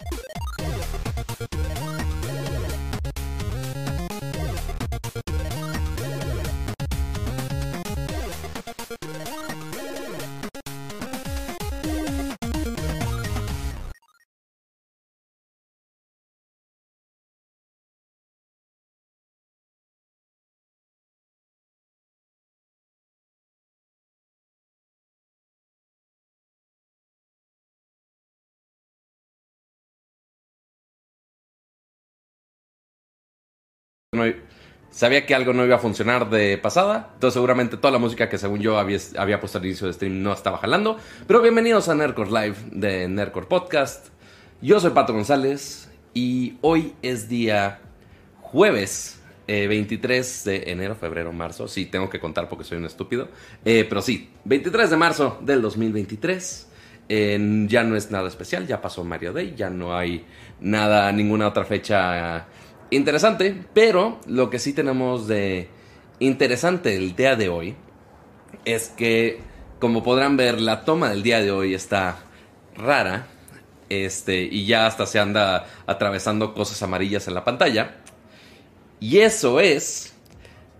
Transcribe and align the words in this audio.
you 0.00 0.27
sabía 34.90 35.26
que 35.26 35.34
algo 35.34 35.52
no 35.52 35.66
iba 35.66 35.76
a 35.76 35.78
funcionar 35.78 36.30
de 36.30 36.56
pasada. 36.56 37.10
Entonces, 37.12 37.34
seguramente 37.34 37.76
toda 37.76 37.92
la 37.92 37.98
música 37.98 38.30
que, 38.30 38.38
según 38.38 38.60
yo, 38.60 38.78
había, 38.78 38.98
puesto 39.38 39.58
al 39.58 39.66
inicio 39.66 39.86
de 39.86 39.92
stream 39.92 40.22
no 40.22 40.32
estaba 40.32 40.56
jalando. 40.56 40.96
Pero 41.26 41.42
bienvenidos 41.42 41.90
a 41.90 41.94
Nerdcore 41.94 42.30
Live 42.30 42.56
de 42.72 43.06
Nerdcore 43.06 43.46
Podcast. 43.46 44.08
Yo 44.62 44.80
soy 44.80 44.92
Pato 44.92 45.12
González 45.12 45.90
y 46.14 46.56
hoy 46.62 46.94
es 47.02 47.28
día 47.28 47.80
jueves. 48.40 49.20
eh, 49.46 49.66
23 49.66 50.44
de 50.44 50.70
enero, 50.70 50.94
febrero, 50.94 51.30
marzo. 51.30 51.68
Sí, 51.68 51.84
tengo 51.84 52.08
que 52.08 52.18
contar 52.18 52.48
porque 52.48 52.64
soy 52.64 52.78
un 52.78 52.86
estúpido. 52.86 53.28
Eh, 53.66 53.84
pero 53.86 54.00
sí, 54.00 54.30
23 54.44 54.88
de 54.88 54.96
marzo 54.96 55.38
del 55.42 55.60
2023. 55.60 56.66
Eh, 57.10 57.66
ya 57.68 57.84
no 57.84 57.94
es 57.96 58.10
nada 58.10 58.28
especial, 58.28 58.66
ya 58.66 58.80
pasó 58.82 59.02
Mario 59.04 59.32
Day, 59.32 59.54
ya 59.56 59.70
no 59.70 59.96
hay 59.96 60.26
nada, 60.60 61.10
ninguna 61.12 61.48
otra 61.48 61.64
fecha 61.64 62.46
interesante. 62.90 63.64
Pero 63.74 64.18
lo 64.26 64.50
que 64.50 64.58
sí 64.58 64.72
tenemos 64.72 65.26
de 65.26 65.68
interesante 66.20 66.96
el 66.96 67.14
día 67.14 67.36
de 67.36 67.48
hoy 67.48 67.76
es 68.64 68.88
que, 68.88 69.40
como 69.78 70.02
podrán 70.02 70.36
ver, 70.36 70.60
la 70.60 70.84
toma 70.84 71.10
del 71.10 71.22
día 71.22 71.40
de 71.40 71.50
hoy 71.50 71.74
está 71.74 72.18
rara. 72.76 73.26
Este, 73.88 74.42
y 74.42 74.66
ya 74.66 74.86
hasta 74.86 75.06
se 75.06 75.18
anda 75.18 75.66
atravesando 75.86 76.52
cosas 76.52 76.82
amarillas 76.82 77.26
en 77.28 77.34
la 77.34 77.44
pantalla. 77.44 77.96
Y 79.00 79.18
eso 79.18 79.60
es 79.60 80.14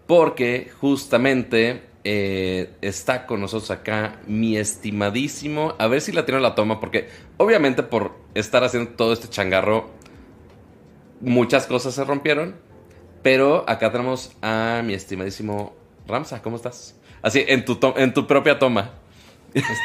porque 0.07 0.71
justamente 0.81 1.83
eh, 2.05 2.71
está 2.81 3.27
con 3.27 3.41
nosotros 3.41 3.71
acá 3.71 4.21
mi 4.27 4.57
estimadísimo. 4.57 5.75
A 5.79 5.87
ver 5.87 6.01
si 6.01 6.13
la 6.13 6.25
tiene 6.25 6.41
la 6.41 6.55
toma, 6.55 6.81
porque 6.81 7.09
obviamente 7.37 7.83
por 7.83 8.17
estar 8.35 8.65
haciendo 8.65 8.93
todo 8.93 9.13
este 9.13 9.29
changarro, 9.29 9.91
muchas 11.21 11.67
cosas 11.67 11.95
se 11.95 12.05
rompieron. 12.05 12.57
Pero 13.23 13.69
acá 13.69 13.91
tenemos 13.91 14.33
a 14.43 14.83
mi 14.85 14.95
estimadísimo 14.95 15.75
Ramsa. 16.07 16.41
¿Cómo 16.41 16.57
estás? 16.57 16.95
Así, 17.21 17.45
en 17.47 17.65
tu, 17.65 17.79
en 17.97 18.15
tu 18.15 18.27
propia 18.27 18.59
toma. 18.59 18.93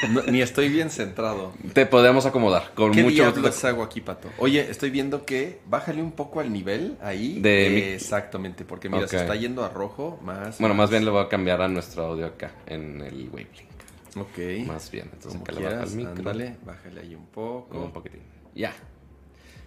No, 0.09 0.21
ni 0.23 0.41
estoy 0.41 0.69
bien 0.69 0.89
centrado. 0.89 1.53
Te 1.73 1.85
podemos 1.85 2.25
acomodar 2.25 2.73
con 2.75 2.91
¿Qué 2.91 3.01
mucho 3.01 3.15
diablos 3.15 3.63
hago 3.63 3.81
aquí, 3.83 4.01
Pato? 4.01 4.29
Oye, 4.37 4.69
estoy 4.69 4.89
viendo 4.89 5.25
que 5.25 5.61
bájale 5.65 6.01
un 6.01 6.11
poco 6.11 6.41
al 6.41 6.51
nivel 6.51 6.97
ahí. 7.01 7.39
De 7.39 7.67
Eh, 7.91 7.95
Exactamente, 7.95 8.65
porque 8.65 8.89
mira, 8.89 9.07
se 9.07 9.17
está 9.17 9.35
yendo 9.35 9.63
a 9.63 9.69
rojo 9.69 10.19
más. 10.21 10.59
Bueno, 10.59 10.75
más 10.75 10.89
bien 10.89 11.05
le 11.05 11.11
voy 11.11 11.23
a 11.23 11.29
cambiar 11.29 11.61
a 11.61 11.67
nuestro 11.67 12.05
audio 12.05 12.25
acá 12.25 12.51
en 12.65 13.01
el 13.01 13.29
Wavelink. 13.29 13.73
Ok. 14.17 14.67
Más 14.67 14.91
bien, 14.91 15.09
entonces 15.13 15.41
acá 15.41 15.53
le 15.53 15.59
quieras, 15.59 15.91
el 15.91 15.97
micro. 15.97 16.13
ándale, 16.17 16.57
bájale 16.65 17.01
ahí 17.01 17.15
un 17.15 17.25
poco. 17.27 17.79
Un 17.79 17.91
poquitín. 17.91 18.21
Ya. 18.53 18.73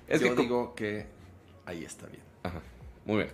Es 0.06 0.20
Yo 0.20 0.34
que 0.36 0.42
digo 0.42 0.74
que 0.74 1.06
ahí 1.66 1.84
está 1.84 2.06
bien. 2.06 2.22
Ajá, 2.42 2.60
muy 3.04 3.16
bien. 3.16 3.28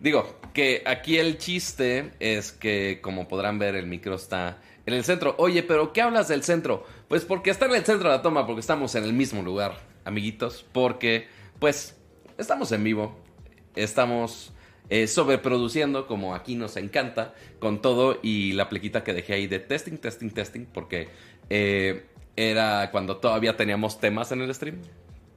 Digo, 0.00 0.40
que 0.54 0.82
aquí 0.86 1.18
el 1.18 1.36
chiste 1.36 2.10
es 2.20 2.52
que, 2.52 3.00
como 3.02 3.28
podrán 3.28 3.58
ver, 3.58 3.74
el 3.74 3.86
micro 3.86 4.14
está 4.14 4.58
en 4.86 4.94
el 4.94 5.04
centro. 5.04 5.34
Oye, 5.38 5.62
pero 5.62 5.92
¿qué 5.92 6.00
hablas 6.00 6.28
del 6.28 6.42
centro? 6.42 6.86
Pues 7.06 7.24
porque 7.24 7.50
está 7.50 7.66
en 7.66 7.74
el 7.74 7.84
centro 7.84 8.10
de 8.10 8.16
la 8.16 8.22
toma, 8.22 8.46
porque 8.46 8.60
estamos 8.60 8.94
en 8.94 9.04
el 9.04 9.12
mismo 9.12 9.42
lugar, 9.42 9.78
amiguitos. 10.04 10.64
Porque, 10.72 11.28
pues, 11.58 11.96
estamos 12.38 12.72
en 12.72 12.82
vivo. 12.82 13.14
Estamos 13.76 14.52
eh, 14.88 15.06
sobreproduciendo, 15.06 16.06
como 16.06 16.34
aquí 16.34 16.54
nos 16.54 16.76
encanta, 16.76 17.34
con 17.58 17.82
todo 17.82 18.18
y 18.22 18.52
la 18.54 18.68
plequita 18.68 19.04
que 19.04 19.12
dejé 19.12 19.34
ahí 19.34 19.46
de 19.46 19.60
testing, 19.60 19.98
testing, 19.98 20.30
testing, 20.30 20.64
porque 20.64 21.08
eh, 21.50 22.06
era 22.36 22.90
cuando 22.90 23.18
todavía 23.18 23.56
teníamos 23.56 24.00
temas 24.00 24.32
en 24.32 24.40
el 24.40 24.54
stream. 24.54 24.78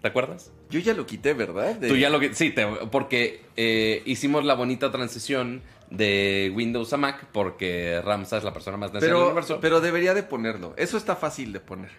¿Te 0.03 0.09
acuerdas? 0.09 0.51
Yo 0.69 0.81
ya 0.81 0.93
lo 0.93 1.05
quité, 1.07 1.33
¿verdad? 1.33 1.75
De- 1.75 1.87
Tú 1.87 1.95
ya 1.95 2.09
lo 2.09 2.19
que. 2.19 2.35
Sí, 2.35 2.51
te- 2.51 2.67
porque 2.91 3.45
eh, 3.55 4.03
hicimos 4.05 4.43
la 4.43 4.53
bonita 4.53 4.91
transición 4.91 5.61
de 5.89 6.51
Windows 6.53 6.91
a 6.91 6.97
Mac 6.97 7.27
porque 7.31 8.01
Ramsa 8.03 8.35
es 8.37 8.43
la 8.43 8.51
persona 8.51 8.75
más 8.75 8.91
del 8.91 8.99
Pero, 8.99 9.27
universo. 9.27 9.59
pero 9.61 9.79
debería 9.79 10.13
de 10.13 10.23
ponerlo. 10.23 10.73
Eso 10.75 10.97
está 10.97 11.15
fácil 11.15 11.53
de 11.53 11.61
poner. 11.61 11.89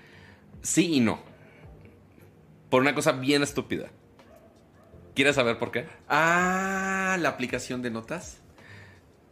Sí 0.60 0.96
y 0.96 1.00
no. 1.00 1.18
Por 2.68 2.82
una 2.82 2.94
cosa 2.94 3.12
bien 3.12 3.42
estúpida. 3.42 3.88
¿Quieres 5.14 5.36
saber 5.36 5.58
por 5.58 5.70
qué? 5.70 5.86
Ah, 6.06 7.16
la 7.18 7.30
aplicación 7.30 7.80
de 7.80 7.90
notas. 7.90 8.42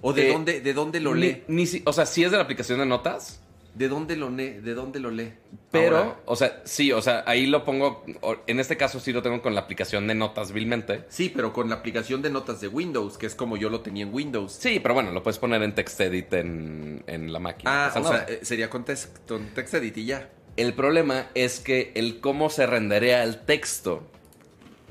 ¿O 0.00 0.14
de 0.14 0.28
Eh, 0.30 0.32
dónde, 0.32 0.60
de 0.62 0.72
dónde 0.72 0.98
lo 1.00 1.14
Ni- 1.14 1.20
lee? 1.20 1.42
ni 1.46 1.66
si- 1.66 1.82
o 1.84 1.92
sea, 1.92 2.06
sí 2.06 2.24
es 2.24 2.30
de 2.30 2.38
la 2.38 2.44
aplicación 2.44 2.78
de 2.78 2.86
notas, 2.86 3.41
¿De 3.74 3.88
dónde 3.88 4.16
lo 4.16 4.28
lee? 4.28 4.50
¿De 4.60 4.74
dónde 4.74 5.00
lo 5.00 5.10
lee? 5.10 5.32
pero, 5.70 5.96
Ahora. 5.96 6.20
o 6.26 6.36
sea, 6.36 6.60
sí, 6.64 6.92
o 6.92 7.00
sea, 7.00 7.24
ahí 7.26 7.46
lo 7.46 7.64
pongo. 7.64 8.04
En 8.46 8.60
este 8.60 8.76
caso 8.76 9.00
sí 9.00 9.12
lo 9.12 9.22
tengo 9.22 9.40
con 9.40 9.54
la 9.54 9.62
aplicación 9.62 10.06
de 10.06 10.14
notas 10.14 10.52
vilmente. 10.52 11.04
Sí, 11.08 11.32
pero 11.34 11.54
con 11.54 11.70
la 11.70 11.76
aplicación 11.76 12.20
de 12.20 12.28
notas 12.28 12.60
de 12.60 12.68
Windows, 12.68 13.16
que 13.16 13.24
es 13.24 13.34
como 13.34 13.56
yo 13.56 13.70
lo 13.70 13.80
tenía 13.80 14.02
en 14.04 14.12
Windows. 14.12 14.52
Sí, 14.52 14.78
pero 14.80 14.92
bueno, 14.92 15.10
lo 15.10 15.22
puedes 15.22 15.38
poner 15.38 15.62
en 15.62 15.74
TextEdit 15.74 16.32
en, 16.34 17.02
en 17.06 17.32
la 17.32 17.38
máquina. 17.38 17.86
Ah, 17.86 17.92
o 17.98 18.04
sea, 18.04 18.26
eh, 18.28 18.40
sería 18.42 18.68
con, 18.68 18.84
con 19.26 19.46
TextEdit 19.54 19.96
y 19.96 20.04
ya. 20.04 20.28
El 20.56 20.74
problema 20.74 21.30
es 21.34 21.60
que 21.60 21.92
el 21.94 22.20
cómo 22.20 22.50
se 22.50 22.66
renderea 22.66 23.24
el 23.24 23.40
texto 23.40 24.02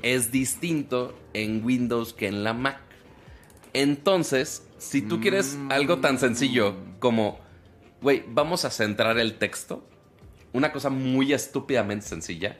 es 0.02 0.32
distinto 0.32 1.16
en 1.34 1.64
Windows 1.64 2.12
que 2.12 2.26
en 2.26 2.42
la 2.42 2.52
Mac. 2.52 2.80
Entonces, 3.72 4.66
si 4.78 5.02
tú 5.02 5.20
quieres 5.20 5.56
algo 5.70 6.00
tan 6.00 6.18
sencillo 6.18 6.74
como, 6.98 7.38
güey, 8.02 8.24
vamos 8.28 8.64
a 8.64 8.70
centrar 8.70 9.18
el 9.18 9.38
texto, 9.38 9.86
una 10.52 10.72
cosa 10.72 10.90
muy 10.90 11.32
estúpidamente 11.32 12.06
sencilla, 12.06 12.58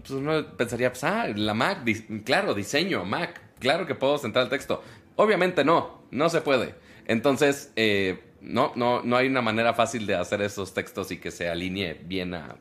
pues 0.00 0.10
uno 0.10 0.46
pensaría, 0.56 0.90
pues, 0.90 1.02
ah, 1.04 1.26
la 1.34 1.54
Mac, 1.54 1.82
di- 1.82 2.20
claro, 2.24 2.54
diseño, 2.54 3.04
Mac, 3.04 3.40
claro 3.58 3.86
que 3.86 3.94
puedo 3.94 4.18
centrar 4.18 4.44
el 4.44 4.50
texto. 4.50 4.82
Obviamente 5.16 5.64
no, 5.64 6.02
no 6.10 6.28
se 6.28 6.40
puede. 6.42 6.74
Entonces, 7.06 7.72
eh, 7.76 8.22
no, 8.40 8.72
no, 8.76 9.02
no 9.02 9.16
hay 9.16 9.28
una 9.28 9.40
manera 9.40 9.72
fácil 9.74 10.06
de 10.06 10.14
hacer 10.14 10.42
esos 10.42 10.74
textos 10.74 11.10
y 11.10 11.16
que 11.18 11.30
se 11.30 11.48
alinee 11.48 11.94
bien 11.94 12.34
a 12.34 12.56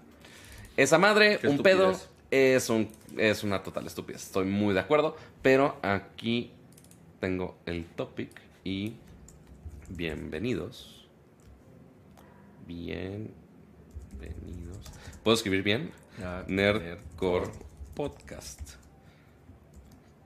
esa 0.77 0.97
madre. 0.97 1.39
Qué 1.39 1.47
un 1.47 1.57
pedo 1.59 1.99
es, 2.31 2.69
un, 2.69 2.89
es 3.17 3.43
una 3.43 3.61
total 3.63 3.87
estupidez. 3.87 4.23
Estoy 4.23 4.45
muy 4.45 4.73
de 4.73 4.79
acuerdo. 4.79 5.17
Pero 5.41 5.77
aquí 5.81 6.51
tengo 7.19 7.57
el 7.65 7.85
topic 7.85 8.29
y 8.63 8.93
bienvenidos. 9.89 11.02
Bienvenidos. 12.65 13.33
¿Puedo 15.23 15.35
escribir 15.35 15.63
bien? 15.63 15.91
Ah, 16.21 16.43
Nerdcore 16.47 17.51
Podcast. 17.93 18.59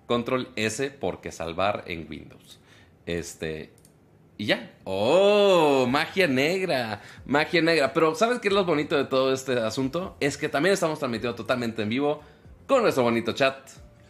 Control 0.06 0.50
S 0.56 0.92
porque 0.92 1.32
salvar 1.32 1.84
en 1.88 2.08
Windows. 2.10 2.60
Este. 3.06 3.74
Y 4.38 4.46
ya. 4.46 4.72
¡Oh! 4.84 5.88
Magia 5.90 6.28
negra. 6.28 7.02
Magia 7.26 7.62
negra. 7.62 7.94
Pero 7.94 8.14
¿sabes 8.16 8.40
qué 8.40 8.50
es 8.50 8.54
lo 8.54 8.64
bonito 8.66 8.96
de 8.96 9.06
todo 9.06 9.34
este 9.34 9.60
asunto? 9.60 10.16
Es 10.20 10.38
que 10.38 10.48
también 10.48 10.74
estamos 10.74 11.00
transmitiendo 11.00 11.36
totalmente 11.36 11.82
en 11.82 11.90
vivo 11.90 12.22
con 12.68 12.84
nuestro 12.84 13.04
bonito 13.04 13.32
chat. 13.34 13.58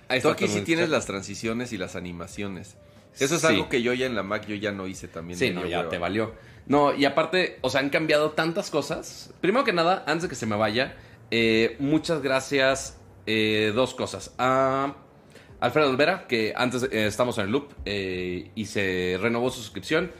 Ahí 0.09 0.21
Tú 0.21 0.30
aquí 0.30 0.47
sí 0.47 0.62
tienes 0.62 0.85
chat. 0.85 0.91
las 0.91 1.06
transiciones 1.06 1.71
y 1.73 1.77
las 1.77 1.95
animaciones. 1.95 2.75
Eso 3.19 3.35
es 3.35 3.41
Sí. 3.41 3.47
algo 3.47 3.69
que 3.69 3.81
yo 3.81 3.93
ya 3.93 4.05
en 4.05 4.15
la 4.15 4.23
Mac 4.23 4.45
yo 4.47 4.55
ya 4.55 4.71
no 4.71 4.87
hice 4.87 5.07
también. 5.07 5.37
Sí, 5.39 5.49
no, 5.51 5.65
ya 5.65 5.79
hueva. 5.79 5.89
te 5.89 5.97
valió. 5.97 6.33
No, 6.67 6.93
y 6.93 7.05
aparte, 7.05 7.57
o 7.61 7.69
sea, 7.69 7.79
han 7.81 7.89
cambiado 7.89 8.31
tantas 8.31 8.69
cosas. 8.69 9.33
Primero 9.41 9.63
que 9.63 9.73
nada, 9.73 10.03
antes 10.05 10.23
de 10.23 10.29
que 10.29 10.35
se 10.35 10.45
me 10.45 10.55
vaya, 10.55 10.95
eh, 11.31 11.75
muchas 11.79 12.21
gracias. 12.21 12.93
eh, 13.29 13.73
dos 13.75 13.93
cosas. 13.93 14.33
A 14.37 14.95
Alfredo 15.59 15.89
Olvera, 15.89 16.27
que 16.27 16.53
antes 16.55 16.83
eh, 16.83 17.07
estamos 17.07 17.37
en 17.39 17.45
el 17.45 17.51
loop 17.51 17.73
eh, 17.83 18.51
y 18.55 18.65
se 18.67 19.17
renovó 19.19 19.49
su 19.49 19.59
suscripción 19.59 20.11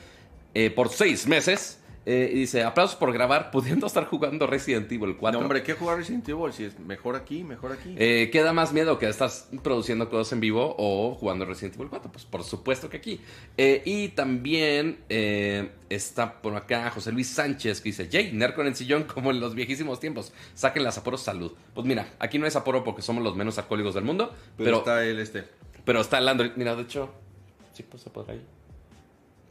eh, 0.54 0.72
por 0.72 0.90
seis 0.90 1.26
meses. 1.28 1.80
Eh, 2.10 2.32
y 2.32 2.40
dice, 2.40 2.64
aplausos 2.64 2.96
por 2.96 3.12
grabar, 3.12 3.52
pudiendo 3.52 3.86
estar 3.86 4.06
jugando 4.06 4.48
Resident 4.48 4.90
Evil 4.90 5.18
4. 5.18 5.38
No, 5.38 5.46
hombre, 5.46 5.62
¿qué 5.62 5.74
jugar 5.74 5.98
Resident 5.98 6.28
Evil? 6.30 6.54
Si 6.54 6.64
es 6.64 6.80
mejor 6.80 7.18
aquí, 7.18 7.44
mejor 7.44 7.74
aquí. 7.74 7.96
Eh, 7.98 8.30
¿Qué 8.32 8.42
da 8.44 8.54
más 8.54 8.72
miedo 8.72 8.98
que 8.98 9.10
estás 9.10 9.50
produciendo 9.62 10.10
cosas 10.10 10.32
en 10.32 10.40
vivo 10.40 10.74
o 10.78 11.16
jugando 11.16 11.44
Resident 11.44 11.76
Evil 11.76 11.90
4? 11.90 12.10
Pues 12.10 12.24
por 12.24 12.46
supuesto 12.46 12.90
que 12.90 12.96
aquí. 12.96 13.20
Eh, 13.58 13.82
y 13.84 14.08
también 14.10 15.00
eh, 15.10 15.72
está 15.90 16.42
por 16.42 16.56
acá 16.56 16.90
José 16.92 17.12
Luis 17.12 17.28
Sánchez 17.28 17.82
que 17.82 17.90
dice, 17.90 18.08
Jay, 18.10 18.32
Nerco 18.32 18.62
en 18.62 18.68
el 18.68 18.76
sillón 18.78 19.04
como 19.14 19.32
en 19.32 19.42
los 19.42 19.54
viejísimos 19.54 20.00
tiempos. 20.00 20.32
Saquen 20.54 20.86
las 20.86 20.96
Sapporo 20.96 21.18
salud. 21.18 21.52
Pues 21.74 21.86
mira, 21.86 22.08
aquí 22.20 22.40
no 22.40 22.46
hay 22.46 22.52
Sapporo 22.52 22.86
porque 22.86 23.02
somos 23.02 23.22
los 23.22 23.36
menos 23.36 23.58
alcohólicos 23.58 23.94
del 23.96 24.06
mundo. 24.06 24.34
pero, 24.56 24.66
Pero, 24.66 24.78
está 24.78 25.04
el 25.04 25.20
este. 25.20 25.44
pero 25.84 26.00
está 26.00 26.20
el 26.20 26.30
Android. 26.30 26.52
Mira, 26.56 26.74
de 26.74 26.84
hecho, 26.84 27.12
sí, 27.74 27.84
pues 27.84 28.02
se 28.02 28.10
podrá 28.10 28.34
ir. 28.34 28.46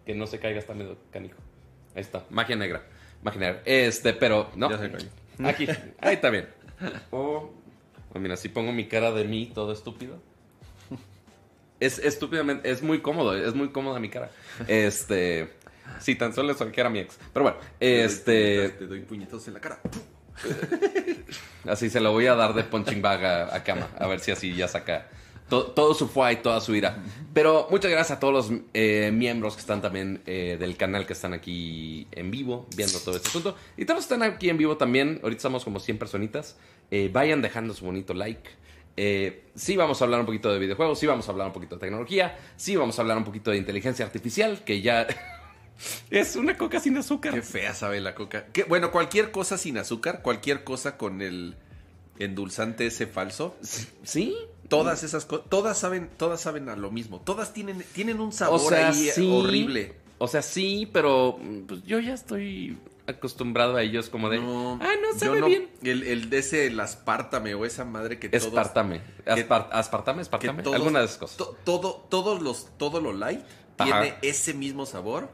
Que 0.07 0.15
no 0.15 0.27
se 0.27 0.39
caiga, 0.39 0.59
está 0.59 0.73
medio 0.73 0.97
canijo. 1.11 1.37
Ahí 1.97 2.03
está, 2.03 2.25
magia 2.29 2.57
negra. 2.57 2.83
Magia 3.23 3.41
negra. 3.41 3.63
Este, 3.65 4.13
pero 4.13 4.51
no. 4.55 4.71
Ya 4.71 4.79
se 4.79 4.91
cayó. 4.91 5.09
Aquí, 5.45 5.67
ahí 6.01 6.15
está 6.15 6.31
bien. 6.31 6.49
O, 7.11 7.55
o 8.13 8.19
mira, 8.19 8.37
si 8.37 8.51
pongo 8.51 8.71
mi 8.71 8.87
cara 8.87 9.11
de 9.11 9.25
mí 9.25 9.51
todo 9.55 9.73
estúpido. 9.73 10.21
Es 11.81 11.99
estúpidamente, 11.99 12.71
es 12.71 12.83
muy 12.83 13.01
cómodo, 13.01 13.35
es 13.35 13.55
muy 13.55 13.71
cómoda 13.71 13.99
mi 13.99 14.11
cara. 14.11 14.31
Este, 14.69 15.49
sí, 16.01 16.15
tan 16.15 16.35
solo 16.35 16.55
que 16.55 16.81
era 16.81 16.91
mi 16.91 16.99
ex. 16.99 17.19
Pero 17.33 17.45
bueno, 17.45 17.59
este, 17.81 18.71
Te 18.71 18.87
doy 18.87 19.01
puñetazos 19.01 19.49
en 19.49 19.55
la 19.55 19.61
cara. 19.61 19.81
así 21.67 21.89
se 21.89 22.01
lo 22.01 22.13
voy 22.13 22.27
a 22.27 22.35
dar 22.35 22.53
de 22.53 22.63
punching 22.65 23.01
bag 23.01 23.25
a, 23.25 23.55
a 23.55 23.65
Kama, 23.65 23.89
a 23.99 24.07
ver 24.07 24.21
si 24.21 24.31
así 24.33 24.55
ya 24.55 24.69
saca 24.69 25.09
to- 25.49 25.67
todo 25.73 25.95
su 25.95 26.09
fuá 26.09 26.33
y 26.33 26.37
toda 26.37 26.61
su 26.61 26.75
ira. 26.75 27.03
Pero 27.35 27.67
muchas 27.71 27.91
gracias 27.91 28.17
a 28.17 28.21
todos 28.21 28.33
los 28.51 28.61
eh, 28.75 29.11
miembros 29.13 29.55
que 29.55 29.61
están 29.61 29.83
también 29.83 30.23
eh, 30.27 30.57
del 30.59 30.77
canal 30.77 31.07
que 31.07 31.13
están 31.13 31.35
aquí 31.35 32.07
en 32.13 32.31
vivo, 32.31 32.67
viendo 32.77 32.99
todo 33.01 33.17
este 33.17 33.29
asunto. 33.29 33.57
Y 33.77 33.85
todos 33.85 34.01
están 34.05 34.23
aquí 34.23 34.49
en 34.49 34.57
vivo 34.59 34.77
también, 34.77 35.21
ahorita 35.23 35.39
estamos 35.39 35.65
como 35.65 35.79
100 35.81 35.99
personitas. 35.99 36.57
Eh, 36.91 37.11
vayan 37.13 37.43
dejando 37.43 37.75
su 37.75 37.85
bonito 37.85 38.15
like. 38.15 38.49
Sí 39.55 39.77
vamos 39.77 40.01
a 40.01 40.05
hablar 40.05 40.21
un 40.21 40.27
poquito 40.27 40.51
de 40.53 40.59
videojuegos, 40.59 40.99
sí 40.99 41.07
vamos 41.07 41.29
a 41.29 41.33
hablar 41.33 41.49
un 41.49 41.53
poquito 41.53 41.75
de 41.77 41.81
tecnología, 41.81 42.39
sí 42.57 42.77
vamos 42.77 42.99
a 42.99 43.03
hablar 43.03 43.19
un 43.19 43.25
poquito 43.25 43.51
de 43.51 43.59
inteligencia 43.59 44.05
artificial, 44.07 44.65
que 44.65 44.81
ya 44.81 45.07
es 46.11 46.37
una 46.37 46.57
coca 46.57 46.81
sin 46.81 46.97
azúcar. 46.97 47.35
Qué 47.35 47.43
fea 47.43 47.75
sabe 47.75 48.01
la 48.01 48.15
coca. 48.15 48.47
Bueno, 48.69 48.91
cualquier 48.91 49.31
cosa 49.33 49.59
sin 49.59 49.77
azúcar, 49.77 50.23
cualquier 50.23 50.65
cosa 50.65 50.97
con 50.97 51.21
el 51.21 51.57
endulzante 52.19 52.87
ese 52.87 53.07
falso. 53.07 53.55
¿Sí? 54.03 54.35
Todas 54.69 55.03
esas 55.03 55.25
cosas, 55.27 55.47
todas 55.49 55.79
saben, 55.79 56.11
todas 56.17 56.41
saben 56.41 56.69
a 56.69 56.77
lo 56.77 56.91
mismo. 56.91 57.21
Todas 57.21 57.53
tienen, 57.53 57.85
tienen 57.95 58.21
un 58.21 58.33
sabor 58.33 58.61
O 58.61 58.69
sea, 58.69 58.89
ahí 58.89 59.11
sí. 59.13 59.29
horrible. 59.31 59.95
O 60.19 60.29
sea, 60.29 60.43
sí, 60.43 60.89
pero 60.93 61.39
mm, 61.41 61.61
pues, 61.67 61.83
yo 61.85 61.99
ya 62.01 62.15
estoy 62.15 62.79
acostumbrado 63.07 63.77
a 63.77 63.83
ellos 63.83 64.09
como 64.11 64.29
de... 64.31 64.39
ah, 64.39 64.41
no, 64.43 65.19
sabe 65.19 65.41
no- 65.41 65.47
bien. 65.47 65.69
El, 65.83 66.03
el 66.03 66.29
de 66.31 66.39
ese, 66.39 66.67
el 66.67 66.81
aspartame 66.81 67.55
o 67.55 67.65
esa 67.65 67.85
madre 67.85 68.19
que 68.19 68.29
todos... 68.29 68.43
Que- 68.45 68.49
aspartame, 68.59 69.01
que 70.17 70.21
espartame. 70.23 70.63
todos- 70.63 70.75
Alguna 70.75 70.99
de 71.01 71.05
esas 71.05 71.19
cosas. 71.19 71.37
to- 71.37 71.57
todo, 71.65 72.07
todos 72.09 72.43
los, 72.43 72.67
todo 72.79 73.01
lo 73.01 73.13
light 73.13 73.41
Ajá. 73.79 74.01
tiene 74.03 74.15
ese 74.23 74.55
mismo 74.55 74.87
sabor 74.87 75.29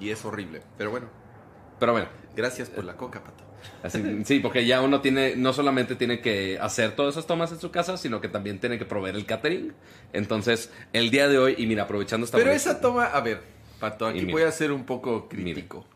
y 0.00 0.10
es 0.10 0.24
horrible. 0.24 0.62
Pero 0.78 0.90
bueno, 0.90 1.08
Pero 1.78 1.92
bueno, 1.92 2.08
gracias 2.34 2.70
por 2.70 2.84
la 2.84 2.96
coca, 2.96 3.22
pato. 3.22 3.44
Así- 3.82 4.24
sí, 4.24 4.38
porque 4.40 4.66
ya 4.66 4.80
uno 4.82 5.00
tiene, 5.00 5.36
no 5.36 5.52
solamente 5.52 5.96
tiene 5.96 6.20
que 6.20 6.58
hacer 6.60 6.94
todas 6.96 7.14
esas 7.14 7.26
tomas 7.26 7.52
en 7.52 7.60
su 7.60 7.70
casa, 7.70 7.96
sino 7.96 8.20
que 8.20 8.28
también 8.28 8.58
tiene 8.60 8.78
que 8.78 8.84
proveer 8.84 9.16
el 9.16 9.26
catering. 9.26 9.72
Entonces, 10.12 10.70
el 10.92 11.10
día 11.10 11.28
de 11.28 11.38
hoy, 11.38 11.54
y 11.58 11.66
mira, 11.66 11.84
aprovechando 11.84 12.24
esta... 12.24 12.38
Pero 12.38 12.50
esa 12.50 12.80
toma, 12.80 13.06
a 13.06 13.20
ver, 13.20 13.40
pato, 13.80 14.06
aquí 14.06 14.20
mira. 14.20 14.32
voy 14.32 14.42
a 14.42 14.52
ser 14.52 14.72
un 14.72 14.84
poco 14.84 15.28
crítico. 15.28 15.86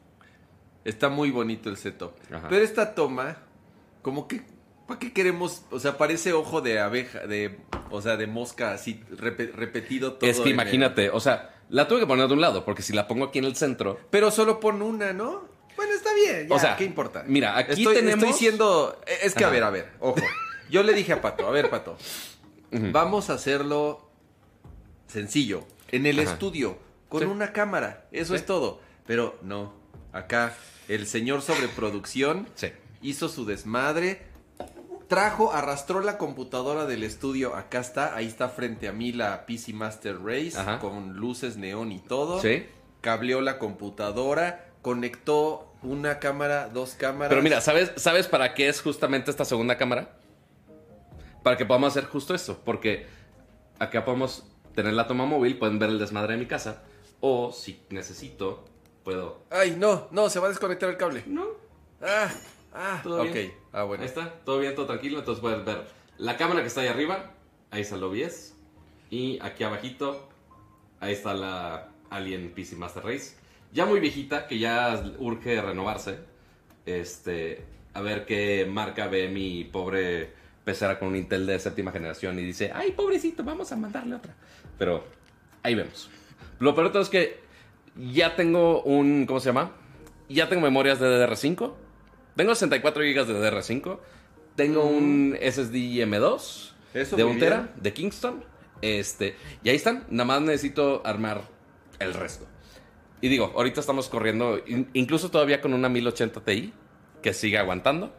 Está 0.84 1.08
muy 1.08 1.30
bonito 1.30 1.68
el 1.68 1.76
setup. 1.76 2.12
Ajá. 2.32 2.46
Pero 2.48 2.62
esta 2.64 2.94
toma, 2.94 3.38
como 4.02 4.28
que, 4.28 4.42
¿para 4.86 5.00
qué 5.00 5.12
queremos? 5.12 5.62
O 5.70 5.80
sea, 5.80 5.98
parece 5.98 6.32
ojo 6.32 6.60
de 6.60 6.78
abeja, 6.78 7.26
de, 7.26 7.58
o 7.90 8.00
sea, 8.00 8.16
de 8.16 8.26
mosca 8.28 8.72
así 8.72 9.00
repe- 9.10 9.50
repetido 9.52 10.12
todo. 10.14 10.30
Es 10.30 10.38
que 10.38 10.44
el- 10.50 10.54
imagínate, 10.54 11.10
o 11.10 11.18
sea, 11.18 11.52
la 11.70 11.88
tuve 11.88 11.98
que 12.00 12.06
poner 12.06 12.28
de 12.28 12.34
un 12.34 12.40
lado, 12.40 12.64
porque 12.64 12.82
si 12.82 12.92
la 12.92 13.08
pongo 13.08 13.24
aquí 13.24 13.40
en 13.40 13.46
el 13.46 13.56
centro, 13.56 13.98
Pero 14.10 14.30
solo 14.30 14.60
pon 14.60 14.80
una, 14.82 15.12
¿no? 15.12 15.48
Bueno, 15.76 15.92
está 15.92 16.12
bien, 16.14 16.48
ya, 16.48 16.54
O 16.54 16.58
sea, 16.58 16.76
¿qué 16.76 16.84
importa? 16.84 17.24
mira, 17.26 17.56
aquí 17.56 17.82
estoy, 17.82 17.94
tenemos- 17.96 18.24
Estoy 18.24 18.38
siendo... 18.38 19.00
Es 19.22 19.34
que, 19.34 19.44
a 19.44 19.48
ver, 19.50 19.62
a 19.62 19.70
ver, 19.70 19.92
ojo. 20.00 20.16
Yo 20.70 20.82
le 20.82 20.92
dije 20.94 21.12
a 21.12 21.20
Pato, 21.20 21.46
a 21.46 21.50
ver, 21.50 21.70
Pato, 21.70 21.96
vamos 22.72 23.30
a 23.30 23.34
hacerlo 23.34 24.08
sencillo, 25.06 25.64
en 25.90 26.06
el 26.06 26.18
Ajá. 26.20 26.32
estudio, 26.32 26.78
con 27.08 27.20
Sí. 27.20 27.26
una 27.26 27.52
cámara, 27.52 28.06
eso 28.12 28.32
Sí. 28.34 28.40
es 28.40 28.46
todo. 28.46 28.80
Pero 29.06 29.38
no, 29.42 29.72
acá 30.12 30.54
el 30.88 31.06
señor 31.06 31.42
sobreproducción 31.42 32.48
Sí. 32.56 32.72
hizo 33.02 33.28
su 33.28 33.44
desmadre, 33.44 34.22
trajo, 35.08 35.52
arrastró 35.52 36.00
la 36.00 36.18
computadora 36.18 36.86
del 36.86 37.04
estudio, 37.04 37.54
acá 37.54 37.78
está, 37.78 38.16
ahí 38.16 38.26
está 38.26 38.48
frente 38.48 38.88
a 38.88 38.92
mí 38.92 39.12
la 39.12 39.46
PC 39.46 39.72
Master 39.72 40.20
Race, 40.20 40.54
Ajá. 40.56 40.80
con 40.80 41.14
luces 41.14 41.56
neón 41.56 41.92
y 41.92 42.00
todo 42.00 42.40
Sí. 42.42 42.66
cableó 43.02 43.40
la 43.40 43.58
computadora, 43.60 44.65
conectó 44.86 45.72
una 45.82 46.20
cámara, 46.20 46.68
dos 46.68 46.94
cámaras. 46.94 47.30
Pero 47.30 47.42
mira, 47.42 47.60
¿sabes, 47.60 47.90
¿sabes 47.96 48.28
para 48.28 48.54
qué 48.54 48.68
es 48.68 48.80
justamente 48.80 49.32
esta 49.32 49.44
segunda 49.44 49.76
cámara? 49.76 50.10
Para 51.42 51.56
que 51.56 51.66
podamos 51.66 51.88
hacer 51.88 52.04
justo 52.08 52.36
eso. 52.36 52.60
Porque 52.64 53.04
acá 53.80 54.04
podemos 54.04 54.44
tener 54.76 54.92
la 54.92 55.08
toma 55.08 55.26
móvil, 55.26 55.58
pueden 55.58 55.80
ver 55.80 55.90
el 55.90 55.98
desmadre 55.98 56.34
de 56.34 56.38
mi 56.38 56.46
casa. 56.46 56.84
O 57.18 57.50
si 57.50 57.82
necesito, 57.90 58.64
puedo. 59.02 59.40
Ay, 59.50 59.74
no, 59.76 60.06
no, 60.12 60.30
se 60.30 60.38
va 60.38 60.46
a 60.46 60.50
desconectar 60.50 60.88
el 60.88 60.96
cable. 60.96 61.24
No, 61.26 61.46
Ah, 62.00 62.30
ah, 62.72 63.00
todo 63.02 63.22
ok. 63.24 63.32
bien. 63.32 63.54
Ah, 63.72 63.82
bueno. 63.82 64.04
Ahí 64.04 64.08
está, 64.08 64.34
todo 64.44 64.60
bien, 64.60 64.76
todo 64.76 64.86
tranquilo. 64.86 65.18
Entonces 65.18 65.42
puedes 65.42 65.64
ver 65.64 65.84
la 66.16 66.36
cámara 66.36 66.60
que 66.60 66.68
está 66.68 66.82
ahí 66.82 66.86
arriba. 66.86 67.32
Ahí 67.72 67.80
está 67.80 67.96
el 67.96 68.04
OBS. 68.04 68.54
Y 69.10 69.40
aquí 69.42 69.64
abajito, 69.64 70.28
ahí 71.00 71.12
está 71.12 71.34
la 71.34 71.88
Alien 72.08 72.52
PC 72.54 72.76
Master 72.76 73.04
Race. 73.04 73.44
Ya 73.76 73.84
muy 73.84 74.00
viejita, 74.00 74.46
que 74.46 74.58
ya 74.58 75.04
urge 75.18 75.60
renovarse. 75.60 76.16
Este, 76.86 77.62
a 77.92 78.00
ver 78.00 78.24
qué 78.24 78.66
marca 78.66 79.06
ve 79.06 79.28
mi 79.28 79.64
pobre 79.64 80.30
pecera 80.64 80.98
con 80.98 81.08
un 81.08 81.16
Intel 81.16 81.44
de 81.46 81.58
séptima 81.58 81.92
generación 81.92 82.38
y 82.38 82.42
dice, 82.42 82.72
ay, 82.74 82.92
pobrecito, 82.92 83.44
vamos 83.44 83.70
a 83.72 83.76
mandarle 83.76 84.14
otra. 84.14 84.34
Pero 84.78 85.04
ahí 85.62 85.74
vemos. 85.74 86.08
Lo 86.58 86.74
peor 86.74 86.86
de 86.86 86.92
todo 86.94 87.02
es 87.02 87.10
que 87.10 87.38
ya 87.96 88.34
tengo 88.34 88.82
un, 88.82 89.26
¿cómo 89.26 89.40
se 89.40 89.50
llama? 89.50 89.72
Ya 90.30 90.48
tengo 90.48 90.62
memorias 90.62 90.98
de 90.98 91.08
DDR5. 91.08 91.74
Tengo 92.34 92.54
64 92.54 93.02
GB 93.02 93.26
de 93.26 93.34
DDR5. 93.34 93.98
Tengo 94.54 94.86
un 94.86 95.36
SSD 95.38 95.74
M2 95.74 96.72
Eso 96.94 97.16
de 97.16 97.24
muy 97.24 97.34
un 97.34 97.38
tera 97.38 97.56
bien. 97.58 97.70
de 97.82 97.92
Kingston. 97.92 98.42
Este, 98.80 99.36
y 99.62 99.68
ahí 99.68 99.76
están. 99.76 100.06
Nada 100.08 100.24
más 100.24 100.40
necesito 100.40 101.02
armar 101.04 101.42
el 101.98 102.14
resto. 102.14 102.46
Y 103.20 103.28
digo, 103.28 103.52
ahorita 103.56 103.80
estamos 103.80 104.08
corriendo, 104.08 104.60
in- 104.66 104.88
incluso 104.92 105.30
todavía 105.30 105.60
con 105.60 105.72
una 105.74 105.88
1080 105.88 106.40
Ti 106.44 106.72
que 107.22 107.32
sigue 107.32 107.58
aguantando. 107.58 108.12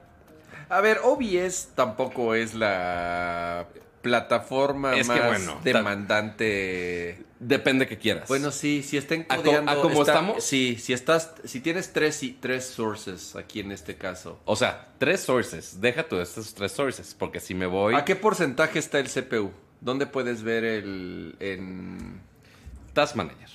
A 0.69 0.81
ver, 0.81 0.99
OBS 1.03 1.69
tampoco 1.75 2.33
es 2.35 2.53
la 2.53 3.67
plataforma 4.01 4.95
Es 4.95 5.07
que 5.09 5.15
más 5.19 5.27
bueno, 5.27 5.59
demandante. 5.63 7.23
Depende 7.39 7.87
que 7.87 7.97
quieras. 7.97 8.27
Bueno, 8.27 8.51
sí, 8.51 8.81
si 8.83 8.97
está 8.97 9.15
co- 9.15 9.21
encodeando... 9.33 9.71
a 9.71 9.75
como 9.81 10.01
está- 10.01 10.13
estamos? 10.13 10.43
Sí, 10.43 10.77
si 10.79 10.93
estás... 10.93 11.35
Si 11.43 11.59
tienes 11.61 11.93
tres, 11.93 12.23
y- 12.23 12.31
tres 12.33 12.65
sources 12.65 13.35
aquí 13.35 13.59
en 13.59 13.71
este 13.71 13.95
caso. 13.95 14.39
o 14.45 14.55
sea, 14.55 14.87
tres 14.97 15.21
sources. 15.21 15.79
Deja 15.79 16.03
tú 16.07 16.19
estos 16.19 16.53
tres 16.53 16.71
sources. 16.71 17.15
Porque 17.17 17.39
si 17.39 17.53
me 17.53 17.65
voy. 17.67 17.93
¿A 17.95 18.03
qué 18.05 18.15
porcentaje 18.15 18.79
está 18.79 18.99
el 18.99 19.07
CPU? 19.09 19.51
¿Dónde 19.81 20.07
puedes 20.07 20.41
ver 20.43 20.63
el... 20.63 21.35
en... 21.39 22.19
Task 22.93 23.15
Manager. 23.15 23.49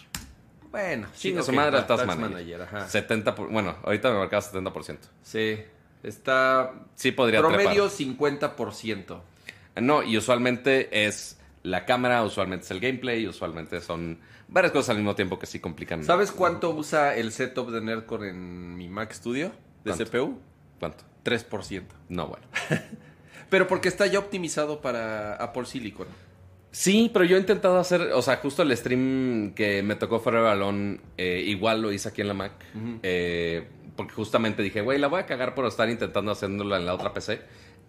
Bueno, 0.73 1.07
Chinga 1.14 1.41
ok, 1.43 1.47
su 1.47 1.52
madre 1.52 1.76
al 1.79 1.87
Task 1.87 2.07
Task 2.07 2.19
Manager. 2.19 2.62
ajá. 2.62 2.88
70 2.88 3.35
por- 3.35 3.49
bueno, 3.50 3.76
ahorita 3.85 4.11
me 4.11 4.19
marcaba 4.19 4.43
70%. 4.43 4.99
Sí, 5.23 5.61
está 6.02 6.73
Sí 6.97 7.12
podría 7.12 7.38
promedio 7.41 7.88
trepar. 7.88 7.91
50%. 7.91 9.21
No, 9.76 10.02
y 10.02 10.17
usualmente 10.17 11.07
es 11.07 11.38
la 11.62 11.85
cámara, 11.87 12.23
usualmente 12.25 12.64
es 12.64 12.71
el 12.73 12.81
gameplay, 12.81 13.26
usualmente 13.29 13.81
son 13.81 14.19
varias 14.49 14.73
cosas 14.73 14.91
al 14.91 14.97
mismo 14.97 15.14
tiempo 15.14 15.38
que 15.38 15.47
sí 15.47 15.61
complican. 15.61 16.02
¿Sabes 16.05 16.33
cuánto 16.33 16.71
usa 16.71 17.14
el 17.17 17.33
setup 17.33 17.71
de 17.71 17.81
Nerdcore 17.81 18.31
en 18.31 18.76
mi 18.76 18.88
Mac 18.88 19.12
Studio 19.12 19.52
de 19.85 19.91
¿Cuánto? 19.95 20.05
CPU? 20.07 20.41
¿Cuánto? 20.81 21.05
3%. 21.25 21.85
No, 22.09 22.26
bueno. 22.29 22.45
Pero 23.50 23.69
porque 23.69 23.88
está 23.88 24.07
ya 24.07 24.19
optimizado 24.19 24.81
para 24.81 25.35
Apple 25.37 25.67
Silicon. 25.67 26.09
Sí, 26.73 27.11
pero 27.12 27.25
yo 27.26 27.37
he 27.37 27.41
intentado 27.41 27.79
hacer, 27.79 28.00
o 28.14 28.23
sea, 28.23 28.38
justo 28.38 28.62
el 28.62 28.75
stream 28.76 29.52
que 29.55 29.83
me 29.83 29.95
tocó 29.95 30.19
Forever 30.21 30.49
Alone, 30.49 31.00
eh, 31.19 31.45
igual 31.47 31.83
lo 31.83 31.93
hice 31.93 32.09
aquí 32.09 32.23
en 32.23 32.29
la 32.29 32.35
Mac. 32.35 32.52
eh, 33.02 33.69
porque 33.95 34.14
justamente 34.14 34.62
dije, 34.62 34.81
güey, 34.81 34.99
la 34.99 35.09
voy 35.09 35.21
a 35.21 35.26
cagar 35.26 35.55
por 35.55 35.67
estar 35.67 35.88
intentando 35.91 36.33
haciéndola 36.33 36.79
en 36.79 36.87
la 36.87 36.95
otra 36.95 37.12
PC. 37.12 37.41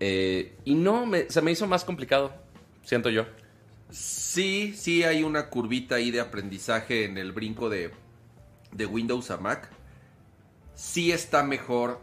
eh, 0.01 0.55
y 0.65 0.75
no, 0.75 1.05
me- 1.05 1.29
se 1.29 1.41
me 1.41 1.51
hizo 1.51 1.65
más 1.65 1.85
complicado, 1.85 2.33
siento 2.83 3.09
yo. 3.09 3.25
Sí, 3.89 4.73
sí 4.75 5.03
hay 5.03 5.23
una 5.23 5.49
curvita 5.49 5.95
ahí 5.95 6.11
de 6.11 6.19
aprendizaje 6.19 7.05
en 7.05 7.17
el 7.17 7.31
brinco 7.31 7.69
de, 7.69 7.91
de 8.73 8.85
Windows 8.85 9.31
a 9.31 9.37
Mac. 9.37 9.69
sí 10.75 11.11
está 11.11 11.43
mejor 11.43 12.01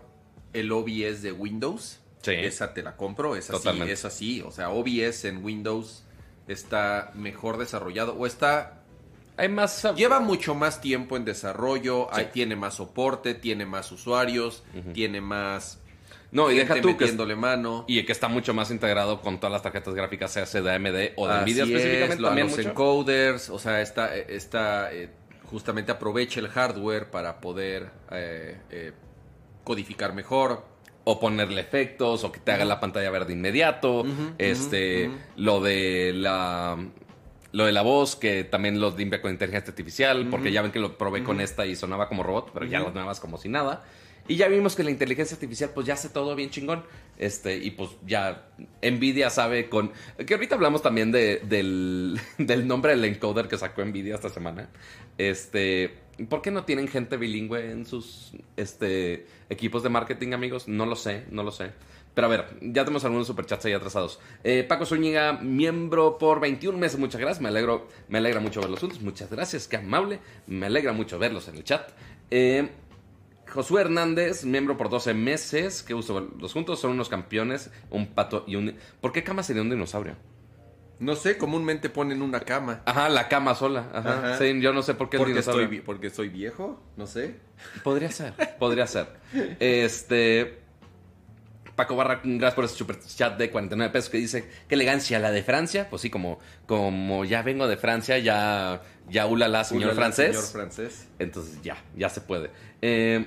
el 0.54 0.72
OBS 0.72 1.20
de 1.22 1.32
Windows. 1.32 2.00
Sí. 2.22 2.32
Esa 2.32 2.72
te 2.72 2.82
la 2.82 2.96
compro, 2.96 3.34
esa 3.36 3.52
Totalmente. 3.54 3.88
sí, 3.88 3.92
esa 3.92 4.10
sí. 4.10 4.42
O 4.46 4.50
sea, 4.50 4.70
OBS 4.70 5.24
en 5.28 5.44
Windows 5.44 6.04
está 6.52 7.10
mejor 7.14 7.56
desarrollado 7.58 8.14
o 8.14 8.26
está 8.26 8.76
Hay 9.36 9.48
más. 9.48 9.86
Lleva 9.96 10.20
mucho 10.20 10.54
más 10.54 10.80
tiempo 10.82 11.16
en 11.16 11.24
desarrollo, 11.24 12.08
Sí. 12.12 12.20
ahí 12.20 12.28
tiene 12.32 12.56
más 12.56 12.74
soporte, 12.74 13.32
tiene 13.34 13.64
más 13.64 13.90
usuarios, 13.90 14.62
tiene 14.92 15.20
más 15.22 15.78
No, 16.30 16.50
y 16.50 16.56
deja 16.58 16.74
tú 16.80 16.88
que. 16.88 17.04
metiéndole 17.04 17.36
mano. 17.36 17.84
Y 17.88 18.04
que 18.04 18.12
está 18.12 18.28
mucho 18.28 18.52
más 18.52 18.70
integrado 18.70 19.20
con 19.22 19.40
todas 19.40 19.52
las 19.52 19.62
tarjetas 19.62 19.94
gráficas, 19.94 20.30
sea 20.30 20.44
de 20.44 20.70
AMD 20.70 21.12
o 21.16 21.26
de 21.26 21.32
Así 21.34 21.42
Nvidia 21.44 21.62
es, 21.64 21.70
específicamente. 21.70 22.20
lo- 22.22 22.28
también 22.28 22.46
los 22.48 22.56
mucho. 22.58 22.68
encoders, 22.68 23.48
o 23.50 23.58
sea, 23.58 23.80
está, 23.80 24.14
está 24.14 24.92
eh, 24.92 25.08
justamente 25.50 25.90
aprovecha 25.90 26.38
el 26.40 26.48
hardware 26.48 27.10
para 27.10 27.40
poder 27.40 27.90
eh, 28.12 28.60
eh, 28.70 28.92
codificar 29.64 30.12
mejor. 30.12 30.64
O 31.04 31.18
ponerle 31.18 31.60
efectos 31.60 32.24
o 32.24 32.32
que 32.32 32.40
te 32.40 32.52
haga 32.52 32.64
la 32.64 32.80
pantalla 32.80 33.10
verde 33.10 33.32
inmediato 33.32 34.04
este 34.38 35.10
lo 35.36 35.60
de 35.60 36.12
la 36.14 36.76
lo 37.52 37.66
de 37.66 37.72
la 37.72 37.82
voz 37.82 38.16
que 38.16 38.44
también 38.44 38.80
lo 38.80 38.96
limpia 38.96 39.20
con 39.20 39.30
inteligencia 39.30 39.70
artificial 39.70 40.28
porque 40.30 40.52
ya 40.52 40.62
ven 40.62 40.72
que 40.72 40.78
lo 40.78 40.96
probé 40.96 41.24
con 41.24 41.40
esta 41.40 41.66
y 41.66 41.74
sonaba 41.74 42.08
como 42.08 42.22
robot 42.22 42.50
pero 42.52 42.66
ya 42.66 42.80
lo 42.80 42.90
nuevas 42.90 43.20
como 43.20 43.38
si 43.38 43.48
nada. 43.48 43.84
Y 44.28 44.36
ya 44.36 44.46
vimos 44.46 44.76
que 44.76 44.84
la 44.84 44.90
inteligencia 44.90 45.34
artificial 45.34 45.70
pues 45.74 45.86
ya 45.86 45.94
hace 45.94 46.08
todo 46.08 46.36
bien 46.36 46.50
chingón 46.50 46.84
este 47.18 47.56
y 47.56 47.72
pues 47.72 47.90
ya 48.06 48.46
Nvidia 48.80 49.28
sabe 49.28 49.68
con 49.68 49.90
que 50.24 50.34
ahorita 50.34 50.54
hablamos 50.54 50.82
también 50.82 51.10
de, 51.10 51.40
del, 51.42 52.20
del 52.38 52.68
nombre 52.68 52.92
del 52.92 53.04
encoder 53.06 53.48
que 53.48 53.58
sacó 53.58 53.84
Nvidia 53.84 54.14
esta 54.14 54.28
semana 54.28 54.68
este 55.18 55.96
¿Por 56.28 56.42
qué 56.42 56.50
no 56.50 56.64
tienen 56.64 56.88
gente 56.88 57.16
bilingüe 57.16 57.70
en 57.70 57.86
sus 57.86 58.32
este, 58.56 59.26
equipos 59.48 59.82
de 59.82 59.88
marketing, 59.88 60.32
amigos? 60.32 60.68
No 60.68 60.86
lo 60.86 60.96
sé, 60.96 61.24
no 61.30 61.42
lo 61.42 61.50
sé. 61.50 61.72
Pero 62.14 62.26
a 62.26 62.30
ver, 62.30 62.46
ya 62.60 62.84
tenemos 62.84 63.04
algunos 63.04 63.26
superchats 63.26 63.64
ahí 63.64 63.72
atrasados. 63.72 64.18
Eh, 64.42 64.64
Paco 64.68 64.84
Zúñiga, 64.84 65.34
miembro 65.34 66.18
por 66.18 66.40
21 66.40 66.76
meses, 66.76 66.98
muchas 66.98 67.20
gracias. 67.20 67.40
Me 67.40 67.48
alegro, 67.48 67.88
me 68.08 68.18
alegra 68.18 68.40
mucho 68.40 68.60
verlos 68.60 68.80
juntos. 68.80 69.00
Muchas 69.00 69.30
gracias, 69.30 69.68
qué 69.68 69.76
amable. 69.76 70.18
Me 70.46 70.66
alegra 70.66 70.92
mucho 70.92 71.18
verlos 71.18 71.48
en 71.48 71.56
el 71.56 71.64
chat. 71.64 71.90
Eh, 72.30 72.68
Josué 73.48 73.82
Hernández, 73.82 74.44
miembro 74.44 74.76
por 74.76 74.90
12 74.90 75.14
meses. 75.14 75.82
Qué 75.82 75.94
gusto 75.94 76.14
verlos 76.14 76.52
juntos. 76.52 76.80
Son 76.80 76.90
unos 76.90 77.08
campeones, 77.08 77.70
un 77.90 78.08
pato 78.08 78.44
y 78.46 78.56
un... 78.56 78.76
¿Por 79.00 79.12
qué 79.12 79.22
cama 79.22 79.42
sería 79.42 79.62
un 79.62 79.70
dinosaurio? 79.70 80.16
No 81.00 81.16
sé, 81.16 81.38
comúnmente 81.38 81.88
ponen 81.88 82.20
una 82.22 82.40
cama. 82.40 82.82
Ajá, 82.84 83.08
la 83.08 83.26
cama 83.28 83.54
sola. 83.54 83.88
Ajá. 83.92 84.18
Ajá. 84.18 84.38
Sí, 84.38 84.60
yo 84.60 84.72
no 84.72 84.82
sé 84.82 84.94
por 84.94 85.08
qué 85.08 85.16
el 85.16 85.20
Porque 85.20 85.32
dinosaurio. 85.32 85.64
estoy, 85.64 85.80
porque 85.80 86.10
soy 86.10 86.28
viejo, 86.28 86.80
no 86.96 87.06
sé. 87.06 87.36
Podría 87.82 88.10
ser, 88.10 88.34
podría 88.58 88.86
ser. 88.86 89.08
Este. 89.58 90.60
Paco 91.74 91.96
Barra, 91.96 92.20
gracias 92.22 92.54
por 92.54 92.64
ese 92.66 92.74
super 92.74 93.00
chat 93.00 93.38
de 93.38 93.50
49 93.50 93.90
pesos 93.90 94.10
que 94.10 94.18
dice, 94.18 94.46
qué 94.68 94.74
elegancia 94.74 95.18
la 95.18 95.30
de 95.30 95.42
Francia. 95.42 95.88
Pues 95.88 96.02
sí, 96.02 96.10
como, 96.10 96.38
como 96.66 97.24
ya 97.24 97.40
vengo 97.40 97.66
de 97.66 97.78
Francia, 97.78 98.18
ya, 98.18 98.82
ya 99.08 99.26
ulala, 99.26 99.64
señor 99.64 99.84
Ulala, 99.84 99.94
francés. 99.94 100.36
Señor 100.36 100.50
francés. 100.52 101.08
Entonces 101.18 101.62
ya, 101.62 101.82
ya 101.96 102.10
se 102.10 102.20
puede. 102.20 102.50
Eh, 102.82 103.26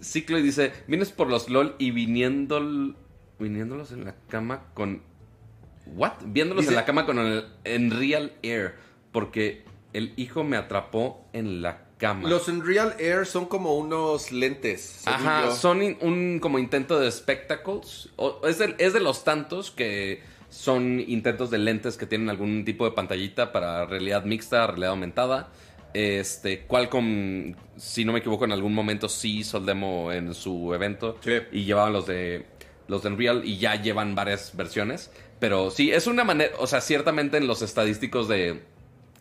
Ciclo 0.00 0.38
dice, 0.38 0.72
vienes 0.86 1.10
por 1.12 1.28
los 1.28 1.50
LOL 1.50 1.74
y 1.78 1.90
viniendo, 1.90 2.94
viniéndolos 3.38 3.92
en 3.92 4.06
la 4.06 4.14
cama 4.30 4.62
con... 4.72 5.02
¿What? 5.94 6.12
Viéndolos 6.24 6.62
Dice- 6.62 6.72
en 6.72 6.76
la 6.76 6.84
cama 6.84 7.06
con 7.06 7.18
el 7.18 7.44
en 7.64 7.90
Real 7.90 8.32
Air. 8.42 8.74
Porque 9.12 9.64
el 9.92 10.12
hijo 10.16 10.44
me 10.44 10.56
atrapó 10.56 11.24
en 11.32 11.62
la 11.62 11.84
cama. 11.98 12.28
Los 12.28 12.48
Unreal 12.48 12.94
Air 12.98 13.24
son 13.24 13.46
como 13.46 13.76
unos 13.76 14.30
lentes. 14.32 15.02
Ajá, 15.06 15.46
yo. 15.46 15.54
son 15.54 15.82
in- 15.82 15.96
un 16.02 16.38
como 16.40 16.58
intento 16.58 16.98
de 17.00 17.10
spectacles. 17.10 18.10
O- 18.16 18.40
es, 18.46 18.58
de, 18.58 18.74
es 18.78 18.92
de 18.92 19.00
los 19.00 19.24
tantos 19.24 19.70
que 19.70 20.22
son 20.50 21.00
intentos 21.00 21.50
de 21.50 21.58
lentes 21.58 21.96
que 21.96 22.04
tienen 22.06 22.28
algún 22.28 22.64
tipo 22.66 22.84
de 22.84 22.90
pantallita 22.92 23.52
para 23.52 23.86
realidad 23.86 24.24
mixta, 24.24 24.66
realidad 24.66 24.90
aumentada. 24.90 25.48
Este, 25.94 26.66
Qualcomm, 26.66 27.54
si 27.78 28.04
no 28.04 28.12
me 28.12 28.18
equivoco, 28.18 28.44
en 28.44 28.52
algún 28.52 28.74
momento 28.74 29.08
sí 29.08 29.38
hizo 29.38 29.56
el 29.58 29.64
demo 29.66 30.12
en 30.12 30.34
su 30.34 30.74
evento. 30.74 31.16
Sí. 31.22 31.32
Y 31.52 31.64
llevaban 31.64 31.94
los 31.94 32.06
de 32.06 32.44
los 32.88 33.02
de 33.02 33.08
Unreal 33.08 33.42
y 33.44 33.56
ya 33.58 33.80
llevan 33.80 34.14
varias 34.14 34.54
versiones. 34.54 35.10
Pero 35.38 35.70
sí, 35.70 35.92
es 35.92 36.06
una 36.06 36.24
manera, 36.24 36.52
o 36.58 36.66
sea, 36.66 36.80
ciertamente 36.80 37.36
en 37.36 37.46
los 37.46 37.62
estadísticos 37.62 38.26
de, 38.28 38.62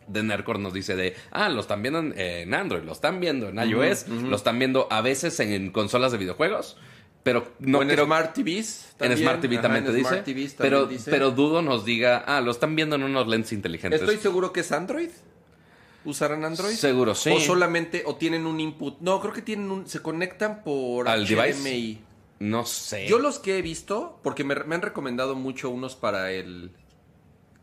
de 0.08 0.24
Nerdcore 0.24 0.60
nos 0.60 0.74
dice 0.74 0.96
de, 0.96 1.16
ah, 1.32 1.50
lo 1.50 1.60
están 1.62 1.82
viendo 1.82 2.00
en, 2.00 2.18
en 2.18 2.54
Android, 2.54 2.84
lo 2.84 2.94
están 2.94 3.20
viendo 3.20 3.50
en 3.50 3.58
iOS, 3.58 4.08
lo 4.08 4.36
están 4.36 4.58
viendo 4.60 4.88
a 4.90 5.02
veces 5.02 5.40
en 5.40 5.72
consolas 5.72 6.12
de 6.12 6.18
videojuegos, 6.18 6.78
pero 7.24 7.52
no 7.60 7.80
O 7.80 7.82
en 7.82 7.90
creo 7.90 8.06
Smart 8.06 8.34
TVs. 8.34 8.96
en. 9.00 9.18
Smart 9.18 9.42
TV 9.42 9.58
también 9.58 9.84
te 9.84 9.92
dice, 9.92 10.10
Smart 10.10 10.24
TVs 10.26 10.56
también 10.56 10.58
pero, 10.58 10.86
dice. 10.86 11.12
pero 11.12 11.32
dudo 11.32 11.62
nos 11.62 11.84
diga, 11.84 12.24
ah, 12.26 12.40
lo 12.40 12.52
están 12.52 12.76
viendo 12.76 12.96
en 12.96 13.04
unos 13.04 13.28
lentes 13.28 13.52
inteligentes. 13.52 14.00
Estoy 14.00 14.18
seguro 14.18 14.54
que 14.54 14.62
es 14.62 14.72
Android. 14.72 15.10
¿Usarán 16.06 16.46
Android? 16.46 16.76
Seguro, 16.76 17.16
sí. 17.16 17.32
O 17.32 17.40
solamente, 17.40 18.04
o 18.06 18.16
tienen 18.16 18.46
un 18.46 18.60
input. 18.60 19.00
No, 19.00 19.20
creo 19.20 19.34
que 19.34 19.42
tienen 19.42 19.72
un. 19.72 19.88
Se 19.88 20.02
conectan 20.04 20.64
por 20.64 21.10
¿Al 21.10 21.26
device? 21.26 21.98
No 22.40 22.66
sé. 22.66 23.08
Yo 23.08 23.18
los 23.20 23.40
que 23.40 23.58
he 23.58 23.62
visto, 23.62 24.20
porque 24.24 24.44
me, 24.44 24.56
me 24.56 24.76
han 24.76 24.82
recomendado 24.82 25.36
mucho 25.36 25.70
unos 25.70 25.96
para 25.96 26.32
el. 26.32 26.72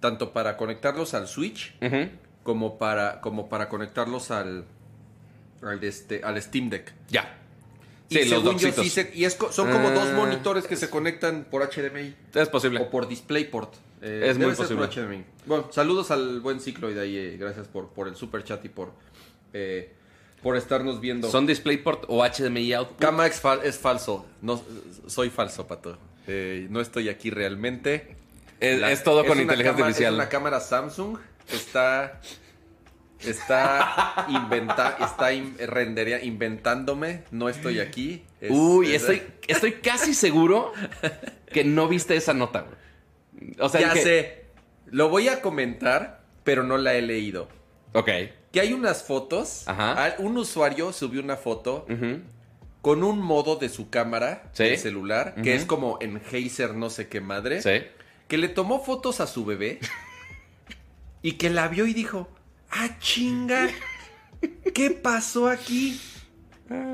Tanto 0.00 0.32
para 0.32 0.56
conectarlos 0.56 1.14
al 1.14 1.28
Switch, 1.28 1.74
como 2.42 2.78
para, 2.78 3.20
como 3.20 3.48
para 3.48 3.68
conectarlos 3.68 4.30
al. 4.30 4.64
Al, 5.62 5.82
este, 5.84 6.22
al 6.24 6.40
Steam 6.42 6.70
Deck. 6.70 6.92
Ya. 7.08 7.38
Y 8.08 8.14
Sí, 8.14 8.20
los 8.22 8.28
según 8.30 8.44
yo 8.58 8.68
doxitos. 8.68 8.84
sí 8.84 8.90
se- 8.90 9.12
y 9.14 9.24
es 9.24 9.34
son 9.52 9.70
como 9.70 9.88
Ah. 9.88 9.92
dos 9.94 10.12
monitores 10.12 10.66
que 10.66 10.74
se 10.76 10.90
conectan 10.90 11.46
por 11.50 11.62
HDMI. 11.62 12.14
Es 12.34 12.48
posible. 12.48 12.80
O 12.80 12.90
por 12.90 13.06
DisplayPort. 13.08 13.74
Eh, 14.02 14.22
Es 14.26 14.36
muy 14.38 14.46
ser 14.56 14.56
por 14.56 14.66
posible. 14.66 14.86
HDMI. 14.86 15.24
Bueno, 15.46 15.68
saludos 15.70 16.10
al 16.10 16.40
buen 16.40 16.58
ciclo 16.60 16.88
de 16.92 17.00
ahí. 17.00 17.16
eh, 17.16 17.36
gracias 17.38 17.68
por, 17.68 17.90
por 17.90 18.08
el 18.08 18.16
super 18.16 18.42
chat 18.42 18.64
y 18.64 18.68
por, 18.70 18.92
eh, 19.52 19.94
por 20.42 20.56
estarnos 20.56 21.00
viendo. 21.00 21.30
¿Son 21.30 21.46
DisplayPort 21.46 22.04
o 22.08 22.24
HDMI 22.24 22.72
output? 22.74 22.98
Cama 22.98 23.26
es, 23.26 23.42
fal- 23.42 23.60
es 23.62 23.78
falso. 23.78 24.26
No, 24.40 24.62
soy 25.06 25.30
falso, 25.30 25.66
pato. 25.66 25.98
Eh, 26.26 26.66
no 26.70 26.80
estoy 26.80 27.08
aquí 27.08 27.30
realmente. 27.30 28.16
Es, 28.60 28.80
La- 28.80 28.90
es 28.92 29.02
todo 29.02 29.24
con 29.24 29.40
inteligencia 29.40 29.72
cámara- 29.72 29.86
artificial. 29.86 30.14
Es 30.14 30.18
una 30.18 30.28
cámara 30.28 30.60
Samsung. 30.60 31.18
Está. 31.52 32.20
Está 33.20 34.26
inventa, 34.28 34.96
está 35.00 35.32
in- 35.32 35.56
rendería- 35.58 36.22
inventándome. 36.24 37.22
No 37.30 37.48
estoy 37.48 37.78
aquí. 37.78 38.24
Es- 38.40 38.50
Uy, 38.50 38.86
es- 38.94 39.02
estoy, 39.02 39.22
estoy 39.48 39.72
casi 39.74 40.14
seguro 40.14 40.72
que 41.52 41.64
no 41.64 41.86
viste 41.88 42.16
esa 42.16 42.34
nota, 42.34 42.62
güey. 42.62 43.54
O 43.60 43.68
sea, 43.68 43.80
ya 43.80 43.92
dije- 43.94 44.02
sé. 44.02 44.42
Lo 44.90 45.08
voy 45.08 45.28
a 45.28 45.40
comentar, 45.40 46.22
pero 46.44 46.64
no 46.64 46.76
la 46.78 46.94
he 46.94 47.02
leído. 47.02 47.48
Ok. 47.92 48.08
Que 48.52 48.60
hay 48.60 48.72
unas 48.72 49.02
fotos. 49.02 49.62
Ajá. 49.66 50.14
Un 50.18 50.36
usuario 50.36 50.92
subió 50.92 51.20
una 51.22 51.36
foto 51.36 51.86
con 52.82 53.02
un 53.04 53.20
modo 53.20 53.56
de 53.56 53.68
su 53.68 53.90
cámara 53.90 54.50
Sí. 54.52 54.64
del 54.64 54.78
celular, 54.78 55.36
que 55.42 55.54
es 55.54 55.64
como 55.64 55.98
en 56.00 56.16
Hazer 56.18 56.74
no 56.74 56.90
sé 56.90 57.08
qué 57.08 57.20
madre, 57.20 57.62
Sí. 57.62 57.86
que 58.28 58.36
le 58.38 58.48
tomó 58.48 58.84
fotos 58.84 59.20
a 59.20 59.26
su 59.26 59.44
bebé 59.44 59.78
y 61.22 61.32
que 61.32 61.48
la 61.50 61.68
vio 61.68 61.86
y 61.86 61.94
dijo, 61.94 62.28
ah, 62.70 62.98
chinga, 62.98 63.70
¿qué 64.74 64.90
pasó 64.90 65.48
aquí? 65.48 66.00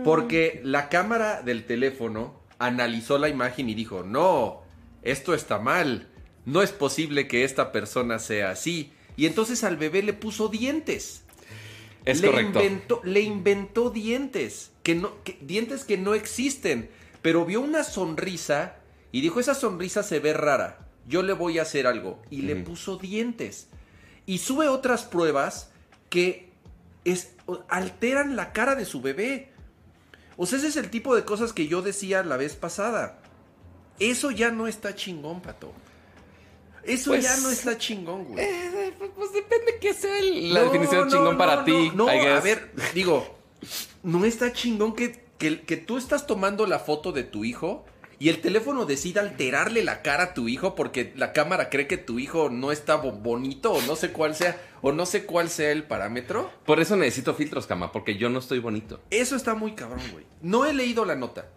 Porque 0.04 0.60
la 0.64 0.88
cámara 0.88 1.42
del 1.42 1.64
teléfono 1.64 2.38
analizó 2.58 3.18
la 3.18 3.28
imagen 3.28 3.68
y 3.70 3.74
dijo, 3.74 4.02
no, 4.02 4.62
esto 5.02 5.32
está 5.34 5.58
mal, 5.58 6.08
no 6.44 6.62
es 6.62 6.72
posible 6.72 7.28
que 7.28 7.44
esta 7.44 7.72
persona 7.72 8.18
sea 8.18 8.50
así. 8.50 8.92
Y 9.16 9.26
entonces 9.26 9.64
al 9.64 9.76
bebé 9.76 10.02
le 10.02 10.12
puso 10.12 10.48
dientes 10.48 11.24
Es 12.04 12.20
le 12.20 12.28
correcto. 12.30 12.62
Inventó, 12.62 13.00
le 13.04 13.20
inventó 13.20 13.90
dientes, 13.90 14.70
que 14.82 14.94
no, 14.94 15.22
que- 15.24 15.38
dientes 15.40 15.84
que 15.84 15.98
no 15.98 16.14
existen, 16.14 16.90
pero 17.22 17.44
vio 17.44 17.60
una 17.60 17.84
sonrisa 17.84 18.76
y 19.12 19.20
dijo, 19.20 19.40
esa 19.40 19.54
sonrisa 19.54 20.02
se 20.02 20.20
ve 20.20 20.32
rara, 20.32 20.86
yo 21.06 21.22
le 21.22 21.32
voy 21.32 21.58
a 21.58 21.62
hacer 21.62 21.86
algo. 21.86 22.22
Y 22.30 22.42
le 22.42 22.56
puso 22.56 22.96
dientes. 22.96 23.68
Y 24.26 24.38
sube 24.38 24.68
otras 24.68 25.04
pruebas 25.04 25.70
que 26.10 26.50
es, 27.04 27.32
alteran 27.68 28.36
la 28.36 28.52
cara 28.52 28.74
de 28.74 28.84
su 28.84 29.00
bebé. 29.00 29.50
O 30.36 30.46
sea, 30.46 30.58
ese 30.58 30.68
es 30.68 30.76
el 30.76 30.90
tipo 30.90 31.16
de 31.16 31.24
cosas 31.24 31.52
que 31.52 31.66
yo 31.66 31.82
decía 31.82 32.22
la 32.22 32.36
vez 32.36 32.54
pasada. 32.54 33.18
Eso 33.98 34.30
ya 34.30 34.50
no 34.50 34.68
está 34.68 34.94
chingón, 34.94 35.40
pato. 35.40 35.72
Eso 36.84 37.10
Pues, 37.10 37.22
ya 37.24 37.36
no 37.38 37.50
está 37.50 37.76
chingón, 37.76 38.24
güey. 38.24 38.44
Eh, 38.44 38.92
pues 39.16 39.32
depende 39.32 39.78
que 39.80 39.92
sea 39.94 40.18
el- 40.18 40.52
la 40.54 40.60
No, 40.60 40.66
definición 40.66 41.00
de 41.00 41.04
no, 41.06 41.10
chingón 41.16 41.32
no, 41.32 41.38
para 41.38 41.56
no, 41.56 41.64
ti. 41.64 41.92
No, 41.94 42.06
I 42.12 42.18
a 42.26 42.40
ver, 42.40 42.70
digo, 42.94 43.38
no 44.02 44.24
está 44.24 44.52
chingón 44.52 44.94
que, 44.94 45.24
que, 45.38 45.60
que 45.62 45.76
tú 45.76 45.98
estás 45.98 46.26
tomando 46.26 46.66
la 46.66 46.78
foto 46.78 47.12
de 47.12 47.24
tu 47.24 47.44
hijo 47.44 47.84
y 48.20 48.30
el 48.30 48.40
teléfono 48.40 48.84
decide 48.84 49.20
alterarle 49.20 49.84
la 49.84 50.02
cara 50.02 50.24
a 50.24 50.34
tu 50.34 50.48
hijo 50.48 50.74
porque 50.74 51.12
la 51.16 51.32
cámara 51.32 51.68
cree 51.70 51.86
que 51.86 51.98
tu 51.98 52.18
hijo 52.18 52.48
no 52.50 52.72
está 52.72 52.96
bo- 52.96 53.12
bonito 53.12 53.72
o 53.72 53.82
no 53.82 53.94
sé 53.94 54.10
cuál 54.10 54.34
sea 54.34 54.60
o 54.80 54.90
no 54.92 55.06
sé 55.06 55.24
cuál 55.24 55.50
sea 55.50 55.70
el 55.70 55.84
parámetro. 55.84 56.50
Por 56.64 56.80
eso 56.80 56.96
necesito 56.96 57.34
filtros, 57.34 57.66
cama, 57.66 57.92
porque 57.92 58.16
yo 58.16 58.28
no 58.28 58.38
estoy 58.40 58.58
bonito. 58.60 59.00
Eso 59.10 59.36
está 59.36 59.54
muy 59.54 59.72
cabrón, 59.72 60.02
güey. 60.12 60.24
No 60.42 60.64
he 60.66 60.72
leído 60.72 61.04
la 61.04 61.14
nota. 61.16 61.48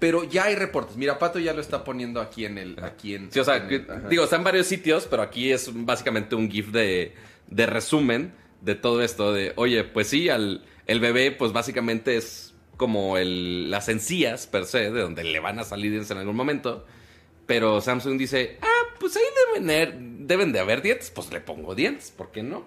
Pero 0.00 0.24
ya 0.24 0.44
hay 0.44 0.56
reportes. 0.56 0.96
Mira, 0.96 1.18
Pato 1.18 1.38
ya 1.38 1.52
lo 1.52 1.60
está 1.60 1.84
poniendo 1.84 2.20
aquí 2.20 2.44
en 2.46 2.58
el. 2.58 2.82
Aquí 2.82 3.14
en, 3.14 3.30
Sí, 3.30 3.38
o 3.38 3.44
sea, 3.44 3.58
en 3.58 3.70
el- 3.72 4.08
digo, 4.08 4.24
está 4.24 4.34
en 4.36 4.44
varios 4.44 4.66
sitios, 4.66 5.06
pero 5.08 5.22
aquí 5.22 5.52
es 5.52 5.70
básicamente 5.72 6.34
un 6.34 6.50
GIF 6.50 6.68
de, 6.72 7.14
de 7.46 7.66
resumen 7.66 8.32
de 8.62 8.74
todo 8.74 9.02
esto. 9.02 9.32
De, 9.32 9.52
oye, 9.56 9.84
pues 9.84 10.08
sí, 10.08 10.28
al, 10.28 10.64
el 10.86 10.98
bebé, 11.00 11.30
pues 11.30 11.52
básicamente 11.52 12.16
es 12.16 12.54
como 12.76 13.18
el, 13.18 13.70
las 13.70 13.88
encías 13.90 14.46
per 14.46 14.64
se, 14.64 14.90
de 14.90 15.00
donde 15.02 15.22
le 15.22 15.38
van 15.38 15.58
a 15.58 15.64
salir 15.64 15.90
dientes 15.90 16.10
en 16.10 16.16
algún 16.18 16.34
momento. 16.36 16.86
Pero 17.46 17.80
Samsung 17.82 18.16
dice, 18.18 18.58
ah, 18.62 18.94
pues 18.98 19.16
ahí 19.16 19.22
deben, 19.54 19.68
er- 19.70 20.26
deben 20.26 20.52
de 20.52 20.60
haber 20.60 20.80
dientes, 20.82 21.10
pues 21.10 21.30
le 21.30 21.40
pongo 21.40 21.74
dientes, 21.74 22.10
¿por 22.10 22.30
qué 22.30 22.42
no? 22.42 22.64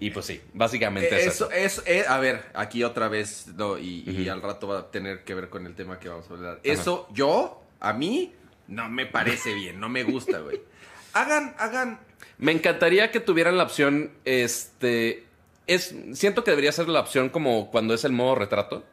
Y 0.00 0.10
pues 0.10 0.26
sí, 0.26 0.40
básicamente 0.54 1.14
Eh, 1.14 1.20
es 1.20 1.26
eso. 1.34 1.50
eso, 1.50 1.84
es, 1.84 1.86
eh, 1.86 2.04
a 2.08 2.18
ver, 2.18 2.42
aquí 2.54 2.82
otra 2.82 3.08
vez, 3.08 3.48
no, 3.54 3.78
y, 3.78 4.28
al 4.30 4.40
rato 4.40 4.66
va 4.66 4.78
a 4.78 4.90
tener 4.90 5.24
que 5.24 5.34
ver 5.34 5.50
con 5.50 5.66
el 5.66 5.74
tema 5.74 6.00
que 6.00 6.08
vamos 6.08 6.28
a 6.30 6.34
hablar. 6.34 6.60
Eso, 6.62 7.06
yo, 7.12 7.62
a 7.80 7.92
mí, 7.92 8.34
no 8.66 8.88
me 8.88 9.04
parece 9.04 9.52
bien, 9.52 9.78
no 9.78 9.90
me 9.90 10.02
gusta, 10.02 10.38
güey. 10.38 10.60
Hagan, 11.12 11.54
hagan, 11.58 11.98
Me 12.38 12.52
encantaría 12.52 13.10
que 13.10 13.18
tuvieran 13.18 13.58
la 13.58 13.64
opción, 13.64 14.12
este, 14.24 15.26
es, 15.66 15.94
siento 16.12 16.44
que 16.44 16.52
debería 16.52 16.70
ser 16.70 16.88
la 16.88 17.00
opción 17.00 17.30
como 17.30 17.70
cuando 17.70 17.94
es 17.94 18.04
el 18.04 18.12
modo 18.12 18.36
retrato, 18.36 18.84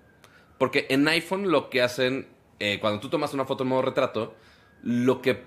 porque 0.58 0.88
en 0.90 1.08
iPhone 1.08 1.52
lo 1.52 1.70
que 1.70 1.84
hacen, 1.84 2.28
eh, 2.60 2.80
cuando 2.82 3.00
tú 3.00 3.10
tomas 3.10 3.36
una 3.36 3.46
foto 3.46 3.64
en 3.64 3.70
modo 3.70 3.84
retrato, 3.84 4.36
lo 4.82 5.22
que 5.22 5.44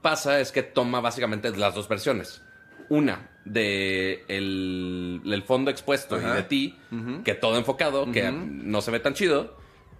pasa 0.00 0.40
es 0.40 0.52
que 0.52 0.62
toma 0.62 1.00
básicamente 1.00 1.50
las 1.50 1.74
dos 1.74 1.88
versiones. 1.88 2.40
Una 2.88 3.30
de 3.44 4.24
el, 4.28 5.20
el 5.24 5.42
fondo 5.42 5.70
expuesto 5.70 6.16
Ajá. 6.16 6.30
y 6.32 6.36
de 6.36 6.42
ti, 6.44 6.78
que 7.24 7.34
todo 7.34 7.56
enfocado, 7.58 8.10
que 8.12 8.30
no 8.32 8.80
se 8.82 8.90
ve 8.90 9.00
tan 9.00 9.14
chido. 9.14 9.56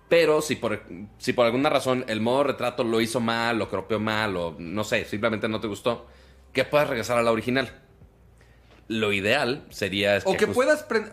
Pero 0.08 0.42
si 0.42 0.56
por, 0.56 0.82
si 1.18 1.32
por 1.32 1.46
alguna 1.46 1.70
razón 1.70 2.04
el 2.06 2.20
modo 2.20 2.44
retrato 2.44 2.84
lo 2.84 3.00
hizo 3.00 3.18
mal, 3.18 3.58
lo 3.58 3.68
cropeó 3.70 3.98
mal, 3.98 4.36
o 4.36 4.54
no 4.58 4.84
sé, 4.84 5.06
simplemente 5.06 5.48
no 5.48 5.58
te 5.60 5.68
gustó, 5.68 6.06
que 6.52 6.64
puedas 6.64 6.88
regresar 6.88 7.16
a 7.18 7.22
la 7.22 7.32
original. 7.32 7.80
Lo 8.88 9.12
ideal 9.12 9.64
sería... 9.70 10.16
es 10.16 10.24
o 10.26 10.36
que 10.36 10.46
puedas 10.46 10.86
prend- 10.86 11.12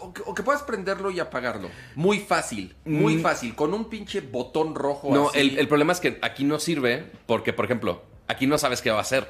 o 0.00 0.12
que, 0.12 0.22
o 0.26 0.34
que 0.34 0.42
puedas 0.42 0.62
prenderlo 0.62 1.10
y 1.10 1.20
apagarlo. 1.20 1.70
Muy 1.94 2.18
fácil, 2.20 2.74
muy 2.84 3.16
Mm. 3.16 3.20
fácil, 3.22 3.54
con 3.54 3.72
un 3.72 3.88
pinche 3.88 4.20
botón 4.20 4.74
rojo 4.74 5.10
No, 5.14 5.28
así. 5.30 5.38
el, 5.38 5.58
el 5.58 5.68
problema 5.68 5.92
es 5.94 6.00
que 6.00 6.18
aquí 6.20 6.44
no 6.44 6.58
sirve 6.58 7.04
porque, 7.26 7.52
por 7.54 7.64
ejemplo, 7.64 8.02
aquí 8.28 8.46
no 8.46 8.58
sabes 8.58 8.82
qué 8.82 8.90
va 8.90 8.98
a 8.98 9.02
hacer. 9.02 9.26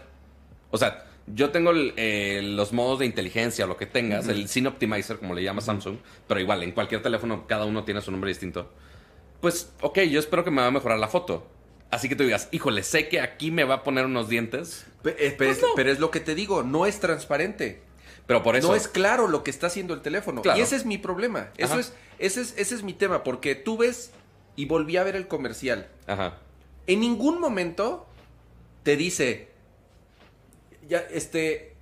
O 0.73 0.77
sea, 0.79 1.05
yo 1.27 1.51
tengo 1.51 1.71
el- 1.71 1.95
eh, 1.97 2.41
los 2.43 2.73
modos 2.73 2.99
de 2.99 3.07
inteligencia, 3.07 3.67
lo 3.67 3.77
que 3.77 3.87
tengas, 3.87 4.29
el 4.29 4.49
Scene 4.49 4.69
Optimizer, 4.69 5.19
como 5.19 5.35
le 5.35 5.43
llama 5.43 5.61
Samsung, 5.61 5.97
pero 6.29 6.41
igual, 6.41 6.63
en 6.63 6.73
cualquier 6.73 7.03
teléfono 7.03 7.47
cada 7.47 7.65
uno 7.65 7.85
tiene 7.85 8.01
su 8.01 8.11
nombre 8.11 8.29
distinto. 8.29 8.71
Pues, 9.41 9.73
ok, 9.81 10.01
yo 10.01 10.21
espero 10.21 10.45
que 10.45 10.51
me 10.51 10.63
va 10.63 10.69
a 10.69 10.71
mejorar 10.71 10.99
la 10.99 11.09
foto. 11.09 11.47
Así 11.91 12.09
que 12.09 12.17
tú 12.17 12.25
digas, 12.25 12.49
híjole, 12.51 12.83
sé 12.83 13.09
que 13.09 13.21
aquí 13.21 13.51
me 13.51 13.65
va 13.65 13.77
a 13.77 13.83
poner 13.85 14.05
unos 14.07 14.29
dientes, 14.29 14.85
eh, 15.05 15.35
pero, 15.39 15.51
Pues 15.53 15.63
no. 15.63 15.69
pero 15.77 15.91
es 15.93 16.01
lo 16.01 16.11
que 16.11 16.21
te 16.21 16.35
digo, 16.35 16.63
no 16.63 16.87
es 16.87 16.99
transparente. 17.01 17.83
pero 18.27 18.43
por 18.43 18.57
eso... 18.57 18.69
No 18.69 18.75
es 18.75 18.89
claro 18.89 19.29
lo 19.29 19.45
que 19.45 19.51
está 19.51 19.67
haciendo 19.67 19.93
el 19.93 20.01
teléfono. 20.01 20.41
Claro. 20.41 20.59
Y 20.59 20.63
ese 20.63 20.77
es 20.77 20.87
mi 20.87 20.97
problema. 20.97 21.51
Eso 21.59 21.79
es, 21.79 21.93
ese 22.19 22.41
es, 22.41 22.55
ese 22.57 22.75
es 22.75 22.83
mi 22.83 22.95
tema, 22.95 23.23
porque 23.23 23.55
tú 23.55 23.77
ves 23.77 24.13
y 24.57 24.65
volví 24.65 24.97
a 24.97 25.05
ver 25.05 25.15
el 25.15 25.29
comercial. 25.29 25.89
Ajá. 26.07 26.39
En 26.87 27.01
ningún 27.01 27.39
momento 27.39 28.07
te 28.83 28.97
dice, 28.97 29.51
ya, 30.89 30.99
este, 31.11 31.75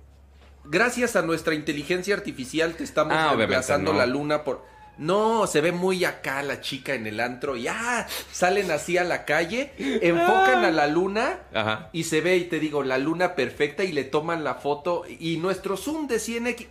gracias 0.65 1.15
a 1.15 1.21
nuestra 1.21 1.53
inteligencia 1.55 2.15
artificial 2.15 2.75
te 2.75 2.83
estamos 2.83 3.13
Ah, 3.13 3.27
obviamente, 3.27 3.37
reemplazando 3.47 3.93
no. 3.93 3.99
la 3.99 4.05
luna 4.05 4.43
por... 4.43 4.65
No, 4.95 5.47
se 5.47 5.59
ve 5.61 5.71
muy 5.71 6.05
acá 6.05 6.43
la 6.43 6.61
chica 6.61 6.93
en 6.93 7.07
el 7.07 7.19
antro 7.19 7.57
y 7.57 7.67
ah, 7.67 8.05
salen 8.31 8.69
así 8.69 8.95
a 8.99 9.03
la 9.03 9.25
calle, 9.25 9.71
enfocan 9.79 10.63
a 10.65 10.69
la 10.69 10.85
luna 10.85 11.39
Ajá. 11.51 11.89
y 11.93 12.03
se 12.03 12.21
ve 12.21 12.37
y 12.37 12.43
te 12.43 12.59
digo 12.59 12.83
la 12.83 12.99
luna 12.99 13.33
perfecta 13.33 13.83
y 13.83 13.91
le 13.91 14.03
toman 14.03 14.43
la 14.43 14.53
foto 14.53 15.03
y 15.07 15.37
nuestro 15.37 15.77
zoom 15.77 16.07
de 16.07 16.17
100x 16.17 16.67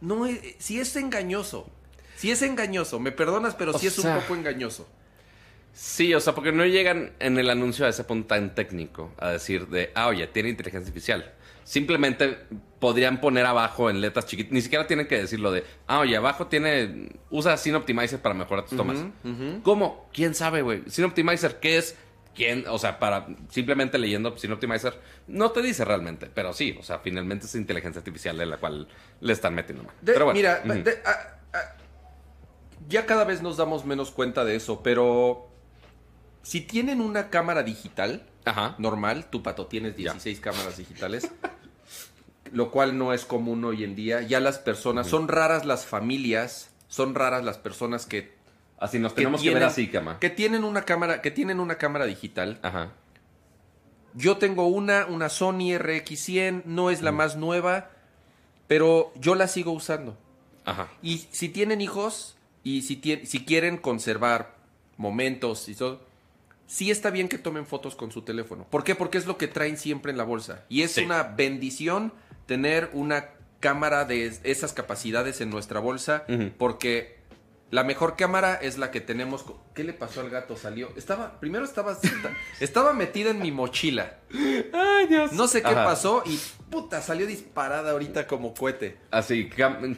no 0.00 0.24
es, 0.24 0.40
si 0.58 0.80
es 0.80 0.96
engañoso. 0.96 1.68
Si 2.16 2.30
es 2.30 2.40
engañoso, 2.40 2.98
me 2.98 3.12
perdonas, 3.12 3.54
pero 3.54 3.78
sí 3.78 3.88
es 3.88 3.92
sea, 3.92 4.14
un 4.14 4.22
poco 4.22 4.34
engañoso. 4.34 4.88
Sí, 5.74 6.14
o 6.14 6.20
sea, 6.20 6.34
porque 6.34 6.52
no 6.52 6.64
llegan 6.64 7.12
en 7.18 7.36
el 7.38 7.50
anuncio 7.50 7.84
a 7.84 7.90
ese 7.90 8.04
punto 8.04 8.28
tan 8.28 8.54
técnico 8.54 9.12
a 9.18 9.32
decir 9.32 9.66
de, 9.68 9.90
ah, 9.94 10.06
oye, 10.06 10.26
tiene 10.28 10.48
inteligencia 10.48 10.86
artificial. 10.88 11.34
Simplemente 11.66 12.38
podrían 12.78 13.20
poner 13.20 13.44
abajo 13.44 13.90
en 13.90 14.00
letras 14.00 14.26
chiquitas, 14.26 14.52
ni 14.52 14.60
siquiera 14.60 14.86
tienen 14.86 15.08
que 15.08 15.18
decirlo 15.18 15.50
de, 15.50 15.64
ah, 15.88 15.98
oye, 15.98 16.16
abajo 16.16 16.46
tiene, 16.46 17.08
usa 17.28 17.56
Scene 17.56 17.76
Optimizer 17.76 18.20
para 18.22 18.36
mejorar 18.36 18.66
tus 18.66 18.76
tomas. 18.78 18.98
¿Cómo? 19.64 20.08
¿Quién 20.12 20.36
sabe, 20.36 20.62
güey? 20.62 20.82
Scene 20.88 21.08
Optimizer, 21.08 21.58
¿qué 21.58 21.78
es? 21.78 21.96
¿Quién? 22.36 22.66
O 22.68 22.78
sea, 22.78 23.00
para 23.00 23.26
simplemente 23.50 23.98
leyendo 23.98 24.36
Scene 24.38 24.54
Optimizer, 24.54 25.00
no 25.26 25.50
te 25.50 25.60
dice 25.60 25.84
realmente, 25.84 26.30
pero 26.32 26.52
sí, 26.52 26.76
o 26.78 26.84
sea, 26.84 27.00
finalmente 27.00 27.46
es 27.46 27.54
inteligencia 27.56 27.98
artificial 27.98 28.38
de 28.38 28.46
la 28.46 28.58
cual 28.58 28.86
le 29.20 29.32
están 29.32 29.52
metiendo 29.56 29.82
mano. 29.82 29.98
De- 30.02 30.12
pero 30.12 30.26
bueno, 30.26 30.36
mira, 30.38 30.60
de- 30.84 30.98
ah, 31.04 31.38
ah, 31.52 31.58
ya 32.88 33.06
cada 33.06 33.24
vez 33.24 33.42
nos 33.42 33.56
damos 33.56 33.84
menos 33.84 34.12
cuenta 34.12 34.44
de 34.44 34.54
eso, 34.54 34.84
pero 34.84 35.48
si 36.42 36.60
tienen 36.60 37.00
una 37.00 37.28
cámara 37.30 37.64
digital 37.64 38.22
Ajá. 38.46 38.74
normal, 38.78 39.26
tú 39.30 39.42
pato 39.42 39.66
tienes 39.66 39.94
16 39.96 40.40
cámaras 40.40 40.78
digitales, 40.78 41.30
lo 42.52 42.70
cual 42.70 42.96
no 42.96 43.12
es 43.12 43.24
común 43.26 43.62
hoy 43.64 43.84
en 43.84 43.94
día. 43.94 44.22
Ya 44.22 44.40
las 44.40 44.58
personas, 44.58 45.06
son 45.08 45.28
raras 45.28 45.64
las 45.66 45.84
familias, 45.84 46.70
son 46.88 47.14
raras 47.14 47.44
las 47.44 47.58
personas 47.58 48.06
que, 48.06 48.34
Así 48.78 48.98
nos 48.98 49.12
que 49.12 49.16
tenemos 49.22 49.40
que 49.42 49.48
ver 49.48 49.56
tienen- 49.58 49.68
así, 49.68 49.88
cama. 49.88 50.18
que 50.20 50.30
tienen 50.30 50.64
una 50.64 50.82
cámara, 50.82 51.20
que 51.22 51.30
tienen 51.30 51.60
una 51.60 51.76
cámara 51.76 52.04
digital. 52.06 52.58
Ajá. 52.62 52.92
Yo 54.14 54.38
tengo 54.38 54.66
una, 54.68 55.06
una 55.06 55.28
Sony 55.28 55.76
RX100, 55.78 56.62
no 56.64 56.90
es 56.90 57.02
la 57.02 57.12
más 57.12 57.36
nueva, 57.36 57.90
pero 58.66 59.12
yo 59.16 59.34
la 59.34 59.46
sigo 59.48 59.72
usando. 59.72 60.16
Ajá. 60.64 60.88
Y 61.02 61.26
si 61.32 61.48
tienen 61.50 61.80
hijos 61.80 62.36
y 62.64 62.82
si, 62.82 63.00
si 63.26 63.44
quieren 63.44 63.76
conservar 63.76 64.54
momentos 64.96 65.68
y 65.68 65.74
todo, 65.74 66.05
sí 66.66 66.90
está 66.90 67.10
bien 67.10 67.28
que 67.28 67.38
tomen 67.38 67.66
fotos 67.66 67.94
con 67.96 68.10
su 68.12 68.22
teléfono. 68.22 68.66
¿Por 68.70 68.84
qué? 68.84 68.94
Porque 68.94 69.18
es 69.18 69.26
lo 69.26 69.36
que 69.38 69.48
traen 69.48 69.76
siempre 69.76 70.12
en 70.12 70.18
la 70.18 70.24
bolsa. 70.24 70.64
Y 70.68 70.82
es 70.82 70.92
Sí. 70.92 71.04
una 71.04 71.22
bendición 71.22 72.12
tener 72.46 72.90
una 72.92 73.30
cámara 73.60 74.04
de 74.04 74.32
esas 74.44 74.72
capacidades 74.72 75.40
en 75.40 75.50
nuestra 75.50 75.80
bolsa, 75.80 76.24
porque 76.58 77.16
la 77.70 77.82
mejor 77.82 78.14
cámara 78.16 78.54
es 78.54 78.78
la 78.78 78.90
que 78.92 79.00
tenemos. 79.00 79.44
¿Qué 79.74 79.82
le 79.82 79.92
pasó 79.92 80.20
al 80.20 80.30
gato? 80.30 80.56
Salió. 80.56 80.90
Estaba, 80.96 81.40
primero 81.40 81.64
estaba, 81.64 81.96
estaba 82.60 82.92
metida 82.92 83.30
en 83.30 83.40
mi 83.40 83.50
mochila. 83.50 84.18
Ay, 84.72 85.06
Dios. 85.08 85.32
No 85.32 85.48
sé 85.48 85.62
qué 85.62 85.68
Ajá. 85.68 85.84
pasó 85.84 86.22
y 86.26 86.38
puta, 86.82 87.00
salió 87.00 87.26
disparada 87.26 87.92
ahorita 87.92 88.26
como 88.26 88.52
cohete. 88.52 88.98
Así, 89.10 89.48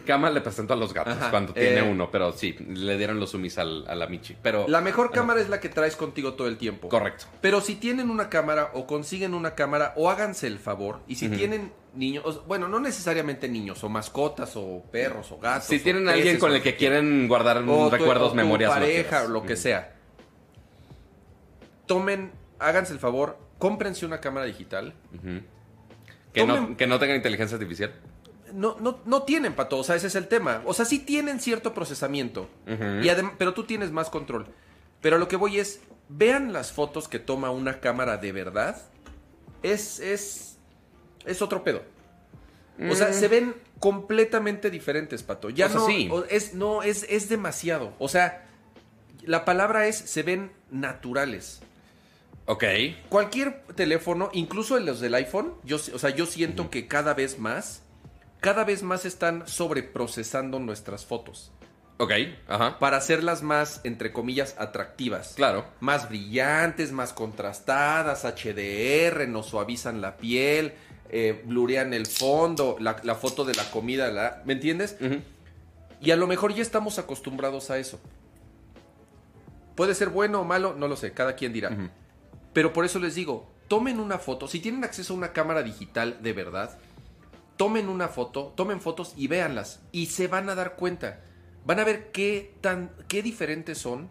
Cama 0.07 0.31
le 0.31 0.41
presentó 0.41 0.75
a 0.75 0.77
los 0.77 0.95
gatos 0.95 1.15
Ajá, 1.17 1.31
cuando 1.31 1.53
tiene 1.53 1.79
eh. 1.81 1.83
uno, 1.91 2.09
pero 2.11 2.33
sí, 2.33 2.53
le 2.53 2.97
dieron 2.97 3.19
los 3.19 3.31
sumis 3.31 3.59
al- 3.59 3.85
a 3.89 3.97
la 3.97 4.07
Michi. 4.07 4.37
Pero. 4.43 4.67
La 4.69 4.81
mejor 4.81 5.11
cámara 5.11 5.41
es 5.41 5.49
la 5.49 5.59
que 5.59 5.69
traes 5.69 5.97
contigo 5.97 6.35
todo 6.35 6.47
el 6.47 6.57
tiempo. 6.57 6.89
Correcto. 6.89 7.25
Pero 7.41 7.61
si 7.61 7.75
tienen 7.75 8.11
una 8.11 8.29
cámara 8.29 8.71
o 8.75 8.87
consiguen 8.87 9.35
una 9.35 9.57
cámara 9.57 9.93
o 9.97 10.09
háganse 10.09 10.47
el 10.47 10.59
favor. 10.61 11.01
Y 11.09 11.17
si 11.17 11.29
tienen 11.29 11.73
niños, 11.95 12.25
o- 12.25 12.43
bueno, 12.47 12.69
no 12.69 12.79
necesariamente 12.79 13.49
niños, 13.49 13.83
o 13.83 13.89
mascotas, 13.89 14.53
o 14.55 14.85
perros, 14.93 15.33
o 15.33 15.39
gatos. 15.39 15.65
Si 15.69 15.77
o 15.79 15.81
tienen 15.83 16.05
peces, 16.05 16.17
alguien 16.19 16.39
con 16.39 16.53
o- 16.53 16.55
el 16.55 16.63
que 16.63 16.77
quieren 16.77 17.27
guardar 17.27 17.59
o 17.59 17.63
tu- 17.63 17.91
recuerdos, 17.91 18.29
o 18.29 18.31
tu 18.31 18.37
memorias. 18.37 18.71
lo 18.71 18.75
que 18.77 18.81
pareja 18.81 19.25
o 19.25 19.29
lo 19.29 19.43
que 19.45 19.57
sea. 19.57 19.95
Tomen, 21.87 22.31
háganse 22.59 22.93
el 22.93 22.99
favor, 22.99 23.37
cómprense 23.59 24.07
una 24.07 24.21
cámara 24.21 24.47
digital. 24.47 24.95
Ujú. 25.15 25.41
Que, 26.33 26.47
no, 26.47 26.77
que 26.77 26.87
no 26.87 26.99
tengan 26.99 27.17
inteligencia 27.17 27.57
artificial. 27.57 27.95
No, 28.53 28.77
no, 28.81 29.01
no 29.05 29.23
tienen, 29.25 29.55
pato, 29.55 29.79
o 29.79 29.85
sea, 29.85 29.97
ese 29.97 30.07
es 30.07 30.15
el 30.15 30.27
tema. 30.29 30.63
O 30.65 30.73
sea, 30.75 30.85
sí 30.85 30.99
tienen 30.99 31.41
cierto 31.41 31.75
procesamiento, 31.75 32.49
y 32.67 33.09
pero 33.37 33.53
tú 33.55 33.65
tienes 33.65 33.91
más 33.93 34.09
control. 34.11 34.47
Pero 35.01 35.19
lo 35.19 35.29
que 35.29 35.37
voy 35.37 35.59
es, 35.59 35.81
vean 36.09 36.53
las 36.53 36.73
fotos 36.73 37.09
que 37.09 37.19
toma 37.19 37.51
una 37.51 37.81
cámara 37.81 38.17
de 38.17 38.33
verdad. 38.33 38.81
Es, 39.63 40.01
es, 40.01 40.57
es 41.27 41.43
otro 41.43 41.63
pedo. 41.65 41.83
O 42.91 42.95
sea, 42.95 43.09
Mm. 43.09 43.13
se 43.15 43.29
ven 43.29 43.55
completamente 43.81 44.71
diferentes, 44.71 45.23
pato. 45.23 45.51
Ya 45.51 45.67
O 45.67 45.69
sea, 45.69 45.79
no, 45.81 45.87
sí. 45.87 46.11
es, 46.31 46.55
no, 46.55 46.83
es, 46.83 47.05
es 47.09 47.29
demasiado. 47.29 47.93
O 47.99 48.09
sea, 48.09 48.47
la 49.25 49.45
palabra 49.45 49.87
es, 49.89 49.97
se 49.97 50.23
ven 50.23 50.53
naturales. 50.71 51.61
Ok. 52.51 52.65
Cualquier 53.11 53.63
teléfono, 53.77 54.31
incluso 54.33 54.79
los 54.81 55.01
del 55.01 55.15
iPhone, 55.15 55.53
yo, 55.65 55.77
o 55.77 55.99
sea, 55.99 56.11
yo 56.11 56.25
siento 56.27 56.71
que 56.71 56.89
cada 56.89 57.13
vez 57.15 57.39
más, 57.39 57.83
cada 58.41 58.65
vez 58.65 58.83
más 58.83 59.05
están 59.05 59.47
sobreprocesando 59.47 60.59
nuestras 60.59 61.05
fotos. 61.05 61.53
Ok, 62.01 62.13
ajá. 62.47 62.79
para 62.79 62.97
hacerlas 62.97 63.43
más, 63.43 63.81
entre 63.85 64.13
comillas, 64.13 64.55
atractivas. 64.59 65.33
Claro. 65.35 65.67
Más 65.81 66.09
brillantes, 66.09 66.93
más 66.93 67.13
contrastadas, 67.13 68.25
HDR, 68.25 69.27
nos 69.29 69.47
suavizan 69.47 70.01
la 70.01 70.17
piel, 70.17 70.75
eh, 71.11 71.43
blurean 71.45 71.93
el 71.93 72.07
fondo, 72.07 72.77
la, 72.79 72.99
la 73.03 73.17
foto 73.17 73.45
de 73.45 73.55
la 73.57 73.69
comida, 73.73 74.09
la- 74.13 74.43
¿me 74.47 74.53
entiendes? 74.53 74.97
Ujú. 75.01 75.21
Y 76.01 76.13
a 76.13 76.17
lo 76.17 76.29
mejor 76.29 76.55
ya 76.55 76.63
estamos 76.63 77.01
acostumbrados 77.01 77.71
a 77.71 77.79
eso. 77.79 77.99
Puede 79.75 79.95
ser 79.97 80.09
bueno 80.09 80.41
o 80.41 80.45
malo, 80.45 80.75
no 80.79 80.89
lo 80.89 80.97
sé, 80.97 81.13
cada 81.13 81.35
quien 81.35 81.53
dirá. 81.53 81.71
Ujú. 81.71 81.89
Pero 82.53 82.73
por 82.73 82.85
eso 82.85 82.99
les 82.99 83.15
digo, 83.15 83.51
tomen 83.69 84.01
una 84.01 84.19
foto, 84.19 84.49
si 84.49 84.61
tienen 84.61 84.85
acceso 84.85 85.13
a 85.13 85.17
una 85.17 85.33
cámara 85.33 85.63
digital 85.63 86.23
de 86.23 86.33
verdad, 86.33 86.79
tomen 87.57 87.89
una 87.89 88.09
foto, 88.09 88.53
tomen 88.57 88.81
fotos 88.81 89.13
y 89.17 89.27
véanlas 89.29 89.81
y 89.93 90.07
se 90.07 90.29
van 90.29 90.49
a 90.49 90.55
dar 90.55 90.77
cuenta. 90.77 91.23
Van 91.65 91.79
a 91.81 91.85
ver 91.85 92.11
qué 92.13 92.55
tan 92.61 92.91
qué 93.09 93.23
diferentes 93.23 93.79
son 93.79 94.09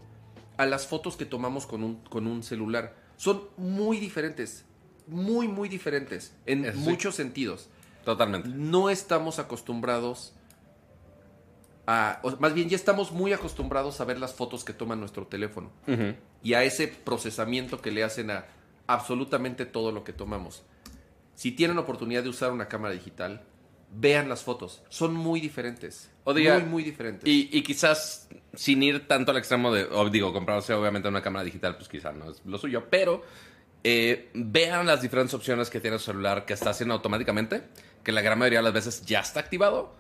a 0.58 0.65
las 0.65 0.86
fotos 0.88 1.17
que 1.17 1.26
tomamos 1.26 1.65
con 1.65 1.84
un 1.84 1.95
con 2.04 2.28
un 2.28 2.43
celular. 2.43 2.95
Son 3.15 3.43
muy 3.58 4.00
diferentes, 4.00 4.65
muy 5.08 5.47
muy 5.47 5.69
diferentes 5.69 6.36
en 6.45 6.65
Eso 6.65 6.78
sí. 6.78 6.84
muchos 6.89 7.15
sentidos 7.15 7.69
Totalmente. 8.06 8.50
no 8.50 8.89
estamos 8.91 9.39
acostumbrados 9.39 10.34
a, 11.88 12.19
o 12.21 12.32
más 12.38 12.54
bien 12.54 12.69
ya 12.69 12.76
estamos 12.76 13.12
muy 13.12 13.34
acostumbrados 13.34 14.02
a 14.02 14.06
ver 14.06 14.19
las 14.19 14.34
fotos 14.34 14.63
que 14.63 14.73
toma 14.73 14.95
nuestro 14.95 15.26
teléfono. 15.26 15.71
Y 16.43 16.54
a 16.54 16.63
ese 16.63 16.88
procesamiento 16.88 17.82
que 17.82 17.91
le 17.91 18.04
hacen 18.04 18.32
a 18.32 18.45
absolutamente 18.88 19.65
todo 19.65 19.91
lo 19.91 20.04
que 20.04 20.13
tomamos. 20.13 20.63
Si 21.36 21.52
tienen 21.52 21.78
oportunidad 21.78 22.23
de 22.23 22.30
usar 22.30 22.52
una 22.52 22.67
cámara 22.67 22.93
digital, 22.93 23.43
vean 23.91 24.28
las 24.28 24.43
fotos, 24.43 24.82
son 24.89 25.13
muy 25.13 25.39
diferentes, 25.39 26.10
O 26.23 26.34
diga- 26.34 26.60
muy 26.60 26.69
muy 26.69 26.84
diferentes. 26.84 27.28
Y, 27.28 27.50
y 27.52 27.63
quizás 27.63 28.28
sin 28.54 28.82
ir 28.84 29.08
tanto 29.08 29.32
al 29.32 29.38
extremo 29.38 29.73
de, 29.73 29.84
o 29.86 30.10
digo, 30.10 30.34
comprarse 30.34 30.73
obviamente 30.73 31.08
una 31.08 31.21
cámara 31.21 31.43
digital, 31.45 31.76
pues 31.78 31.88
quizás 31.88 32.15
no 32.15 32.32
es 32.32 32.41
lo 32.45 32.58
suyo, 32.58 32.86
pero 32.89 33.23
eh, 33.84 34.30
vean 34.34 34.86
las 34.88 35.02
diferentes 35.02 35.34
opciones 35.34 35.69
que 35.69 35.80
tiene 35.80 36.00
su 36.00 36.06
celular 36.06 36.45
que 36.45 36.54
está 36.54 36.71
haciendo 36.71 36.95
automáticamente, 36.95 37.63
que 38.04 38.12
la 38.12 38.21
gran 38.21 38.38
mayoría 38.39 38.60
de 38.60 38.63
las 38.63 38.73
veces 38.73 39.06
ya 39.06 39.19
está 39.21 39.39
activado, 39.39 39.95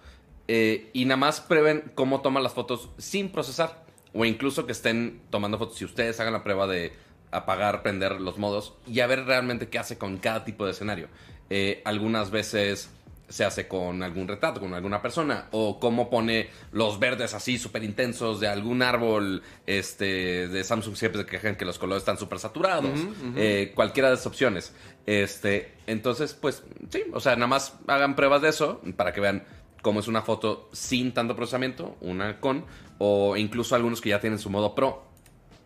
eh, 0.49 0.89
y 0.93 1.05
nada 1.05 1.17
más 1.17 1.39
prueben 1.41 1.91
cómo 1.95 2.21
toman 2.21 2.43
las 2.43 2.53
fotos 2.53 2.89
sin 2.97 3.31
procesar, 3.31 3.85
o 4.17 4.25
incluso 4.25 4.65
que 4.65 4.71
estén 4.71 5.21
tomando 5.29 5.59
fotos, 5.59 5.77
si 5.77 5.85
ustedes 5.85 6.19
hagan 6.19 6.33
la 6.33 6.43
prueba 6.43 6.65
de 6.65 6.91
apagar, 7.29 7.83
prender 7.83 8.19
los 8.19 8.39
modos, 8.39 8.73
y 8.87 9.01
a 9.01 9.07
ver 9.07 9.25
realmente 9.25 9.69
qué 9.69 9.77
hace 9.77 9.97
con 9.97 10.17
cada 10.17 10.43
tipo 10.43 10.65
de 10.65 10.71
escenario. 10.71 11.07
Eh, 11.51 11.81
algunas 11.85 12.31
veces 12.31 12.89
se 13.29 13.45
hace 13.45 13.67
con 13.67 14.01
algún 14.01 14.27
retrato, 14.27 14.59
con 14.59 14.73
alguna 14.73 15.03
persona, 15.03 15.49
o 15.51 15.79
cómo 15.79 16.09
pone 16.09 16.49
los 16.71 16.97
verdes 16.97 17.35
así 17.35 17.59
súper 17.59 17.83
intensos 17.83 18.39
de 18.39 18.47
algún 18.47 18.81
árbol 18.81 19.43
este, 19.67 20.47
de 20.47 20.63
Samsung 20.63 20.95
siempre 20.95 21.21
se 21.21 21.27
quejan 21.27 21.55
que 21.55 21.65
los 21.65 21.77
colores 21.77 22.01
están 22.01 22.17
súper 22.17 22.39
saturados, 22.39 22.99
Eh, 23.35 23.71
cualquiera 23.75 24.07
de 24.09 24.15
esas 24.15 24.27
opciones. 24.27 24.73
Este, 25.05 25.73
entonces, 25.85 26.33
pues 26.33 26.63
sí, 26.89 27.03
o 27.13 27.19
sea, 27.19 27.35
nada 27.35 27.47
más 27.47 27.75
hagan 27.85 28.15
pruebas 28.15 28.41
de 28.41 28.49
eso 28.49 28.81
para 28.95 29.13
que 29.13 29.21
vean 29.21 29.43
cómo 29.81 29.99
es 29.99 30.07
una 30.07 30.21
foto 30.21 30.69
sin 30.73 31.13
tanto 31.13 31.35
procesamiento, 31.35 31.97
una 32.01 32.39
con, 32.39 32.65
o 32.99 33.35
incluso 33.37 33.75
algunos 33.75 34.01
que 34.01 34.09
ya 34.09 34.19
tienen 34.19 34.39
su 34.39 34.49
modo 34.49 34.75
pro. 34.75 35.03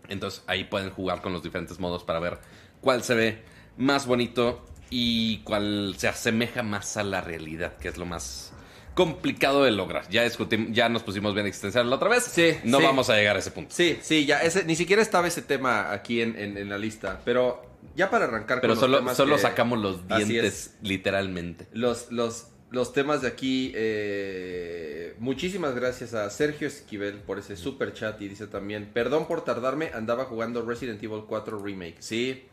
Entonces 0.09 0.43
ahí 0.47 0.65
pueden 0.65 0.89
jugar 0.89 1.21
con 1.21 1.31
los 1.33 1.41
diferentes 1.43 1.79
modos 1.79 2.03
para 2.03 2.19
ver 2.19 2.39
cuál 2.81 3.03
se 3.03 3.15
ve 3.15 3.43
más 3.77 4.05
bonito 4.05 4.65
y 4.89 5.37
cuál 5.39 5.95
se 5.97 6.07
asemeja 6.09 6.63
más 6.63 6.97
a 6.97 7.03
la 7.03 7.21
realidad, 7.21 7.77
que 7.77 7.87
es 7.87 7.97
lo 7.97 8.05
más 8.05 8.51
complicado 8.93 9.63
de 9.63 9.71
lograr. 9.71 10.09
Ya 10.09 10.23
discutimos, 10.23 10.67
ya 10.73 10.89
nos 10.89 11.03
pusimos 11.03 11.33
bien 11.33 11.45
existencial 11.47 11.89
la 11.89 11.95
otra 11.95 12.09
vez. 12.09 12.25
Sí, 12.25 12.57
no 12.65 12.79
sí. 12.79 12.83
vamos 12.83 13.09
a 13.09 13.15
llegar 13.15 13.37
a 13.37 13.39
ese 13.39 13.51
punto. 13.51 13.73
Sí, 13.73 13.97
sí, 14.01 14.25
ya 14.25 14.39
ese, 14.41 14.65
ni 14.65 14.75
siquiera 14.75 15.01
estaba 15.01 15.27
ese 15.27 15.41
tema 15.41 15.93
aquí 15.93 16.21
en, 16.21 16.37
en- 16.37 16.57
en 16.57 16.67
la 16.67 16.77
lista, 16.77 17.21
pero 17.23 17.65
ya 17.95 18.09
para 18.09 18.25
arrancar 18.25 18.59
Pero 18.59 18.73
con 18.73 18.75
los 18.75 18.79
solo, 18.79 18.97
temas 18.97 19.15
solo 19.17 19.35
que- 19.37 19.41
sacamos 19.41 19.79
los 19.79 20.07
dientes, 20.09 20.75
literalmente. 20.81 21.67
los, 21.71 22.11
los, 22.11 22.47
los 22.71 22.93
temas 22.93 23.21
de 23.21 23.27
aquí. 23.27 23.71
eh, 23.75 25.13
muchísimas 25.19 25.75
gracias 25.75 26.13
a 26.13 26.29
Sergio 26.29 26.67
Esquivel 26.67 27.15
por 27.19 27.37
ese 27.37 27.55
super 27.57 27.93
chat 27.93 28.19
y 28.21 28.27
dice 28.29 28.47
también, 28.47 28.89
perdón 28.93 29.27
por 29.27 29.43
tardarme, 29.43 29.91
andaba 29.93 30.25
jugando 30.25 30.65
Resident 30.65 31.01
Evil 31.03 31.23
4 31.27 31.59
Remake. 31.59 31.97
Sí, 31.99 32.45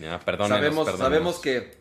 Ya, 0.00 0.18
perdónenos, 0.20 0.48
sabemos, 0.58 0.86
perdónenos. 0.86 0.98
sabemos 0.98 1.38
que, 1.40 1.78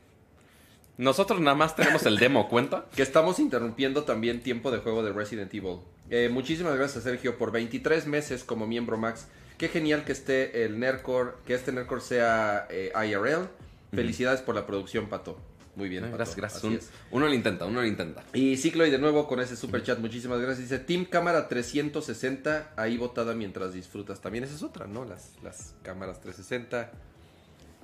Nosotros 0.97 1.39
nada 1.39 1.55
más 1.55 1.75
tenemos 1.75 2.05
el 2.05 2.17
demo, 2.17 2.49
¿cuenta? 2.49 2.85
que 2.95 3.01
estamos 3.01 3.39
interrumpiendo 3.39 4.03
también 4.03 4.41
tiempo 4.41 4.69
de 4.71 4.79
juego 4.79 5.01
de 5.03 5.13
Resident 5.13 5.53
Evil. 5.53 5.79
Eh, 6.09 6.27
muchísimas 6.29 6.75
gracias 6.75 7.03
Sergio 7.05 7.37
por 7.37 7.51
23 7.51 8.05
meses 8.07 8.43
como 8.43 8.67
miembro 8.67 8.97
Max. 8.97 9.27
Qué 9.57 9.67
genial 9.69 10.03
que 10.05 10.11
esté 10.11 10.65
el 10.65 10.79
Nerdcore, 10.79 11.31
que 11.45 11.53
este 11.53 11.71
Nerdcore 11.71 12.01
sea 12.01 12.67
eh, 12.69 12.91
IRL. 12.95 13.47
Felicidades 13.93 14.41
por 14.41 14.55
la 14.55 14.65
producción, 14.65 15.07
Pato. 15.07 15.37
Muy 15.79 15.89
bien. 15.89 16.03
Pato. 16.03 16.17
Gracias, 16.17 16.35
gracias. 16.37 16.63
Un- 16.63 16.79
uno 17.11 17.27
lo 17.27 17.33
intenta, 17.33 17.65
uno 17.65 17.81
lo 17.81 17.87
intenta. 17.87 18.23
Y 18.33 18.57
Cicloy 18.57 18.91
de 18.91 18.99
nuevo 18.99 19.27
con 19.27 19.39
ese 19.39 19.55
super 19.55 19.81
chat, 19.81 19.97
muchísimas 19.97 20.39
gracias. 20.39 20.69
Dice 20.69 20.77
Team 20.83 21.05
Cámara 21.05 21.47
360, 21.47 22.73
ahí 22.75 22.97
botada 22.97 23.33
mientras 23.33 23.73
disfrutas. 23.73 24.21
También 24.21 24.43
esa 24.43 24.53
es 24.55 24.61
otra, 24.61 24.85
¿no? 24.85 25.05
Las, 25.05 25.31
las 25.41 25.73
cámaras 25.81 26.19
360. 26.21 26.91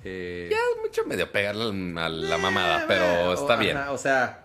Eh, 0.04 0.48
Ya 0.50 0.56
es 0.56 0.82
mucho 0.82 1.04
medio 1.06 1.32
pegarle 1.32 1.64
a 2.00 2.08
la 2.08 2.38
mamada, 2.38 2.82
eh, 2.82 2.84
pero 2.86 3.32
está 3.32 3.56
bien. 3.56 3.76
ajá, 3.76 3.92
o 3.92 3.98
sea, 3.98 4.44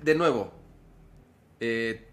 de 0.00 0.14
nuevo. 0.14 0.52
eh, 1.60 2.06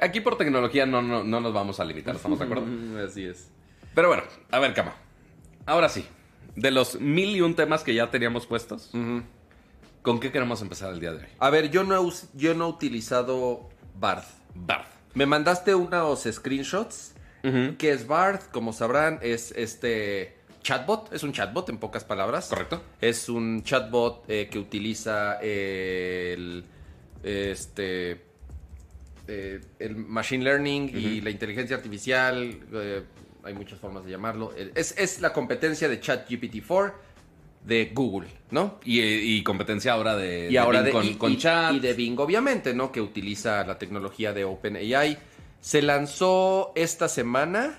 Aquí 0.00 0.20
por 0.20 0.36
tecnología 0.38 0.86
no, 0.86 1.02
no, 1.02 1.24
no 1.24 1.40
nos 1.40 1.52
vamos 1.52 1.80
a 1.80 1.84
limitar, 1.84 2.14
¿estamos 2.14 2.38
de 2.38 2.44
acuerdo? 2.44 2.64
Así 3.06 3.24
es. 3.24 3.48
Pero 3.94 4.08
bueno, 4.08 4.22
a 4.50 4.58
ver, 4.60 4.74
cama. 4.74 4.94
Ahora 5.66 5.88
sí, 5.88 6.06
de 6.54 6.70
los 6.70 7.00
mil 7.00 7.34
y 7.36 7.40
un 7.40 7.54
temas 7.56 7.82
que 7.82 7.92
ya 7.94 8.10
teníamos 8.10 8.46
puestos, 8.46 8.90
¿con 10.02 10.20
qué 10.20 10.30
queremos 10.30 10.60
empezar 10.62 10.92
el 10.92 11.00
día 11.00 11.12
de 11.12 11.18
hoy? 11.18 11.30
A 11.38 11.50
ver, 11.50 11.70
yo 11.70 11.84
no, 11.84 11.94
he 11.94 12.12
yo 12.34 12.54
no 12.54 12.66
he 12.66 12.68
utilizado 12.68 13.68
Bard. 13.98 14.24
Bard. 14.54 14.86
Me 15.14 15.26
mandaste 15.26 15.74
unos 15.74 16.22
screenshots. 16.30 17.14
Ujú. 17.44 17.76
¿Qué 17.78 17.90
es 17.92 18.06
Bard? 18.06 18.40
Como 18.52 18.72
sabrán, 18.72 19.18
es 19.22 19.52
este 19.52 20.36
chatbot. 20.62 21.12
Es 21.12 21.22
un 21.22 21.32
chatbot, 21.32 21.68
en 21.68 21.78
pocas 21.78 22.04
palabras. 22.04 22.48
Correcto. 22.48 22.82
Es 23.00 23.28
un 23.28 23.62
chatbot 23.62 24.24
eh, 24.28 24.48
que 24.50 24.58
utiliza 24.58 25.40
el 25.40 26.64
este 27.22 28.24
eh, 29.28 29.60
el 29.78 29.96
machine 29.96 30.44
learning 30.44 30.90
y 30.94 31.20
la 31.20 31.30
inteligencia 31.30 31.76
artificial. 31.76 32.60
eh, 32.72 33.02
hay 33.44 33.54
muchas 33.54 33.78
formas 33.78 34.04
de 34.04 34.10
llamarlo. 34.12 34.52
Es, 34.54 34.96
es 34.96 35.20
la 35.20 35.32
competencia 35.32 35.88
de 35.88 36.00
ChatGPT 36.00 36.64
4 36.66 37.11
de 37.64 37.90
Google, 37.94 38.28
¿no? 38.50 38.80
Y, 38.84 39.00
y 39.00 39.42
competencia 39.42 39.92
ahora 39.92 40.16
de, 40.16 40.50
Y 40.50 40.56
ahora 40.56 40.82
Bing 40.82 40.92
con, 40.92 41.06
y, 41.06 41.14
con 41.14 41.36
chat. 41.38 41.72
y 41.74 41.80
de 41.80 41.92
Bing, 41.94 42.18
obviamente, 42.18 42.74
¿no? 42.74 42.90
Que 42.90 43.00
utiliza 43.00 43.64
la 43.64 43.78
tecnología 43.78 44.32
de 44.32 44.44
OpenAI. 44.44 45.16
Se 45.60 45.80
lanzó 45.82 46.72
esta 46.74 47.08
semana 47.08 47.78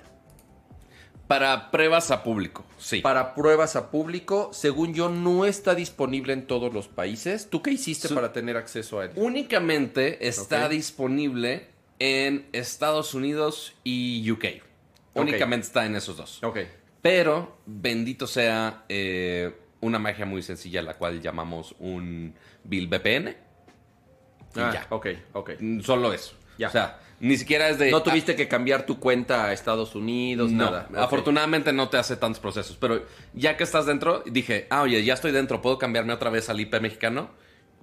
Para 1.27 1.71
pruebas 1.71 2.11
a 2.11 2.21
público, 2.23 2.63
sí. 2.77 3.01
para 3.01 3.33
pruebas 3.33 3.75
a 3.75 3.89
público. 3.91 4.49
Según 4.53 4.93
yo, 4.93 5.09
no 5.09 5.45
está 5.45 5.73
disponible 5.73 6.33
en 6.33 6.45
todos 6.47 6.73
los 6.73 6.87
países. 6.87 7.49
¿Tú 7.49 7.61
qué 7.61 7.71
hiciste 7.71 8.07
Su- 8.09 8.15
para 8.15 8.31
tener 8.33 8.55
acceso 8.57 8.99
a 8.99 9.05
él? 9.05 9.11
Únicamente 9.15 10.27
está 10.27 10.69
disponible 10.69 11.67
en 11.99 12.47
Estados 12.51 13.13
Unidos 13.13 13.73
y 13.83 14.29
UK. 14.31 14.45
Únicamente 15.15 15.67
está 15.67 15.85
en 15.85 15.95
esos 15.95 16.17
dos. 16.17 16.43
Ok. 16.43 16.59
Pero 17.01 17.57
bendito 17.65 18.27
sea 18.27 18.85
eh, 18.89 19.53
una 19.83 19.99
magia 19.99 20.25
muy 20.25 20.41
sencilla, 20.41 20.81
la 20.81 20.93
cual 20.95 21.21
llamamos 21.21 21.75
un 21.79 22.33
Bill 22.63 22.87
VPN. 22.87 23.29
Y 24.55 24.59
Ah, 24.59 24.71
ya. 24.73 24.85
Ok, 24.89 25.07
ok. 25.33 25.51
Mm, 25.59 25.79
Solo 25.81 26.13
eso. 26.13 26.35
Ya. 26.57 26.67
O 26.67 26.71
sea, 26.71 26.99
ni 27.19 27.37
siquiera 27.37 27.69
es 27.69 27.79
de. 27.79 27.89
No 27.91 28.03
tuviste 28.03 28.35
que 28.35 28.47
cambiar 28.47 28.85
tu 28.85 28.99
cuenta 28.99 29.45
a 29.45 29.53
Estados 29.53 29.95
Unidos, 29.95 30.51
No, 30.51 30.65
nada. 30.65 30.87
Afortunadamente 30.95 31.73
no 31.73 31.89
te 31.89 31.97
hace 31.97 32.15
tantos 32.17 32.39
procesos. 32.39 32.77
Pero 32.79 33.03
ya 33.33 33.57
que 33.57 33.63
estás 33.63 33.85
dentro, 33.87 34.23
dije, 34.25 34.67
ah, 34.69 34.83
oye, 34.83 35.03
ya 35.03 35.15
estoy 35.15 35.31
dentro, 35.31 35.61
puedo 35.61 35.77
cambiarme 35.79 36.13
otra 36.13 36.29
vez 36.29 36.49
al 36.49 36.59
IP 36.59 36.79
mexicano 36.81 37.31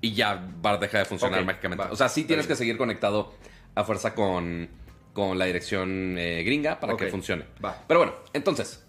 y 0.00 0.12
ya 0.14 0.40
va 0.64 0.72
a 0.72 0.76
dejar 0.78 1.00
de 1.00 1.04
funcionar 1.06 1.40
Ok, 1.40 1.46
mágicamente. 1.46 1.84
va, 1.84 1.90
o 1.92 1.96
sea, 1.96 2.08
sí 2.08 2.24
tienes 2.24 2.46
bien. 2.46 2.54
que 2.54 2.58
seguir 2.58 2.76
conectado 2.78 3.34
a 3.74 3.82
fuerza 3.84 4.14
con, 4.14 4.68
con 5.12 5.38
la 5.38 5.44
dirección 5.46 6.16
eh, 6.18 6.42
gringa 6.44 6.78
para 6.78 6.96
que 6.96 7.08
funcione. 7.08 7.44
va. 7.64 7.76
Pero 7.88 8.00
bueno, 8.00 8.14
entonces, 8.32 8.86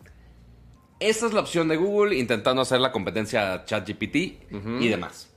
esa 1.02 1.26
es 1.26 1.34
la 1.34 1.42
opción 1.42 1.68
de 1.68 1.78
Google 1.78 2.16
intentando 2.16 2.62
hacer 2.62 2.80
la 2.80 2.92
competencia 2.92 3.54
a 3.54 3.66
ChatGPT 3.66 4.16
y 4.80 4.88
demás. 4.88 5.30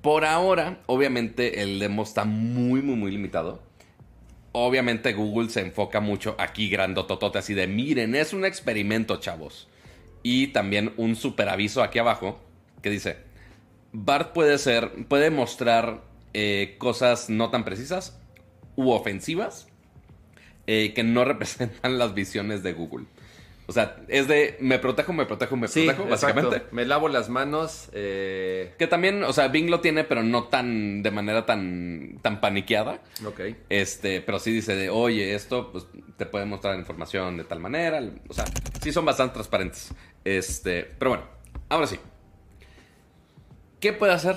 Por 0.00 0.24
ahora, 0.24 0.80
obviamente, 0.86 1.62
el 1.62 1.78
demo 1.78 2.02
está 2.02 2.24
muy, 2.24 2.82
muy, 2.82 2.96
muy 2.96 3.12
limitado. 3.12 3.62
Obviamente 4.52 5.12
Google 5.12 5.50
se 5.50 5.60
enfoca 5.60 6.00
mucho 6.00 6.34
aquí 6.38 6.68
grandototote 6.68 7.38
así 7.38 7.54
de 7.54 7.66
miren, 7.66 8.14
es 8.14 8.32
un 8.32 8.44
experimento, 8.44 9.18
chavos. 9.18 9.68
Y 10.22 10.48
también 10.48 10.92
un 10.96 11.14
super 11.14 11.48
aviso 11.48 11.82
aquí 11.82 11.98
abajo 11.98 12.40
que 12.80 12.90
dice, 12.90 13.18
Bart 13.92 14.32
puede 14.32 14.58
ser, 14.58 15.06
puede 15.08 15.30
mostrar 15.30 16.02
eh, 16.32 16.76
cosas 16.78 17.28
no 17.28 17.50
tan 17.50 17.64
precisas 17.64 18.18
u 18.76 18.90
ofensivas 18.90 19.68
eh, 20.66 20.92
que 20.94 21.02
no 21.02 21.24
representan 21.26 21.98
las 21.98 22.14
visiones 22.14 22.62
de 22.62 22.72
Google. 22.72 23.04
O 23.72 23.74
sea, 23.74 23.96
es 24.08 24.28
de 24.28 24.58
me 24.60 24.78
protejo, 24.78 25.14
me 25.14 25.24
protejo, 25.24 25.56
me 25.56 25.66
Sí, 25.66 25.86
protejo, 25.86 26.06
básicamente. 26.06 26.56
exacto. 26.56 26.76
Me 26.76 26.84
lavo 26.84 27.08
las 27.08 27.30
manos. 27.30 27.88
eh, 27.94 28.74
Que 28.78 28.86
también, 28.86 29.24
o 29.24 29.32
sea, 29.32 29.48
Bing 29.48 29.70
lo 29.70 29.80
tiene, 29.80 30.04
pero 30.04 30.22
no 30.22 30.44
tan 30.48 31.02
de 31.02 31.10
manera 31.10 31.46
tan, 31.46 32.18
tan 32.20 32.42
paniqueada. 32.42 33.00
Ok. 33.24 33.40
Este, 33.70 34.20
pero 34.20 34.38
sí 34.38 34.52
dice 34.52 34.76
de, 34.76 34.90
oye, 34.90 35.34
esto 35.34 35.72
pues, 35.72 35.86
te 36.18 36.26
puede 36.26 36.44
mostrar 36.44 36.78
información 36.78 37.38
de 37.38 37.44
tal 37.44 37.60
manera. 37.60 38.02
O 38.28 38.34
sea, 38.34 38.44
sí 38.82 38.92
son 38.92 39.06
bastante 39.06 39.32
transparentes. 39.32 39.94
Este, 40.22 40.84
pero 40.98 41.12
bueno, 41.12 41.24
ahora 41.70 41.86
sí. 41.86 41.98
¿Qué 43.80 43.94
puede 43.94 44.12
hacer? 44.12 44.36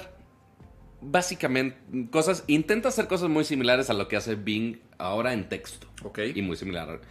Básicamente, 1.02 1.78
cosas, 2.10 2.46
intenta 2.48 2.88
hacer 2.90 3.08
cosas 3.08 3.28
muy 3.30 3.44
similares 3.44 3.90
a 3.90 3.94
lo 3.94 4.08
que 4.08 4.16
hace 4.16 4.36
Bing 4.36 4.78
ahora 4.98 5.34
en 5.34 5.50
texto. 5.50 5.88
Ok. 6.04 6.20
Y 6.34 6.42
muy 6.42 6.56
similar. 6.56 7.02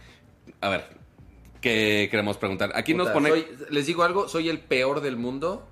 A 0.59 0.69
ver, 0.69 0.85
¿qué 1.65 2.07
queremos 2.11 2.37
preguntar? 2.37 2.71
Aquí 2.75 2.93
nos 2.93 3.09
pone... 3.09 3.29
soy- 3.29 3.47
les 3.71 3.87
digo 3.87 4.03
algo, 4.03 4.27
soy 4.27 4.49
el 4.49 4.59
peor 4.59 5.01
del 5.01 5.17
mundo. 5.17 5.67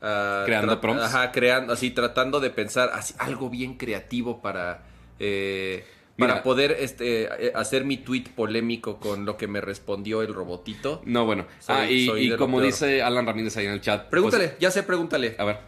ah, 0.00 0.42
¿Creando 0.46 0.80
prompts? 0.80 1.04
Ajá, 1.04 1.30
creando, 1.30 1.74
así 1.74 1.90
tratando 1.90 2.40
de 2.40 2.48
pensar 2.50 2.90
así, 2.94 3.12
algo 3.18 3.50
bien 3.50 3.76
creativo 3.76 4.40
para, 4.40 4.82
eh, 5.18 5.84
Mira. 6.16 6.28
para 6.32 6.42
poder 6.42 6.72
este, 6.80 7.24
eh, 7.48 7.52
hacer 7.54 7.84
mi 7.84 7.98
tweet 7.98 8.24
polémico 8.34 8.98
con 8.98 9.26
lo 9.26 9.36
que 9.36 9.46
me 9.46 9.60
respondió 9.60 10.22
el 10.22 10.32
robotito. 10.32 11.02
No, 11.04 11.26
bueno. 11.26 11.46
Soy- 11.58 11.76
ah, 12.08 12.18
y, 12.18 12.36
como 12.36 12.60
dice 12.62 13.02
Alan 13.02 13.26
Ramírez 13.26 13.54
ahí 13.58 13.66
en 13.66 13.72
el 13.72 13.80
chat. 13.82 14.00
pues, 14.00 14.10
Pregúntale, 14.10 14.54
ya 14.58 14.70
sé, 14.70 14.82
pregúntale. 14.84 15.34
a 15.38 15.44
ver. 15.44 15.58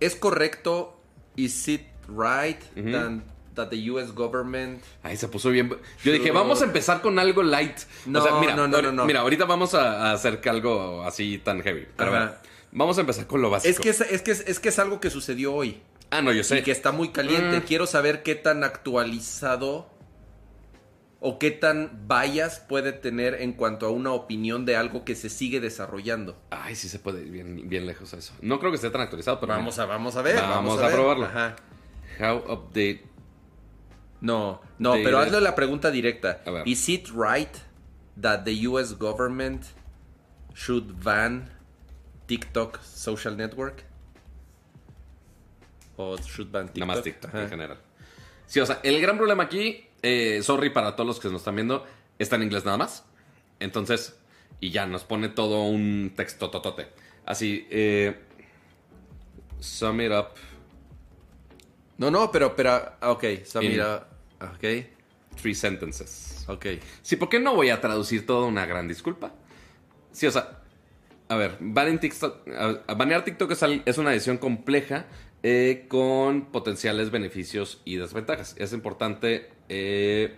¿Es 0.00 0.16
correcto? 0.16 0.98
¿Is 1.36 1.68
it 1.68 1.82
right 2.08 2.58
that, 2.90 3.10
that 3.54 3.68
the 3.68 3.90
US 3.90 4.14
government 4.14 4.82
Ahí 5.02 5.16
se 5.16 5.28
puso 5.28 5.50
bien. 5.50 5.76
Yo 6.04 6.12
dije, 6.12 6.30
vamos 6.30 6.62
a 6.62 6.64
empezar 6.64 7.00
con 7.00 7.18
algo 7.18 7.42
light. 7.42 7.78
No, 8.06 8.20
o 8.20 8.22
sea, 8.22 8.40
mira, 8.40 8.54
no, 8.54 8.68
no, 8.68 8.82
no, 8.82 8.92
no. 8.92 9.04
mira, 9.04 9.20
ahorita 9.20 9.44
vamos 9.44 9.74
a, 9.74 10.12
hacer 10.12 10.40
algo 10.48 11.02
así 11.04 11.38
tan 11.38 11.62
heavy. 11.62 11.86
Pero 11.96 12.12
ver, 12.12 12.34
vamos 12.72 12.98
a 12.98 13.00
empezar 13.02 13.26
con 13.26 13.42
lo 13.42 13.50
básico. 13.50 13.70
Es 13.70 13.80
que 13.80 13.90
es, 13.90 14.00
es 14.00 14.22
que 14.22 14.30
es, 14.30 14.40
es 14.46 14.60
que 14.60 14.68
es 14.68 14.78
algo 14.78 15.00
que 15.00 15.10
sucedió 15.10 15.54
hoy. 15.54 15.80
Ah, 16.10 16.22
no, 16.22 16.32
yo 16.32 16.42
sé. 16.42 16.58
Y 16.58 16.62
que 16.62 16.72
está 16.72 16.92
muy 16.92 17.10
caliente. 17.10 17.60
Mm. 17.60 17.62
Quiero 17.62 17.86
saber 17.86 18.22
qué 18.22 18.34
tan 18.34 18.64
actualizado 18.64 19.88
o 21.20 21.38
qué 21.38 21.50
tan 21.50 22.08
bias 22.08 22.60
puede 22.60 22.92
tener 22.92 23.34
en 23.42 23.52
cuanto 23.52 23.86
a 23.86 23.90
una 23.90 24.12
opinión 24.12 24.64
de 24.64 24.76
algo 24.76 25.04
que 25.04 25.14
se 25.14 25.28
sigue 25.28 25.60
desarrollando. 25.60 26.40
Ay, 26.50 26.74
sí 26.74 26.88
se 26.88 26.98
puede 26.98 27.22
ir 27.22 27.30
bien, 27.30 27.68
bien 27.68 27.86
lejos 27.86 28.12
a 28.14 28.16
eso. 28.16 28.34
No 28.40 28.58
creo 28.58 28.72
que 28.72 28.76
esté 28.76 28.90
tan 28.90 29.02
actualizado, 29.02 29.38
pero 29.38 29.52
Vamos 29.52 29.78
a, 29.78 29.84
vamos 29.84 30.16
a 30.16 30.22
ver. 30.22 30.36
Vamos 30.36 30.56
Vamos, 30.56 30.78
a 30.78 30.86
ver. 30.86 30.92
probarlo. 30.94 31.26
Ajá. 31.26 31.56
How 32.18 32.38
update. 32.52 33.09
No, 34.20 34.60
no, 34.78 34.92
pero 35.02 35.18
hazle 35.18 35.40
la 35.40 35.54
pregunta 35.54 35.90
directa. 35.90 36.42
A 36.44 36.50
ver. 36.50 36.68
Is 36.68 36.88
it 36.88 37.08
right 37.14 37.54
that 38.20 38.44
the 38.44 38.66
US 38.68 38.96
government 38.98 39.64
should 40.54 41.02
ban 41.02 41.50
TikTok 42.26 42.80
social 42.82 43.36
network? 43.36 43.84
O 45.96 46.16
should 46.18 46.50
ban 46.52 46.66
TikTok? 46.68 46.78
Nada 46.78 46.86
más 46.86 47.02
TikTok 47.02 47.30
Ajá. 47.34 47.42
en 47.42 47.48
general. 47.48 47.78
Sí, 48.46 48.60
o 48.60 48.66
sea, 48.66 48.80
el 48.82 49.00
gran 49.00 49.16
problema 49.16 49.44
aquí, 49.44 49.86
eh, 50.02 50.40
sorry 50.42 50.70
para 50.70 50.96
todos 50.96 51.06
los 51.06 51.20
que 51.20 51.28
nos 51.28 51.40
están 51.40 51.54
viendo, 51.54 51.86
está 52.18 52.36
en 52.36 52.42
inglés 52.42 52.64
nada 52.64 52.76
más. 52.76 53.04
Entonces, 53.60 54.16
y 54.60 54.70
ya 54.70 54.86
nos 54.86 55.04
pone 55.04 55.28
todo 55.28 55.62
un 55.64 56.12
texto 56.16 56.50
totote. 56.50 56.88
Así, 57.24 57.66
eh, 57.70 58.18
sum 59.60 60.00
it 60.00 60.10
up. 60.12 60.28
No, 61.98 62.10
no, 62.10 62.30
pero, 62.32 62.56
pero, 62.56 62.70
ah, 63.00 63.10
ok, 63.10 63.24
so 63.44 63.62
In- 63.62 63.72
mira, 63.72 64.08
ok, 64.40 64.86
Three 65.40 65.54
sentences. 65.54 66.44
ok. 66.48 66.66
Sí, 67.02 67.16
¿por 67.16 67.28
qué 67.28 67.38
no 67.38 67.54
voy 67.54 67.70
a 67.70 67.80
traducir 67.80 68.26
todo 68.26 68.46
una 68.46 68.66
gran 68.66 68.88
disculpa? 68.88 69.32
Sí, 70.12 70.26
o 70.26 70.30
sea, 70.30 70.60
a 71.28 71.36
ver, 71.36 71.56
banear 71.60 72.00
TikTok, 72.00 72.46
banear 72.96 73.24
es 73.84 73.98
una 73.98 74.10
decisión 74.10 74.38
compleja 74.38 75.06
eh, 75.42 75.86
con 75.88 76.46
potenciales 76.46 77.10
beneficios 77.10 77.80
y 77.84 77.96
desventajas. 77.96 78.54
Es 78.58 78.72
importante 78.72 79.48
eh, 79.68 80.36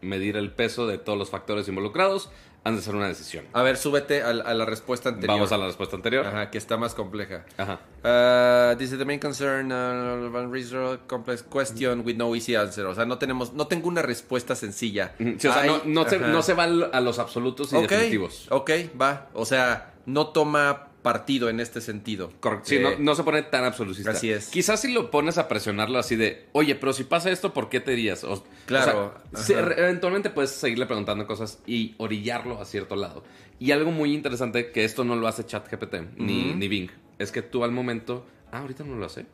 medir 0.00 0.36
el 0.36 0.50
peso 0.52 0.86
de 0.86 0.98
todos 0.98 1.18
los 1.18 1.30
factores 1.30 1.68
involucrados 1.68 2.30
antes 2.64 2.84
de 2.84 2.88
hacer 2.88 2.94
una 2.96 3.08
decisión. 3.08 3.44
A 3.52 3.62
ver, 3.62 3.76
súbete 3.76 4.22
a, 4.22 4.32
la- 4.32 4.44
a 4.44 4.54
la 4.54 4.64
respuesta 4.64 5.10
anterior. 5.10 5.36
Vamos 5.36 5.52
a 5.52 5.58
la 5.58 5.66
respuesta 5.66 5.96
anterior. 5.96 6.26
Ajá, 6.26 6.50
que 6.50 6.58
está 6.58 6.76
más 6.76 6.94
compleja. 6.94 7.44
Ajá. 7.58 7.80
Uh, 8.02 8.76
dice 8.78 8.96
the 8.96 9.04
main 9.04 9.20
concern 9.20 9.70
uh, 9.70 10.98
complex 11.06 11.42
question 11.42 12.02
with 12.04 12.16
no 12.16 12.34
easy 12.34 12.54
answer. 12.54 12.86
O 12.86 12.94
sea, 12.94 13.04
no 13.04 13.18
tenemos, 13.18 13.52
no 13.52 13.66
tengo 13.66 13.88
una 13.88 14.02
respuesta 14.02 14.54
sencilla. 14.54 15.14
Sí, 15.18 15.48
o 15.48 15.52
sea, 15.52 15.64
no, 15.64 15.82
no 15.84 16.08
se, 16.08 16.16
ajá. 16.16 16.26
no 16.28 16.42
se 16.42 16.54
va 16.54 16.64
a 16.64 17.00
los 17.00 17.18
absolutos 17.18 17.72
y 17.72 17.76
Ok, 17.76 17.82
definitivos. 17.88 18.46
Ok, 18.50 18.70
va. 19.00 19.28
O 19.34 19.44
sea, 19.44 19.94
no 20.06 20.28
toma 20.28 20.88
partido 21.04 21.48
en 21.50 21.60
este 21.60 21.80
sentido. 21.80 22.32
Correcto. 22.40 22.66
Sí, 22.70 22.76
Eh, 22.76 22.80
no, 22.80 22.90
no 22.98 23.14
se 23.14 23.22
pone 23.22 23.42
tan 23.42 23.62
absolutista. 23.64 24.10
así 24.10 24.32
es. 24.32 24.48
Quizás 24.48 24.80
si 24.80 24.92
lo 24.92 25.10
pones 25.12 25.38
a 25.38 25.46
presionarlo 25.46 25.98
así 25.98 26.16
de, 26.16 26.48
oye, 26.52 26.74
pero 26.74 26.92
si 26.92 27.04
pasa 27.04 27.30
esto, 27.30 27.52
¿por 27.54 27.68
qué 27.68 27.78
te 27.80 27.92
dirías? 27.92 28.24
O, 28.24 28.42
Claro, 28.66 29.14
o 29.32 29.36
sea, 29.36 29.60
eventualmente 29.60 30.30
puedes 30.30 30.50
seguirle 30.50 30.86
preguntando 30.86 31.26
cosas 31.26 31.58
y 31.66 31.94
orillarlo 31.98 32.60
a 32.60 32.64
cierto 32.64 32.96
lado. 32.96 33.22
Y 33.60 33.70
algo 33.70 33.92
muy 33.92 34.12
interesante, 34.14 34.72
que 34.72 34.84
esto 34.84 35.04
no 35.04 35.14
lo 35.14 35.28
hace 35.28 35.44
ChatGPT 35.44 36.16
ni, 36.16 36.54
ni 36.54 36.66
Bing, 36.68 36.90
es 37.18 37.30
que 37.30 37.42
tú 37.42 37.62
al 37.62 37.70
momento. 37.70 38.26
Ah, 38.50 38.58
ahorita 38.60 38.82
no 38.82 38.96
lo 38.96 39.04
hace. 39.06 39.26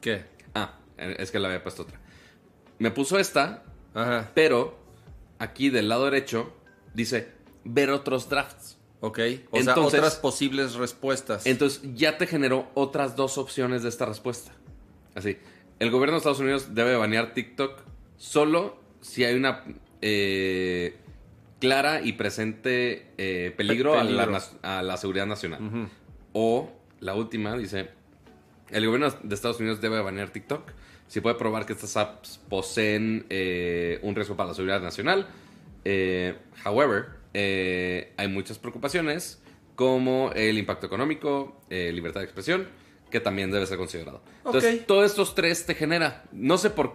¿Qué? 0.00 0.24
Ah, 0.54 0.78
eh, 0.98 1.16
es 1.18 1.30
que 1.30 1.38
le 1.40 1.46
había 1.48 1.62
puesto 1.62 1.82
otra. 1.82 2.00
Me 2.78 2.90
puso 2.92 3.18
esta, 3.18 3.64
Ajá. 3.92 4.30
pero 4.34 4.78
aquí 5.38 5.68
del 5.70 5.88
lado 5.88 6.04
derecho 6.04 6.52
dice 6.94 7.32
ver 7.64 7.90
otros 7.90 8.28
drafts. 8.28 8.75
Ok. 9.00 9.18
O 9.50 9.56
sea, 9.62 9.72
Entonces- 9.72 9.98
otras 10.00 10.16
posibles 10.16 10.74
respuestas. 10.74 11.46
Entonces 11.46 11.82
ya 11.94 12.18
te 12.18 12.26
generó 12.26 12.68
otras 12.74 13.14
dos 13.16 13.38
opciones 13.38 13.82
de 13.82 13.88
esta 13.90 14.06
respuesta. 14.06 14.52
Así, 15.14 15.36
el 15.78 15.90
gobierno 15.90 16.12
de 16.14 16.18
Estados 16.18 16.40
Unidos 16.40 16.74
debe 16.74 16.96
banear 16.96 17.34
TikTok 17.34 17.82
solo 18.16 18.78
si 19.00 19.24
hay 19.24 19.34
una 19.34 19.64
eh, 20.02 20.96
clara 21.60 22.00
y 22.02 22.12
presente 22.14 23.12
eh, 23.18 23.52
peligro, 23.56 23.92
Pe- 23.92 23.98
A, 24.62 24.82
la, 24.82 24.92
a 24.94 24.96
seguridad 24.96 25.26
nacional. 25.26 25.88
O 26.32 26.70
la 27.00 27.14
última 27.14 27.56
dice, 27.56 27.88
el 28.70 28.84
gobierno 28.86 29.10
de 29.22 29.34
Estados 29.34 29.60
Unidos 29.60 29.80
debe 29.80 30.00
banear 30.00 30.30
TikTok 30.30 30.70
si 31.08 31.20
puede 31.20 31.36
probar 31.36 31.66
que 31.66 31.72
estas 31.74 31.96
apps 31.96 32.40
poseen 32.48 33.26
eh, 33.30 34.00
un 34.02 34.14
riesgo 34.14 34.36
para 34.36 34.48
la 34.48 34.54
seguridad 34.54 34.80
nacional. 34.80 35.28
However, 36.64 37.06
eh, 37.38 38.14
hay 38.16 38.28
muchas 38.28 38.58
preocupaciones 38.58 39.42
como 39.74 40.32
el 40.34 40.56
impacto 40.56 40.86
económico, 40.86 41.60
eh, 41.68 41.90
libertad 41.92 42.20
de 42.20 42.24
expresión, 42.24 42.66
que 43.10 43.20
también 43.20 43.50
debe 43.50 43.66
ser 43.66 43.76
considerado. 43.76 44.22
Entonces, 44.46 44.80
Ok. 44.80 44.86
todos 44.86 45.04
estos 45.04 45.34
tres 45.34 45.66
te 45.66 45.74
genera. 45.74 46.24
No 46.32 46.56
sé 46.56 46.70
por, 46.70 46.94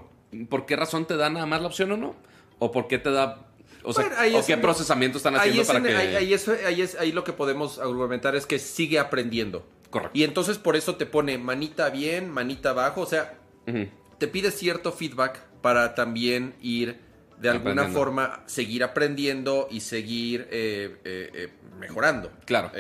por 0.49 0.65
qué 0.65 0.75
razón 0.75 1.06
te 1.06 1.15
da 1.15 1.30
nada 1.30 1.45
más 1.45 1.62
la 1.62 1.67
opción 1.67 1.91
o 1.91 1.97
no, 1.97 2.15
o 2.58 2.71
por 2.71 2.88
qué 2.88 2.97
te 2.97 3.12
da... 3.12 3.47
O 3.84 3.93
sea, 3.93 4.06
Bueno, 4.06 4.19
ahí 4.19 4.36
o 4.36 4.43
qué 4.43 4.54
en- 4.54 4.62
procesamiento 4.62 5.17
están 5.19 5.36
Ahí, 5.36 5.39
haciendo 5.51 5.62
es 5.62 5.67
para 5.67 5.80
en- 5.80 5.86
que... 5.86 5.95
ahí, 5.95 6.15
ahí 6.15 6.34
es, 6.34 6.47
ahí 6.47 6.82
es- 6.82 6.95
ahí 6.99 7.12
lo 7.12 7.23
que 7.23 7.34
podemos 7.34 7.77
argumentar 7.77 8.36
es 8.36 8.47
que 8.47 8.58
sigue 8.58 8.97
aprendiendo. 8.97 9.63
Correcto. 9.91 10.17
Y 10.17 10.23
entonces 10.23 10.58
por 10.58 10.75
eso 10.75 10.95
te 10.95 11.06
pone 11.06 11.38
manita 11.38 11.89
bien, 11.91 12.32
manita 12.32 12.71
abajo. 12.71 13.01
O 13.01 13.06
sea, 13.06 13.36
Ujú. 13.67 13.88
te 14.17 14.27
pide 14.27 14.49
cierto 14.51 14.91
feedback 14.91 15.39
para 15.62 15.93
también 15.93 16.56
ir 16.62 16.99
de 17.41 17.49
alguna 17.49 17.88
forma 17.88 18.43
seguir 18.45 18.84
aprendiendo 18.84 19.67
y 19.71 19.80
seguir 19.80 20.47
eh, 20.51 20.97
eh, 21.04 21.32
eh, 21.34 21.49
mejorando. 21.80 22.32
Claro. 22.45 22.71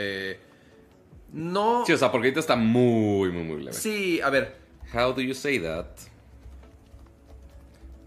No. 1.33 1.83
Sí, 1.85 1.93
o 1.93 1.97
sea, 1.97 2.11
porque 2.11 2.27
ahorita 2.27 2.41
está 2.41 2.55
muy, 2.55 3.31
muy, 3.31 3.43
muy 3.43 3.63
leve. 3.63 3.73
Sí, 3.73 4.21
a 4.21 4.29
ver. 4.29 4.61
How 4.93 5.13
do 5.13 5.21
you 5.21 5.33
say 5.33 5.59
that 5.59 5.87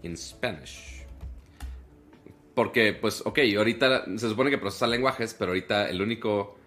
in 0.03 0.15
Spanish? 0.15 1.03
Porque, 2.53 2.93
pues, 2.93 3.21
ok, 3.25 3.39
ahorita 3.57 4.05
se 4.17 4.29
supone 4.29 4.49
que 4.49 4.57
procesa 4.57 4.87
lenguajes, 4.87 5.33
pero 5.33 5.51
ahorita 5.51 5.89
el 5.89 6.01
único... 6.01 6.57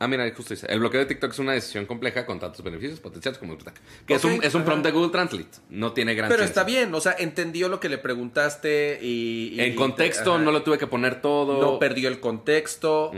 Ah, 0.00 0.08
mira, 0.08 0.28
justo 0.34 0.54
dice, 0.54 0.66
el 0.68 0.80
bloqueo 0.80 1.00
de 1.00 1.06
TikTok 1.06 1.32
es 1.32 1.38
una 1.38 1.52
decisión 1.52 1.86
compleja 1.86 2.26
con 2.26 2.40
tantos 2.40 2.62
beneficios 2.64 2.98
potenciales 3.00 3.38
como 3.38 3.54
desventajas. 3.54 3.80
Que 4.06 4.14
es 4.14 4.24
un, 4.24 4.42
es 4.42 4.54
un 4.54 4.62
ajá. 4.62 4.70
prompt 4.70 4.84
de 4.86 4.90
Google 4.92 5.10
Translate, 5.12 5.58
no 5.70 5.92
tiene 5.92 6.14
gran 6.14 6.28
Pero 6.28 6.42
ciencia. 6.42 6.62
está 6.62 6.64
bien, 6.64 6.92
o 6.94 7.00
sea, 7.00 7.14
entendió 7.18 7.68
lo 7.68 7.78
que 7.78 7.88
le 7.88 7.98
preguntaste 7.98 8.98
y. 9.00 9.52
y- 9.54 9.60
En 9.60 9.76
contexto, 9.76 10.38
no 10.38 10.50
lo 10.52 10.62
tuve 10.62 10.78
que 10.78 10.86
poner 10.88 11.20
todo. 11.22 11.60
No 11.60 11.78
perdió 11.78 12.08
el 12.08 12.18
contexto. 12.20 13.12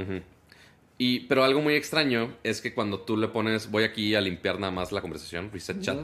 Y, 0.99 1.21
pero 1.21 1.45
algo 1.45 1.61
muy 1.61 1.75
extraño 1.75 2.35
es 2.43 2.61
que 2.63 2.73
cuando 2.73 3.01
tú 3.01 3.17
le 3.19 3.29
pones, 3.29 3.71
voy 3.71 3.85
aquí 3.85 4.15
a 4.15 4.21
limpiar 4.21 4.59
nada 4.59 4.71
más 4.73 4.93
la 4.93 5.03
conversación, 5.03 5.51
reset 5.53 5.81
chat, 5.83 5.99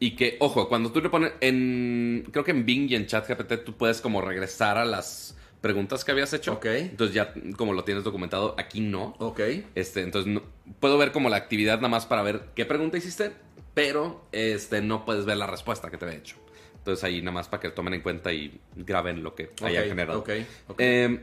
y 0.00 0.16
que, 0.16 0.36
ojo, 0.40 0.68
cuando 0.68 0.90
tú 0.90 1.00
le 1.00 1.08
pones 1.08 1.32
en, 1.40 2.26
creo 2.32 2.44
que 2.44 2.50
en 2.50 2.66
Bing 2.66 2.90
y 2.90 2.96
en 2.96 3.06
ChatGPT 3.06 3.64
tú 3.64 3.74
puedes 3.76 4.00
como 4.00 4.20
regresar 4.20 4.76
a 4.76 4.84
las 4.84 5.36
preguntas 5.62 6.04
que 6.04 6.12
habías 6.12 6.32
hecho. 6.34 6.52
Ok. 6.52 6.66
Entonces 6.66 7.14
ya 7.14 7.32
como 7.56 7.72
lo 7.72 7.84
tienes 7.84 8.04
documentado, 8.04 8.54
aquí 8.58 8.80
no. 8.80 9.14
Ok. 9.18 9.40
Este, 9.74 10.02
entonces 10.02 10.30
no- 10.30 10.42
puedo 10.80 10.98
ver 10.98 11.12
como 11.12 11.30
la 11.30 11.36
actividad 11.36 11.76
nada 11.76 11.88
más 11.88 12.04
para 12.04 12.22
ver 12.22 12.42
qué 12.54 12.66
pregunta 12.66 12.98
hiciste, 12.98 13.32
pero 13.72 14.26
este, 14.32 14.82
no 14.82 15.06
puedes 15.06 15.24
ver 15.24 15.38
la 15.38 15.46
respuesta 15.46 15.90
que 15.90 15.96
te 15.96 16.04
había 16.04 16.18
hecho. 16.18 16.36
Entonces 16.76 17.02
ahí 17.04 17.20
nada 17.22 17.32
más 17.32 17.48
para 17.48 17.60
que 17.62 17.70
tomen 17.70 17.94
en 17.94 18.00
cuenta 18.02 18.32
y 18.32 18.60
graben 18.76 19.22
lo 19.22 19.34
que 19.34 19.50
hayan 19.62 19.84
Ok, 19.84 19.88
generado. 19.88 20.18
ok, 20.18 20.30
ok. 20.68 20.74
Eh, 20.78 21.20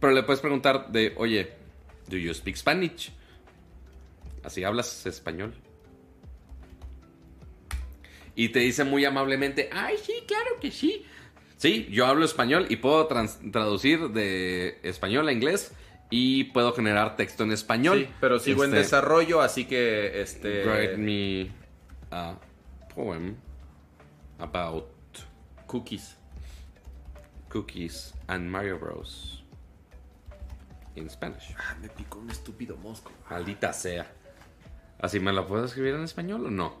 pero 0.00 0.12
le 0.12 0.22
puedes 0.22 0.40
preguntar 0.40 0.92
de, 0.92 1.12
oye, 1.16 1.50
¿do 2.08 2.16
you 2.16 2.32
speak 2.32 2.56
Spanish? 2.56 3.10
Así 4.44 4.62
hablas 4.62 5.04
español. 5.06 5.52
Y 8.36 8.50
te 8.50 8.60
dice 8.60 8.84
muy 8.84 9.04
amablemente, 9.04 9.68
ay, 9.72 9.96
sí, 10.04 10.12
claro 10.26 10.60
que 10.60 10.70
sí. 10.70 11.04
Sí, 11.56 11.88
yo 11.90 12.06
hablo 12.06 12.24
español 12.24 12.66
y 12.68 12.76
puedo 12.76 13.06
traducir 13.06 14.10
de 14.10 14.78
español 14.82 15.26
a 15.28 15.32
inglés 15.32 15.72
y 16.10 16.44
puedo 16.44 16.72
generar 16.74 17.16
texto 17.16 17.44
en 17.44 17.52
español. 17.52 18.00
Sí, 18.06 18.14
pero 18.20 18.38
sigo 18.38 18.64
en 18.64 18.70
Este, 18.70 18.80
desarrollo, 18.80 19.40
así 19.40 19.64
que 19.64 20.20
este 20.20 20.64
Write 20.64 20.96
me 20.98 21.50
a 22.10 22.34
poem 22.94 23.36
about 24.38 24.84
cookies. 25.66 26.16
cookies 27.48 28.14
and 28.28 28.48
Mario 28.50 28.78
Bros. 28.78 29.42
in 30.94 31.10
Spanish. 31.10 31.54
Ah, 31.58 31.76
me 31.80 31.88
picó 31.90 32.18
un 32.18 32.30
estúpido 32.30 32.76
mosco. 32.78 33.12
Maldita 33.30 33.72
sea. 33.72 34.10
¿Así 34.98 35.20
me 35.20 35.30
la 35.32 35.46
puedo 35.46 35.64
escribir 35.66 35.94
en 35.94 36.02
español 36.04 36.46
o 36.46 36.50
no? 36.50 36.74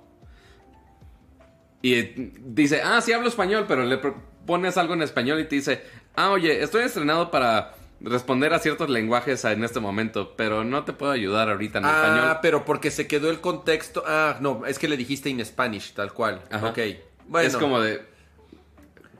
Y 1.82 1.94
eh, 1.94 2.32
dice, 2.40 2.80
ah, 2.82 3.00
sí 3.02 3.12
hablo 3.12 3.28
español, 3.28 3.66
pero 3.68 3.84
le 3.84 4.00
pones 4.46 4.76
algo 4.76 4.94
en 4.94 5.02
español 5.02 5.40
y 5.40 5.44
te 5.44 5.56
dice, 5.56 5.82
ah, 6.14 6.30
oye, 6.30 6.62
estoy 6.62 6.84
estrenado 6.84 7.30
para 7.30 7.74
responder 8.00 8.52
a 8.52 8.58
ciertos 8.58 8.90
lenguajes 8.90 9.44
en 9.46 9.64
este 9.64 9.80
momento, 9.80 10.34
pero 10.36 10.64
no 10.64 10.84
te 10.84 10.92
puedo 10.92 11.12
ayudar 11.12 11.48
ahorita 11.50 11.78
en 11.78 11.84
Ah, 11.86 11.90
español. 11.96 12.38
pero 12.42 12.64
porque 12.64 12.90
se 12.90 13.06
quedó 13.06 13.30
el 13.30 13.40
contexto. 13.40 14.02
Ah, 14.06 14.36
no, 14.40 14.64
es 14.66 14.78
que 14.78 14.86
le 14.88 14.96
dijiste 14.96 15.28
in 15.30 15.44
Spanish, 15.44 15.92
tal 15.94 16.12
cual. 16.12 16.42
Ajá. 16.50 16.68
Ok. 16.68 16.78
Bueno. 17.26 17.48
Es 17.48 17.56
como 17.56 17.80
de... 17.80 18.02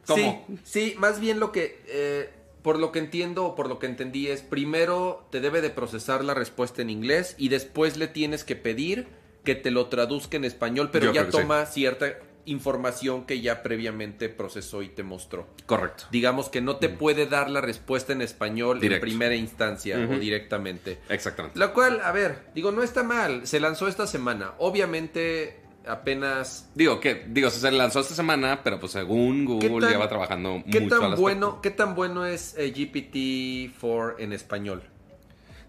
¿Cómo? 0.07 0.47
Sí, 0.49 0.59
sí, 0.65 0.95
más 0.99 1.19
bien 1.19 1.41
lo 1.41 1.51
que, 1.51 1.83
eh, 1.89 2.31
por 2.63 2.79
lo 2.79 2.93
que 2.93 3.01
entiendo 3.01 3.45
o 3.45 3.55
por 3.57 3.69
lo 3.69 3.79
que 3.81 3.87
entendí 3.87 4.29
es, 4.29 4.41
primero 4.43 5.27
te 5.33 5.41
debe 5.41 5.61
de 5.61 5.71
procesar 5.71 6.23
la 6.25 6.33
respuesta 6.35 6.81
en 6.83 6.91
inglés 6.91 7.35
y 7.39 7.49
después 7.49 7.97
le 7.97 8.07
tienes 8.07 8.45
que 8.45 8.55
pedir 8.57 9.09
que 9.43 9.55
te 9.57 9.71
lo 9.71 9.87
traduzca 9.87 10.37
en 10.37 10.45
español, 10.45 10.91
pero 10.93 11.07
Yo 11.07 11.13
ya 11.13 11.25
sí. 11.25 11.31
toma 11.33 11.67
cierta 11.67 12.07
información 12.47 13.27
que 13.27 13.41
ya 13.41 13.63
previamente 13.63 14.29
procesó 14.29 14.83
y 14.83 14.89
te 14.89 15.03
mostró. 15.03 15.47
Correcto. 15.67 16.05
Digamos 16.11 16.49
que 16.49 16.61
no 16.61 16.77
te 16.77 16.89
puede 16.89 17.27
dar 17.27 17.51
la 17.51 17.61
respuesta 17.61 18.13
en 18.13 18.23
español 18.23 18.79
Mm. 18.79 18.81
Directo. 18.81 19.07
en 19.07 19.11
primera 19.11 19.35
instancia 19.35 19.99
o 19.99 20.19
directamente. 20.19 20.99
Exactamente. 21.09 21.59
Lo 21.59 21.73
cual, 21.75 22.01
a 22.03 22.13
ver, 22.13 22.47
digo, 22.55 22.73
no 22.73 22.83
está 22.83 23.03
mal. 23.03 23.47
Se 23.47 23.61
lanzó 23.61 23.89
esta 23.89 24.07
semana. 24.07 24.55
Obviamente, 24.59 25.61
apenas 25.87 26.69
Digo 26.75 27.01
que, 27.01 27.27
digo, 27.29 27.51
se 27.51 27.71
lanzó 27.71 28.01
esta 28.01 28.15
semana, 28.15 28.63
pero 28.63 28.81
pues 28.81 28.93
según 28.93 29.47
¿Qué 29.59 29.69
Google 29.69 29.89
lleva 29.89 30.09
trabajando 30.09 30.63
¿Qué 30.71 30.81
mucho 30.81 30.99
tan 31.01 31.17
bueno, 31.17 31.61
qué 31.61 31.71
tan 31.71 31.95
bueno 31.95 32.27
es 32.27 32.55
eh, 32.59 32.73
GPT-4 32.75 34.15
en 34.19 34.33
español? 34.33 34.83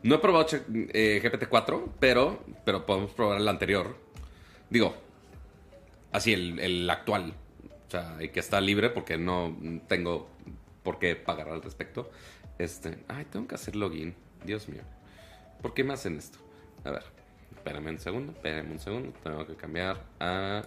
No 0.03 0.15
he 0.15 0.19
probado 0.19 0.47
eh, 0.73 1.21
GPT-4, 1.23 1.83
pero, 1.99 2.43
pero 2.65 2.85
podemos 2.85 3.11
probar 3.11 3.39
el 3.41 3.47
anterior. 3.47 3.97
Digo, 4.69 4.95
así 6.11 6.33
el, 6.33 6.59
el 6.59 6.89
actual. 6.89 7.33
O 7.87 7.91
sea, 7.91 8.17
y 8.21 8.29
que 8.29 8.39
está 8.39 8.59
libre 8.59 8.89
porque 8.89 9.17
no 9.17 9.55
tengo 9.87 10.29
por 10.83 10.99
qué 10.99 11.15
pagar 11.15 11.49
al 11.49 11.61
respecto. 11.61 12.09
Este, 12.57 13.03
ay, 13.07 13.25
tengo 13.25 13.47
que 13.47 13.55
hacer 13.55 13.75
login. 13.75 14.15
Dios 14.43 14.67
mío. 14.69 14.83
¿Por 15.61 15.73
qué 15.73 15.83
me 15.83 15.93
hacen 15.93 16.17
esto? 16.17 16.37
A 16.83 16.91
ver, 16.91 17.03
espérame 17.55 17.89
un 17.89 17.99
segundo, 17.99 18.31
espérame 18.31 18.71
un 18.71 18.79
segundo. 18.79 19.13
Tengo 19.23 19.45
que 19.45 19.55
cambiar 19.55 20.03
a 20.19 20.63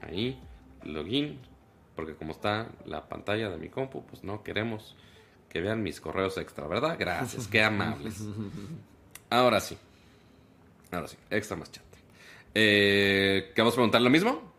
ahí, 0.00 0.40
login. 0.82 1.38
Porque 1.96 2.14
como 2.14 2.32
está 2.32 2.68
la 2.84 3.08
pantalla 3.08 3.50
de 3.50 3.56
mi 3.58 3.68
compu, 3.68 4.04
pues 4.06 4.22
no 4.22 4.42
queremos 4.42 4.96
que 5.48 5.60
vean 5.60 5.82
mis 5.82 6.00
correos 6.00 6.36
extra, 6.38 6.66
¿verdad? 6.66 6.96
Gracias, 6.98 7.48
qué 7.48 7.62
amables. 7.62 8.22
Ahora 9.30 9.60
sí. 9.60 9.76
Ahora 10.90 11.08
sí, 11.08 11.16
extra 11.30 11.56
más 11.56 11.70
chat. 11.72 11.87
Eh, 12.54 13.52
¿Queremos 13.54 13.74
preguntar 13.74 14.00
lo 14.00 14.10
mismo? 14.10 14.52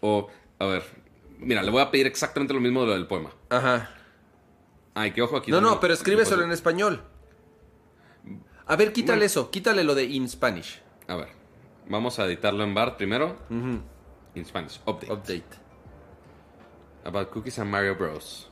O, 0.00 0.28
a 0.58 0.64
ver, 0.66 0.82
mira, 1.38 1.62
le 1.62 1.70
voy 1.70 1.82
a 1.82 1.90
pedir 1.90 2.06
exactamente 2.06 2.54
lo 2.54 2.60
mismo 2.60 2.80
de 2.82 2.86
lo 2.88 2.92
del 2.94 3.06
poema. 3.06 3.30
Ajá. 3.50 3.90
Ay, 4.94 5.10
que 5.12 5.22
ojo 5.22 5.36
aquí. 5.36 5.50
No, 5.50 5.60
no, 5.60 5.80
pero 5.80 5.92
escríbeselo 5.94 6.44
en 6.44 6.52
español. 6.52 7.02
A 8.66 8.76
ver, 8.76 8.92
quítale 8.92 9.16
Bueno. 9.18 9.26
eso, 9.26 9.50
quítale 9.50 9.84
lo 9.84 9.94
de 9.94 10.04
in 10.04 10.28
Spanish. 10.28 10.80
A 11.08 11.16
ver, 11.16 11.28
vamos 11.88 12.18
a 12.18 12.24
editarlo 12.26 12.64
en 12.64 12.72
BART 12.74 12.96
primero. 12.96 13.36
In 13.50 14.44
Spanish, 14.44 14.80
update. 14.86 15.12
Update. 15.12 15.56
About 17.04 17.30
cookies 17.30 17.58
and 17.58 17.70
Mario 17.70 17.94
Bros. 17.96 18.48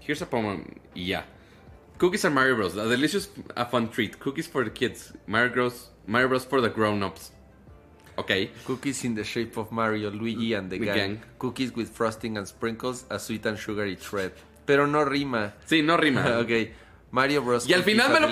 Here's 0.00 0.22
a 0.22 0.26
poem. 0.30 0.64
Yeah. 0.94 1.26
Cookies 1.98 2.24
and 2.24 2.34
Mario 2.34 2.56
Bros. 2.56 2.76
A 2.76 2.88
delicious, 2.88 3.28
a 3.56 3.64
fun 3.64 3.88
treat. 3.88 4.18
Cookies 4.20 4.46
for 4.46 4.64
the 4.64 4.70
kids. 4.70 5.12
Mario 5.26 5.52
Bros. 5.52 5.88
Mario 6.06 6.28
Bros. 6.28 6.44
for 6.44 6.60
the 6.60 6.68
grown-ups. 6.68 7.32
Ok. 8.16 8.50
Cookies 8.66 9.04
in 9.04 9.14
the 9.14 9.24
shape 9.24 9.56
of 9.56 9.70
Mario, 9.72 10.10
Luigi 10.10 10.54
and 10.54 10.70
the 10.70 10.78
The 10.78 10.84
gang. 10.86 10.96
gang. 10.96 11.20
Cookies 11.38 11.74
with 11.74 11.88
frosting 11.90 12.36
and 12.36 12.46
sprinkles, 12.46 13.04
a 13.10 13.18
sweet 13.18 13.44
and 13.46 13.58
sugary 13.58 13.96
treat. 13.96 14.32
Pero 14.66 14.86
no 14.86 15.04
rima. 15.04 15.54
Sí, 15.66 15.82
no 15.84 15.96
rima. 15.96 16.38
ok. 16.42 16.70
Mario 17.12 17.42
Bros. 17.42 17.66
Y 17.68 17.72
al 17.72 17.80
cookies 17.80 17.94
final 17.94 18.08
me 18.10 18.16
are 18.16 18.20
lo 18.26 18.28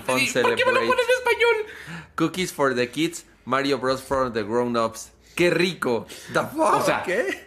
fun 0.00 0.18
¿Por 0.42 0.54
qué 0.56 0.64
me 0.64 0.72
lo 0.72 0.80
en 0.82 0.90
español? 0.90 2.06
Cookies 2.16 2.52
for 2.52 2.74
the 2.74 2.88
kids, 2.88 3.24
Mario 3.44 3.78
Bros. 3.78 4.02
for 4.02 4.30
the 4.32 4.42
grown-ups. 4.42 5.12
¡Qué 5.36 5.50
rico! 5.50 6.06
The 6.32 6.40
fuck? 6.40 6.80
O 6.80 6.82
sea, 6.82 7.02
¿qué? 7.04 7.46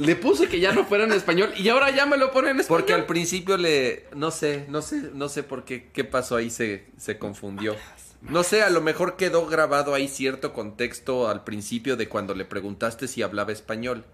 Le 0.00 0.16
puse 0.16 0.48
que 0.48 0.60
ya 0.60 0.72
no 0.72 0.84
fuera 0.84 1.04
en 1.04 1.12
español 1.12 1.52
y 1.56 1.68
ahora 1.68 1.90
ya 1.90 2.06
me 2.06 2.16
lo 2.16 2.32
pone 2.32 2.50
en 2.50 2.60
español. 2.60 2.80
Porque 2.80 2.94
al 2.94 3.06
principio 3.06 3.56
le... 3.56 4.06
No 4.14 4.30
sé, 4.30 4.64
no 4.68 4.82
sé, 4.82 5.10
no 5.14 5.28
sé 5.28 5.42
por 5.42 5.64
qué, 5.64 5.90
qué 5.92 6.04
pasó 6.04 6.36
ahí, 6.36 6.50
se, 6.50 6.86
se 6.96 7.18
confundió. 7.18 7.76
No 8.22 8.42
sé, 8.42 8.62
a 8.62 8.70
lo 8.70 8.80
mejor 8.80 9.16
quedó 9.16 9.46
grabado 9.46 9.94
ahí 9.94 10.08
cierto 10.08 10.52
contexto 10.52 11.28
al 11.28 11.44
principio 11.44 11.96
de 11.96 12.08
cuando 12.08 12.34
le 12.34 12.44
preguntaste 12.44 13.08
si 13.08 13.22
hablaba 13.22 13.52
español. 13.52 14.04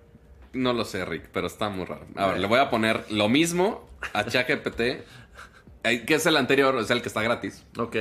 No 0.53 0.72
lo 0.72 0.85
sé, 0.85 1.05
Rick, 1.05 1.29
pero 1.33 1.46
está 1.46 1.68
muy 1.68 1.85
raro. 1.85 2.07
A 2.14 2.29
ver, 2.29 2.40
le 2.40 2.46
voy 2.46 2.59
a 2.59 2.70
poner 2.70 3.05
lo 3.11 3.29
mismo 3.29 3.88
a 4.12 4.25
ChatGPT, 4.25 4.81
eh, 4.81 6.05
que 6.07 6.14
es 6.14 6.27
el 6.27 6.37
anterior, 6.37 6.79
es 6.79 6.90
el 6.90 7.03
que 7.03 7.09
está 7.09 7.22
gratis. 7.22 7.64
Ok. 7.79 7.96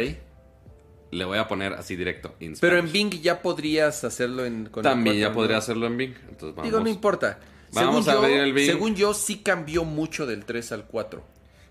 Le 1.11 1.25
voy 1.25 1.37
a 1.37 1.47
poner 1.47 1.73
así 1.73 1.95
directo. 1.95 2.35
Pero 2.61 2.77
en. 2.77 2.91
Bing 2.91 3.21
ya 3.21 3.41
podrías 3.41 4.03
hacerlo 4.03 4.45
en... 4.45 4.67
con 4.67 4.85
el 4.85 4.91
También 4.91 5.17
ya 5.17 5.31
podría 5.31 5.57
hacerlo 5.57 5.87
en 5.87 5.97
Bing. 5.97 6.13
Entonces 6.29 6.55
vamos. 6.55 6.63
Digo, 6.63 6.79
no 6.79 6.89
importa. 6.89 7.39
Vamos 7.75 8.05
según, 8.05 8.25
a 8.25 8.29
yo, 8.29 8.43
el 8.43 8.65
según 8.65 8.95
yo, 8.95 9.13
sí 9.13 9.37
cambió 9.39 9.83
mucho 9.83 10.25
del 10.25 10.45
3 10.45 10.71
al 10.71 10.85
4. 10.85 11.23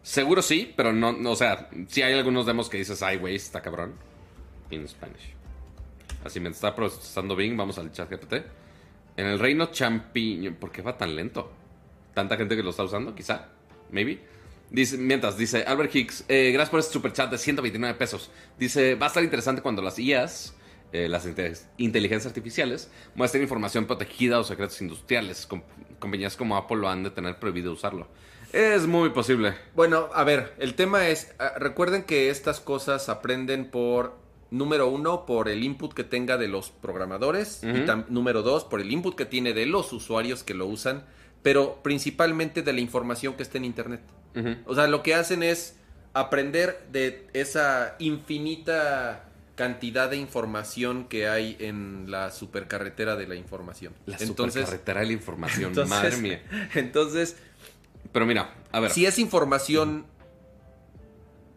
Seguro 0.02 0.42
sí, 0.42 0.72
pero 0.76 0.92
no, 0.92 1.12
no, 1.12 1.30
o 1.30 1.36
sea, 1.36 1.70
sí 1.88 2.02
hay 2.02 2.12
algunos 2.12 2.44
demos 2.44 2.68
que 2.68 2.76
dices, 2.76 3.02
ay, 3.02 3.16
güey, 3.16 3.36
está 3.36 3.62
cabrón. 3.62 3.94
In 4.70 4.86
Spanish. 4.86 5.34
Así 6.24 6.40
me 6.40 6.50
está 6.50 6.74
procesando 6.74 7.34
Bing, 7.34 7.56
vamos 7.56 7.78
al 7.78 7.90
chat 7.90 8.10
GPT. 8.10 8.34
En 9.16 9.26
el 9.26 9.38
reino 9.38 9.66
champiñón, 9.66 10.54
¿por 10.56 10.70
qué 10.72 10.82
va 10.82 10.96
tan 10.96 11.14
lento? 11.14 11.50
¿Tanta 12.14 12.36
gente 12.36 12.56
que 12.56 12.62
lo 12.62 12.70
está 12.70 12.84
usando? 12.84 13.14
Quizá, 13.14 13.48
maybe. 13.90 14.20
Dice, 14.70 14.98
mientras, 14.98 15.38
dice 15.38 15.62
Albert 15.64 15.94
Hicks, 15.94 16.24
eh, 16.28 16.50
gracias 16.52 16.70
por 16.70 16.80
este 16.80 16.92
super 16.92 17.12
chat 17.12 17.30
de 17.30 17.38
129 17.38 17.96
pesos. 17.96 18.30
Dice, 18.58 18.94
va 18.96 19.06
a 19.06 19.08
estar 19.08 19.22
interesante 19.22 19.62
cuando 19.62 19.82
las 19.82 19.98
IAs, 19.98 20.54
eh, 20.94 21.08
las 21.08 21.26
inte- 21.26 21.52
inteligencias 21.76 22.26
artificiales, 22.30 22.88
muestren 23.16 23.42
información 23.42 23.84
protegida 23.86 24.38
o 24.38 24.44
secretos 24.44 24.80
industriales. 24.80 25.44
Com- 25.44 25.62
compañías 25.98 26.36
como 26.36 26.56
Apple 26.56 26.76
lo 26.78 26.88
han 26.88 27.02
de 27.02 27.10
tener 27.10 27.38
prohibido 27.38 27.72
usarlo. 27.72 28.06
Es 28.52 28.86
muy 28.86 29.10
posible. 29.10 29.54
Bueno, 29.74 30.08
a 30.14 30.22
ver, 30.22 30.54
el 30.58 30.74
tema 30.74 31.08
es, 31.08 31.34
ah, 31.40 31.54
recuerden 31.58 32.04
que 32.04 32.30
estas 32.30 32.60
cosas 32.60 33.08
aprenden 33.08 33.70
por, 33.70 34.16
número 34.50 34.86
uno, 34.88 35.26
por 35.26 35.48
el 35.48 35.64
input 35.64 35.92
que 35.92 36.04
tenga 36.04 36.36
de 36.36 36.46
los 36.46 36.70
programadores, 36.70 37.62
y 37.64 37.84
número 38.08 38.42
dos, 38.42 38.62
por 38.64 38.80
el 38.80 38.92
input 38.92 39.16
que 39.16 39.24
tiene 39.26 39.52
de 39.54 39.66
los 39.66 39.92
usuarios 39.92 40.44
que 40.44 40.54
lo 40.54 40.66
usan, 40.66 41.04
pero 41.42 41.82
principalmente 41.82 42.62
de 42.62 42.72
la 42.72 42.80
información 42.80 43.34
que 43.34 43.42
está 43.42 43.58
en 43.58 43.64
Internet. 43.64 44.02
O 44.66 44.74
sea, 44.76 44.86
lo 44.86 45.02
que 45.02 45.14
hacen 45.16 45.42
es 45.42 45.76
aprender 46.12 46.86
de 46.92 47.26
esa 47.32 47.96
infinita 47.98 49.23
cantidad 49.54 50.10
de 50.10 50.16
información 50.16 51.04
que 51.04 51.28
hay 51.28 51.56
en 51.60 52.06
la 52.10 52.30
supercarretera 52.30 53.16
de 53.16 53.26
la 53.28 53.34
información. 53.36 53.92
La 54.06 54.16
entonces, 54.20 54.62
supercarretera 54.62 55.00
de 55.00 55.06
la 55.06 55.12
información, 55.12 55.64
entonces, 55.70 55.90
madre 55.90 56.16
mía. 56.16 56.42
Entonces, 56.74 57.36
Pero 58.12 58.26
mira, 58.26 58.54
a 58.72 58.80
ver. 58.80 58.90
si 58.90 59.06
es 59.06 59.18
información 59.18 60.06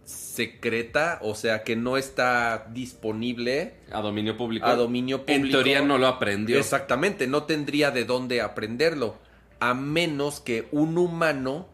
secreta, 0.06 1.20
o 1.22 1.36
sea, 1.36 1.64
que 1.64 1.76
no 1.76 1.98
está 1.98 2.68
disponible 2.72 3.74
A 3.92 4.02
dominio 4.02 4.38
público. 4.38 4.66
a 4.68 4.76
dominio 4.76 5.26
público. 5.26 5.46
En 5.46 5.52
teoría 5.52 5.82
no 5.82 5.98
lo 5.98 6.08
aprendió. 6.08 6.60
Exactamente, 6.60 7.28
no 7.28 7.44
tendría 7.44 7.92
de 7.92 8.06
dónde 8.06 8.42
aprenderlo, 8.42 9.18
a 9.60 9.74
menos 9.74 10.40
que 10.40 10.68
un 10.72 10.98
humano 10.98 11.68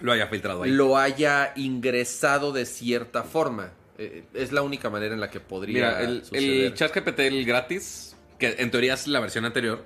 Lo 0.00 0.12
haya 0.12 0.26
filtrado 0.28 0.62
ahí. 0.62 0.70
lo 0.70 0.96
haya 0.96 1.52
ingresado 1.56 2.52
de 2.52 2.64
cierta 2.66 3.22
forma. 3.22 3.72
Eh, 3.98 4.24
es 4.34 4.52
la 4.52 4.62
única 4.62 4.90
manera 4.90 5.14
en 5.14 5.20
la 5.20 5.30
que 5.30 5.40
podría 5.40 5.74
Mira, 5.74 6.00
el, 6.02 6.22
el 6.32 6.74
ChatGPT, 6.74 7.20
el 7.20 7.44
gratis, 7.46 8.16
que 8.38 8.56
en 8.58 8.70
teoría 8.70 8.94
es 8.94 9.06
la 9.06 9.20
versión 9.20 9.44
anterior, 9.44 9.84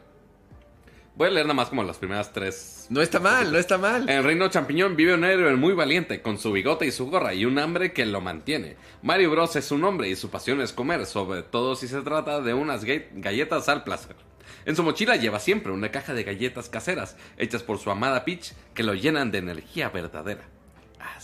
Voy 1.17 1.27
a 1.29 1.33
leer 1.33 1.45
nada 1.45 1.55
más 1.55 1.69
como 1.69 1.83
las 1.83 1.99
primeras 1.99 2.33
tres. 2.33 2.87
No 2.89 3.03
está 3.03 3.21
mal, 3.21 3.53
no 3.53 3.59
está 3.59 3.77
mal. 3.77 4.09
En 4.09 4.19
el 4.19 4.25
reino 4.25 4.49
champiñón 4.49 4.97
vive 4.97 5.13
un 5.13 5.25
héroe 5.25 5.55
muy 5.57 5.75
valiente, 5.75 6.23
con 6.23 6.39
su 6.39 6.51
bigote 6.51 6.87
y 6.87 6.93
su 6.93 7.11
gorra 7.11 7.35
y 7.35 7.45
un 7.45 7.59
hambre 7.59 7.93
que 7.93 8.07
lo 8.07 8.23
mantiene. 8.23 8.77
Mario 9.03 9.31
Bros 9.31 9.55
es 9.57 9.71
un 9.71 9.85
hombre 9.85 10.09
y 10.09 10.17
su 10.17 10.31
pasión 10.31 10.63
es 10.63 10.73
comer, 10.73 11.05
sobre 11.05 11.43
todo 11.43 11.77
si 11.77 11.89
se 11.89 12.01
trata 12.01 12.41
de 12.41 12.55
unas 12.55 12.85
ga- 12.87 13.05
galletas 13.13 13.69
al 13.69 13.85
placer. 13.85 14.17
En 14.65 14.77
su 14.77 14.83
mochila 14.83 15.17
lleva 15.17 15.41
siempre 15.41 15.73
una 15.73 15.91
caja 15.91 16.15
de 16.15 16.25
galletas 16.25 16.71
caseras, 16.71 17.17
hechas 17.37 17.63
por 17.65 17.79
su 17.79 17.91
amada 17.91 18.25
Peach, 18.25 18.53
que 18.73 18.83
lo 18.83 18.95
llenan 18.95 19.31
de 19.31 19.39
energía 19.39 19.91
verdadera. 19.91 20.45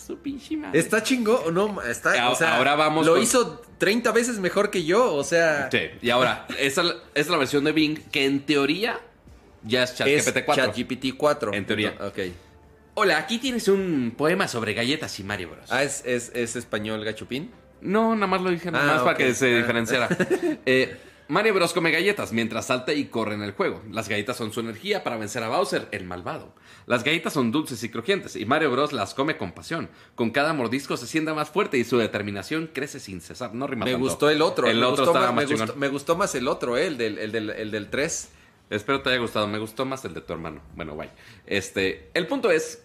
Su 0.07 0.19
pinche 0.19 0.57
madre. 0.57 0.79
Está 0.79 1.03
chingo, 1.03 1.51
no, 1.53 1.83
está, 1.83 2.23
A- 2.23 2.31
o 2.31 2.35
sea, 2.37 2.57
ahora 2.59 2.77
vamos 2.77 3.05
Lo 3.07 3.15
con- 3.15 3.23
hizo 3.23 3.61
30 3.79 4.13
veces 4.13 4.39
mejor 4.39 4.71
que 4.71 4.85
yo, 4.85 5.13
o 5.15 5.25
sea, 5.25 5.69
Sí, 5.71 5.79
y 6.01 6.11
ahora, 6.11 6.47
esa 6.59 6.83
esa 6.83 6.95
es 7.15 7.29
la 7.29 7.37
versión 7.39 7.65
de 7.65 7.73
Bing, 7.73 7.99
que 8.13 8.25
en 8.25 8.47
teoría 8.47 9.01
ya 9.65 9.83
es 9.83 9.97
ChatGPT 9.97 10.45
4. 10.45 10.65
ChatGPT 10.67 11.07
4. 11.17 11.53
En 11.55 11.67
teoría. 11.67 11.97
Ok. 12.01 12.19
Hola, 12.95 13.19
aquí 13.19 13.39
tienes 13.39 13.67
un 13.69 14.15
poema 14.17 14.47
sobre 14.49 14.75
galletas 14.75 15.19
y 15.19 15.25
Mario 15.25 15.51
Bros. 15.51 15.71
Ah, 15.73 15.83
es, 15.83 16.03
es, 16.07 16.31
es 16.35 16.55
español 16.57 17.05
gachupín. 17.05 17.51
No, 17.81 18.15
nada 18.15 18.27
más 18.29 18.41
lo 18.41 18.51
dije 18.51 18.71
nada 18.71 18.85
Ah, 18.91 18.95
más 18.95 19.03
para 19.03 19.17
que 19.19 19.35
se 19.35 19.55
Ah. 19.55 19.57
diferenciara. 19.59 20.09
Eh, 20.67 20.97
Mario 21.29 21.53
Bros 21.55 21.73
come 21.73 21.91
galletas 21.91 22.33
mientras 22.33 22.67
salta 22.67 22.93
y 22.93 23.07
corre 23.07 23.35
en 23.35 23.43
el 23.43 23.51
juego. 23.53 23.83
Las 23.91 24.09
galletas 24.09 24.37
son 24.37 24.53
su 24.53 24.61
energía 24.61 25.03
para 25.03 25.17
vencer 25.17 25.43
a 25.43 25.49
Bowser, 25.49 25.89
el 25.91 26.05
malvado. 26.05 26.55
Las 26.87 27.03
galletas 27.03 27.33
son 27.33 27.51
dulces 27.51 27.83
y 27.83 27.89
crujientes 27.89 28.37
y 28.37 28.45
Mario 28.47 28.71
Bros 28.71 28.93
las 28.93 29.13
come 29.15 29.37
con 29.37 29.53
pasión. 29.53 29.89
Con 30.15 30.31
cada 30.31 30.53
mordisco 30.53 30.97
se 30.97 31.07
siente 31.09 31.33
más 31.33 31.51
fuerte 31.51 31.79
y 31.79 31.85
su 31.85 31.99
determinación 31.99 32.71
crece 32.73 33.01
sin 33.01 33.21
cesar. 33.21 33.55
No 33.55 33.67
rima 33.67 33.85
Me 33.85 33.93
tanto. 33.93 34.07
gustó 34.07 34.31
el 34.31 34.41
otro. 34.41 34.69
El 34.69 34.79
me 34.79 34.87
otro 34.87 35.05
gustó 35.05 35.19
más, 35.19 35.35
más 35.35 35.49
me, 35.49 35.57
gustó, 35.57 35.77
me 35.77 35.89
gustó 35.89 36.17
más 36.17 36.35
el 36.37 36.47
otro, 36.47 36.77
eh, 36.77 36.87
el 36.87 36.97
del, 36.97 37.19
el 37.19 37.33
del, 37.33 37.51
el 37.51 37.71
del 37.73 37.91
3. 37.91 38.29
Espero 38.71 39.03
te 39.03 39.11
haya 39.11 39.19
gustado. 39.19 39.49
Me 39.49 39.59
gustó 39.59 39.85
más 39.85 40.05
el 40.05 40.15
de 40.15 40.21
tu 40.21 40.33
hermano. 40.33 40.61
Bueno, 40.77 40.95
guay. 40.95 41.11
Este, 41.45 42.11
el 42.15 42.27
punto 42.29 42.51
es, 42.53 42.85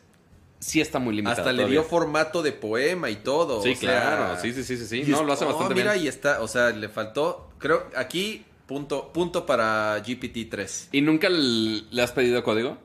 sí 0.60 0.82
está 0.82 0.98
muy 0.98 1.16
limitado. 1.16 1.42
Hasta 1.42 1.54
le 1.54 1.68
dio 1.68 1.84
formato 1.84 2.42
de 2.42 2.54
poema 2.54 3.10
y 3.12 3.18
todo. 3.18 3.62
Sí, 3.62 3.74
o 3.74 3.76
sea, 3.76 4.02
claro. 4.02 4.42
Sí, 4.42 4.52
sí, 4.54 4.64
sí, 4.64 4.78
sí, 4.78 4.86
sí. 4.88 5.12
No, 5.12 5.22
es- 5.22 5.26
lo 5.28 5.34
hace 5.34 5.46
oh, 5.46 5.50
bastante 5.50 5.76
mira, 5.76 5.94
bien. 5.94 6.06
y 6.06 6.08
está, 6.08 6.42
o 6.42 6.48
sea, 6.48 6.72
le 6.72 6.90
faltó, 6.90 7.52
creo, 7.60 7.88
aquí, 7.96 8.46
punto, 8.66 9.14
punto 9.14 9.46
para 9.46 9.98
GPT-3. 10.04 10.88
¿Y 10.92 11.02
nunca 11.02 11.30
le 11.30 12.02
has 12.02 12.12
pedido 12.12 12.44
código? 12.44 12.78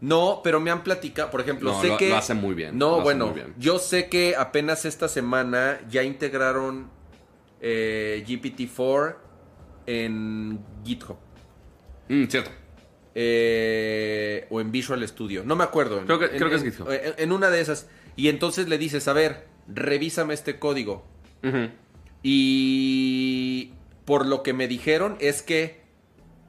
No, 0.00 0.40
pero 0.44 0.60
me 0.60 0.70
han 0.70 0.82
platicado, 0.82 1.30
por 1.30 1.40
ejemplo, 1.40 1.72
No, 1.72 1.80
sé 1.80 1.88
lo- 1.88 1.96
que... 1.96 2.08
lo 2.10 2.16
hace 2.16 2.34
muy 2.34 2.54
bien, 2.54 2.76
No, 2.78 3.00
bueno, 3.00 3.32
bien. 3.32 3.54
yo 3.58 3.78
sé 3.78 4.08
que 4.08 4.34
apenas 4.36 4.84
esta 4.84 5.08
semana 5.08 5.80
ya 5.88 6.02
integraron 6.02 6.90
eh, 7.60 8.22
GPT-4 8.26 9.16
en 9.86 10.60
GitHub. 10.84 11.16
Mm, 12.08 12.24
cierto. 12.26 12.50
eh, 13.14 14.46
o 14.50 14.60
en 14.60 14.72
Visual 14.72 15.06
Studio. 15.08 15.42
No 15.44 15.54
me 15.56 15.62
acuerdo. 15.64 16.04
Creo 16.04 16.18
que- 16.18 16.24
En- 16.26 16.36
creo 16.36 16.50
que 16.50 16.56
es 16.56 16.64
GitHub. 16.64 16.90
En, 16.90 17.14
en 17.16 17.32
una 17.32 17.48
de 17.48 17.60
esas. 17.60 17.88
Y 18.16 18.28
entonces 18.28 18.68
le 18.68 18.76
dices, 18.76 19.06
a 19.08 19.12
ver, 19.12 19.46
revísame 19.68 20.34
este 20.34 20.58
código. 20.58 21.06
Y 22.22 23.72
por 24.04 24.26
lo 24.26 24.42
que 24.42 24.52
me 24.52 24.66
dijeron 24.66 25.16
es 25.20 25.42
que 25.42 25.82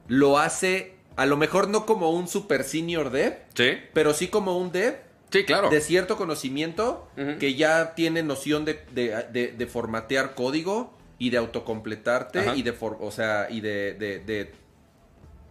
lo 0.08 0.38
hace, 0.38 0.95
a 1.16 1.26
lo 1.26 1.36
mejor 1.36 1.68
no 1.68 1.86
como 1.86 2.10
un 2.10 2.28
super 2.28 2.62
senior 2.64 3.10
dev, 3.10 3.34
Sí. 3.54 3.72
pero 3.94 4.12
sí 4.14 4.28
como 4.28 4.56
un 4.58 4.70
dev 4.72 4.96
Sí, 5.30 5.44
claro. 5.44 5.70
de 5.70 5.80
cierto 5.80 6.16
conocimiento 6.16 7.08
que 7.40 7.54
ya 7.54 7.94
tiene 7.94 8.22
noción 8.22 8.64
de, 8.64 8.80
de- 8.92 9.24
de- 9.32 9.48
de 9.52 9.66
formatear 9.66 10.34
código 10.34 10.94
y 11.18 11.30
de 11.30 11.38
autocompletarte 11.38 12.40
Ajá. 12.40 12.56
y 12.56 12.62
de, 12.62 12.72
for- 12.72 12.98
o 13.00 13.10
sea, 13.10 13.48
y 13.50 13.60
de, 13.60 14.52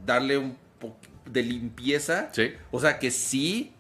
darle 0.06 0.38
un 0.38 0.56
poco 0.80 0.98
de 1.26 1.42
limpieza. 1.44 2.30
Sí. 2.32 2.54
O 2.72 2.80
sea, 2.80 3.00
que 3.00 3.10
sí, 3.12 3.74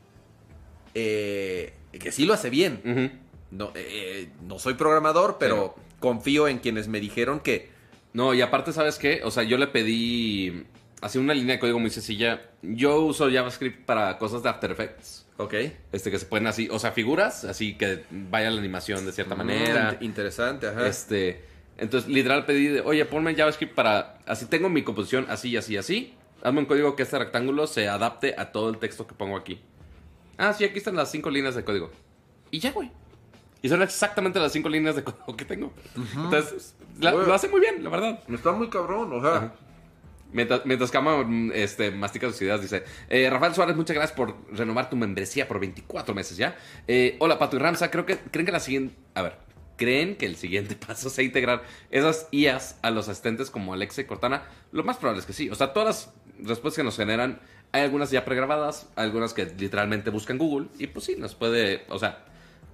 eh, 0.93 1.73
que 1.99 2.11
sí 2.11 2.25
lo 2.25 2.33
hace 2.33 2.49
bien. 2.49 3.21
No, 3.51 3.71
eh, 3.75 4.29
no 4.47 4.59
soy 4.59 4.73
programador, 4.73 5.37
pero 5.39 5.75
confío 5.99 6.47
en 6.47 6.57
quienes 6.59 6.87
me 6.87 6.99
dijeron 6.99 7.39
que 7.39 7.69
No, 8.13 8.33
y 8.33 8.41
aparte, 8.41 8.71
¿sabes 8.71 8.97
qué? 8.97 9.21
O 9.25 9.31
sea, 9.31 9.43
yo 9.43 9.57
le 9.57 9.67
pedí 9.67 10.63
así 11.01 11.17
una 11.17 11.33
línea 11.33 11.55
de 11.55 11.59
código 11.59 11.79
muy 11.79 11.89
sencilla. 11.89 12.41
Yo 12.61 13.01
uso 13.01 13.29
JavaScript 13.31 13.85
para 13.85 14.17
cosas 14.17 14.43
de 14.43 14.49
After 14.49 14.71
Effects. 14.71 15.25
Ok. 15.37 15.53
Este, 15.91 16.11
que 16.11 16.19
se 16.19 16.25
pueden 16.25 16.47
así, 16.47 16.69
o 16.71 16.79
sea, 16.79 16.91
figuras, 16.91 17.43
así 17.43 17.75
que 17.77 18.03
vaya 18.09 18.49
la 18.49 18.59
animación 18.59 19.05
de 19.05 19.11
cierta 19.11 19.35
manera. 19.35 19.97
Mm, 19.99 20.03
interesante, 20.03 20.67
ajá. 20.67 20.87
Este, 20.87 21.43
entonces, 21.77 22.09
literal 22.09 22.45
pedí, 22.45 22.67
de, 22.67 22.81
oye, 22.81 23.03
ponme 23.05 23.35
JavaScript 23.35 23.75
para, 23.75 24.19
así 24.25 24.45
tengo 24.45 24.69
mi 24.69 24.83
composición 24.83 25.25
así, 25.29 25.55
así, 25.57 25.75
así. 25.77 26.13
Hazme 26.41 26.59
un 26.59 26.65
código 26.65 26.95
que 26.95 27.03
este 27.03 27.17
rectángulo 27.19 27.67
se 27.67 27.87
adapte 27.89 28.35
a 28.37 28.51
todo 28.51 28.69
el 28.69 28.77
texto 28.77 29.07
que 29.07 29.13
pongo 29.15 29.35
aquí. 29.35 29.59
Ah, 30.37 30.53
sí, 30.53 30.63
aquí 30.63 30.77
están 30.77 30.95
las 30.95 31.11
cinco 31.11 31.29
líneas 31.29 31.55
de 31.55 31.63
código. 31.65 31.91
Y 32.51 32.59
ya, 32.59 32.71
güey. 32.71 32.91
Y 33.61 33.67
son 33.69 33.81
exactamente 33.81 34.39
las 34.39 34.51
cinco 34.51 34.69
líneas 34.69 34.95
de 34.95 35.03
código 35.03 35.35
que 35.35 35.43
tengo. 35.43 35.73
Entonces, 36.15 36.75
la- 36.99 37.11
Güey. 37.11 37.25
lo 37.25 37.33
hace 37.33 37.49
muy 37.49 37.59
bien, 37.59 37.83
la 37.83 37.89
verdad. 37.89 38.19
Está 38.29 38.51
muy 38.51 38.69
cabrón, 38.69 39.11
o 39.11 39.21
sea. 39.21 39.35
Ajá. 39.37 39.53
Mientras, 40.35 40.65
mientras 40.65 40.91
Cama 40.91 41.23
mm, 41.23 41.51
este, 41.53 41.91
mastica 41.91 42.27
sus 42.27 42.41
ideas, 42.41 42.61
dice: 42.61 42.83
eh, 43.09 43.29
Rafael 43.29 43.55
Suárez, 43.55 43.77
muchas 43.77 43.95
gracias 43.95 44.15
por 44.15 44.35
renovar 44.51 44.89
tu 44.89 44.97
membresía 44.97 45.47
por 45.47 45.61
24 45.61 46.13
meses 46.13 46.35
ya. 46.35 46.57
Eh, 46.89 47.15
hola, 47.19 47.39
Pato 47.39 47.55
y 47.55 47.59
Ramsa. 47.59 47.89
Creo 47.89 48.05
que, 48.05 48.17
¿Creen 48.17 48.45
que 48.45 48.51
la 48.51 48.59
siguiente. 48.59 48.95
¿Creen 49.77 50.17
que 50.17 50.25
el 50.25 50.35
siguiente 50.35 50.75
paso 50.87 51.09
sea 51.09 51.23
integrar 51.23 51.63
esas 51.89 52.27
IAs 52.31 52.77
a 52.81 52.91
los 52.91 53.07
asistentes 53.07 53.49
como 53.49 53.73
Alexa 53.73 54.01
y 54.01 54.03
Cortana? 54.03 54.43
Lo 54.73 54.83
más 54.83 54.97
probable 54.97 55.21
es 55.21 55.25
que 55.25 55.31
sí. 55.31 55.49
O 55.49 55.55
sea, 55.55 55.71
todas 55.71 55.87
las 56.37 56.47
respuestas 56.47 56.75
que 56.75 56.83
nos 56.83 56.97
generan, 56.97 57.39
hay 57.71 57.83
algunas 57.83 58.11
ya 58.11 58.25
pregrabadas, 58.25 58.89
algunas 58.97 59.33
que 59.33 59.45
literalmente 59.45 60.09
buscan 60.09 60.37
Google. 60.37 60.67
Y 60.77 60.87
pues 60.87 61.05
sí, 61.05 61.15
nos 61.17 61.33
puede. 61.33 61.85
O 61.87 61.97
sea, 61.97 62.25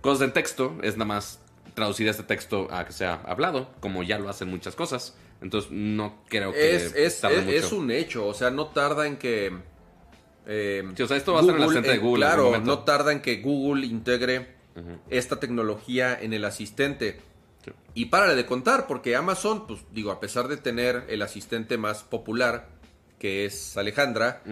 cosas 0.02 0.24
en 0.24 0.34
texto 0.34 0.80
es 0.82 0.98
nada 0.98 1.06
más 1.06 1.40
traducir 1.76 2.08
este 2.08 2.24
texto 2.24 2.68
a 2.72 2.86
que 2.86 2.92
sea 2.92 3.22
hablado, 3.26 3.70
como 3.82 4.02
ya 4.02 4.18
lo 4.18 4.30
hacen 4.30 4.50
muchas 4.50 4.76
cosas. 4.76 5.16
Entonces, 5.42 5.72
no 5.72 6.24
creo 6.30 6.54
que 6.54 6.76
Es, 6.76 6.94
es, 6.96 7.20
tarde 7.22 7.40
es, 7.40 7.46
mucho. 7.46 7.58
es 7.58 7.72
un 7.72 7.92
hecho, 7.92 8.28
o 8.28 8.34
sea, 8.34 8.52
no 8.52 8.68
tarda 8.68 9.08
en 9.08 9.18
que... 9.18 9.52
eh, 10.46 10.84
Sí, 10.96 11.04
o 11.04 11.08
sea, 11.08 11.18
esto 11.18 11.34
va 11.34 11.40
a 11.40 11.44
ser 11.44 11.56
el 11.56 11.64
asistente 11.64 11.90
de 11.90 11.96
eh, 11.96 12.00
Google 12.00 12.26
en 12.26 12.32
Claro, 12.32 12.60
no 12.62 12.80
tarda 12.80 13.12
en 13.12 13.22
que 13.22 13.38
Google 13.42 13.86
integre 13.86 14.56
esta 15.10 15.40
tecnología 15.40 16.18
en 16.20 16.34
el 16.34 16.46
asistente. 16.46 17.20
Sí. 17.66 17.72
Y 17.94 18.06
párale 18.06 18.36
de 18.36 18.46
contar, 18.46 18.88
porque 18.88 19.16
Amazon, 19.16 19.68
pues 19.68 19.82
digo, 19.92 20.12
a 20.12 20.20
pesar 20.20 20.48
de 20.48 20.58
tener 20.58 21.06
el 21.10 21.22
asistente 21.22 21.78
más 21.78 22.04
popular, 22.04 22.70
que 23.20 23.46
es 23.46 23.76
Alejandra, 23.78 24.44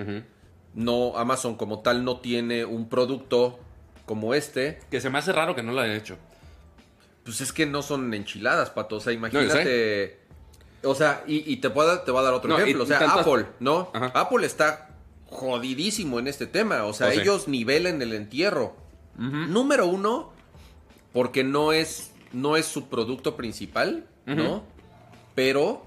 no, 0.73 1.17
Amazon 1.17 1.55
como 1.55 1.79
tal 1.81 2.03
no 2.03 2.19
tiene 2.19 2.65
un 2.65 2.89
producto 2.89 3.59
como 4.05 4.33
este. 4.33 4.79
Que 4.91 5.01
se 5.01 5.09
me 5.09 5.19
hace 5.19 5.31
raro 5.33 5.55
que 5.55 5.63
no 5.63 5.71
lo 5.71 5.81
hayan 5.81 5.95
hecho. 5.95 6.17
Pues 7.23 7.41
es 7.41 7.53
que 7.53 7.65
no 7.65 7.81
son 7.81 8.13
enchiladas, 8.13 8.71
pato. 8.71 8.97
O 8.97 8.99
sea, 8.99 9.13
imagínate. 9.13 10.18
O 10.83 10.95
sea, 10.95 11.23
y, 11.27 11.51
y 11.51 11.57
te, 11.57 11.69
puedo, 11.69 11.87
dar- 11.87 12.05
te 12.05 12.11
voy 12.11 12.21
a 12.21 12.23
dar 12.23 12.33
otro 12.33 12.49
No, 12.49 12.57
ejemplo. 12.59 12.83
O 12.83 12.87
sea, 12.87 12.99
tantas- 12.99 13.19
Apple, 13.27 13.45
¿no? 13.59 13.89
Ajá. 13.93 14.11
Apple 14.15 14.45
está 14.45 14.89
jodidísimo 15.27 16.19
en 16.19 16.27
este 16.27 16.47
tema. 16.47 16.83
O 16.85 16.93
sea, 16.93 17.07
Oh, 17.07 17.11
sí. 17.11 17.19
ellos 17.21 17.47
nivelan 17.47 18.01
el 18.01 18.13
entierro. 18.13 18.75
Número 19.17 19.85
uno, 19.85 20.31
porque 21.11 21.43
no 21.43 21.73
es, 21.73 22.11
no 22.31 22.55
es 22.55 22.65
su 22.65 22.87
producto 22.87 23.35
principal, 23.35 24.05
¿no? 24.25 24.63
Pero 25.35 25.83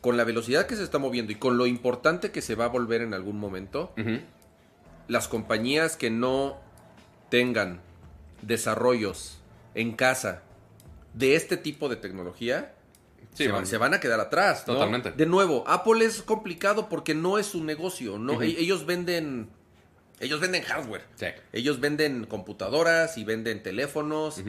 con 0.00 0.16
la 0.16 0.24
velocidad 0.24 0.66
que 0.66 0.76
se 0.76 0.82
está 0.84 0.98
moviendo 0.98 1.32
y 1.32 1.34
con 1.34 1.58
lo 1.58 1.66
importante 1.66 2.30
que 2.30 2.40
se 2.40 2.54
va 2.54 2.64
a 2.66 2.68
volver 2.68 3.02
en 3.02 3.12
algún 3.12 3.38
momento, 3.38 3.92
las 5.08 5.28
compañías 5.28 5.96
que 5.98 6.08
no 6.10 6.56
tengan 7.28 7.80
desarrollos 8.42 9.38
en 9.74 9.92
casa 9.92 10.42
de 11.12 11.34
este 11.36 11.56
tipo 11.56 11.88
de 11.88 11.96
tecnología 11.96 12.72
Sí, 13.36 13.44
se, 13.44 13.48
van, 13.50 13.60
van- 13.60 13.66
se 13.66 13.76
van 13.78 13.94
a 13.94 14.00
quedar 14.00 14.18
atrás. 14.20 14.64
¿no? 14.66 14.74
Totalmente. 14.74 15.12
De 15.12 15.26
nuevo, 15.26 15.62
Apple 15.66 16.04
es 16.04 16.22
complicado 16.22 16.88
porque 16.88 17.14
no 17.14 17.38
es 17.38 17.46
su 17.46 17.62
negocio. 17.62 18.16
E- 18.42 18.56
Ellos 18.58 18.86
venden. 18.86 19.50
Ellos 20.18 20.40
venden 20.40 20.62
hardware. 20.62 21.02
Sí. 21.16 21.26
Ellos 21.52 21.78
venden 21.80 22.24
computadoras 22.24 23.18
y 23.18 23.24
venden 23.24 23.62
teléfonos. 23.62 24.42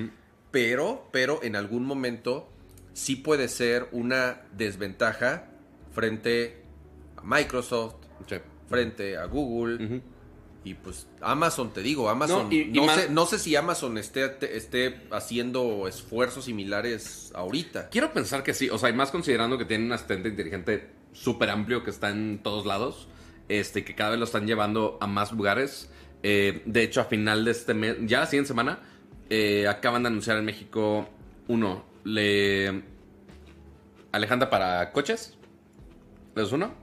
Pero, 0.51 1.09
pero 1.11 1.43
en 1.43 1.55
algún 1.57 1.85
momento 1.85 2.49
sí 2.93 3.17
puede 3.17 3.49
ser 3.49 3.87
una 3.91 4.41
desventaja 4.53 5.49
frente 5.91 6.63
a 7.17 7.21
Microsoft, 7.23 7.95
Sí. 8.29 8.37
frente 8.69 9.17
a 9.17 9.25
Google. 9.25 10.01
Y 10.67 10.73
pues 10.73 11.07
Amazon, 11.21 11.71
te 11.71 11.81
digo, 11.81 12.09
Amazon. 12.09 12.49
No, 12.49 12.53
y- 12.53 12.89
sé, 12.89 13.09
no 13.09 13.25
sé 13.25 13.39
si 13.39 13.55
Amazon 13.55 13.97
esté, 13.97 14.27
te- 14.27 14.57
esté 14.57 15.01
haciendo 15.11 15.87
esfuerzos 15.87 16.43
similares 16.43 17.31
ahorita. 17.33 17.87
Quiero 17.87 18.11
pensar 18.11 18.43
que 18.43 18.53
sí, 18.53 18.69
o 18.69 18.77
sea, 18.77 18.89
y 18.89 18.93
más 18.93 19.11
considerando 19.11 19.57
que 19.57 19.63
tiene 19.63 19.85
un 19.85 19.93
asistente 19.93 20.27
inteligente 20.27 20.89
súper 21.13 21.49
amplio 21.51 21.85
que 21.85 21.89
está 21.89 22.09
en 22.09 22.39
todos 22.43 22.65
lados, 22.65 23.07
este, 23.47 23.85
que 23.85 23.95
cada 23.95 24.09
vez 24.09 24.19
lo 24.19 24.25
están 24.25 24.45
llevando 24.45 24.97
a 24.99 25.07
más 25.07 25.31
lugares. 25.31 25.89
Eh, 26.21 26.63
de 26.65 26.83
hecho, 26.83 26.99
a 26.99 27.05
final 27.05 27.45
de 27.45 27.51
este 27.51 27.73
mes, 27.73 27.95
ya 28.01 28.19
la 28.19 28.25
siguiente 28.25 28.49
semana, 28.49 28.79
eh, 29.29 29.67
acaban 29.69 30.03
de 30.03 30.07
anunciar 30.09 30.37
en 30.37 30.43
México, 30.43 31.07
uno, 31.47 31.85
le... 32.03 32.83
Alejandra 34.11 34.49
para 34.49 34.91
coches, 34.91 35.37
¿es 36.35 36.51
uno? 36.51 36.73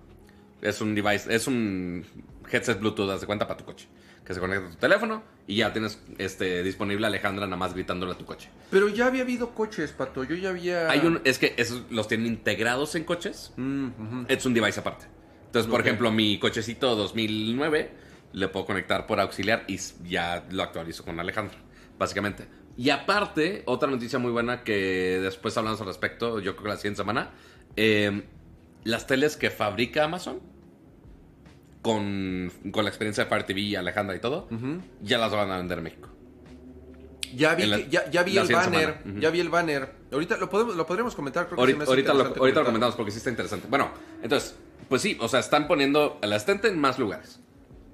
Es 0.63 0.81
un 0.81 0.95
device, 0.95 1.35
es 1.35 1.47
un 1.47 2.07
headset 2.51 2.79
Bluetooth, 2.81 3.11
haz 3.11 3.21
de 3.21 3.27
cuenta, 3.27 3.47
para 3.47 3.59
tu 3.59 3.65
coche. 3.65 3.89
Que 4.25 4.33
se 4.33 4.41
conecta 4.41 4.67
a 4.67 4.71
tu 4.71 4.77
teléfono 4.77 5.23
y 5.47 5.57
ya 5.57 5.73
tienes 5.73 6.01
este, 6.17 6.63
disponible 6.63 7.05
a 7.05 7.09
Alejandra 7.09 7.47
nada 7.47 7.59
más 7.59 7.75
gritándole 7.75 8.13
a 8.13 8.19
tu 8.19 8.25
coche. 8.25 8.49
Pero 8.71 8.89
ya 8.89 9.07
había 9.07 9.23
habido 9.23 9.55
coches, 9.55 9.93
Pato. 9.93 10.25
Yo 10.25 10.35
ya 10.35 10.51
había. 10.51 10.89
Hay 10.91 11.01
un, 11.01 11.21
es 11.25 11.39
que 11.39 11.55
esos 11.59 11.83
los 11.91 12.09
tienen 12.09 12.27
integrados 12.27 12.95
en 12.95 13.05
coches. 13.05 13.53
Mm. 13.57 14.25
Es 14.29 14.47
un 14.47 14.55
device 14.55 14.81
aparte. 14.81 15.07
Entonces, 15.47 15.71
por 15.71 15.81
ejemplo, 15.81 16.11
mi 16.11 16.39
cochecito 16.39 16.97
2009 16.97 17.93
le 18.33 18.49
puedo 18.49 18.67
conectar 18.67 19.07
por 19.07 19.21
auxiliar 19.21 19.65
y 19.69 19.79
ya 20.09 20.45
lo 20.51 20.63
actualizo 20.63 21.05
con 21.05 21.21
Alejandra, 21.21 21.57
básicamente. 21.99 22.49
Y 22.77 22.91
aparte, 22.91 23.63
otra 23.67 23.89
noticia 23.89 24.19
muy 24.19 24.33
buena 24.33 24.65
que 24.65 25.21
después 25.23 25.57
hablamos 25.57 25.81
al 25.81 25.87
respecto, 25.87 26.41
yo 26.41 26.57
creo 26.57 26.65
que 26.65 26.69
la 26.71 26.77
siguiente 26.77 26.97
semana, 26.97 27.31
eh, 27.77 28.25
las 28.83 29.07
teles 29.07 29.37
que 29.37 29.51
fabrica 29.51 30.05
Amazon, 30.05 30.41
con, 31.85 32.51
con 32.73 32.83
la 32.85 32.89
experiencia 32.91 33.25
de 33.25 33.31
Fire 33.31 33.45
TV 33.45 33.61
y 33.61 33.77
Alejandra 33.77 34.17
y 34.17 34.19
todo, 34.19 34.49
ya 35.03 35.19
las 35.19 35.31
van 35.31 35.51
a 35.51 35.59
vender 35.59 35.79
en 35.79 35.85
México. 35.85 36.09
Ya 37.37 37.55
vi, 37.55 37.65
En 37.65 37.71
la- 37.71 37.77
que- 37.79 37.89
ya, 37.91 38.11
ya 38.11 38.23
vi 38.23 38.33
la 38.33 38.43
el 38.43 38.49
banner. 38.53 38.99
Ya 39.21 39.31
vi 39.31 39.41
el 39.41 39.49
banner. 39.51 39.93
Ahorita 40.11 40.37
lo 40.39 40.49
podemos, 40.49 40.77
lo 40.77 40.87
podríamos 40.87 41.15
comentar. 41.15 41.45
Creo 41.47 41.57
que 41.57 41.61
Ahorita, 41.61 41.85
ahorita, 42.13 42.61
lo, 42.61 42.65
comentamos 42.65 42.95
porque 42.97 43.11
sí 43.11 43.19
está 43.19 43.29
interesante. 43.31 43.67
Bueno, 43.69 43.91
entonces, 44.23 44.57
pues 44.89 45.03
sí, 45.03 45.17
o 45.21 45.29
sea, 45.29 45.41
están 45.41 45.67
poniendo 45.69 46.19
al 46.23 46.33
asistente 46.33 46.69
en 46.69 46.79
más 46.79 46.99
lugares. 46.99 47.41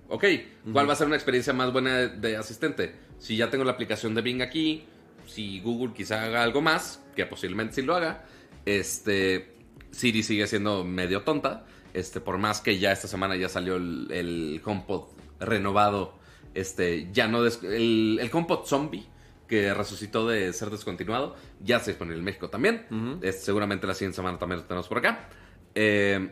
Ok, 0.08 0.24
¿cuál 0.72 0.88
va 0.88 0.92
a 0.92 0.96
ser 0.96 1.06
una 1.06 1.16
experiencia 1.16 1.52
más 1.52 1.72
buena 1.72 1.96
de, 1.96 2.08
de 2.08 2.36
asistente? 2.36 2.94
Si 3.18 3.36
ya 3.36 3.50
tengo 3.50 3.64
la 3.64 3.72
aplicación 3.72 4.14
de 4.14 4.22
Bing 4.22 4.42
aquí, 4.42 4.84
si 5.26 5.60
Google 5.60 5.94
quizá 5.94 6.22
haga 6.24 6.42
algo 6.42 6.60
más, 6.62 7.02
que 7.16 7.26
posiblemente 7.26 7.74
sí 7.76 7.82
lo 7.82 7.94
haga, 7.96 8.24
este, 8.66 9.54
Siri 9.90 10.22
sigue 10.22 10.46
siendo 10.46 10.84
medio 10.84 11.22
tonta, 11.22 11.64
este, 11.94 12.20
por 12.20 12.38
más 12.38 12.60
que 12.60 12.78
ya 12.78 12.92
esta 12.92 13.08
semana 13.08 13.36
ya 13.36 13.48
salió 13.48 13.76
el, 13.76 14.08
el 14.10 14.60
HomePod 14.64 15.04
renovado, 15.40 16.14
este, 16.54 17.08
ya 17.12 17.28
no, 17.28 17.44
el, 17.44 18.18
el 18.20 18.30
HomePod 18.32 18.66
Zombie, 18.66 19.06
que 19.48 19.74
resucitó 19.74 20.28
de 20.28 20.52
ser 20.52 20.70
descontinuado, 20.70 21.34
ya 21.60 21.78
está 21.78 21.90
disponible 21.90 22.18
en 22.18 22.24
México 22.24 22.50
también. 22.50 22.86
Este, 23.22 23.42
seguramente 23.46 23.86
la 23.86 23.94
siguiente 23.94 24.16
semana 24.16 24.38
también 24.38 24.60
lo 24.60 24.66
tenemos 24.66 24.86
por 24.86 24.98
acá. 24.98 25.28
Eh, 25.74 26.30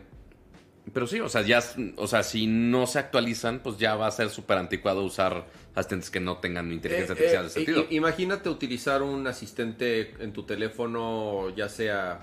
pero 0.93 1.05
sí, 1.05 1.19
o 1.19 1.29
sea, 1.29 1.41
ya, 1.41 1.61
o 1.97 2.07
sea, 2.07 2.23
si 2.23 2.47
no 2.47 2.87
se 2.87 2.97
actualizan, 2.97 3.59
pues 3.59 3.77
ya 3.77 3.95
va 3.95 4.07
a 4.07 4.11
ser 4.11 4.29
súper 4.29 4.57
anticuado 4.57 5.03
usar 5.03 5.45
asistentes 5.75 6.09
que 6.09 6.19
no 6.19 6.37
tengan 6.37 6.71
inteligencia 6.71 7.13
Eh, 7.13 7.17
artificial 7.17 7.43
eh, 7.43 7.47
de 7.47 7.53
sentido. 7.53 7.85
imagínate 7.89 8.49
utilizar 8.49 9.01
un 9.03 9.27
asistente 9.27 10.13
en 10.23 10.33
tu 10.33 10.43
teléfono, 10.43 11.53
ya 11.55 11.69
sea 11.69 12.21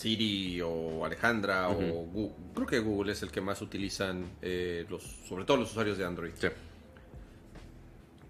Siri 0.00 0.60
o 0.62 1.04
Alejandra 1.04 1.68
o 1.68 1.74
Gu- 1.78 2.32
creo 2.54 2.66
que 2.66 2.78
Google 2.80 3.12
es 3.12 3.22
el 3.22 3.30
que 3.30 3.42
más 3.42 3.60
utilizan 3.60 4.24
eh, 4.40 4.86
los, 4.88 5.02
sobre 5.28 5.44
todo 5.44 5.58
los 5.58 5.70
usuarios 5.72 5.98
de 5.98 6.06
Android. 6.06 6.32
Sí. 6.40 6.48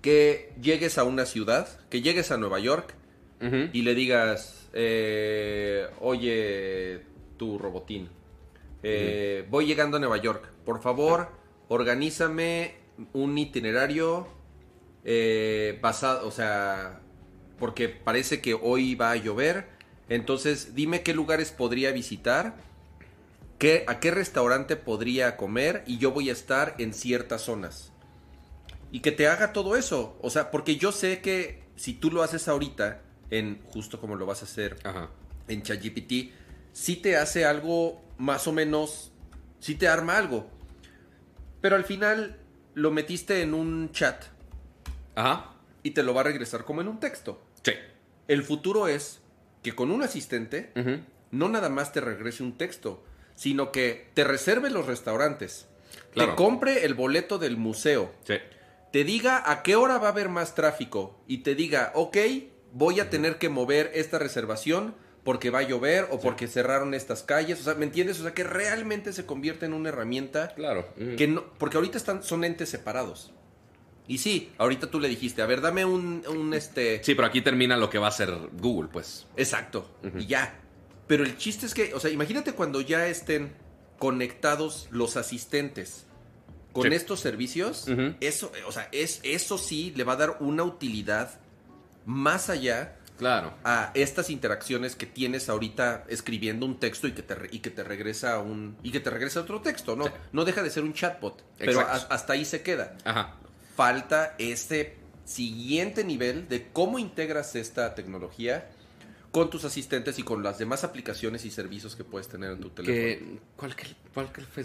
Que 0.02 0.52
llegues 0.60 0.96
a 0.98 1.04
una 1.04 1.26
ciudad, 1.26 1.68
que 1.90 2.00
llegues 2.00 2.30
a 2.30 2.38
Nueva 2.38 2.58
York 2.58 2.94
y 3.72 3.82
le 3.82 3.94
digas, 3.94 4.68
eh, 4.74 5.86
oye, 6.00 7.00
tu 7.38 7.56
robotín, 7.58 8.08
eh, 8.82 9.46
voy 9.48 9.64
llegando 9.64 9.96
a 9.96 10.00
Nueva 10.00 10.18
York, 10.18 10.46
por 10.66 10.82
favor, 10.82 11.28
organízame 11.68 12.74
un 13.14 13.38
itinerario 13.38 14.26
eh, 15.04 15.78
basado, 15.80 16.26
o 16.28 16.30
sea, 16.30 17.00
porque 17.58 17.88
parece 17.88 18.42
que 18.42 18.52
hoy 18.52 18.94
va 18.94 19.12
a 19.12 19.16
llover, 19.16 19.68
entonces 20.10 20.74
dime 20.74 21.02
qué 21.02 21.14
lugares 21.14 21.52
podría 21.52 21.92
visitar, 21.92 22.56
qué, 23.58 23.84
a 23.86 24.00
qué 24.00 24.10
restaurante 24.10 24.76
podría 24.76 25.36
comer 25.36 25.84
y 25.86 25.98
yo 25.98 26.10
voy 26.10 26.28
a 26.28 26.32
estar 26.32 26.74
en 26.78 26.92
ciertas 26.92 27.42
zonas. 27.42 27.92
Y 28.90 29.00
que 29.00 29.12
te 29.12 29.28
haga 29.28 29.52
todo 29.52 29.76
eso, 29.76 30.18
o 30.20 30.28
sea, 30.28 30.50
porque 30.50 30.76
yo 30.76 30.90
sé 30.90 31.20
que 31.20 31.62
si 31.76 31.94
tú 31.94 32.10
lo 32.10 32.24
haces 32.24 32.48
ahorita, 32.48 33.02
en 33.30 33.62
justo 33.72 34.00
como 34.00 34.16
lo 34.16 34.26
vas 34.26 34.42
a 34.42 34.46
hacer 34.46 34.78
Ajá. 34.82 35.10
en 35.46 35.62
ChatGPT, 35.62 36.32
sí 36.72 36.96
te 36.96 37.16
hace 37.16 37.44
algo 37.44 38.02
más 38.18 38.48
o 38.48 38.52
menos, 38.52 39.12
sí 39.60 39.76
te 39.76 39.86
arma 39.86 40.18
algo. 40.18 40.50
Pero 41.60 41.76
al 41.76 41.84
final 41.84 42.36
lo 42.74 42.90
metiste 42.90 43.42
en 43.42 43.54
un 43.54 43.92
chat 43.92 44.24
Ajá. 45.14 45.54
y 45.84 45.92
te 45.92 46.02
lo 46.02 46.14
va 46.14 46.22
a 46.22 46.24
regresar 46.24 46.64
como 46.64 46.80
en 46.80 46.88
un 46.88 46.98
texto. 46.98 47.40
Sí. 47.62 47.74
El 48.26 48.42
futuro 48.42 48.88
es 48.88 49.20
que 49.62 49.74
con 49.74 49.90
un 49.90 50.02
asistente 50.02 50.70
no 51.30 51.48
nada 51.48 51.68
más 51.68 51.92
te 51.92 52.00
regrese 52.00 52.42
un 52.42 52.56
texto, 52.58 53.02
sino 53.34 53.72
que 53.72 54.08
te 54.14 54.24
reserve 54.24 54.70
los 54.70 54.86
restaurantes, 54.86 55.66
Claro. 56.12 56.30
te 56.32 56.36
compre 56.36 56.84
el 56.84 56.94
boleto 56.94 57.38
del 57.38 57.56
museo, 57.56 58.12
Sí. 58.24 58.34
te 58.92 59.04
diga 59.04 59.50
a 59.50 59.62
qué 59.62 59.76
hora 59.76 59.98
va 59.98 60.08
a 60.08 60.10
haber 60.10 60.28
más 60.28 60.54
tráfico 60.54 61.18
y 61.26 61.38
te 61.38 61.54
diga, 61.54 61.92
ok, 61.94 62.16
voy 62.72 63.00
a 63.00 63.10
tener 63.10 63.38
que 63.38 63.48
mover 63.48 63.90
esta 63.94 64.18
reservación 64.18 64.94
porque 65.24 65.50
va 65.50 65.58
a 65.60 65.62
llover 65.62 66.06
o 66.10 66.18
porque 66.20 66.46
cerraron 66.48 66.94
estas 66.94 67.22
calles. 67.22 67.60
O 67.60 67.64
sea, 67.64 67.74
¿me 67.74 67.84
entiendes? 67.84 68.18
O 68.20 68.22
sea, 68.22 68.32
que 68.32 68.42
realmente 68.44 69.12
se 69.12 69.26
convierte 69.26 69.66
en 69.66 69.74
una 69.74 69.90
herramienta 69.90 70.54
Claro. 70.54 70.88
Que 71.16 71.28
no, 71.28 71.44
porque 71.58 71.76
ahorita 71.76 71.98
están, 71.98 72.22
son 72.22 72.42
entes 72.44 72.68
separados. 72.70 73.32
Y 74.10 74.18
sí, 74.18 74.50
ahorita 74.58 74.90
tú 74.90 74.98
le 74.98 75.06
dijiste, 75.08 75.40
a 75.40 75.46
ver, 75.46 75.60
dame 75.60 75.84
un, 75.84 76.24
un 76.28 76.52
este... 76.52 77.00
Sí, 77.04 77.14
pero 77.14 77.28
aquí 77.28 77.42
termina 77.42 77.76
lo 77.76 77.88
que 77.88 77.98
va 77.98 78.08
a 78.08 78.10
ser 78.10 78.36
Google, 78.58 78.88
pues. 78.92 79.26
Exacto, 79.36 79.88
y 80.18 80.26
ya. 80.26 80.58
Pero 81.06 81.22
el 81.22 81.36
chiste 81.38 81.64
es 81.66 81.74
que, 81.74 81.94
o 81.94 82.00
sea, 82.00 82.10
imagínate 82.10 82.52
cuando 82.54 82.80
ya 82.80 83.06
estén 83.06 83.52
conectados 84.00 84.88
los 84.90 85.16
asistentes 85.16 86.06
con 86.72 86.88
Sí. 86.88 86.94
estos 86.94 87.20
servicios, 87.20 87.86
eso, 88.20 88.50
o 88.66 88.72
sea, 88.72 88.88
es, 88.90 89.20
eso 89.22 89.58
sí 89.58 89.92
le 89.94 90.02
va 90.02 90.14
a 90.14 90.16
dar 90.16 90.36
una 90.40 90.64
utilidad 90.64 91.38
más 92.04 92.50
allá 92.50 92.96
Claro. 93.18 93.52
a 93.64 93.90
estas 93.94 94.30
interacciones 94.30 94.96
que 94.96 95.04
tienes 95.06 95.48
ahorita 95.50 96.04
escribiendo 96.08 96.64
un 96.66 96.80
texto 96.80 97.06
y 97.06 97.12
que 97.12 97.22
te, 97.22 97.36
y 97.52 97.58
que 97.58 97.68
te 97.70 97.84
regresa 97.84 98.38
un 98.38 98.76
y 98.82 98.90
que 98.92 98.98
te 99.00 99.10
regresa 99.10 99.40
otro 99.42 99.60
texto, 99.60 99.94
¿no? 99.94 100.06
Sí. 100.06 100.10
No 100.32 100.44
deja 100.46 100.62
de 100.62 100.70
ser 100.70 100.84
un 100.84 100.94
chatbot, 100.94 101.44
pero 101.58 101.80
hasta 101.80 102.32
ahí 102.32 102.44
se 102.46 102.62
queda. 102.62 102.96
Ajá. 103.04 103.36
Falta 103.80 104.34
este 104.36 104.94
siguiente 105.24 106.04
nivel 106.04 106.48
de 106.50 106.68
cómo 106.70 106.98
integras 106.98 107.56
esta 107.56 107.94
tecnología 107.94 108.70
con 109.30 109.48
tus 109.48 109.64
asistentes 109.64 110.18
y 110.18 110.22
con 110.22 110.42
las 110.42 110.58
demás 110.58 110.84
aplicaciones 110.84 111.46
y 111.46 111.50
servicios 111.50 111.96
que 111.96 112.04
puedes 112.04 112.28
tener 112.28 112.50
en 112.50 112.60
tu 112.60 112.68
teléfono. 112.68 112.94
Que, 112.94 113.38
¿cuál, 113.56 113.74
que- 113.74 113.86
cuál 114.12 114.30
que 114.32 114.42
fue, 114.42 114.64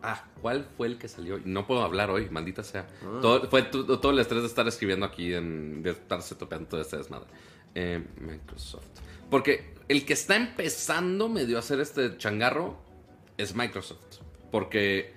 ah, 0.00 0.24
¿Cuál 0.40 0.66
fue 0.78 0.86
el 0.86 0.96
que 0.96 1.08
salió? 1.08 1.38
No 1.44 1.66
puedo 1.66 1.82
hablar 1.82 2.08
hoy, 2.08 2.30
maldita 2.30 2.62
sea. 2.64 2.88
Ah. 3.02 3.18
Todo, 3.20 3.50
fue 3.50 3.64
todo 3.64 4.10
el 4.12 4.18
estrés 4.18 4.40
de 4.40 4.48
estar 4.48 4.66
escribiendo 4.66 5.04
aquí, 5.04 5.34
en, 5.34 5.82
de 5.82 5.90
estarse 5.90 6.34
topeando 6.34 6.66
todo 6.70 6.80
este 6.80 6.96
desmadre. 6.96 7.28
Eh, 7.74 8.02
Microsoft. 8.18 8.86
Porque 9.28 9.74
el 9.88 10.06
que 10.06 10.14
está 10.14 10.36
empezando 10.36 11.28
medio 11.28 11.56
a 11.56 11.60
hacer 11.60 11.80
este 11.80 12.16
changarro 12.16 12.80
es 13.36 13.54
Microsoft. 13.54 14.20
Porque, 14.50 15.12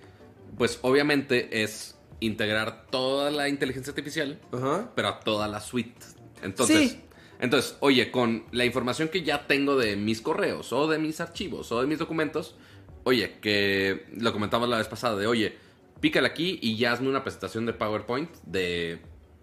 pues 0.58 0.80
obviamente 0.82 1.64
es 1.64 1.97
integrar 2.20 2.88
toda 2.90 3.30
la 3.32 3.48
inteligencia 3.50 3.92
artificial 3.92 4.40
Ajá. 4.52 4.92
pero 4.96 5.08
a 5.10 5.20
toda 5.20 5.48
la 5.48 5.60
suite. 5.60 5.94
Entonces, 6.42 6.92
Sí. 6.92 7.02
entonces, 7.40 7.78
oye, 7.80 8.12
con 8.12 8.46
la 8.52 8.66
información 8.66 9.10
que 9.10 9.24
ya 9.24 9.48
tengo 9.48 9.76
de 9.78 9.96
mis 9.96 10.22
correos 10.22 10.74
o 10.74 10.88
de 10.88 10.98
mis 10.98 11.20
archivos 11.22 11.72
o 11.72 11.82
de 11.82 11.88
mis 11.88 12.00
documentos, 12.00 12.56
oye, 13.04 13.38
que 13.42 14.06
lo 14.18 14.34
comentamos 14.34 14.68
la 14.70 14.78
vez 14.78 14.88
pasada 14.88 15.16
de, 15.16 15.28
oye, 15.28 15.58
pícale 16.02 16.28
aquí 16.28 16.60
y 16.62 16.78
ya 16.78 16.92
hazme 16.94 17.10
una 17.10 17.24
presentación 17.24 17.66
de 17.66 17.74
PowerPoint 17.74 18.30
de 18.46 19.00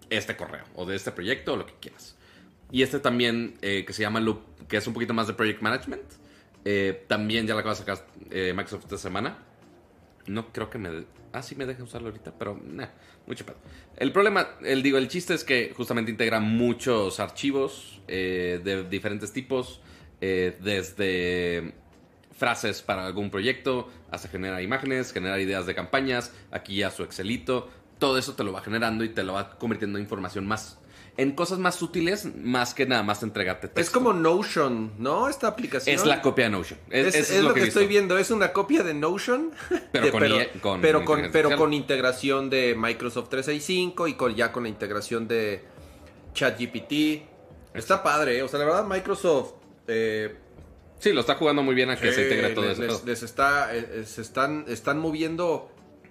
este 0.09 0.35
correo 0.37 0.63
o 0.75 0.85
de 0.85 0.95
este 0.95 1.11
proyecto 1.11 1.53
o 1.53 1.57
lo 1.57 1.65
que 1.65 1.73
quieras. 1.79 2.15
Y 2.71 2.81
este 2.81 2.99
también, 2.99 3.57
eh, 3.61 3.83
que 3.85 3.93
se 3.93 4.01
llama 4.01 4.19
Loop, 4.19 4.39
que 4.67 4.77
es 4.77 4.87
un 4.87 4.93
poquito 4.93 5.13
más 5.13 5.27
de 5.27 5.33
Project 5.33 5.61
Management, 5.61 6.03
eh, 6.65 7.05
también 7.07 7.45
ya 7.47 7.53
la 7.53 7.59
acaba 7.61 7.75
de 7.75 7.79
sacar 7.79 8.05
eh, 8.31 8.53
Microsoft 8.55 8.83
esta 8.85 8.97
semana. 8.97 9.37
No 10.27 10.51
creo 10.51 10.69
que 10.69 10.77
me... 10.79 11.05
Ah, 11.35 11.41
sí 11.41 11.53
me 11.55 11.65
deja 11.65 11.83
usarlo 11.83 12.07
ahorita, 12.07 12.33
pero 12.39 12.57
nah, 12.63 12.87
mucho 13.27 13.45
pedo. 13.45 13.57
El 13.97 14.13
problema, 14.13 14.47
el, 14.61 14.81
digo, 14.81 14.97
el 14.97 15.09
chiste 15.09 15.33
es 15.33 15.43
que 15.43 15.73
justamente 15.75 16.09
integra 16.09 16.39
muchos 16.39 17.19
archivos 17.19 18.01
eh, 18.07 18.61
de 18.63 18.85
diferentes 18.85 19.33
tipos, 19.33 19.81
eh, 20.21 20.57
desde 20.61 21.73
frases 22.31 22.81
para 22.81 23.05
algún 23.05 23.29
proyecto, 23.29 23.89
hasta 24.11 24.29
generar 24.29 24.61
imágenes, 24.61 25.11
generar 25.11 25.41
ideas 25.41 25.65
de 25.65 25.75
campañas, 25.75 26.33
aquí 26.51 26.77
ya 26.77 26.89
su 26.89 27.03
Excelito, 27.03 27.69
todo 27.99 28.17
eso 28.17 28.33
te 28.35 28.45
lo 28.45 28.53
va 28.53 28.61
generando 28.61 29.03
y 29.03 29.09
te 29.09 29.23
lo 29.23 29.33
va 29.33 29.57
convirtiendo 29.57 29.97
en 29.97 30.05
información 30.05 30.47
más, 30.47 30.79
en 31.17 31.31
cosas 31.31 31.59
más 31.59 31.81
útiles, 31.81 32.27
más 32.35 32.73
que 32.73 32.85
nada 32.85 33.01
más 33.03 33.23
entregarte 33.23 33.67
texto. 33.67 33.79
Es 33.81 33.89
como 33.89 34.11
Notion, 34.13 34.91
¿no? 34.97 35.29
Esta 35.29 35.47
aplicación. 35.47 35.95
Es 35.95 36.05
la 36.05 36.21
copia 36.21 36.45
de 36.45 36.51
Notion. 36.51 36.79
Es, 36.89 37.07
Es, 37.07 37.15
eso 37.15 37.33
es 37.35 37.43
lo 37.43 37.53
que, 37.53 37.63
estoy 37.63 37.87
viendo, 37.87 38.17
es 38.17 38.31
una 38.31 38.51
copia 38.51 38.83
de 38.83 38.93
Notion, 38.93 39.51
Pero 39.91 40.05
de- 40.07 40.11
con 40.11 40.19
pero, 40.21 40.35
IE 40.35 40.49
con 40.61 40.81
pero 40.81 41.05
con, 41.05 41.29
pero 41.31 41.71
integración 41.71 42.49
de 42.49 42.75
Microsoft 42.77 43.29
365 43.29 44.07
y 44.09 44.13
con, 44.15 44.35
ya 44.35 44.51
con 44.51 44.63
la 44.63 44.69
integración 44.69 45.27
de 45.27 45.63
ChatGPT. 46.33 47.23
Está 47.73 48.03
padre, 48.03 48.37
¿eh? 48.37 48.43
o 48.43 48.47
sea, 48.47 48.59
la 48.59 48.65
verdad 48.65 48.85
Microsoft, 48.85 49.53
eh, 49.87 50.35
Sí, 50.99 51.11
lo 51.11 51.19
está 51.21 51.35
jugando 51.35 51.61
muy 51.61 51.75
bien 51.75 51.89
a 51.89 51.97
que 51.97 52.11
se 52.13 52.23
integre 52.23 52.49
todo 52.51 52.65
les, 52.65 52.79
eso. 52.79 53.01
les- 53.05 53.21
está, 53.23 53.75
eh, 53.75 53.85
eh, 53.91 54.03
se 54.05 54.21
están, 54.21 54.65
están 54.69 54.97
moviendo 54.99 55.69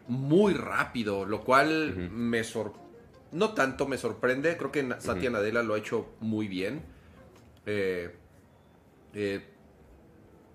muy 0.08 0.52
rápido, 0.52 1.24
lo 1.24 1.40
cual 1.42 1.94
me 2.10 2.44
sor- 2.44 2.74
no 3.34 3.52
tanto 3.52 3.86
me 3.86 3.98
sorprende, 3.98 4.56
creo 4.56 4.72
que 4.72 4.88
Satya 5.00 5.28
Nadella 5.28 5.62
lo 5.62 5.74
ha 5.74 5.78
hecho 5.78 6.14
muy 6.20 6.48
bien. 6.48 6.82
Eh, 7.66 8.14
eh, 9.12 9.44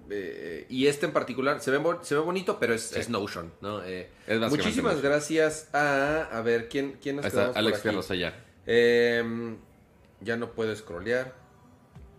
eh, 0.10 0.66
y 0.70 0.88
este 0.88 1.06
en 1.06 1.12
particular 1.14 1.62
se 1.62 1.70
ve, 1.72 1.78
bo- 1.78 2.04
se 2.04 2.16
ve 2.16 2.22
bonito, 2.22 2.58
pero 2.60 2.74
es, 2.74 2.82
Sí. 2.84 3.00
es 3.00 3.10
Notion, 3.10 3.54
¿no? 3.62 3.84
Eh, 3.84 4.10
Es 4.26 4.40
muchísimas 4.40 4.96
Notion. 4.96 5.12
gracias 5.12 5.70
a... 5.74 6.24
A 6.32 6.42
ver, 6.42 6.68
¿quién, 6.68 6.98
quién 7.02 7.18
nos 7.18 7.26
está 7.26 7.52
Alex? 7.54 7.82
Fierros 7.82 8.10
allá. 8.10 8.34
Eh, 8.66 9.56
ya 10.22 10.36
no 10.38 10.52
puedo 10.54 10.76
scrollear. 10.76 11.36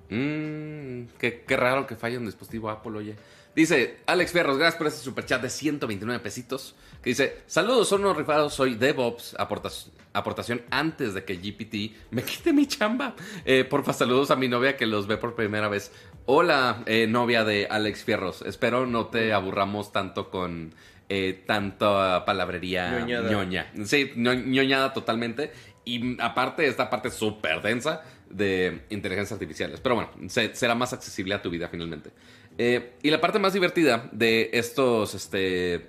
Mmm, 0.09 1.05
qué, 1.19 1.45
qué 1.47 1.57
raro 1.57 1.87
que 1.87 1.97
falle 1.97 2.19
un 2.19 2.27
dispositivo 2.27 2.71
Apple, 2.71 2.97
oye. 2.99 3.17
Dice 3.55 3.99
Alex 4.07 4.33
Fierros, 4.33 4.57
gracias 4.59 4.77
por 4.79 4.87
este 4.87 5.01
superchat 5.01 5.43
de 5.43 5.51
129 5.51 6.21
pesitos. 6.23 6.75
Que 7.03 7.11
dice: 7.11 7.39
Saludos, 7.47 7.89
son 7.89 8.03
unos 8.03 8.17
rifados, 8.17 8.55
soy 8.55 8.75
DevOps. 8.75 9.35
aportas- 9.39 9.91
aportación 10.13 10.63
antes 10.71 11.15
de 11.15 11.25
que 11.25 11.37
GPT 11.37 11.95
me 12.11 12.23
quite 12.25 12.53
mi 12.53 12.67
chamba. 12.67 13.15
Eh, 13.45 13.65
porfa, 13.65 13.93
saludos 13.93 14.31
a 14.31 14.37
mi 14.37 14.49
novia 14.49 14.77
que 14.77 14.87
los 14.87 15.07
ve 15.07 15.17
por 15.17 15.35
primera 15.35 15.69
vez. 15.69 15.93
Hola, 16.27 16.83
eh, 16.87 17.07
novia 17.07 17.45
de 17.45 17.67
Alex 17.71 18.05
Fierros. 18.05 18.43
Espero 18.43 18.87
no 18.87 19.07
te 19.07 19.33
aburramos 19.33 19.93
tanto 19.93 20.31
con 20.31 20.75
eh, 21.09 21.43
tanta 21.47 22.25
palabrería 22.25 22.99
Ñoñada. 23.01 23.31
ñoña. 23.31 23.73
Sí, 23.85 24.13
ño- 24.17 24.35
ñoñada 24.35 24.93
totalmente. 24.93 25.53
Y 25.85 26.21
aparte, 26.21 26.67
esta 26.67 26.91
parte 26.91 27.11
súper 27.11 27.63
densa 27.63 28.03
de 28.29 28.83
inteligencias 28.91 29.33
artificiales. 29.33 29.81
Pero 29.81 29.95
bueno, 29.97 30.11
se- 30.29 30.55
será 30.55 30.75
más 30.75 30.93
accesible 30.93 31.35
a 31.35 31.43
tu 31.43 31.51
vida 31.51 31.69
finalmente. 31.69 32.11
Eh, 32.59 32.93
y 33.03 33.11
la 33.11 33.21
parte 33.21 33.39
más 33.39 33.55
divertida 33.55 34.09
de 34.13 34.51
estos 34.53 35.15
este, 35.15 35.89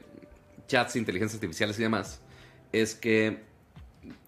chats, 0.72 0.96
inteligencias 0.96 1.36
artificiales 1.36 1.78
y 1.78 1.84
demás, 1.84 2.22
es 2.72 2.96
que 2.96 3.44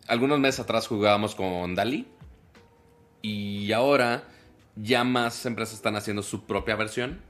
algunos 0.08 0.40
meses 0.40 0.60
atrás 0.60 0.88
jugábamos 0.88 1.36
con 1.36 1.76
Dali. 1.76 2.08
Y 3.22 3.72
ahora 3.72 4.28
ya 4.76 5.06
más 5.06 5.46
empresas 5.46 5.76
están 5.76 5.96
haciendo 5.96 6.22
su 6.24 6.44
propia 6.44 6.76
versión. 6.76 7.22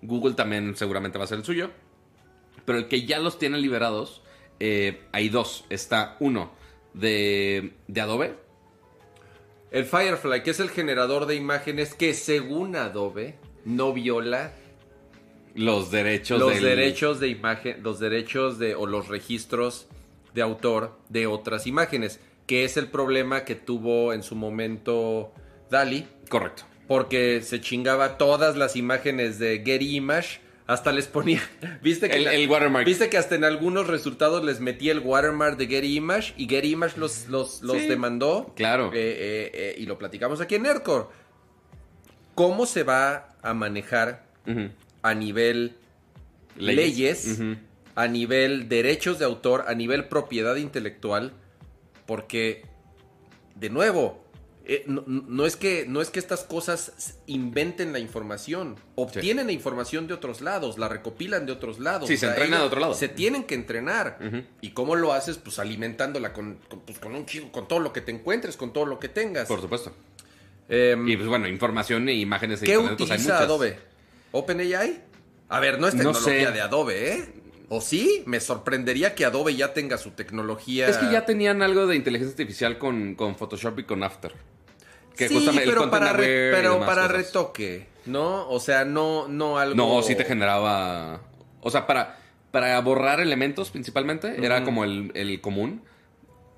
Google 0.00 0.34
también 0.34 0.74
seguramente 0.76 1.18
va 1.18 1.24
a 1.24 1.26
ser 1.26 1.38
el 1.38 1.44
suyo. 1.44 1.70
Pero 2.64 2.78
el 2.78 2.88
que 2.88 3.04
ya 3.04 3.18
los 3.18 3.38
tiene 3.38 3.58
liberados, 3.58 4.22
eh, 4.60 5.02
hay 5.12 5.28
dos. 5.28 5.66
Está 5.68 6.16
uno 6.20 6.52
de, 6.94 7.74
de 7.86 8.00
Adobe. 8.00 8.34
El 9.70 9.84
Firefly, 9.84 10.42
que 10.42 10.50
es 10.50 10.60
el 10.60 10.70
generador 10.70 11.26
de 11.26 11.34
imágenes 11.34 11.94
que 11.94 12.14
según 12.14 12.76
Adobe 12.76 13.38
no 13.66 13.92
viola 13.92 14.52
Los 15.56 15.90
derechos 15.90 16.38
los 16.38 16.54
del- 16.54 16.62
derechos 16.64 17.18
de 17.20 17.28
imagen, 17.28 17.82
los 17.82 17.98
derechos 17.98 18.58
de 18.58 18.74
o 18.74 18.86
los 18.86 19.08
registros 19.08 19.88
de 20.34 20.42
autor 20.42 20.96
de 21.08 21.26
otras 21.26 21.66
imágenes, 21.66 22.20
que 22.46 22.64
es 22.64 22.76
el 22.76 22.88
problema 22.88 23.44
que 23.44 23.54
tuvo 23.56 24.12
en 24.12 24.22
su 24.22 24.36
momento 24.36 25.32
Dali, 25.70 26.06
Correcto. 26.28 26.64
porque 26.86 27.40
se 27.42 27.60
chingaba 27.60 28.18
todas 28.18 28.56
las 28.56 28.76
imágenes 28.76 29.38
de 29.38 29.62
Getty 29.64 29.96
Image, 29.96 30.40
hasta 30.66 30.92
les 30.92 31.06
ponía, 31.06 31.40
viste 31.82 32.08
que 32.10 32.16
El- 32.16 32.26
el 32.26 32.48
watermark. 32.50 32.84
viste 32.84 33.08
que 33.08 33.16
hasta 33.16 33.34
en 33.34 33.44
algunos 33.44 33.86
resultados 33.86 34.44
les 34.44 34.60
metía 34.60 34.92
el 34.92 34.98
watermark 35.00 35.56
de 35.56 35.66
Getty 35.68 35.96
Image 35.96 36.34
y 36.36 36.46
Getty 36.48 36.72
Image 36.72 36.98
los 37.00 37.28
los, 37.28 37.62
los 37.62 37.78
Sí. 37.78 37.88
demandó. 37.88 38.52
Claro. 38.56 38.88
Eh, 38.92 38.92
eh, 38.94 39.50
eh, 39.54 39.74
y 39.78 39.86
lo 39.86 39.96
platicamos 39.96 40.40
aquí 40.40 40.56
en 40.56 40.62
Nerdcore. 40.64 41.06
¿Cómo 42.34 42.66
se 42.66 42.82
va 42.82 43.34
a 43.42 43.54
manejar. 43.54 44.26
A 45.06 45.14
nivel 45.14 45.76
Leyes. 46.56 47.24
leyes, 47.26 47.56
a 47.94 48.08
nivel 48.08 48.68
derechos 48.68 49.18
de 49.18 49.24
autor, 49.24 49.64
a 49.68 49.74
nivel 49.74 50.06
propiedad 50.08 50.56
intelectual? 50.56 51.32
Porque, 52.06 52.64
de 53.56 53.70
nuevo, 53.70 54.24
eh, 54.64 54.82
no, 54.86 55.04
no 55.06 55.46
es 55.46 55.56
que, 55.56 55.86
no 55.88 56.00
es 56.00 56.10
que 56.10 56.18
estas 56.18 56.42
cosas 56.42 57.18
inventen 57.26 57.92
la 57.92 57.98
información, 58.00 58.76
obtienen 58.96 59.46
la 59.46 59.52
información 59.52 60.06
de 60.08 60.14
otros 60.14 60.40
lados, 60.40 60.76
la 60.78 60.88
recopilan 60.88 61.46
de 61.46 61.52
otros 61.52 61.78
lados. 61.78 62.08
Sí, 62.08 62.16
se 62.16 62.26
entrena 62.26 62.58
de 62.58 62.64
otro 62.64 62.80
lado. 62.80 62.94
Se 62.94 63.08
tienen 63.08 63.44
que 63.44 63.54
entrenar. 63.54 64.18
¿Y 64.60 64.70
cómo 64.70 64.96
lo 64.96 65.12
haces? 65.12 65.38
Pues 65.38 65.58
alimentándola 65.58 66.32
con, 66.32 66.58
con, 66.68 66.80
pues, 66.80 66.98
con 66.98 67.14
un 67.14 67.26
chico, 67.26 67.52
con 67.52 67.68
todo 67.68 67.78
lo 67.80 67.92
que 67.92 68.00
te 68.00 68.10
encuentres, 68.12 68.56
con 68.56 68.72
todo 68.72 68.86
lo 68.86 68.98
que 68.98 69.08
tengas. 69.08 69.46
Por 69.46 69.60
supuesto. 69.60 69.92
Em, 70.68 71.08
Y 71.08 71.16
pues 71.16 71.28
bueno, 71.28 71.46
información 71.46 72.08
e 72.08 72.14
imágenes 72.14 72.60
de 72.60 72.66
¿Qué 72.66 72.72
internet, 72.72 72.98
pues, 72.98 73.10
utiliza. 73.10 73.38
Adobe? 73.38 73.78
¿OpenAI? 74.36 75.02
A 75.48 75.60
ver, 75.60 75.78
no 75.80 75.88
es 75.88 75.94
No 75.94 76.12
tecnología 76.12 76.48
sé. 76.48 76.52
de 76.52 76.60
Adobe, 76.60 77.12
¿eh? 77.12 77.24
¿O 77.68 77.80
sí? 77.80 78.22
Me 78.26 78.38
sorprendería 78.40 79.14
que 79.14 79.24
Adobe 79.24 79.54
ya 79.56 79.72
tenga 79.74 79.98
su 79.98 80.10
tecnología. 80.12 80.88
Es 80.88 80.98
que 80.98 81.10
ya 81.10 81.24
tenían 81.24 81.62
algo 81.62 81.86
de 81.86 81.96
inteligencia 81.96 82.32
artificial 82.32 82.78
con, 82.78 83.14
con 83.16 83.34
Photoshop 83.36 83.80
y 83.80 83.84
con 83.84 84.02
After. 84.04 84.32
Que 85.16 85.28
sí, 85.28 85.48
pero 85.64 85.90
para, 85.90 86.12
re- 86.12 86.50
pero 86.52 86.78
para 86.80 87.02
cosas. 87.02 87.12
retoque, 87.12 87.86
¿no? 88.04 88.48
O 88.50 88.60
sea, 88.60 88.84
no, 88.84 89.26
no 89.28 89.58
algo... 89.58 89.74
No, 89.74 90.02
sí 90.02 90.14
te 90.14 90.24
generaba. 90.24 91.22
O 91.60 91.70
sea, 91.70 91.86
para, 91.86 92.18
para 92.50 92.78
borrar 92.82 93.20
elementos 93.20 93.70
principalmente, 93.70 94.44
era 94.44 94.62
como 94.62 94.84
el, 94.84 95.10
el 95.14 95.40
común. 95.40 95.82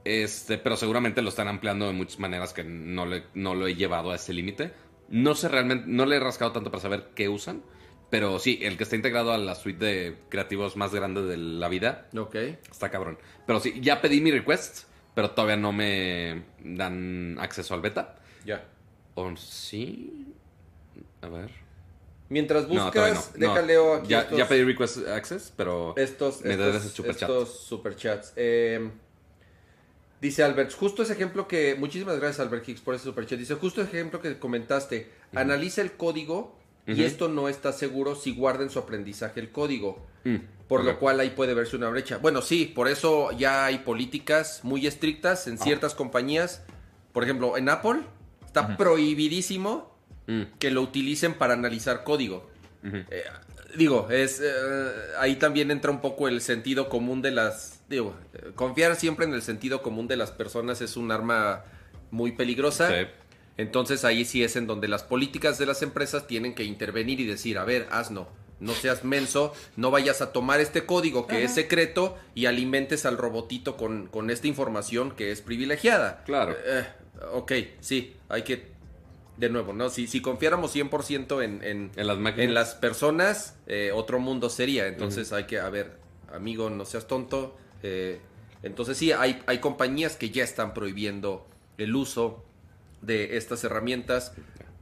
Este, 0.04 0.58
pero 0.58 0.76
seguramente 0.76 1.22
lo 1.22 1.28
están 1.28 1.48
ampliando 1.48 1.86
de 1.86 1.92
muchas 1.92 2.18
maneras 2.18 2.52
que 2.52 2.64
no, 2.64 3.06
le, 3.06 3.24
no 3.34 3.54
lo 3.54 3.66
he 3.66 3.74
llevado 3.76 4.10
a 4.10 4.16
ese 4.16 4.32
límite. 4.32 4.72
No 5.08 5.34
sé 5.34 5.48
realmente, 5.48 5.84
no 5.88 6.06
le 6.06 6.16
he 6.16 6.20
rascado 6.20 6.52
tanto 6.52 6.70
para 6.70 6.82
saber 6.82 7.08
qué 7.14 7.28
usan. 7.28 7.62
Pero 8.10 8.38
sí, 8.38 8.58
el 8.62 8.78
que 8.78 8.84
está 8.84 8.96
integrado 8.96 9.32
a 9.32 9.38
la 9.38 9.54
suite 9.54 9.84
de 9.84 10.16
creativos 10.30 10.76
más 10.76 10.94
grande 10.94 11.22
de 11.22 11.36
la 11.36 11.68
vida 11.68 12.08
Ok. 12.16 12.36
está 12.70 12.90
cabrón. 12.90 13.18
Pero 13.46 13.60
sí, 13.60 13.80
ya 13.82 14.00
pedí 14.00 14.22
mi 14.22 14.30
request, 14.30 14.84
pero 15.14 15.32
todavía 15.32 15.56
no 15.58 15.72
me 15.72 16.44
dan 16.60 17.36
acceso 17.38 17.74
al 17.74 17.82
beta. 17.82 18.16
Ya. 18.46 18.64
¿O 19.14 19.36
sí? 19.36 20.34
A 21.20 21.28
ver. 21.28 21.50
Mientras 22.30 22.66
buscas, 22.66 22.94
no, 23.14 23.20
no. 23.32 23.38
deja 23.38 23.60
No. 23.62 23.66
leo 23.66 23.94
aquí 23.96 24.08
ya, 24.08 24.20
estos, 24.20 24.38
ya 24.38 24.48
pedí 24.48 24.64
request 24.64 25.06
access, 25.08 25.52
pero 25.56 25.94
estos, 25.96 26.42
me 26.42 26.52
estos, 26.52 26.66
debes 26.66 26.84
ese 26.84 26.94
superchat. 26.96 27.28
estos 27.30 27.60
superchats. 27.60 28.32
Eh, 28.36 28.90
dice 30.20 30.42
Albert, 30.42 30.72
justo 30.74 31.02
ese 31.02 31.12
ejemplo 31.12 31.46
que... 31.48 31.74
Muchísimas 31.78 32.18
gracias 32.18 32.40
Albert 32.40 32.68
Hicks 32.68 32.80
por 32.80 32.94
ese 32.94 33.04
superchat. 33.04 33.38
Dice, 33.38 33.54
justo 33.54 33.82
ese 33.82 33.90
ejemplo 33.90 34.20
que 34.20 34.38
comentaste. 34.38 35.10
Analiza 35.34 35.82
el 35.82 35.92
código 35.92 36.56
y 36.86 37.02
esto 37.02 37.28
no 37.28 37.48
está 37.50 37.72
seguro 37.72 38.14
si 38.14 38.34
guarda 38.34 38.62
en 38.64 38.70
su 38.70 38.78
aprendizaje 38.78 39.40
el 39.40 39.50
código. 39.50 40.06
Mm, 40.24 40.36
Por 40.68 40.84
lo 40.84 40.98
cual 40.98 41.20
ahí 41.20 41.30
puede 41.30 41.54
verse 41.54 41.76
una 41.76 41.88
brecha. 41.90 42.18
Bueno, 42.18 42.40
sí, 42.42 42.64
por 42.66 42.88
eso 42.88 43.30
ya 43.32 43.64
hay 43.66 43.78
políticas 43.80 44.60
muy 44.64 44.86
estrictas 44.86 45.46
Ah. 45.46 45.50
en 45.50 45.58
ciertas 45.58 45.94
compañías. 45.94 46.62
Por 47.12 47.24
ejemplo, 47.24 47.56
en 47.56 47.68
Apple 47.68 48.00
está 48.46 48.76
prohibidísimo 48.76 49.96
Mm, 50.26 50.42
que 50.58 50.70
lo 50.70 50.82
utilicen 50.82 51.32
para 51.32 51.54
analizar 51.54 52.04
código. 52.04 52.50
Eh, 52.84 53.24
digo, 53.78 54.08
es 54.10 54.42
eh, 54.44 54.90
ahí 55.18 55.36
también 55.36 55.70
entra 55.70 55.90
un 55.90 56.02
poco 56.02 56.28
el 56.28 56.42
sentido 56.42 56.90
común 56.90 57.22
de 57.22 57.30
las. 57.30 57.77
Digo, 57.88 58.14
confiar 58.54 58.96
siempre 58.96 59.24
en 59.24 59.32
el 59.32 59.42
sentido 59.42 59.82
común 59.82 60.08
de 60.08 60.16
las 60.16 60.30
personas 60.30 60.80
es 60.80 60.96
un 60.96 61.10
arma 61.10 61.64
muy 62.10 62.32
peligrosa. 62.32 62.88
Sí. 62.88 63.06
Entonces 63.56 64.04
ahí 64.04 64.24
sí 64.24 64.44
es 64.44 64.56
en 64.56 64.66
donde 64.66 64.88
las 64.88 65.02
políticas 65.02 65.58
de 65.58 65.66
las 65.66 65.82
empresas 65.82 66.26
tienen 66.26 66.54
que 66.54 66.64
intervenir 66.64 67.18
y 67.20 67.26
decir, 67.26 67.58
a 67.58 67.64
ver, 67.64 67.88
hazno, 67.90 68.28
no 68.60 68.72
seas 68.72 69.04
menso, 69.04 69.52
no 69.76 69.90
vayas 69.90 70.20
a 70.20 70.32
tomar 70.32 70.60
este 70.60 70.86
código 70.86 71.26
que 71.26 71.44
es 71.44 71.54
secreto 71.54 72.16
y 72.34 72.46
alimentes 72.46 73.06
al 73.06 73.18
robotito 73.18 73.76
con, 73.76 74.06
con 74.06 74.30
esta 74.30 74.46
información 74.46 75.12
que 75.12 75.32
es 75.32 75.40
privilegiada. 75.40 76.22
Claro. 76.24 76.54
Eh, 76.64 76.86
ok, 77.32 77.52
sí, 77.80 78.14
hay 78.28 78.42
que, 78.42 78.66
de 79.36 79.48
nuevo, 79.48 79.72
¿no? 79.72 79.90
Si, 79.90 80.06
si 80.06 80.20
confiáramos 80.20 80.74
100% 80.74 81.42
en, 81.42 81.62
en, 81.64 81.90
En 81.96 82.06
las 82.06 82.18
máquinas. 82.18 82.48
en 82.48 82.54
las 82.54 82.74
personas, 82.74 83.56
eh, 83.66 83.90
otro 83.94 84.18
mundo 84.18 84.50
sería. 84.50 84.86
Entonces 84.86 85.32
hay 85.32 85.44
que, 85.44 85.58
a 85.60 85.68
ver, 85.70 85.98
amigo, 86.32 86.70
no 86.70 86.84
seas 86.84 87.06
tonto. 87.06 87.56
Eh, 87.82 88.20
entonces 88.62 88.96
sí, 88.96 89.12
hay, 89.12 89.42
hay 89.46 89.58
compañías 89.58 90.16
que 90.16 90.30
ya 90.30 90.44
están 90.44 90.74
prohibiendo 90.74 91.46
el 91.76 91.94
uso 91.94 92.44
de 93.02 93.36
estas 93.36 93.62
herramientas 93.64 94.32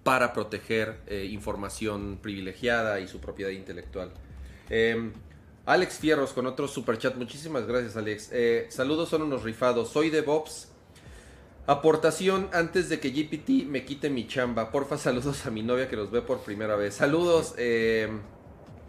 para 0.03 0.33
proteger 0.33 1.01
eh, 1.07 1.27
información 1.31 2.19
privilegiada 2.23 3.01
y 3.01 3.09
su 3.09 3.21
propiedad 3.21 3.51
intelectual. 3.51 4.13
Eh, 4.71 5.13
Alex 5.67 5.99
Fierros 5.99 6.33
con 6.33 6.47
otro 6.47 6.69
superchat. 6.69 7.17
Muchísimas 7.17 7.67
gracias, 7.67 7.97
Alex. 7.97 8.31
Eh, 8.33 8.69
saludos, 8.71 9.09
son 9.09 9.23
unos 9.23 9.43
rifados. 9.43 9.91
Soy 9.91 10.11
de 10.11 10.21
Bobs. 10.23 10.69
Aportación 11.67 12.49
antes 12.53 12.89
de 12.89 13.01
que 13.01 13.11
GPT 13.11 13.67
me 13.67 13.85
quite 13.85 14.09
mi 14.09 14.29
chamba. 14.29 14.71
Porfa, 14.71 14.97
saludos 14.97 15.45
a 15.45 15.51
mi 15.51 15.65
novia 15.65 15.89
que 15.89 15.97
los 15.97 16.13
ve 16.13 16.23
por 16.23 16.39
primera 16.43 16.77
vez. 16.77 16.95
Saludos. 16.95 17.55
eh, 17.59 18.09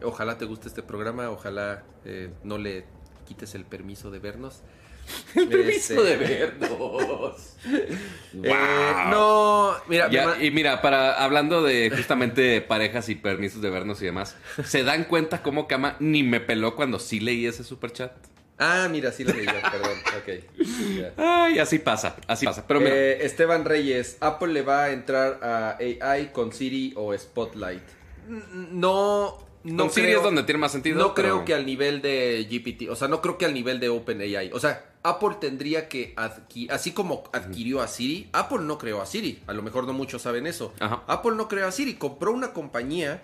ojalá 0.03 0.37
te 0.37 0.45
guste 0.45 0.67
este 0.67 0.83
programa. 0.83 1.31
Ojalá 1.31 1.83
eh, 2.05 2.29
no 2.43 2.59
le 2.59 2.85
quites 3.27 3.53
el 3.55 3.65
permiso 3.65 4.09
de 4.11 4.19
vernos. 4.19 4.61
El 5.35 5.47
permiso 5.47 5.93
Este, 5.93 6.03
de 6.03 6.17
vernos. 6.17 7.55
eh, 7.71 7.97
Wow. 8.33 9.09
no, 9.09 9.73
mira, 9.87 10.09
Ya, 10.11 10.25
ma- 10.25 10.43
y 10.43 10.51
mira, 10.51 10.81
para 10.81 11.13
hablando 11.23 11.63
de 11.63 11.89
justamente 11.89 12.59
parejas 12.61 13.07
y 13.09 13.15
permisos 13.15 13.61
de 13.61 13.69
vernos 13.69 14.01
y 14.01 14.05
demás, 14.05 14.35
¿se 14.65 14.83
dan 14.83 15.05
cuenta 15.05 15.41
cómo 15.41 15.65
Kama 15.67 15.95
ni 15.99 16.23
me 16.23 16.39
peló 16.41 16.75
cuando 16.75 16.99
sí 16.99 17.19
leí 17.21 17.45
ese 17.45 17.63
superchat? 17.63 18.11
Ah, 18.59 18.87
mira, 18.91 19.11
sí 19.11 19.23
lo 19.23 19.33
leí 19.33 19.45
yo, 19.45 19.53
perdón. 19.71 19.97
Ok. 20.17 21.13
Ay, 21.17 21.59
así 21.59 21.79
pasa, 21.79 22.17
así 22.27 22.45
pasa. 22.45 22.65
Pero 22.67 22.79
mira, 22.81 22.93
Eh, 22.95 23.19
Esteban 23.25 23.63
Reyes, 23.65 24.17
¿Apple 24.19 24.51
le 24.51 24.61
va 24.63 24.85
a 24.85 24.91
entrar 24.91 25.39
a 25.41 25.77
AI 25.77 26.31
con 26.33 26.51
Siri 26.51 26.91
o 26.97 27.17
Spotlight? 27.17 27.83
No, 28.27 29.37
no 29.73 29.83
con 29.85 29.93
Siri 29.93 30.07
creo- 30.07 30.17
es 30.19 30.23
donde 30.23 30.43
tiene 30.43 30.59
más 30.59 30.71
sentido. 30.71 30.97
No 30.99 31.13
pero- 31.13 31.29
creo 31.35 31.45
que 31.45 31.53
al 31.53 31.65
nivel 31.65 32.01
de 32.01 32.47
GPT, 32.49 32.89
o 32.89 32.95
sea, 32.95 33.07
no 33.07 33.21
creo 33.21 33.37
que 33.37 33.45
al 33.45 33.53
nivel 33.53 33.79
de 33.79 33.89
OpenAI. 33.89 34.51
O 34.53 34.59
sea, 34.59 34.93
Apple 35.03 35.37
tendría 35.39 35.87
que 35.89 36.13
adquirir, 36.17 36.71
así 36.71 36.91
como 36.91 37.23
adquirió 37.33 37.81
a 37.81 37.87
Siri, 37.87 38.29
Apple 38.33 38.59
no 38.61 38.77
creó 38.77 39.01
a 39.01 39.05
Siri. 39.05 39.41
A 39.47 39.53
lo 39.53 39.61
mejor 39.63 39.85
no 39.85 39.93
muchos 39.93 40.21
saben 40.21 40.47
eso. 40.47 40.73
Ajá. 40.79 41.03
Apple 41.07 41.35
no 41.35 41.47
creó 41.47 41.67
a 41.67 41.71
Siri, 41.71 41.93
compró 41.95 42.31
una 42.31 42.53
compañía 42.53 43.23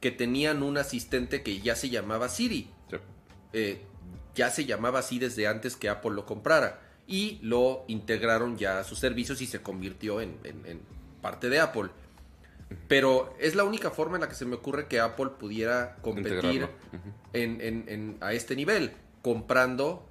que 0.00 0.10
tenían 0.10 0.62
un 0.62 0.76
asistente 0.78 1.42
que 1.42 1.60
ya 1.60 1.74
se 1.76 1.88
llamaba 1.90 2.28
Siri. 2.28 2.68
Sí. 2.90 2.96
Eh, 3.52 3.82
ya 4.34 4.50
se 4.50 4.64
llamaba 4.64 4.98
así 4.98 5.18
desde 5.18 5.46
antes 5.46 5.76
que 5.76 5.88
Apple 5.88 6.10
lo 6.12 6.26
comprara. 6.26 6.80
Y 7.06 7.38
lo 7.42 7.84
integraron 7.88 8.56
ya 8.56 8.78
a 8.80 8.84
sus 8.84 8.98
servicios 8.98 9.40
y 9.42 9.46
se 9.46 9.60
convirtió 9.62 10.20
en, 10.20 10.38
en- 10.44 10.64
en 10.66 10.80
parte 11.22 11.48
de 11.50 11.60
Apple. 11.60 11.90
Pero 12.88 13.34
es 13.38 13.54
la 13.54 13.64
única 13.64 13.90
forma 13.90 14.16
en 14.16 14.22
la 14.22 14.28
que 14.28 14.34
se 14.34 14.44
me 14.46 14.56
ocurre 14.56 14.88
que 14.88 15.00
Apple 15.00 15.30
pudiera 15.38 15.96
competir 16.02 16.68
en, 17.32 17.60
en- 17.60 17.84
en- 17.88 18.16
a 18.20 18.32
este 18.32 18.56
nivel, 18.56 18.92
comprando 19.22 20.06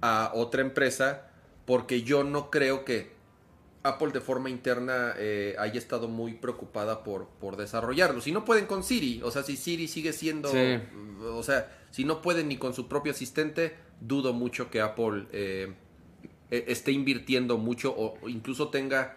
a 0.00 0.32
otra 0.34 0.60
empresa, 0.62 1.28
porque 1.64 2.02
yo 2.02 2.24
no 2.24 2.50
creo 2.50 2.84
que 2.84 3.12
Apple 3.84 4.10
de 4.12 4.20
forma 4.20 4.48
interna 4.48 5.14
eh, 5.16 5.56
haya 5.58 5.78
estado 5.78 6.06
muy 6.08 6.34
preocupada 6.34 7.02
por, 7.02 7.26
por 7.40 7.56
desarrollarlo. 7.56 8.20
Si 8.20 8.30
no 8.32 8.44
pueden 8.44 8.66
con 8.66 8.84
Siri, 8.84 9.20
o 9.24 9.30
sea, 9.30 9.42
si 9.42 9.56
Siri 9.56 9.88
sigue 9.88 10.12
siendo, 10.12 10.50
Sí. 10.50 10.78
o 11.24 11.42
sea, 11.42 11.70
si 11.90 12.04
no 12.04 12.22
pueden 12.22 12.48
ni 12.48 12.58
con 12.58 12.74
su 12.74 12.86
propio 12.88 13.12
asistente, 13.12 13.74
dudo 14.00 14.32
mucho 14.32 14.70
que 14.70 14.80
Apple 14.80 15.26
eh, 15.32 15.72
eh, 16.50 16.64
esté 16.68 16.92
invirtiendo 16.92 17.58
mucho 17.58 17.92
o 17.96 18.28
incluso 18.28 18.68
tenga 18.68 19.16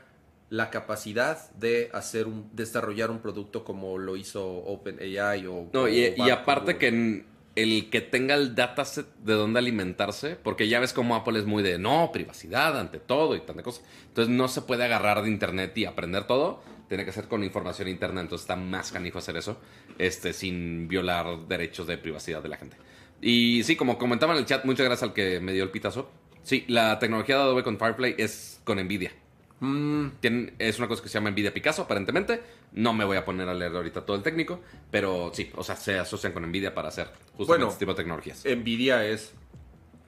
la 0.56 0.70
capacidad 0.70 1.52
de 1.56 1.90
hacer 1.94 2.28
un 2.28 2.50
desarrollar 2.54 3.12
un 3.12 3.20
producto 3.20 3.64
como 3.64 3.98
lo 3.98 4.16
hizo 4.16 4.46
OpenAI 4.48 5.46
o 5.48 5.70
No, 5.74 5.82
o 5.84 5.88
y, 5.88 6.14
aparte 6.32 6.74
como- 6.74 6.80
que 6.80 6.88
en- 6.88 7.26
el 7.56 7.90
que 7.90 8.02
tenga 8.02 8.36
el 8.36 8.54
dataset 8.54 9.06
de 9.24 9.34
dónde 9.34 9.60
alimentarse, 9.60 10.36
porque 10.36 10.68
ya 10.68 10.80
ves 10.82 10.92
cómo 10.92 11.16
Apple 11.16 11.40
es 11.40 11.46
muy 11.46 11.64
de 11.64 11.78
no, 11.80 12.10
privacidad 12.12 12.78
ante 12.78 13.00
todo 13.00 13.34
y 13.36 13.40
tanta 13.40 13.64
cosa. 13.64 13.82
Entonces 14.08 14.34
no 14.34 14.50
se 14.50 14.62
puede 14.62 14.84
agarrar 14.84 15.22
de 15.24 15.30
internet 15.30 15.78
y 15.78 15.86
aprender 15.86 16.26
todo. 16.28 16.62
Tiene 16.90 17.06
que 17.06 17.14
ser 17.14 17.30
con 17.30 17.44
información 17.46 17.88
interna, 17.88 18.20
entonces 18.22 18.44
está 18.44 18.58
más 18.58 18.92
canijo 18.92 19.20
hacer 19.20 19.38
eso, 19.38 19.58
este, 19.98 20.34
sin 20.34 20.88
violar 20.90 21.48
derechos 21.48 21.88
de 21.88 21.98
privacidad 21.98 22.44
de 22.44 22.50
la 22.50 22.58
gente. 22.58 22.76
Y 23.22 23.64
sí, 23.64 23.76
como 23.78 23.98
comentaba 23.98 24.34
en 24.34 24.40
el 24.40 24.46
chat, 24.46 24.66
muchas 24.66 24.86
gracias 24.86 25.04
al 25.10 25.14
que 25.14 25.40
me 25.40 25.54
dio 25.54 25.64
el 25.64 25.72
pitazo. 25.72 26.12
Sí, 26.44 26.66
la 26.68 27.00
tecnología 27.00 27.38
de 27.38 27.42
Adobe 27.44 27.64
con 27.64 27.80
Firefly 27.80 28.16
es 28.18 28.60
con 28.66 28.78
Nvidia. 28.84 29.12
Mm, 29.60 30.08
Tienen- 30.20 30.54
es 30.60 30.78
una 30.80 30.88
cosa 30.88 31.02
que 31.02 31.10
se 31.10 31.14
llama 31.16 31.32
Nvidia 31.32 31.54
Picasso, 31.54 31.84
aparentemente. 31.84 32.42
No 32.74 32.94
me 32.94 33.06
voy 33.06 33.16
a 33.18 33.24
poner 33.24 33.48
a 33.48 33.54
leer 33.54 33.74
ahorita 33.76 34.06
todo 34.06 34.18
el 34.18 34.24
técnico, 34.24 34.60
pero 34.92 35.32
sí, 35.34 35.50
o 35.56 35.64
sea, 35.64 35.76
se 35.78 35.98
asocian 35.98 36.34
con 36.34 36.44
Nvidia 36.50 36.74
para 36.74 36.90
hacer 36.90 37.06
justamente 37.08 37.46
Bueno, 37.48 37.68
este 37.68 37.80
tipo 37.80 37.94
de 37.94 37.98
tecnologías. 37.98 38.44
Nvidia 38.46 39.06
es 39.06 39.34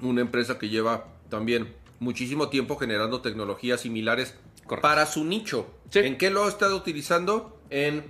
una 0.02 0.22
empresa 0.22 0.60
que 0.60 0.68
lleva 0.70 1.08
también 1.30 1.74
muchísimo 2.00 2.50
tiempo 2.50 2.76
generando 2.78 3.22
tecnologías 3.22 3.82
similares 3.82 4.36
Correcto. 4.66 4.82
para 4.82 5.06
su 5.06 5.24
nicho. 5.24 5.68
Sí. 5.90 6.00
¿En 6.00 6.18
qué 6.18 6.30
lo 6.30 6.44
ha 6.44 6.50
estado 6.50 6.76
utilizando? 6.76 7.58
En 7.70 8.04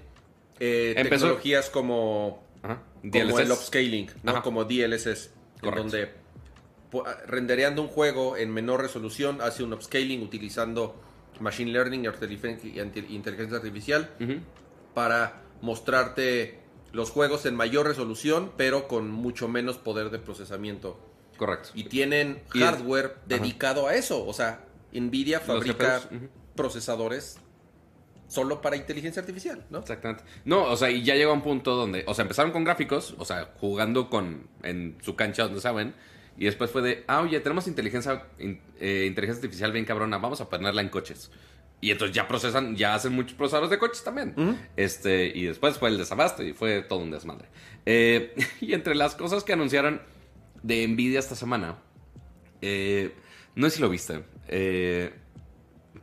eh, 0.60 0.94
tecnologías 1.08 1.70
como, 1.70 2.44
Ajá. 2.64 2.82
como 3.12 3.40
el 3.40 3.52
upscaling, 3.52 4.10
¿no? 4.24 4.42
Como 4.42 4.66
DLSS, 4.66 5.30
en 5.62 5.76
donde 5.76 6.10
rendereando 7.28 7.82
un 7.82 7.88
juego 7.90 8.38
en 8.38 8.52
menor 8.52 8.82
resolución 8.82 9.40
hace 9.42 9.62
un 9.64 9.74
upscaling 9.74 10.22
utilizando 10.24 10.96
machine 11.40 11.72
learning 11.72 12.06
y 12.06 12.80
inteligencia 13.14 13.58
artificial 13.58 14.10
para 14.94 15.42
mostrarte 15.62 16.60
los 16.94 17.12
juegos 17.12 17.46
en 17.46 17.56
mayor 17.56 17.88
resolución, 17.88 18.52
pero 18.58 18.88
con 18.88 19.10
mucho 19.12 19.48
menos 19.48 19.78
poder 19.78 20.10
de 20.10 20.20
procesamiento. 20.20 21.00
Correcto. 21.38 21.70
Y 21.76 21.84
tienen 21.86 22.42
Y 22.54 22.60
es- 22.60 22.66
hardware 22.66 23.18
dedicado 23.28 23.88
a 23.88 23.96
eso. 23.96 24.26
O 24.26 24.34
sea, 24.34 24.66
Nvidia 24.92 25.40
fabrica 25.40 26.02
procesadores 26.56 27.38
solo 28.28 28.62
para 28.62 28.76
inteligencia 28.76 29.22
artificial, 29.22 29.64
¿no? 29.70 29.80
Exactamente. 29.80 30.24
No, 30.44 30.64
o 30.64 30.76
sea, 30.76 30.90
y 30.90 31.04
ya 31.04 31.16
llegó 31.16 31.32
a 31.32 31.36
un 31.36 31.44
punto 31.44 31.76
donde, 31.76 32.04
o 32.08 32.14
sea, 32.14 32.24
empezaron 32.24 32.52
con 32.52 32.64
gráficos, 32.64 33.16
o 33.18 33.24
sea, 33.26 33.54
jugando 33.60 34.10
con 34.10 34.48
en 34.64 34.98
su 35.02 35.16
cancha 35.16 35.44
donde 35.44 35.62
saben, 35.62 35.94
y 36.38 36.46
después 36.46 36.70
fue 36.72 36.82
de, 36.82 37.04
ah, 37.08 37.22
oye, 37.22 37.40
tenemos 37.40 37.68
inteligencia 37.68 38.26
in- 38.40 38.62
eh, 38.80 39.06
inteligencia 39.08 39.42
artificial 39.42 39.72
bien 39.72 39.86
cabrona, 39.86 40.18
vamos 40.18 40.40
a 40.42 40.50
ponerla 40.50 40.82
en 40.82 40.90
coches. 40.90 41.32
Y 41.80 41.92
entonces 41.92 42.16
ya 42.16 42.28
procesan, 42.28 42.76
ya 42.76 42.96
hacen 42.96 43.14
muchos 43.14 43.34
procesadores 43.36 43.70
de 43.70 43.78
coches 43.78 44.04
también. 44.04 44.34
Este, 44.76 45.28
y 45.28 45.46
después 45.46 45.78
fue 45.78 45.90
el 45.90 45.98
desabasto 45.98 46.44
y 46.44 46.54
fue 46.54 46.82
todo 46.82 47.00
un 47.00 47.12
desmadre. 47.12 47.48
Eh, 47.86 48.34
y 48.62 48.74
entre 48.74 48.96
las 48.96 49.16
cosas 49.16 49.44
que 49.44 49.54
anunciaron 49.54 50.02
de 50.64 50.88
Nvidia 50.88 51.20
esta 51.20 51.36
semana, 51.36 51.78
eh, 52.62 53.14
no 53.56 53.70
sé 53.70 53.76
si 53.76 53.82
lo 53.82 53.90
viste, 53.90 54.24
eh, 54.48 55.14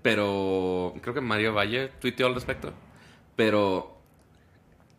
pero 0.02 0.94
creo 1.00 1.14
que 1.14 1.20
Mario 1.20 1.54
Valle 1.54 1.88
tuiteó 2.00 2.26
al 2.26 2.34
respecto. 2.34 2.72
Pero 3.36 3.93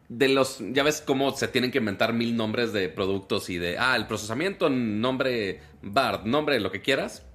de 0.08 0.30
los, 0.30 0.60
ya 0.72 0.84
ves 0.84 1.02
cómo 1.06 1.36
se 1.36 1.48
tienen 1.48 1.72
que 1.72 1.80
inventar 1.80 2.14
mil 2.14 2.36
nombres 2.36 2.74
de 2.74 2.90
productos 2.90 3.50
y 3.50 3.58
de, 3.58 3.78
ah, 3.78 3.96
el 3.96 4.08
procesamiento, 4.08 4.70
nombre 4.70 5.62
BARD, 5.82 6.26
nombre 6.26 6.60
lo 6.60 6.72
que 6.72 6.82
quieras. 6.82 7.26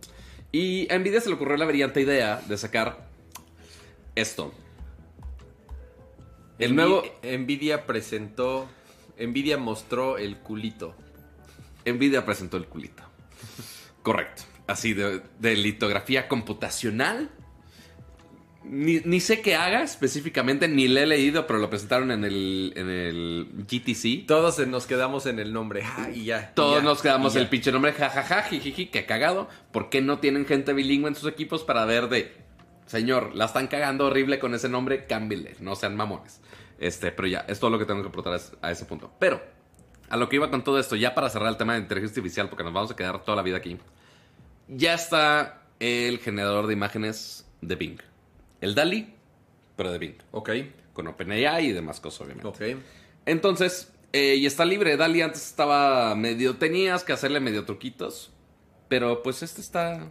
Y 0.53 0.93
a 0.93 0.99
Nvidia 0.99 1.21
se 1.21 1.29
le 1.29 1.37
ocurrió 1.37 1.57
la 1.57 1.65
brillante 1.65 2.01
idea 2.01 2.41
de 2.47 2.57
sacar 2.59 3.09
esto. 4.15 4.53
El 6.59 6.77
nuevo 6.77 7.03
Nvidia 7.23 7.87
presentó, 7.87 8.69
Nvidia 9.19 9.57
mostró 9.57 10.19
el 10.19 10.37
culito. 10.39 10.95
Nvidia 11.87 12.25
presentó 12.25 12.57
el 12.57 12.67
culito. 12.67 13.03
Correcto. 14.03 14.43
Así 14.67 14.93
de, 14.93 15.23
de 15.39 15.57
litografía 15.57 16.29
computacional. 16.29 17.31
Ni, 18.63 19.01
ni 19.05 19.21
sé 19.21 19.41
qué 19.41 19.57
haga 19.57 19.83
específicamente, 19.83 20.69
ni 20.69 20.87
le 20.87 21.05
he 21.05 21.07
leído, 21.07 21.47
pero 21.47 21.59
lo 21.59 21.71
presentaron 21.71 22.11
en 22.11 22.25
el, 22.25 22.73
en 22.77 22.91
el 22.91 23.49
GTC. 23.67 24.27
Todos 24.27 24.67
nos 24.67 24.87
quedamos 24.87 25.25
en 25.27 25.39
el 25.39 25.53
nombre. 25.53 25.83
ah, 25.85 26.11
y 26.15 26.25
ya. 26.27 26.51
y 26.53 26.55
Todos 26.55 26.83
ya, 26.83 26.85
nos 26.85 27.01
quedamos 27.01 27.35
ya. 27.35 27.41
el 27.41 27.49
pinche 27.49 27.73
nombre, 27.73 27.93
jajaja, 27.93 28.43
jijiji, 28.43 28.87
qué 28.87 29.07
cagado. 29.07 29.49
¿Por 29.73 29.89
qué 29.89 30.03
no 30.03 30.19
tienen 30.19 30.45
gente 30.45 30.75
bilingüe 30.75 31.09
en 31.09 31.15
sus 31.15 31.29
equipos 31.31 31.65
para 31.65 31.87
ver 31.87 32.09
de, 32.09 32.33
señor, 32.87 33.35
la 33.35 33.47
están 33.47 33.67
cagando 33.67 34.07
horrible 34.07 34.39
con 34.39 34.55
ese 34.55 34.69
nombre, 34.69 35.07
cámbienle, 35.07 35.57
no 35.61 35.75
sean 35.75 35.97
mamones. 35.97 36.41
Este, 36.79 37.13
pero 37.13 37.29
ya, 37.29 37.41
es 37.49 37.61
todo 37.61 37.71
lo 37.71 37.79
que 37.79 37.85
tengo 37.85 38.03
que 38.03 38.09
aportar 38.09 38.41
a 38.61 38.71
ese 38.71 38.85
punto. 38.85 39.13
Pero, 39.19 39.41
a 40.09 40.17
lo 40.17 40.29
que 40.29 40.37
iba 40.37 40.51
con 40.51 40.65
todo 40.65 40.79
esto, 40.79 40.97
ya 40.97 41.15
para 41.15 41.31
cerrar 41.31 41.49
el 41.49 41.57
tema 41.57 41.75
de 41.75 41.81
inteligencia 41.81 42.21
artificial, 42.21 42.49
porque 42.49 42.65
nos 42.65 42.73
vamos 42.73 42.91
a 42.91 42.97
quedar 42.97 43.23
toda 43.23 43.37
la 43.37 43.43
vida 43.43 43.59
aquí, 43.59 43.79
ya 44.69 44.95
está 44.95 45.63
el 45.79 46.19
generador 46.19 46.67
de 46.67 46.73
imágenes 46.73 47.47
de 47.61 47.77
Bing. 47.77 48.10
El 48.61 48.75
DALI, 48.75 49.15
pero 49.77 49.93
de 49.93 49.99
Bing. 49.99 50.15
Ok, 50.33 50.51
Con 50.93 51.07
OpenAI 51.07 51.67
y 51.67 51.73
demás 51.73 52.01
cosas, 52.01 52.23
obviamente. 52.23 52.49
ok. 52.49 52.81
Entonces, 53.27 53.93
eh, 54.13 54.35
y 54.37 54.47
está 54.47 54.65
libre. 54.65 54.97
Dali 54.97 55.23
antes 55.23 55.47
estaba 55.47 56.15
medio. 56.15 56.57
Tenías 56.57 57.05
que 57.05 57.13
hacerle 57.13 57.41
medio 57.41 57.65
truquitos. 57.65 58.33
Pero 58.89 59.23
pues 59.23 59.43
este 59.43 59.61
está 59.61 60.11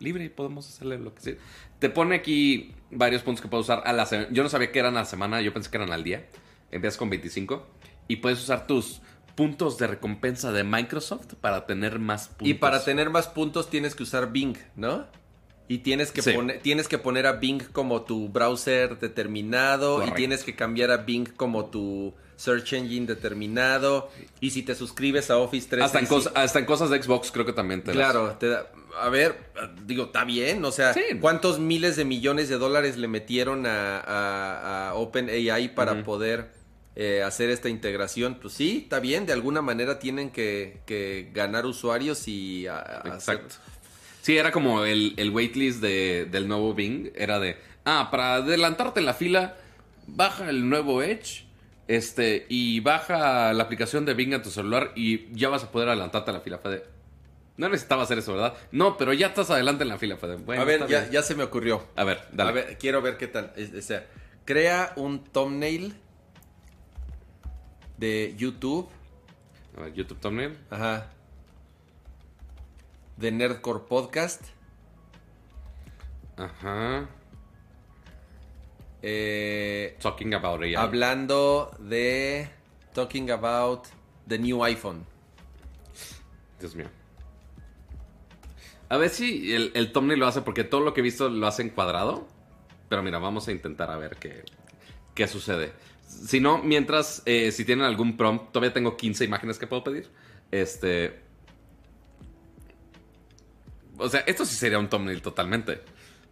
libre 0.00 0.24
y 0.24 0.28
podemos 0.28 0.68
hacerle 0.68 0.98
lo 0.98 1.14
que 1.14 1.20
sea. 1.20 1.34
Te 1.78 1.88
pone 1.88 2.16
aquí 2.16 2.74
varios 2.90 3.22
puntos 3.22 3.40
que 3.42 3.48
puedes 3.48 3.66
usar 3.66 3.82
a 3.86 3.92
la 3.92 4.06
semana. 4.06 4.28
Yo 4.32 4.42
no 4.42 4.48
sabía 4.48 4.72
que 4.72 4.78
eran 4.80 4.96
a 4.96 5.00
la 5.00 5.04
semana, 5.04 5.40
yo 5.40 5.52
pensé 5.52 5.70
que 5.70 5.76
eran 5.76 5.92
al 5.92 6.02
día. 6.02 6.26
Empiezas 6.72 6.98
con 6.98 7.10
25 7.10 7.64
y 8.08 8.16
puedes 8.16 8.42
usar 8.42 8.66
tus 8.66 9.00
puntos 9.36 9.78
de 9.78 9.86
recompensa 9.86 10.50
de 10.50 10.64
Microsoft 10.64 11.34
para 11.40 11.64
tener 11.66 12.00
más 12.00 12.28
puntos. 12.28 12.48
Y 12.48 12.54
para 12.54 12.84
tener 12.84 13.10
más 13.10 13.28
puntos 13.28 13.70
tienes 13.70 13.94
que 13.94 14.02
usar 14.02 14.32
Bing, 14.32 14.56
¿no? 14.74 15.06
Y 15.68 15.78
tienes 15.78 16.10
que, 16.12 16.22
Sí. 16.22 16.32
poner, 16.32 16.60
tienes 16.60 16.88
que 16.88 16.96
poner 16.98 17.26
a 17.26 17.32
Bing 17.32 17.62
como 17.72 18.02
tu 18.02 18.28
browser 18.30 18.98
determinado. 18.98 19.96
Correcto. 19.96 20.14
Y 20.14 20.16
tienes 20.16 20.42
que 20.44 20.54
cambiar 20.56 20.90
a 20.90 20.96
Bing 20.98 21.26
como 21.36 21.66
tu 21.66 22.14
search 22.36 22.72
engine 22.72 23.06
determinado. 23.06 24.08
Y 24.40 24.50
si 24.50 24.62
te 24.62 24.74
suscribes 24.74 25.30
a 25.30 25.36
Office 25.38 25.68
365... 25.68 25.84
hasta, 25.84 25.98
en 25.98 26.06
cosas, 26.06 26.32
hasta 26.36 26.58
en 26.60 26.64
cosas 26.64 26.90
de 26.90 27.02
Xbox 27.02 27.30
creo 27.30 27.44
que 27.44 27.52
también 27.52 27.82
te 27.82 27.92
las- 27.94 27.96
Claro, 28.12 28.36
te 28.38 28.48
da- 28.48 28.70
a 29.00 29.08
ver, 29.10 29.36
digo, 29.84 30.04
está 30.04 30.24
bien, 30.24 30.64
o 30.64 30.72
sea, 30.72 30.94
Sí. 30.94 31.00
¿cuántos 31.20 31.58
miles 31.58 31.96
de 31.96 32.04
millones 32.04 32.48
de 32.48 32.56
dólares 32.58 32.96
le 32.96 33.06
metieron 33.08 33.66
a, 33.66 33.98
a, 34.00 34.88
a 34.90 34.94
OpenAI 34.94 35.74
para 35.74 36.02
poder 36.02 36.50
eh, 36.96 37.22
hacer 37.22 37.50
esta 37.50 37.68
integración? 37.68 38.36
Pues 38.40 38.54
sí, 38.54 38.80
está 38.84 38.98
bien, 39.00 39.26
de 39.26 39.32
alguna 39.34 39.60
manera 39.62 39.98
tienen 39.98 40.30
que, 40.30 40.80
que 40.86 41.30
ganar 41.34 41.66
usuarios 41.66 42.26
y 42.26 42.66
a- 42.66 42.78
hacer- 42.80 43.12
Exacto. 43.12 43.54
Sí, 44.22 44.36
era 44.36 44.52
como 44.52 44.84
el, 44.84 45.14
el 45.16 45.30
waitlist 45.30 45.80
de, 45.80 46.26
del 46.30 46.48
nuevo 46.48 46.74
Bing. 46.74 47.10
Era 47.14 47.38
de, 47.38 47.56
ah, 47.84 48.08
para 48.10 48.34
adelantarte 48.34 49.00
en 49.00 49.06
la 49.06 49.14
fila, 49.14 49.56
baja 50.06 50.48
el 50.50 50.68
nuevo 50.68 51.02
Edge 51.02 51.46
este, 51.88 52.46
y 52.48 52.80
baja 52.80 53.52
la 53.52 53.64
aplicación 53.64 54.04
de 54.04 54.14
Bing 54.14 54.34
en 54.34 54.42
tu 54.42 54.50
celular 54.50 54.92
y 54.94 55.34
ya 55.34 55.48
vas 55.48 55.64
a 55.64 55.72
poder 55.72 55.88
adelantarte 55.88 56.30
a 56.30 56.34
la 56.34 56.40
fila. 56.40 56.58
Fue 56.58 56.70
de, 56.70 56.84
no 57.56 57.68
necesitaba 57.68 58.02
hacer 58.02 58.18
eso, 58.18 58.34
¿verdad? 58.34 58.54
No, 58.70 58.96
pero 58.96 59.12
ya 59.14 59.28
estás 59.28 59.50
adelante 59.50 59.82
en 59.82 59.88
la 59.88 59.98
fila. 59.98 60.16
Fue 60.16 60.28
de, 60.28 60.36
bueno, 60.36 60.62
a 60.62 60.64
ver, 60.64 60.86
ya, 60.86 61.10
ya 61.10 61.22
se 61.22 61.34
me 61.34 61.42
ocurrió. 61.42 61.86
A 61.96 62.04
ver, 62.04 62.20
dale. 62.32 62.50
A 62.50 62.52
ver, 62.52 62.78
quiero 62.78 63.00
ver 63.02 63.16
qué 63.16 63.26
tal. 63.26 63.52
O 63.76 63.82
sea, 63.82 64.06
crea 64.44 64.92
un 64.96 65.24
thumbnail 65.24 65.94
de 67.96 68.34
YouTube. 68.36 68.88
A 69.76 69.82
ver, 69.82 69.94
YouTube 69.94 70.20
thumbnail. 70.20 70.58
Ajá. 70.70 71.10
De 73.18 73.32
Nerdcore 73.32 73.80
Podcast. 73.88 74.42
Ajá. 76.36 77.08
eh, 79.02 79.96
Talking 80.00 80.34
about 80.34 80.62
AI. 80.62 80.74
hablando 80.74 81.70
de. 81.80 82.48
Talking 82.94 83.30
about 83.30 83.86
the 84.26 84.38
new 84.38 84.64
iPhone. 84.64 85.04
Dios 86.60 86.74
mío. 86.74 86.86
A 88.88 88.96
ver 88.96 89.10
si 89.10 89.52
el, 89.54 89.70
el 89.74 89.92
thumbnail 89.92 90.18
lo 90.18 90.26
hace, 90.26 90.42
porque 90.42 90.64
todo 90.64 90.80
lo 90.80 90.94
que 90.94 91.00
he 91.00 91.04
visto 91.04 91.28
lo 91.28 91.46
hace 91.46 91.62
en 91.62 91.70
cuadrado. 91.70 92.26
Pero 92.88 93.02
mira, 93.02 93.18
vamos 93.18 93.46
a 93.48 93.52
intentar 93.52 93.90
a 93.90 93.98
ver 93.98 94.16
qué, 94.16 94.44
qué 95.14 95.28
sucede. 95.28 95.72
Si 96.06 96.40
no, 96.40 96.58
mientras, 96.62 97.22
eh, 97.26 97.52
si 97.52 97.64
tienen 97.66 97.84
algún 97.84 98.16
prompt, 98.16 98.50
todavía 98.52 98.72
tengo 98.72 98.96
15 98.96 99.24
imágenes 99.26 99.58
que 99.58 99.66
puedo 99.66 99.84
pedir. 99.84 100.08
Este. 100.50 101.20
O 103.98 104.08
sea, 104.08 104.20
esto 104.20 104.44
sí 104.44 104.54
sería 104.54 104.78
un 104.78 104.88
thumbnail 104.88 105.20
totalmente. 105.22 105.80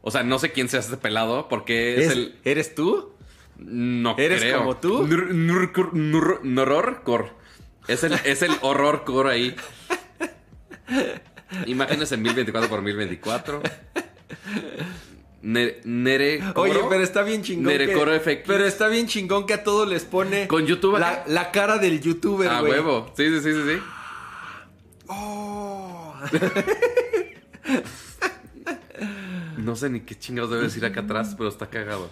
O 0.03 0.11
sea, 0.11 0.23
no 0.23 0.39
sé 0.39 0.53
quién 0.53 0.69
sea 0.69 0.81
este 0.81 0.97
pelado, 0.97 1.49
porque 1.49 1.95
es, 1.97 2.07
¿Es- 2.07 2.13
el. 2.13 2.37
¿Eres 2.45 2.75
tú? 2.75 3.13
No 3.59 4.15
¿Eres 4.19 4.41
creo. 4.43 4.59
como 4.59 4.77
tú? 4.77 5.07
Nur- 5.07 5.31
nur- 5.31 5.93
nur- 5.93 6.41
Norrorcore. 6.43 7.31
Es 7.89 8.05
el, 8.05 8.13
es 8.25 8.43
el 8.43 8.53
horror 8.61 9.05
core 9.05 9.31
ahí. 9.33 9.57
Imágenes 11.67 12.13
en 12.13 12.23
1024 12.23 12.69
por 12.69 12.83
1024. 12.83 13.63
Ne- 15.43 15.77
Nere. 15.85 16.43
Oye, 16.57 16.81
pero 16.89 17.03
está 17.03 17.23
bien 17.23 17.43
chingón. 17.43 17.73
Nerecoro 17.73 18.21
que, 18.23 18.43
pero 18.47 18.65
está 18.67 18.89
bien 18.89 19.07
chingón 19.07 19.47
que 19.47 19.55
a 19.55 19.63
todos 19.65 19.89
les 19.89 20.05
pone. 20.05 20.49
Con 20.49 20.67
YouTube 20.67 20.99
La, 20.99 21.23
la 21.27 21.51
cara 21.53 21.79
del 21.79 22.01
youtuber, 22.01 22.49
Ah, 22.51 22.61
güey. 22.61 22.73
huevo. 22.73 23.13
Sí, 23.17 23.29
sí, 23.29 23.41
sí, 23.41 23.53
sí, 23.53 23.63
sí. 23.75 23.79
Oh. 25.09 26.13
No 29.59 29.75
sé 29.77 29.89
ni 29.91 30.01
qué 30.01 30.15
chingados 30.19 30.51
debe 30.51 30.65
decir 30.65 30.85
acá 30.85 31.01
atrás, 31.01 31.35
pero 31.37 31.49
está 31.49 31.69
cagado. 31.69 32.11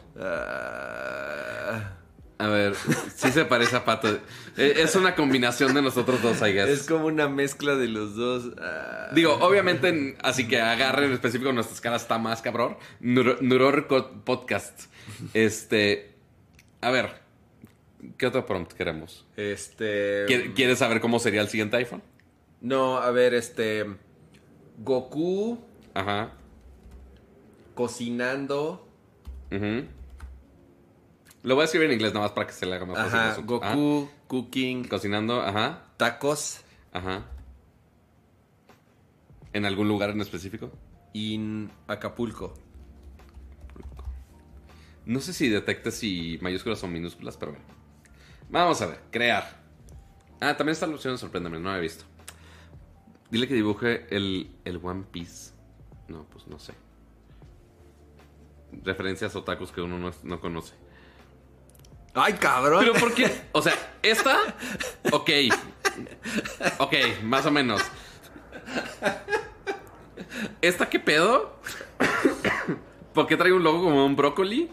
A 2.36 2.48
ver, 2.48 2.74
sí 3.14 3.30
se 3.30 3.44
parece 3.44 3.76
a 3.76 3.84
Pato. 3.84 4.09
Eh, 4.57 4.74
Es 4.78 4.96
una 4.96 5.14
combinación 5.14 5.72
de 5.72 5.82
nosotros 5.82 6.20
dos, 6.20 6.40
I 6.42 6.52
guess. 6.52 6.68
es 6.68 6.82
como 6.86 7.07
una 7.07 7.28
mezcla 7.28 7.76
de 7.76 7.86
los 7.88 8.16
dos. 8.16 8.52
Ah. 8.61 9.11
Digo, 9.14 9.34
obviamente, 9.40 9.88
en- 9.88 10.16
así 10.22 10.48
que 10.48 10.61
agarren 10.61 11.07
en 11.07 11.12
específico 11.12 11.52
nuestras 11.52 11.80
caras 11.80 12.02
está 12.02 12.18
más 12.18 12.42
cabrón. 12.42 12.76
Nuro- 13.00 13.38
Nuror 13.40 13.86
Podcast. 14.24 14.86
Este. 15.32 16.14
A 16.80 16.90
ver. 16.90 17.22
¿Qué 18.18 18.26
otro 18.26 18.44
prompt 18.44 18.72
queremos? 18.72 19.24
Este. 19.36 20.26
¿Qui- 20.26 20.55
¿Quieres 20.55 20.78
saber 20.80 21.00
cómo 21.00 21.18
sería 21.20 21.40
el 21.40 21.48
siguiente 21.48 21.76
iPhone? 21.78 22.02
No, 22.61 22.98
a 22.98 23.11
ver, 23.12 23.32
este. 23.32 23.86
Goku 24.79 25.59
Ajá. 25.95 26.33
cocinando. 27.75 28.87
ujú. 29.51 29.87
Lo 31.43 31.55
voy 31.57 31.62
a 31.62 31.64
escribir 31.66 31.89
en 31.89 31.95
inglés 31.95 32.14
nada 32.14 32.27
más 32.27 32.33
para 32.33 32.47
que 32.47 32.55
se 32.55 32.64
le 32.64 32.75
haga 32.75 32.87
más 32.87 32.97
fácil. 32.97 33.18
Ajá. 33.18 33.41
Goku 33.43 34.09
cooking. 34.29 34.89
Cocinando, 34.89 35.43
ajá. 35.43 35.85
tacos 35.99 36.61
Ajá. 36.93 37.25
¿En 39.53 39.64
algún 39.66 39.89
lugar 39.89 40.11
en 40.11 40.20
específico? 40.20 40.72
in 41.12 41.70
Acapulco. 41.87 42.55
No 45.07 45.20
sé 45.20 45.33
si 45.33 45.49
detecte 45.49 45.91
si 45.91 46.39
mayúsculas 46.41 46.83
o 46.83 46.89
minúsculas, 46.89 47.37
pero 47.37 47.53
bueno. 47.53 47.66
Vamos 48.49 48.81
a 48.83 48.87
ver, 48.87 49.01
crear. 49.11 49.62
Ah, 50.41 50.57
también 50.57 50.72
está 50.72 50.87
la 50.87 50.95
opción 50.95 51.14
de 51.14 51.18
sorpréndeme, 51.18 51.59
no 51.61 51.70
la 51.70 51.79
he 51.79 51.81
visto. 51.81 52.05
Dile 53.35 53.49
que 53.49 53.55
dibuje 53.55 54.07
el, 54.11 54.49
el 54.64 54.78
One 54.80 55.07
Piece. 55.11 55.51
No, 56.07 56.24
pues 56.30 56.47
no 56.47 56.61
sé. 56.61 56.72
Referencias 58.85 59.35
otakus 59.35 59.72
que 59.72 59.80
uno 59.80 59.99
no, 59.99 60.12
no 60.22 60.41
conoce. 60.41 60.74
¡Ay, 62.14 62.35
cabrón! 62.35 62.78
Pero 62.78 62.93
¿por 62.95 63.12
qué? 63.12 63.49
O 63.51 63.61
sea, 63.61 63.74
esta. 64.05 64.39
Ok. 65.11 65.30
Ok, 66.78 66.95
más 67.24 67.45
o 67.47 67.51
menos. 67.51 67.82
¿Esta 70.62 70.89
qué 70.89 71.01
pedo? 71.01 71.59
¿Por 73.14 73.26
qué 73.26 73.37
trae 73.37 73.53
un 73.53 73.64
logo 73.64 73.82
como 73.82 74.07
un 74.07 74.14
brócoli? 74.14 74.70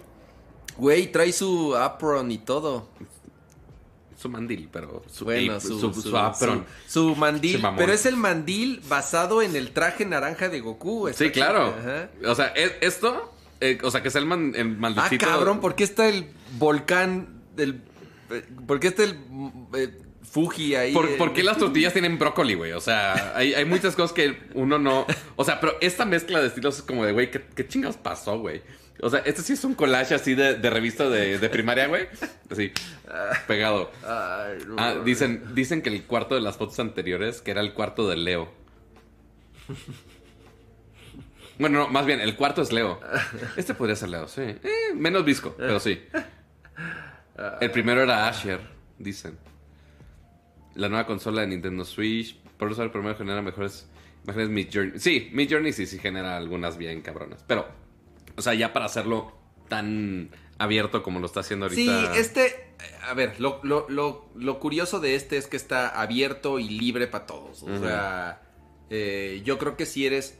Güey, 0.77 1.11
trae 1.11 1.33
su 1.33 1.75
apron 1.75 2.29
y 2.29 2.37
todo. 2.37 2.89
Su 4.21 4.29
mandil, 4.29 4.69
pero 4.71 5.03
su, 5.11 5.25
Bueno, 5.25 5.53
ape- 5.53 5.61
su, 5.61 5.79
su, 5.79 5.93
su- 5.93 6.01
su 6.03 6.17
apron. 6.17 6.65
su- 6.87 7.09
su 7.09 7.15
mandil. 7.15 7.59
Pero 7.75 7.91
es 7.91 8.05
el 8.05 8.17
mandil 8.17 8.81
basado 8.87 9.41
en 9.41 9.55
el 9.55 9.71
traje 9.71 10.05
naranja 10.05 10.47
de 10.49 10.59
Goku. 10.59 11.09
Sí, 11.13 11.31
claro. 11.31 11.73
ajá. 11.79 12.09
O 12.29 12.35
sea, 12.35 12.53
e- 12.55 12.77
esto, 12.81 13.33
eh, 13.59 13.79
o 13.81 13.89
sea, 13.89 14.03
que 14.03 14.09
es 14.09 14.15
el, 14.15 14.25
man, 14.27 14.53
el 14.55 14.77
Ah, 14.97 15.09
cabrón, 15.19 15.59
¿por 15.59 15.73
qué 15.75 15.83
está 15.83 16.07
el 16.07 16.27
volcán 16.59 17.41
del... 17.55 17.81
eh, 18.29 18.43
¿Por 18.67 18.79
qué 18.79 18.89
está 18.89 19.03
el 19.05 19.17
eh, 19.73 19.97
Fuji 20.23 20.75
ahí? 20.75 20.93
¿Por, 20.93 21.17
por 21.17 21.33
qué 21.33 21.41
las 21.43 21.57
tortillas 21.57 21.91
tienen 21.93 22.19
brócoli, 22.19 22.53
güey? 22.53 22.73
O 22.73 22.79
sea, 22.79 23.33
hay, 23.35 23.55
hay 23.55 23.65
muchas 23.65 23.95
cosas 23.95 24.13
que 24.13 24.37
uno 24.53 24.77
no. 24.77 25.07
O 25.35 25.43
sea, 25.43 25.59
pero 25.59 25.77
esta 25.81 26.05
mezcla 26.05 26.39
de 26.41 26.47
estilos 26.47 26.77
es 26.77 26.83
como 26.83 27.05
de, 27.05 27.11
güey, 27.11 27.31
¿qué, 27.31 27.43
qué 27.55 27.67
chingados 27.67 27.97
pasó, 27.97 28.37
güey? 28.39 28.61
O 29.01 29.09
sea, 29.09 29.19
este 29.21 29.41
sí 29.41 29.53
es 29.53 29.63
un 29.63 29.73
collage 29.73 30.13
así 30.13 30.35
de, 30.35 30.55
de 30.55 30.69
revista 30.69 31.09
de, 31.09 31.39
de 31.39 31.49
primaria, 31.49 31.87
güey. 31.87 32.07
Así, 32.49 32.71
pegado. 33.47 33.91
Ah, 34.03 34.53
dicen, 35.03 35.43
dicen 35.55 35.81
que 35.81 35.89
el 35.89 36.03
cuarto 36.03 36.35
de 36.35 36.41
las 36.41 36.57
fotos 36.57 36.79
anteriores, 36.79 37.41
que 37.41 37.51
era 37.51 37.61
el 37.61 37.73
cuarto 37.73 38.07
de 38.07 38.17
Leo. 38.17 38.53
Bueno, 41.57 41.79
no, 41.79 41.87
más 41.89 42.05
bien, 42.05 42.19
el 42.21 42.35
cuarto 42.35 42.61
es 42.61 42.71
Leo. 42.71 42.99
Este 43.55 43.73
podría 43.73 43.95
ser 43.95 44.09
Leo, 44.09 44.27
sí. 44.27 44.41
Eh, 44.41 44.93
menos 44.95 45.25
visco, 45.25 45.55
pero 45.57 45.79
sí. 45.79 46.01
El 47.59 47.71
primero 47.71 48.03
era 48.03 48.27
Asher, 48.27 48.59
dicen. 48.99 49.37
La 50.75 50.89
nueva 50.89 51.05
consola 51.05 51.41
de 51.41 51.47
Nintendo 51.47 51.85
Switch. 51.85 52.37
Por 52.57 52.71
eso 52.71 52.83
el 52.83 52.91
primero 52.91 53.15
genera 53.17 53.41
mejores 53.41 53.87
imágenes 54.23 54.49
Mid 54.49 54.69
Journey. 54.71 54.99
Sí, 54.99 55.29
Mid 55.33 55.51
Journey 55.51 55.73
sí, 55.73 55.85
sí 55.87 55.97
genera 55.97 56.37
algunas 56.37 56.77
bien 56.77 57.01
cabronas. 57.01 57.43
Pero, 57.47 57.67
o 58.35 58.41
sea, 58.41 58.53
ya 58.53 58.73
para 58.73 58.85
hacerlo 58.85 59.31
tan 59.67 60.29
abierto 60.57 61.01
como 61.03 61.19
lo 61.19 61.25
está 61.25 61.39
haciendo 61.41 61.69
Sí, 61.69 61.89
ahorita. 61.89 62.17
este... 62.17 62.71
A 63.07 63.13
ver, 63.13 63.39
lo, 63.39 63.59
lo- 63.63 63.87
lo- 63.89 64.25
lo 64.35 64.59
curioso 64.59 64.99
de 64.99 65.15
este 65.15 65.37
es 65.37 65.47
que 65.47 65.57
está 65.57 65.89
abierto 66.01 66.57
y 66.59 66.67
libre 66.69 67.07
para 67.07 67.25
todos. 67.27 67.61
O 67.63 67.77
sea, 67.79 68.41
eh, 68.89 69.41
yo 69.45 69.57
creo 69.59 69.75
que 69.77 69.85
si 69.85 70.05
eres 70.05 70.37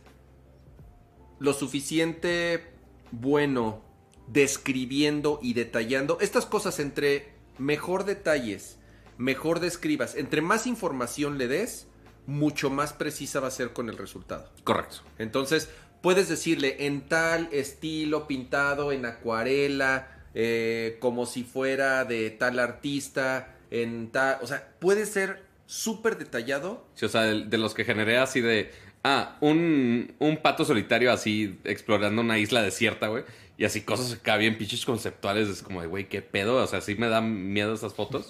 lo 1.40 1.54
suficiente 1.54 2.72
bueno 3.12 3.84
describiendo 4.28 5.40
y 5.42 5.54
detallando 5.54 6.18
estas 6.20 6.46
cosas 6.46 6.80
entre 6.80 7.34
mejor 7.58 8.06
detalles, 8.06 8.78
mejor 9.18 9.60
describas, 9.60 10.16
entre 10.16 10.42
más 10.42 10.66
información 10.68 11.38
le 11.38 11.48
des, 11.48 11.88
mucho 12.26 12.70
más 12.70 12.94
precisa 12.94 13.40
va 13.40 13.48
a 13.48 13.52
ser 13.52 13.74
con 13.74 13.90
el 13.90 13.98
resultado. 13.98 14.52
Correcto. 14.64 14.98
Entonces, 15.18 15.70
puedes 16.02 16.28
decirle 16.30 16.78
en 16.86 17.02
tal 17.02 17.50
estilo 17.52 18.28
pintado, 18.28 18.92
en 18.92 19.06
acuarela, 19.06 20.08
eh, 20.34 20.98
como 21.00 21.26
si 21.26 21.44
fuera 21.44 22.06
de 22.06 22.30
tal 22.32 22.60
artista, 22.60 23.56
en 23.70 24.10
tal... 24.12 24.38
O 24.42 24.48
sea, 24.48 24.68
puede 24.80 25.06
ser 25.06 25.44
súper 25.66 26.18
detallado. 26.18 26.86
Sí, 26.96 27.06
o 27.06 27.10
sea, 27.10 27.22
de, 27.24 27.46
de 27.46 27.58
los 27.58 27.74
que 27.74 27.86
generé 27.86 28.18
así 28.18 28.42
de. 28.42 28.72
Ah, 29.04 29.38
un, 29.42 30.14
un 30.20 30.38
pato 30.38 30.64
solitario 30.66 31.12
así 31.12 31.58
explorando 31.64 32.22
una 32.22 32.38
isla 32.38 32.62
desierta, 32.62 33.08
güey. 33.08 33.24
Y 33.58 33.66
así 33.66 33.82
cosas 33.82 34.14
acá 34.14 34.38
bien 34.38 34.58
pinches 34.58 34.86
conceptuales. 34.86 35.48
Es 35.48 35.62
como 35.64 35.82
de, 35.82 35.88
güey, 35.88 36.10
qué 36.10 36.22
pedo. 36.22 36.56
O 36.58 36.68
sea, 36.68 36.82
sí 36.82 36.96
me 36.96 37.08
dan 37.08 37.52
miedo 37.54 37.74
esas 37.74 37.94
fotos. 37.94 38.28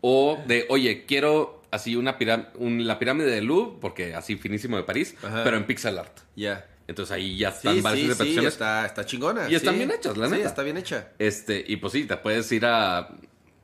O 0.00 0.38
de, 0.46 0.66
oye, 0.68 1.04
quiero 1.06 1.62
así 1.70 1.96
una 1.96 2.18
piram- 2.18 2.48
un- 2.56 2.86
la 2.86 2.98
pirámide 2.98 3.30
de 3.30 3.40
Louvre, 3.40 3.78
porque 3.80 4.14
así 4.14 4.36
finísimo 4.36 4.76
de 4.76 4.82
París, 4.84 5.14
Ajá. 5.22 5.42
pero 5.42 5.56
en 5.56 5.66
pixel 5.66 5.98
art. 5.98 6.18
Ya. 6.36 6.66
Entonces 6.86 7.12
ahí 7.14 7.36
ya 7.38 7.50
Sí, 7.50 7.56
están 7.58 7.74
sí, 7.76 7.80
varias 7.80 7.98
sí, 8.00 8.04
interpretaciones. 8.12 8.52
está, 8.52 8.86
está 8.86 9.06
chingona. 9.06 9.50
Y 9.50 9.54
están 9.54 9.74
sí. 9.74 9.78
bien 9.78 9.90
hechas, 9.90 10.16
la 10.16 10.26
Sí, 10.28 10.32
neta. 10.34 10.48
está 10.48 10.62
bien 10.62 10.76
hecha. 10.76 11.12
Este, 11.18 11.64
y 11.66 11.76
pues 11.76 11.92
sí, 11.92 12.04
te 12.04 12.16
puedes 12.18 12.50
ir 12.52 12.66
a 12.66 13.16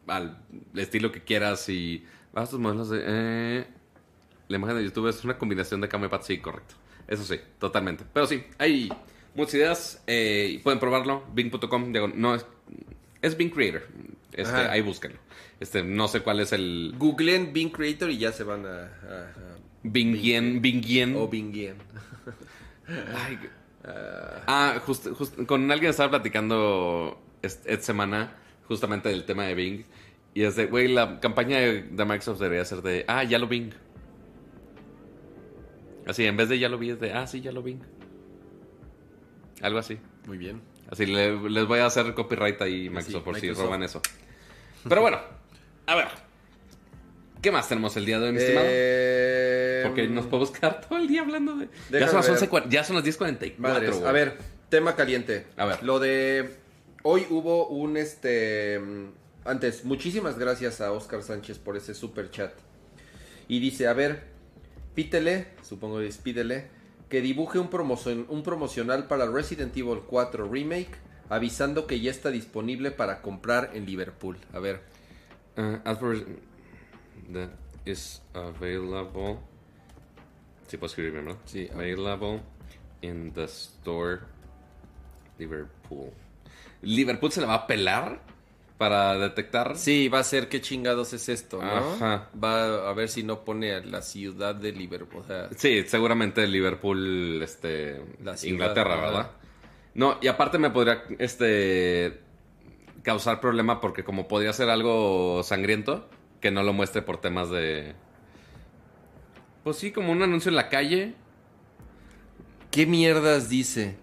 al 0.06 0.38
estilo 0.74 1.12
que 1.12 1.22
quieras 1.22 1.68
y 1.68 2.04
vas 2.32 2.48
a 2.48 2.50
tus 2.52 2.58
modelos 2.60 2.88
de 2.90 3.02
eh, 3.06 3.66
la 4.48 4.56
imagen 4.56 4.76
de 4.78 4.84
YouTube 4.84 5.08
es 5.08 5.22
una 5.24 5.38
combinación 5.38 5.80
de 5.80 5.88
Camepat, 5.88 6.22
sí, 6.22 6.38
correcto. 6.38 6.74
Eso 7.06 7.24
sí, 7.24 7.36
totalmente. 7.58 8.04
Pero 8.12 8.26
sí, 8.26 8.42
hay 8.58 8.88
muchas 9.34 9.54
ideas. 9.54 10.02
eh, 10.06 10.60
pueden 10.64 10.80
probarlo. 10.80 11.24
Bing.com. 11.32 11.92
digo, 11.92 12.08
No, 12.08 12.34
es, 12.34 12.44
es 13.22 13.36
Bing 13.36 13.50
Creator. 13.50 13.86
Este, 14.32 14.56
ahí 14.56 14.80
búsquenlo. 14.80 15.18
Este, 15.60 15.82
no 15.82 16.08
sé 16.08 16.20
cuál 16.20 16.40
es 16.40 16.52
el. 16.52 16.94
Googleen 16.96 17.52
Bing 17.52 17.70
Creator 17.70 18.10
y 18.10 18.18
ya 18.18 18.32
se 18.32 18.44
van 18.44 18.64
a... 18.64 18.70
a- 18.70 18.84
a- 18.84 19.56
Bingien. 19.82 20.60
Bingien. 20.60 21.16
o 21.16 21.26
Bingien. 21.28 21.76
Ay, 23.14 23.38
ah, 24.46 24.80
con 25.46 25.70
alguien 25.70 25.90
estaba 25.90 26.10
platicando 26.10 27.20
est- 27.42 27.66
esta 27.66 27.84
semana 27.86 28.32
justamente 28.68 29.08
del 29.08 29.24
tema 29.24 29.44
de 29.44 29.54
Bing. 29.54 29.84
Y 30.34 30.42
es 30.42 30.56
de, 30.56 30.66
güey, 30.66 30.88
la 30.88 31.18
campaña 31.20 31.58
de, 31.58 31.82
de 31.82 32.04
Microsoft 32.04 32.40
debería 32.40 32.64
ser 32.64 32.82
de, 32.82 33.04
ah, 33.08 33.24
ya 33.24 33.38
lo 33.38 33.48
Bing. 33.48 33.72
Así, 36.06 36.24
en 36.26 36.36
vez 36.36 36.48
de 36.48 36.58
ya 36.58 36.68
lo 36.68 36.78
vi, 36.78 36.90
es 36.90 37.00
de, 37.00 37.12
ah, 37.12 37.26
sí, 37.26 37.40
ya 37.40 37.52
lo 37.52 37.62
Bing. 37.62 37.80
Algo 39.62 39.78
así. 39.78 39.98
Muy 40.26 40.38
bien. 40.38 40.60
Así 40.90 41.06
le- 41.06 41.48
les 41.50 41.66
voy 41.66 41.78
a 41.80 41.86
hacer 41.86 42.14
copyright 42.14 42.60
ahí, 42.62 42.88
Microsoft, 42.88 43.24
por 43.24 43.34
si 43.40 43.46
roban 43.64 43.82
eso. 43.82 44.00
Pero 44.88 45.00
bueno, 45.02 45.18
a 45.86 45.94
ver. 45.94 46.08
¿Qué 47.42 47.50
más 47.50 47.68
tenemos 47.68 47.96
el 47.96 48.04
día 48.04 48.18
de 48.20 48.26
hoy, 48.26 48.32
mi 48.32 48.38
estimado? 48.38 48.66
Eh, 48.68 49.82
Porque 49.86 50.06
nos 50.08 50.26
podemos 50.26 50.50
quedar 50.50 50.80
todo 50.86 50.98
el 50.98 51.08
día 51.08 51.22
hablando 51.22 51.56
de. 51.56 51.68
Ya 51.90 52.06
son, 52.06 52.16
las 52.16 52.26
ver. 52.26 52.32
11 52.34 52.50
cua- 52.50 52.68
ya 52.68 52.84
son 52.84 52.96
las 52.96 53.04
10.44. 53.04 53.54
Madres, 53.58 53.90
güey. 53.96 54.06
a 54.08 54.12
ver, 54.12 54.38
tema 54.68 54.94
caliente. 54.96 55.46
A 55.56 55.64
ver. 55.64 55.82
Lo 55.82 55.98
de 56.00 56.50
hoy 57.02 57.26
hubo 57.30 57.66
un 57.68 57.96
este 57.96 58.78
mm, 58.78 59.06
antes, 59.44 59.84
muchísimas 59.84 60.38
gracias 60.38 60.80
a 60.82 60.92
Oscar 60.92 61.22
Sánchez 61.22 61.58
por 61.58 61.76
ese 61.76 61.94
super 61.94 62.30
chat. 62.30 62.52
Y 63.48 63.58
dice, 63.58 63.86
a 63.88 63.94
ver, 63.94 64.24
pítele, 64.94 65.46
supongo 65.62 65.98
que 66.00 66.06
es 66.08 66.18
pídele, 66.18 66.66
que 67.08 67.20
dibuje 67.22 67.58
un, 67.58 67.70
promocion- 67.70 68.26
un 68.28 68.42
promocional 68.42 69.06
para 69.08 69.26
Resident 69.30 69.74
Evil 69.76 70.00
4 70.06 70.46
Remake, 70.48 70.90
avisando 71.30 71.86
que 71.86 72.00
ya 72.00 72.10
está 72.10 72.30
disponible 72.30 72.90
para 72.90 73.22
comprar 73.22 73.70
en 73.74 73.86
Liverpool. 73.86 74.36
A 74.52 74.58
ver, 74.58 74.90
Uh, 75.56 75.78
that 77.32 77.50
is 77.84 78.22
available. 78.34 79.38
Sí, 80.66 80.76
puedo 80.76 80.86
escribir 80.86 81.12
bien, 81.12 81.24
¿no? 81.24 81.36
Sí. 81.46 81.68
Available 81.72 82.40
in 83.02 83.32
the 83.32 83.44
store 83.44 84.20
Liverpool. 85.38 86.10
¿Liverpool 86.82 87.32
se 87.32 87.40
la 87.40 87.46
va 87.48 87.54
a 87.54 87.66
pelar 87.66 88.20
para 88.78 89.14
detectar? 89.18 89.76
sí, 89.76 90.08
va 90.08 90.20
a 90.20 90.24
ser 90.24 90.48
qué 90.48 90.60
chingados 90.60 91.12
es 91.12 91.28
esto, 91.28 91.62
¿no? 91.62 91.70
Ajá. 91.70 92.30
Va 92.42 92.88
a 92.88 92.92
ver 92.94 93.08
si 93.08 93.22
no 93.22 93.44
pone 93.44 93.74
a 93.74 93.80
la 93.80 94.00
ciudad 94.00 94.54
de 94.54 94.72
Liverpool. 94.72 95.22
O 95.22 95.26
sea, 95.26 95.48
Sí, 95.56 95.84
seguramente 95.86 96.46
Liverpool, 96.46 97.40
este, 97.42 98.00
La 98.22 98.36
ciudad, 98.36 98.52
Inglaterra. 98.52 98.96
¿verdad? 98.96 99.30
No, 99.94 100.18
y 100.22 100.28
aparte 100.28 100.58
me 100.58 100.70
podría, 100.70 101.02
este, 101.18 102.20
causar 103.02 103.40
problema 103.40 103.80
porque 103.80 104.04
como 104.04 104.28
podría 104.28 104.52
ser 104.52 104.70
algo 104.70 105.42
sangriento, 105.42 106.08
que 106.40 106.50
no 106.50 106.62
lo 106.62 106.72
muestre 106.72 107.02
por 107.02 107.20
temas 107.20 107.50
de... 107.50 107.94
Pues 109.64 109.76
sí, 109.76 109.92
como 109.92 110.12
un 110.12 110.22
anuncio 110.22 110.48
en 110.48 110.56
la 110.56 110.68
calle. 110.68 111.14
¿Qué 112.70 112.86
mierdas 112.86 113.48
dice? 113.48 113.96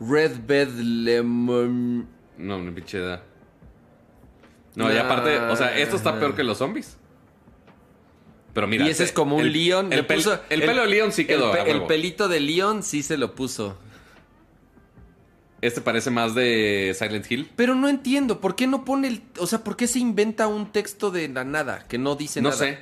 Red 0.00 0.40
Bed 0.46 0.68
Lemon. 0.68 2.08
No, 2.38 2.58
una 2.58 2.74
pinche 2.74 2.98
idea. 2.98 3.22
No, 4.76 4.92
y 4.92 4.96
aparte, 4.96 5.38
o 5.38 5.56
sea, 5.56 5.76
esto 5.78 5.96
está 5.96 6.18
peor 6.18 6.34
que 6.34 6.42
los 6.44 6.58
zombies. 6.58 6.96
Pero 8.52 8.68
mira. 8.68 8.86
y 8.86 8.90
ese 8.90 9.04
es 9.04 9.12
como 9.12 9.36
un 9.36 9.42
el- 9.42 9.52
león. 9.52 9.92
El, 9.92 10.06
puso- 10.06 10.40
el 10.48 10.60
pelo 10.60 10.82
de 10.82 10.88
león 10.88 11.12
sí 11.12 11.26
quedó. 11.26 11.54
El, 11.56 11.82
pelito 11.86 12.28
de 12.28 12.40
león 12.40 12.82
sí 12.82 13.02
se 13.02 13.16
lo 13.16 13.34
puso. 13.34 13.76
Este 15.64 15.80
parece 15.80 16.10
más 16.10 16.34
de 16.34 16.94
Silent 16.98 17.30
Hill. 17.30 17.50
Pero 17.56 17.74
no 17.74 17.88
entiendo, 17.88 18.40
¿por 18.40 18.54
qué 18.54 18.66
no 18.66 18.84
pone 18.84 19.08
el. 19.08 19.22
O 19.38 19.46
sea, 19.46 19.64
¿por 19.64 19.76
qué 19.76 19.86
se 19.86 19.98
inventa 19.98 20.46
un 20.46 20.70
texto 20.72 21.10
de 21.10 21.28
la 21.28 21.44
nada 21.44 21.86
que 21.88 21.96
no 21.98 22.16
dice 22.16 22.42
No 22.42 22.50
nada? 22.50 22.58
sé. 22.58 22.78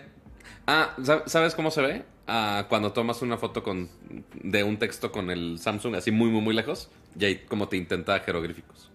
Ah, 0.66 0.94
¿sab- 0.98 1.26
¿sabes 1.26 1.54
cómo 1.54 1.70
se 1.70 1.80
ve? 1.82 2.04
Ah, 2.26 2.66
cuando 2.68 2.92
tomas 2.92 3.22
una 3.22 3.36
foto 3.36 3.62
con 3.62 3.88
de 4.34 4.64
un 4.64 4.78
texto 4.78 5.12
con 5.12 5.30
el 5.30 5.58
Samsung 5.58 5.94
así 5.96 6.10
muy, 6.10 6.28
muy, 6.30 6.40
muy 6.40 6.54
lejos. 6.54 6.88
Y 7.18 7.24
ahí 7.24 7.36
como 7.48 7.68
te 7.68 7.76
intenta 7.76 8.18
jeroglíficos. 8.20 8.90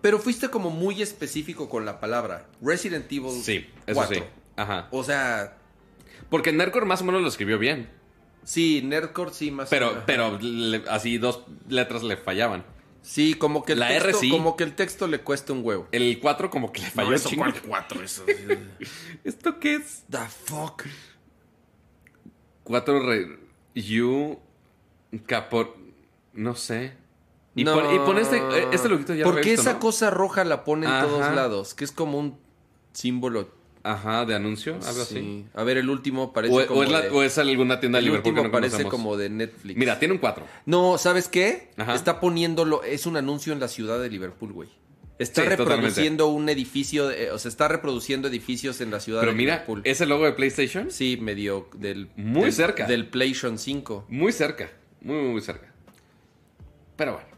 Pero 0.00 0.18
fuiste 0.18 0.48
como 0.50 0.70
muy 0.70 1.00
específico 1.02 1.68
con 1.68 1.84
la 1.86 1.98
palabra. 1.98 2.46
Resident 2.60 3.10
Evil 3.10 3.30
Sí, 3.42 3.66
eso 3.86 3.94
4. 3.96 4.16
sí. 4.16 4.22
Ajá. 4.56 4.88
O 4.90 5.02
sea, 5.02 5.56
Porque 6.30 6.52
Nerdcore 6.52 6.86
más 6.86 7.00
o 7.00 7.04
menos 7.04 7.22
lo 7.22 7.28
escribió 7.28 7.58
bien. 7.58 7.88
Sí, 8.44 8.82
Nerdcore 8.84 9.32
sí 9.32 9.50
más. 9.50 9.68
Pero, 9.68 9.88
Ajá. 9.90 10.02
pero 10.06 10.38
le- 10.40 10.84
así 10.88 11.18
dos 11.18 11.42
letras 11.68 12.02
le 12.02 12.16
fallaban. 12.16 12.64
Sí, 13.02 13.34
como 13.34 13.64
que 13.64 13.72
el 13.74 13.80
La 13.80 13.92
R 13.92 14.02
texto, 14.06 14.20
sí. 14.20 14.30
como 14.30 14.56
que 14.56 14.64
el 14.64 14.74
texto 14.74 15.06
le 15.06 15.20
cuesta 15.20 15.52
un 15.52 15.60
huevo. 15.62 15.88
El 15.92 16.18
4 16.20 16.48
como 16.48 16.72
que 16.72 16.80
le 16.80 16.90
falló 16.90 17.18
chingo. 17.18 17.44
cuatro 17.68 18.02
eso. 18.02 18.24
¿Esto 19.24 19.58
qué 19.60 19.74
es? 19.76 20.04
The 20.08 20.20
fuck. 20.28 20.84
4 22.64 23.00
re... 23.06 23.38
You... 23.74 24.38
Capor... 25.26 25.76
No 26.32 26.56
sé. 26.56 26.94
Y, 27.54 27.62
No. 27.64 27.74
pon, 27.74 27.94
y 27.94 27.98
pon 27.98 28.18
este... 28.18 28.38
eh, 28.38 28.68
Este 28.72 28.88
loguito 28.88 29.12
ya 29.14 29.20
lo 29.20 29.24
¿Por 29.26 29.32
había 29.34 29.42
qué 29.44 29.50
visto, 29.50 29.62
esa 29.62 29.74
¿no? 29.74 29.80
cosa 29.80 30.10
roja 30.10 30.42
la 30.44 30.64
pone 30.64 30.86
en 30.86 30.92
Ajá. 30.92 31.06
todos 31.06 31.34
lados? 31.34 31.74
Que 31.74 31.84
es 31.84 31.92
como 31.92 32.18
un 32.18 32.38
símbolo. 32.92 33.48
Ajá, 33.86 34.24
de 34.24 34.34
anuncio, 34.34 34.74
algo 34.86 35.02
así. 35.02 35.14
Sí. 35.14 35.44
A 35.54 35.62
ver, 35.62 35.76
el 35.76 35.90
último 35.90 36.32
parece 36.32 36.54
O, 36.54 36.58
o 36.62 36.66
como 36.66 36.82
es 36.84 36.90
la- 36.90 37.02
de- 37.02 37.10
o 37.10 37.22
es 37.22 37.36
alguna 37.38 37.78
tienda 37.80 37.98
de 37.98 38.00
el 38.00 38.06
Liverpool 38.06 38.34
que 38.34 38.42
no 38.42 38.50
parece 38.50 38.70
conocemos. 38.72 38.90
como 38.90 39.16
de 39.18 39.28
Netflix. 39.28 39.76
Mira, 39.78 39.98
tiene 39.98 40.14
un 40.14 40.18
4. 40.20 40.44
No, 40.66 40.96
¿sabes 40.98 41.28
qué? 41.28 41.68
Ajá. 41.76 41.94
Está 41.94 42.18
poniéndolo, 42.18 42.82
es 42.82 43.04
un 43.06 43.16
anuncio 43.18 43.52
en 43.52 43.60
la 43.60 43.68
ciudad 43.68 44.00
de 44.00 44.08
Liverpool, 44.10 44.52
güey. 44.52 44.70
Está 45.18 45.42
Sí, 45.42 45.48
reproduciendo 45.48 46.26
un 46.28 46.48
edificio, 46.48 47.10
eh, 47.10 47.30
o 47.30 47.38
sea, 47.38 47.48
está 47.50 47.68
reproduciendo 47.68 48.26
edificios 48.28 48.80
en 48.80 48.90
la 48.90 48.98
ciudad 49.00 49.20
Pero 49.20 49.32
de 49.32 49.38
mira, 49.38 49.52
Liverpool. 49.54 49.82
ese 49.84 50.06
logo 50.06 50.24
de 50.24 50.32
PlayStation, 50.32 50.90
Sí, 50.90 51.18
medio 51.20 51.68
del... 51.76 52.08
Muy 52.16 52.44
del- 52.44 52.52
cerca. 52.52 52.86
Del 52.86 53.06
PlayStation 53.08 53.58
5. 53.58 54.06
muy 54.08 54.32
cerca. 54.32 54.70
Muy, 55.02 55.14
muy, 55.16 55.28
muy 55.34 55.40
cerca. 55.42 55.70
Pero 56.96 57.12
bueno. 57.12 57.28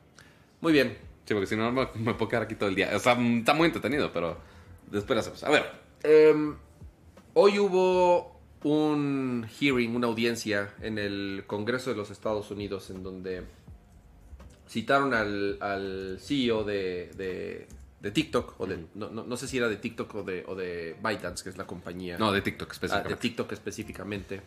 Muy 0.60 0.72
bien. 0.72 0.96
Sí, 1.26 1.34
porque 1.34 1.46
si 1.48 1.56
no 1.56 1.70
me, 1.72 1.88
me 1.96 2.14
puedo 2.14 2.28
quedar 2.28 2.44
aquí 2.44 2.54
todo 2.54 2.68
el 2.68 2.76
día. 2.76 2.90
O 2.94 2.98
sea, 2.98 3.12
está 3.20 3.52
muy 3.52 3.66
entretenido, 3.66 4.12
pero 4.12 4.38
después 4.90 5.18
hacemos. 5.18 5.42
A 5.44 5.50
ver. 5.50 5.85
Em, 6.08 6.54
hoy 7.34 7.58
hubo 7.58 8.38
un 8.62 9.44
hearing, 9.60 9.96
una 9.96 10.06
audiencia 10.06 10.72
en 10.80 10.98
el 10.98 11.42
Congreso 11.48 11.90
de 11.90 11.96
los 11.96 12.10
Estados 12.10 12.50
Unidos 12.52 12.90
en 12.90 13.02
donde 13.02 13.42
citaron 14.68 15.14
al, 15.14 15.58
al 15.60 16.18
CEO 16.20 16.62
de, 16.64 17.10
de- 17.16 17.66
de 18.00 18.10
TikTok, 18.12 18.60
o 18.60 18.66
de, 18.66 18.84
no, 18.94 19.08
no- 19.08 19.24
no 19.24 19.36
sé 19.36 19.48
si 19.48 19.56
era 19.58 19.68
de 19.68 19.76
TikTok 19.76 20.14
o 20.14 20.22
de, 20.22 20.44
o 20.46 20.54
de 20.54 20.94
ByteDance, 21.02 21.42
que 21.42 21.50
es 21.50 21.56
la 21.58 21.66
compañía. 21.66 22.16
No, 22.18 22.30
de 22.30 22.40
TikTok 22.40 22.68
Ah, 22.68 22.70
de 22.70 22.74
específicamente. 22.76 23.20
TikTok 23.20 23.52
específicamente. 23.52 24.40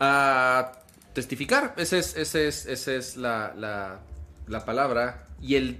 A 0.00 0.72
testificar, 1.12 1.74
esa 1.76 1.98
es, 1.98 2.16
ese 2.16 2.48
es, 2.48 2.66
esa 2.66 2.94
es 2.94 3.16
la, 3.16 3.54
la- 3.56 4.00
la 4.48 4.64
palabra. 4.64 5.26
Y 5.40 5.54
el 5.54 5.78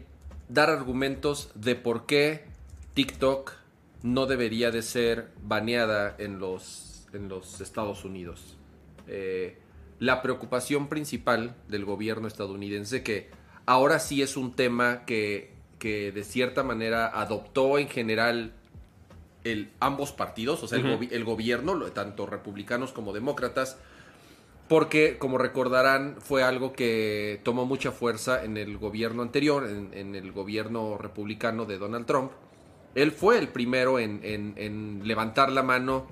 dar 0.48 0.70
argumentos 0.70 1.50
de 1.56 1.74
por 1.74 2.06
qué 2.06 2.44
TikTok 2.94 3.52
no 4.02 4.26
debería 4.26 4.70
de 4.70 4.82
ser 4.82 5.28
baneada 5.42 6.14
en 6.18 6.38
los, 6.38 7.06
en 7.12 7.28
los 7.28 7.60
Estados 7.60 8.04
Unidos. 8.04 8.56
Eh, 9.06 9.58
la 9.98 10.22
preocupación 10.22 10.88
principal 10.88 11.54
del 11.68 11.84
gobierno 11.84 12.26
estadounidense 12.26 13.02
que 13.02 13.30
ahora 13.66 13.98
sí 13.98 14.22
es 14.22 14.36
un 14.36 14.54
tema 14.54 15.04
que, 15.04 15.54
que 15.78 16.12
de 16.12 16.24
cierta 16.24 16.62
manera 16.62 17.06
adoptó 17.06 17.78
en 17.78 17.88
general 17.88 18.52
el, 19.44 19.70
ambos 19.80 20.12
partidos, 20.12 20.62
o 20.62 20.68
sea, 20.68 20.78
el, 20.78 21.08
el 21.10 21.24
gobierno, 21.24 21.80
tanto 21.92 22.26
republicanos 22.26 22.92
como 22.92 23.12
demócratas, 23.12 23.78
porque, 24.68 25.18
como 25.18 25.38
recordarán, 25.38 26.16
fue 26.20 26.42
algo 26.42 26.72
que 26.72 27.40
tomó 27.42 27.66
mucha 27.66 27.92
fuerza 27.92 28.44
en 28.44 28.56
el 28.56 28.78
gobierno 28.78 29.22
anterior, 29.22 29.68
en, 29.68 29.90
en 29.92 30.14
el 30.14 30.32
gobierno 30.32 30.96
republicano 30.96 31.64
de 31.66 31.78
Donald 31.78 32.06
Trump. 32.06 32.32
Él 32.94 33.12
fue 33.12 33.38
el 33.38 33.48
primero 33.48 33.98
en, 33.98 34.20
en- 34.22 34.54
en 34.56 35.00
levantar 35.04 35.50
la 35.52 35.62
mano, 35.62 36.06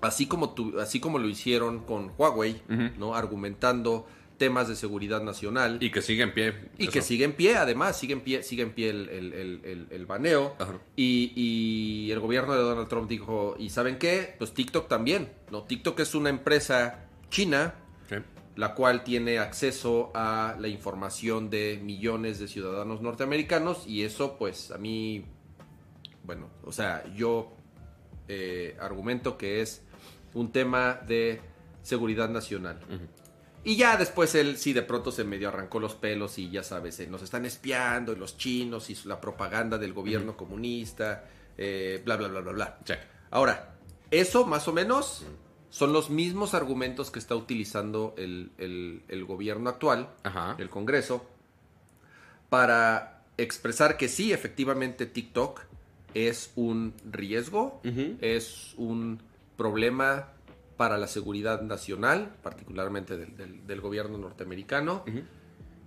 así 0.00 0.26
como, 0.26 0.50
tu- 0.54 0.78
así 0.80 1.00
como 1.00 1.18
lo 1.18 1.28
hicieron 1.28 1.80
con 1.80 2.12
Huawei. 2.18 2.60
¿no? 2.98 3.14
argumentando 3.14 4.06
temas 4.36 4.66
de 4.68 4.74
seguridad 4.74 5.22
nacional. 5.22 5.78
Y 5.80 5.90
que 5.90 6.02
sigue 6.02 6.24
en 6.24 6.34
pie. 6.34 6.52
Y 6.76 6.84
eso. 6.84 6.92
que 6.92 7.02
sigue 7.02 7.24
en 7.24 7.32
pie, 7.34 7.54
además, 7.56 7.96
sigue 7.98 8.12
en 8.14 8.20
pie, 8.20 8.42
sigue 8.42 8.62
en 8.64 8.72
pie 8.72 8.90
el, 8.90 9.08
el- 9.08 9.32
el- 9.64 9.86
el- 9.90 10.06
baneo. 10.06 10.56
Y, 10.96 11.32
y 11.36 12.10
el 12.10 12.18
gobierno 12.20 12.52
de 12.54 12.60
Donald 12.60 12.88
Trump 12.88 13.08
dijo, 13.08 13.54
¿y 13.58 13.70
saben 13.70 13.96
qué? 13.98 14.34
Pues 14.38 14.52
TikTok 14.52 14.88
también, 14.88 15.30
¿no? 15.52 15.62
TikTok 15.62 16.00
es 16.00 16.14
una 16.16 16.30
empresa 16.30 17.04
china, 17.30 17.74
la 18.56 18.74
cual 18.74 19.04
tiene 19.04 19.38
acceso 19.38 20.10
a 20.14 20.56
la 20.60 20.66
información 20.68 21.48
de 21.48 21.80
millones 21.82 22.38
de 22.40 22.48
ciudadanos 22.48 23.00
norteamericanos 23.02 23.86
y 23.86 24.02
eso, 24.02 24.36
pues, 24.36 24.70
a 24.72 24.78
mí, 24.78 25.24
bueno, 26.24 26.48
o 26.64 26.72
sea, 26.72 27.04
yo 27.14 27.52
eh, 28.28 28.76
argumento 28.80 29.36
que 29.38 29.60
es 29.60 29.82
un 30.32 30.50
tema 30.52 30.94
de 31.06 31.40
seguridad 31.82 32.28
nacional. 32.28 32.80
Y 33.62 33.76
ya 33.76 33.96
después 33.96 34.34
él 34.34 34.56
sí 34.58 34.72
de 34.72 34.82
pronto 34.82 35.10
se 35.12 35.24
medio 35.24 35.48
arrancó 35.48 35.80
los 35.80 35.94
pelos 35.94 36.38
y 36.38 36.50
ya 36.50 36.62
sabes, 36.62 37.00
eh, 37.00 37.06
nos 37.06 37.22
están 37.22 37.46
espiando 37.46 38.12
y 38.12 38.16
los 38.16 38.36
chinos 38.36 38.90
y 38.90 38.98
la 39.08 39.20
propaganda 39.20 39.78
del 39.78 39.92
gobierno 39.94 40.36
comunista, 40.36 41.24
eh, 41.56 42.02
bla, 42.04 42.16
bla, 42.16 42.28
bla, 42.28 42.40
bla, 42.40 42.52
bla. 42.52 42.78
Check. 42.84 42.98
Ahora, 43.30 43.76
eso 44.10 44.46
más 44.46 44.68
o 44.68 44.72
menos 44.72 45.24
son 45.70 45.92
los 45.92 46.10
mismos 46.10 46.52
argumentos 46.54 47.10
que 47.10 47.18
está 47.18 47.34
utilizando 47.36 48.14
el, 48.18 48.52
el- 48.58 49.02
el 49.08 49.24
gobierno 49.24 49.70
actual, 49.70 50.08
Ajá. 50.22 50.56
el 50.58 50.68
Congreso, 50.68 51.26
para 52.48 53.22
expresar 53.36 53.96
que 53.96 54.08
sí, 54.08 54.32
efectivamente 54.32 55.06
TikTok 55.06 55.62
es 56.14 56.52
un 56.56 56.94
riesgo, 57.10 57.80
es 58.20 58.74
un 58.76 59.20
problema 59.56 60.30
para 60.76 60.98
la 60.98 61.06
seguridad 61.06 61.62
nacional, 61.62 62.34
particularmente 62.42 63.16
del, 63.16 63.36
del- 63.36 63.66
del 63.66 63.80
gobierno 63.80 64.18
norteamericano, 64.18 65.04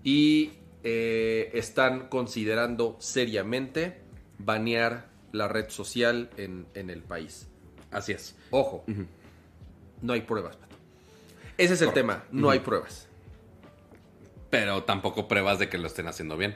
y 0.03 0.51
eh, 0.83 1.49
están 1.53 2.07
considerando 2.07 2.95
seriamente 2.99 4.01
banear 4.37 5.09
la 5.33 5.47
red 5.47 5.69
social 5.69 6.29
en, 6.37 6.67
en 6.73 6.89
el 6.89 7.01
país. 7.01 7.47
Así 7.91 8.11
es. 8.13 8.35
Ojo, 8.51 8.85
no 10.01 10.13
hay 10.13 10.21
pruebas, 10.21 10.55
Pato. 10.55 10.75
Ese 11.57 11.73
es 11.73 11.81
el 11.81 11.87
Correcto. 11.89 12.07
tema, 12.13 12.23
no 12.31 12.49
hay 12.49 12.59
pruebas. 12.59 13.07
Pero 14.49 14.83
tampoco 14.83 15.27
pruebas 15.27 15.59
de 15.59 15.67
que 15.69 15.77
lo 15.77 15.87
estén 15.87 16.07
haciendo 16.07 16.37
bien. 16.37 16.55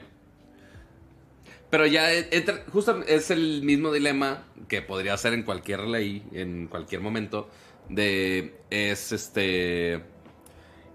Pero 1.72 1.86
ya 1.86 2.12
e- 2.12 2.28
entra- 2.32 2.66
justo 2.70 3.02
es 3.08 3.30
el 3.30 3.62
mismo 3.62 3.90
dilema 3.92 4.44
que 4.68 4.82
podría 4.82 5.16
ser 5.16 5.32
en 5.32 5.42
cualquier 5.42 5.80
ley, 5.80 6.22
en 6.32 6.66
cualquier 6.66 7.00
momento, 7.00 7.48
de 7.88 8.60
es 8.68 9.10
este 9.10 10.02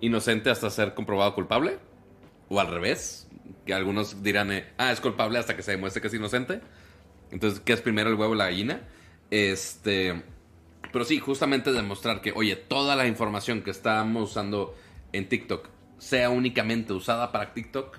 inocente 0.02 0.52
hasta 0.52 0.70
ser 0.70 0.94
comprobado 0.94 1.34
culpable, 1.34 1.80
o 2.50 2.60
al 2.60 2.68
revés, 2.68 3.28
que 3.66 3.74
algunos 3.74 4.22
dirán, 4.22 4.52
eh, 4.52 4.68
ah, 4.78 4.92
es 4.92 5.02
culpable 5.02 5.40
hasta 5.40 5.56
que 5.56 5.64
se 5.64 5.72
demuestre 5.72 6.00
que 6.00 6.10
es 6.10 6.14
inocente. 6.14 6.62
Entonces, 7.32 7.60
¿qué 7.60 7.74
es 7.74 7.82
primero 7.82 8.12
el 8.12 8.16
huevo 8.16 8.34
o 8.34 8.36
la 8.36 8.46
gallina? 8.46 8.88
Este, 9.32 10.22
pero 10.94 11.06
sí, 11.06 11.18
justamente 11.18 11.72
demostrar 11.74 12.22
que, 12.22 12.34
oye, 12.34 12.56
toda 12.56 12.96
la 12.96 13.08
información 13.08 13.64
que 13.64 13.72
estamos 13.72 14.30
usando 14.30 14.76
en 15.12 15.28
TikTok 15.28 15.70
sea 15.98 16.30
únicamente 16.30 16.94
usada 16.94 17.32
para 17.32 17.56
TikTok, 17.56 17.98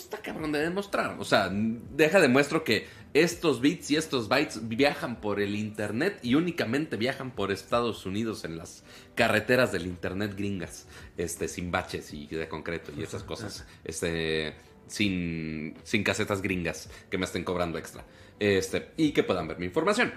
pues 0.00 0.04
está 0.04 0.22
cabrón 0.22 0.52
de 0.52 0.60
demostrar. 0.60 1.16
O 1.18 1.24
sea, 1.24 1.50
deja 1.52 2.20
de 2.20 2.28
muestro 2.28 2.64
que 2.64 2.86
estos 3.12 3.60
bits 3.60 3.90
y 3.90 3.96
estos 3.96 4.28
bytes 4.28 4.66
viajan 4.68 5.20
por 5.20 5.40
el 5.40 5.54
internet 5.54 6.18
y 6.22 6.36
únicamente 6.36 6.96
viajan 6.96 7.32
por 7.32 7.52
Estados 7.52 8.06
Unidos 8.06 8.44
en 8.44 8.56
las 8.56 8.82
carreteras 9.14 9.72
del 9.72 9.86
internet 9.86 10.34
gringas, 10.36 10.86
este, 11.18 11.48
sin 11.48 11.70
baches 11.70 12.14
y 12.14 12.26
de 12.28 12.48
concreto 12.48 12.92
y 12.96 13.02
esas 13.02 13.24
cosas, 13.24 13.66
este, 13.84 14.54
sin, 14.86 15.76
sin 15.82 16.02
casetas 16.02 16.40
gringas 16.40 16.88
que 17.10 17.18
me 17.18 17.26
estén 17.26 17.44
cobrando 17.44 17.76
extra, 17.76 18.04
este, 18.38 18.92
y 18.96 19.12
que 19.12 19.22
puedan 19.22 19.48
ver 19.48 19.58
mi 19.58 19.66
información. 19.66 20.12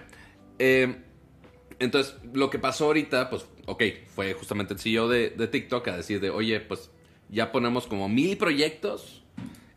Eh, 0.59 0.95
entonces, 1.79 2.15
lo 2.31 2.49
que 2.49 2.59
pasó 2.59 2.85
ahorita, 2.85 3.29
pues, 3.29 3.45
ok, 3.65 3.83
fue 4.15 4.33
justamente 4.33 4.75
el 4.75 4.79
CEO 4.79 5.09
de, 5.09 5.31
de 5.31 5.47
TikTok 5.47 5.87
a 5.89 5.97
decir 5.97 6.21
de, 6.21 6.29
oye, 6.29 6.59
pues 6.61 6.91
ya 7.27 7.51
ponemos 7.51 7.87
como 7.87 8.07
mil 8.07 8.37
proyectos, 8.37 9.22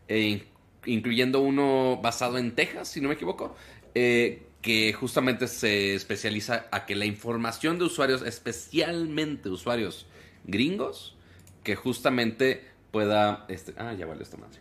eh, 0.07 0.19
in- 0.19 0.43
incluyendo 0.85 1.39
uno 1.41 1.99
basado 2.01 2.37
en 2.37 2.55
Texas, 2.55 2.87
si 2.87 3.01
no 3.01 3.09
me 3.09 3.15
equivoco, 3.15 3.55
eh, 3.95 4.43
que 4.61 4.91
justamente 4.93 5.47
se 5.47 5.95
especializa 5.95 6.67
a 6.71 6.85
que 6.85 6.95
la 6.95 7.05
información 7.05 7.77
de 7.77 7.85
usuarios, 7.85 8.21
especialmente 8.21 9.49
usuarios 9.49 10.07
gringos, 10.45 11.15
que 11.63 11.75
justamente 11.75 12.63
pueda, 12.91 13.45
este, 13.49 13.73
ah, 13.77 13.93
ya 13.93 14.05
vale 14.05 14.23
esta 14.23 14.37
madre. 14.37 14.59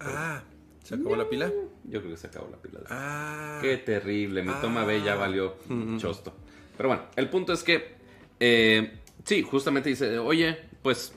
Ah, 0.00 0.42
¿se 0.82 0.94
acabó 0.94 1.16
la 1.16 1.28
pila? 1.28 1.50
Yo 1.84 2.00
creo 2.00 2.12
que 2.12 2.16
se 2.16 2.26
acabó 2.26 2.48
la 2.50 2.56
pila. 2.56 2.80
Ah. 2.88 3.58
Qué 3.60 3.76
terrible, 3.76 4.42
mi 4.42 4.52
toma 4.60 4.84
B 4.84 5.02
ya 5.02 5.12
Ah. 5.14 5.16
valió 5.16 5.56
chosto. 5.98 6.34
Pero 6.76 6.88
bueno, 6.88 7.04
el 7.16 7.28
punto 7.28 7.52
es 7.52 7.62
que, 7.62 7.94
eh, 8.40 8.98
sí, 9.24 9.42
justamente 9.42 9.90
dice, 9.90 10.18
oye, 10.18 10.58
pues, 10.82 11.12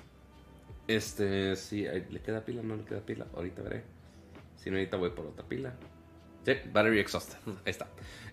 este, 0.95 1.55
sí, 1.55 1.83
¿le 1.83 2.21
queda 2.21 2.43
pila? 2.43 2.61
¿No 2.63 2.75
le 2.75 2.83
queda 2.83 3.01
pila? 3.01 3.27
Ahorita 3.35 3.61
veré. 3.61 3.83
Si 4.55 4.69
no, 4.69 4.77
ahorita 4.77 4.97
voy 4.97 5.09
por 5.11 5.25
otra 5.25 5.45
pila. 5.45 5.73
Sí, 6.45 6.53
battery 6.71 6.99
exhausted. 6.99 7.37
Ahí 7.65 7.71
está. 7.71 7.87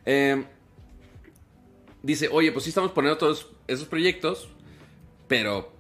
Eh, 0.07 0.45
dice, 2.03 2.29
oye, 2.31 2.53
pues 2.53 2.65
sí 2.65 2.71
estamos 2.71 2.93
poniendo 2.93 3.19
todos 3.19 3.51
esos 3.67 3.87
proyectos, 3.87 4.49
pero 5.29 5.73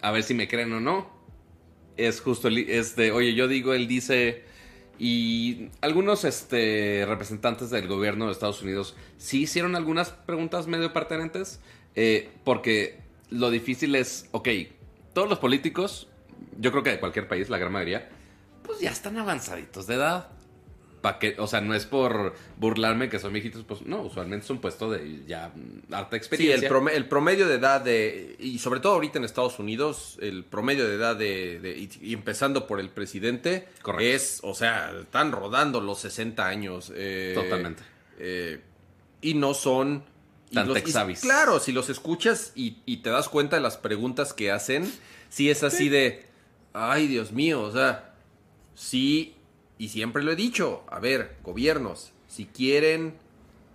a 0.00 0.10
ver 0.10 0.22
si 0.22 0.34
me 0.34 0.48
creen 0.48 0.72
o 0.72 0.80
no. 0.80 1.10
Es 1.96 2.20
justo, 2.20 2.48
este, 2.48 3.12
oye, 3.12 3.34
yo 3.34 3.48
digo, 3.48 3.74
él 3.74 3.86
dice, 3.86 4.44
y 4.98 5.68
algunos 5.80 6.24
este, 6.24 7.04
representantes 7.06 7.70
del 7.70 7.86
gobierno 7.86 8.26
de 8.26 8.32
Estados 8.32 8.62
Unidos 8.62 8.96
sí 9.18 9.42
hicieron 9.42 9.76
algunas 9.76 10.10
preguntas 10.10 10.66
medio 10.66 10.92
pertinentes, 10.92 11.60
eh, 11.94 12.30
porque 12.44 13.00
lo 13.28 13.50
difícil 13.50 13.94
es, 13.94 14.28
ok, 14.32 14.48
todos 15.12 15.28
los 15.28 15.38
políticos, 15.38 16.08
yo 16.58 16.70
creo 16.70 16.82
que 16.82 16.90
de 16.90 17.00
cualquier 17.00 17.28
país, 17.28 17.48
la 17.48 17.58
gran 17.58 17.72
mayoría, 17.72 18.08
pues 18.62 18.80
ya 18.80 18.90
están 18.90 19.16
avanzaditos 19.18 19.86
de 19.86 19.94
edad. 19.94 20.28
Pa' 21.02 21.18
que, 21.18 21.34
o 21.40 21.48
sea, 21.48 21.60
no 21.60 21.74
es 21.74 21.84
por 21.84 22.32
burlarme 22.58 23.08
que 23.08 23.18
son 23.18 23.32
viejitos, 23.32 23.64
pues 23.64 23.82
no, 23.82 24.02
usualmente 24.02 24.44
es 24.44 24.50
un 24.50 24.60
puesto 24.60 24.88
de 24.88 25.24
ya 25.26 25.52
harta 25.90 26.10
Sí, 26.12 26.16
experiencia. 26.16 26.68
el, 26.68 26.72
prome- 26.72 26.92
el 26.94 27.08
promedio 27.08 27.48
de 27.48 27.56
edad 27.56 27.80
de, 27.80 28.36
y 28.38 28.60
sobre 28.60 28.78
todo 28.78 28.92
ahorita 28.92 29.18
en 29.18 29.24
Estados 29.24 29.58
Unidos, 29.58 30.16
el 30.22 30.44
promedio 30.44 30.86
de 30.86 30.94
edad 30.94 31.16
de, 31.16 31.58
de- 31.58 31.76
y, 31.76 31.90
y 32.00 32.14
empezando 32.14 32.68
por 32.68 32.78
el 32.78 32.88
presidente, 32.88 33.66
Correcto. 33.82 34.14
es, 34.14 34.38
o 34.44 34.54
sea, 34.54 34.92
están 35.00 35.32
rodando 35.32 35.80
los 35.80 35.98
60 35.98 36.46
años. 36.46 36.92
eh, 36.94 37.32
Totalmente. 37.34 37.82
eh, 38.20 38.60
y 39.20 39.34
no 39.34 39.54
son... 39.54 40.04
Tan 40.52 40.68
los- 40.68 40.78
y- 40.78 40.80
tech-savvys. 40.82 41.20
claro, 41.20 41.60
si 41.60 41.72
los 41.72 41.88
escuchas 41.90 42.52
y, 42.54 42.78
y 42.86 42.98
te 42.98 43.10
das 43.10 43.28
cuenta 43.28 43.56
de 43.56 43.62
las 43.62 43.76
preguntas 43.76 44.32
que 44.34 44.50
hacen, 44.50 44.90
sí 45.28 45.50
es 45.50 45.62
así 45.62 45.88
de, 45.88 46.26
ay 46.72 47.06
Dios 47.08 47.32
mío, 47.32 47.62
o 47.62 47.72
sea, 47.72 48.14
sí, 48.74 49.34
y 49.78 49.88
siempre 49.88 50.22
lo 50.22 50.32
he 50.32 50.36
dicho, 50.36 50.84
a 50.88 51.00
ver, 51.00 51.36
gobiernos, 51.42 52.12
si 52.28 52.46
quieren 52.46 53.14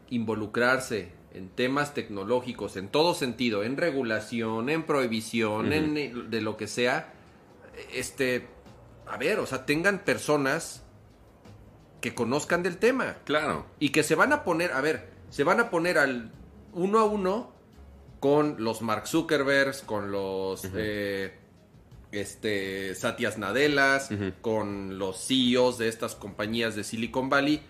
involucrarse 0.10 1.12
en 1.34 1.50
temas 1.50 1.94
tecnológicos 1.94 2.78
en 2.78 2.88
todo 2.88 3.14
sentido, 3.14 3.64
en 3.64 3.78
regulación, 3.78 4.70
en 4.70 4.84
prohibición, 4.84 5.74
en 5.74 5.98
eh, 5.98 6.14
de 6.30 6.42
lo 6.42 6.58
que 6.58 6.68
sea, 6.68 7.14
este, 7.94 8.48
a 9.06 9.18
ver, 9.18 9.40
o 9.40 9.46
sea, 9.46 9.66
tengan 9.66 10.00
personas 10.00 10.82
que 12.02 12.16
conozcan 12.16 12.64
del 12.64 12.78
tema 12.78 13.18
Claro. 13.26 13.66
y 13.80 13.90
que 13.90 14.04
se 14.04 14.16
van 14.16 14.34
a 14.34 14.44
poner, 14.44 14.72
a 14.72 14.82
ver, 14.82 15.10
se 15.30 15.44
van 15.44 15.60
a 15.60 15.70
poner 15.70 15.98
al 15.98 16.32
uno 16.78 17.00
a 17.00 17.04
uno 17.04 17.52
con 18.20 18.64
los 18.64 18.82
Mark 18.82 19.08
Zuckerbergs, 19.08 19.82
con 19.82 20.12
los 20.12 20.62
eh, 20.74 21.34
este 22.12 22.96
Satyas 22.96 23.38
Nadellas, 23.38 24.10
Ujú. 24.12 24.32
con 24.42 24.98
los 24.98 25.26
CEOs 25.28 25.78
de 25.78 25.88
estas 25.90 26.16
compañías 26.16 26.76
de 26.76 26.84
Silicon 26.84 27.30
Valley, 27.30 27.62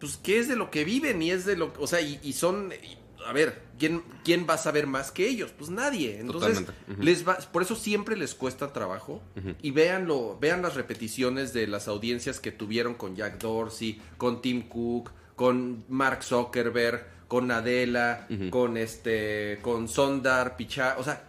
pues 0.00 0.16
que 0.16 0.38
es 0.38 0.48
de 0.48 0.56
lo 0.56 0.70
que 0.70 0.84
viven 0.84 1.22
y 1.22 1.30
es 1.30 1.44
de 1.44 1.56
lo, 1.56 1.72
o 1.78 1.86
sea, 1.86 2.00
y, 2.00 2.18
y 2.22 2.32
son 2.32 2.72
y, 2.72 2.98
a 3.24 3.32
ver, 3.32 3.62
¿quién, 3.78 4.02
¿quién 4.24 4.46
va 4.50 4.54
a 4.54 4.58
saber 4.58 4.88
más 4.88 5.12
que 5.12 5.28
ellos? 5.28 5.52
Pues 5.56 5.70
nadie. 5.70 6.18
Entonces, 6.18 6.64
les 6.98 7.26
va, 7.28 7.36
por 7.38 7.62
eso 7.62 7.76
siempre 7.76 8.16
les 8.16 8.34
cuesta 8.34 8.72
trabajo. 8.72 9.22
Y 9.62 9.70
véanlo, 9.70 10.36
vean 10.40 10.62
las 10.62 10.74
repeticiones 10.74 11.52
de 11.52 11.68
las 11.68 11.86
audiencias 11.86 12.40
que 12.40 12.50
tuvieron 12.50 12.94
con 12.94 13.14
Jack 13.14 13.38
Dorsey, 13.38 14.02
con 14.18 14.42
Tim 14.42 14.68
Cook, 14.68 15.12
con 15.36 15.84
Mark 15.88 16.24
Zuckerberg, 16.24 17.06
con 17.32 17.46
Nadella, 17.46 18.26
Ujú. 18.28 18.50
con 18.50 18.76
este, 18.76 19.58
con 19.62 19.88
Sondar, 19.88 20.54
Pichá, 20.58 20.96
o 20.98 21.02
sea, 21.02 21.22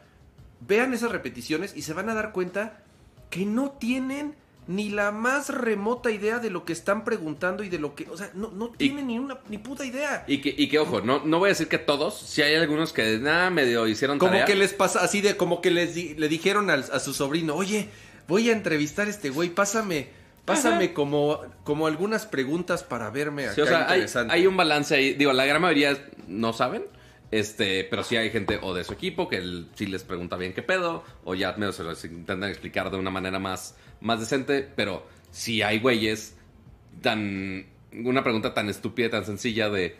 vean 0.59 0.93
esas 0.93 1.13
repeticiones 1.13 1.73
y 1.77 1.83
se 1.83 1.93
van 1.93 2.09
a 2.09 2.13
dar 2.13 2.33
cuenta 2.33 2.83
que 3.29 3.45
no 3.45 3.71
tienen 3.71 4.35
ni 4.67 4.89
la 4.89 5.11
más 5.13 5.47
remota 5.47 6.11
idea 6.11 6.39
de 6.39 6.49
lo 6.49 6.65
que 6.65 6.73
están 6.73 7.05
preguntando 7.05 7.63
y 7.63 7.69
de 7.69 7.79
lo 7.79 7.95
que, 7.95 8.05
o 8.09 8.17
sea, 8.17 8.31
no, 8.33 8.51
no 8.51 8.67
tienen 8.71 9.07
ni 9.07 9.17
una 9.17 9.37
ni 9.47 9.59
puta 9.59 9.85
idea. 9.85 10.25
Y 10.27 10.41
que, 10.41 10.53
y 10.57 10.67
que 10.67 10.77
ojo, 10.79 10.99
no, 10.99 11.23
no 11.23 11.39
voy 11.39 11.47
a 11.47 11.51
decir 11.55 11.69
que 11.69 11.77
todos, 11.77 12.19
si 12.19 12.41
hay 12.41 12.55
algunos 12.55 12.91
que 12.91 13.17
nada 13.19 13.49
medio 13.49 13.87
hicieron 13.87 14.19
Como 14.19 14.31
tarea. 14.33 14.45
que 14.45 14.55
les 14.55 14.73
pasa, 14.73 14.99
así 15.05 15.21
de 15.21 15.37
como 15.37 15.61
que 15.61 15.71
les 15.71 15.95
di- 15.95 16.15
le 16.15 16.27
dijeron 16.27 16.69
al- 16.69 16.83
a 16.91 16.99
su 16.99 17.13
sobrino, 17.13 17.55
oye, 17.55 17.87
voy 18.27 18.49
a 18.49 18.51
entrevistar 18.51 19.07
a 19.07 19.09
este 19.09 19.29
güey, 19.29 19.49
pásame, 19.51 20.09
pásame 20.45 20.93
como, 20.93 21.39
como 21.63 21.87
algunas 21.87 22.25
preguntas 22.25 22.83
para 22.83 23.09
verme 23.09 23.45
acá 23.45 23.55
Sí, 23.55 23.61
o 23.61 23.65
sea, 23.65 23.87
hay, 23.87 23.95
interesante. 23.99 24.33
hay 24.33 24.47
un 24.47 24.57
balance 24.57 24.95
ahí. 24.95 25.13
Digo, 25.13 25.33
la 25.33 25.45
gran 25.45 25.61
mayoría 25.61 25.97
no 26.27 26.53
saben. 26.53 26.83
Este, 27.31 27.83
pero 27.85 28.03
sí 28.03 28.15
hay 28.15 28.29
gente 28.29 28.59
o 28.61 28.75
de 28.75 28.83
su 28.83 28.93
equipo 28.93 29.27
que 29.27 29.37
el- 29.37 29.67
sí 29.73 29.87
les 29.87 30.03
pregunta 30.03 30.37
bien 30.37 30.53
qué 30.53 30.61
pedo, 30.61 31.03
o 31.23 31.33
ya 31.33 31.53
menos 31.53 31.75
se 31.75 31.83
los 31.83 32.03
intentan 32.05 32.47
explicar 32.49 32.91
de 32.91 32.97
una 32.97 33.09
manera 33.09 33.39
más, 33.39 33.75
más 34.01 34.19
decente, 34.19 34.69
pero 34.75 35.07
sí 35.31 35.63
hay 35.63 35.79
güeyes 35.79 36.35
tan. 37.01 37.65
Una 37.91 38.23
pregunta 38.23 38.53
tan 38.53 38.69
estúpida, 38.69 39.09
tan 39.09 39.25
sencilla 39.25 39.69
de. 39.71 39.95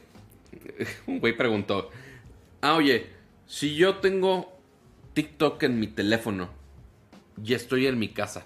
Un 1.08 1.20
güey 1.20 1.36
preguntó: 1.36 1.90
Ah, 2.62 2.76
oye, 2.76 3.08
si 3.48 3.76
yo 3.76 3.96
tengo 3.96 4.56
TikTok 5.16 5.64
en 5.64 5.80
mi 5.80 5.88
teléfono 5.88 6.50
y 7.44 7.56
estoy 7.56 7.88
en 7.88 7.98
mi 7.98 8.10
casa. 8.10 8.46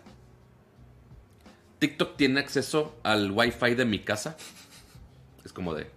TikTok 1.79 2.17
tiene 2.17 2.39
acceso 2.39 2.95
al 3.03 3.31
Wi-Fi 3.31 3.75
de 3.75 3.85
mi 3.85 3.99
casa. 3.99 4.35
Es 5.45 5.53
como 5.53 5.73
de. 5.73 5.87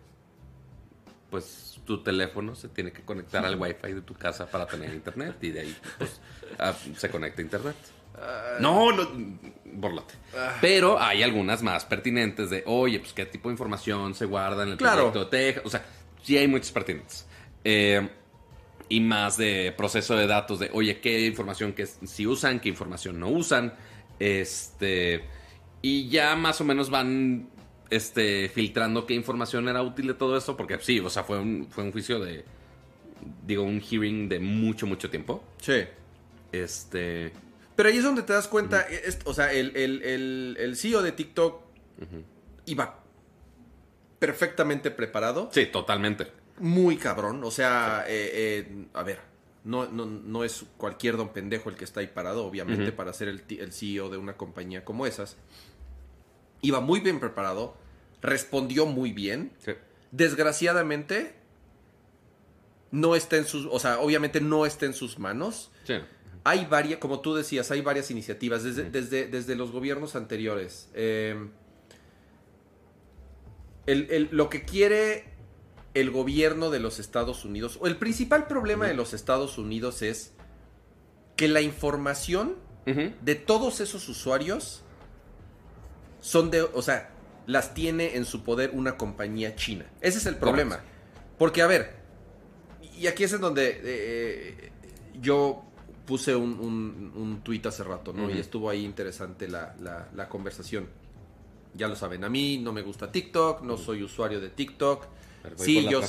Pues 1.31 1.81
tu 1.87 2.03
teléfono 2.03 2.55
se 2.55 2.69
tiene 2.69 2.93
que 2.93 3.03
conectar 3.03 3.45
al 3.45 3.59
Wi-Fi 3.59 3.93
de 3.95 4.03
tu 4.03 4.15
casa 4.15 4.47
para 4.47 4.67
tener 4.67 4.93
internet 4.95 5.37
y 5.43 5.51
de 5.51 5.61
ahí 5.61 5.77
pues, 5.99 6.21
ah, 6.59 6.73
se 6.97 7.09
conecta 7.09 7.41
a 7.41 7.45
internet. 7.45 7.77
No, 8.61 8.93
no, 8.93 9.09
borlote. 9.65 10.15
Pero 10.61 11.01
hay 11.01 11.23
algunas 11.23 11.63
más 11.63 11.85
pertinentes 11.87 12.51
de, 12.51 12.63
oye, 12.67 13.01
pues 13.01 13.13
qué 13.13 13.25
tipo 13.27 13.49
de 13.49 13.55
información 13.55 14.15
se 14.15 14.27
guarda 14.27 14.63
en 14.65 14.71
el 14.71 14.77
Claro. 14.77 15.11
proyecto 15.11 15.25
de 15.25 15.31
Texas. 15.31 15.63
O 15.67 15.71
sea, 15.71 15.85
sí 16.23 16.37
hay 16.37 16.47
muchas 16.47 16.71
pertinentes. 16.71 17.27
Eh, 17.65 18.09
y 18.89 19.01
más 19.01 19.37
de 19.37 19.73
proceso 19.77 20.17
de 20.17 20.27
datos 20.27 20.59
de, 20.59 20.69
oye, 20.73 21.01
qué 21.01 21.25
información 21.27 21.73
que 21.73 21.87
si 21.87 22.27
usan, 22.27 22.61
qué 22.61 22.69
información 22.69 23.19
no 23.19 23.29
usan. 23.29 23.73
Este. 24.19 25.25
Y 25.83 26.09
ya 26.09 26.37
más 26.37 26.61
o 26.61 26.65
menos 26.65 26.91
van 26.91 27.49
este, 27.91 28.49
filtrando 28.49 29.07
qué 29.07 29.15
información 29.15 29.69
era 29.69 29.83
útil 29.83 30.07
de 30.09 30.15
todo 30.15 30.37
esto. 30.37 30.57
Porque 30.57 30.79
sí, 30.81 31.01
o 31.01 31.09
sea, 31.11 31.25
fue 31.25 31.39
un, 31.39 31.69
fue 31.71 31.85
un 31.85 31.93
juicio 31.93 32.21
de. 32.21 32.45
Digo, 33.47 33.63
un 33.65 33.81
hearing 33.81 34.29
de 34.29 34.41
mucho, 34.41 34.87
mucho 34.87 35.11
tiempo. 35.11 35.43
Sí. 35.61 35.83
Este. 36.53 37.33
Pero 37.77 37.89
ahí 37.89 37.97
es 37.99 38.05
donde 38.05 38.23
te 38.23 38.33
das 38.33 38.49
cuenta, 38.49 38.83
es- 38.83 39.21
o 39.25 39.33
sea, 39.33 39.53
el, 39.53 39.75
el- 39.77 40.03
el- 40.03 40.57
el 40.61 40.77
CEO 40.77 41.01
de 41.03 41.13
TikTok 41.13 41.63
iba 42.67 42.99
perfectamente 44.19 44.91
preparado, 44.91 45.49
Sí, 45.53 45.67
totalmente. 45.67 46.27
muy 46.59 46.97
cabrón, 46.99 47.43
o 47.43 47.51
sea, 47.51 48.05
eh, 48.07 48.31
eh, 48.69 48.85
a 48.93 49.03
ver, 49.03 49.21
no, 49.65 49.87
no, 49.87 50.05
no 50.07 50.45
es 50.45 50.65
cualquier 50.77 51.17
don 51.17 51.33
pendejo 51.33 51.71
el 51.71 51.77
que 51.77 51.85
está 51.85 52.01
ahí 52.01 52.07
parado, 52.09 52.45
obviamente, 52.45 52.93
para 52.93 53.13
ser 53.15 53.29
el, 53.29 53.43
el 53.49 53.73
CEO 53.73 54.11
de 54.11 54.19
una 54.19 54.35
compañía 54.35 54.85
como 54.85 55.07
esas. 55.07 55.37
Iba 56.63 56.81
muy 56.81 57.01
bien 57.01 57.21
preparado, 57.21 57.75
respondió 58.23 58.87
muy 58.87 59.13
bien, 59.13 59.53
Sí. 59.65 59.73
desgraciadamente 60.13 61.35
no 62.91 63.15
está 63.17 63.37
en 63.37 63.47
sus, 63.47 63.67
o 63.71 63.79
sea, 63.79 64.01
obviamente 64.01 64.41
no 64.41 64.67
está 64.67 64.87
en 64.87 64.95
sus 64.95 65.19
manos. 65.19 65.71
Sí. 65.85 65.95
Hay 66.45 66.65
varias, 66.67 66.99
como 66.99 67.21
tú 67.21 67.35
decías, 67.35 67.71
hay 67.71 67.81
varias 67.83 68.11
iniciativas 68.11 68.63
desde, 68.65 68.91
desde, 68.91 69.27
desde 69.29 69.55
los 69.57 69.71
gobiernos 69.71 70.17
anteriores. 70.17 70.89
Eh, 70.95 71.37
el- 73.87 74.07
el- 74.11 74.29
lo 74.33 74.49
que 74.51 74.63
quiere 74.65 75.25
el 75.95 76.11
gobierno 76.11 76.71
de 76.71 76.79
los 76.79 76.99
Estados 77.01 77.45
Unidos, 77.45 77.79
o 77.81 77.87
el 77.87 77.97
principal 77.97 78.47
problema 78.47 78.87
de 78.87 78.95
los 78.95 79.13
Estados 79.13 79.59
Unidos 79.59 80.03
es 80.03 80.33
que 81.37 81.49
la 81.49 81.61
información 81.63 82.57
de 83.23 83.35
todos 83.37 83.81
esos 83.81 84.09
usuarios 84.09 84.83
son 86.21 86.51
de, 86.51 86.63
o 86.63 86.83
sea, 86.83 87.11
las 87.47 87.75
tiene 87.75 88.17
en 88.17 88.25
su 88.25 88.43
poder 88.45 88.71
una 88.75 88.97
compañía 88.97 89.57
china. 89.57 89.87
Ese 90.01 90.19
es 90.19 90.27
el 90.27 90.37
problema. 90.37 90.81
Porque, 91.39 91.63
a 91.63 91.67
ver, 91.67 91.95
y 92.99 93.07
aquí 93.07 93.25
es 93.25 93.33
en 93.33 93.41
donde 93.41 93.81
eh, 93.83 94.71
yo 95.21 95.65
puse 96.07 96.35
un, 96.37 96.59
un, 96.61 97.13
un 97.17 97.41
tuit 97.43 97.65
hace 97.67 97.83
rato, 97.85 98.13
¿no? 98.13 98.29
Y 98.37 98.39
estuvo 98.41 98.69
ahí 98.69 98.85
interesante 98.85 99.49
la, 99.49 99.75
la- 99.81 100.09
la 100.15 100.29
conversación. 100.29 100.89
Ya 101.75 101.87
lo 101.89 101.95
saben, 101.95 102.25
a 102.25 102.29
mí 102.29 102.59
no 102.59 102.73
me 102.73 102.83
gusta 102.83 103.13
TikTok, 103.13 103.63
no 103.63 103.77
soy 103.77 104.03
usuario 104.03 104.41
de 104.41 104.51
TikTok. 104.51 105.07
Pero 105.43 105.57
Sí, 105.65 105.75
yo. 105.93 106.01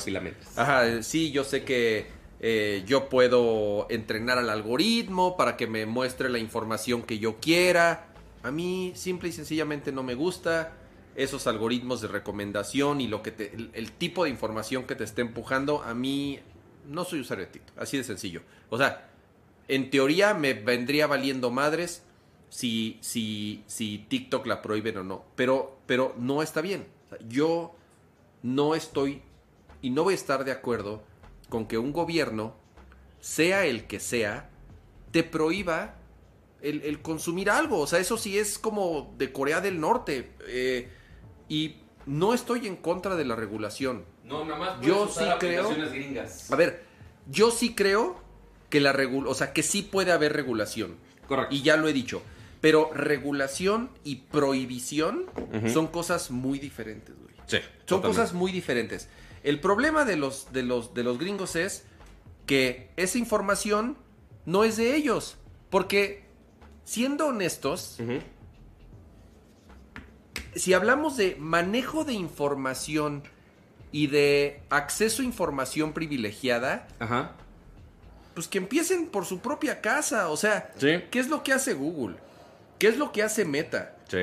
Ajá, 0.56 0.88
eh, 0.88 1.02
sí, 1.04 1.30
yo 1.30 1.44
sé 1.44 1.62
que 1.64 2.08
eh, 2.40 2.82
yo 2.84 3.08
puedo 3.08 3.86
entrenar 3.88 4.38
al 4.38 4.50
algoritmo 4.50 5.36
para 5.36 5.56
que 5.56 5.66
me 5.68 5.86
muestre 5.86 6.28
la 6.28 6.38
información 6.38 7.02
que 7.02 7.18
yo 7.20 7.38
quiera. 7.38 8.11
A 8.42 8.50
mí 8.50 8.92
simple 8.94 9.28
y 9.28 9.32
sencillamente 9.32 9.92
no 9.92 10.02
me 10.02 10.14
gusta 10.14 10.72
esos 11.14 11.46
algoritmos 11.46 12.00
de 12.00 12.08
recomendación 12.08 13.00
y 13.00 13.06
lo 13.06 13.22
que 13.22 13.30
te, 13.30 13.54
el, 13.72 13.92
tipo 13.92 14.24
de 14.24 14.30
información 14.30 14.84
que 14.84 14.94
te 14.94 15.04
esté 15.04 15.22
empujando. 15.22 15.82
A 15.82 15.94
mí 15.94 16.40
no 16.88 17.04
soy 17.04 17.20
usuario 17.20 17.46
de 17.46 17.52
TikTok, 17.52 17.78
así 17.78 17.96
de 17.96 18.04
sencillo. 18.04 18.42
O 18.70 18.78
sea, 18.78 19.10
en 19.68 19.90
teoría 19.90 20.34
me 20.34 20.54
vendría 20.54 21.06
valiendo 21.06 21.50
madres 21.50 22.02
si, 22.48 22.98
si, 23.00 23.62
si 23.66 23.98
TikTok 23.98 24.46
la 24.46 24.62
prohíben 24.62 24.96
o 24.98 25.04
no. 25.04 25.24
Pero, 25.36 25.78
pero 25.86 26.14
no 26.18 26.42
está 26.42 26.60
bien. 26.60 26.86
Yo 27.28 27.74
no 28.42 28.74
estoy 28.74 29.22
y 29.82 29.90
no 29.90 30.04
voy 30.04 30.14
a 30.14 30.16
estar 30.16 30.44
de 30.44 30.52
acuerdo 30.52 31.02
con 31.48 31.66
que 31.66 31.76
un 31.76 31.92
gobierno, 31.92 32.54
sea 33.20 33.66
el 33.66 33.86
que 33.86 34.00
sea, 34.00 34.48
te 35.10 35.22
prohíba 35.22 35.96
el, 36.62 36.82
el 36.82 37.02
consumir 37.02 37.50
algo. 37.50 37.78
O 37.80 37.86
sea, 37.86 37.98
eso 37.98 38.16
sí 38.16 38.38
es 38.38 38.58
como 38.58 39.14
de 39.18 39.32
Corea 39.32 39.60
del 39.60 39.80
Norte. 39.80 40.30
eh, 40.46 40.88
y 41.48 41.76
no 42.06 42.34
estoy 42.34 42.66
en 42.66 42.76
contra 42.76 43.14
de 43.16 43.24
la 43.24 43.36
regulación. 43.36 44.04
No, 44.24 44.44
nada 44.44 44.58
más 44.58 44.80
Yo 44.80 45.08
sí 45.08 45.24
creo- 45.38 45.68
gringas. 45.90 46.50
A 46.50 46.56
ver, 46.56 46.82
yo 47.28 47.50
sí 47.50 47.74
creo 47.74 48.20
que 48.70 48.80
la 48.80 48.92
regul 48.92 49.26
o 49.26 49.34
sea, 49.34 49.52
que 49.52 49.62
sí 49.62 49.82
puede 49.82 50.12
haber 50.12 50.32
regulación. 50.32 50.96
Correcto. 51.28 51.54
Y 51.54 51.62
ya 51.62 51.76
lo 51.76 51.86
he 51.88 51.92
dicho. 51.92 52.22
Pero 52.60 52.90
regulación 52.94 53.90
y 54.04 54.16
prohibición 54.16 55.26
son 55.72 55.88
cosas 55.88 56.30
muy 56.30 56.58
diferentes, 56.58 57.14
güey. 57.20 57.34
Sí. 57.46 57.58
Son 57.86 58.00
cosas 58.02 58.32
muy 58.34 58.50
diferentes. 58.52 59.08
El 59.42 59.58
problema 59.60 60.04
de 60.04 60.16
los, 60.16 60.52
de, 60.52 60.62
los, 60.62 60.94
de 60.94 61.02
los 61.02 61.18
gringos 61.18 61.56
es 61.56 61.84
que 62.46 62.90
esa 62.96 63.18
información 63.18 63.96
no 64.46 64.62
es 64.64 64.76
de 64.76 64.94
ellos. 64.96 65.36
Porque, 65.70 66.24
siendo 66.84 67.26
honestos, 67.26 67.98
si 70.54 70.74
hablamos 70.74 71.16
de 71.16 71.36
manejo 71.38 72.04
de 72.04 72.12
información 72.12 73.22
y 73.90 74.06
de 74.08 74.60
acceso 74.70 75.22
a 75.22 75.24
información 75.24 75.92
privilegiada, 75.92 76.88
Ajá. 76.98 77.32
pues 78.34 78.48
que 78.48 78.58
empiecen 78.58 79.06
por 79.06 79.24
su 79.26 79.40
propia 79.40 79.80
casa. 79.80 80.28
O 80.28 80.36
sea, 80.36 80.72
Sí. 80.76 81.02
¿qué 81.10 81.18
es 81.18 81.28
lo 81.28 81.42
que 81.42 81.52
hace 81.52 81.74
Google? 81.74 82.16
¿Qué 82.78 82.88
es 82.88 82.96
lo 82.98 83.12
que 83.12 83.22
hace 83.22 83.44
Meta? 83.44 83.96
Sí. 84.08 84.18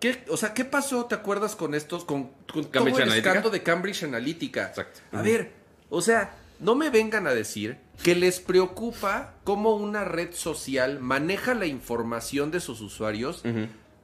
¿Qué, 0.00 0.24
o 0.28 0.36
sea, 0.36 0.52
¿qué 0.52 0.64
pasó, 0.66 1.06
te 1.06 1.14
acuerdas, 1.14 1.56
con 1.56 1.74
estos, 1.74 2.04
con, 2.04 2.24
con 2.52 2.62
todo 2.64 2.70
Cambridge 2.70 2.98
el 3.00 3.12
escándalo 3.14 3.50
de 3.50 3.62
Cambridge 3.62 4.02
Analytica? 4.04 4.66
Exacto. 4.68 5.00
A 5.12 5.22
ver, 5.22 5.52
o 5.88 6.02
sea, 6.02 6.34
no 6.60 6.74
me 6.74 6.90
vengan 6.90 7.26
a 7.26 7.32
decir 7.34 7.78
que 8.02 8.14
les 8.14 8.40
preocupa 8.40 9.34
cómo 9.44 9.76
una 9.76 10.04
red 10.04 10.32
social 10.34 11.00
maneja 11.00 11.54
la 11.54 11.66
información 11.66 12.50
de 12.50 12.60
sus 12.60 12.80
usuarios 12.80 13.42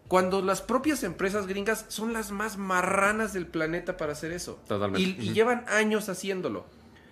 cuando 0.08 0.42
las 0.42 0.60
propias 0.62 1.02
empresas 1.04 1.46
gringas 1.46 1.84
son 1.88 2.12
las 2.12 2.30
más 2.32 2.56
marranas 2.56 3.32
del 3.32 3.46
planeta 3.46 3.96
para 3.96 4.12
hacer 4.12 4.32
eso. 4.32 4.58
Totalmente. 4.66 5.22
Y, 5.22 5.32
llevan 5.32 5.64
años 5.68 6.08
haciéndolo. 6.08 6.66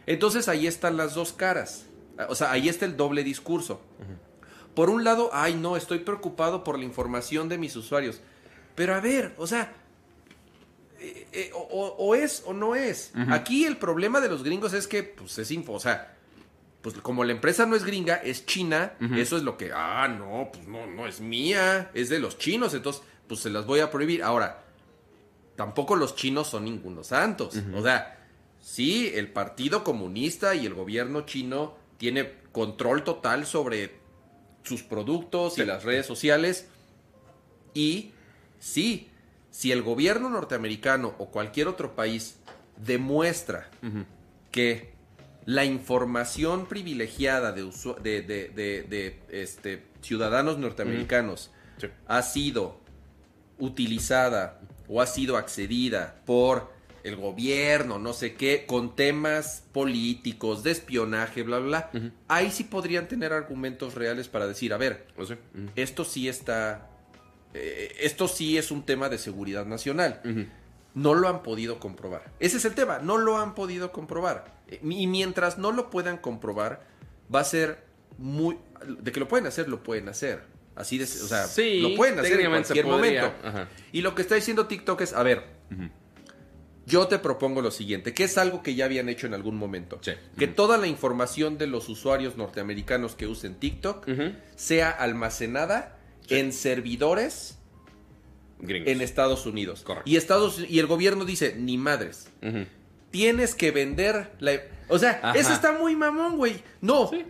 Entonces 0.06 0.48
ahí 0.48 0.66
están 0.66 0.96
las 0.96 1.14
dos 1.14 1.32
caras. 1.32 1.86
O 2.28 2.34
sea, 2.34 2.50
ahí 2.50 2.68
está 2.68 2.86
el 2.86 2.96
doble 2.96 3.22
discurso. 3.22 3.80
Por 4.74 4.90
un 4.90 5.04
lado, 5.04 5.30
ay 5.32 5.54
no, 5.54 5.76
estoy 5.76 6.00
preocupado 6.00 6.64
por 6.64 6.78
la 6.78 6.84
información 6.84 7.48
de 7.48 7.58
mis 7.58 7.76
usuarios. 7.76 8.20
Pero 8.74 8.94
a 8.94 9.00
ver, 9.00 9.34
o 9.38 9.46
sea, 9.46 9.72
eh, 11.00 11.26
eh, 11.32 11.50
o, 11.54 11.60
o- 11.98 12.14
es 12.14 12.42
o 12.46 12.52
no 12.52 12.74
es. 12.74 13.12
Aquí 13.30 13.64
el 13.64 13.76
problema 13.76 14.20
de 14.20 14.28
los 14.28 14.42
gringos 14.42 14.72
es 14.72 14.88
que, 14.88 15.02
pues 15.04 15.38
es 15.38 15.50
info, 15.50 15.72
o 15.74 15.80
sea, 15.80 16.16
pues 16.82 16.96
como 16.96 17.24
la 17.24 17.32
empresa 17.32 17.66
no 17.66 17.74
es 17.74 17.84
gringa, 17.84 18.16
es 18.16 18.46
china, 18.46 18.94
eso 19.16 19.36
es 19.36 19.42
lo 19.42 19.56
que, 19.56 19.72
ah, 19.74 20.08
no, 20.08 20.50
pues 20.52 20.66
no, 20.68 20.86
no 20.86 21.06
es 21.06 21.20
mía, 21.20 21.90
es 21.94 22.08
de 22.08 22.18
los 22.18 22.38
chinos, 22.38 22.74
entonces, 22.74 23.02
pues 23.26 23.40
se 23.40 23.50
las 23.50 23.66
voy 23.66 23.80
a 23.80 23.90
prohibir. 23.90 24.22
Ahora, 24.22 24.64
tampoco 25.56 25.96
los 25.96 26.14
chinos 26.14 26.48
son 26.48 26.64
ningunos 26.64 27.08
santos. 27.08 27.56
O 27.74 27.82
sea, 27.82 28.26
sí, 28.62 29.10
el 29.14 29.28
Partido 29.32 29.82
Comunista 29.82 30.54
y 30.54 30.66
el 30.66 30.74
gobierno 30.74 31.22
chino 31.22 31.76
tiene 31.98 32.32
control 32.52 33.02
total 33.02 33.44
sobre 33.44 33.98
sus 34.62 34.82
productos 34.82 35.58
y 35.58 35.64
las 35.64 35.82
redes 35.82 36.06
sociales. 36.06 36.68
Y 37.74 38.12
sí, 38.60 39.08
si 39.50 39.72
el 39.72 39.82
gobierno 39.82 40.30
norteamericano 40.30 41.14
o 41.18 41.26
cualquier 41.26 41.66
otro 41.68 41.96
país 41.96 42.36
demuestra 42.76 43.68
que 44.52 44.97
la 45.48 45.64
información 45.64 46.66
privilegiada 46.66 47.52
de, 47.52 47.64
usu- 47.64 47.96
de, 48.02 48.20
de- 48.20 48.50
de- 48.50 48.82
de, 48.82 49.18
este, 49.30 49.82
ciudadanos 50.02 50.58
norteamericanos 50.58 51.50
Sí. 51.80 51.86
ha 52.06 52.20
sido 52.20 52.80
utilizada 53.58 54.60
o 54.88 55.00
ha 55.00 55.06
sido 55.06 55.38
accedida 55.38 56.20
por 56.26 56.70
el 57.02 57.16
gobierno, 57.16 57.98
no 57.98 58.12
sé 58.12 58.34
qué, 58.34 58.64
con 58.66 58.94
temas 58.94 59.64
políticos, 59.72 60.62
de 60.64 60.72
espionaje, 60.72 61.42
bla, 61.44 61.58
bla, 61.60 61.88
bla, 61.92 62.12
ahí 62.28 62.50
sí 62.50 62.64
podrían 62.64 63.08
tener 63.08 63.32
argumentos 63.32 63.94
reales 63.94 64.28
para 64.28 64.46
decir, 64.46 64.74
a 64.74 64.76
ver, 64.76 65.06
O 65.16 65.24
sea, 65.24 65.38
ujú. 65.54 65.70
esto 65.76 66.04
sí 66.04 66.28
está, 66.28 66.90
eh, 67.54 67.94
esto 68.00 68.28
sí 68.28 68.58
es 68.58 68.70
un 68.70 68.82
tema 68.84 69.08
de 69.08 69.16
seguridad 69.16 69.64
nacional. 69.64 70.20
No 70.98 71.14
lo 71.14 71.28
han 71.28 71.42
podido 71.42 71.78
comprobar. 71.78 72.32
Ese 72.40 72.56
es 72.56 72.64
el 72.64 72.74
tema, 72.74 72.98
no 72.98 73.18
lo 73.18 73.38
han 73.38 73.54
podido 73.54 73.92
comprobar. 73.92 74.52
Eh, 74.68 74.80
Y 74.82 75.06
mientras 75.06 75.56
no 75.58 75.70
lo 75.72 75.90
puedan 75.90 76.18
comprobar, 76.18 76.86
va 77.34 77.40
a 77.40 77.44
ser 77.44 77.84
muy... 78.18 78.58
De 79.00 79.12
que 79.12 79.20
lo 79.20 79.28
pueden 79.28 79.46
hacer, 79.46 79.68
lo 79.68 79.82
pueden 79.82 80.08
hacer. 80.08 80.42
Así 80.74 80.98
de... 80.98 81.04
O 81.04 81.06
sea, 81.06 81.46
Sí, 81.46 81.80
lo 81.80 81.96
pueden 81.96 82.18
hacer 82.18 82.40
en 82.40 82.50
cualquier 82.50 82.86
momento. 82.86 83.32
ajá. 83.44 83.68
Y 83.92 84.02
lo 84.02 84.14
que 84.14 84.22
está 84.22 84.34
diciendo 84.34 84.66
TikTok 84.66 85.00
es, 85.02 85.12
a 85.12 85.22
ver, 85.22 85.44
yo 86.86 87.06
te 87.06 87.18
propongo 87.18 87.60
lo 87.60 87.70
siguiente, 87.70 88.14
que 88.14 88.24
es 88.24 88.38
algo 88.38 88.62
que 88.62 88.74
ya 88.74 88.86
habían 88.86 89.08
hecho 89.08 89.26
en 89.26 89.34
algún 89.34 89.56
momento. 89.56 89.98
Sí. 90.00 90.12
Que 90.38 90.46
toda 90.46 90.78
la 90.78 90.86
información 90.86 91.58
de 91.58 91.66
los 91.66 91.88
usuarios 91.88 92.36
norteamericanos 92.36 93.14
que 93.14 93.26
usen 93.26 93.54
TikTok 93.56 94.06
sea 94.56 94.90
almacenada 94.90 95.98
en 96.28 96.52
servidores 96.52 97.57
Gringos. 98.60 98.90
en 98.90 99.00
Estados 99.00 99.46
Unidos. 99.46 99.82
Correcto. 99.82 100.08
Y 100.10 100.16
Estados 100.16 100.60
y 100.68 100.78
el 100.78 100.86
gobierno 100.86 101.24
dice, 101.24 101.54
ni 101.56 101.78
madres. 101.78 102.30
Tienes 103.10 103.54
que 103.54 103.70
vender 103.70 104.32
la... 104.38 104.52
O 104.88 104.98
sea, 104.98 105.20
Ajá. 105.22 105.38
eso 105.38 105.52
está 105.52 105.72
muy 105.72 105.96
mamón, 105.96 106.36
güey. 106.36 106.62
No. 106.80 107.08
Sí. 107.08 107.24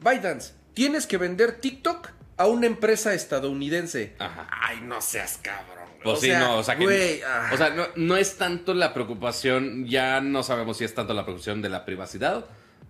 ByteDance, 0.00 0.54
tienes 0.74 1.06
que 1.06 1.16
vender 1.18 1.60
TikTok 1.60 2.10
a 2.36 2.46
una 2.46 2.66
empresa 2.66 3.14
estadounidense. 3.14 4.14
Ajá. 4.18 4.48
Ay, 4.50 4.80
no 4.82 5.00
seas 5.00 5.38
cabrón. 5.42 5.88
Pues 6.02 6.18
O 6.18 6.20
sí, 6.20 6.28
sea, 6.28 6.38
no, 6.38 6.58
o 6.58 6.62
sea 6.62 6.76
que. 6.76 7.22
ah. 7.26 7.50
O 7.52 7.56
sea, 7.56 7.70
no, 7.70 7.84
no 7.96 8.16
es 8.16 8.36
tanto 8.36 8.74
la 8.74 8.94
preocupación, 8.94 9.86
ya 9.86 10.20
no 10.20 10.44
sabemos 10.44 10.76
si 10.76 10.84
es 10.84 10.94
tanto 10.94 11.14
la 11.14 11.24
preocupación 11.24 11.60
de 11.62 11.68
la 11.68 11.84
privacidad 11.84 12.46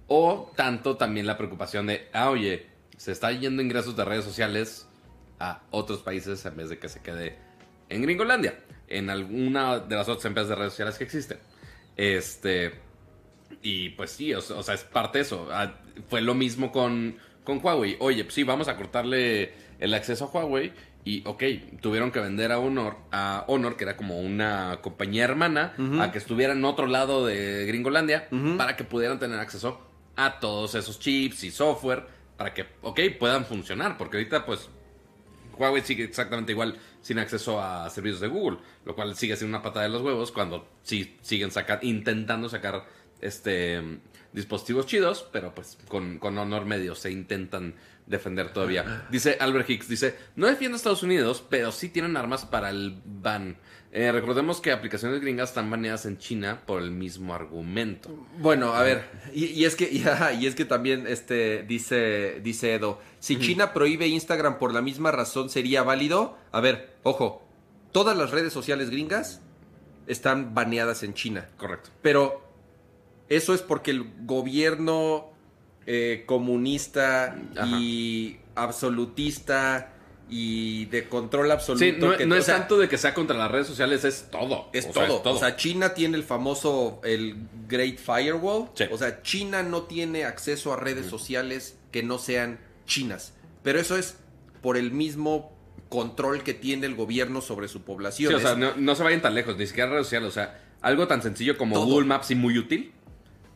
o 0.07 0.53
tanto 0.57 0.97
también 0.99 1.27
la 1.27 1.39
preocupación 1.39 1.87
de, 1.87 2.09
ah, 2.13 2.29
oye, 2.29 2.67
se 2.99 3.13
está 3.13 3.33
yendo 3.33 3.63
ingresos 3.63 3.97
de 3.97 4.05
redes 4.05 4.25
sociales 4.27 4.87
a 5.41 5.63
otros 5.71 6.01
países 6.01 6.45
en 6.45 6.57
vez 6.57 6.69
de 6.69 6.79
que 6.79 6.91
se 6.91 7.01
quede 7.01 7.39
en 7.89 8.02
Gringolandia, 8.02 8.59
en 8.89 9.10
alguna 9.10 9.78
de 9.81 9.97
las 9.97 10.09
otras 10.09 10.24
empresas 10.24 10.51
de 10.51 10.55
redes 10.55 10.73
sociales 10.73 10.98
que 10.98 11.05
existen. 11.05 11.39
Este. 11.97 12.73
Y 13.62 13.90
pues 13.90 14.10
sí, 14.10 14.32
o, 14.35 14.39
o 14.39 14.62
sea, 14.62 14.74
es 14.74 14.85
parte 14.85 15.19
de 15.19 15.23
eso. 15.23 15.48
Ah, 15.51 15.74
Fue 16.09 16.20
lo 16.20 16.35
mismo 16.35 16.70
con, 16.70 17.16
con 17.44 17.60
Huawei. 17.62 17.97
Oye, 18.01 18.24
pues 18.24 18.35
sí, 18.35 18.44
vamos 18.44 18.69
a 18.69 18.77
cortarle 18.77 19.52
el 19.78 19.94
acceso 19.94 20.24
a 20.24 20.28
Huawei. 20.28 20.73
Y, 21.05 21.23
ok, 21.27 21.43
tuvieron 21.81 22.10
que 22.10 22.20
vender 22.20 22.52
a 22.52 22.59
Honor, 22.59 22.97
a 23.10 23.44
Honor, 23.48 23.77
que 23.77 23.85
era 23.85 23.97
como 23.97 24.20
una 24.20 24.78
compañía 24.82 25.24
hermana, 25.24 25.73
a 26.01 26.12
que 26.12 26.19
estuviera 26.19 26.52
en 26.52 26.62
otro 26.65 26.86
lado 26.86 27.24
de 27.24 27.65
Gringolandia, 27.66 28.28
para 28.59 28.77
que 28.77 28.85
pudieran 28.85 29.19
tener 29.19 29.39
acceso 29.39 29.81
a 30.16 30.39
todos 30.39 30.74
esos 30.74 30.98
chips 30.98 31.44
y 31.44 31.51
software, 31.51 32.05
para 32.36 32.52
que, 32.52 32.66
ok, 32.82 33.01
puedan 33.19 33.47
funcionar. 33.47 33.97
Porque 33.97 34.19
ahorita, 34.19 34.44
pues, 34.44 34.69
Huawei 35.59 35.83
sigue 35.83 36.05
exactamente 36.05 36.53
igual 36.53 36.79
sin 37.01 37.19
acceso 37.19 37.61
a 37.61 37.89
servicios 37.91 38.21
de 38.21 38.29
Google, 38.29 38.59
lo 38.85 38.95
cual 38.95 39.17
sigue 39.17 39.37
siendo 39.37 39.57
una 39.57 39.63
patada 39.63 39.85
de 39.85 39.93
los 39.93 40.03
huevos 40.03 40.33
cuando 40.33 40.69
sí 40.83 41.17
siguen 41.23 41.51
sacar, 41.51 41.81
intentando 41.83 42.49
sacar 42.49 42.85
este 43.21 44.01
dispositivos 44.33 44.87
chidos, 44.87 45.27
pero 45.33 45.55
pues 45.55 45.79
con, 45.89 46.19
con 46.19 46.37
honor 46.39 46.65
medio 46.65 46.95
se 46.95 47.11
intentan 47.11 47.75
defender 48.07 48.53
todavía. 48.53 49.07
Dice 49.11 49.37
Albert 49.41 49.69
Hicks, 49.69 49.89
dice, 49.89 50.17
no 50.37 50.47
defiendo 50.47 50.77
a 50.77 50.79
Estados 50.79 51.03
Unidos, 51.03 51.45
pero 51.49 51.73
sí 51.73 51.89
tienen 51.89 52.17
armas 52.17 52.45
para 52.45 52.71
el 52.71 53.01
ban. 53.05 53.57
Eh, 53.90 54.12
recordemos 54.12 54.60
que 54.60 54.70
aplicaciones 54.70 55.20
gringas 55.20 55.48
están 55.48 55.70
baneadas 55.70 56.05
en 56.05 56.19
China 56.19 56.60
por 56.66 56.82
el 56.82 56.90
mismo 56.90 57.35
argumento. 57.35 58.10
Bueno, 58.39 58.74
a 58.74 58.82
ver, 58.82 59.05
y, 59.32 59.47
y 59.47 59.65
es 59.65 59.77
que 59.77 59.90
y 60.40 60.47
es 60.47 60.55
que 60.55 60.65
también 60.65 61.06
este 61.06 61.62
dice 61.62 62.40
dice 62.43 62.74
Edo, 62.74 63.01
si 63.19 63.39
China 63.39 63.73
prohíbe 63.73 64.06
Instagram 64.06 64.59
por 64.59 64.74
la 64.74 64.82
misma 64.82 65.10
razón 65.10 65.48
sería 65.48 65.82
válido. 65.82 66.36
A 66.52 66.60
ver, 66.60 66.97
ojo, 67.02 67.43
todas 67.93 68.16
las 68.16 68.31
redes 68.31 68.52
sociales 68.52 68.90
gringas 68.90 69.40
están 70.06 70.55
baneadas 70.55 71.02
en 71.02 71.15
China, 71.15 71.48
Correcto. 71.56 71.90
pero 72.02 72.43
eso 73.28 73.55
es 73.55 73.62
porque 73.62 73.90
el 73.90 74.06
gobierno 74.24 75.31
eh, 75.86 76.24
comunista 76.27 77.36
y 77.81 78.39
absolutista 78.55 79.93
y 80.31 80.85
de 80.87 81.09
control 81.09 81.51
absoluto 81.51 81.85
Sí, 81.85 81.93
no, 81.99 82.17
que- 82.17 82.27
no 82.27 82.35
o 82.35 82.39
es 82.39 82.45
sea, 82.45 82.59
tanto 82.59 82.79
de 82.79 82.89
que 82.89 82.99
sea 82.99 83.15
contra 83.15 83.37
las 83.37 83.51
redes 83.51 83.67
sociales, 83.67 84.05
es 84.05 84.29
todo. 84.31 84.69
es 84.73 84.87
O 84.87 84.93
sea, 84.93 85.07
todo. 85.07 85.31
O 85.35 85.39
sea, 85.39 85.57
China 85.57 85.95
tiene 85.95 86.17
el 86.17 86.25
famoso, 86.25 87.01
el 87.05 87.37
Great 87.67 87.99
Firewall. 87.99 88.69
Sí. 88.75 88.85
O 88.91 88.99
sea, 88.99 89.23
China 89.23 89.63
no 89.63 89.83
tiene 89.85 90.25
acceso 90.25 90.73
a 90.73 90.77
redes 90.77 91.07
sociales 91.07 91.77
que 91.93 92.03
no 92.03 92.19
sean 92.19 92.59
chinas. 92.87 93.33
Pero 93.63 93.81
eso 93.81 93.97
es 93.97 94.17
por 94.63 94.77
el 94.77 94.91
mismo 94.93 95.53
control 95.89 96.43
que 96.43 96.53
tiene 96.53 96.87
el 96.87 96.95
gobierno 96.95 97.41
sobre 97.41 97.69
su 97.69 97.83
población. 97.83 98.31
Sí, 98.31 98.35
o 98.35 98.41
sea, 98.41 98.55
no, 98.55 98.75
no 98.77 98.95
se 98.95 99.03
vayan 99.03 99.23
tan 99.23 99.35
lejos, 99.35 99.57
ni 99.57 99.67
siquiera 99.67 99.89
redes 99.91 100.07
sociales. 100.07 100.29
O 100.29 100.33
sea, 100.33 100.61
algo 100.83 101.07
tan 101.09 101.23
sencillo 101.23 101.57
como 101.57 101.75
Todo. 101.75 101.87
Google 101.87 102.07
Maps 102.07 102.31
y 102.31 102.35
muy 102.35 102.59
útil, 102.59 102.93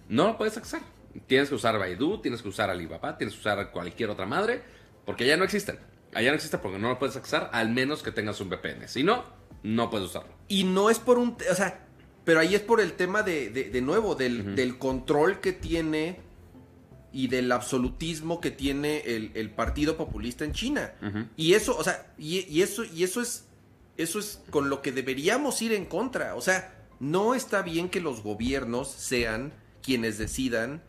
no 0.09 0.28
lo 0.28 0.39
puedes 0.39 0.57
acceder. 0.57 0.85
Tienes 1.27 1.51
que 1.51 1.55
usar 1.55 1.78
Baidu, 1.78 2.19
tienes 2.23 2.40
que 2.40 2.49
usar 2.49 2.70
Alibaba, 2.70 3.19
tienes 3.19 3.35
que 3.35 3.40
usar 3.40 3.70
cualquier 3.70 4.09
otra 4.09 4.24
madre, 4.24 4.62
porque 5.05 5.24
allá 5.24 5.36
no 5.36 5.44
existen. 5.44 5.78
Allá 6.14 6.30
no 6.30 6.36
existe 6.36 6.59
porque 6.59 6.78
no 6.78 6.89
lo 6.89 6.98
puedes 6.98 7.16
acceder, 7.16 7.48
al 7.52 7.70
menos 7.70 8.02
que 8.02 8.12
tengas 8.12 8.40
un 8.40 8.48
VPN. 8.48 8.89
Si 8.89 9.02
no, 9.02 9.24
no 9.62 9.90
puedes 9.90 10.09
usarlo. 10.09 10.32
Y 10.48 10.64
no 10.64 10.90
es 10.90 10.98
por 10.98 11.18
un... 11.18 11.36
O 11.51 11.55
sea, 11.55 11.86
pero 12.24 12.40
ahí 12.40 12.55
es 12.55 12.60
por 12.60 12.80
el 12.80 12.93
tema 12.93 13.22
de, 13.22 13.51
de, 13.51 13.70
de 13.70 13.80
nuevo, 13.80 14.14
del, 14.14 14.55
del 14.55 14.78
control 14.78 15.40
que 15.40 15.52
tiene 15.52 16.20
y 17.12 17.28
del 17.28 17.51
absolutismo 17.52 18.40
que 18.40 18.51
tiene 18.51 19.01
el, 19.01 19.32
el 19.34 19.51
Partido 19.51 19.97
Populista 19.97 20.44
en 20.44 20.52
China. 20.52 20.93
Y 21.36 21.55
eso, 21.55 21.76
o 21.76 21.84
sea, 21.84 22.14
y, 22.18 22.40
y 22.48 22.62
eso, 22.62 22.84
y 22.84 23.05
eso 23.05 23.20
es, 23.20 23.47
eso 23.97 24.18
es 24.18 24.40
con 24.51 24.70
lo 24.70 24.82
que 24.82 24.93
deberíamos 24.93 25.60
ir 25.62 25.72
en 25.72 25.84
contra. 25.84 26.34
O 26.36 26.40
sea, 26.40 26.74
no 27.01 27.34
está 27.34 27.62
bien 27.62 27.89
que 27.89 28.01
los 28.01 28.22
gobiernos 28.22 28.89
sean 28.90 29.52
quienes 29.82 30.16
decidan 30.16 30.82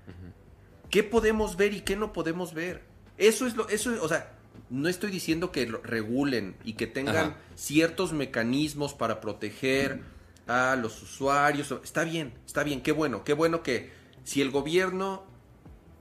qué 0.89 1.03
podemos 1.03 1.57
ver 1.57 1.73
y 1.73 1.81
qué 1.81 1.95
no 1.95 2.13
podemos 2.13 2.53
ver. 2.53 2.83
Eso 3.17 3.47
es 3.47 3.55
lo, 3.55 3.67
eso 3.69 3.93
es, 3.93 3.99
o 3.99 4.07
sea, 4.07 4.31
no 4.73 4.89
estoy 4.89 5.11
diciendo 5.11 5.51
que 5.51 5.67
lo 5.67 5.83
regulen 5.83 6.55
y 6.63 6.73
que 6.73 6.87
tengan 6.87 7.15
Ajá. 7.15 7.37
ciertos 7.53 8.11
mecanismos 8.11 8.95
para 8.95 9.21
proteger 9.21 10.01
a 10.47 10.75
los 10.75 10.99
usuarios. 11.03 11.71
Está 11.83 12.03
bien, 12.03 12.33
está 12.47 12.63
bien, 12.63 12.81
qué 12.81 12.91
bueno, 12.91 13.23
qué 13.23 13.33
bueno 13.33 13.61
que 13.61 13.91
si 14.23 14.41
el 14.41 14.49
gobierno, 14.49 15.25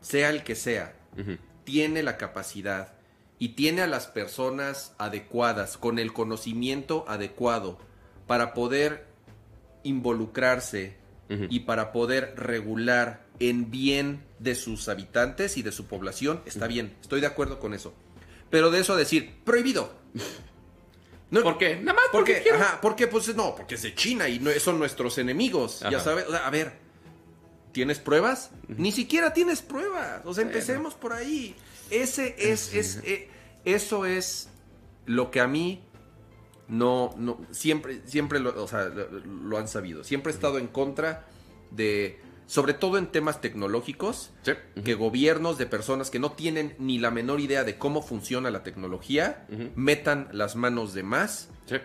sea 0.00 0.30
el 0.30 0.42
que 0.42 0.54
sea, 0.54 0.96
tiene 1.64 2.02
la 2.02 2.16
capacidad 2.16 2.94
y 3.38 3.50
tiene 3.50 3.82
a 3.82 3.86
las 3.86 4.06
personas 4.06 4.94
adecuadas, 4.96 5.76
con 5.76 5.98
el 5.98 6.14
conocimiento 6.14 7.04
adecuado, 7.08 7.78
para 8.26 8.54
poder 8.54 9.06
involucrarse 9.82 10.96
y 11.50 11.60
para 11.60 11.92
poder 11.92 12.34
regular 12.36 13.26
en 13.38 13.70
bien 13.70 14.22
de 14.38 14.54
sus 14.54 14.88
habitantes 14.88 15.58
y 15.58 15.62
de 15.62 15.72
su 15.72 15.86
población, 15.86 16.40
está 16.46 16.66
bien, 16.66 16.96
estoy 17.02 17.20
de 17.20 17.26
acuerdo 17.26 17.60
con 17.60 17.74
eso. 17.74 17.92
Pero 18.52 18.70
de 18.70 18.80
eso 18.80 18.92
a 18.92 18.96
decir, 18.96 19.34
prohibido. 19.44 19.90
No, 21.30 21.42
¿Por 21.42 21.56
qué? 21.56 21.76
Nada 21.76 21.94
más 21.94 22.04
porque, 22.12 22.34
porque 22.34 22.50
ajá, 22.50 22.78
porque 22.82 23.06
pues 23.06 23.34
no, 23.34 23.56
porque 23.56 23.76
es 23.76 23.82
de 23.82 23.94
China 23.94 24.28
y 24.28 24.38
no, 24.38 24.50
son 24.60 24.78
nuestros 24.78 25.16
enemigos, 25.16 25.80
ya 25.90 25.98
sabes. 25.98 26.26
O 26.26 26.30
sea, 26.30 26.46
a 26.46 26.50
ver, 26.50 26.74
¿tienes 27.72 27.98
pruebas? 27.98 28.50
Ni 28.68 28.92
siquiera 28.92 29.32
tienes 29.32 29.62
pruebas. 29.62 30.20
O 30.26 30.34
sea, 30.34 30.42
empecemos 30.44 30.92
por 30.92 31.14
ahí. 31.14 31.56
Ese 31.88 32.36
es, 32.38 32.74
es, 32.74 33.00
eh, 33.04 33.30
eso 33.64 34.04
es 34.04 34.50
lo 35.06 35.30
que 35.30 35.40
a 35.40 35.46
mí 35.46 35.82
no, 36.68 37.14
no, 37.16 37.40
siempre, 37.50 38.02
siempre 38.04 38.38
lo, 38.38 38.62
o 38.62 38.68
sea, 38.68 38.84
lo, 38.84 39.08
lo 39.08 39.56
han 39.56 39.68
sabido. 39.68 40.04
Siempre 40.04 40.32
he 40.32 40.34
estado 40.34 40.58
en 40.58 40.66
contra 40.66 41.26
de, 41.70 42.20
sobre 42.52 42.74
todo 42.74 42.98
en 42.98 43.06
temas 43.06 43.40
tecnológicos, 43.40 44.30
Sí. 44.42 44.52
que 44.84 44.92
gobiernos 44.92 45.56
de 45.56 45.64
personas 45.64 46.10
que 46.10 46.18
no 46.18 46.32
tienen 46.32 46.74
ni 46.78 46.98
la 46.98 47.10
menor 47.10 47.40
idea 47.40 47.64
de 47.64 47.78
cómo 47.78 48.02
funciona 48.02 48.50
la 48.50 48.62
tecnología 48.62 49.46
metan 49.74 50.28
las 50.32 50.54
manos 50.54 50.92
de 50.92 51.02
más 51.02 51.48
Sí. 51.64 51.76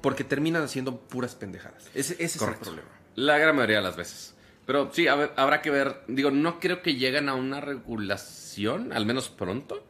porque 0.00 0.24
terminan 0.24 0.64
haciendo 0.64 0.98
puras 1.02 1.36
pendejadas. 1.36 1.84
Ese, 1.94 2.14
ese 2.14 2.24
es 2.24 2.42
el 2.42 2.54
problema. 2.56 2.88
La 3.14 3.38
gran 3.38 3.54
mayoría 3.54 3.76
de 3.76 3.82
las 3.84 3.96
veces. 3.96 4.34
Pero 4.66 4.90
sí, 4.92 5.06
a 5.06 5.14
ver, 5.14 5.32
habrá 5.36 5.62
que 5.62 5.70
ver. 5.70 6.02
Digo, 6.08 6.32
no 6.32 6.58
creo 6.58 6.82
que 6.82 6.96
lleguen 6.96 7.28
a 7.28 7.34
una 7.34 7.60
regulación, 7.60 8.92
al 8.92 9.06
menos 9.06 9.28
pronto. 9.28 9.84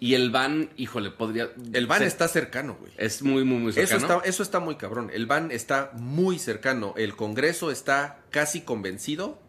Y 0.00 0.14
el 0.14 0.30
ban, 0.30 0.70
híjole, 0.78 1.10
podría. 1.10 1.50
El 1.74 1.86
ban 1.86 1.98
se- 1.98 2.06
está 2.06 2.26
cercano, 2.28 2.76
güey. 2.80 2.92
Es 2.96 3.20
muy, 3.22 3.44
muy, 3.44 3.58
muy 3.58 3.70
Eso 3.70 3.86
cercano. 3.86 4.14
está, 4.16 4.28
eso 4.28 4.42
está 4.42 4.60
muy 4.60 4.76
cabrón. 4.76 5.10
El 5.12 5.26
ban 5.26 5.50
está 5.50 5.90
muy 5.94 6.38
cercano. 6.38 6.94
El 6.96 7.16
Congreso 7.16 7.70
está 7.70 8.20
casi 8.30 8.62
convencido 8.62 9.40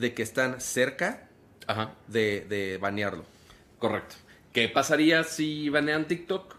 de 0.00 0.14
que 0.14 0.22
están 0.22 0.60
cerca 0.60 1.28
Ajá, 1.66 1.94
de, 2.06 2.46
de 2.48 2.78
banearlo. 2.78 3.24
correcto. 3.78 4.16
¿Qué 4.52 4.68
pasaría 4.68 5.22
si 5.24 5.68
banean 5.68 6.06
TikTok? 6.08 6.56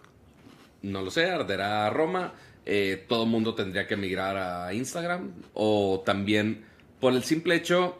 No 0.82 1.02
lo 1.02 1.12
sé, 1.12 1.30
arderá 1.30 1.90
Roma. 1.90 2.34
eh, 2.66 3.06
todo 3.10 3.24
el 3.24 3.30
mundo 3.30 3.56
tendría 3.56 3.88
que 3.88 3.98
migrar 3.98 4.38
a 4.38 4.74
Instagram. 4.74 5.34
O 5.54 6.02
también, 6.06 6.66
por 7.00 7.14
el 7.14 7.24
simple 7.24 7.56
hecho, 7.56 7.98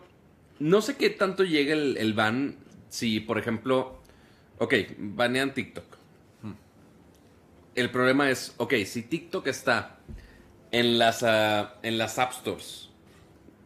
no 0.60 0.82
sé 0.82 0.96
qué 0.98 1.10
tanto 1.10 1.44
llega 1.44 1.74
el, 1.74 1.98
el 1.98 2.14
ban 2.14 2.58
si, 2.90 3.20
por 3.20 3.38
ejemplo, 3.40 4.02
ok, 4.60 4.74
banean 4.98 5.54
TikTok. 5.54 5.98
El 7.76 7.90
problema 7.92 8.30
es, 8.30 8.54
ok, 8.58 8.74
si 8.86 9.04
TikTok 9.04 9.48
está 9.48 10.00
en 10.72 10.98
las, 11.00 11.24
ah, 11.24 11.80
en 11.84 11.98
las 11.98 12.20
App 12.20 12.34
Stores, 12.34 12.90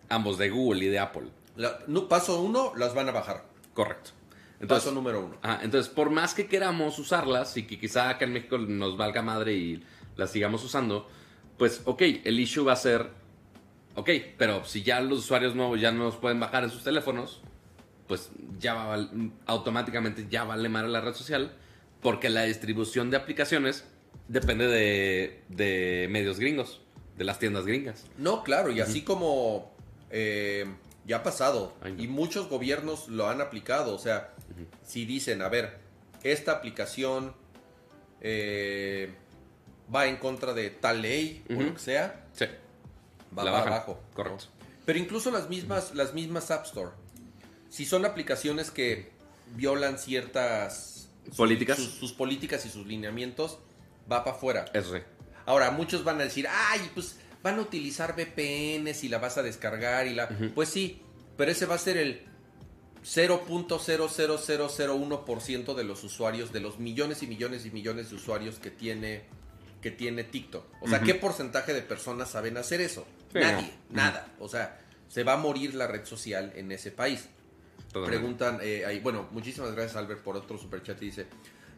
ambos 0.10 0.38
de 0.38 0.50
Google 0.50 0.86
y 0.86 0.90
de 0.90 1.00
Apple, 1.00 1.30
La- 1.56 1.80
no, 1.88 2.08
paso 2.08 2.42
uno, 2.42 2.74
las 2.76 2.94
van 2.94 3.10
a 3.10 3.12
bajar. 3.12 3.46
correcto. 3.74 4.12
Entonces, 4.60 4.86
Paso 4.86 4.96
número 4.96 5.26
uno. 5.26 5.36
Ah, 5.44 5.60
entonces, 5.64 5.92
por 5.92 6.10
más 6.10 6.34
que 6.34 6.48
queramos 6.48 6.98
usarlas 6.98 7.58
y 7.58 7.64
que 7.64 7.78
quizá 7.78 8.10
acá 8.10 8.24
en 8.26 8.32
México 8.34 8.58
nos 8.58 8.96
valga 8.96 9.22
madre 9.22 9.54
y 9.54 9.84
las 10.16 10.32
sigamos 10.32 10.64
usando, 10.64 11.10
pues, 11.58 11.82
ok, 11.84 12.02
el 12.24 12.40
issue 12.40 12.64
va 12.64 12.72
a 12.72 12.78
ser, 12.78 13.10
ok, 13.96 14.10
pero 14.38 14.64
si 14.64 14.82
ya 14.82 15.02
los 15.02 15.20
usuarios 15.20 15.56
nuevos 15.56 15.82
ya 15.82 15.92
no 15.92 16.06
los 16.06 16.16
pueden 16.16 16.40
bajar 16.40 16.64
en 16.64 16.70
sus 16.70 16.84
teléfonos, 16.86 17.42
pues 18.08 18.30
ya 18.58 18.74
va, 18.76 19.10
automáticamente 19.46 20.28
ya 20.30 20.46
vale 20.46 20.70
madre 20.70 20.88
la 20.90 21.02
red 21.02 21.14
social, 21.14 21.52
porque 22.02 22.30
la 22.30 22.44
distribución 22.44 23.10
de 23.12 23.18
aplicaciones 23.18 23.86
depende 24.30 24.68
de, 24.68 25.44
de 25.50 26.08
medios 26.10 26.40
gringos, 26.40 26.82
de 27.18 27.26
las 27.26 27.40
tiendas 27.40 27.66
gringas. 27.66 28.06
No, 28.18 28.42
claro, 28.44 28.72
y 28.72 28.80
así 28.80 29.02
como 29.02 29.74
eh, 30.12 30.66
ya 31.06 31.18
ha 31.18 31.24
pasado, 31.24 31.74
y 31.98 32.08
muchos 32.08 32.50
gobiernos 32.50 33.08
lo 33.10 33.30
han 33.30 33.40
aplicado, 33.42 33.94
o 33.94 34.00
sea, 34.00 34.34
si 34.84 35.06
dicen, 35.06 35.42
a 35.42 35.50
ver, 35.50 35.80
esta 36.24 36.52
aplicación 36.54 37.34
eh, 38.22 39.14
va 39.94 40.08
en 40.08 40.18
contra 40.18 40.54
de 40.54 40.70
tal 40.72 41.02
ley 41.02 41.44
o 41.50 41.54
lo 41.62 41.74
que 41.74 41.80
sea, 41.80 42.26
Sí. 42.34 42.46
va, 43.38 43.44
La 43.44 43.52
va 43.52 43.58
bajan, 43.60 43.74
abajo. 43.74 44.00
¿no? 44.10 44.16
correcto. 44.16 44.46
Pero 44.86 45.00
incluso 45.00 45.32
las 45.32 45.50
mismas, 45.50 45.94
las 45.96 46.14
mismas 46.14 46.50
App 46.52 46.66
Store, 46.66 46.92
si 47.70 47.86
son 47.86 48.06
aplicaciones 48.06 48.72
que 48.72 49.12
violan 49.56 49.98
ciertas 50.00 51.10
Políticas. 51.38 51.78
sus, 51.78 51.90
sus 51.96 52.14
políticas 52.14 52.66
y 52.66 52.70
sus 52.70 52.86
lineamientos, 52.86 53.58
va 54.12 54.24
para 54.24 54.36
afuera. 54.38 54.66
Eso 54.74 54.94
sí. 54.96 55.02
Ahora, 55.48 55.72
muchos 55.72 56.04
van 56.04 56.20
a 56.22 56.24
decir, 56.24 56.48
ay, 56.50 56.90
pues 56.94 57.20
van 57.46 57.60
a 57.60 57.62
utilizar 57.62 58.16
VPNs 58.16 59.04
y 59.04 59.08
la 59.08 59.20
vas 59.20 59.38
a 59.38 59.44
descargar 59.44 60.08
y 60.08 60.16
la... 60.16 60.28
Pues 60.56 60.68
sí, 60.68 61.00
pero 61.38 61.52
ese 61.52 61.68
va 61.68 61.76
a 61.76 61.78
ser 61.78 61.98
el 61.98 62.24
0.00001% 63.04 65.76
de 65.76 65.84
los 65.84 66.04
usuarios, 66.04 66.52
de 66.52 66.60
los 66.60 66.80
millones 66.80 67.22
y 67.22 67.28
millones 67.28 67.68
y 67.68 67.70
millones 67.70 68.10
de 68.10 68.16
usuarios 68.16 68.58
que 68.58 68.72
tiene, 68.72 69.26
que 69.80 69.92
tiene 69.92 70.24
TikTok. 70.24 70.66
O 70.82 70.88
sea. 70.88 71.02
¿qué 71.02 71.14
porcentaje 71.14 71.76
de 71.76 71.84
personas 71.84 72.32
saben 72.32 72.58
hacer 72.58 72.82
eso? 72.82 73.06
Sí, 73.32 73.38
Nadie, 73.38 73.72
no. 73.92 73.98
nada. 73.98 74.34
O 74.40 74.50
sea, 74.50 74.82
se 75.08 75.24
va 75.24 75.34
a 75.34 75.38
morir 75.38 75.76
la 75.76 75.86
red 75.86 76.04
social 76.04 76.52
en 76.56 76.72
ese 76.72 76.90
país. 76.90 77.30
Totalmente. 77.90 78.18
Preguntan, 78.18 78.60
eh, 78.64 78.88
ahí, 78.88 79.02
bueno, 79.02 79.28
muchísimas 79.30 79.72
gracias 79.74 79.98
Albert 79.98 80.24
por 80.24 80.36
otro 80.36 80.58
superchat 80.58 81.00
y 81.04 81.06
dice, 81.06 81.28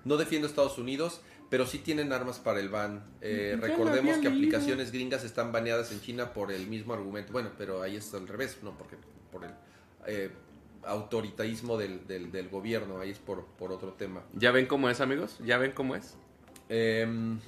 no 0.05 0.15
defiendo 0.15 0.47
a 0.47 0.49
Estados 0.49 0.77
Unidos, 0.77 1.19
pero 1.49 1.65
sí 1.65 1.79
tienen 1.79 2.11
armas 2.13 2.39
para 2.39 2.59
el 2.59 2.69
ban. 2.69 3.05
Eh, 3.21 3.57
recordemos 3.59 4.17
que 4.17 4.29
leído. 4.29 4.31
aplicaciones 4.31 4.91
gringas 4.91 5.23
están 5.23 5.51
baneadas 5.51 5.91
en 5.91 6.01
China 6.01 6.33
por 6.33 6.51
el 6.51 6.67
mismo 6.67 6.93
argumento. 6.93 7.31
Bueno, 7.33 7.51
pero 7.57 7.81
ahí 7.81 7.95
es 7.95 8.13
al 8.13 8.27
revés, 8.27 8.57
no, 8.63 8.77
porque 8.77 8.95
por 9.31 9.43
el 9.45 9.51
eh, 10.07 10.29
autoritarismo 10.83 11.77
del, 11.77 12.05
del- 12.07 12.31
del 12.31 12.49
gobierno, 12.49 12.99
ahí 12.99 13.11
es 13.11 13.19
por, 13.19 13.45
por 13.45 13.71
otro 13.71 13.93
tema. 13.93 14.23
¿Ya 14.33 14.51
ven 14.51 14.65
cómo 14.65 14.89
es, 14.89 14.99
amigos? 15.01 15.37
¿Ya 15.45 15.57
ven 15.57 15.71
cómo 15.71 15.95
es? 15.95 16.15
Em, 16.69 17.39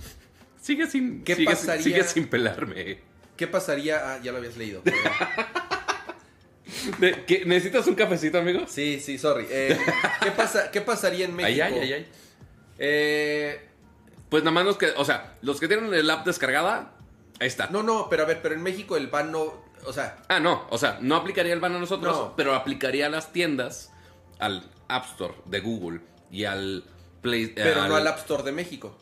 Sigue 0.62 0.88
sin, 0.88 1.24
¿Qué 1.24 1.36
sigue, 1.36 1.46
pasaría? 1.52 1.84
sigue 1.84 2.04
sin 2.04 2.28
pelarme. 2.28 3.00
¿Qué 3.38 3.48
pasaría? 3.48 4.14
Ah, 4.14 4.20
ya 4.22 4.32
lo 4.34 4.40
habías 4.40 4.58
leído. 4.58 4.82
De- 7.00 7.24
¿qué? 7.26 7.46
¿Necesitas 7.46 7.88
un 7.88 7.96
cafecito, 7.96 8.38
amigo? 8.40 8.66
sí, 8.68 9.00
sí, 9.00 9.18
sorry. 9.18 9.46
Eh, 9.50 9.78
¿qué, 10.22 10.32
pasa, 10.32 10.70
¿Qué 10.72 10.82
pasaría 10.82 11.26
en 11.26 11.36
México? 11.36 11.64
Ay, 11.66 11.74
ay, 11.74 11.80
ay, 11.82 11.94
ay. 11.94 12.08
Eh, 12.78 13.69
Pues 14.30 14.44
nada 14.44 14.54
más 14.54 14.66
los 14.66 14.78
que, 14.78 14.88
o 14.98 15.06
sea, 15.06 15.36
los 15.42 15.60
que 15.60 15.68
tienen 15.68 15.94
el 15.94 16.10
app 16.10 16.26
descargada, 16.26 16.92
ahí 17.40 17.48
está. 17.48 17.68
no, 17.68 17.84
no, 17.84 18.08
pero 18.10 18.24
a 18.24 18.26
ver, 18.26 18.42
pero 18.42 18.54
en 18.56 18.62
México 18.62 18.96
el 18.98 19.08
ban 19.08 19.32
no... 19.32 19.68
O 19.86 19.94
sea, 19.94 20.18
Ah, 20.28 20.40
no, 20.40 20.68
o 20.70 20.78
sea, 20.78 20.98
no 21.02 21.16
aplicaría 21.16 21.54
el 21.54 21.60
ban 21.62 21.74
a 21.76 21.80
nosotros, 21.80 22.16
No. 22.16 22.36
pero 22.36 22.54
aplicaría 22.54 23.06
a 23.06 23.10
las 23.10 23.32
tiendas, 23.32 23.92
al 24.40 24.70
App 24.88 25.06
Store 25.06 25.34
de 25.46 25.60
Google 25.62 26.02
y 26.30 26.44
al 26.46 26.84
Play. 27.22 27.48
pero 27.56 27.82
al- 27.84 27.90
no 27.90 27.96
al 27.96 28.06
App 28.08 28.18
Store 28.20 28.44
de 28.44 28.52
México. 28.52 28.98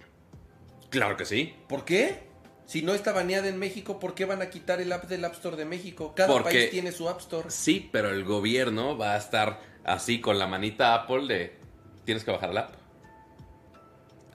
Claro 0.90 1.18
que 1.18 1.26
sí. 1.26 1.56
¿Por 1.68 1.84
qué? 1.84 2.28
Si 2.66 2.82
no 2.82 2.94
está 2.94 3.12
baneada 3.12 3.48
en 3.48 3.58
México, 3.58 3.98
¿por 4.00 4.14
qué 4.14 4.26
van 4.26 4.42
a 4.42 4.50
quitar 4.50 4.82
el 4.82 4.92
app 4.92 5.06
del 5.06 5.24
App 5.26 5.34
Store 5.34 5.56
de 5.56 5.66
México? 5.66 6.14
Cada 6.16 6.28
Porque- 6.32 6.50
país 6.60 6.70
tiene 6.72 6.92
su 6.92 7.08
App 7.10 7.20
Store. 7.22 7.50
Sí, 7.50 7.90
pero 7.92 8.10
el 8.10 8.24
gobierno 8.26 8.98
va 8.98 9.14
a 9.14 9.18
estar 9.18 9.60
así 9.84 10.20
con 10.22 10.38
la 10.38 10.48
manita 10.48 10.94
Apple 10.94 11.28
de 11.28 11.58
tienes 12.06 12.24
que 12.24 12.32
bajar 12.32 12.54
la 12.54 12.62
app. 12.62 12.76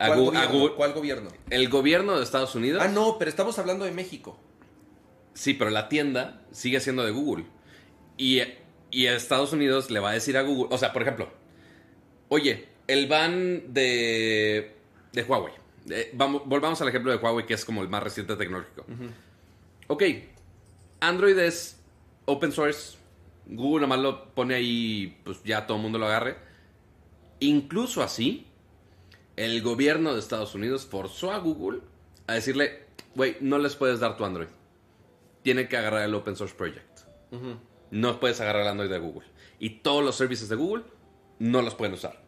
A 0.02 0.06
¿Cuál 0.08 0.20
gobierno? 0.20 0.50
Google- 0.58 0.74
¿Cuál 0.74 0.92
gobierno? 0.94 1.30
El 1.50 1.68
gobierno 1.68 2.16
de 2.16 2.24
Estados 2.24 2.54
Unidos. 2.54 2.82
Ah, 2.84 2.88
no, 2.88 3.18
pero 3.18 3.28
estamos 3.28 3.58
hablando 3.58 3.84
de 3.84 3.92
México. 3.92 4.38
Sí, 5.34 5.54
pero 5.54 5.70
la 5.70 5.88
tienda 5.88 6.42
sigue 6.50 6.80
siendo 6.80 7.04
de 7.04 7.10
Google. 7.12 7.44
Y, 8.16 8.40
y 8.90 9.06
Estados 9.06 9.52
Unidos 9.52 9.90
le 9.90 10.00
va 10.00 10.10
a 10.10 10.14
decir 10.14 10.36
a 10.36 10.42
Google, 10.42 10.74
o 10.74 10.78
sea, 10.78 10.92
por 10.92 11.02
ejemplo, 11.02 11.30
oye, 12.28 12.68
el 12.88 13.06
ban 13.06 13.72
de, 13.72 14.74
de 15.12 15.22
Huawei. 15.22 15.54
Eh, 15.88 16.10
vamos, 16.14 16.42
volvamos 16.46 16.80
al 16.82 16.88
ejemplo 16.88 17.10
de 17.10 17.18
Huawei, 17.18 17.46
que 17.46 17.54
es 17.54 17.64
como 17.64 17.82
el 17.82 17.88
más 17.88 18.02
reciente 18.02 18.36
tecnológico. 18.36 18.84
Ok, 19.88 20.02
Android 21.00 21.38
es 21.38 21.78
open 22.26 22.52
source. 22.52 22.98
Google 23.46 23.82
nomás 23.82 23.98
lo 23.98 24.34
pone 24.34 24.54
ahí, 24.54 25.18
pues 25.24 25.42
ya 25.44 25.66
todo 25.66 25.76
el 25.78 25.82
mundo 25.82 25.98
lo 25.98 26.06
agarre. 26.06 26.36
Incluso 27.40 28.02
así, 28.02 28.46
el 29.36 29.62
gobierno 29.62 30.12
de 30.14 30.20
Estados 30.20 30.54
Unidos 30.54 30.86
forzó 30.86 31.32
a 31.32 31.38
Google 31.38 31.80
a 32.26 32.34
decirle, 32.34 32.84
güey, 33.14 33.36
no 33.40 33.58
les 33.58 33.76
puedes 33.76 34.00
dar 34.00 34.16
tu 34.16 34.24
Android. 34.24 34.48
Tienen 35.42 35.68
que 35.68 35.76
agarrar 35.76 36.02
el 36.02 36.14
Open 36.14 36.36
Source 36.36 36.54
Project. 36.54 37.00
No 37.90 38.20
puedes 38.20 38.40
agarrar 38.40 38.62
el 38.62 38.68
Android 38.68 38.90
de 38.90 38.98
Google. 38.98 39.26
Y 39.58 39.70
todos 39.80 40.04
los 40.04 40.16
servicios 40.16 40.48
de 40.48 40.56
Google 40.56 40.84
no 41.38 41.62
los 41.62 41.74
pueden 41.74 41.94
usar. 41.94 42.20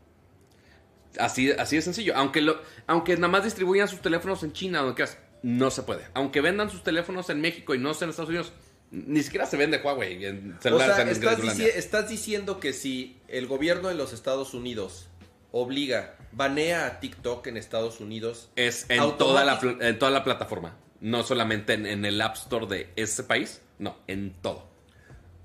Así, 1.18 1.52
así 1.52 1.76
de 1.76 1.82
sencillo. 1.82 2.14
Aunque, 2.16 2.40
lo, 2.40 2.60
aunque 2.86 3.14
nada 3.16 3.28
más 3.28 3.44
distribuyan 3.44 3.86
sus 3.88 4.00
teléfonos 4.00 4.42
en 4.42 4.52
China, 4.52 4.80
donde 4.80 4.94
quieras, 4.94 5.18
no 5.42 5.70
se 5.70 5.82
puede. 5.82 6.04
Aunque 6.14 6.40
vendan 6.40 6.70
sus 6.70 6.82
teléfonos 6.82 7.30
en 7.30 7.40
México 7.40 7.74
y 7.74 7.78
no 7.78 7.90
en 8.00 8.10
Estados 8.10 8.28
Unidos, 8.28 8.52
ni 8.90 9.22
siquiera 9.22 9.46
se 9.46 9.56
vende 9.56 9.78
Huawei 9.82 10.24
en 10.24 10.56
O 10.58 10.62
celulares 10.62 10.94
sea, 10.96 11.02
en 11.04 11.10
estás, 11.10 11.36
Gringolandia. 11.36 11.66
dici- 11.68 11.76
estás 11.76 12.08
diciendo 12.08 12.58
que 12.60 12.72
si 12.72 13.20
el 13.28 13.46
gobierno 13.46 13.88
de 13.88 13.94
los 13.94 14.12
Estados 14.12 14.54
Unidos 14.54 15.08
obliga, 15.54 16.16
banea 16.32 16.84
a 16.86 17.00
TikTok 17.00 17.46
en 17.46 17.56
Estados 17.56 18.00
Unidos, 18.00 18.50
Es 18.56 18.86
en 18.88 19.16
toda, 19.16 19.44
la, 19.44 19.60
en 19.80 19.98
toda 19.98 20.10
la 20.10 20.24
plataforma. 20.24 20.76
No 21.00 21.22
solamente 21.22 21.74
en, 21.74 21.86
en 21.86 22.04
el 22.04 22.20
App 22.20 22.34
Store 22.34 22.66
de 22.66 22.90
ese 22.96 23.22
país. 23.22 23.60
No, 23.78 23.96
en 24.08 24.32
todo. 24.42 24.68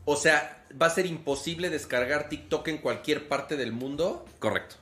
o 0.06 0.16
sea, 0.16 0.66
va 0.80 0.88
a 0.88 0.90
ser 0.90 1.06
imposible 1.06 1.70
descargar 1.70 2.28
TikTok 2.30 2.68
en 2.70 2.78
cualquier 2.80 3.28
parte 3.28 3.56
del 3.56 3.72
mundo. 3.72 4.26
Correcto. 4.40 4.76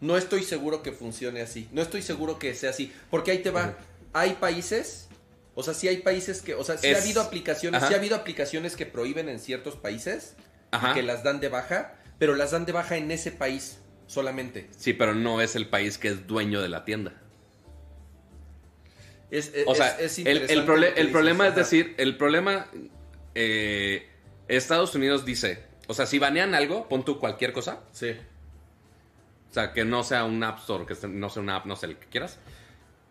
No 0.00 0.16
estoy 0.16 0.42
seguro 0.42 0.82
que 0.82 0.92
funcione 0.92 1.40
así. 1.40 1.68
No 1.72 1.80
estoy 1.82 2.02
seguro 2.02 2.38
que 2.38 2.54
sea 2.54 2.70
así. 2.70 2.92
Porque 3.10 3.30
ahí 3.30 3.38
te 3.38 3.50
va. 3.50 3.76
Hay 4.12 4.34
países. 4.34 5.08
O 5.54 5.62
sea, 5.62 5.74
sí 5.74 5.86
hay 5.88 5.98
países 5.98 6.42
que. 6.42 6.54
O 6.54 6.64
sea, 6.64 6.76
sí 6.76 6.88
Es- 6.88 6.98
ha 6.98 7.02
habido 7.02 7.22
aplicaciones. 7.22 7.78
Ajá. 7.78 7.88
Sí 7.88 7.94
ha 7.94 7.98
habido 7.98 8.16
aplicaciones 8.16 8.74
que 8.76 8.86
prohíben 8.86 9.28
en 9.28 9.38
ciertos 9.38 9.76
países. 9.76 10.34
Ajá. 10.72 10.90
Y 10.90 10.94
que 10.94 11.02
las 11.02 11.22
dan 11.22 11.40
de 11.40 11.48
baja. 11.48 11.94
Pero 12.18 12.34
las 12.34 12.50
dan 12.50 12.64
de 12.66 12.72
baja 12.72 12.96
en 12.96 13.10
ese 13.10 13.30
país 13.32 13.78
solamente. 14.06 14.68
Sí, 14.76 14.92
pero 14.92 15.14
no 15.14 15.40
es 15.40 15.56
el 15.56 15.68
país 15.68 15.98
que 15.98 16.08
es 16.08 16.26
dueño 16.26 16.60
de 16.62 16.68
la 16.68 16.84
tienda. 16.84 17.12
Es, 19.30 19.52
es- 19.54 19.64
O 19.66 19.74
sea, 19.74 19.98
es 19.98 20.18
el, 20.18 20.26
el, 20.28 20.40
dices, 20.46 21.10
problema 21.10 21.48
es 21.48 21.54
decir, 21.56 21.94
el 21.98 22.16
problema, 22.16 22.66
eh, 23.34 24.08
Estados 24.48 24.94
Unidos 24.94 25.24
dice, 25.24 25.64
o 25.88 25.94
sea, 25.94 26.06
si 26.06 26.18
banean 26.18 26.54
algo, 26.54 26.88
pon 26.88 27.04
tú 27.04 27.18
cualquier 27.18 27.52
cosa, 27.52 27.80
Sí. 27.92 28.10
o 29.50 29.54
sea, 29.54 29.72
que 29.72 29.84
no 29.84 30.04
sea 30.04 30.24
un 30.24 30.42
App 30.44 30.58
Store, 30.60 30.86
que 30.86 30.94
no 31.08 31.30
sea 31.30 31.42
una 31.42 31.56
app, 31.56 31.66
no 31.66 31.74
sé, 31.76 31.86
el 31.86 31.96
que 31.96 32.06
quieras. 32.06 32.38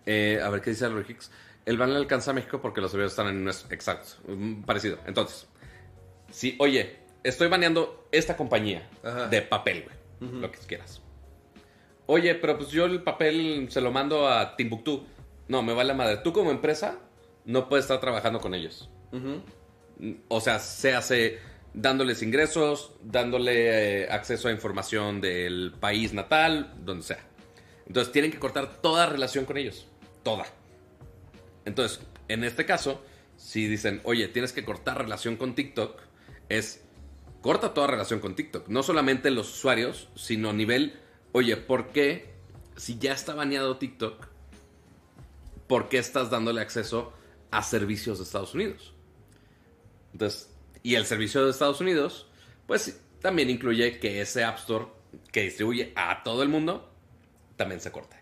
Eh, 0.05 0.39
a 0.43 0.49
ver 0.49 0.61
qué 0.61 0.69
dice 0.71 0.85
el 0.85 1.05
Hicks. 1.09 1.31
El 1.65 1.77
ban 1.77 1.91
le 1.91 1.97
alcanza 1.97 2.31
a 2.31 2.33
México 2.33 2.61
porque 2.61 2.81
los 2.81 2.91
servidores 2.91 3.13
están 3.13 3.27
en 3.27 3.43
nuestro. 3.43 3.73
Exacto, 3.73 4.11
mm, 4.27 4.63
parecido. 4.63 4.99
Entonces, 5.05 5.47
si, 6.29 6.55
oye, 6.59 6.97
estoy 7.23 7.47
baneando 7.47 8.07
esta 8.11 8.35
compañía 8.35 8.87
Ajá. 9.01 9.27
de 9.27 9.41
papel, 9.43 9.83
güey, 9.83 9.95
lo 10.41 10.51
que 10.51 10.59
quieras. 10.59 11.01
Oye, 12.05 12.35
pero 12.35 12.57
pues 12.57 12.69
yo 12.69 12.85
el 12.85 13.01
papel 13.01 13.67
se 13.69 13.81
lo 13.81 13.91
mando 13.91 14.27
a 14.27 14.55
Timbuktu. 14.55 15.05
No, 15.47 15.61
me 15.61 15.73
vale 15.73 15.89
la 15.89 15.93
madre. 15.93 16.17
Tú 16.17 16.33
como 16.33 16.51
empresa 16.51 16.99
no 17.45 17.69
puedes 17.69 17.85
estar 17.85 17.99
trabajando 17.99 18.39
con 18.39 18.53
ellos. 18.53 18.89
O 20.27 20.41
sea, 20.41 20.59
se 20.59 20.93
hace 20.95 21.39
dándoles 21.73 22.21
ingresos, 22.21 22.93
dándole 23.01 24.03
eh, 24.03 24.07
acceso 24.09 24.47
a 24.47 24.51
información 24.51 25.21
del 25.21 25.73
país 25.79 26.13
natal, 26.13 26.73
donde 26.79 27.03
sea. 27.03 27.19
Entonces 27.87 28.11
tienen 28.11 28.31
que 28.31 28.39
cortar 28.39 28.81
toda 28.81 29.05
relación 29.05 29.45
con 29.45 29.57
ellos. 29.57 29.87
Toda. 30.23 30.45
Entonces, 31.65 32.01
en 32.27 32.43
este 32.43 32.65
caso, 32.65 33.01
si 33.37 33.67
dicen, 33.67 34.01
oye, 34.03 34.27
tienes 34.27 34.53
que 34.53 34.63
cortar 34.63 34.97
relación 34.97 35.35
con 35.35 35.55
TikTok, 35.55 35.99
es 36.49 36.83
corta 37.43 37.73
toda 37.73 37.87
relación 37.87 38.21
con 38.21 38.35
TikTok. 38.35 38.69
No 38.69 38.81
solamente 38.81 39.29
los 39.29 39.53
usuarios, 39.53 40.07
sino 40.15 40.49
a 40.49 40.53
nivel, 40.53 40.99
oye, 41.33 41.57
¿por 41.57 41.89
qué 41.89 42.33
si 42.77 42.97
ya 42.97 43.11
está 43.11 43.35
baneado 43.35 43.77
TikTok, 43.77 44.27
por 45.67 45.89
qué 45.89 45.97
estás 45.99 46.31
dándole 46.31 46.61
acceso 46.61 47.13
a 47.51 47.61
servicios 47.61 48.17
de 48.17 48.23
Estados 48.23 48.55
Unidos? 48.55 48.93
Entonces, 50.13 50.49
y 50.83 50.95
el 50.95 51.05
servicio 51.05 51.43
de 51.43 51.51
Estados 51.51 51.81
Unidos, 51.81 52.27
pues 52.65 52.99
también 53.21 53.49
incluye 53.49 53.99
que 53.99 54.21
ese 54.21 54.45
App 54.45 54.59
Store 54.59 54.85
que 55.31 55.41
distribuye 55.41 55.91
a 55.95 56.23
todo 56.23 56.43
el 56.43 56.49
mundo, 56.49 56.89
también 57.57 57.81
se 57.81 57.91
corte. 57.91 58.15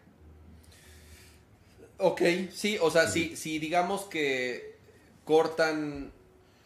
Ok, 2.00 2.22
sí, 2.52 2.80
o 2.82 2.90
sea, 2.90 3.08
si, 3.08 3.36
si 3.36 3.60
digamos 3.60 4.06
que 4.06 4.78
cortan 5.26 6.12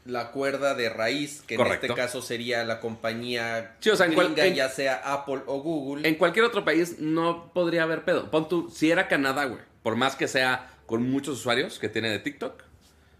la 0.06 0.32
cuerda 0.32 0.76
de 0.76 0.90
raíz, 0.90 1.41
que 1.41 1.56
en 1.56 1.65
este 1.68 1.94
caso 1.94 2.22
sería 2.22 2.64
la 2.64 2.80
compañía 2.80 3.76
Sí, 3.80 3.90
o 3.90 3.95
sea, 3.95 4.06
en 4.06 4.14
cual- 4.14 4.27
gringa, 4.27 4.45
en- 4.45 4.56
ya 4.56 4.69
sea 4.69 5.02
Apple 5.03 5.41
o 5.48 5.60
Google. 5.61 6.07
En 6.07 6.15
cualquier 6.15 6.45
otro 6.45 6.64
país 6.64 6.99
no 6.99 7.52
podría 7.53 7.84
haber 7.84 8.03
pedo. 8.06 8.30
Pon 8.32 8.48
tú, 8.48 8.69
si 8.69 8.91
era 8.91 9.07
Canadá, 9.07 9.45
güey, 9.45 9.61
por 9.84 9.95
más 9.95 10.15
que 10.15 10.27
sea 10.27 10.72
con 10.86 11.10
muchos 11.10 11.40
usuarios 11.40 11.80
que 11.80 11.90
tiene 11.90 12.10
de 12.10 12.19
TikTok, 12.19 12.61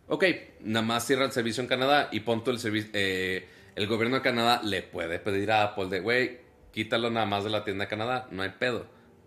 ok, 0.08 0.24
nada 0.62 0.86
más 0.86 1.06
cierra 1.08 1.26
el 1.26 1.32
servicio 1.32 1.62
en 1.62 1.68
Canadá 1.68 2.10
y 2.12 2.20
pon 2.22 2.44
tú 2.44 2.52
el 2.52 2.60
servicio, 2.60 2.92
eh, 2.94 3.48
el 3.76 3.88
gobierno 3.88 4.18
de 4.18 4.22
Canadá 4.22 4.62
le 4.64 4.84
puede 4.84 5.18
pedir 5.20 5.52
a 5.52 5.64
Apple 5.64 5.88
de, 5.88 6.00
güey, 6.02 6.40
quítalo 6.72 7.10
nada 7.10 7.26
más 7.26 7.44
de 7.44 7.50
la 7.50 7.64
tienda 7.66 7.86
de 7.86 7.90
Canadá, 7.90 8.28
no 8.32 8.44
hay 8.44 8.50
pedo. 8.60 8.86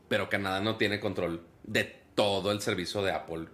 Pero 0.08 0.28
Canadá 0.30 0.60
no 0.60 0.76
tiene 0.76 1.00
control 1.00 1.42
de 1.64 1.84
todo 2.14 2.52
el 2.52 2.60
servicio 2.62 3.02
de 3.02 3.12
Apple 3.12 3.46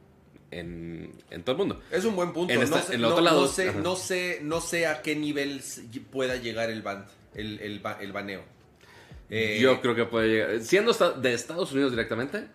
en, 0.58 1.12
en 1.30 1.42
todo 1.42 1.52
el 1.52 1.58
mundo. 1.58 1.80
Es 1.90 2.04
un 2.04 2.16
buen 2.16 2.32
punto. 2.32 2.52
En 2.52 2.60
no, 2.60 2.66
sé, 2.66 2.86
en 2.88 2.92
el 2.94 3.00
no- 3.02 3.08
otro 3.08 3.22
lado- 3.24 3.42
no 3.42 3.48
sé, 3.48 3.68
ajá. 3.70 3.80
no 3.80 3.96
sé, 3.96 4.38
no 4.42 4.60
sé 4.60 4.86
a 4.86 5.02
qué 5.02 5.16
nivel 5.16 5.62
pueda 6.10 6.36
llegar 6.36 6.70
el 6.70 6.82
ban, 6.82 7.06
el, 7.34 7.60
el, 7.60 7.80
ba- 7.80 7.98
el 8.00 8.12
baneo. 8.12 8.42
Eh, 9.30 9.58
Yo 9.60 9.80
creo 9.80 9.94
que 9.94 10.04
puede 10.04 10.28
llegar. 10.28 10.60
Siendo 10.62 10.92
de 10.92 11.34
Estados 11.34 11.72
Unidos 11.72 11.90
directamente, 11.92 12.46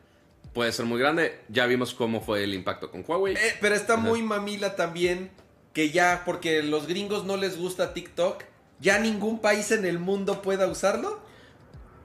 puede 0.54 0.72
ser 0.72 0.86
muy 0.86 1.00
grande. 1.00 1.40
Ya 1.50 1.66
vimos 1.66 1.94
cómo 1.94 2.22
fue 2.22 2.44
el 2.44 2.54
impacto 2.54 2.92
con 2.92 3.04
Huawei. 3.08 3.36
eh, 3.36 3.56
pero 3.62 3.76
está 3.76 3.94
Ajá. 3.96 4.04
muy 4.04 4.22
mamila 4.22 4.76
también 4.76 5.32
que 5.74 5.92
ya, 5.92 6.24
porque 6.26 6.64
los 6.64 6.88
gringos 6.88 7.26
no 7.26 7.38
les 7.38 7.58
gusta 7.58 7.94
TikTok, 7.94 8.44
ya 8.80 8.98
ningún 9.00 9.40
país 9.40 9.72
en 9.72 9.86
el 9.86 10.00
mundo 10.00 10.42
pueda 10.42 10.68
usarlo. 10.68 11.20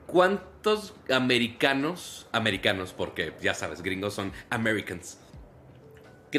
¿Cuántos 0.07 0.95
americanos, 1.11 2.27
americanos, 2.33 2.93
porque 2.97 3.33
ya 3.43 3.55
sabes, 3.55 3.83
gringos 3.83 4.15
son 4.15 4.33
Americans, 4.51 5.19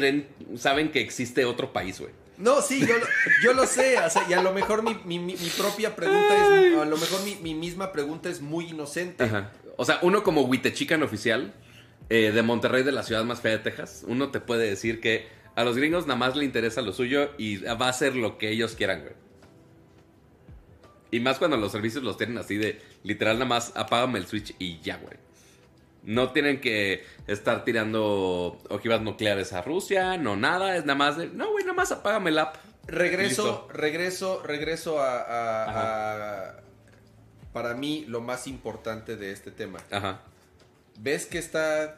creen, 0.00 0.28
saben 0.56 0.92
que 0.92 1.00
existe 1.00 1.44
otro 1.44 1.72
país, 1.72 1.98
güey? 2.00 2.12
No, 2.38 2.60
sí, 2.60 2.80
yo 2.86 2.98
lo, 2.98 3.06
yo 3.42 3.52
lo 3.54 3.66
sé. 3.66 3.98
o 3.98 4.10
sea, 4.10 4.26
y 4.28 4.34
a 4.34 4.42
lo 4.42 4.52
mejor 4.52 4.82
mi, 4.82 4.94
mi- 5.06 5.18
mi- 5.18 5.36
mi 5.36 5.48
propia 5.56 5.96
pregunta 5.96 6.34
es. 6.36 6.76
A 6.78 6.84
lo 6.84 6.96
mejor 6.98 7.22
mi, 7.24 7.34
mi 7.36 7.54
misma 7.54 7.92
pregunta 7.92 8.28
es 8.28 8.40
muy 8.42 8.68
inocente. 8.70 9.24
Ajá. 9.24 9.52
O 9.78 9.84
sea, 9.86 9.98
uno 10.02 10.22
como 10.22 10.42
Huitechican 10.42 11.02
oficial 11.02 11.54
eh, 12.10 12.32
de 12.32 12.42
Monterrey, 12.42 12.82
de 12.82 12.92
la 12.92 13.02
ciudad 13.02 13.24
más 13.24 13.40
fea 13.40 13.52
de 13.52 13.58
Texas, 13.60 14.04
uno 14.06 14.30
te 14.30 14.40
puede 14.40 14.68
decir 14.68 15.00
que 15.00 15.26
a 15.54 15.64
los 15.64 15.76
gringos 15.76 16.06
nada 16.06 16.18
más 16.18 16.36
le 16.36 16.44
interesa 16.44 16.82
lo 16.82 16.92
suyo 16.92 17.30
y 17.38 17.56
va 17.58 17.86
a 17.86 17.88
hacer 17.88 18.14
lo 18.16 18.36
que 18.38 18.50
ellos 18.50 18.74
quieran, 18.76 19.00
güey. 19.00 19.14
Y 21.10 21.20
más 21.20 21.38
cuando 21.38 21.56
los 21.56 21.72
servicios 21.72 22.04
los 22.04 22.16
tienen 22.18 22.36
así 22.38 22.56
de 22.56 22.80
literal 23.02 23.36
nada 23.36 23.46
más 23.48 23.72
apágame 23.76 24.18
el 24.18 24.26
switch 24.26 24.54
y 24.58 24.80
ya, 24.80 24.96
güey. 24.98 25.14
No 26.06 26.32
tienen 26.32 26.60
que 26.60 27.04
estar 27.26 27.64
tirando 27.64 28.58
ojivas 28.70 29.02
nucleares 29.02 29.52
a 29.52 29.60
Rusia, 29.60 30.16
no 30.16 30.36
nada, 30.36 30.76
es 30.76 30.84
nada 30.86 30.96
más 30.96 31.16
de, 31.18 31.26
no, 31.28 31.50
güey, 31.50 31.64
nada 31.64 31.74
más 31.76 31.92
apágame 31.92 32.30
el 32.30 32.38
app. 32.38 32.56
Regreso, 32.86 33.42
Listo. 33.44 33.68
regreso, 33.72 34.42
regreso 34.44 35.00
a, 35.00 35.18
a- 35.20 35.64
a- 36.48 36.60
Para 37.52 37.74
mí, 37.74 38.04
lo 38.06 38.20
más 38.20 38.46
importante 38.46 39.16
de 39.16 39.32
este 39.32 39.50
tema. 39.50 39.80
Ajá. 39.90 40.20
¿Ves 40.98 41.26
que 41.26 41.38
está 41.38 41.96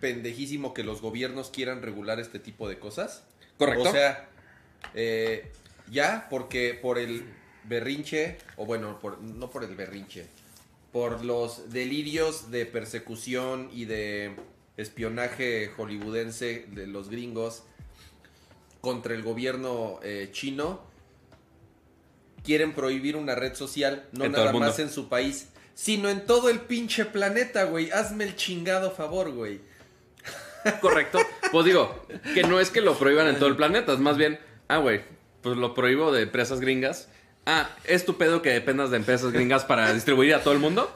pendejísimo 0.00 0.74
que 0.74 0.84
los 0.84 1.00
gobiernos 1.00 1.50
quieran 1.50 1.82
regular 1.82 2.20
este 2.20 2.38
tipo 2.38 2.68
de 2.68 2.78
cosas? 2.78 3.24
Correcto. 3.56 3.88
O 3.88 3.92
sea, 3.92 4.28
eh, 4.94 5.50
ya 5.90 6.26
porque 6.30 6.78
por 6.80 6.98
el 6.98 7.24
berrinche, 7.64 8.38
o 8.56 8.66
bueno, 8.66 8.98
por- 9.00 9.20
no 9.20 9.50
por 9.50 9.64
el 9.64 9.74
berrinche, 9.74 10.26
por 10.98 11.24
los 11.24 11.70
delirios 11.70 12.50
de 12.50 12.66
persecución 12.66 13.70
y 13.72 13.84
de 13.84 14.34
espionaje 14.76 15.70
hollywoodense 15.76 16.66
de 16.72 16.88
los 16.88 17.08
gringos 17.08 17.62
contra 18.80 19.14
el 19.14 19.22
gobierno 19.22 20.00
eh, 20.02 20.30
chino, 20.32 20.82
quieren 22.42 22.72
prohibir 22.72 23.14
una 23.14 23.36
red 23.36 23.54
social, 23.54 24.08
no 24.10 24.24
En 24.24 24.32
nada 24.32 24.52
más 24.52 24.80
en 24.80 24.90
su 24.90 25.08
país, 25.08 25.50
sino 25.72 26.08
en 26.08 26.26
todo 26.26 26.48
el 26.48 26.62
pinche 26.62 27.04
planeta, 27.04 27.62
güey. 27.62 27.92
Hazme 27.92 28.24
el 28.24 28.34
chingado 28.34 28.90
favor, 28.90 29.30
güey. 29.30 29.60
Correcto. 30.80 31.20
Pues 31.52 31.64
digo, 31.64 32.06
que 32.34 32.42
no 32.42 32.58
es 32.58 32.70
que 32.70 32.80
lo 32.80 32.98
prohíban 32.98 33.28
en 33.28 33.36
todo 33.36 33.48
el 33.48 33.56
planeta, 33.56 33.92
es 33.92 34.00
más 34.00 34.16
bien, 34.16 34.40
ah, 34.66 34.78
güey, 34.78 35.02
pues 35.42 35.56
lo 35.56 35.74
prohíbo 35.74 36.10
de 36.10 36.22
empresas 36.22 36.58
gringas. 36.58 37.08
Ah, 37.50 37.70
¿es 37.84 38.04
tu 38.04 38.18
pedo 38.18 38.42
que 38.42 38.50
dependas 38.50 38.90
de 38.90 38.98
empresas 38.98 39.32
gringas 39.32 39.64
para 39.64 39.90
distribuir 39.94 40.34
a 40.34 40.42
todo 40.42 40.52
el 40.52 40.60
mundo? 40.60 40.92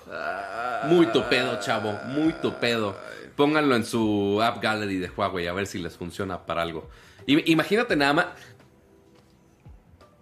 Muy 0.85 1.07
tu 1.07 1.27
pedo, 1.31 1.59
chavo, 1.61 1.93
muy 2.09 2.33
tu 2.35 2.55
pedo. 2.61 2.95
Pónganlo 3.37 3.75
en 3.75 3.87
su 3.87 4.39
App 4.43 4.63
Gallery 4.63 4.99
de 4.99 5.09
Huawei 5.09 5.47
a 5.47 5.55
ver 5.55 5.67
si 5.67 5.79
les 5.79 5.97
funciona 5.97 6.45
para 6.45 6.61
algo. 6.61 6.91
I- 7.27 7.51
imagínate 7.53 7.97
nada 7.97 8.13
más. 8.13 8.27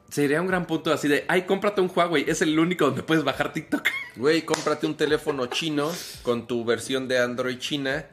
Sería 0.09 0.41
un 0.41 0.47
gran 0.49 0.67
punto 0.67 0.93
así 0.93 1.07
de, 1.09 1.25
ay, 1.29 1.43
cómprate 1.43 1.81
un 1.81 1.91
Huawei, 1.95 2.25
es 2.29 2.43
el 2.43 2.59
único 2.59 2.85
donde 2.87 3.03
puedes 3.03 3.25
bajar 3.25 3.53
TikTok. 3.53 3.89
Güey, 4.17 4.43
cómprate 4.43 4.87
un 4.87 4.97
teléfono 4.97 5.47
chino 5.47 5.91
con 6.23 6.47
tu 6.49 6.65
versión 6.65 7.07
de 7.09 7.19
Android 7.21 7.59
china, 7.59 8.07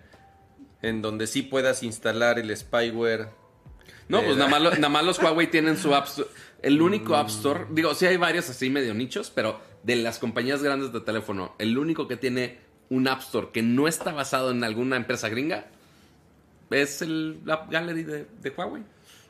en 0.84 1.02
donde 1.02 1.26
sí 1.28 1.42
puedas 1.42 1.82
instalar 1.84 2.38
el 2.40 2.56
spyware. 2.56 3.30
No, 4.10 4.22
pues 4.24 4.38
la- 4.38 4.46
nada 4.48 4.50
más, 4.52 4.62
lo- 4.62 4.72
nada 4.76 4.90
más 4.90 5.04
los 5.04 5.20
Huawei 5.20 5.48
tienen 5.48 5.76
su 5.78 5.94
App. 5.96 6.08
El 6.62 6.82
único 6.82 7.16
App 7.16 7.30
Store, 7.30 7.66
digo, 7.70 7.94
sí 7.94 8.06
hay 8.06 8.18
varios 8.18 8.50
así 8.50 8.70
medio 8.70 8.94
nichos, 8.94 9.32
pero 9.34 9.60
de 9.84 9.96
las 9.96 10.20
compañías 10.20 10.64
grandes 10.64 10.92
de 10.92 11.00
teléfono, 11.02 11.54
el 11.60 11.78
único 11.78 12.08
que 12.08 12.18
tiene 12.18 12.58
un 12.90 13.08
App 13.08 13.20
Store 13.22 13.50
que 13.54 13.62
no 13.62 13.88
está 13.88 14.12
basado 14.12 14.52
en 14.52 14.64
alguna 14.64 14.96
empresa 14.96 15.30
gringa 15.30 15.68
es 16.70 17.02
el 17.02 17.40
App 17.50 17.72
Gallery 17.72 18.04
de, 18.04 18.26
de 18.42 18.50
Huawei. 18.50 18.84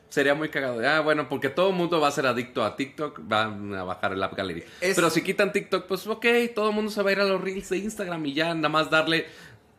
Sería 0.08 0.34
muy 0.34 0.48
cagado. 0.48 0.80
Ah, 0.88 1.00
bueno, 1.00 1.28
porque 1.28 1.50
todo 1.50 1.68
el 1.68 1.76
mundo 1.76 2.00
va 2.00 2.08
a 2.08 2.10
ser 2.10 2.26
adicto 2.26 2.64
a 2.64 2.76
TikTok, 2.76 3.20
van 3.24 3.74
a 3.74 3.84
bajar 3.84 4.14
el 4.14 4.22
App 4.22 4.34
Gallery. 4.34 4.64
Es- 4.80 4.96
Pero 4.96 5.10
si 5.10 5.22
quitan 5.22 5.52
TikTok, 5.52 5.86
pues 5.86 6.06
ok, 6.06 6.24
todo 6.54 6.70
el 6.70 6.74
mundo 6.74 6.90
se 6.90 7.02
va 7.02 7.10
a 7.10 7.12
ir 7.12 7.20
a 7.20 7.24
los 7.24 7.38
Reels 7.40 7.68
de 7.68 7.76
Instagram 7.76 8.24
y 8.24 8.32
ya 8.32 8.54
nada 8.54 8.70
más 8.70 8.88
darle 8.90 9.26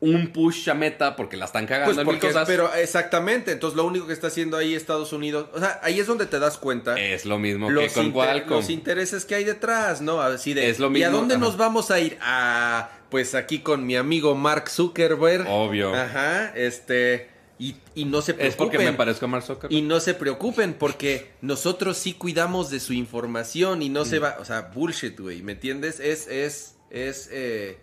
un 0.01 0.27
push 0.31 0.69
a 0.69 0.73
meta 0.73 1.15
porque 1.17 1.35
la 1.35 1.43
están 1.45 1.65
cagando 1.67 1.93
Pues 2.05 2.15
en 2.15 2.19
cosas. 2.21 2.47
pero 2.47 2.73
exactamente, 2.73 3.51
entonces 3.51 3.75
lo 3.75 3.83
único 3.85 4.07
que 4.07 4.13
está 4.13 4.27
haciendo 4.27 4.55
ahí 4.55 4.73
Estados 4.73 5.11
Unidos, 5.11 5.47
o 5.53 5.59
sea, 5.59 5.77
ahí 5.83 5.99
es 5.99 6.07
donde 6.07 6.25
te 6.25 6.39
das 6.39 6.57
cuenta 6.57 6.97
es 6.97 7.25
lo 7.25 7.37
mismo 7.37 7.67
que 7.67 7.73
los, 7.73 7.91
con 7.93 8.05
inter- 8.05 8.13
Qualcomm. 8.13 8.57
los 8.57 8.69
intereses 8.69 9.25
que 9.25 9.35
hay 9.35 9.43
detrás, 9.43 9.99
¿no? 10.01 10.21
Así 10.21 10.53
de, 10.53 10.69
Es 10.69 10.79
lo 10.79 10.85
¿y 10.85 11.03
a 11.03 11.07
mismo, 11.09 11.17
dónde 11.17 11.35
ajá. 11.35 11.43
nos 11.43 11.57
vamos 11.57 11.91
a 11.91 11.99
ir? 11.99 12.17
Ah, 12.21 12.89
pues 13.09 13.35
aquí 13.35 13.59
con 13.59 13.85
mi 13.85 13.97
amigo 13.97 14.35
Mark 14.35 14.69
Zuckerberg. 14.69 15.45
Obvio. 15.49 15.93
Ajá, 15.93 16.53
este, 16.55 17.27
y, 17.57 17.75
y 17.93 18.05
no 18.05 18.21
se 18.21 18.33
preocupen. 18.35 18.47
Es 18.51 18.55
porque 18.55 18.77
me 18.79 18.93
parezco 18.93 19.25
a 19.25 19.27
Mark 19.27 19.43
Zuckerberg. 19.43 19.73
Y 19.73 19.81
no 19.81 19.99
se 19.99 20.13
preocupen 20.13 20.75
porque 20.75 21.31
nosotros 21.41 21.97
sí 21.97 22.13
cuidamos 22.13 22.69
de 22.69 22.79
su 22.79 22.93
información 22.93 23.81
y 23.81 23.89
no 23.89 24.03
Mm. 24.03 24.05
se 24.05 24.19
va, 24.19 24.37
o 24.39 24.45
sea, 24.45 24.71
bullshit, 24.73 25.19
güey, 25.19 25.41
¿me 25.41 25.51
entiendes? 25.53 25.99
Es, 25.99 26.27
es, 26.27 26.75
es, 26.89 27.27
eh, 27.33 27.79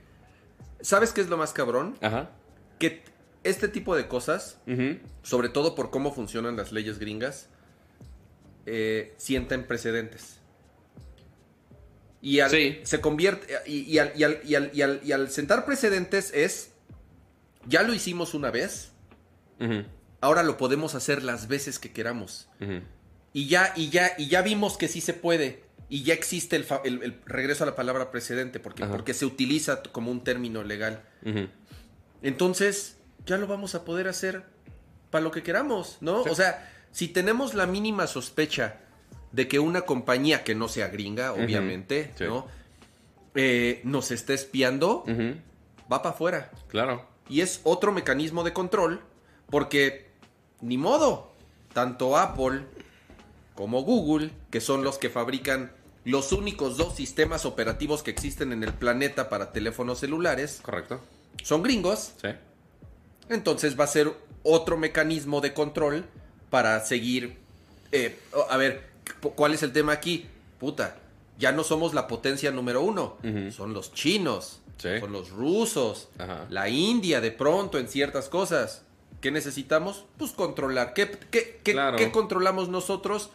¿sabes 0.81 1.13
qué 1.13 1.21
es 1.21 1.29
lo 1.29 1.37
más 1.37 1.53
cabrón? 1.53 1.97
Ajá. 2.01 2.31
Que 2.79 3.03
este 3.45 3.69
tipo 3.69 3.95
de 3.97 4.09
cosas, 4.09 4.59
sobre 5.23 5.49
todo 5.49 5.75
por 5.75 5.91
cómo 5.91 6.13
funcionan 6.13 6.57
las 6.57 6.73
leyes 6.73 6.99
gringas, 6.99 7.49
eh, 8.67 9.15
sientan 9.17 9.65
precedentes. 9.65 10.39
Y 12.21 12.41
al, 12.41 12.51
Sí. 12.51 12.81
se 12.83 13.01
convierte, 13.01 13.55
y, 13.67 13.83
y 13.83 13.99
al, 13.99 14.13
y 14.17 14.25
al- 14.25 14.41
y 14.45 14.55
al- 14.57 14.71
y 14.75 14.83
al- 14.83 15.01
y 15.05 15.13
al 15.13 15.31
sentar 15.31 15.65
precedentes 15.65 16.33
es, 16.35 16.71
ya 17.67 17.83
lo 17.83 17.95
hicimos 17.95 18.35
una 18.35 18.51
vez, 18.51 18.91
ahora 20.21 20.43
lo 20.43 20.57
podemos 20.57 20.95
hacer 20.95 21.23
las 21.23 21.47
veces 21.47 21.79
que 21.79 21.93
queramos. 21.93 22.49
Y 23.33 23.47
ya, 23.49 23.73
y 23.77 23.91
ya, 23.91 24.13
y 24.19 24.29
ya 24.29 24.43
vimos 24.43 24.77
que 24.77 24.89
sí 24.89 25.01
se 25.01 25.13
puede. 25.15 25.63
Y 25.89 26.03
ya 26.03 26.15
existe 26.15 26.57
el, 26.57 26.65
fa- 26.65 26.81
el- 26.85 27.03
el 27.03 27.21
regreso 27.27 27.63
a 27.65 27.67
la 27.67 27.77
palabra 27.77 28.11
precedente, 28.11 28.59
porque, 28.61 28.83
Ajá. 28.85 28.93
porque 28.93 29.15
se 29.15 29.25
utiliza 29.25 29.83
como 29.83 30.11
un 30.11 30.25
término 30.25 30.63
legal. 30.65 31.03
Entonces, 32.23 32.99
ya 33.25 33.37
lo 33.39 33.47
vamos 33.47 33.75
a 33.75 33.85
poder 33.85 34.09
hacer 34.09 34.45
para 35.11 35.23
lo 35.23 35.31
que 35.31 35.43
queramos, 35.43 35.99
¿no? 36.01 36.25
Sí. 36.25 36.31
O 36.31 36.35
sea, 36.35 36.73
si 36.93 37.09
tenemos 37.09 37.55
la 37.55 37.67
mínima 37.67 38.07
sospecha 38.07 38.81
de 39.33 39.49
que 39.49 39.59
una 39.59 39.83
compañía 39.83 40.45
que 40.45 40.55
no 40.55 40.69
sea 40.69 40.89
gringa, 40.89 41.33
obviamente, 41.33 42.13
Sí. 42.17 42.25
¿no? 42.25 42.47
Eh, 43.35 43.81
nos 43.85 44.11
está 44.11 44.33
espiando, 44.33 45.05
va 45.93 46.03
para 46.03 46.15
afuera. 46.15 46.51
Claro. 46.69 47.07
Y 47.29 47.43
es 47.43 47.61
otro 47.65 47.93
mecanismo 47.93 48.45
de 48.45 48.53
control, 48.53 49.03
porque 49.51 50.11
ni 50.63 50.79
modo, 50.79 51.33
tanto 51.75 52.17
Apple 52.17 52.63
como 53.55 53.83
Google, 53.83 54.31
que 54.51 54.61
son 54.61 54.85
los 54.85 54.99
que 54.99 55.11
fabrican 55.11 55.73
los 56.07 56.33
únicos 56.33 56.77
dos 56.77 56.95
sistemas 56.95 57.45
operativos 57.45 58.03
que 58.03 58.11
existen 58.13 58.53
en 58.53 58.63
el 58.63 58.73
planeta 58.73 59.29
para 59.29 59.53
teléfonos 59.53 59.99
celulares, 59.99 60.61
Correcto. 60.63 61.01
son 61.43 61.63
gringos, 61.63 62.13
Sí. 62.23 62.29
entonces 63.29 63.79
va 63.79 63.85
a 63.85 63.89
ser 63.89 64.13
otro 64.43 64.77
mecanismo 64.79 65.41
de 65.41 65.53
control 65.53 66.05
para 66.51 66.81
seguir... 66.85 67.37
eh, 67.93 68.19
a 68.51 68.57
ver, 68.57 68.89
¿cuál 69.35 69.55
es 69.55 69.63
el 69.63 69.73
tema 69.73 69.93
aquí? 69.93 70.27
Puta, 70.61 70.97
ya 71.39 71.53
no 71.53 71.65
somos 71.65 71.93
la 71.93 72.07
potencia 72.07 72.51
número 72.51 72.83
uno, 72.83 73.17
son 73.55 73.73
los 73.75 73.93
chinos, 73.93 74.61
Sí. 74.79 75.01
son 75.01 75.11
los 75.13 75.31
rusos, 75.31 76.09
Ajá. 76.19 76.47
la 76.51 76.69
India 76.69 77.21
de 77.21 77.31
pronto 77.33 77.79
en 77.79 77.89
ciertas 77.89 78.29
cosas. 78.29 78.83
¿Qué 79.23 79.31
necesitamos? 79.31 80.05
Pues 80.19 80.33
controlar. 80.33 80.93
¿Qué, 80.93 81.11
qué- 81.31 81.61
qué- 81.65 81.73
Claro. 81.73 81.97
qué 81.97 82.11
controlamos 82.13 82.69
nosotros? 82.69 83.31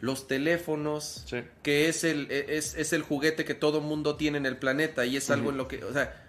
Los 0.00 0.28
teléfonos, 0.28 1.24
Sí. 1.26 1.42
que 1.62 1.88
es 1.88 2.04
el, 2.04 2.30
es, 2.30 2.74
es 2.76 2.92
el 2.92 3.02
juguete 3.02 3.44
que 3.44 3.54
todo 3.54 3.80
mundo 3.80 4.14
tiene 4.16 4.38
en 4.38 4.46
el 4.46 4.56
planeta 4.56 5.04
y 5.06 5.16
es 5.16 5.28
algo 5.30 5.50
en 5.50 5.56
lo 5.56 5.66
que, 5.66 5.82
o 5.84 5.92
sea, 5.92 6.24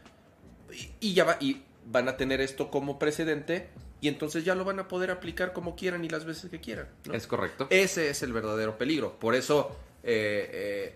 y, 0.72 0.90
y 1.10 1.14
ya 1.14 1.24
va, 1.24 1.38
y 1.40 1.64
van 1.86 2.08
a 2.10 2.18
tener 2.18 2.42
esto 2.42 2.72
como 2.72 2.98
precedente 3.00 3.70
y 4.02 4.08
entonces 4.08 4.44
ya 4.46 4.56
lo 4.56 4.64
van 4.66 4.80
a 4.80 4.88
poder 4.88 5.12
aplicar 5.12 5.54
como 5.54 5.76
quieran 5.76 6.04
y 6.06 6.10
las 6.10 6.26
veces 6.26 6.50
que 6.50 6.60
quieran. 6.60 6.88
¿no? 7.06 7.14
Es 7.14 7.28
correcto. 7.28 7.68
Ese 7.70 8.10
es 8.10 8.24
el 8.24 8.34
verdadero 8.34 8.78
peligro. 8.78 9.20
Por 9.20 9.36
eso, 9.36 9.76
eh, 10.04 10.50
eh, 10.52 10.96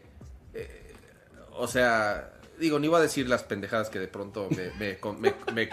eh, 0.56 0.94
o 1.52 1.68
sea, 1.68 2.32
digo, 2.60 2.80
ni 2.80 2.88
iba 2.88 2.98
a 2.98 3.02
decir 3.02 3.28
las 3.30 3.44
pendejadas 3.44 3.90
que 3.90 4.00
de 4.00 4.08
pronto 4.08 4.48
me, 4.50 4.72
me, 4.80 4.98
con- 4.98 5.20
me- 5.22 5.36
me- 5.54 5.70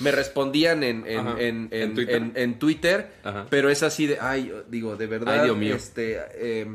me 0.00 0.10
respondían 0.10 0.82
en, 0.82 1.06
en, 1.06 1.26
en- 1.28 1.38
En 1.38 1.68
en- 1.72 1.94
Twitter. 1.94 2.22
en- 2.34 2.58
Twitter, 2.58 3.10
pero 3.50 3.70
es 3.70 3.82
así 3.82 4.06
de, 4.06 4.18
ay, 4.20 4.52
digo, 4.68 4.96
de 4.96 5.06
verdad, 5.06 5.40
Ay, 5.40 5.44
Dios 5.46 5.56
mío. 5.56 5.74
este, 5.74 6.18
eh, 6.34 6.66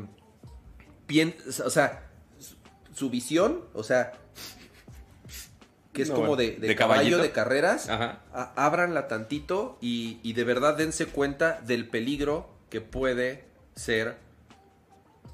pien- 1.06 1.34
o 1.64 1.70
sea, 1.70 2.08
su, 2.94 3.10
visión, 3.10 3.64
o 3.74 3.82
sea, 3.82 4.12
que 5.92 6.02
es 6.02 6.08
No, 6.08 6.14
como 6.14 6.36
de, 6.36 6.52
de 6.52 6.68
de 6.68 6.74
caballo 6.76 6.96
caballito. 7.02 7.22
de 7.22 7.30
carreras, 7.32 7.88
a- 7.90 8.20
ábranla 8.56 9.08
tantito 9.08 9.76
y, 9.80 10.18
y 10.22 10.32
de 10.32 10.44
verdad 10.44 10.76
dense 10.76 11.06
cuenta 11.06 11.60
del 11.66 11.86
peligro 11.88 12.48
que 12.70 12.80
puede 12.80 13.44
ser 13.76 14.16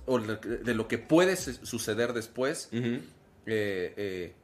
o 0.07 0.19
de 0.19 0.75
lo 0.75 0.89
que 0.89 0.99
puede 0.99 1.37
su- 1.37 1.65
suceder 1.65 2.13
después 2.13 2.69
eh, 2.73 3.01
eh, 3.47 4.35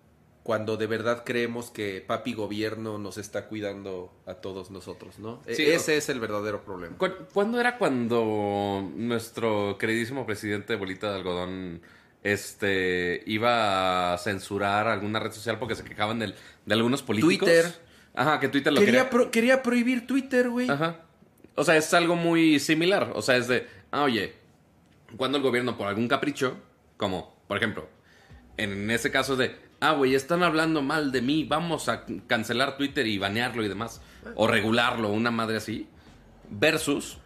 cuando 0.45 0.77
de 0.77 0.87
verdad 0.87 1.23
creemos 1.25 1.71
que 1.71 2.05
papi 2.07 2.35
gobierno 2.35 2.99
nos 2.99 3.19
está 3.19 3.47
cuidando 3.49 4.13
a 4.27 4.35
todos 4.35 4.71
nosotros, 4.71 5.19
¿no? 5.19 5.41
E- 5.47 5.55
Sí, 5.57 5.65
Ese 5.65 5.97
es 5.97 6.09
el 6.11 6.21
verdadero 6.21 6.63
problema. 6.65 6.97
¿Cu- 6.99 7.27
¿Cuándo 7.33 7.59
era 7.59 7.77
cuando 7.79 8.89
nuestro 8.95 9.77
queridísimo 9.79 10.25
presidente 10.27 10.77
Bolita 10.77 11.11
de 11.11 11.17
Algodón 11.17 11.81
este, 12.23 13.23
iba 13.27 14.15
a 14.15 14.19
censurar 14.19 14.89
alguna 14.89 15.19
red 15.21 15.33
social 15.33 15.59
porque 15.59 15.75
se 15.75 15.85
quejaban 15.85 16.19
del- 16.19 16.35
de 16.67 16.75
algunos 16.75 17.03
políticos? 17.03 17.49
Twitter. 17.49 17.73
Ajá, 18.15 18.39
que 18.39 18.49
Twitter 18.49 18.73
lo 18.73 18.81
Quería, 18.81 18.93
quería... 19.05 19.11
pro- 19.11 19.31
quería 19.31 19.63
prohibir 19.63 20.07
Twitter, 20.07 20.49
güey. 20.51 20.69
Ajá. 20.71 21.01
O 21.57 21.65
sea, 21.65 21.77
es 21.77 21.93
algo 21.95 22.17
muy 22.17 22.59
similar. 22.61 23.13
O 23.15 23.23
sea, 23.23 23.37
es 23.37 23.49
de, 23.49 23.67
ah, 23.91 24.03
oye, 24.03 24.35
cuando 25.17 25.39
el 25.39 25.43
gobierno 25.43 25.77
por 25.79 25.87
algún 25.89 26.09
capricho, 26.09 26.57
como, 26.97 27.35
por 27.49 27.57
ejemplo, 27.57 27.89
en 28.57 28.91
ese 28.91 29.11
caso 29.11 29.37
de, 29.37 29.57
ah, 29.81 29.93
güey, 29.93 30.15
están 30.15 30.43
hablando 30.43 30.83
mal 30.83 31.13
de 31.13 31.23
mí, 31.23 31.45
vamos 31.45 31.89
a 31.89 32.05
cancelar 32.27 32.77
Twitter 32.77 33.07
y 33.07 33.19
banearlo 33.19 33.65
y 33.65 33.69
demás, 33.69 34.01
o 34.35 34.47
regularlo, 34.47 35.11
una 35.11 35.31
madre 35.31 35.57
así, 35.57 35.89
versus 36.51 37.19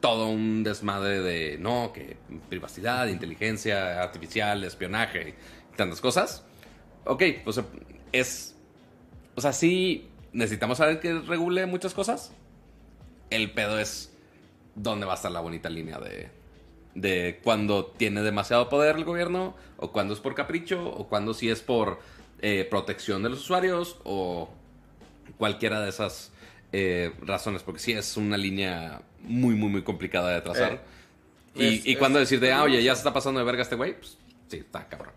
todo 0.00 0.28
un 0.28 0.62
desmadre 0.62 1.20
de, 1.20 1.58
no, 1.58 1.92
que 1.92 2.16
privacidad, 2.48 3.06
inteligencia 3.08 4.02
artificial, 4.02 4.62
espionaje, 4.64 5.30
y 5.30 5.76
tantas 5.76 6.00
cosas. 6.00 6.44
Ok, 7.04 7.22
pues 7.44 7.60
es, 8.12 8.56
o 9.34 9.40
sea, 9.40 9.52
sí 9.52 10.08
necesitamos 10.32 10.78
saber 10.78 11.00
que 11.00 11.14
regule 11.20 11.66
muchas 11.66 11.94
cosas. 11.94 12.32
El 13.30 13.52
pedo 13.52 13.78
es 13.78 14.12
dónde 14.74 15.06
va 15.06 15.12
a 15.12 15.16
estar 15.16 15.32
la 15.32 15.40
bonita 15.40 15.70
línea 15.70 15.98
de, 15.98 16.28
de 16.96 17.40
cuando 17.44 17.86
tiene 17.86 18.22
demasiado 18.22 18.68
poder 18.68 18.96
el 18.96 19.04
gobierno, 19.04 19.54
o 19.76 19.92
cuando 19.92 20.14
es 20.14 20.20
por 20.20 20.34
capricho, 20.34 20.82
o 20.88 21.06
cuando 21.08 21.34
sí 21.34 21.48
es 21.50 21.60
por 21.60 22.00
eh, 22.40 22.66
protección 22.68 23.22
de 23.22 23.28
los 23.28 23.40
usuarios, 23.40 23.98
o 24.04 24.48
cualquiera 25.38 25.80
de 25.80 25.90
esas 25.90 26.32
eh, 26.72 27.12
razones, 27.20 27.62
porque 27.62 27.80
sí 27.80 27.92
es 27.92 28.16
una 28.16 28.36
línea 28.36 29.02
muy, 29.22 29.54
muy, 29.54 29.68
muy 29.68 29.82
complicada 29.82 30.30
de 30.34 30.40
trazar. 30.40 30.72
Eh, 30.72 30.80
y, 31.54 31.66
es- 31.78 31.86
y 31.86 31.92
es 31.92 31.98
cuando 31.98 32.18
decir 32.18 32.40
de, 32.40 32.52
ah, 32.52 32.62
oye, 32.62 32.82
ya 32.82 32.94
se 32.94 33.00
está 33.00 33.12
pasando 33.12 33.40
de 33.40 33.46
verga 33.46 33.62
este 33.62 33.76
güey, 33.76 33.98
pues 33.98 34.16
sí, 34.48 34.56
está 34.58 34.88
cabrón. 34.88 35.12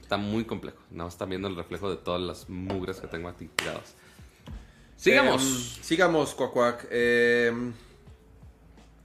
Está 0.00 0.16
muy 0.16 0.44
complejo. 0.44 0.78
Nada 0.90 1.04
más 1.04 1.14
están 1.14 1.28
viendo 1.28 1.48
el 1.48 1.56
reflejo 1.56 1.90
de 1.90 1.96
todas 1.96 2.20
las 2.22 2.48
mugres 2.48 3.00
que 3.00 3.06
tengo 3.08 3.28
aquí 3.28 3.48
tiradas. 3.56 3.94
Sigamos. 4.96 5.42
Em, 5.42 5.82
sigamos, 5.84 6.34
Cuacuac. 6.34 6.86
Em, 6.90 7.72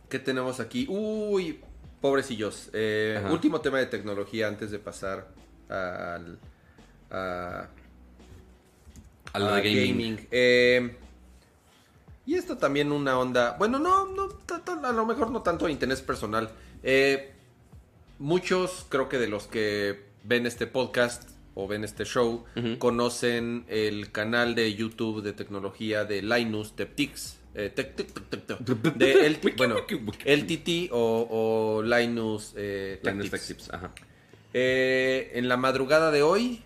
¿Qué 0.10 0.20
tenemos 0.20 0.60
aquí? 0.60 0.86
Uy, 0.90 1.60
pobrecillos. 2.02 2.70
Eh, 2.74 3.24
último 3.30 3.62
tema 3.62 3.78
de 3.78 3.86
tecnología 3.86 4.48
antes 4.48 4.72
de 4.72 4.80
pasar 4.80 5.28
al, 5.70 6.40
a, 7.10 7.68
a 9.34 9.40
lo 9.40 9.48
a 9.48 9.62
de 9.62 9.88
gaming. 9.88 10.28
Em, 10.32 10.92
y 12.26 12.36
esto 12.36 12.58
también 12.58 12.92
una 12.92 13.18
onda. 13.18 13.56
Bueno, 13.58 13.80
no, 13.80 14.08
no, 14.08 14.30
a 14.84 14.92
lo 14.92 15.06
mejor 15.06 15.32
no 15.32 15.42
tanto 15.42 15.66
de 15.66 15.72
interés 15.72 16.02
personal. 16.02 16.50
Eh, 16.84 17.32
muchos, 18.20 18.86
creo 18.90 19.08
que 19.08 19.18
de 19.18 19.28
los 19.28 19.48
que 19.48 20.06
ven 20.24 20.46
este 20.46 20.68
podcast 20.68 21.30
o 21.54 21.68
ven 21.68 21.84
este 21.84 22.06
show, 22.06 22.46
conocen 22.80 23.66
el 23.68 24.12
canal 24.12 24.56
de 24.56 24.74
YouTube 24.74 25.22
de 25.22 25.34
tecnología 25.34 26.06
de 26.06 26.22
Linus 26.22 26.76
Tech-Tics. 26.76 27.41
Eh, 27.54 27.70
Tech- 27.76 27.96
Tech- 27.96 28.14
Tech- 28.14 28.30
Tech- 28.30 28.46
Tech. 28.66 28.94
de 28.96 29.26
el, 29.26 29.38
bueno, 29.58 29.76
LTT 30.26 30.90
o, 30.92 31.28
o 31.30 31.84
Linus, 31.84 32.54
eh, 32.56 33.00
Tech 33.04 33.14
Linus 33.14 33.30
Tips. 33.32 33.48
Tech 33.48 33.58
Tips, 33.58 33.74
ajá. 33.74 33.92
Eh, 34.54 35.32
en 35.36 35.48
la 35.50 35.58
madrugada 35.58 36.12
de 36.12 36.24
hoy 36.24 36.62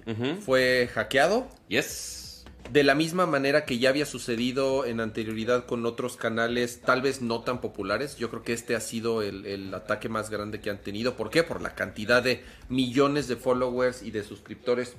fue 0.46 0.90
hackeado. 0.94 1.48
Yes. 1.68 2.46
De 2.72 2.84
la 2.84 2.96
misma 2.96 3.28
manera 3.28 3.64
que 3.66 3.78
ya 3.78 3.90
había 3.90 4.08
sucedido 4.08 4.86
en 4.86 5.00
anterioridad 5.00 5.66
con 5.68 5.86
otros 5.86 6.18
canales, 6.18 6.82
tal 6.82 7.04
vez 7.04 7.22
no 7.22 7.42
tan 7.42 7.62
populares, 7.62 8.18
yo 8.18 8.32
creo 8.32 8.42
que 8.42 8.54
este 8.54 8.76
ha 8.76 8.80
sido 8.80 9.22
el, 9.22 9.46
el 9.46 9.72
ataque 9.72 10.10
más 10.10 10.32
grande 10.32 10.60
que 10.60 10.72
han 10.72 10.82
tenido. 10.82 11.16
¿Por 11.16 11.30
qué? 11.30 11.44
Por 11.44 11.62
la 11.62 11.76
cantidad 11.76 12.24
de 12.24 12.44
millones 12.70 13.28
de 13.28 13.36
followers 13.36 14.02
y 14.02 14.10
de 14.10 14.24
suscriptores 14.24 14.96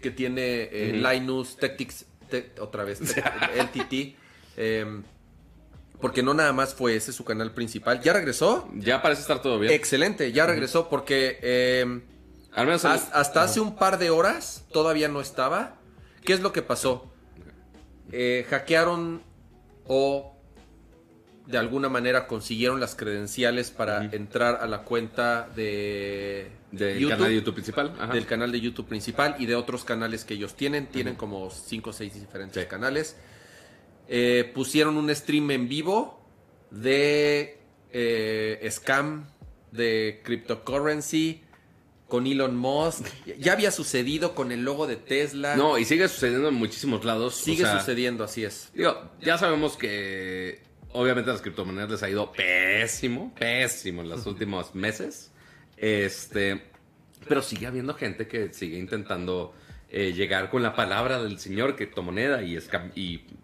que 0.00 0.10
tiene 0.10 0.62
eh, 0.72 0.94
Ujú. 0.98 1.08
Linus 1.08 1.56
Tactics, 1.58 2.06
Te- 2.28 2.50
otra 2.60 2.82
vez, 2.84 3.00
LTT. 3.00 4.16
em, 4.56 5.02
porque 6.00 6.22
no 6.22 6.34
nada 6.34 6.52
más 6.52 6.74
fue 6.74 6.96
ese 6.96 7.12
su 7.12 7.24
canal 7.24 7.52
principal. 7.52 8.00
¿Ya 8.02 8.12
regresó? 8.12 8.68
Ya 8.74 9.00
parece 9.02 9.22
estar 9.22 9.40
todo 9.42 9.58
bien. 9.58 9.72
Excelente, 9.72 10.32
ya 10.32 10.46
regresó 10.46 10.88
porque... 10.88 11.38
em, 11.42 12.02
Al 12.52 12.66
menos 12.66 12.84
el- 12.84 12.90
Has- 12.92 13.10
hasta 13.12 13.42
hace 13.42 13.60
un 13.60 13.76
par 13.76 13.98
de 13.98 14.10
horas 14.10 14.64
todavía 14.72 15.08
no 15.08 15.20
estaba. 15.20 15.76
¿Qué 16.24 16.32
es 16.34 16.40
lo 16.40 16.52
que 16.52 16.62
pasó? 16.62 17.10
Eh, 18.12 18.46
hackearon 18.48 19.22
o 19.86 20.30
de 21.46 21.58
alguna 21.58 21.88
manera 21.90 22.26
consiguieron 22.26 22.80
las 22.80 22.94
credenciales 22.94 23.70
para 23.70 24.04
entrar 24.06 24.56
a 24.62 24.66
la 24.66 24.82
cuenta 24.82 25.48
de 25.54 26.50
del 26.72 26.98
YouTube, 26.98 27.10
canal 27.16 27.28
de 27.28 27.34
YouTube 27.34 27.54
principal. 27.54 27.94
Ajá. 27.98 28.12
del 28.14 28.26
canal 28.26 28.50
de 28.52 28.60
YouTube 28.60 28.86
principal 28.86 29.36
y 29.38 29.46
de 29.46 29.54
otros 29.54 29.84
canales 29.84 30.24
que 30.24 30.34
ellos 30.34 30.54
tienen. 30.54 30.86
Tienen 30.86 31.16
como 31.16 31.50
5 31.50 31.90
o 31.90 31.92
6 31.92 32.14
diferentes 32.14 32.62
Sí. 32.62 32.68
canales. 32.68 33.16
Eh, 34.08 34.50
pusieron 34.54 34.96
un 34.96 35.14
stream 35.14 35.50
en 35.50 35.68
vivo 35.68 36.20
de 36.70 37.58
eh, 37.92 38.68
scam 38.70 39.26
de 39.72 40.20
cryptocurrency 40.24 41.42
con 42.08 42.26
Elon 42.26 42.56
Musk. 42.56 43.06
Ya 43.38 43.54
había 43.54 43.70
sucedido 43.70 44.34
con 44.34 44.52
el 44.52 44.64
logo 44.64 44.86
de 44.86 44.96
Tesla. 44.96 45.56
No, 45.56 45.78
y 45.78 45.84
sigue 45.84 46.08
sucediendo 46.08 46.48
en 46.48 46.54
muchísimos 46.54 47.04
lados. 47.04 47.34
sigue 47.34 47.64
o 47.64 47.66
sea, 47.66 47.80
sucediendo, 47.80 48.24
así 48.24 48.44
es. 48.44 48.70
Digo, 48.74 49.10
ya 49.20 49.38
sabemos 49.38 49.76
que 49.76 50.62
obviamente 50.92 51.30
a 51.30 51.32
las 51.34 51.42
criptomonedas 51.42 51.90
les 51.90 52.02
ha 52.02 52.10
ido 52.10 52.30
pésimo, 52.32 53.34
pésimo 53.34 54.02
en 54.02 54.10
los 54.10 54.26
últimos 54.28 54.74
meses. 54.74 55.32
Este, 55.76 56.62
pero 57.28 57.42
sigue 57.42 57.66
habiendo 57.66 57.94
gente 57.94 58.28
que 58.28 58.52
sigue 58.52 58.78
intentando 58.78 59.54
eh, 59.96 60.12
llegar 60.12 60.50
con 60.50 60.60
la 60.60 60.74
palabra 60.74 61.22
del 61.22 61.38
señor 61.38 61.76
criptomoneda 61.76 62.42
y, 62.42 62.58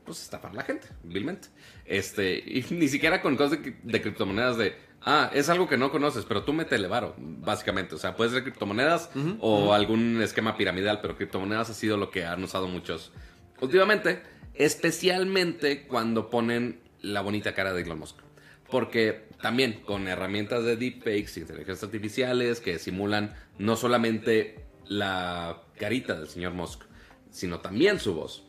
pues 0.04 0.20
estafar 0.20 0.50
a 0.50 0.54
la 0.54 0.62
gente, 0.64 0.88
vilmente. 1.04 1.46
Este, 1.84 2.38
y 2.38 2.66
ni 2.74 2.88
siquiera 2.88 3.22
con 3.22 3.36
cosas 3.36 3.62
de, 3.62 3.76
de 3.80 4.02
criptomonedas 4.02 4.56
de, 4.56 4.74
ah, 5.02 5.30
es 5.32 5.48
algo 5.48 5.68
que 5.68 5.76
no 5.76 5.92
conoces, 5.92 6.24
pero 6.24 6.42
tú 6.42 6.52
métele 6.52 6.88
varo, 6.88 7.14
básicamente. 7.16 7.94
O 7.94 7.98
sea, 7.98 8.16
puede 8.16 8.30
ser 8.30 8.42
criptomonedas 8.42 9.10
o 9.38 9.72
algún 9.72 10.20
esquema 10.20 10.56
piramidal, 10.56 11.00
pero 11.00 11.16
criptomonedas 11.16 11.70
ha 11.70 11.74
sido 11.74 11.96
lo 11.96 12.10
que 12.10 12.24
han 12.24 12.42
usado 12.42 12.66
muchos 12.66 13.12
últimamente, 13.60 14.20
especialmente 14.54 15.86
cuando 15.86 16.30
ponen 16.30 16.80
la 17.00 17.20
bonita 17.20 17.54
cara 17.54 17.72
de 17.72 17.82
Elon 17.82 18.00
Musk. 18.00 18.16
Porque 18.68 19.28
también 19.40 19.82
con 19.84 20.08
herramientas 20.08 20.64
de 20.64 20.76
deepfakes, 20.76 21.36
inteligencias 21.36 21.84
artificiales 21.84 22.58
que 22.58 22.80
simulan 22.80 23.36
no 23.56 23.76
solamente 23.76 24.68
la 24.90 25.62
carita 25.78 26.18
del 26.18 26.28
señor 26.28 26.52
Musk, 26.52 26.82
sino 27.30 27.60
también 27.60 28.00
su 28.00 28.12
voz. 28.12 28.42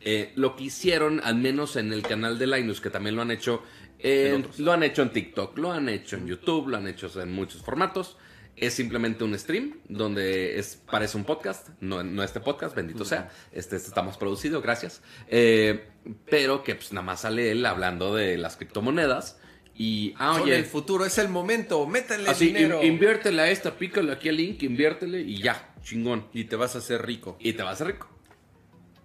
Eh, 0.00 0.32
lo 0.34 0.56
que 0.56 0.64
hicieron, 0.64 1.20
al 1.22 1.36
menos 1.36 1.76
en 1.76 1.92
el 1.92 2.02
canal 2.02 2.38
de 2.38 2.46
Linus, 2.46 2.80
que 2.80 2.88
también 2.88 3.14
lo 3.14 3.22
han 3.22 3.30
hecho, 3.30 3.62
otros. 3.98 4.58
lo 4.58 4.72
han 4.72 4.82
hecho 4.82 5.02
en 5.02 5.10
TikTok, 5.10 5.58
lo 5.58 5.70
han 5.70 5.90
hecho 5.90 6.16
en 6.16 6.26
YouTube, 6.26 6.68
lo 6.68 6.78
han 6.78 6.88
hecho 6.88 7.10
en 7.20 7.32
muchos 7.32 7.62
formatos, 7.62 8.16
es 8.56 8.72
simplemente 8.72 9.24
un 9.24 9.38
stream 9.38 9.78
donde 9.88 10.58
es, 10.58 10.80
parece 10.90 11.18
un 11.18 11.24
podcast, 11.24 11.68
no, 11.80 12.02
no 12.02 12.22
este 12.22 12.40
podcast, 12.40 12.74
bendito 12.74 13.04
sea. 13.04 13.30
Este, 13.52 13.76
este 13.76 13.88
estamos 13.88 14.16
producido, 14.16 14.62
gracias. 14.62 15.02
Eh, 15.28 15.84
pero 16.30 16.62
que 16.62 16.74
pues 16.74 16.92
nada 16.92 17.04
más 17.04 17.20
sale 17.20 17.50
él 17.52 17.64
hablando 17.66 18.14
de 18.14 18.38
las 18.38 18.56
criptomonedas. 18.56 19.38
Y, 19.80 20.12
ah, 20.18 20.32
Son 20.34 20.42
oye, 20.42 20.56
el 20.56 20.64
futuro, 20.64 21.04
es 21.04 21.18
el 21.18 21.28
momento, 21.28 21.86
métanle 21.86 22.28
así, 22.28 22.46
dinero. 22.48 22.82
in- 22.82 22.94
inviértele 22.94 23.40
a 23.42 23.48
esta, 23.48 23.70
pícale 23.78 24.10
aquí 24.12 24.28
al 24.28 24.36
link, 24.36 24.60
inviértele 24.64 25.20
y 25.20 25.40
ya, 25.40 25.72
chingón. 25.82 26.26
y 26.32 26.44
te 26.44 26.56
vas 26.56 26.74
a 26.74 26.78
hacer 26.78 27.06
rico. 27.06 27.36
Y 27.38 27.52
te 27.52 27.62
vas 27.62 27.70
a 27.70 27.74
hacer 27.84 27.86
rico. 27.94 28.08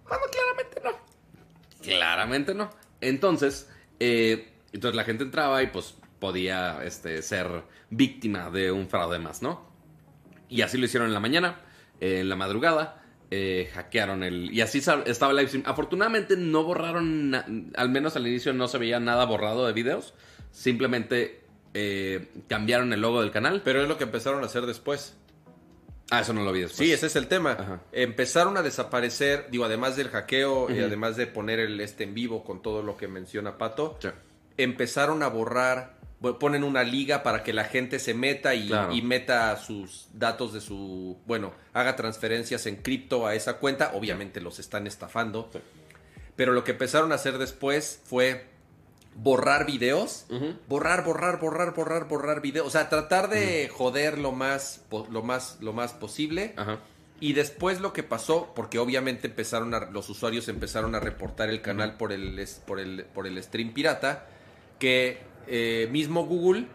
Bueno, 0.08 0.24
claramente 0.32 0.80
no. 0.82 0.90
Claramente 1.80 2.54
no. 2.54 2.70
Entonces, 3.00 3.70
eh, 4.00 4.52
entonces 4.72 4.96
la 4.96 5.04
gente 5.04 5.22
entraba 5.24 5.62
y 5.62 5.68
pues 5.68 5.94
podía 6.18 6.82
este, 6.84 7.22
ser 7.22 7.62
víctima 7.90 8.50
de 8.50 8.72
un 8.72 8.88
fraude 8.88 9.18
más, 9.20 9.42
¿no? 9.42 9.70
Y 10.48 10.62
así 10.62 10.76
lo 10.78 10.86
hicieron 10.86 11.08
en 11.08 11.14
la 11.14 11.20
mañana, 11.20 11.60
eh, 12.00 12.20
en 12.20 12.28
la 12.28 12.36
madrugada. 12.36 13.00
eh, 13.30 13.70
hackearon 13.74 14.22
el... 14.22 14.52
Y 14.52 14.60
así 14.60 14.78
estaba 14.78 15.30
el 15.30 15.36
live 15.36 15.48
stream. 15.48 15.64
Afortunadamente 15.66 16.36
no 16.36 16.62
borraron, 16.62 17.70
al 17.74 17.88
menos 17.88 18.14
al 18.16 18.26
inicio 18.28 18.52
no 18.52 18.68
se 18.68 18.78
veía 18.78 19.00
nada 19.00 19.24
borrado 19.24 19.66
de 19.66 19.72
videos. 19.72 20.14
Simplemente 20.54 21.40
eh, 21.74 22.28
cambiaron 22.48 22.92
el 22.92 23.00
logo 23.00 23.20
del 23.20 23.32
canal. 23.32 23.60
Pero 23.64 23.82
es 23.82 23.88
lo 23.88 23.98
que 23.98 24.04
empezaron 24.04 24.42
a 24.44 24.46
hacer 24.46 24.64
después. 24.66 25.14
Ah, 26.10 26.20
eso 26.20 26.32
no 26.32 26.44
lo 26.44 26.52
vi 26.52 26.60
después. 26.60 26.78
Sí, 26.78 26.92
ese 26.92 27.06
es 27.06 27.16
el 27.16 27.26
tema. 27.26 27.52
Ajá. 27.58 27.80
Empezaron 27.90 28.56
a 28.56 28.62
desaparecer, 28.62 29.48
digo, 29.50 29.64
además 29.64 29.96
del 29.96 30.10
hackeo 30.10 30.70
y 30.70 30.74
Ujú. 30.74 30.84
además 30.84 31.16
de 31.16 31.26
poner 31.26 31.58
el 31.58 31.80
este 31.80 32.04
en 32.04 32.14
vivo 32.14 32.44
con 32.44 32.62
todo 32.62 32.82
lo 32.82 32.96
que 32.96 33.08
menciona 33.08 33.58
Pato, 33.58 33.98
Sí. 34.00 34.08
empezaron 34.56 35.22
a 35.24 35.28
borrar, 35.28 35.96
ponen 36.38 36.62
una 36.62 36.84
liga 36.84 37.22
para 37.24 37.42
que 37.42 37.52
la 37.52 37.64
gente 37.64 37.98
se 37.98 38.14
meta 38.14 38.54
y, 38.54 38.68
Claro. 38.68 38.92
y 38.94 39.02
meta 39.02 39.56
sus 39.56 40.06
datos 40.12 40.52
de 40.52 40.60
su, 40.60 41.18
bueno, 41.26 41.52
haga 41.72 41.96
transferencias 41.96 42.66
en 42.66 42.76
cripto 42.76 43.26
a 43.26 43.34
esa 43.34 43.54
cuenta. 43.58 43.90
Obviamente 43.94 44.40
los 44.40 44.58
están 44.60 44.86
estafando. 44.86 45.48
Sí. 45.52 45.58
Pero 46.36 46.52
lo 46.52 46.62
que 46.64 46.72
empezaron 46.72 47.10
a 47.12 47.16
hacer 47.16 47.38
después 47.38 48.00
fue 48.04 48.46
borrar 49.16 49.64
videos, 49.66 50.26
borrar, 50.68 51.04
borrar, 51.04 51.38
borrar, 51.40 51.74
borrar, 51.74 52.08
borrar 52.08 52.40
videos, 52.40 52.66
o 52.66 52.70
sea, 52.70 52.88
tratar 52.88 53.28
de 53.30 53.68
joder 53.72 54.18
lo 54.18 54.32
más, 54.32 54.82
lo 55.10 55.22
más, 55.22 55.58
lo 55.60 55.72
más 55.72 55.92
posible. 55.92 56.52
Ajá. 56.56 56.78
Y 57.20 57.32
después 57.32 57.80
lo 57.80 57.92
que 57.92 58.02
pasó, 58.02 58.52
porque 58.56 58.78
obviamente 58.78 59.28
empezaron 59.28 59.72
a, 59.72 59.86
los 59.90 60.10
usuarios 60.10 60.48
empezaron 60.48 60.94
a 60.94 61.00
reportar 61.00 61.48
el 61.48 61.62
canal 61.62 61.96
por 61.96 62.12
el, 62.12 62.44
por 62.66 62.80
el, 62.80 63.04
por 63.14 63.26
el 63.26 63.40
stream 63.42 63.72
pirata, 63.72 64.26
que 64.78 65.18
eh, 65.46 65.88
mismo 65.92 66.26
Google 66.26 66.66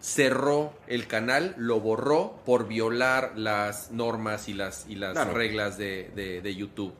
cerró 0.00 0.74
el 0.88 1.06
canal, 1.06 1.54
lo 1.58 1.80
borró 1.80 2.40
por 2.44 2.66
violar 2.66 3.32
las 3.36 3.90
normas 3.92 4.48
y 4.48 4.54
las, 4.54 4.86
y 4.88 4.96
las 4.96 5.12
Claro. 5.12 5.32
reglas 5.34 5.78
de, 5.78 6.10
de- 6.14 6.40
de 6.40 6.54
YouTube. 6.54 6.92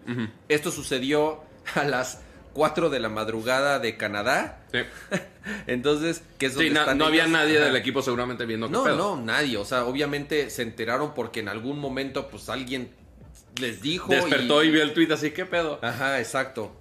Esto 0.48 0.70
sucedió 0.70 1.40
a 1.74 1.84
las 1.84 2.20
4 2.52 2.90
de 2.90 3.00
la 3.00 3.08
madrugada 3.08 3.78
de 3.78 3.96
Canadá. 3.96 4.60
Sí. 4.72 4.78
Entonces, 5.66 6.22
que 6.38 6.46
es 6.46 6.52
Sí, 6.52 6.56
donde 6.58 6.70
no, 6.74 6.80
están 6.80 6.98
no 6.98 7.06
había 7.06 7.22
ellos. 7.22 7.32
nadie 7.32 7.56
Ajá. 7.58 7.66
del 7.66 7.76
equipo 7.76 8.02
seguramente 8.02 8.44
viendo 8.46 8.66
qué 8.68 8.72
No, 8.72 8.84
pedo. 8.84 8.96
no, 8.96 9.16
nadie. 9.22 9.56
O 9.56 9.64
sea, 9.64 9.84
obviamente 9.84 10.50
se 10.50 10.62
enteraron 10.62 11.14
porque 11.14 11.40
en 11.40 11.48
algún 11.48 11.78
momento, 11.78 12.28
pues 12.28 12.48
alguien 12.48 12.90
les 13.60 13.82
dijo. 13.82 14.08
Despertó 14.12 14.62
y... 14.64 14.70
vio 14.70 14.82
el 14.82 14.92
tweet 14.94 15.12
así, 15.12 15.30
¿qué 15.32 15.44
pedo? 15.46 15.78
Ajá, 15.82 16.18
exacto. 16.20 16.72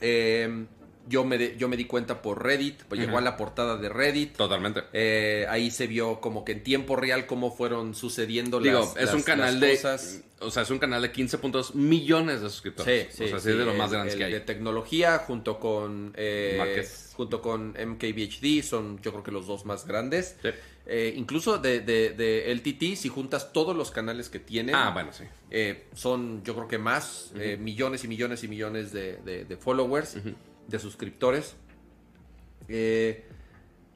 Eh, 0.00 0.66
yo, 1.08 1.24
me 1.24 1.38
de- 1.38 1.56
yo 1.56 1.68
me 1.68 1.76
di 1.76 1.84
cuenta 1.86 2.22
por 2.22 2.42
Reddit, 2.44 2.82
pues 2.84 3.00
llegó 3.00 3.18
a 3.18 3.20
la 3.20 3.36
portada 3.36 3.76
de 3.76 3.88
Reddit. 3.88 4.36
Totalmente. 4.36 4.82
Eh, 4.92 5.46
ahí 5.48 5.70
se 5.70 5.86
vio 5.86 6.20
como 6.20 6.44
que 6.44 6.52
en 6.52 6.62
tiempo 6.62 6.96
real 6.96 7.26
cómo 7.26 7.50
fueron 7.54 7.94
sucediendo 7.94 8.60
Digo, 8.60 8.80
las, 8.80 8.96
es 8.96 9.04
las- 9.06 9.14
un 9.14 9.22
canal 9.22 9.52
las 9.54 9.60
de. 9.60 9.70
cosas. 9.76 10.22
O 10.42 10.50
sea, 10.50 10.62
es 10.62 10.70
un 10.70 10.78
canal 10.78 11.02
de 11.02 11.12
15.2 11.12 11.74
millones 11.74 12.40
de 12.40 12.48
suscriptores. 12.48 13.08
Sí, 13.10 13.16
sí, 13.18 13.24
o 13.24 13.28
sea, 13.28 13.40
sí 13.40 13.50
es 13.50 13.58
de 13.58 13.64
los 13.66 13.76
más 13.76 13.92
el 13.92 14.16
que 14.16 14.24
hay. 14.24 14.32
De 14.32 14.40
tecnología 14.40 15.18
junto 15.18 15.58
con 15.60 16.12
eh, 16.16 16.86
junto 17.14 17.42
con 17.42 17.74
MKBHD 17.76 18.62
son 18.62 18.98
yo 19.02 19.10
creo 19.10 19.22
que 19.22 19.32
los 19.32 19.46
dos 19.46 19.66
más 19.66 19.86
grandes. 19.86 20.36
Sí. 20.42 20.48
Eh, 20.86 21.12
incluso 21.16 21.58
de, 21.58 21.80
de, 21.80 22.10
de 22.10 22.50
LTT, 22.54 22.96
si 22.96 23.08
juntas 23.08 23.52
todos 23.52 23.76
los 23.76 23.90
canales 23.90 24.28
que 24.30 24.40
tienen, 24.40 24.74
Ah, 24.74 24.90
bueno, 24.92 25.12
sí. 25.12 25.24
eh, 25.50 25.84
son 25.94 26.42
yo 26.42 26.54
creo 26.54 26.66
que 26.66 26.78
más, 26.78 27.32
eh, 27.36 27.56
millones 27.60 28.02
y 28.04 28.08
millones 28.08 28.42
y 28.42 28.48
millones 28.48 28.90
de, 28.92 29.56
followers, 29.60 30.16
de 30.70 30.78
suscriptores. 30.78 31.54
Eh, 32.68 33.24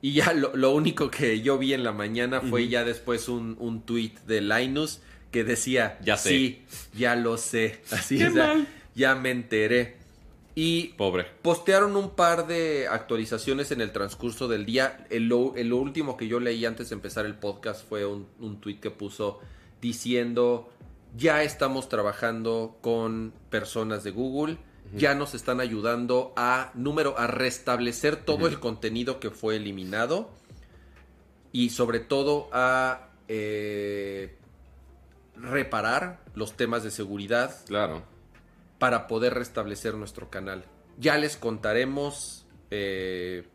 y 0.03 0.13
ya 0.13 0.33
lo, 0.35 0.55
lo 0.55 0.73
único 0.75 1.11
que 1.11 1.41
yo 1.41 1.57
vi 1.59 1.73
en 1.73 1.83
la 1.85 1.93
mañana 1.93 2.41
fue 2.43 2.69
ya 2.69 2.85
después 2.85 3.29
un, 3.29 3.57
un 3.59 3.83
tweet 3.83 4.13
de 4.27 4.41
Linus 4.43 5.01
que 5.31 5.45
decía, 5.45 5.99
Ya 6.05 6.17
sé. 6.17 6.29
sí, 6.29 6.63
ya 6.95 7.17
lo 7.17 7.39
sé. 7.39 7.81
Así 7.91 8.19
mal. 8.19 8.69
ya 8.95 9.15
me 9.15 9.31
enteré. 9.31 9.97
Y 10.57 10.89
Pobre. 10.99 11.25
Postearon 11.43 11.97
un 11.97 12.11
par 12.11 12.47
de 12.47 12.87
actualizaciones 12.87 13.73
en 13.73 13.81
el 13.81 13.91
transcurso 13.93 14.47
del 14.47 14.67
día. 14.67 15.05
El, 15.11 15.27
lo, 15.29 15.57
el- 15.57 15.73
último 15.73 16.17
que 16.17 16.29
yo 16.29 16.39
leí 16.39 16.65
antes 16.65 16.91
de 16.91 16.95
empezar 16.95 17.27
el 17.27 17.35
podcast 17.35 17.89
fue 17.89 18.05
un, 18.07 18.29
un 18.39 18.61
tweet 18.61 18.77
que 18.79 18.91
puso 18.93 19.41
diciendo, 19.81 20.71
ya 21.17 21.43
estamos 21.43 21.89
trabajando 21.89 22.79
con 22.83 23.33
personas 23.51 24.05
de 24.05 24.13
Google, 24.13 24.59
ya 24.93 25.15
nos 25.15 25.35
están 25.35 25.61
ayudando 25.61 26.33
a, 26.37 26.71
número, 26.75 27.19
a 27.19 27.27
restablecer 27.27 28.17
todo 28.17 28.47
el 28.47 28.61
contenido 28.61 29.19
que 29.21 29.31
fue 29.31 29.57
eliminado 29.57 30.31
y 31.53 31.71
sobre 31.71 32.01
todo 32.01 32.49
a 32.53 33.09
eh, 33.29 34.37
reparar 35.37 36.21
los 36.35 36.57
temas 36.57 36.83
de 36.85 36.91
seguridad 36.91 37.55
Claro. 37.67 38.03
para 38.79 39.07
poder 39.07 39.35
restablecer 39.35 39.95
nuestro 39.95 40.31
canal. 40.31 40.65
Ya 40.99 41.17
les 41.19 41.37
contaremos 41.37 42.47
eh, 42.71 43.49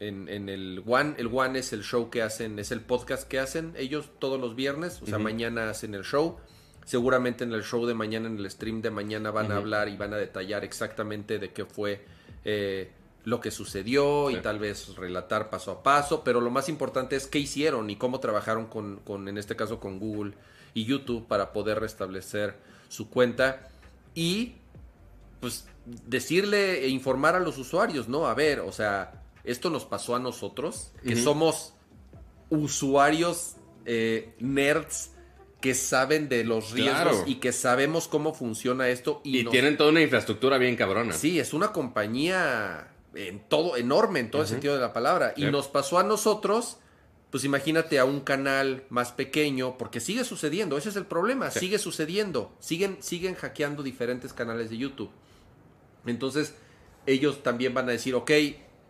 en, 0.00 0.28
en 0.28 0.48
el 0.48 0.82
One. 0.86 1.14
El 1.18 1.26
One 1.32 1.58
es 1.58 1.72
el 1.72 1.82
show 1.82 2.08
que 2.10 2.22
hacen, 2.22 2.58
es 2.58 2.70
el 2.70 2.80
podcast 2.80 3.28
que 3.28 3.38
hacen 3.38 3.74
ellos 3.76 4.10
todos 4.18 4.40
los 4.40 4.54
viernes. 4.54 5.02
O 5.02 5.06
sea, 5.06 5.18
mañana 5.18 5.68
hacen 5.70 5.94
el 5.94 6.04
show. 6.04 6.38
Seguramente 6.88 7.44
en 7.44 7.52
el 7.52 7.62
show 7.64 7.84
de 7.84 7.92
mañana, 7.92 8.28
en 8.28 8.38
el 8.38 8.50
stream 8.50 8.80
de 8.80 8.90
mañana, 8.90 9.30
van 9.30 9.52
a 9.52 9.56
hablar 9.56 9.90
y 9.90 9.98
van 9.98 10.14
a 10.14 10.16
detallar 10.16 10.64
exactamente 10.64 11.38
de 11.38 11.52
qué 11.52 11.66
fue 11.66 12.02
eh, 12.46 12.90
lo 13.24 13.42
que 13.42 13.50
sucedió 13.50 14.30
Sí. 14.30 14.36
y 14.36 14.40
tal 14.40 14.58
vez 14.58 14.96
relatar 14.96 15.50
paso 15.50 15.70
a 15.70 15.82
paso. 15.82 16.24
Pero 16.24 16.40
lo 16.40 16.48
más 16.50 16.70
importante 16.70 17.14
es 17.14 17.26
qué 17.26 17.38
hicieron 17.40 17.90
y 17.90 17.96
cómo 17.96 18.20
trabajaron 18.20 18.68
con, 18.68 19.00
con, 19.04 19.28
en 19.28 19.36
este 19.36 19.54
caso, 19.54 19.80
con 19.80 19.98
Google 19.98 20.32
y 20.72 20.86
YouTube 20.86 21.26
para 21.28 21.52
poder 21.52 21.78
restablecer 21.78 22.56
su 22.88 23.10
cuenta. 23.10 23.68
Y 24.14 24.54
pues 25.40 25.68
decirle 25.84 26.84
e 26.86 26.88
informar 26.88 27.34
a 27.34 27.40
los 27.40 27.58
usuarios, 27.58 28.08
¿no? 28.08 28.28
A 28.28 28.34
ver, 28.34 28.60
o 28.60 28.72
sea, 28.72 29.24
esto 29.44 29.68
nos 29.68 29.84
pasó 29.84 30.16
a 30.16 30.18
nosotros, 30.20 30.92
que 31.04 31.16
somos 31.16 31.74
usuarios 32.48 33.56
eh, 33.84 34.34
nerds 34.38 35.10
que 35.60 35.74
saben 35.74 36.28
de 36.28 36.44
los 36.44 36.70
riesgos 36.70 37.02
Claro. 37.02 37.24
y 37.26 37.36
que 37.36 37.52
sabemos 37.52 38.06
cómo 38.06 38.32
funciona 38.32 38.88
esto 38.88 39.20
y, 39.24 39.40
Y, 39.40 39.44
nos- 39.44 39.50
tienen 39.52 39.76
toda 39.76 39.90
una 39.90 40.00
infraestructura 40.02 40.56
bien 40.58 40.76
cabrona. 40.76 41.12
Sí, 41.12 41.40
es 41.40 41.52
una 41.52 41.72
compañía 41.72 42.88
en 43.14 43.40
todo, 43.48 43.76
enorme 43.76 44.20
en 44.20 44.30
todo 44.30 44.42
el 44.42 44.48
sentido 44.48 44.74
de 44.74 44.80
la 44.80 44.92
palabra. 44.92 45.32
Y 45.36 45.46
nos 45.46 45.66
pasó 45.66 45.98
a 45.98 46.04
nosotros, 46.04 46.76
pues 47.30 47.42
imagínate 47.42 47.98
a 47.98 48.04
un 48.04 48.20
canal 48.20 48.84
más 48.88 49.10
pequeño, 49.10 49.76
porque 49.78 49.98
sigue 49.98 50.22
sucediendo, 50.22 50.78
ese 50.78 50.90
es 50.90 50.96
el 50.96 51.06
problema, 51.06 51.50
Sí. 51.50 51.58
sigue 51.58 51.78
sucediendo. 51.80 52.54
Siguen, 52.60 52.98
siguen 53.00 53.34
hackeando 53.34 53.82
diferentes 53.82 54.32
canales 54.32 54.70
de 54.70 54.76
YouTube. 54.78 55.10
Entonces, 56.06 56.54
ellos 57.06 57.42
también 57.42 57.74
van 57.74 57.88
a 57.88 57.92
decir, 57.92 58.14
ok, 58.14 58.30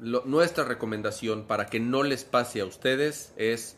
lo- 0.01 0.25
nuestra 0.27 0.65
recomendación 0.65 1.45
para 1.47 1.67
que 1.67 1.81
no 1.81 2.03
les 2.03 2.25
pase 2.25 2.61
a 2.61 2.67
ustedes 2.67 3.33
es 3.39 3.78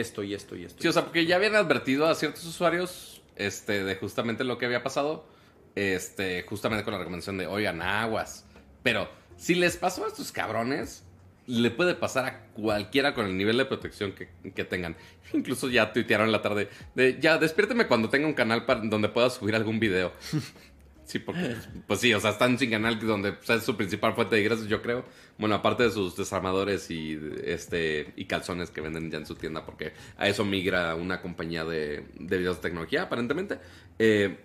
esto 0.00 0.22
y 0.22 0.34
esto 0.34 0.56
y 0.56 0.64
esto. 0.64 0.82
Sí, 0.82 0.88
o 0.88 0.92
sea, 0.92 1.04
porque 1.04 1.26
ya 1.26 1.36
habían 1.36 1.54
advertido 1.54 2.06
a 2.06 2.14
ciertos 2.14 2.44
usuarios 2.44 3.22
este, 3.36 3.84
de 3.84 3.96
justamente 3.96 4.44
lo 4.44 4.58
que 4.58 4.66
había 4.66 4.82
pasado. 4.82 5.26
Este, 5.74 6.42
justamente 6.48 6.84
con 6.84 6.92
la 6.92 6.98
recomendación 6.98 7.36
de, 7.36 7.46
oigan, 7.46 7.82
aguas. 7.82 8.46
Pero 8.82 9.10
si 9.36 9.54
les 9.54 9.76
pasó 9.76 10.04
a 10.04 10.08
estos 10.08 10.32
cabrones, 10.32 11.04
le 11.46 11.70
puede 11.70 11.94
pasar 11.94 12.24
a 12.24 12.46
cualquiera 12.54 13.14
con 13.14 13.26
el 13.26 13.36
nivel 13.36 13.56
de 13.58 13.66
protección 13.66 14.12
que, 14.12 14.28
que 14.52 14.64
tengan. 14.64 14.96
Incluso 15.32 15.68
ya 15.68 15.92
tuitearon 15.92 16.26
en 16.26 16.32
la 16.32 16.42
tarde 16.42 16.68
de, 16.94 17.18
ya, 17.20 17.38
despiérteme 17.38 17.86
cuando 17.86 18.08
tenga 18.08 18.26
un 18.26 18.34
canal 18.34 18.64
para, 18.64 18.80
donde 18.80 19.08
pueda 19.08 19.30
subir 19.30 19.54
algún 19.54 19.78
video. 19.78 20.12
Sí, 21.06 21.20
porque, 21.20 21.54
pues, 21.86 22.00
sí, 22.00 22.12
o 22.12 22.20
sea, 22.20 22.32
están 22.32 22.58
sin 22.58 22.68
canal 22.68 22.98
donde 22.98 23.36
es 23.48 23.62
su 23.62 23.76
principal 23.76 24.14
fuente 24.14 24.34
de 24.34 24.42
ingresos, 24.42 24.66
yo 24.66 24.82
creo. 24.82 25.04
Bueno, 25.38 25.54
aparte 25.54 25.84
de 25.84 25.90
sus 25.92 26.16
desarmadores 26.16 26.90
y 26.90 27.16
este 27.44 28.12
y 28.16 28.24
calzones 28.24 28.70
que 28.70 28.80
venden 28.80 29.08
ya 29.08 29.18
en 29.18 29.24
su 29.24 29.36
tienda, 29.36 29.64
porque 29.64 29.92
a 30.18 30.26
eso 30.26 30.44
migra 30.44 30.96
una 30.96 31.22
compañía 31.22 31.64
de, 31.64 32.08
de 32.18 32.38
videos 32.38 32.56
de 32.56 32.62
tecnología, 32.62 33.02
aparentemente. 33.02 33.60
Eh, 34.00 34.36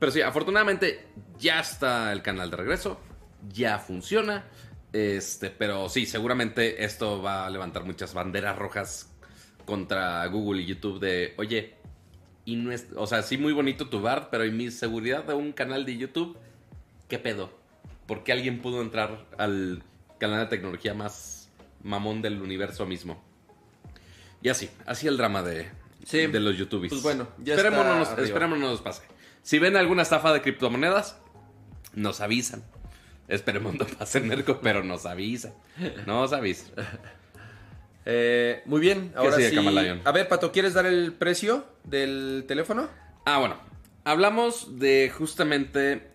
pero 0.00 0.10
sí, 0.10 0.20
afortunadamente 0.20 1.06
ya 1.38 1.60
está 1.60 2.12
el 2.12 2.22
canal 2.22 2.50
de 2.50 2.56
regreso, 2.56 3.00
ya 3.48 3.78
funciona. 3.78 4.46
Este, 4.92 5.50
pero 5.50 5.88
sí, 5.88 6.06
seguramente 6.06 6.84
esto 6.84 7.22
va 7.22 7.46
a 7.46 7.50
levantar 7.50 7.84
muchas 7.84 8.12
banderas 8.14 8.58
rojas 8.58 9.12
contra 9.64 10.26
Google 10.26 10.62
y 10.62 10.66
YouTube 10.66 10.98
de, 10.98 11.34
oye, 11.36 11.76
y 12.52 12.56
no 12.56 12.72
es, 12.72 12.88
o 12.96 13.06
sea, 13.06 13.22
sí 13.22 13.38
muy 13.38 13.52
bonito 13.52 13.88
tu 13.88 14.00
bar, 14.00 14.28
pero 14.30 14.44
en 14.44 14.56
mi 14.56 14.70
seguridad 14.70 15.24
de 15.24 15.34
un 15.34 15.52
canal 15.52 15.84
de 15.84 15.96
YouTube, 15.96 16.36
¿qué 17.08 17.18
pedo? 17.18 17.52
¿Por 18.06 18.24
qué 18.24 18.32
alguien 18.32 18.60
pudo 18.60 18.82
entrar 18.82 19.26
al 19.38 19.82
canal 20.18 20.40
de 20.40 20.46
tecnología 20.46 20.94
más 20.94 21.50
mamón 21.82 22.22
del 22.22 22.42
universo 22.42 22.86
mismo? 22.86 23.22
Y 24.42 24.48
así, 24.48 24.68
así 24.86 25.06
el 25.06 25.16
drama 25.16 25.42
de, 25.42 25.68
Sí. 26.04 26.26
de 26.26 26.40
los 26.40 26.56
YouTubers. 26.56 26.90
Pues 26.90 27.02
bueno, 27.02 27.28
ya 27.38 27.54
esperemos 27.54 27.80
está 27.80 27.92
no 27.92 27.98
nos, 28.00 28.08
arriba. 28.08 28.26
esperemos 28.26 28.58
no 28.58 28.68
nos 28.70 28.80
pase. 28.80 29.02
Si 29.42 29.58
ven 29.58 29.76
alguna 29.76 30.02
estafa 30.02 30.32
de 30.32 30.42
criptomonedas, 30.42 31.18
nos 31.94 32.20
avisan. 32.20 32.64
Esperemos 33.28 33.74
no 33.74 33.86
pase 33.86 34.20
Nerco, 34.20 34.60
pero 34.60 34.82
nos 34.82 35.06
avisan. 35.06 35.52
Nos 36.06 36.32
avisan. 36.32 36.72
Eh, 38.06 38.62
muy 38.66 38.80
bien, 38.80 39.12
ahora 39.14 39.36
sí. 39.36 39.56
A 40.04 40.12
ver, 40.12 40.28
Pato, 40.28 40.52
¿quieres 40.52 40.74
dar 40.74 40.86
el 40.86 41.12
precio 41.12 41.64
del 41.84 42.44
teléfono? 42.48 42.88
Ah, 43.26 43.38
bueno. 43.38 43.56
Hablamos 44.04 44.78
de 44.78 45.12
justamente. 45.16 46.08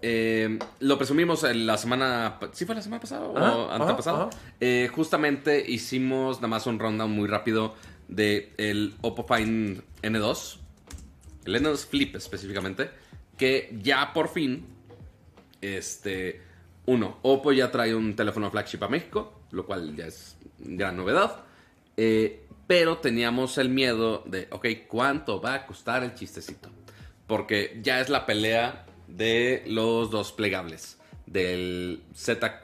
eh, 0.00 0.58
lo 0.80 0.96
presumimos 0.96 1.44
en 1.44 1.66
la 1.66 1.76
semana. 1.76 2.38
¿Sí 2.52 2.64
fue 2.64 2.74
la 2.74 2.82
semana 2.82 3.00
pasada 3.00 3.26
o 3.26 3.70
antepasada? 3.70 4.30
Eh, 4.60 4.88
justamente 4.94 5.62
hicimos 5.70 6.36
nada 6.38 6.48
más 6.48 6.66
un 6.66 6.78
rundown 6.78 7.10
muy 7.10 7.28
rápido 7.28 7.74
de 8.08 8.52
el 8.56 8.94
Oppo 9.02 9.26
Find 9.26 9.82
N2. 10.02 10.56
El 11.44 11.56
N2 11.56 11.86
Flip 11.86 12.16
específicamente. 12.16 12.90
Que 13.36 13.76
ya 13.82 14.12
por 14.14 14.28
fin. 14.28 14.64
Este. 15.60 16.42
Uno, 16.86 17.18
Oppo 17.22 17.52
ya 17.52 17.70
trae 17.70 17.94
un 17.94 18.16
teléfono 18.16 18.50
flagship 18.50 18.82
a 18.82 18.88
México, 18.88 19.42
lo 19.50 19.66
cual 19.66 19.94
ya 19.94 20.06
es 20.06 20.37
gran 20.58 20.96
novedad. 20.96 21.44
Eh, 21.96 22.44
pero 22.66 22.98
teníamos 22.98 23.58
el 23.58 23.70
miedo 23.70 24.22
de, 24.26 24.46
ok, 24.50 24.66
¿cuánto 24.86 25.40
va 25.40 25.54
a 25.54 25.66
costar 25.66 26.04
el 26.04 26.14
chistecito? 26.14 26.70
Porque 27.26 27.78
ya 27.82 28.00
es 28.00 28.08
la 28.08 28.26
pelea 28.26 28.86
de 29.06 29.64
los 29.66 30.10
dos 30.10 30.32
plegables. 30.32 30.98
Del 31.26 32.02
Z, 32.14 32.62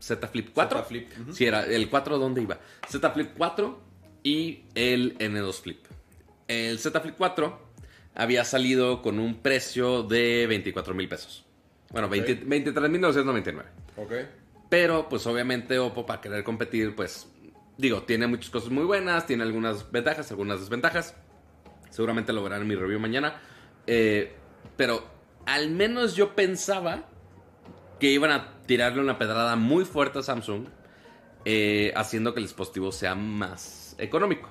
Z 0.00 0.28
Flip 0.28 0.50
4. 0.54 0.78
Z 0.78 0.84
Flip, 0.88 1.08
ujú. 1.20 1.32
Sí, 1.32 1.46
era 1.46 1.64
el 1.64 1.90
4, 1.90 2.18
¿dónde 2.18 2.42
iba? 2.42 2.58
Z 2.88 3.10
Flip 3.10 3.32
4 3.36 3.80
y 4.22 4.64
el 4.74 5.18
N2 5.18 5.60
Flip. 5.60 5.84
El 6.48 6.78
Z 6.78 7.00
Flip 7.00 7.14
4 7.16 7.66
había 8.14 8.44
salido 8.44 9.02
con 9.02 9.18
un 9.18 9.36
precio 9.42 10.02
de 10.02 10.46
24 10.46 10.94
mil 10.94 11.08
pesos. 11.08 11.44
Bueno, 11.90 12.08
20 12.08 12.46
23.999. 12.46 13.62
Ok. 13.96 14.12
Pero, 14.68 15.08
pues 15.08 15.26
obviamente 15.26 15.78
Oppo 15.78 16.06
para 16.06 16.20
querer 16.20 16.44
competir, 16.44 16.94
pues 16.96 17.28
digo, 17.78 18.02
tiene 18.02 18.26
muchas 18.26 18.50
cosas 18.50 18.70
muy 18.70 18.84
buenas, 18.84 19.26
tiene 19.26 19.42
algunas 19.42 19.90
ventajas, 19.90 20.30
algunas 20.30 20.60
desventajas. 20.60 21.14
Seguramente 21.90 22.32
lo 22.32 22.42
verán 22.42 22.62
en 22.62 22.68
mi 22.68 22.74
review 22.74 22.98
mañana. 22.98 23.40
Eh, 23.86 24.34
pero 24.76 25.04
al 25.46 25.70
menos 25.70 26.16
yo 26.16 26.34
pensaba 26.34 27.04
que 28.00 28.10
iban 28.10 28.30
a 28.30 28.60
tirarle 28.66 29.00
una 29.00 29.18
pedrada 29.18 29.56
muy 29.56 29.84
fuerte 29.84 30.18
a 30.18 30.22
Samsung, 30.22 30.66
eh, 31.44 31.92
haciendo 31.96 32.34
que 32.34 32.40
el 32.40 32.46
dispositivo 32.46 32.92
sea 32.92 33.14
más 33.14 33.94
económico. 33.98 34.50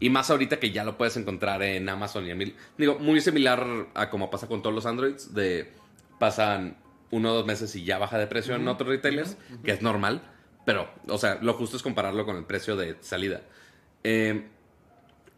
Y 0.00 0.08
más 0.08 0.30
ahorita 0.30 0.58
que 0.58 0.70
ya 0.70 0.82
lo 0.82 0.96
puedes 0.96 1.16
encontrar 1.18 1.62
en 1.62 1.88
Amazon 1.88 2.26
y 2.26 2.30
en 2.30 2.38
mil. 2.38 2.56
Digo, 2.78 2.98
muy 2.98 3.20
similar 3.20 3.88
a 3.94 4.08
como 4.08 4.30
pasa 4.30 4.48
con 4.48 4.62
todos 4.62 4.74
los 4.74 4.86
Androids, 4.86 5.34
de 5.34 5.74
pasan 6.18 6.78
uno 7.10 7.32
o 7.32 7.34
dos 7.34 7.46
meses 7.46 7.74
y 7.76 7.84
ya 7.84 7.98
baja 7.98 8.18
de 8.18 8.26
precio 8.26 8.54
en 8.54 8.66
otros 8.68 8.88
retailers, 8.88 9.36
que 9.64 9.72
es 9.72 9.82
normal. 9.82 10.22
Pero, 10.64 10.88
o 11.08 11.18
sea, 11.18 11.38
lo 11.42 11.54
justo 11.54 11.76
es 11.76 11.82
compararlo 11.82 12.24
con 12.26 12.36
el 12.36 12.44
precio 12.44 12.76
de 12.76 12.96
salida. 13.00 13.42
Eh, 14.04 14.44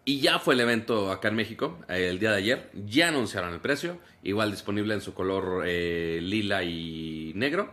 y 0.04 0.20
ya 0.20 0.40
fue 0.40 0.54
el 0.54 0.60
evento 0.60 1.12
acá 1.12 1.28
en 1.28 1.36
México, 1.36 1.78
eh, 1.88 2.08
el 2.08 2.18
día 2.18 2.32
de 2.32 2.38
ayer. 2.38 2.72
Ya 2.86 3.06
anunciaron 3.08 3.54
el 3.54 3.60
precio, 3.60 3.98
igual 4.24 4.50
disponible 4.50 4.94
en 4.94 5.00
su 5.00 5.14
color 5.14 5.62
eh, 5.64 6.18
lila 6.20 6.64
y 6.64 7.30
negro, 7.36 7.72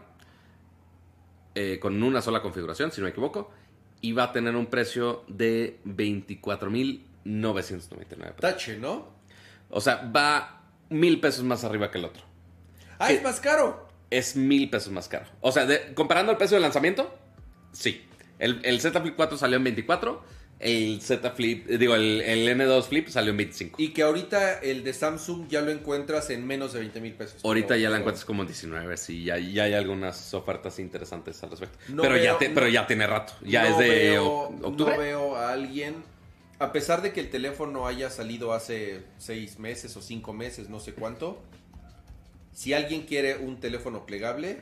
eh, 1.56 1.80
con 1.82 2.04
una 2.04 2.22
sola 2.22 2.44
configuración, 2.44 2.92
si 2.92 3.02
no 3.02 3.06
me 3.06 3.12
equivoco. 3.12 3.50
Y 4.02 4.12
va 4.12 4.26
a 4.26 4.32
tener 4.32 4.56
un 4.56 4.68
precio 4.68 5.24
de 5.28 5.80
24.999. 5.86 8.36
Tache, 8.36 8.78
¿no? 8.78 9.08
O 9.72 9.82
sea, 9.82 10.08
va 10.16 10.62
mil 10.90 11.20
pesos 11.20 11.44
más 11.44 11.64
arriba 11.64 11.90
que 11.90 11.98
el 11.98 12.06
otro. 12.06 12.22
Ah, 13.00 13.12
es 13.12 13.24
más 13.24 13.40
caro. 13.40 13.89
Es 14.10 14.36
mil 14.36 14.70
pesos 14.70 14.92
más 14.92 15.08
caro. 15.08 15.26
O 15.42 15.52
sea, 15.52 15.66
de- 15.66 15.94
comparando 15.94 16.32
el 16.32 16.38
precio 16.38 16.56
de 16.58 16.62
lanzamiento, 16.62 17.16
sí. 17.72 18.06
El, 18.40 18.62
el 18.64 18.80
Z 18.82 19.00
Flip 19.02 19.16
4 19.16 19.38
salió 19.38 19.58
en 19.58 19.64
24. 19.66 20.40
El 20.60 21.00
Z 21.02 21.32
Flip, 21.32 21.70
eh, 21.70 21.78
digo, 21.78 21.96
el, 21.96 22.22
el 22.22 22.48
N2 22.50 22.84
Flip 22.84 23.08
salió 23.08 23.32
en 23.32 23.38
25. 23.38 23.82
Y 23.82 23.90
que 23.94 24.02
ahorita 24.02 24.60
el 24.60 24.84
de 24.84 24.92
Samsung 24.94 25.48
ya 25.48 25.62
lo 25.62 25.72
encuentras 25.72 26.30
en 26.32 26.46
menos 26.46 26.74
de 26.74 26.80
20 26.80 27.00
mil 27.00 27.14
pesos. 27.14 27.44
Ahorita 27.46 27.78
ya 27.78 27.90
la 27.90 27.98
encuentras 27.98 28.26
como 28.26 28.42
en 28.42 28.48
19, 28.50 28.98
sí, 28.98 29.24
ya, 29.24 29.38
ya 29.38 29.64
hay 29.64 29.74
algunas 29.74 30.34
ofertas 30.34 30.80
interesantes 30.80 31.42
al 31.44 31.52
respecto. 31.52 31.78
No 31.90 32.02
pero, 32.02 32.18
ya 32.18 32.38
te- 32.38 32.50
pero 32.50 32.68
ya 32.68 32.86
tiene 32.88 33.08
rato, 33.08 33.34
ya 33.42 33.70
no 33.70 33.70
es 33.70 33.78
de 33.78 33.90
veo- 34.12 34.26
octubre. 34.64 34.96
No 34.96 35.00
veo 35.02 35.36
a 35.38 35.54
alguien, 35.54 35.96
a 36.60 36.74
pesar 36.74 37.02
de 37.02 37.14
que 37.14 37.22
el 37.22 37.30
teléfono 37.30 37.88
haya 37.88 38.10
salido 38.10 38.52
hace 38.52 39.04
seis 39.18 39.60
meses 39.60 39.96
o 39.96 40.02
cinco 40.02 40.34
meses, 40.34 40.68
no 40.70 40.82
sé 40.82 40.94
cuánto. 40.94 41.42
Si 42.54 42.74
alguien 42.74 43.04
quiere 43.04 43.38
un 43.38 43.60
teléfono 43.60 44.06
plegable, 44.06 44.62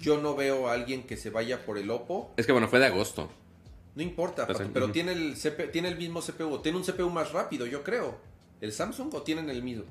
yo 0.00 0.18
no 0.20 0.34
veo 0.34 0.68
a 0.68 0.72
alguien 0.72 1.02
que 1.04 1.16
se 1.16 1.30
vaya 1.30 1.64
por 1.64 1.78
el 1.78 1.90
Oppo. 1.90 2.32
Es 2.36 2.46
que 2.46 2.52
bueno, 2.52 2.68
fue 2.68 2.78
de 2.78 2.86
agosto. 2.86 3.30
No 3.94 4.02
importa, 4.02 4.46
pero 4.72 4.90
tiene 4.90 5.12
el, 5.12 5.36
CP 5.36 5.68
tiene 5.68 5.88
el 5.88 5.96
mismo 5.96 6.20
CPU. 6.20 6.58
Tiene 6.62 6.78
un 6.78 6.84
CPU 6.84 7.10
más 7.10 7.32
rápido, 7.32 7.66
yo 7.66 7.82
creo. 7.84 8.18
¿El 8.60 8.72
Samsung 8.72 9.12
o 9.14 9.22
tienen 9.22 9.50
el 9.50 9.62
mismo? 9.62 9.84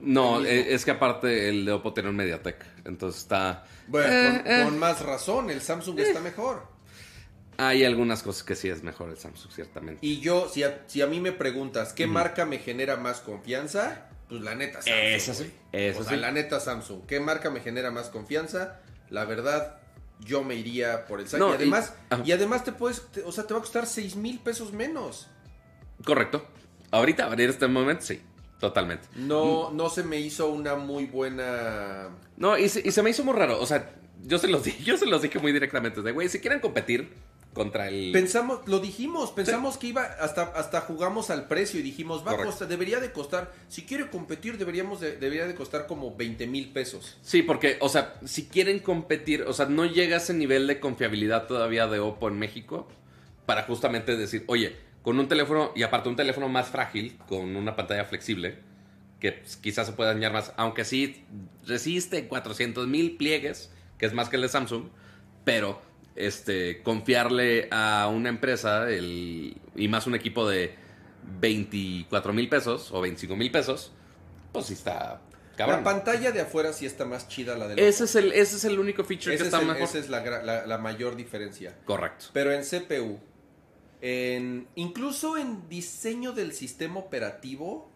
No, 0.00 0.36
El 0.38 0.42
mismo. 0.44 0.46
eh, 0.46 0.74
es 0.74 0.84
que 0.84 0.90
aparte 0.92 1.48
el 1.50 1.64
de 1.64 1.72
Oppo 1.72 1.92
tiene 1.92 2.08
un 2.08 2.16
MediaTek, 2.16 2.64
entonces 2.86 3.20
está... 3.22 3.64
Bueno, 3.86 4.08
Eh, 4.12 4.42
con, 4.42 4.52
eh. 4.52 4.64
con 4.64 4.78
más 4.78 5.02
razón, 5.02 5.50
el 5.50 5.60
Samsung 5.60 5.98
está 5.98 6.20
mejor. 6.20 6.66
Hay 7.58 7.84
algunas 7.84 8.22
cosas 8.22 8.42
que 8.42 8.56
sí 8.56 8.68
es 8.68 8.82
mejor 8.82 9.10
el 9.10 9.18
Samsung, 9.18 9.52
ciertamente. 9.52 10.04
Y 10.04 10.20
yo, 10.20 10.48
si 10.48 10.62
a, 10.62 10.82
si 10.86 11.02
a 11.02 11.06
mí 11.06 11.20
me 11.20 11.32
preguntas, 11.32 11.92
¿qué 11.92 12.06
marca 12.06 12.46
me 12.46 12.58
genera 12.58 12.96
más 12.96 13.20
confianza? 13.20 14.08
Pues 14.38 14.44
la 14.44 14.54
neta 14.54 14.82
Samsung. 14.82 14.98
Esa 15.04 15.34
sí, 15.34 15.52
esa 15.72 16.00
o 16.00 16.02
sea, 16.04 16.12
sí. 16.14 16.18
la 16.20 16.30
neta 16.32 16.60
Samsung. 16.60 17.06
¿Qué 17.06 17.20
marca 17.20 17.50
me 17.50 17.60
genera 17.60 17.90
más 17.90 18.08
confianza? 18.10 18.80
La 19.10 19.24
verdad, 19.24 19.78
yo 20.20 20.42
me 20.44 20.54
iría 20.54 21.06
por 21.06 21.20
el 21.20 21.28
Samsung. 21.28 21.48
No, 21.48 21.52
y 21.54 21.56
además, 21.56 21.94
y- 22.24 22.32
además 22.32 22.64
te 22.64 22.72
puedes, 22.72 23.02
te- 23.12 23.22
o 23.22 23.32
sea, 23.32 23.44
te 23.46 23.54
va 23.54 23.58
a 23.58 23.62
costar 23.62 23.86
6 23.86 24.16
mil 24.16 24.38
pesos 24.40 24.72
menos. 24.72 25.28
Correcto. 26.04 26.46
Ahorita, 26.90 27.24
a 27.24 27.26
abrir 27.26 27.50
este 27.50 27.66
momento, 27.66 28.04
sí, 28.04 28.20
totalmente. 28.60 29.08
No, 29.16 29.70
no 29.72 29.88
se 29.90 30.02
me 30.04 30.18
hizo 30.20 30.48
una 30.48 30.74
muy 30.76 31.06
buena. 31.06 32.08
No, 32.36 32.56
y 32.58 32.68
se, 32.68 32.80
y 32.86 32.90
se 32.92 33.02
me 33.02 33.10
hizo 33.10 33.24
muy 33.24 33.34
raro. 33.34 33.60
O 33.60 33.66
sea, 33.66 33.92
yo 34.22 34.38
se 34.38 34.48
los 34.48 34.64
dije, 34.64 34.82
yo 34.84 34.96
se 34.96 35.06
los 35.06 35.22
dije 35.22 35.38
muy 35.38 35.52
directamente. 35.52 36.02
De 36.02 36.12
güey, 36.12 36.28
si 36.28 36.40
quieren 36.40 36.60
competir 36.60 37.12
contra 37.54 37.88
el. 37.88 38.12
Pensamos, 38.12 38.60
lo 38.66 38.80
dijimos, 38.80 39.30
pensamos 39.30 39.78
que 39.78 39.86
iba, 39.86 40.02
hasta, 40.02 40.42
hasta 40.42 40.82
jugamos 40.82 41.30
al 41.30 41.46
precio 41.48 41.80
y 41.80 41.82
dijimos, 41.82 42.18
va 42.18 42.32
a 42.32 42.36
Correcto. 42.36 42.50
costar, 42.50 42.68
debería 42.68 43.00
de 43.00 43.12
costar, 43.12 43.52
si 43.68 43.82
quiere 43.84 44.10
competir, 44.10 44.58
deberíamos 44.58 45.00
de- 45.00 45.16
debería 45.16 45.46
de 45.46 45.54
costar 45.54 45.86
como 45.86 46.14
20 46.14 46.46
mil 46.46 46.70
pesos. 46.72 47.16
Sí, 47.22 47.42
porque, 47.42 47.78
o 47.80 47.88
sea, 47.88 48.16
si 48.24 48.46
quieren 48.48 48.80
competir, 48.80 49.42
o 49.42 49.52
sea, 49.54 49.66
no 49.66 49.86
llega 49.86 50.16
a 50.16 50.18
ese 50.18 50.34
nivel 50.34 50.66
de 50.66 50.80
confiabilidad 50.80 51.46
todavía 51.46 51.86
de 51.86 52.00
Oppo 52.00 52.28
en 52.28 52.38
México 52.38 52.86
para 53.46 53.62
justamente 53.62 54.16
decir, 54.16 54.44
oye, 54.48 54.76
con 55.02 55.18
un 55.18 55.28
teléfono, 55.28 55.70
y 55.76 55.82
aparte 55.84 56.08
un 56.08 56.16
teléfono 56.16 56.48
más 56.48 56.68
frágil, 56.68 57.16
con 57.28 57.56
una 57.56 57.76
pantalla 57.76 58.04
flexible, 58.04 58.58
que 59.20 59.32
pues, 59.32 59.56
quizás 59.56 59.86
se 59.86 59.92
pueda 59.92 60.12
dañar 60.12 60.32
más, 60.32 60.52
aunque 60.56 60.84
sí 60.84 61.24
resiste 61.66 62.26
400 62.26 62.86
mil 62.88 63.16
pliegues, 63.16 63.70
que 63.98 64.06
es 64.06 64.12
más 64.12 64.28
que 64.28 64.36
el 64.36 64.42
de 64.42 64.48
Samsung, 64.48 64.84
pero 65.44 65.80
este, 66.16 66.82
confiarle 66.82 67.68
a 67.70 68.08
una 68.12 68.28
empresa 68.28 68.88
el, 68.90 69.56
y 69.74 69.88
más 69.88 70.06
un 70.06 70.14
equipo 70.14 70.48
de 70.48 70.74
24 71.40 72.32
mil 72.32 72.48
pesos 72.48 72.90
o 72.92 73.00
25 73.00 73.36
mil 73.36 73.50
pesos, 73.50 73.92
pues 74.52 74.66
sí 74.66 74.74
está 74.74 75.20
cabrón. 75.56 75.78
La 75.78 75.84
pantalla 75.84 76.32
de 76.32 76.40
afuera 76.42 76.72
sí 76.72 76.86
está 76.86 77.04
más 77.04 77.28
chida 77.28 77.56
la 77.56 77.66
del 77.68 77.78
Ese 77.78 78.04
es 78.04 78.14
el, 78.16 78.32
ese 78.32 78.56
es 78.56 78.64
el 78.64 78.78
único 78.78 79.04
feature 79.04 79.34
Ese 79.34 79.44
que 79.44 79.48
es 79.48 79.54
está 79.54 79.60
el- 79.60 79.66
mejor. 79.66 79.82
esa 79.82 79.98
es 79.98 80.08
la- 80.08 80.66
la 80.66 80.78
mayor 80.78 81.16
diferencia. 81.16 81.76
Correcto. 81.84 82.26
Pero 82.32 82.52
en 82.52 82.62
CPU, 82.62 83.18
en, 84.00 84.68
incluso 84.74 85.36
en 85.36 85.68
diseño 85.68 86.32
del 86.32 86.52
sistema 86.52 87.00
operativo, 87.00 87.90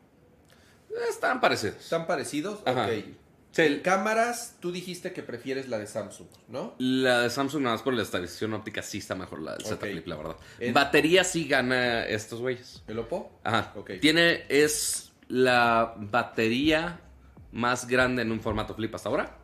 Están 1.11 1.41
parecidos. 1.41 1.77
¿están 1.83 2.07
parecidos? 2.07 2.61
Ajá. 2.65 2.87
Ok. 2.87 3.05
Sí, 3.51 3.63
En 3.63 3.81
cámaras, 3.81 4.57
tú 4.61 4.71
dijiste 4.71 5.13
que 5.13 5.23
prefieres 5.23 5.69
la 5.69 5.79
de 5.79 5.87
Samsung, 5.87 6.29
¿no? 6.49 6.75
la 6.79 7.23
de 7.23 7.31
Samsung 7.31 7.63
nada 7.63 7.77
más 7.77 7.83
por 7.83 7.95
la 7.95 8.03
estabilización 8.03 8.53
óptica 8.55 8.83
sí 8.83 8.99
está 8.99 9.15
mejor 9.15 9.41
la 9.41 9.53
del 9.57 9.65
Z. 9.65 9.79
Flip, 9.79 10.07
la 10.07 10.17
verdad. 10.17 10.37
En- 10.61 10.75
Batería 10.75 11.25
sí 11.25 11.49
gana 11.49 12.05
estos 12.07 12.41
güeyes. 12.41 12.83
¿El 12.87 12.99
Oppo? 12.99 13.41
Ajá. 13.43 13.73
Ok. 13.77 13.93
Tiene, 14.01 14.45
es 14.49 15.13
la 15.29 15.95
batería 15.97 17.01
más 17.53 17.89
grande 17.89 18.23
en 18.23 18.31
un 18.33 18.41
formato 18.41 18.75
flip 18.75 18.95
hasta 18.95 19.09
ahora. 19.09 19.39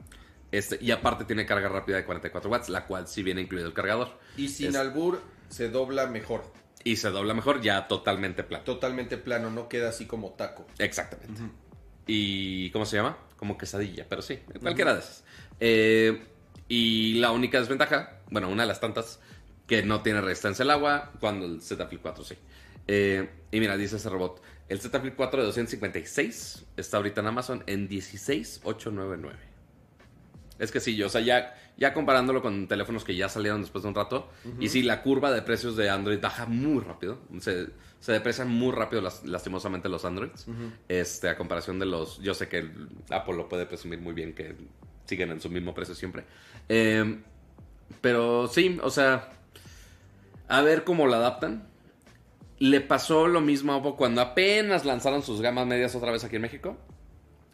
Este, 0.52 0.78
y 0.80 0.90
aparte 0.92 1.24
tiene 1.24 1.46
carga 1.46 1.68
rápida 1.68 1.96
de 1.96 2.04
44 2.04 2.48
watts, 2.50 2.68
la 2.68 2.86
cual 2.86 3.08
sí 3.08 3.22
viene 3.24 3.40
incluido 3.40 3.66
el 3.66 3.74
cargador. 3.74 4.18
Y 4.36 4.48
sin 4.48 4.68
Es- 4.68 4.76
albur, 4.76 5.20
se 5.48 5.68
dobla 5.70 6.06
mejor. 6.06 6.44
Y 6.84 6.96
se 6.96 7.08
dobla 7.10 7.32
mejor, 7.34 7.62
ya 7.62 7.88
totalmente 7.88 8.44
plano. 8.44 8.62
Totalmente 8.64 9.16
plano, 9.16 9.50
no 9.50 9.68
queda 9.68 9.88
así 9.88 10.04
como 10.06 10.30
taco. 10.34 10.66
Exactamente. 10.78 11.40
¿Y 12.06 12.70
cómo 12.70 12.84
se 12.84 12.96
llama? 12.98 13.16
Como 13.44 13.58
quesadilla, 13.58 14.06
pero 14.08 14.22
sí, 14.22 14.38
cualquiera 14.58 14.94
de 14.94 15.00
esas. 15.00 15.22
Eh, 15.60 16.18
y 16.66 17.18
la 17.18 17.30
única 17.30 17.60
desventaja, 17.60 18.20
bueno, 18.30 18.48
una 18.48 18.62
de 18.62 18.68
las 18.68 18.80
tantas, 18.80 19.20
que 19.66 19.82
no 19.82 20.00
tiene 20.00 20.22
resistencia 20.22 20.62
al 20.62 20.70
agua, 20.70 21.12
cuando 21.20 21.44
el 21.44 21.60
Z 21.60 21.86
Flip 21.86 22.00
4 22.00 22.24
sí. 22.24 22.36
Eh, 22.88 23.28
y 23.50 23.60
mira, 23.60 23.76
dice 23.76 23.96
ese 23.96 24.08
robot, 24.08 24.40
el 24.70 24.80
Z 24.80 24.98
Flip 24.98 25.14
4 25.14 25.40
de 25.40 25.46
256 25.48 26.64
está 26.78 26.96
ahorita 26.96 27.20
en 27.20 27.26
Amazon 27.26 27.64
en 27.66 27.86
16899. 27.86 29.38
Es 30.58 30.72
que 30.72 30.80
sí, 30.80 30.96
yo, 30.96 31.08
o 31.08 31.10
sea, 31.10 31.20
ya, 31.20 31.54
ya 31.76 31.92
comparándolo 31.92 32.40
con 32.42 32.68
teléfonos 32.68 33.04
que 33.04 33.16
ya 33.16 33.28
salieron 33.28 33.60
después 33.62 33.82
de 33.82 33.88
un 33.88 33.94
rato, 33.94 34.28
y 34.60 34.68
sí, 34.68 34.82
la 34.82 35.02
curva 35.02 35.30
de 35.32 35.42
precios 35.42 35.76
de 35.76 35.90
Android 35.90 36.20
baja 36.20 36.46
muy 36.46 36.80
rápido. 36.82 37.18
Se, 37.40 37.66
se 38.00 38.12
deprecian 38.12 38.48
muy 38.48 38.72
rápido, 38.72 39.02
las- 39.02 39.24
lastimosamente, 39.24 39.88
los 39.88 40.04
Androids. 40.04 40.46
este, 40.88 41.28
a 41.28 41.36
comparación 41.36 41.78
de 41.78 41.86
los. 41.86 42.18
Yo 42.20 42.34
sé 42.34 42.48
que 42.48 42.70
Apple 43.10 43.34
lo 43.36 43.48
puede 43.48 43.66
presumir 43.66 43.98
muy 44.00 44.12
bien, 44.14 44.34
que 44.34 44.54
siguen 45.06 45.30
en 45.32 45.40
su 45.40 45.50
mismo 45.50 45.74
precio 45.74 45.94
siempre. 45.94 46.24
Eh, 46.68 47.18
pero 48.00 48.46
sí, 48.48 48.78
o 48.82 48.90
sea, 48.90 49.30
a 50.48 50.60
ver 50.62 50.84
cómo 50.84 51.06
lo 51.06 51.14
adaptan. 51.14 51.68
Le 52.58 52.80
pasó 52.80 53.26
lo 53.26 53.40
mismo 53.40 53.72
a 53.72 53.76
Oppo 53.76 53.96
cuando 53.96 54.20
apenas 54.20 54.84
lanzaron 54.84 55.22
sus 55.22 55.40
gamas 55.40 55.66
medias 55.66 55.94
otra 55.96 56.12
vez 56.12 56.22
aquí 56.24 56.36
en 56.36 56.42
México, 56.42 56.76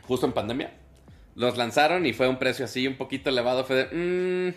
justo 0.02 0.26
en 0.26 0.32
pandemia. 0.32 0.76
Los 1.40 1.56
lanzaron 1.56 2.04
y 2.04 2.12
fue 2.12 2.28
un 2.28 2.38
precio 2.38 2.66
así 2.66 2.86
un 2.86 2.96
poquito 2.96 3.30
elevado. 3.30 3.64
Fue 3.64 3.86
de, 3.86 4.52
"Mm, 4.52 4.54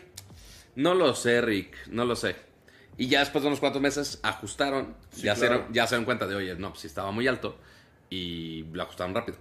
no 0.81 0.93
lo 0.95 1.15
sé, 1.15 1.39
Rick, 1.39 1.73
no 1.87 2.03
lo 2.03 2.17
sé. 2.17 2.35
Y 2.97 3.07
ya 3.07 3.21
después 3.21 3.41
de 3.41 3.47
unos 3.47 3.61
cuantos 3.61 3.81
meses 3.81 4.19
ajustaron, 4.21 4.93
Sí, 5.11 5.21
ya, 5.21 5.35
se 5.35 5.47
dieron, 5.47 5.71
ya 5.71 5.87
se 5.87 5.95
dieron 5.95 6.03
cuenta 6.03 6.27
de, 6.27 6.35
oye, 6.35 6.55
no, 6.55 6.71
pues 6.71 6.81
sí 6.81 6.87
estaba 6.87 7.11
muy 7.11 7.25
alto. 7.27 7.57
Y 8.09 8.63
lo 8.73 8.83
ajustaron 8.83 9.15
rápido. 9.15 9.37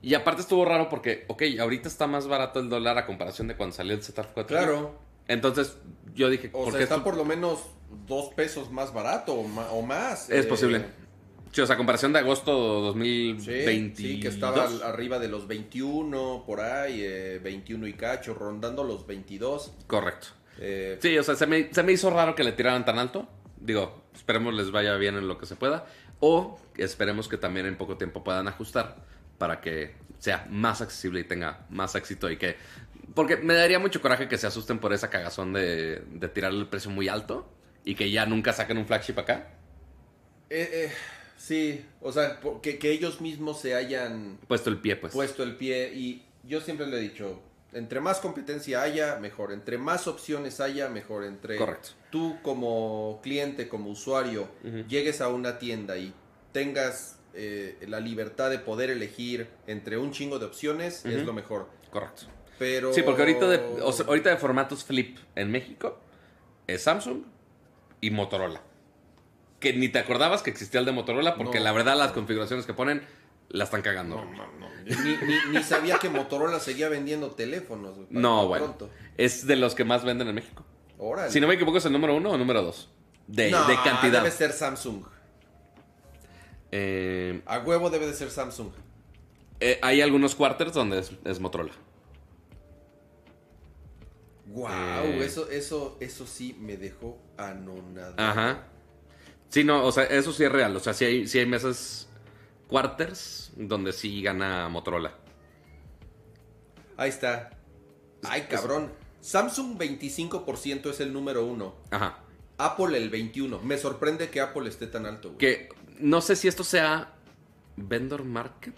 Y 0.00 0.14
aparte 0.14 0.40
estuvo 0.40 0.64
raro 0.64 0.88
porque, 0.88 1.26
ok, 1.28 1.42
ahorita 1.60 1.88
está 1.88 2.06
más 2.06 2.26
barato 2.26 2.58
el 2.60 2.70
dólar 2.70 2.96
a 2.96 3.04
comparación 3.04 3.48
de 3.48 3.56
cuando 3.56 3.76
salió 3.76 3.92
el 3.94 4.00
Z4. 4.02 4.46
Claro. 4.46 4.98
Entonces 5.28 5.76
yo 6.14 6.30
dije, 6.30 6.48
O 6.54 6.64
¿por 6.64 6.70
sea, 6.70 6.78
qué 6.78 6.84
está 6.84 6.94
esto- 6.94 7.04
por 7.04 7.16
lo 7.18 7.26
menos 7.26 7.60
dos 8.06 8.32
pesos 8.32 8.70
más 8.72 8.94
barato 8.94 9.34
o, 9.34 9.82
más. 9.82 10.30
Es 10.30 10.46
Eh, 10.46 10.48
posible. 10.48 10.86
Sí, 11.52 11.60
o 11.62 11.66
sea, 11.66 11.76
comparación 11.76 12.12
de 12.12 12.18
agosto 12.20 12.92
Sí, 12.92 13.32
2020. 13.32 13.96
sí, 14.02 14.20
que 14.20 14.28
estaba 14.28 14.64
al- 14.66 14.82
arriba 14.82 15.18
de 15.18 15.28
los 15.28 15.46
21, 15.48 16.44
por 16.46 16.60
ahí, 16.60 17.00
eh, 17.02 17.40
21 17.42 17.86
y 17.86 17.94
cacho, 17.94 18.34
rondando 18.34 18.84
los 18.84 19.06
22. 19.06 19.72
Correcto. 19.86 20.28
Eh, 20.60 20.98
Sí, 21.00 21.16
o 21.18 21.22
sea, 21.22 21.34
se 21.36 21.46
me, 21.46 21.72
se 21.72 21.82
me 21.82 21.92
hizo 21.92 22.10
raro 22.10 22.34
que 22.34 22.44
le 22.44 22.52
tiraran 22.52 22.84
tan 22.84 22.98
alto. 22.98 23.28
Digo, 23.60 24.02
esperemos 24.14 24.54
les 24.54 24.70
vaya 24.70 24.94
bien 24.96 25.16
en 25.16 25.26
lo 25.26 25.38
que 25.38 25.46
se 25.46 25.56
pueda. 25.56 25.86
O 26.20 26.58
esperemos 26.76 27.28
que 27.28 27.38
también 27.38 27.66
en 27.66 27.76
poco 27.76 27.96
tiempo 27.96 28.22
puedan 28.24 28.46
ajustar 28.48 28.96
para 29.38 29.60
que 29.60 29.94
sea 30.18 30.46
más 30.50 30.80
accesible 30.82 31.20
y 31.20 31.24
tenga 31.24 31.66
más 31.70 31.94
éxito 31.94 32.30
y 32.30 32.36
que... 32.36 32.56
Porque 33.14 33.36
me 33.36 33.54
daría 33.54 33.78
mucho 33.78 34.00
coraje 34.02 34.28
que 34.28 34.36
se 34.36 34.46
asusten 34.46 34.80
por 34.80 34.92
esa 34.92 35.10
cagazón 35.10 35.52
de, 35.52 36.00
de 36.12 36.28
tirarle 36.28 36.58
el 36.60 36.66
precio 36.66 36.90
muy 36.90 37.08
alto 37.08 37.48
y 37.84 37.94
que 37.94 38.10
ya 38.10 38.26
nunca 38.26 38.52
saquen 38.52 38.78
un 38.78 38.86
flagship 38.86 39.18
acá. 39.18 39.54
eh, 40.50 40.68
eh, 40.72 40.92
sí, 41.38 41.82
o 42.02 42.12
sea, 42.12 42.38
que, 42.60 42.78
que 42.78 42.90
ellos 42.90 43.22
mismos 43.22 43.60
se 43.60 43.74
hayan 43.74 44.38
Puesto 44.46 44.68
el 44.68 44.78
pie, 44.78 44.96
pues. 44.96 45.14
puesto 45.14 45.42
el 45.42 45.56
pie 45.56 45.92
y 45.94 46.22
yo 46.44 46.60
siempre 46.60 46.86
le 46.86 46.98
he 46.98 47.00
dicho, 47.00 47.40
entre 47.72 48.00
más 48.00 48.20
competencia 48.20 48.82
haya, 48.82 49.16
mejor, 49.16 49.52
entre 49.52 49.78
más 49.78 50.06
opciones 50.06 50.60
haya, 50.60 50.88
mejor, 50.88 51.24
entre 51.24 51.56
Correcto. 51.56 51.90
tú 52.10 52.38
como 52.42 53.20
cliente, 53.22 53.68
como 53.68 53.90
usuario, 53.90 54.48
llegues 54.88 55.20
a 55.20 55.28
una 55.28 55.58
tienda 55.58 55.96
y 55.96 56.12
tengas 56.52 57.18
eh, 57.34 57.78
la 57.86 58.00
libertad 58.00 58.50
de 58.50 58.58
poder 58.58 58.90
elegir 58.90 59.48
entre 59.66 59.98
un 59.98 60.12
chingo 60.12 60.38
de 60.38 60.46
opciones, 60.46 61.04
es 61.04 61.24
lo 61.24 61.32
mejor. 61.32 61.68
Correcto. 61.90 62.22
Pero... 62.58 62.92
Sí, 62.92 63.02
porque 63.02 63.22
ahorita 63.22 63.48
de, 63.48 63.58
o 63.82 63.92
sea, 63.92 64.06
ahorita 64.06 64.30
de 64.30 64.36
formatos 64.36 64.84
flip 64.84 65.18
en 65.36 65.50
México 65.50 66.00
es 66.66 66.82
Samsung 66.82 67.22
y 68.00 68.10
Motorola. 68.10 68.62
Que 69.60 69.72
ni 69.72 69.88
te 69.88 69.98
acordabas 69.98 70.42
que 70.42 70.50
existía 70.50 70.80
el 70.80 70.86
de 70.86 70.92
Motorola 70.92 71.34
porque 71.36 71.58
No. 71.58 71.64
la 71.64 71.72
verdad 71.72 71.96
las 71.96 72.12
configuraciones 72.12 72.64
que 72.66 72.74
ponen 72.74 73.02
la 73.48 73.64
están 73.64 73.82
cagando. 73.82 74.16
No, 74.16 74.24
no, 74.32 74.46
no. 74.58 74.68
Ni, 74.84 75.16
ni- 75.16 75.52
ni 75.58 75.62
sabía 75.62 75.98
que 75.98 76.08
Motorola 76.08 76.60
seguía 76.60 76.88
vendiendo 76.88 77.30
teléfonos. 77.32 77.96
No, 78.10 78.46
bueno. 78.46 78.66
pronto. 78.66 78.90
Es 79.16 79.46
de 79.46 79.56
los 79.56 79.74
que 79.74 79.84
más 79.84 80.04
venden 80.04 80.28
en 80.28 80.34
México. 80.36 80.64
Órale. 80.98 81.30
Si 81.32 81.40
no 81.40 81.48
me 81.48 81.54
equivoco, 81.54 81.78
es 81.78 81.84
el 81.86 81.92
número 81.92 82.14
uno 82.14 82.30
o 82.30 82.38
número 82.38 82.62
dos. 82.62 82.88
De, 83.26 83.44
de 83.46 83.52
cantidad. 83.84 84.22
Debe 84.22 84.30
ser 84.30 84.52
Samsung. 84.52 85.02
Eh, 86.70 87.42
A 87.46 87.58
huevo 87.60 87.90
debe 87.90 88.06
de 88.06 88.14
ser 88.14 88.30
Samsung. 88.30 88.70
eh, 89.60 89.78
hay 89.82 90.00
algunos 90.02 90.34
quarters 90.34 90.72
donde 90.72 90.98
es, 91.00 91.10
es 91.24 91.40
Motorola. 91.40 91.72
Wow, 94.46 94.68
Eh. 94.68 95.24
eso, 95.24 95.48
eso, 95.50 95.96
eso 96.00 96.26
sí 96.26 96.56
me 96.58 96.76
dejó 96.76 97.18
anonadado. 97.36 98.14
Ajá. 98.16 98.64
Sí, 99.50 99.64
no, 99.64 99.84
o 99.84 99.92
sea, 99.92 100.04
eso 100.04 100.32
sí 100.32 100.44
es 100.44 100.52
real. 100.52 100.76
O 100.76 100.80
sea, 100.80 100.92
sí 100.94 101.04
hay, 101.04 101.26
sí 101.26 101.38
hay 101.38 101.46
meses 101.46 102.08
quarters 102.68 103.52
donde 103.56 103.92
sí 103.92 104.22
gana 104.22 104.68
Motorola. 104.68 105.14
Ahí 106.96 107.08
está. 107.10 107.50
Ay, 108.24 108.42
cabrón. 108.42 108.92
Samsung 109.20 109.78
25% 109.78 110.90
es 110.90 111.00
el 111.00 111.12
número 111.12 111.44
uno. 111.44 111.74
Ajá. 111.90 112.18
Apple 112.58 112.96
el 112.96 113.08
21. 113.08 113.60
Me 113.60 113.78
sorprende 113.78 114.30
que 114.30 114.40
Apple 114.40 114.68
esté 114.68 114.86
tan 114.86 115.06
alto. 115.06 115.28
güey. 115.28 115.38
Que 115.38 115.68
no 115.98 116.20
sé 116.20 116.36
si 116.36 116.48
esto 116.48 116.64
sea 116.64 117.14
vendor 117.76 118.24
market. 118.24 118.74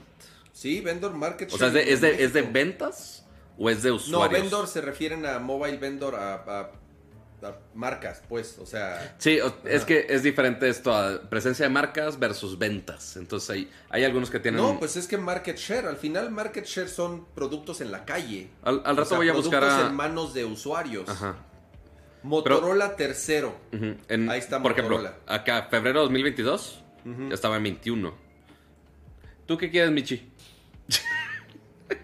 Sí, 0.52 0.80
vendor 0.80 1.14
market 1.14 1.52
O 1.52 1.56
sea, 1.59 1.68
¿es 1.68 1.72
de, 1.72 1.92
es 1.92 2.01
de, 2.01 2.24
es 2.24 2.52
ventas 2.52 3.26
o 3.59 3.70
es 3.70 3.82
de 3.82 3.90
No, 3.90 3.97
usuarios? 3.97 4.42
vendor 4.42 4.66
se 4.66 4.80
refieren 4.82 5.24
a 5.24 5.38
mobile 5.38 5.78
vendor, 5.78 6.14
a 6.16 6.70
marcas, 7.74 8.22
pues. 8.28 8.58
O 8.58 8.66
sea, 8.66 9.14
Sí, 9.18 9.38
es 9.64 9.84
que 9.84 10.06
es 10.08 10.22
diferente 10.22 10.68
esto 10.68 10.94
a 10.94 11.20
presencia 11.28 11.64
de 11.66 11.70
marcas 11.70 12.18
versus 12.18 12.58
ventas. 12.58 13.16
Entonces 13.16 13.50
hay, 13.50 13.70
hay 13.88 14.04
algunos 14.04 14.30
que 14.30 14.38
tienen... 14.40 14.60
no, 14.60 14.78
pues 14.78 14.96
es 14.96 15.06
que 15.06 15.16
market 15.16 15.56
share. 15.56 15.86
Al 15.86 15.96
final, 15.96 16.30
market 16.30 16.64
share 16.64 16.88
son 16.88 17.26
productos 17.34 17.80
en 17.80 17.90
la 17.92 18.04
calle. 18.04 18.48
al, 18.62 18.82
al 18.84 18.92
O 18.94 18.96
rato 18.98 19.04
sea, 19.10 19.18
voy 19.18 19.28
a 19.28 19.32
buscar 19.32 19.60
productos 19.60 19.84
a... 19.86 19.88
en 19.90 19.94
manos 19.96 20.34
de 20.34 20.44
usuarios. 20.44 21.08
Ajá. 21.08 21.36
Motorola 22.22 22.96
tercero. 22.96 23.56
En- 23.72 24.28
Ahí 24.30 24.38
está 24.38 24.60
Por 24.62 24.72
ejemplo, 24.72 24.98
Motorola. 24.98 25.18
acá, 25.26 25.68
febrero 25.70 26.02
2022, 26.02 26.82
Ujú. 27.06 27.32
estaba 27.32 27.56
en 27.56 27.62
21. 27.62 28.14
¿Tú 29.46 29.56
qué 29.56 29.70
quieres, 29.70 29.90
Michi? 29.90 30.28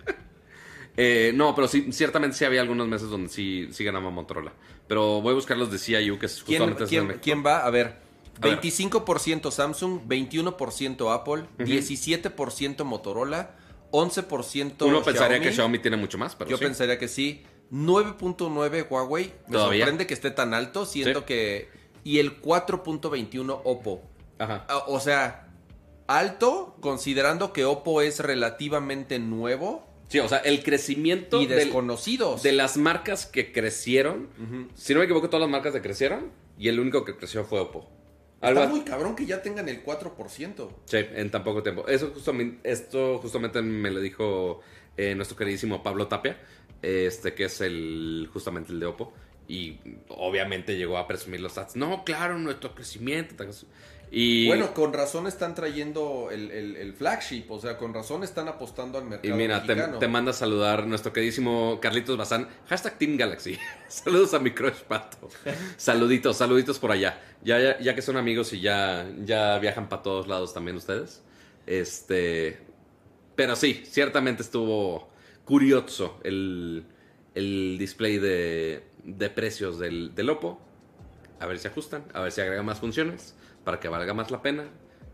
Eh, 0.99 1.33
no, 1.35 1.55
pero 1.55 1.69
sí, 1.69 1.93
ciertamente 1.93 2.35
sí 2.39 2.47
había 2.47 2.63
algunos 2.63 2.89
meses 2.89 3.09
donde 3.11 3.29
sí, 3.29 3.69
sí 3.71 3.85
ganaba 3.85 4.09
Motorola. 4.11 4.53
Pero 4.89 5.21
voy 5.21 5.33
a 5.33 5.35
buscar 5.35 5.57
los 5.57 5.71
de 5.71 5.79
CIU, 5.79 6.19
que 6.19 6.27
es 6.27 6.43
¿Quién, 6.45 6.61
justamente 6.61 6.87
quién- 6.87 7.07
México. 7.07 7.23
quién 7.25 7.45
va? 7.45 7.65
A 7.67 7.71
ver. 7.71 7.87
A 8.41 8.47
ver. 8.49 8.61
25% 8.61 9.51
Samsung, 9.51 10.01
21% 10.07 11.11
Apple, 11.13 11.45
17% 11.59 12.85
Motorola, 12.85 13.57
11% 13.91 14.85
Uno 14.87 15.03
pensaría 15.03 15.29
Xiaomi. 15.39 15.45
que 15.47 15.53
Xiaomi 15.53 15.79
tiene 15.79 15.97
mucho 15.97 16.19
más, 16.19 16.35
pero 16.37 16.51
Yo 16.51 16.59
sí. 16.59 16.65
pensaría 16.65 16.99
que 16.99 17.09
sí. 17.09 17.43
9.9 17.71 18.87
Huawei. 18.89 19.33
Me 19.49 19.53
¿Todavía? 19.55 19.81
sorprende 19.85 20.07
que 20.07 20.15
esté 20.15 20.31
tan 20.31 20.55
alto, 20.55 20.87
siento 20.87 21.21
Sí. 21.21 21.25
que... 21.27 21.69
Y 22.05 22.19
el 22.21 22.41
4.21 22.41 23.61
Oppo. 23.65 24.03
Ajá. 24.39 24.65
Ah, 24.69 24.85
O 24.87 25.01
sea, 25.01 25.49
alto, 26.07 26.77
considerando 26.81 27.53
que 27.53 27.65
Oppo 27.65 28.03
es 28.03 28.21
relativamente 28.21 29.19
nuevo 29.19 29.86
Sí, 30.09 30.19
o 30.21 30.29
sea, 30.29 30.39
el 30.39 30.63
crecimiento 30.63 31.43
y 31.43 31.47
del- 31.47 31.59
desconocidos. 31.59 32.43
de 32.43 32.53
las 32.53 32.77
marcas 32.77 33.27
que 33.27 33.53
crecieron. 33.53 34.29
Si 34.75 34.93
no 34.95 35.01
me 35.01 35.05
equivoco, 35.07 35.29
todas 35.29 35.41
las 35.43 35.51
marcas 35.51 35.73
que 35.75 35.83
crecieron 35.83 36.31
y 36.59 36.69
el 36.69 36.79
único 36.81 37.05
que 37.05 37.17
creció 37.17 37.45
fue 37.45 37.61
Oppo. 37.61 37.91
Algo 38.41 38.61
Está 38.61 38.71
muy 38.73 38.85
cabrón 38.85 39.17
que 39.17 39.27
ya 39.27 39.43
tengan 39.43 39.69
el 39.69 39.83
4%. 39.83 40.69
Sí, 40.85 40.99
en 41.15 41.31
tan 41.31 41.43
poco 41.43 41.63
tiempo. 41.63 41.89
Eso 41.89 42.11
justamente, 42.15 42.71
esto 42.71 43.19
justamente 43.19 43.63
me 43.63 43.91
lo 43.91 43.99
dijo 44.01 44.61
eh, 44.97 45.15
nuestro 45.15 45.37
queridísimo 45.37 45.83
Pablo 45.83 46.07
Tapia, 46.07 46.39
este 46.83 47.35
que 47.35 47.45
es 47.45 47.61
el 47.63 48.29
justamente 48.33 48.73
el 48.73 48.79
de 48.81 48.87
Oppo. 48.87 49.13
Y 49.49 49.79
obviamente 50.09 50.77
llegó 50.77 50.99
a 50.99 51.07
presumir 51.07 51.41
los 51.41 51.53
stats. 51.53 51.77
No, 51.77 52.05
claro, 52.05 52.37
nuestro 52.39 52.75
crecimiento. 52.75 53.35
Y, 54.11 54.47
Bueno, 54.47 54.73
con 54.73 54.93
razón 54.93 55.27
están 55.27 55.55
trayendo 55.57 56.29
el, 56.31 56.51
el- 56.53 56.77
el 56.77 56.93
flagship, 56.95 57.45
o 57.51 57.59
sea, 57.61 57.77
con 57.77 57.93
razón 57.93 58.23
están 58.23 58.47
apostando 58.49 58.99
al 58.99 59.05
y 59.05 59.09
mercado 59.09 59.37
mira, 59.37 59.63
te, 59.63 59.75
mexicano. 59.75 59.99
te 59.99 60.09
manda 60.09 60.31
a 60.31 60.35
saludar 60.35 60.87
nuestro 60.87 61.13
queridísimo 61.13 61.79
Carlitos 61.83 62.17
Bazán. 62.17 62.49
Hashtag 62.69 62.99
Team 62.99 63.17
Galaxy. 63.17 63.59
Saludos 63.89 64.33
a 64.35 64.39
mi 64.39 64.53
crush 64.53 64.81
pato. 64.87 65.29
saluditos, 65.77 66.37
saluditos 66.37 66.79
por 66.79 66.93
allá. 66.93 67.21
Ya, 67.43 67.59
ya, 67.61 67.79
ya 67.81 67.95
que 67.95 68.03
son 68.03 68.17
amigos 68.17 68.53
y 68.53 68.61
ya, 68.61 69.11
ya 69.25 69.59
viajan 69.59 69.89
para 69.89 70.03
todos 70.03 70.29
lados 70.29 70.55
también 70.55 70.77
ustedes. 70.77 71.23
Este. 71.67 72.59
Pero 73.35 73.55
sí, 73.57 73.83
ciertamente 73.87 74.43
estuvo 74.43 75.09
curioso 75.45 76.19
el, 76.25 76.85
el 77.35 77.77
display 77.79 78.19
de, 78.19 78.83
de 79.05 79.31
precios 79.31 79.79
del, 79.79 80.15
del 80.15 80.31
Oppo. 80.31 80.61
a 81.39 81.47
ver 81.47 81.59
si 81.59 81.69
ajustan, 81.69 82.05
a 82.15 82.21
ver 82.21 82.33
si 82.33 82.41
agregan 82.41 82.65
más 82.65 82.81
funciones, 82.81 83.35
para 83.67 83.81
que 83.81 83.89
valga 83.89 84.15
más 84.15 84.31
la 84.31 84.41
pena. 84.43 84.65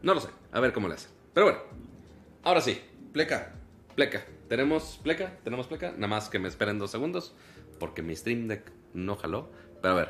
No 0.03 0.13
lo 0.13 0.21
sé, 0.21 0.29
a 0.53 0.61
ver 0.61 0.75
cómo 0.75 0.87
le 0.87 0.95
hacen. 0.95 1.11
Pero 1.33 1.47
bueno, 1.47 1.61
ahora 2.43 2.61
sí, 2.61 2.79
Pleca. 3.11 3.55
pleca. 3.95 4.27
¿Tenemos 4.47 5.01
pleca? 5.03 5.39
¿Tenemos 5.43 5.67
pleca? 5.69 5.93
Nada 5.93 6.09
más 6.09 6.29
que 6.29 6.39
me 6.39 6.49
esperen 6.49 6.79
dos 6.79 6.91
segundos, 6.91 7.35
porque 7.81 8.03
mi 8.03 8.15
Stream 8.15 8.49
Deck 8.49 8.71
no 8.93 9.17
jaló. 9.17 9.51
Pero 9.81 9.95
a 9.95 9.97
ver, 9.97 10.09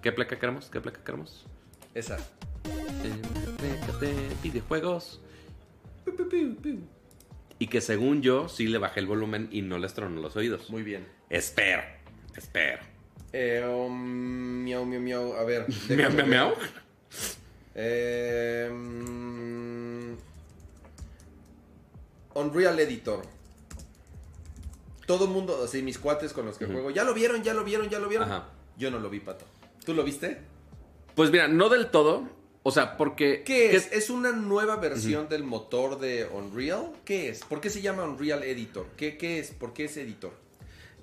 ¿qué 0.00 0.12
pleca 0.12 0.38
queremos? 0.38 0.70
¿Qué 0.70 0.80
pleca 0.80 1.02
queremos? 1.02 1.44
Esa. 1.92 2.18
Pleca 2.62 3.98
de 3.98 4.14
videojuegos. 4.44 5.20
Y 7.58 7.66
que 7.66 7.80
según 7.80 8.22
yo, 8.22 8.48
sí 8.48 8.68
le 8.68 8.78
bajé 8.78 9.00
el 9.00 9.06
volumen 9.06 9.48
y 9.50 9.62
no 9.62 9.78
les 9.78 9.92
tronó 9.92 10.20
los 10.20 10.36
oídos. 10.36 10.70
Muy 10.70 10.84
bien. 10.84 11.04
Espero, 11.30 11.82
espero. 12.36 12.78
Eh, 13.32 13.64
um, 13.66 14.62
miau, 14.62 14.84
miau, 14.84 15.00
miau. 15.00 15.32
A 15.34 15.42
ver. 15.42 15.66
Miau, 15.88 16.12
miau, 16.12 16.26
miau. 16.28 16.54
Eh, 17.78 18.70
Unreal 22.34 22.80
Editor. 22.80 23.22
Todo 25.06 25.26
mundo, 25.26 25.62
así 25.62 25.82
mis 25.82 25.98
cuates 25.98 26.32
con 26.32 26.46
los 26.46 26.58
que 26.58 26.66
juego, 26.66 26.90
ya 26.90 27.04
lo 27.04 27.14
vieron, 27.14 27.42
ya 27.42 27.54
lo 27.54 27.62
vieron, 27.62 27.88
ya 27.88 27.98
lo 27.98 28.08
vieron. 28.08 28.28
Ajá. 28.28 28.48
Yo 28.76 28.90
no 28.90 28.98
lo 28.98 29.08
vi, 29.08 29.20
pato. 29.20 29.44
¿Tú 29.84 29.94
lo 29.94 30.02
viste? 30.02 30.38
Pues 31.14 31.30
mira, 31.30 31.48
no 31.48 31.68
del 31.68 31.90
todo. 31.90 32.28
O 32.62 32.72
sea, 32.72 32.96
porque. 32.96 33.44
¿Qué 33.44 33.76
es? 33.76 33.92
¿Es 33.92 34.10
una 34.10 34.32
nueva 34.32 34.76
versión 34.76 35.28
del 35.28 35.44
motor 35.44 36.00
de 36.00 36.26
Unreal? 36.26 36.92
¿Qué 37.04 37.28
es? 37.28 37.44
¿Por 37.44 37.60
qué 37.60 37.70
se 37.70 37.80
llama 37.80 38.02
Unreal 38.02 38.42
Editor? 38.42 38.86
¿Qué, 38.96 39.16
qué 39.16 39.38
es? 39.38 39.52
¿Por 39.52 39.72
qué 39.72 39.84
es 39.84 39.96
editor? 39.96 40.32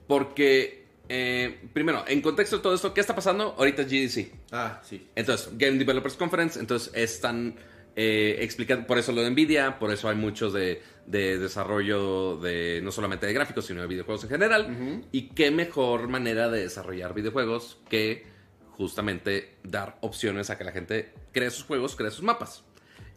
Porque, 0.08 0.83
eh, 1.10 1.68
primero, 1.74 2.04
en 2.08 2.22
contexto 2.22 2.58
de 2.58 2.64
todo 2.64 2.74
esto, 2.74 2.94
¿qué 2.94 3.02
está 3.02 3.16
pasando? 3.16 3.56
Ahorita 3.58 3.84
es 3.84 3.88
GDC. 3.90 4.32
Ah, 4.52 4.82
sí. 4.84 5.08
Entonces, 5.16 5.50
Game 5.58 5.78
Developers 5.78 6.16
Conference, 6.16 6.60
entonces 6.60 6.94
están 6.96 7.56
eh, 7.96 8.38
explicando, 8.40 8.88
por 8.88 8.98
eso 8.98 9.12
lo 9.12 9.22
de 9.22 9.30
Nvidia, 9.30 9.78
por 9.80 9.92
eso 9.92 10.10
hay 10.10 10.16
muchos 10.16 10.54
de, 10.54 10.82
de 11.06 11.38
desarrollo 11.38 12.38
de 12.38 12.82
no 12.84 12.92
solamente 12.92 13.26
de 13.26 13.34
gráficos, 13.34 13.66
sino 13.66 13.82
de 13.82 13.88
videojuegos 13.88 14.24
en 14.24 14.30
general. 14.30 15.04
Y 15.12 15.30
qué 15.30 15.52
mejor 15.52 16.08
manera 16.08 16.50
de 16.50 16.62
desarrollar 16.62 17.14
videojuegos 17.14 17.80
que 17.90 18.26
justamente 18.72 19.58
dar 19.64 19.98
opciones 20.02 20.50
a 20.50 20.58
que 20.58 20.64
la 20.64 20.72
gente 20.72 21.14
cree 21.32 21.52
sus 21.52 21.64
juegos, 21.64 21.96
cree 21.96 22.12
sus 22.12 22.24
mapas. 22.24 22.64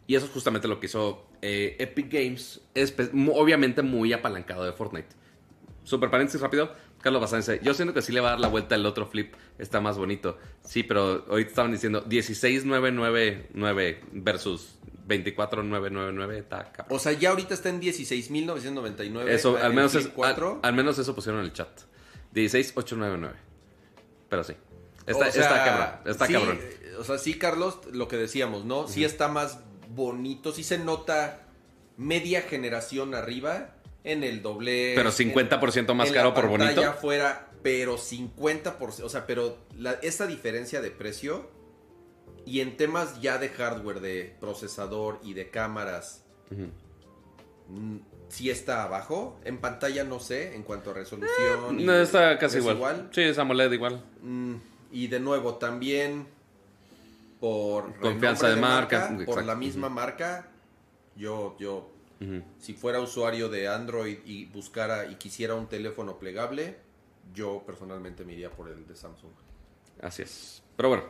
Y 0.05 0.15
eso 0.15 0.25
es 0.25 0.31
justamente 0.31 0.67
lo 0.67 0.79
que 0.79 0.85
hizo 0.85 1.27
eh, 1.41 1.75
Epic 1.79 2.11
Games, 2.11 2.61
obviamente 3.33 3.81
muy 3.81 4.13
apalancado 4.13 4.63
de 4.63 4.71
Fortnite. 4.71 5.09
Super 5.83 6.09
paréntesis 6.09 6.39
rápido. 6.41 6.71
Carlos 7.07 7.21
Bazán 7.21 7.39
dice, 7.39 7.61
yo 7.63 7.73
siento 7.73 7.93
que 7.93 8.01
sí 8.01 8.11
le 8.11 8.19
va 8.19 8.27
a 8.27 8.31
dar 8.31 8.39
la 8.41 8.49
vuelta 8.49 8.75
el 8.75 8.85
otro 8.85 9.05
flip, 9.07 9.33
está 9.57 9.79
más 9.79 9.97
bonito. 9.97 10.37
Sí, 10.65 10.83
pero 10.83 11.23
hoy 11.29 11.43
estaban 11.43 11.71
diciendo 11.71 12.03
16999 12.05 14.01
versus 14.11 14.75
24999, 15.07 16.37
está 16.39 16.71
cabrón. 16.73 16.97
O 16.97 16.99
sea, 16.99 17.13
ya 17.13 17.29
ahorita 17.29 17.53
está 17.53 17.69
en 17.69 17.81
16.999. 17.81 19.29
Eso, 19.29 19.55
al 19.57 19.73
menos, 19.73 19.95
es, 19.95 20.09
4. 20.09 20.59
al, 20.61 20.69
al 20.69 20.75
menos 20.75 20.99
eso 20.99 21.15
pusieron 21.15 21.39
en 21.39 21.45
el 21.45 21.53
chat. 21.53 21.69
16899. 22.33 23.35
Pero 24.27 24.43
sí. 24.43 24.53
Está, 25.05 25.29
O 25.29 25.31
sea, 25.31 25.41
está 25.43 25.63
cabrón, 25.63 25.99
está 26.05 26.27
sí, 26.27 26.33
cabrón. 26.33 26.59
eh, 26.61 26.95
O 26.99 27.03
sea, 27.05 27.17
sí, 27.17 27.35
Carlos, 27.35 27.79
lo 27.93 28.09
que 28.09 28.17
decíamos, 28.17 28.65
¿no? 28.65 28.89
Sí 28.89 29.05
está 29.05 29.29
más 29.29 29.59
bonito, 29.87 30.51
sí 30.51 30.65
se 30.65 30.77
nota 30.77 31.43
media 31.95 32.41
generación 32.41 33.15
arriba 33.15 33.76
en 34.11 34.23
el 34.23 34.41
doble. 34.41 34.93
Pero 34.95 35.11
50% 35.11 35.93
más 35.93 36.11
caro 36.11 36.33
por 36.33 36.47
bonito. 36.47 36.93
fuera, 36.93 37.49
pero 37.63 37.97
50%, 37.97 39.03
o 39.05 39.09
sea, 39.09 39.25
pero 39.27 39.57
la- 39.77 39.93
esa 40.01 40.27
diferencia 40.27 40.81
de 40.81 40.91
precio 40.91 41.49
y 42.45 42.61
en 42.61 42.77
temas 42.77 43.19
ya 43.21 43.37
de 43.37 43.49
hardware, 43.49 43.99
de 43.99 44.35
procesador 44.39 45.19
y 45.23 45.33
de 45.33 45.49
cámaras, 45.49 46.23
mm, 47.69 47.97
sí 48.29 48.49
está 48.49 48.83
abajo. 48.83 49.39
En 49.43 49.57
pantalla 49.57 50.03
no 50.03 50.19
sé, 50.19 50.55
en 50.55 50.63
cuanto 50.63 50.91
a 50.91 50.93
resolución. 50.93 51.79
Eh, 51.79 51.83
No, 51.83 51.93
está 51.95 52.37
casi 52.37 52.59
¿es 52.59 52.65
igual. 52.65 53.09
Sí, 53.11 53.21
es 53.21 53.37
AMOLED 53.37 53.71
igual. 53.73 54.03
Mm, 54.21 54.55
y 54.91 55.07
de 55.07 55.19
nuevo, 55.19 55.55
también 55.55 56.27
por 57.39 57.93
Confianza 57.99 58.49
de 58.49 58.55
marca, 58.55 59.15
por 59.25 59.43
la 59.43 59.55
misma 59.55 59.89
marca, 59.89 60.47
yo, 61.15 61.55
yo, 61.59 61.91
Si 62.59 62.73
fuera 62.73 62.99
usuario 62.99 63.49
de 63.49 63.67
Android 63.67 64.17
y 64.25 64.45
buscara 64.45 65.05
y 65.09 65.15
quisiera 65.15 65.55
un 65.55 65.67
teléfono 65.67 66.17
plegable, 66.17 66.77
yo 67.33 67.63
personalmente 67.65 68.25
me 68.25 68.33
iría 68.33 68.49
por 68.49 68.69
el 68.69 68.87
de 68.87 68.95
Samsung. 68.95 69.31
Así 70.01 70.23
es. 70.23 70.63
Pero 70.75 70.89
bueno, 70.89 71.03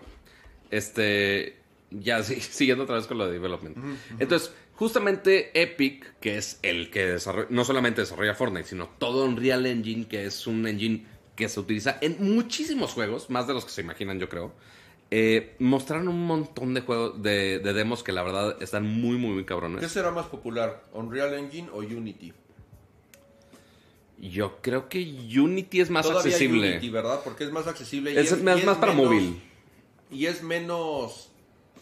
este. 0.70 1.58
Ya 1.90 2.22
sí, 2.24 2.42
siguiendo 2.42 2.84
otra 2.84 2.96
vez 2.96 3.08
con 3.08 3.18
lo 3.18 3.26
de 3.26 3.34
development. 3.34 3.78
Entonces, 4.20 4.54
justamente 4.74 5.60
Epic, 5.62 6.20
que 6.20 6.38
es 6.38 6.60
el 6.62 6.90
que 6.90 7.06
desarrolla, 7.06 7.48
no 7.50 7.64
solamente 7.64 8.02
desarrolla 8.02 8.36
Fortnite, 8.36 8.68
sino 8.68 8.90
todo 8.98 9.26
Unreal 9.26 9.66
Engine, 9.66 10.08
que 10.08 10.26
es 10.26 10.48
un 10.48 10.68
engine 10.68 11.06
que 11.38 11.48
se 11.48 11.60
utiliza 11.60 11.98
en 12.02 12.18
muchísimos 12.20 12.92
juegos, 12.94 13.30
más 13.30 13.48
de 13.48 13.54
los 13.54 13.64
que 13.64 13.72
se 13.72 13.82
imaginan, 13.82 14.20
yo 14.20 14.28
creo. 14.28 14.52
Eh, 15.12 15.56
mostraron 15.60 16.08
un 16.10 16.26
montón 16.26 16.74
de 16.74 16.82
juegos, 16.82 17.22
de, 17.22 17.60
de 17.60 17.74
demos 17.74 18.04
que 18.04 18.12
la 18.12 18.24
verdad 18.24 18.62
están 18.62 18.86
muy, 18.86 19.18
muy, 19.18 19.32
muy 19.34 19.46
cabrones. 19.46 19.80
¿Qué 19.82 19.90
será 19.90 20.12
más 20.12 20.26
popular, 20.28 20.84
Unreal 20.94 21.34
Engine 21.34 21.70
o 21.74 21.78
Unity? 21.78 22.34
Yo 24.20 24.58
creo 24.62 24.90
que 24.90 25.00
Unity 25.00 25.80
es 25.82 25.90
más 25.90 26.08
Todavía 26.08 26.32
accesible. 26.32 26.72
Unity, 26.72 26.90
¿verdad? 26.90 27.22
Porque 27.24 27.44
es 27.44 27.52
más 27.52 27.68
accesible. 27.68 28.12
y 28.14 28.18
Es 28.18 28.32
es, 28.32 28.42
más- 28.44 28.58
y 28.58 28.62
es 28.62 28.66
más 28.66 28.78
para 28.78 28.94
menos- 28.94 29.06
móvil. 29.06 29.42
Y 30.10 30.26
es 30.26 30.42
menos 30.42 31.30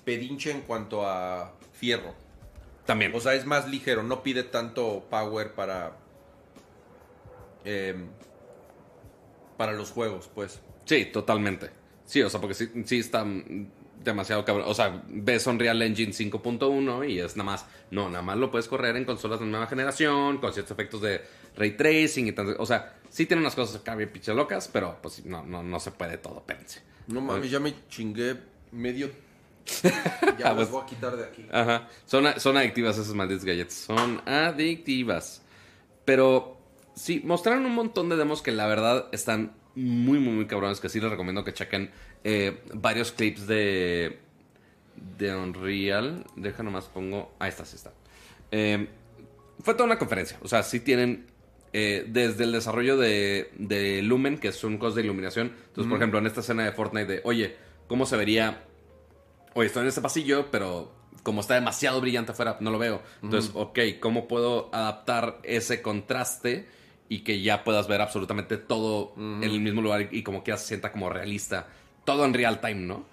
pedinche 0.03 0.51
en 0.51 0.61
cuanto 0.61 1.07
a 1.07 1.53
fierro. 1.73 2.13
También. 2.85 3.13
O 3.15 3.19
sea, 3.21 3.33
es 3.35 3.45
más 3.45 3.67
ligero, 3.69 4.03
no 4.03 4.21
pide 4.21 4.43
tanto 4.43 5.05
power 5.09 5.53
para. 5.53 5.97
em, 7.63 8.07
para 9.57 9.71
los 9.71 9.89
juegos, 9.91 10.29
pues. 10.35 10.59
Sí, 10.85 11.05
totalmente. 11.05 11.69
Sí, 12.05 12.21
o 12.21 12.29
sea, 12.29 12.39
porque 12.39 12.53
sí, 12.53 12.69
sí 12.85 12.99
está 12.99 13.25
demasiado 14.03 14.45
cabrón. 14.45 14.65
O 14.69 14.73
sea, 14.73 15.03
ves 15.07 15.47
Unreal 15.47 15.81
Engine 15.81 16.11
5.1 16.11 17.09
y 17.09 17.19
es 17.19 17.35
nada 17.35 17.51
más. 17.51 17.65
No, 17.91 18.09
nada 18.09 18.21
más 18.21 18.37
lo 18.37 18.51
puedes 18.51 18.67
correr 18.67 18.95
en 18.95 19.05
consolas 19.05 19.39
de 19.39 19.45
nueva 19.45 19.67
generación, 19.67 20.37
con 20.37 20.53
ciertos 20.53 20.71
efectos 20.71 21.01
de 21.01 21.21
ray 21.55 21.71
tracing 21.71 22.27
y 22.27 22.31
tal. 22.31 22.55
O 22.59 22.65
sea, 22.65 22.95
sí 23.09 23.25
tiene 23.25 23.41
unas 23.41 23.55
cosas 23.55 23.81
acá 23.81 23.95
bien 23.95 24.09
pinches 24.09 24.35
locas, 24.35 24.69
pero 24.71 24.97
pues 25.01 25.25
no, 25.25 25.43
no, 25.43 25.63
no 25.63 25.79
se 25.79 25.91
puede 25.91 26.17
todo, 26.17 26.43
pense. 26.43 26.81
No 27.07 27.21
mames, 27.21 27.49
ya 27.51 27.59
me 27.59 27.73
chingué 27.89 28.37
medio. 28.71 29.09
Ya 30.37 30.53
pues- 30.53 30.67
los 30.67 30.71
voy 30.71 30.83
a 30.83 30.85
quitar 30.85 31.15
de 31.15 31.23
aquí. 31.23 31.45
Ajá. 31.51 31.87
Son, 32.05 32.25
son 32.39 32.57
adictivas 32.57 32.97
esas 32.97 33.13
malditas 33.15 33.45
galletas. 33.45 33.73
Son 33.73 34.21
adictivas. 34.27 35.41
Pero 36.03 36.57
sí, 36.95 37.21
mostraron 37.23 37.65
un 37.65 37.73
montón 37.73 38.09
de 38.09 38.15
demos 38.15 38.41
que 38.41 38.51
la 38.51 38.67
verdad 38.67 39.07
están 39.11 39.53
muy, 39.75 40.19
muy, 40.19 40.33
muy 40.33 40.45
cabrones. 40.47 40.79
Que 40.79 40.89
sí 40.89 40.99
les 40.99 41.09
recomiendo 41.09 41.43
que 41.43 41.53
chequen 41.53 41.91
eh, 42.23 42.61
varios 42.73 43.11
clips 43.11 43.45
de, 43.47 44.19
de 45.17 45.35
Unreal. 45.35 46.25
Deja 46.35 46.63
nomás 46.63 46.85
pongo. 46.85 47.33
Ahí 47.39 47.49
está, 47.49 47.65
sí 47.65 47.75
está. 47.75 47.93
Eh, 48.51 48.87
fue 49.61 49.73
toda 49.73 49.85
una 49.85 49.97
conferencia. 49.97 50.37
O 50.41 50.47
sea, 50.47 50.63
sí 50.63 50.79
tienen. 50.79 51.27
eh, 51.73 52.05
desde 52.07 52.45
el 52.45 52.53
desarrollo 52.53 52.95
de, 52.95 53.51
de 53.57 54.01
Lumen, 54.01 54.37
que 54.37 54.47
es 54.47 54.63
un 54.63 54.77
costo 54.77 54.95
de 54.95 55.03
iluminación. 55.03 55.47
Entonces, 55.67 55.89
por 55.89 55.97
ejemplo, 55.97 56.19
en 56.19 56.25
esta 56.27 56.39
escena 56.39 56.63
de 56.63 56.71
Fortnite, 56.71 57.05
de 57.05 57.21
oye, 57.25 57.55
¿cómo 57.87 58.05
se 58.05 58.15
vería 58.15 58.63
oye, 59.55 59.67
estoy 59.67 59.81
en 59.81 59.87
este 59.89 60.01
pasillo, 60.01 60.49
pero 60.51 60.93
como 61.23 61.41
está 61.41 61.55
demasiado 61.55 61.99
brillante 61.99 62.31
afuera, 62.33 62.57
no 62.61 62.71
lo 62.71 62.77
veo. 62.79 63.01
Entonces, 63.23 63.51
ok, 63.55 63.79
¿cómo 63.99 64.27
puedo 64.27 64.69
adaptar 64.73 65.39
ese 65.43 65.81
contraste 65.81 66.65
y 67.09 67.19
que 67.19 67.41
ya 67.41 67.63
puedas 67.63 67.87
ver 67.87 68.01
absolutamente 68.01 68.57
todo 68.57 69.13
en 69.17 69.43
el 69.43 69.59
mismo 69.59 69.81
lugar 69.81 70.09
y 70.11 70.23
como 70.23 70.43
que 70.43 70.51
ya 70.51 70.57
se 70.57 70.67
sienta 70.67 70.91
como 70.91 71.09
realista? 71.09 71.67
Todo 72.03 72.25
en 72.25 72.33
real 72.33 72.61
time, 72.61 72.75
¿no? 72.75 73.05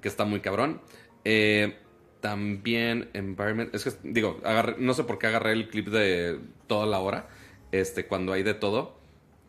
Que 0.00 0.08
está 0.08 0.24
muy 0.24 0.40
cabrón. 0.40 0.80
Eh, 1.24 1.76
también 2.20 3.10
Environment. 3.14 3.74
Es 3.74 3.84
que, 3.84 3.92
digo, 4.02 4.40
agarré- 4.44 4.76
no 4.78 4.94
sé 4.94 5.04
por 5.04 5.18
qué 5.18 5.26
agarré 5.28 5.52
el 5.52 5.68
clip 5.68 5.88
de 5.88 6.38
toda 6.66 6.86
la 6.86 6.98
hora. 7.00 7.28
Este, 7.72 8.06
cuando 8.06 8.32
hay 8.32 8.42
de 8.42 8.54
todo. 8.54 8.98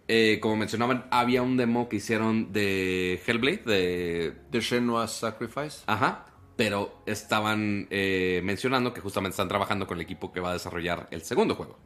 Eh, 0.07 0.39
como 0.41 0.57
mencionaban, 0.57 1.05
había 1.11 1.41
un 1.41 1.57
demo 1.57 1.87
que 1.87 1.97
hicieron 1.97 2.51
de 2.51 3.21
Hellblade, 3.25 3.63
de 3.65 4.33
The 4.51 4.59
Shenhua's 4.59 5.11
Sacrifice. 5.13 5.83
Ajá. 5.87 6.25
Pero 6.57 7.01
estaban 7.05 7.87
eh, 7.89 8.41
mencionando 8.43 8.93
que 8.93 9.01
justamente 9.01 9.33
están 9.33 9.47
trabajando 9.47 9.87
con 9.87 9.97
el 9.97 10.01
equipo 10.03 10.31
que 10.31 10.39
va 10.39 10.49
a 10.49 10.53
desarrollar 10.53 11.07
el 11.11 11.21
segundo 11.23 11.55
juego. 11.55 11.77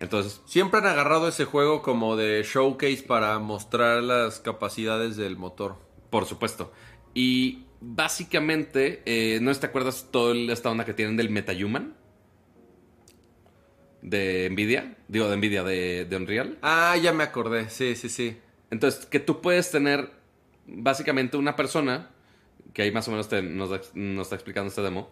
Entonces, 0.00 0.40
Siempre 0.46 0.80
han 0.80 0.86
agarrado 0.86 1.28
ese 1.28 1.44
juego 1.44 1.82
como 1.82 2.16
de 2.16 2.42
showcase 2.42 3.02
para 3.06 3.38
mostrar 3.38 4.02
las 4.02 4.40
capacidades 4.40 5.16
del 5.16 5.36
motor. 5.36 5.76
por 6.10 6.26
supuesto. 6.26 6.72
Y 7.14 7.66
básicamente, 7.80 9.02
eh, 9.06 9.38
¿no 9.40 9.54
te 9.54 9.66
acuerdas 9.66 10.08
toda 10.10 10.34
esta 10.52 10.70
onda 10.70 10.84
que 10.84 10.94
tienen 10.94 11.16
del 11.16 11.30
MetaHuman? 11.30 11.94
De 14.02 14.48
Nvidia. 14.50 14.96
Digo, 15.08 15.28
de 15.28 15.36
Nvidia, 15.36 15.62
de, 15.62 16.06
de 16.06 16.16
Unreal. 16.16 16.58
Ah, 16.62 16.96
ya 16.96 17.12
me 17.12 17.22
acordé. 17.22 17.68
Sí, 17.70 17.94
sí, 17.94 18.08
sí. 18.08 18.38
Entonces, 18.70 19.06
que 19.06 19.20
tú 19.20 19.40
puedes 19.40 19.70
tener 19.70 20.10
básicamente 20.66 21.36
una 21.36 21.54
persona 21.56 22.10
que 22.72 22.82
ahí 22.82 22.92
más 22.92 23.06
o 23.08 23.10
menos 23.10 23.28
te- 23.28 23.42
nos 23.42 23.70
está 24.22 24.34
explicando 24.34 24.68
este 24.68 24.82
demo, 24.82 25.10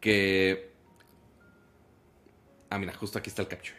que... 0.00 0.68
Ah, 2.70 2.78
mira, 2.78 2.92
justo 2.94 3.18
aquí 3.18 3.30
está 3.30 3.42
el 3.42 3.48
capture. 3.48 3.76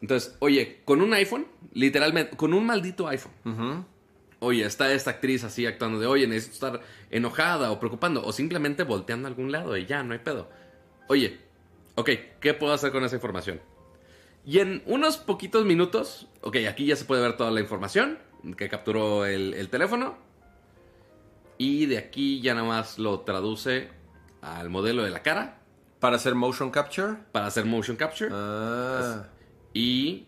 Entonces, 0.00 0.36
oye, 0.40 0.80
con 0.84 1.00
un 1.00 1.14
iPhone, 1.14 1.46
literalmente, 1.72 2.36
con 2.36 2.52
un 2.54 2.66
maldito 2.66 3.06
iPhone, 3.06 3.86
oye, 4.40 4.64
está 4.64 4.92
esta 4.92 5.12
actriz 5.12 5.44
así 5.44 5.64
actuando 5.64 6.00
de, 6.00 6.06
oye, 6.08 6.26
necesito 6.26 6.54
estar 6.54 6.82
enojada 7.10 7.70
o 7.70 7.78
preocupando, 7.78 8.24
o 8.24 8.32
simplemente 8.32 8.82
volteando 8.82 9.28
a 9.28 9.30
algún 9.30 9.52
lado 9.52 9.76
y 9.76 9.86
ya, 9.86 10.02
no 10.02 10.12
hay 10.12 10.18
pedo. 10.18 10.50
Oye, 11.08 11.38
ok, 11.94 12.10
¿qué 12.40 12.52
puedo 12.52 12.72
hacer 12.72 12.90
con 12.90 13.04
esa 13.04 13.14
información? 13.14 13.60
Y 14.44 14.58
en 14.58 14.82
unos 14.86 15.18
poquitos 15.18 15.64
minutos, 15.64 16.26
ok, 16.40 16.56
aquí 16.68 16.84
ya 16.86 16.96
se 16.96 17.04
puede 17.04 17.22
ver 17.22 17.36
toda 17.36 17.52
la 17.52 17.60
información 17.60 18.18
que 18.56 18.68
capturó 18.68 19.24
el, 19.24 19.54
el 19.54 19.68
teléfono. 19.68 20.18
Y 21.58 21.86
de 21.86 21.98
aquí 21.98 22.40
ya 22.40 22.54
nada 22.54 22.66
más 22.66 22.98
lo 22.98 23.20
traduce 23.20 23.88
al 24.40 24.68
modelo 24.68 25.04
de 25.04 25.10
la 25.10 25.22
cara 25.22 25.61
Para 26.02 26.16
hacer 26.16 26.34
motion 26.34 26.70
capture. 26.70 27.14
para 27.32 27.46
hacer 27.46 27.64
motion 27.64 27.96
capture. 27.96 28.28
Ah. 28.34 29.24
Y. 29.72 30.26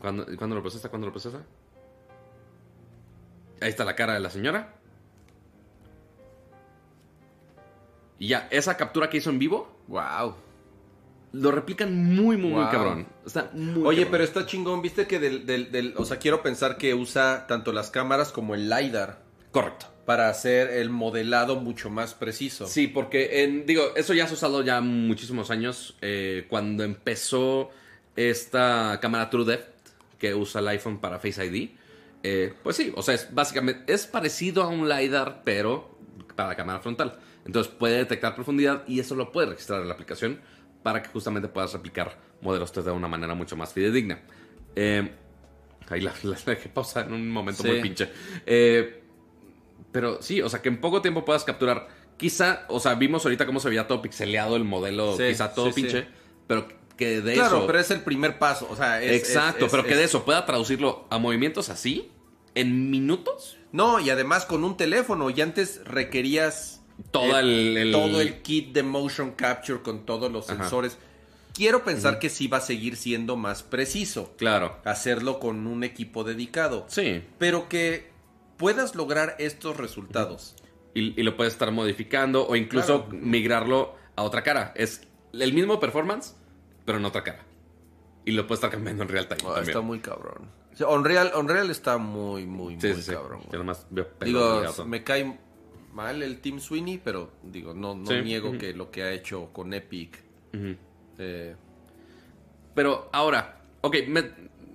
¿Cuándo, 0.00 0.24
¿Cuándo 0.38 0.54
lo 0.56 0.62
procesa? 0.62 0.88
¿Cuándo 0.88 1.08
lo 1.08 1.12
procesa? 1.12 1.42
Ahí 3.60 3.68
está 3.68 3.84
la 3.84 3.96
cara 3.96 4.14
de 4.14 4.20
la 4.20 4.30
señora. 4.30 4.76
Y 8.18 8.28
ya, 8.28 8.46
esa 8.50 8.76
captura 8.76 9.10
que 9.10 9.16
hizo 9.16 9.30
en 9.30 9.38
vivo, 9.38 9.68
Wow. 9.88 10.36
lo 11.32 11.50
replican 11.50 11.94
muy, 12.14 12.36
muy, 12.36 12.52
muy 12.52 12.64
cabrón. 12.70 13.06
Está 13.26 13.50
muy 13.54 13.82
Oye, 13.84 14.02
cabrón. 14.02 14.08
pero 14.12 14.24
está 14.24 14.46
chingón, 14.46 14.82
viste 14.82 15.06
que 15.06 15.18
del, 15.18 15.46
del, 15.46 15.72
del- 15.72 15.94
o 15.96 16.04
sea, 16.04 16.18
quiero 16.18 16.42
pensar 16.42 16.76
que 16.76 16.94
usa 16.94 17.46
tanto 17.48 17.72
las 17.72 17.90
cámaras 17.90 18.30
como 18.30 18.54
el 18.54 18.68
LiDAR 18.70 19.18
Correcto. 19.50 19.86
Para 20.06 20.28
hacer 20.28 20.70
el 20.70 20.90
modelado 20.90 21.56
mucho 21.56 21.90
más 21.90 22.14
preciso. 22.14 22.66
Sí, 22.66 22.86
porque, 22.88 23.42
en, 23.44 23.66
digo, 23.66 23.94
eso 23.96 24.12
ya 24.14 24.26
se 24.26 24.32
ha 24.32 24.34
usado 24.34 24.62
ya 24.64 24.80
muchísimos 24.80 25.50
años. 25.50 25.96
eh, 26.00 26.46
cuando 26.48 26.82
empezó 26.84 27.70
esta 28.16 28.98
cámara 29.00 29.30
TrueDepth 29.30 29.68
que 30.18 30.34
usa 30.34 30.60
el 30.60 30.68
iPhone 30.68 30.98
para 31.00 31.18
Face 31.18 31.44
ID. 31.44 31.70
eh, 32.22 32.52
pues 32.62 32.76
sí, 32.76 32.92
o 32.94 33.02
sea, 33.02 33.14
es 33.14 33.32
básicamente, 33.32 33.90
es 33.92 34.06
parecido 34.06 34.62
a 34.62 34.68
un 34.68 34.88
LiDAR, 34.88 35.42
pero 35.44 35.98
para 36.36 36.50
la 36.50 36.56
cámara 36.56 36.80
frontal. 36.80 37.18
Entonces 37.46 37.72
puede 37.72 37.96
detectar 37.96 38.34
profundidad 38.34 38.82
y 38.86 39.00
eso 39.00 39.14
lo 39.14 39.32
puede 39.32 39.48
registrar 39.48 39.80
en 39.80 39.88
la 39.88 39.94
aplicación 39.94 40.40
para 40.82 41.02
que 41.02 41.08
justamente 41.08 41.48
puedas 41.48 41.72
replicar 41.72 42.18
modelos 42.42 42.74
3D 42.74 42.84
de 42.84 42.90
una 42.90 43.08
manera 43.08 43.34
mucho 43.34 43.56
más 43.56 43.72
fidedigna. 43.72 44.20
Eh, 44.76 45.10
ahí 45.88 46.00
la, 46.02 46.12
la 46.22 46.36
dejé 46.46 46.68
pausar 46.68 47.06
en 47.06 47.14
un 47.14 47.30
momento 47.30 47.62
Sí. 47.62 47.68
muy 47.68 47.80
pinche. 47.80 48.10
Eh, 48.44 48.99
pero 49.92 50.20
sí, 50.22 50.40
o 50.42 50.48
sea, 50.48 50.62
que 50.62 50.68
en 50.68 50.80
poco 50.80 51.02
tiempo 51.02 51.24
puedas 51.24 51.44
capturar. 51.44 51.88
Quizá, 52.16 52.64
o 52.68 52.80
sea, 52.80 52.94
vimos 52.94 53.24
ahorita 53.24 53.46
cómo 53.46 53.60
se 53.60 53.68
veía 53.70 53.86
todo 53.86 54.02
pixeleado 54.02 54.56
el 54.56 54.64
modelo, 54.64 55.16
Sí, 55.16 55.22
quizá 55.28 55.54
todo 55.54 55.66
sí, 55.72 55.72
pinche, 55.82 56.02
sí. 56.02 56.08
pero 56.46 56.68
que 56.96 57.22
de 57.22 57.32
claro, 57.32 57.58
eso. 57.58 57.66
pero 57.66 57.78
es 57.80 57.90
el 57.90 58.02
primer 58.02 58.38
paso. 58.38 58.68
O 58.70 58.76
sea, 58.76 59.02
es- 59.02 59.12
exacto, 59.12 59.60
es- 59.64 59.64
es- 59.66 59.70
pero 59.70 59.84
que 59.88 59.96
de 59.96 60.04
eso 60.04 60.24
pueda 60.24 60.44
traducirlo 60.44 61.06
a 61.10 61.18
movimientos 61.18 61.68
así, 61.70 62.10
en 62.54 62.90
minutos, 62.90 63.56
No, 63.72 64.00
y 64.00 64.10
además 64.10 64.44
con 64.46 64.64
un 64.64 64.76
teléfono. 64.76 65.30
Y 65.30 65.40
antes 65.40 65.80
requerías 65.84 66.82
todo 67.12 67.36
eh, 67.38 67.40
el, 67.40 67.76
el- 67.78 67.92
todo 67.92 68.20
el 68.20 68.42
kit 68.42 68.72
de 68.72 68.82
motion 68.82 69.30
capture 69.30 69.80
con 69.80 70.04
todos 70.04 70.30
los 70.32 70.50
Ajá. 70.50 70.62
sensores. 70.64 70.98
Quiero 71.54 71.84
pensar 71.84 72.18
que 72.18 72.28
sí 72.30 72.48
va 72.48 72.58
a 72.58 72.60
seguir 72.60 72.96
siendo 72.96 73.36
más 73.36 73.62
preciso. 73.62 74.34
Claro. 74.36 74.76
Hacerlo 74.84 75.38
con 75.40 75.66
un 75.68 75.84
equipo 75.84 76.24
dedicado. 76.24 76.84
Sí. 76.88 77.22
Pero 77.38 77.68
que 77.68 78.10
puedas 78.60 78.94
lograr 78.94 79.34
estos 79.40 79.76
resultados. 79.76 80.54
Y, 80.94 81.18
y 81.20 81.24
lo 81.24 81.36
puedes 81.36 81.52
estar 81.54 81.72
modificando 81.72 82.46
o 82.46 82.54
incluso 82.54 83.06
Claro. 83.08 83.24
migrarlo 83.26 83.94
a 84.16 84.22
otra 84.22 84.42
cara. 84.42 84.72
Es 84.76 85.08
el 85.32 85.52
mismo 85.54 85.80
performance, 85.80 86.36
pero 86.84 86.98
en 86.98 87.04
otra 87.04 87.24
cara. 87.24 87.44
Y 88.24 88.32
lo 88.32 88.46
puedes 88.46 88.58
estar 88.58 88.70
cambiando 88.70 89.02
en 89.04 89.08
real 89.08 89.26
time. 89.26 89.40
Ah, 89.52 89.60
está 89.62 89.80
muy 89.80 89.98
cabrón. 90.00 90.48
O 90.72 90.76
sea, 90.76 90.88
Unreal, 90.88 91.32
Unreal 91.36 91.70
está 91.70 91.96
muy, 91.98 92.46
muy, 92.46 92.80
Sí, 92.80 92.88
muy 92.88 92.96
sí, 92.96 93.02
sí. 93.02 93.12
cabrón. 93.12 93.40
Yo 93.50 93.58
nomás 93.58 93.86
veo 93.90 94.08
Digo, 94.20 94.62
me 94.86 95.02
cae 95.02 95.38
mal 95.92 96.22
el 96.22 96.40
Team 96.40 96.60
Sweeney, 96.60 96.98
pero 97.02 97.32
digo, 97.42 97.74
no, 97.74 97.94
no 97.94 98.22
niego 98.22 98.56
que 98.58 98.72
lo 98.74 98.90
que 98.90 99.02
ha 99.02 99.12
hecho 99.12 99.48
con 99.52 99.72
Epic. 99.74 100.18
Eh, 101.18 101.56
Pero 102.74 103.08
ahora, 103.12 103.62
ok, 103.80 103.96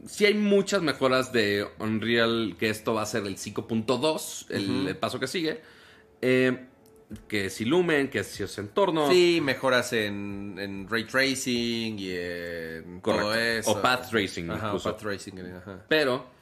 si 0.06 0.26
hay 0.26 0.34
muchas 0.34 0.82
mejoras 0.82 1.32
de 1.32 1.68
Unreal, 1.80 2.56
que 2.60 2.70
esto 2.70 2.94
va 2.94 3.02
a 3.02 3.06
ser 3.06 3.26
el 3.26 3.38
5.2, 3.38 4.46
el, 4.50 4.96
paso 4.98 5.20
que 5.20 5.28
sigue. 5.28 5.62
Eh, 6.22 6.66
que 7.28 7.50
si 7.52 7.66
Lumen, 7.66 8.10
que 8.10 8.20
es 8.20 8.58
entorno. 8.58 9.10
Sí, 9.12 9.40
mejoras 9.42 9.94
en, 9.94 10.56
en 10.60 10.90
ray 10.90 11.04
tracing 11.06 12.00
y 12.00 12.12
en 12.12 13.00
Correcto. 13.02 13.28
todo 13.28 13.36
eso. 13.36 13.72
O 13.72 13.82
path 13.82 14.10
tracing, 14.10 14.50
Ajá, 14.50 14.64
o 14.64 14.68
incluso. 14.68 14.92
path 14.92 15.02
tracing. 15.02 15.40
ajá. 15.40 15.86
Pero 15.88 16.34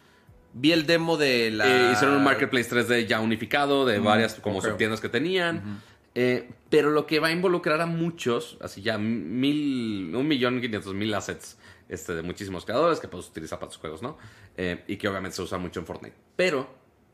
Vi 0.56 0.72
el 0.72 0.86
demo 0.86 1.18
de 1.18 1.50
la. 1.50 1.66
eh, 1.90 1.92
hicieron 1.94 2.16
un 2.18 2.24
marketplace 2.24 2.70
3D 2.70 3.08
ya 3.08 3.20
unificado 3.20 3.86
de 3.88 4.00
Mm, 4.00 4.04
varias 4.04 4.36
como 4.36 4.60
ok. 4.60 4.66
subtiendas 4.66 5.02
que 5.02 5.10
tenían. 5.10 5.82
Eh, 6.16 6.48
pero 6.70 6.92
lo 6.92 7.08
que 7.08 7.20
va 7.20 7.30
a 7.30 7.32
involucrar 7.32 7.82
a 7.82 7.88
muchos, 7.88 8.58
así 8.62 8.84
ya 8.84 9.00
mil, 9.00 10.14
un 10.16 10.28
millón 10.28 10.62
quinientos 10.62 10.94
mil 10.94 11.12
assets 11.16 11.58
este, 11.90 12.14
de 12.16 12.22
muchísimos 12.22 12.66
creadores 12.66 13.00
que 13.00 13.08
puedes 13.08 13.28
utilizar 13.28 13.60
para 13.60 13.70
tus 13.70 13.80
juegos, 13.80 14.02
¿no? 14.02 14.18
Eh, 14.58 14.84
y 14.88 14.98
que 14.98 15.08
obviamente 15.08 15.36
se 15.36 15.42
usa 15.42 15.58
mucho 15.58 15.80
en 15.80 15.86
Fortnite. 15.86 16.16
Pero 16.36 16.68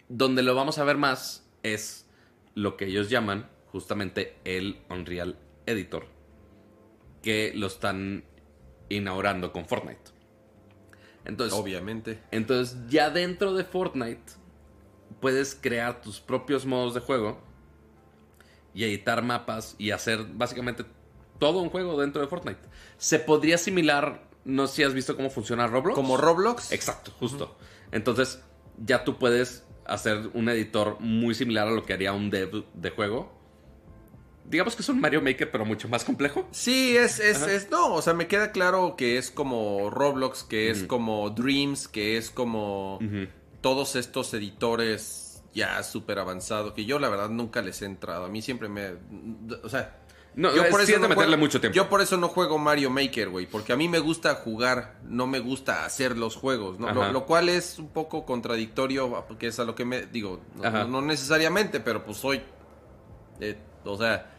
donde 0.08 0.42
lo 0.42 0.56
vamos 0.56 0.78
a 0.78 0.84
ver 0.84 0.98
más 0.98 1.48
es 1.64 2.08
lo 2.56 2.78
que 2.78 2.86
ellos 2.86 3.10
llaman 3.10 3.50
justamente 3.72 4.38
el 4.44 4.82
Unreal 4.90 5.38
Editor, 5.66 6.08
que 7.22 7.54
lo 7.56 7.68
están 7.68 8.24
inaugurando 8.90 9.52
con 9.52 9.66
Fortnite. 9.68 10.12
Entonces, 11.26 11.58
Obviamente. 11.58 12.20
entonces, 12.32 12.78
ya 12.88 13.10
dentro 13.10 13.54
de 13.54 13.64
Fortnite, 13.64 14.34
puedes 15.20 15.56
crear 15.56 16.02
tus 16.02 16.20
propios 16.20 16.66
modos 16.66 16.94
de 16.94 17.02
juego 17.02 17.40
y 18.74 18.84
editar 18.84 19.22
mapas 19.22 19.76
y 19.78 19.92
hacer 19.92 20.26
básicamente 20.34 20.86
todo 21.40 21.60
un 21.60 21.70
juego 21.70 22.00
dentro 22.00 22.22
de 22.22 22.28
Fortnite. 22.28 22.62
Se 22.98 23.20
podría 23.20 23.56
asimilar, 23.56 24.29
no 24.46 24.68
sé 24.68 24.76
si 24.76 24.84
has 24.84 24.94
visto 24.94 25.16
cómo 25.16 25.30
funciona 25.30 25.68
Roblox. 25.68 25.96
Como 25.96 26.18
Roblox. 26.18 26.72
Exacto, 26.72 27.12
justo. 27.20 27.56
Entonces, 27.92 28.42
ya 28.78 29.04
tú 29.04 29.18
puedes 29.18 29.64
hacer 29.86 30.30
un 30.34 30.50
editor 30.50 30.98
muy 31.00 31.34
similar 31.36 31.68
a 31.68 31.72
lo 31.72 31.86
que 31.86 31.94
haría 31.94 32.14
un 32.14 32.30
dev 32.30 32.66
de 32.74 32.90
juego. 32.92 33.38
Digamos 34.46 34.76
que 34.76 34.82
es 34.82 34.90
un 34.90 35.00
Mario 35.00 35.22
Maker, 35.22 35.52
pero 35.52 35.66
mucho 35.66 35.88
más 35.90 36.04
complejo. 36.04 36.48
Sí, 36.52 36.98
es, 36.98 37.20
es, 37.20 37.44
es, 37.44 37.70
no, 37.70 37.94
o 37.94 38.02
sea, 38.02 38.14
me 38.14 38.28
queda 38.28 38.52
claro 38.52 38.96
que 38.98 39.18
es 39.18 39.30
como 39.30 39.90
Roblox, 39.92 40.44
que 40.44 40.72
es 40.72 40.84
como 40.84 41.30
Dreams, 41.30 41.88
que 41.88 42.18
es 42.18 42.32
como 42.32 43.00
todos 43.62 43.96
estos 43.96 44.34
editores 44.34 45.44
ya 45.54 45.84
súper 45.84 46.20
avanzados, 46.20 46.74
que 46.74 46.86
yo 46.86 46.98
la 46.98 47.10
verdad 47.10 47.30
nunca 47.30 47.62
les 47.62 47.82
he 47.82 47.86
entrado. 47.86 48.26
A 48.26 48.30
mí 48.30 48.42
siempre 48.42 48.70
me... 48.70 48.94
O 49.64 49.70
sea... 49.70 49.96
No, 50.40 50.56
yo 50.56 50.64
es- 50.64 50.76
sí 50.88 50.94
es 50.94 51.02
de 51.02 51.08
meterle 51.08 51.26
juego- 51.26 51.38
mucho 51.38 51.60
tiempo. 51.60 51.76
Yo 51.76 51.90
por 51.90 52.02
eso 52.02 52.16
no 52.18 52.30
juego 52.30 52.58
Mario 52.58 52.90
Maker, 52.90 53.30
güey, 53.30 53.46
porque 53.46 53.74
a 53.74 53.76
mí 53.76 53.88
me 53.90 54.00
gusta 54.00 54.36
jugar, 54.36 54.98
no 55.04 55.28
me 55.28 55.40
gusta 55.40 55.84
hacer 55.86 56.18
los 56.18 56.36
juegos, 56.36 56.80
¿no? 56.80 56.94
Lo, 57.12 57.26
cual 57.26 57.50
es 57.50 57.78
un 57.78 57.90
poco 57.90 58.26
contradictorio, 58.26 59.26
porque 59.28 59.48
es 59.48 59.60
a 59.60 59.66
lo 59.66 59.76
que 59.76 59.84
me 59.86 60.06
digo, 60.06 60.40
no, 60.56 60.70
no- 60.70 60.86
no 60.88 61.02
necesariamente, 61.02 61.80
pero 61.82 62.06
pues 62.06 62.18
soy, 62.18 62.42
eh, 63.42 63.58
o 63.84 63.98
sea, 63.98 64.32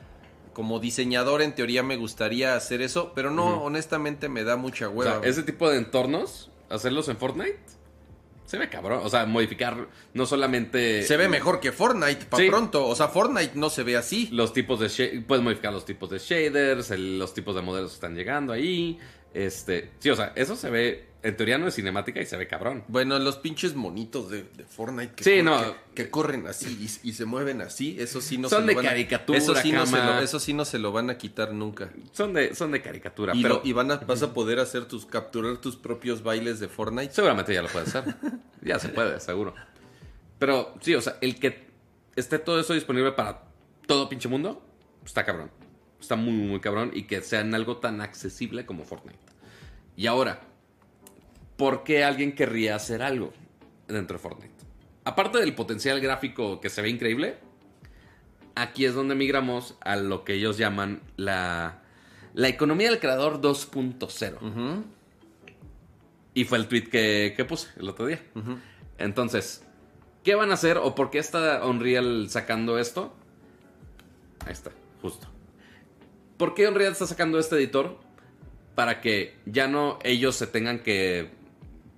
como 0.55 0.81
diseñador 0.81 1.43
en 1.43 1.55
teoría 1.55 1.83
me 1.83 1.97
gustaría 1.97 2.55
hacer 2.57 2.83
eso, 2.83 3.13
pero 3.15 3.31
no, 3.31 3.63
honestamente 3.63 4.29
me 4.29 4.43
da 4.43 4.57
mucha 4.57 4.89
O 4.89 4.93
hueva. 4.93 5.21
sea, 5.21 5.29
ese 5.31 5.43
tipo 5.43 5.69
de 5.71 5.77
entornos, 5.79 6.51
hacerlos 6.71 7.09
en 7.09 7.17
Fortnite, 7.19 7.61
se 8.51 8.59
ve 8.59 8.69
cabrón. 8.69 9.01
O 9.05 9.09
sea, 9.09 9.25
modificar 9.27 9.87
no 10.15 10.27
solamente... 10.27 11.03
se 11.05 11.17
ve 11.17 11.29
mejor 11.29 11.61
que 11.61 11.71
Fortnite, 11.73 12.25
para 12.27 12.43
Sí. 12.43 12.51
pronto, 12.51 12.87
o 12.87 12.95
sea, 12.97 13.09
Fortnite 13.09 13.53
no 13.55 13.71
se 13.71 13.83
ve 13.85 13.97
así. 13.97 14.29
Los 14.33 14.53
tipos 14.53 14.81
de... 14.81 15.23
Puedes 15.27 15.45
modificar 15.45 15.73
los 15.73 15.85
tipos 15.85 16.11
de 16.11 16.19
shaders, 16.19 16.91
el- 16.91 17.19
los 17.19 17.33
tipos 17.33 17.55
de 17.55 17.63
modelos 17.63 17.93
que 17.93 17.95
están 17.95 18.17
llegando 18.17 18.53
ahí. 18.53 18.99
Este... 19.33 19.91
Sí, 20.01 20.11
o 20.11 20.17
sea, 20.17 20.33
eso 20.35 20.57
se 20.57 20.69
ve... 20.71 21.10
En 21.23 21.37
teoría 21.37 21.59
no 21.59 21.67
es 21.69 21.75
cinemática 21.75 22.21
y 22.23 22.25
se 22.27 22.37
ve 22.39 22.47
cabrón. 22.49 22.83
Bueno, 22.89 23.19
los 23.19 23.37
pinches 23.37 23.75
monitos 23.75 24.31
de, 24.31 24.45
de 24.45 24.65
Fortnite 24.65 25.13
que, 25.15 25.23
Sí, 25.25 25.35
cor- 25.37 25.45
no. 25.45 25.61
que, 25.61 26.05
que 26.05 26.11
corren 26.11 26.47
así 26.47 26.79
y, 27.03 27.09
y 27.11 27.13
se 27.13 27.27
mueven 27.27 27.61
así, 27.61 27.97
eso 28.01 28.23
sí 28.23 28.39
no 28.39 28.49
Son 28.49 28.63
se 28.63 28.67
de 28.69 28.73
lo 28.73 28.77
van 28.79 28.87
a- 28.87 28.89
caricatura, 28.91 29.39
eso 29.39 29.55
sí, 29.55 29.71
no 29.73 29.85
se 29.85 29.97
lo, 29.97 30.19
eso 30.21 30.41
sí 30.41 30.55
no 30.55 30.65
se 30.65 30.79
lo 30.79 30.93
van 30.93 31.11
a 31.11 31.19
quitar 31.19 31.53
nunca. 31.53 31.91
Son 32.13 32.33
de, 32.33 32.55
son 32.55 32.71
de 32.73 32.81
caricatura, 32.81 33.35
Y, 33.37 33.43
pero... 33.43 33.57
lo- 33.57 33.61
y 33.65 33.73
van 33.75 33.91
a, 33.91 33.97
vas 33.97 34.23
a 34.23 34.33
poder 34.33 34.61
hacer 34.61 34.87
tus 34.87 35.05
capturar 35.05 35.59
tus 35.59 35.77
propios 35.77 36.23
bailes 36.23 36.59
de 36.59 36.69
Fortnite. 36.69 37.13
Seguramente 37.13 37.53
ya 37.53 37.61
lo 37.61 37.69
puede 37.69 37.85
hacer. 37.87 38.05
ya 38.63 38.79
se 38.79 38.89
puede, 38.89 39.21
seguro. 39.21 39.55
Pero 40.39 40.75
sí, 40.81 40.95
o 40.95 41.03
sea, 41.03 41.19
el 41.21 41.39
que 41.39 41.67
esté 42.17 42.39
todo 42.39 42.59
eso 42.61 42.73
disponible 42.73 43.13
para 43.13 43.43
todo 43.87 44.09
pinche 44.09 44.29
mundo, 44.29 44.65
está 45.05 45.25
cabrón. 45.27 45.51
Está 46.01 46.17
muy, 46.17 46.33
muy 46.33 46.61
cabrón. 46.61 46.93
Y 46.95 47.03
que 47.03 47.21
sea 47.21 47.41
en 47.41 47.55
algo 47.55 47.77
tan 47.77 48.01
accesible 48.01 48.65
como 48.65 48.85
Fortnite. 48.85 49.19
Y 49.97 50.07
ahora, 50.07 50.41
¿por 51.61 51.85
qué 51.85 52.05
alguien 52.05 52.33
querría 52.33 52.75
hacer 52.75 53.03
algo 53.03 53.35
dentro 53.87 54.17
de 54.17 54.23
Fortnite? 54.23 54.55
aparte 55.05 55.39
del 55.39 55.55
potencial 55.55 56.01
gráfico 56.01 56.59
que 56.59 56.71
se 56.71 56.81
ve 56.81 56.89
increíble, 56.89 57.37
aquí 58.55 58.87
es 58.87 58.95
donde 58.95 59.15
migramos 59.15 59.77
a 59.83 59.97
lo 59.97 60.25
que 60.25 60.35
ellos 60.35 60.57
llaman 60.57 61.03
la, 61.17 61.83
la 62.33 62.49
economía 62.49 62.89
del 62.89 62.99
creador 62.99 63.43
2.0. 63.43 64.85
Y 66.33 66.45
fue 66.45 66.59
el 66.59 66.69
tweet 66.69 66.85
que, 66.85 67.35
que 67.37 67.45
puse 67.45 67.69
el 67.77 67.91
otro 67.91 68.07
día. 68.07 68.23
Entonces, 68.97 69.65
¿qué 70.25 70.35
van 70.35 70.51
a 70.51 70.55
hacer 70.55 70.79
o 70.79 70.95
por 70.95 71.11
qué 71.11 71.19
está 71.19 71.67
Unreal 71.67 72.31
sacando 72.31 72.79
esto? 72.79 73.13
Ahí 74.47 74.53
está, 74.53 74.71
justo. 75.03 75.27
¿Por 76.39 76.55
qué 76.55 76.67
Unreal 76.69 76.93
está 76.93 77.07
sacando 77.07 77.39
este 77.39 77.57
editor? 77.57 77.99
Para 78.75 79.03
que 79.03 79.37
ya 79.45 79.69
no 79.69 79.99
ellos 80.05 80.37
se 80.37 80.47
tengan 80.47 80.79
que 80.79 81.40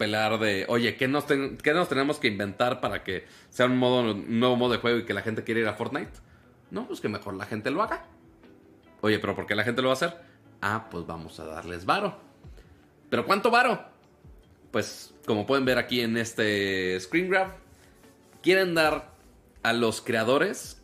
pelar 0.03 0.41
de, 0.41 0.67
oye, 0.69 0.97
¿qué 0.97 1.07
nos, 1.07 1.27
qué 1.27 1.73
nos 1.73 1.89
tenemos 1.89 2.19
que 2.19 2.27
inventar 2.27 2.81
para 2.81 3.05
que 3.05 3.25
sea 3.51 3.67
un, 3.67 3.79
modo, 3.79 4.15
nuevo 4.15 4.57
modo 4.57 4.73
de 4.73 4.79
juego 4.79 4.99
y 4.99 5.05
que 5.05 5.15
la 5.15 5.23
gente 5.23 5.45
quiera 5.45 5.61
ir 5.61 5.69
a 5.69 5.75
Fortnite? 5.75 6.11
No, 6.73 6.89
pues 6.89 7.01
que 7.01 7.09
mejor 7.09 7.35
la 7.35 7.47
gente 7.47 7.71
lo 7.71 7.85
haga. 7.85 8.05
Oye, 9.01 9.21
pero 9.21 9.37
¿por 9.37 9.47
qué 9.47 9.55
la 9.55 9.63
gente 9.63 9.81
lo 9.81 9.87
va 9.87 9.93
a 9.93 9.95
hacer? 9.95 10.17
Ah, 10.61 10.89
pues 10.91 11.07
vamos 11.07 11.39
a 11.39 11.45
darles 11.45 11.85
varo. 11.85 12.19
¿Pero 13.11 13.25
cuánto 13.25 13.53
varo? 13.53 13.81
Pues 14.73 15.15
como 15.25 15.47
pueden 15.47 15.65
ver 15.65 15.79
aquí 15.79 16.01
en 16.01 16.17
este 16.17 16.99
screen 16.99 17.31
grab, 17.31 17.53
quieren 18.43 18.75
dar 18.75 19.13
a 19.63 19.73
los 19.73 20.01
creadores 20.01 20.83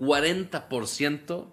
40% 0.00 1.46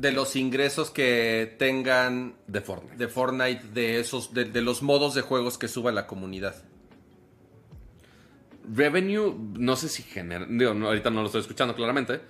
De 0.00 0.12
los 0.12 0.34
ingresos 0.36 0.90
que 0.90 1.54
tengan 1.58 2.34
de 2.46 2.60
Fortnite. 2.60 2.96
de 2.96 3.08
Fortnite, 3.08 3.62
de 3.74 4.00
esos, 4.00 4.32
de, 4.32 4.44
de 4.46 4.62
los 4.62 4.82
modos 4.82 5.14
de 5.14 5.20
juegos 5.22 5.58
que 5.58 5.68
suba 5.68 5.92
la 5.92 6.06
comunidad. 6.06 6.54
Revenue, 8.72 9.34
no 9.58 9.76
sé 9.76 9.88
si 9.88 10.02
genera. 10.02 10.46
Digo, 10.48 10.74
no, 10.74 10.86
ahorita 10.88 11.10
no 11.10 11.20
lo 11.20 11.26
estoy 11.26 11.40
escuchando 11.40 11.74
claramente. 11.74 12.20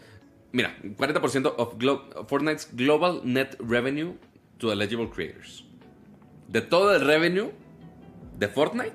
Mira, 0.52 0.76
40% 0.82 1.54
of 1.58 1.74
glo- 1.76 2.26
Fortnite's 2.26 2.68
global 2.72 3.20
net 3.24 3.56
revenue 3.60 4.14
to 4.58 4.72
eligible 4.72 5.08
creators. 5.10 5.64
De 6.48 6.60
todo 6.62 6.94
el 6.94 7.04
revenue 7.04 7.50
de 8.38 8.48
Fortnite, 8.48 8.92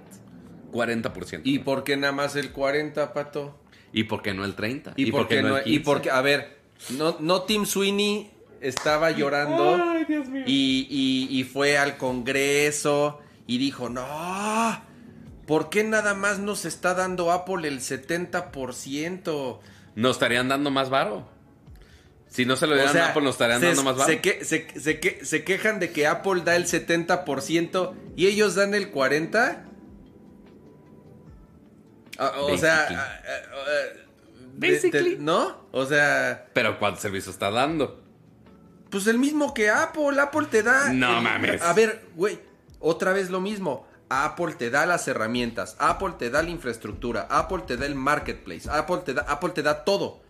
40%. 0.72 1.41
¿Y 1.43 1.60
por 1.60 1.84
qué 1.84 1.95
nada 1.97 2.14
más 2.14 2.35
el 2.35 2.52
40, 2.52 3.14
pato? 3.14 3.60
¿Y 3.93 4.03
por 4.06 4.22
qué 4.22 4.34
no 4.34 4.43
el 4.43 4.56
30? 4.56 4.93
¿Y, 4.97 5.11
por 5.11 5.27
qué 5.27 5.41
no? 5.41 5.57
el 5.57 5.61
Y 5.68 5.77
15? 5.77 5.84
porque, 5.85 6.10
a 6.11 6.22
ver, 6.22 6.57
no, 6.97 7.15
no 7.19 7.43
Tim 7.43 7.65
Sweeney 7.65 8.31
estaba 8.61 9.11
llorando 9.11 9.77
y, 10.45 10.88
y- 10.90 11.27
y 11.40 11.44
fue 11.44 11.77
al 11.77 11.98
Congreso 11.98 13.19
y 13.48 13.57
dijo, 13.57 13.90
no, 13.90 14.06
¿por 15.45 15.69
qué 15.69 15.84
nada 15.84 16.14
más 16.14 16.40
nos 16.40 16.65
está 16.65 16.94
dando 16.94 17.32
Apple 17.32 17.68
el 17.68 17.80
70%? 17.80 19.60
Nos 19.95 20.11
estarían 20.15 20.49
dando 20.49 20.72
más 20.72 20.90
varo. 20.90 21.27
Si 22.27 22.45
no 22.45 22.56
se 22.57 22.68
lo 22.68 22.73
O 22.73 22.76
dieran 22.76 22.91
sea, 22.94 23.06
a 23.06 23.10
Apple, 23.11 23.22
nos 23.23 23.36
estarían 23.36 23.61
se, 23.61 23.68
dando 23.68 23.84
más 23.84 23.95
varo. 23.95 24.11
se 24.11 24.19
que- 24.19 24.44
se- 24.44 24.68
se 24.80 24.99
que- 24.99 25.23
se 25.23 25.44
quejan 25.45 25.80
de 25.80 25.91
que 25.91 26.06
Apple 26.07 26.41
da 26.44 26.56
el 26.57 26.65
70% 26.65 27.94
y 28.18 28.27
ellos 28.27 28.56
dan 28.56 28.73
el 28.73 28.91
40%. 28.91 29.61
Ah, 32.18 32.32
o 32.38 32.48
Basically. 32.48 32.57
sea, 32.60 32.88
ah, 32.91 33.19
ah, 33.26 33.69
de- 34.57 34.72
Basically. 34.72 35.15
de- 35.15 35.22
¿no? 35.22 35.68
O 35.72 35.86
sea, 35.86 36.48
Pero 36.53 36.80
¿cuánto 36.80 36.99
servicio 37.02 37.32
está 37.32 37.52
dando? 37.52 38.03
Pues 38.90 39.07
el 39.07 39.18
mismo 39.18 39.53
que 39.53 39.70
Apple. 39.70 40.20
Apple 40.20 40.48
te 40.49 40.64
da. 40.64 40.91
No 40.94 41.18
el- 41.18 41.24
mames. 41.24 41.62
A 41.62 41.74
ver, 41.74 42.07
güey, 42.16 42.40
otra 42.80 43.14
vez 43.14 43.30
lo 43.30 43.40
mismo. 43.41 43.88
Apple 44.10 44.53
te 44.53 44.70
da 44.70 44.86
las 44.86 45.07
herramientas, 45.07 45.76
Apple 45.80 46.14
te 46.20 46.30
da 46.30 46.44
la 46.44 46.52
infraestructura, 46.52 47.28
Apple 47.30 47.64
te 47.66 47.76
da 47.76 47.88
el 47.88 47.95
marketplace, 47.95 48.70
Apple 48.70 48.99
te 49.03 49.16
da, 49.16 49.24
Apple 49.24 49.49
te 49.49 49.64
da 49.64 49.84
todo. 49.84 50.22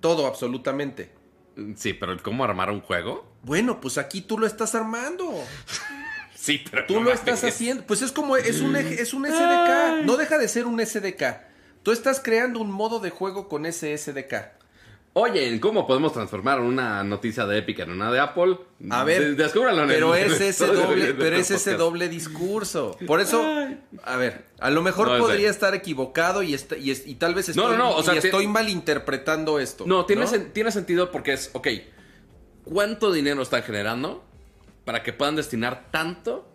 Todo, 0.00 0.26
absolutamente. 0.26 1.12
Sí, 1.76 1.92
pero 1.94 2.16
¿cómo 2.22 2.44
armar 2.44 2.70
un 2.70 2.80
juego? 2.80 3.26
Bueno, 3.42 3.80
pues 3.80 3.96
aquí 3.98 4.20
tú 4.22 4.38
lo 4.38 4.46
estás 4.46 4.74
armando. 4.74 5.32
Sí, 6.34 6.64
pero 6.70 6.86
Tú 6.86 6.94
no 6.94 7.00
lo 7.00 7.12
estás 7.12 7.42
haciendo. 7.42 7.84
Pues 7.84 8.00
es 8.00 8.12
como, 8.12 8.36
es 8.36 8.60
un, 8.60 8.74
es 8.76 9.12
un 9.12 9.26
SDK. 9.26 10.04
No 10.04 10.16
deja 10.16 10.38
de 10.38 10.46
ser 10.46 10.66
un 10.66 10.78
SDK. 10.78 11.22
Tú 11.82 11.90
estás 11.90 12.20
creando 12.20 12.60
un 12.60 12.70
modo 12.70 13.00
de 13.00 13.10
juego 13.10 13.48
con 13.48 13.66
ese 13.66 13.98
SDK. 13.98 14.52
Oye, 15.20 15.58
¿cómo 15.58 15.84
podemos 15.84 16.12
transformar 16.12 16.60
una 16.60 17.02
noticia 17.02 17.44
de 17.44 17.58
Epic 17.58 17.80
en 17.80 17.90
una 17.90 18.12
de 18.12 18.20
Apple? 18.20 18.56
A 18.90 19.02
ver, 19.02 19.34
De- 19.34 19.34
descúbralo 19.34 19.82
en 19.82 19.88
pero 19.88 20.14
el- 20.14 20.30
es 20.32 20.40
ese 20.40 20.66
doble, 20.68 21.12
pero 21.14 21.34
es 21.36 21.50
ese 21.50 21.74
doble 21.74 22.08
discurso. 22.08 22.96
Por 23.04 23.20
eso, 23.20 23.44
a 24.04 24.16
ver, 24.16 24.44
a 24.60 24.70
lo 24.70 24.80
mejor 24.80 25.08
No, 25.08 25.18
podría 25.18 25.50
estar 25.50 25.74
equivocado 25.74 26.44
y, 26.44 26.54
está- 26.54 26.76
y, 26.76 26.92
es- 26.92 27.04
y 27.04 27.16
tal 27.16 27.34
vez 27.34 27.48
No, 27.56 27.62
estoy, 27.64 27.76
no, 27.76 27.84
no, 27.90 27.96
o 27.96 28.02
sea, 28.04 28.14
estoy 28.14 28.46
malinterpretando 28.46 29.58
esto. 29.58 29.84
No, 29.88 30.06
tiene, 30.06 30.26
sen- 30.26 30.52
tiene 30.52 30.70
sentido 30.70 31.10
porque 31.10 31.32
es, 31.32 31.50
ok, 31.52 31.66
¿cuánto 32.62 33.10
dinero 33.10 33.42
están 33.42 33.64
generando 33.64 34.24
para 34.84 35.02
que 35.02 35.12
puedan 35.12 35.34
destinar 35.34 35.88
tanto 35.90 36.48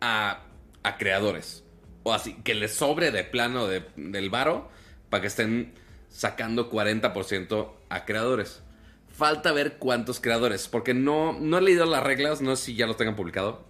a, 0.00 0.40
a 0.82 0.96
creadores? 0.98 1.62
O 2.02 2.12
así, 2.12 2.34
que 2.42 2.54
les 2.56 2.74
sobre 2.74 3.12
de 3.12 3.22
plano 3.22 3.68
de- 3.68 3.84
del 3.94 4.30
varo 4.30 4.68
para 5.10 5.20
que 5.20 5.28
estén 5.28 5.74
sacando 6.12 6.70
40% 6.70 7.72
a 7.88 8.04
creadores. 8.04 8.62
Falta 9.08 9.52
ver 9.52 9.78
cuántos 9.78 10.20
creadores, 10.20 10.68
porque 10.68 10.94
no, 10.94 11.32
no 11.38 11.58
he 11.58 11.62
leído 11.62 11.84
las 11.86 12.02
reglas, 12.02 12.40
no 12.40 12.54
sé 12.56 12.66
si 12.66 12.74
ya 12.74 12.86
los 12.86 12.96
tengan 12.96 13.16
publicado. 13.16 13.64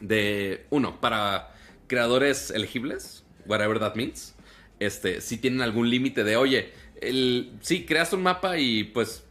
De, 0.00 0.66
uno, 0.70 1.00
para 1.00 1.52
creadores 1.86 2.50
elegibles, 2.50 3.24
whatever 3.46 3.78
that 3.78 3.94
means. 3.94 4.34
Este, 4.78 5.20
si 5.20 5.36
tienen 5.36 5.60
algún 5.60 5.90
límite 5.90 6.24
de, 6.24 6.36
oye, 6.36 6.72
el, 7.00 7.52
sí, 7.60 7.84
creaste 7.84 8.16
un 8.16 8.22
mapa 8.22 8.58
y 8.58 8.84
pues 8.84 9.24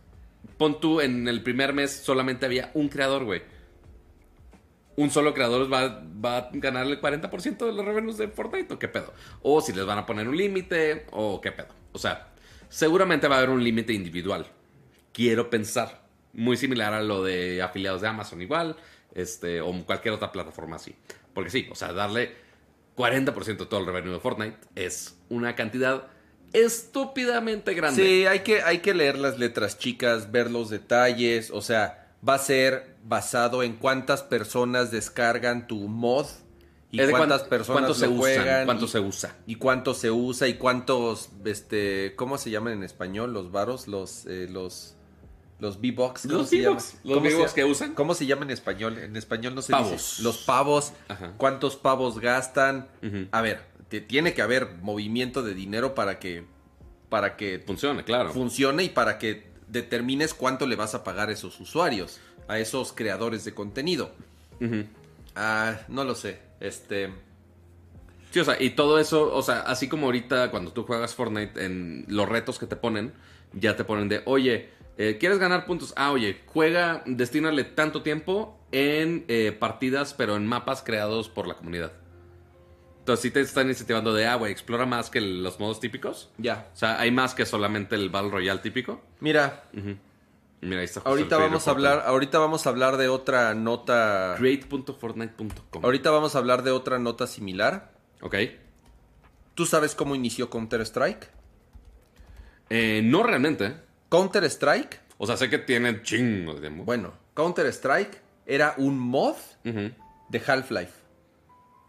pon 0.58 0.80
tú 0.80 1.02
en 1.02 1.28
el 1.28 1.42
primer 1.42 1.74
mes 1.74 1.92
solamente 1.92 2.46
había 2.46 2.72
un 2.74 2.90
creador, 2.90 3.24
güey. 3.24 3.42
Un 4.96 5.10
solo 5.10 5.34
creador 5.34 5.72
va, 5.72 6.04
va 6.24 6.38
a 6.38 6.50
ganar 6.52 6.86
el 6.86 7.00
40% 7.00 7.66
de 7.66 7.72
los 7.72 7.86
revenues 7.86 8.18
de 8.18 8.28
Fortnite, 8.28 8.74
¿o 8.74 8.80
qué 8.80 8.90
pedo? 8.90 9.14
O 9.42 9.62
si 9.62 9.72
les 9.72 9.86
van 9.86 9.98
a 9.98 10.06
poner 10.06 10.28
un 10.28 10.36
límite, 10.36 11.06
o 11.12 11.40
qué 11.40 11.52
pedo. 11.52 11.70
O 11.94 11.98
sea, 11.98 12.28
seguramente 12.70 13.28
va 13.28 13.36
a 13.36 13.38
haber 13.40 13.50
un 13.50 13.64
límite 13.64 13.94
individual. 13.94 14.48
Quiero 15.12 15.50
pensar. 15.50 16.08
Muy 16.32 16.58
similar 16.58 16.94
a 16.94 17.02
lo 17.02 17.24
de 17.24 17.62
afiliados 17.62 18.02
de 18.02 18.08
Amazon 18.08 18.42
igual, 18.42 18.78
este, 19.16 19.62
o 19.62 19.74
cualquier 19.84 20.14
otra 20.14 20.32
plataforma 20.32 20.76
así. 20.76 20.96
Porque 21.34 21.50
sí, 21.50 21.68
o 21.72 21.76
sea, 21.76 21.92
darle 21.92 22.36
40% 22.96 23.58
de 23.58 23.66
todo 23.66 23.80
el 23.80 23.88
revenue 23.88 24.14
de 24.14 24.20
Fortnite 24.20 24.58
es 24.76 25.18
una 25.30 25.56
cantidad 25.56 26.08
estúpidamente 26.54 27.74
grande. 27.74 28.04
Sí, 28.04 28.26
hay 28.26 28.40
que, 28.42 28.62
hay 28.62 28.80
que 28.80 28.94
leer 28.94 29.18
las 29.18 29.40
letras 29.40 29.80
chicas, 29.80 30.32
ver 30.32 30.52
los 30.52 30.70
detalles, 30.70 31.50
o 31.52 31.62
sea, 31.62 32.14
va 32.28 32.36
a 32.36 32.40
ser 32.40 32.96
basado 33.04 33.64
en 33.64 33.74
cuántas 33.74 34.22
personas 34.22 34.92
descargan 34.92 35.68
tu 35.68 35.88
mod 35.88 36.28
y 36.92 37.00
Es 37.02 37.10
cuántas 37.12 37.42
cuán- 37.42 37.50
personas 37.50 37.82
cuánto 37.82 37.94
se 37.94 38.06
lo 38.08 38.12
usan, 38.14 38.20
juegan 38.22 38.66
cuánto 38.66 38.86
y, 38.86 38.88
se 38.88 39.00
usa. 39.00 39.36
y 39.46 39.56
cuánto 39.56 39.94
se 39.94 40.12
usa 40.12 40.48
y 40.48 40.54
cuántos, 40.56 41.30
este, 41.46 42.14
¿cómo 42.16 42.38
se 42.38 42.50
llaman 42.50 42.74
en 42.74 42.84
español? 42.84 43.32
Los 43.34 43.52
varos, 43.52 43.88
los, 43.88 44.26
eh, 44.26 44.48
los, 44.50 44.96
los. 45.60 45.76
¿cómo 45.76 45.78
Los? 45.78 45.78
V-Bucks, 45.78 46.26
los 46.26 46.34
¿Cómo 46.34 46.46
se 46.48 46.58
V-Bucks 46.62 47.36
llama? 47.38 47.54
que 47.54 47.64
usan. 47.66 47.94
¿Cómo 47.94 48.14
se 48.16 48.26
llama 48.26 48.44
en 48.44 48.52
español? 48.52 48.98
En 48.98 49.16
español 49.16 49.54
no 49.56 49.62
se 49.62 49.72
Pavos. 49.72 49.92
dice. 49.92 50.24
Los 50.24 50.38
pavos. 50.40 50.94
Ajá. 51.10 51.34
¿Cuántos 51.38 51.76
pavos 51.76 52.20
gastan? 52.20 52.88
A 53.32 53.42
ver, 53.42 53.62
te- 53.90 54.02
tiene 54.02 54.34
que 54.34 54.42
haber 54.42 54.70
movimiento 54.82 55.44
de 55.44 55.54
dinero 55.54 55.94
para 55.96 56.18
que, 56.18 56.46
para 57.10 57.36
que 57.38 57.60
Funciona, 57.66 58.04
claro. 58.04 58.32
funcione 58.32 58.84
y 58.84 58.90
para 58.90 59.18
que 59.20 59.48
determines 59.68 60.34
cuánto 60.34 60.66
le 60.66 60.76
vas 60.76 60.96
a 60.96 61.04
pagar 61.04 61.30
a 61.30 61.34
esos 61.34 61.60
usuarios, 61.60 62.20
a 62.48 62.58
esos 62.58 62.94
creadores 62.94 63.46
de 63.46 63.54
contenido. 63.54 64.12
Ah, 65.36 65.78
no 65.88 66.04
lo 66.04 66.16
sé. 66.16 66.40
Este. 66.60 67.14
Sí, 68.32 68.40
o 68.40 68.46
sea, 68.46 68.62
y 68.62 68.72
todo 68.72 69.00
eso, 69.00 69.34
o 69.34 69.42
sea, 69.42 69.62
así 69.62 69.88
como 69.88 70.06
ahorita 70.06 70.52
cuando 70.52 70.72
tú 70.72 70.84
juegas 70.84 71.16
Fortnite, 71.16 71.66
en 71.66 72.06
los 72.08 72.30
retos 72.30 72.60
que 72.60 72.68
te 72.68 72.76
ponen, 72.76 73.14
ya 73.54 73.76
te 73.76 73.84
ponen 73.84 74.08
de, 74.08 74.22
oye, 74.26 74.70
eh, 74.98 75.18
¿quieres 75.20 75.40
ganar 75.40 75.66
puntos? 75.66 75.94
Ah, 75.96 76.12
oye, 76.12 76.42
juega, 76.46 77.02
destínale 77.06 77.64
tanto 77.64 78.04
tiempo 78.04 78.60
en 78.72 79.26
eh, 79.28 79.52
partidas, 79.58 80.14
pero 80.14 80.36
en 80.36 80.46
mapas 80.46 80.84
creados 80.84 81.30
por 81.30 81.48
la 81.48 81.56
comunidad. 81.56 81.94
Entonces 83.00 83.24
sí 83.24 83.32
te 83.32 83.42
están 83.42 83.68
incentivando 83.70 84.14
de, 84.14 84.28
ah, 84.28 84.36
güey, 84.36 84.52
explora 84.52 84.86
más 84.86 85.10
que 85.10 85.22
los 85.22 85.60
modos 85.60 85.80
típicos. 85.80 86.30
Ya. 86.38 86.70
O 86.74 86.78
sea, 86.78 87.00
hay 87.00 87.10
más 87.10 87.34
que 87.34 87.48
solamente 87.48 87.96
el 87.96 88.10
Battle 88.10 88.30
Royale 88.30 88.60
típico. 88.60 89.02
Mira, 89.20 89.64
Mira, 90.62 90.80
ahí 90.80 90.86
está. 90.86 91.02
ahorita 91.06 91.38
vamos 91.38 91.68
a 91.68 91.72
hablar, 91.72 92.04
ahorita 92.06 92.38
vamos 92.40 92.66
a 92.66 92.70
hablar 92.70 92.98
de 92.98 93.08
otra 93.08 93.54
nota. 93.54 94.36
Create.fortnite.com. 94.38 95.86
Ahorita 95.86 96.12
vamos 96.12 96.36
a 96.36 96.40
hablar 96.40 96.64
de 96.64 96.72
otra 96.72 97.00
nota 97.00 97.28
similar. 97.28 97.94
Ok. 98.22 98.36
¿Tú 99.56 99.66
sabes 99.66 99.96
cómo 99.96 100.16
inició 100.16 100.50
Counter 100.50 100.82
Strike? 100.82 101.30
Eh, 102.70 103.02
no 103.04 103.24
realmente. 103.24 103.76
Counter 104.10 104.44
Strike, 104.46 105.00
O 105.18 105.28
sea, 105.28 105.38
sé 105.38 105.50
que 105.50 105.60
tiene 105.60 106.02
chingo 106.02 106.54
de 106.56 106.62
tiempo. 106.62 106.84
bueno, 106.84 107.14
Counter 107.34 107.66
Strike 107.68 108.22
era 108.46 108.74
un 108.78 108.98
mod 109.00 109.36
de 109.64 110.42
Half-Life. 110.46 110.94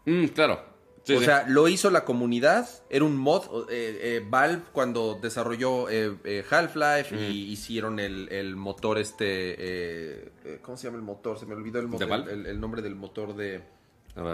Mm, 0.05 0.25
claro. 0.27 0.70
Sí, 1.03 1.15
o 1.15 1.19
sí. 1.19 1.25
sea, 1.25 1.45
lo 1.47 1.67
hizo 1.67 1.89
la 1.89 2.05
comunidad, 2.05 2.69
era 2.89 3.03
un 3.05 3.17
mod. 3.17 3.67
eh, 3.71 3.99
eh, 4.17 4.25
Valve 4.29 4.61
cuando 4.71 5.17
desarrolló 5.21 5.89
eh, 5.89 6.45
Half-Life 6.49 7.15
y 7.15 7.51
hicieron 7.51 7.99
el, 7.99 8.29
el 8.31 8.55
motor 8.55 8.99
este... 8.99 10.31
¿Cómo 10.61 10.77
se 10.77 10.85
llama 10.87 10.97
el 10.97 11.03
motor? 11.03 11.39
Se 11.39 11.45
me 11.47 11.55
olvidó 11.55 11.79
el, 11.79 11.87
motor, 11.87 12.29
el, 12.29 12.45
el 12.45 12.59
nombre 12.59 12.81
del 12.81 12.95
motor 12.95 13.35
de... 13.35 13.63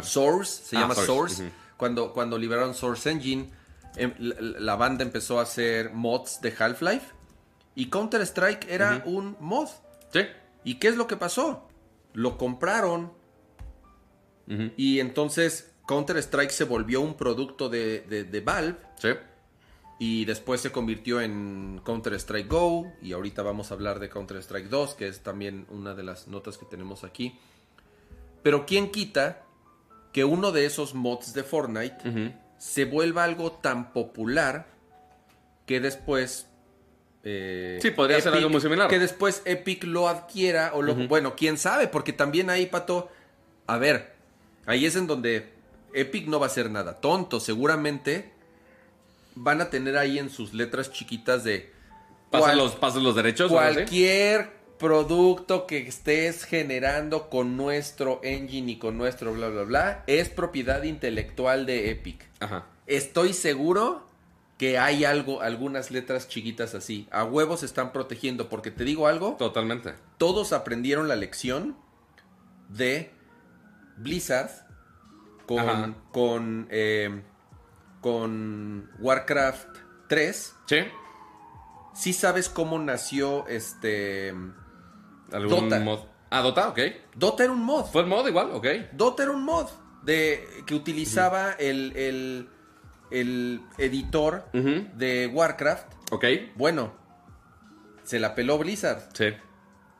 Source, 0.01 0.63
se 0.65 0.75
Ah, 0.77 0.81
llama 0.81 0.95
Source, 0.95 1.51
cuando, 1.77 2.11
cuando 2.11 2.37
liberaron 2.37 2.73
Source 2.73 3.09
Engine, 3.11 3.49
em, 3.95 4.13
la, 4.17 4.35
la 4.59 4.75
banda 4.75 5.03
empezó 5.03 5.39
a 5.39 5.43
hacer 5.43 5.91
mods 5.93 6.41
de 6.41 6.53
Half-Life 6.57 7.13
y 7.75 7.89
Counter-Strike 7.89 8.67
era 8.69 9.03
un 9.05 9.37
mod. 9.39 9.69
Sí. 10.11 10.21
¿Y 10.63 10.75
qué 10.79 10.87
es 10.89 10.97
lo 10.97 11.05
que 11.07 11.15
pasó? 11.15 11.67
Lo 12.13 12.37
compraron 12.37 13.13
y 14.77 14.99
entonces 14.99 15.71
Counter-Strike 15.87 16.51
se 16.51 16.63
volvió 16.65 17.01
un 17.01 17.15
producto 17.15 17.69
de, 17.69 18.01
de- 18.01 18.23
de 18.25 18.41
Valve 18.41 18.75
Sí. 18.99 19.09
y 19.99 20.25
después 20.25 20.61
se 20.61 20.71
convirtió 20.71 21.21
en 21.21 21.81
Counter-Strike 21.83 22.47
Go 22.47 22.91
y 23.01 23.13
ahorita 23.13 23.41
vamos 23.41 23.71
a 23.71 23.73
hablar 23.75 23.99
de 23.99 24.09
Counter-Strike 24.09 24.67
2, 24.69 24.93
que 24.95 25.07
es 25.07 25.21
también 25.21 25.65
una 25.69 25.93
de 25.95 26.03
las 26.03 26.27
notas 26.27 26.57
que 26.57 26.65
tenemos 26.65 27.03
aquí. 27.03 27.39
Pero 28.43 28.65
¿quién 28.65 28.91
quita 28.91 29.43
que 30.13 30.23
uno 30.25 30.51
de 30.51 30.65
esos 30.65 30.93
mods 30.93 31.33
de 31.33 31.43
Fortnite 31.43 32.33
se 32.57 32.85
vuelva 32.85 33.23
algo 33.23 33.51
tan 33.51 33.93
popular 33.93 34.67
que 35.65 35.79
después... 35.79 36.47
eh, 37.23 37.77
Sí, 37.81 37.91
podría 37.91 38.19
ser 38.21 38.33
algo 38.33 38.49
muy 38.49 38.61
similar. 38.61 38.89
Que 38.89 38.99
después 38.99 39.41
Epic 39.45 39.83
lo 39.83 40.07
adquiera 40.07 40.71
o 40.73 40.81
lo... 40.81 40.95
Bueno, 40.95 41.35
quién 41.35 41.57
sabe, 41.57 41.87
porque 41.87 42.13
también 42.13 42.49
ahí, 42.49 42.65
Pato... 42.67 43.09
A 43.67 43.77
ver, 43.77 44.15
ahí 44.65 44.85
es 44.85 44.95
en 44.95 45.07
donde 45.07 45.53
Epic 45.93 46.27
no 46.27 46.39
va 46.39 46.45
a 46.45 46.49
hacer 46.49 46.69
nada 46.69 46.99
tonto. 46.99 47.39
Seguramente 47.39 48.31
van 49.35 49.61
a 49.61 49.69
tener 49.69 49.97
ahí 49.97 50.19
en 50.19 50.29
sus 50.29 50.53
letras 50.53 50.91
chiquitas 50.91 51.43
de... 51.43 51.71
Pasa 52.31 52.53
cual- 52.53 53.03
los, 53.03 53.15
derechos. 53.15 53.51
Cualquier 53.51 54.51
producto 54.77 55.65
que 55.65 55.87
estés 55.87 56.43
generando 56.43 57.29
con 57.29 57.57
nuestro 57.57 58.19
engine 58.23 58.73
y 58.73 58.77
con 58.77 58.97
nuestro 58.97 59.33
bla 59.33 59.47
bla 59.49 59.63
bla 59.63 60.03
es 60.07 60.29
propiedad 60.29 60.83
intelectual 60.83 61.65
de 61.65 61.91
Epic. 61.91 62.25
Ajá. 62.39 62.65
Estoy 62.85 63.33
seguro 63.33 64.05
que 64.57 64.77
hay 64.77 65.05
algo, 65.05 65.41
algunas 65.41 65.91
letras 65.91 66.27
chiquitas 66.27 66.75
así. 66.75 67.07
A 67.11 67.23
huevos 67.23 67.63
están 67.63 67.91
protegiendo 67.91 68.49
porque 68.49 68.71
te 68.71 68.83
digo 68.83 69.07
algo, 69.07 69.35
Totalmente. 69.37 69.93
todos 70.17 70.51
aprendieron 70.51 71.07
la 71.07 71.15
lección 71.15 71.75
de 72.69 73.11
Blizzard 73.97 74.66
con 75.47 75.95
con 76.11 76.67
eh, 76.69 77.23
con 78.01 78.89
Warcraft 78.99 79.67
3. 80.09 80.55
Sí. 80.65 80.77
Sí 81.93 82.13
sabes 82.13 82.47
cómo 82.49 82.77
nació 82.79 83.47
este 83.47 84.29
¿Algún 85.31 85.69
Dota. 85.69 85.79
mod? 85.79 85.99
Ah, 86.29 86.41
Dota, 86.41 86.69
ok. 86.69 86.79
Dota 87.15 87.43
era 87.43 87.53
un 87.53 87.63
mod. 87.63 87.85
¿Fue 87.85 88.01
el 88.01 88.07
mod 88.07 88.27
igual? 88.27 88.51
Ok. 88.51 88.67
Dota 88.93 89.23
era 89.23 89.31
un 89.31 89.43
mod 89.43 89.67
de 90.03 90.47
que 90.65 90.75
utilizaba 90.75 91.53
el, 91.53 91.93
el, 91.95 92.49
el 93.11 93.61
editor 93.77 94.45
de 94.53 95.27
Warcraft. 95.33 95.87
Ok. 96.11 96.25
Bueno, 96.55 96.93
se 98.03 98.19
la 98.19 98.35
peló 98.35 98.57
Blizzard. 98.57 99.09
Sí. 99.13 99.33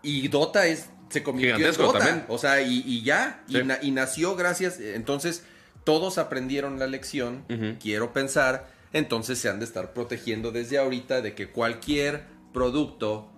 Y 0.04 0.28
Dota 0.28 0.68
es 0.68 0.90
se 1.10 1.24
convirtió 1.24 1.56
Gigantesco 1.58 1.84
en 1.84 1.88
Dota. 1.94 2.00
también. 2.06 2.26
O 2.30 2.38
sea, 2.38 2.62
y, 2.62 2.84
y 2.86 3.04
ya. 3.04 3.44
Sí. 3.48 3.58
Y, 3.60 3.64
na- 3.64 3.80
y 3.82 3.92
nació 3.92 4.36
gracias. 4.36 4.80
Entonces, 4.80 5.44
todos 5.84 6.18
aprendieron 6.18 6.80
la 6.80 6.88
lección. 6.88 7.46
Quiero 7.82 8.14
pensar. 8.14 8.68
Entonces 8.94 9.38
se 9.40 9.50
han 9.50 9.60
de 9.60 9.66
estar 9.66 9.94
protegiendo 9.94 10.52
desde 10.52 10.78
ahorita 10.78 11.22
de 11.22 11.36
que 11.36 11.50
cualquier 11.50 12.24
producto 12.54 13.30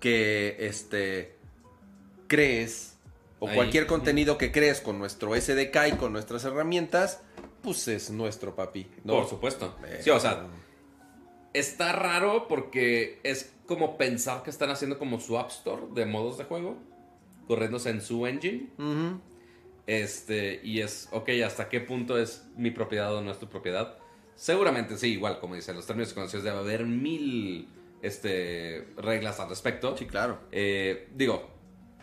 que 0.00 0.56
este 0.60 1.36
crees 2.26 2.94
o 3.38 3.48
Ahí. 3.48 3.54
cualquier 3.54 3.86
contenido 3.86 4.36
que 4.38 4.50
crees 4.50 4.80
con 4.80 4.98
nuestro 4.98 5.34
SDK 5.34 5.76
y 5.88 5.92
con 5.96 6.12
nuestras 6.12 6.44
herramientas, 6.44 7.20
pues 7.62 7.86
es 7.88 8.10
nuestro 8.10 8.56
papi. 8.56 8.88
¿no? 9.04 9.12
Por 9.14 9.28
supuesto. 9.28 9.76
Eh, 9.86 10.00
Sí, 10.02 10.10
o 10.10 10.18
sea, 10.18 10.46
está 11.52 11.92
raro 11.92 12.48
porque 12.48 13.20
es 13.22 13.52
como 13.66 13.96
pensar 13.98 14.42
que 14.42 14.50
están 14.50 14.70
haciendo 14.70 14.98
como 14.98 15.20
su 15.20 15.38
App 15.38 15.50
Store 15.50 15.82
de 15.94 16.06
modos 16.06 16.38
de 16.38 16.44
juego, 16.44 16.76
corriéndose 17.48 17.90
en 17.90 18.00
su 18.00 18.26
engine. 18.26 18.68
Este, 19.86 20.60
y 20.62 20.80
es, 20.80 21.08
ok, 21.12 21.30
¿hasta 21.44 21.68
qué 21.68 21.80
punto 21.80 22.18
es 22.18 22.46
mi 22.56 22.70
propiedad 22.70 23.14
o 23.14 23.22
no 23.22 23.30
es 23.30 23.38
tu 23.38 23.48
propiedad? 23.48 23.96
Seguramente 24.34 24.96
sí, 24.98 25.12
igual, 25.14 25.40
como 25.40 25.54
dicen 25.54 25.74
los 25.74 25.86
términos 25.86 26.12
conocidos, 26.12 26.44
debe 26.44 26.58
haber 26.58 26.84
mil 26.84 27.68
este, 28.02 28.86
reglas 28.96 29.40
al 29.40 29.48
respecto. 29.48 29.96
Sí, 29.96 30.06
claro. 30.06 30.40
Eh, 30.52 31.08
digo, 31.14 31.48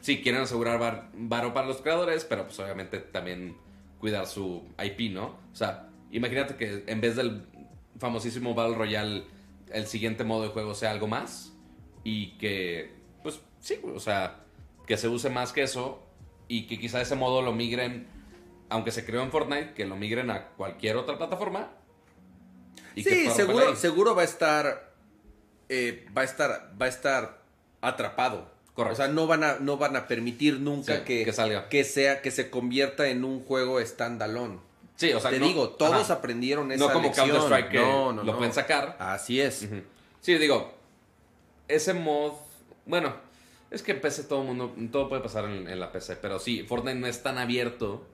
sí, 0.02 0.22
quieren 0.22 0.42
asegurar 0.42 0.80
var- 0.80 1.12
varo 1.14 1.54
para 1.54 1.68
los 1.68 1.78
creadores, 1.82 2.26
pero 2.26 2.46
pues 2.46 2.60
obviamente 2.60 3.00
también 3.00 3.56
cuidar 4.00 4.26
su 4.26 4.64
IP, 4.84 5.14
¿no? 5.14 5.38
O 5.52 5.56
sea, 5.56 5.90
imagínate 6.12 6.56
que 6.56 6.84
en 6.88 7.00
vez 7.02 7.16
del 7.16 7.46
famosísimo 8.00 8.54
Battle 8.56 8.76
Royale, 8.76 9.24
el 9.72 9.86
siguiente 9.86 10.24
modo 10.24 10.44
de 10.44 10.50
juego 10.50 10.74
sea 10.74 10.92
algo 10.92 11.08
más 11.08 11.54
y 12.04 12.38
que, 12.38 12.92
pues 13.24 13.40
sí, 13.60 13.80
o 13.84 14.00
sea, 14.00 14.45
que 14.86 14.98
se 14.98 15.08
use 15.08 15.30
más 15.30 15.52
que 15.52 15.64
eso 15.64 16.02
y 16.48 16.68
que 16.68 16.80
quizá 16.80 17.02
ese 17.02 17.16
modo 17.16 17.42
lo 17.42 17.52
migren, 17.54 18.08
aunque 18.70 18.92
se 18.92 19.06
creó 19.06 19.22
en 19.24 19.32
Fortnite, 19.32 19.74
que 19.74 19.86
lo 19.86 19.96
migren 19.96 20.30
a 20.32 20.50
cualquier 20.50 20.96
otra 20.98 21.18
plataforma. 21.18 21.72
y 22.96 23.04
Sí, 23.04 23.30
seguro, 23.30 23.76
seguro 23.76 24.16
va 24.16 24.22
a 24.22 24.26
estar, 24.26 24.94
eh, 25.70 26.06
va 26.16 26.22
a 26.22 26.26
estar, 26.26 26.74
va 26.80 26.86
a 26.86 26.90
estar 26.90 27.42
atrapado. 27.82 28.54
Correcto. 28.74 28.94
O 28.94 28.96
sea, 29.06 29.08
no 29.08 29.26
van 29.26 29.44
a, 29.44 29.58
no 29.60 29.78
van 29.78 29.96
a 29.96 30.08
permitir 30.08 30.60
nunca 30.60 30.98
Sí, 30.98 31.04
que, 31.06 31.26
que 31.26 31.32
salga. 31.34 31.70
que 31.70 31.84
sea, 31.86 32.22
que 32.22 32.30
se 32.32 32.50
convierta 32.50 33.08
en 33.08 33.24
un 33.24 33.44
juego 33.44 33.80
standalone. 33.80 34.60
Sí, 34.98 35.14
o 35.14 35.20
sea, 35.20 35.32
Te 35.32 35.40
no- 35.40 35.48
digo, 35.48 35.70
todos 35.70 36.04
ajá. 36.10 36.14
aprendieron 36.16 36.72
esa 36.72 36.86
No 36.86 36.92
como 36.94 37.06
lección. 37.08 37.30
Counter-Strike 37.30 37.70
que 37.72 37.80
No, 37.80 38.12
no, 38.14 38.24
lo 38.24 38.38
pueden 38.38 38.54
sacar. 38.54 38.96
Así 39.00 39.40
es. 39.42 39.68
Sí, 40.22 40.38
digo, 40.38 40.74
ese 41.68 41.94
mod, 41.94 42.34
bueno, 42.86 43.14
es 43.72 43.82
que 43.84 43.92
en 43.94 44.02
PC 44.02 44.24
todo 44.24 44.42
el 44.42 44.48
mundo, 44.48 44.74
todo 44.92 45.10
puede 45.10 45.22
pasar 45.22 45.46
en, 45.46 45.68
en 45.68 45.80
la 45.80 45.92
PC, 45.92 46.16
pero 46.18 46.40
sí, 46.40 46.64
Fortnite 46.64 47.00
no 47.00 47.08
es 47.08 47.22
tan 47.24 47.38
abierto 47.38 48.06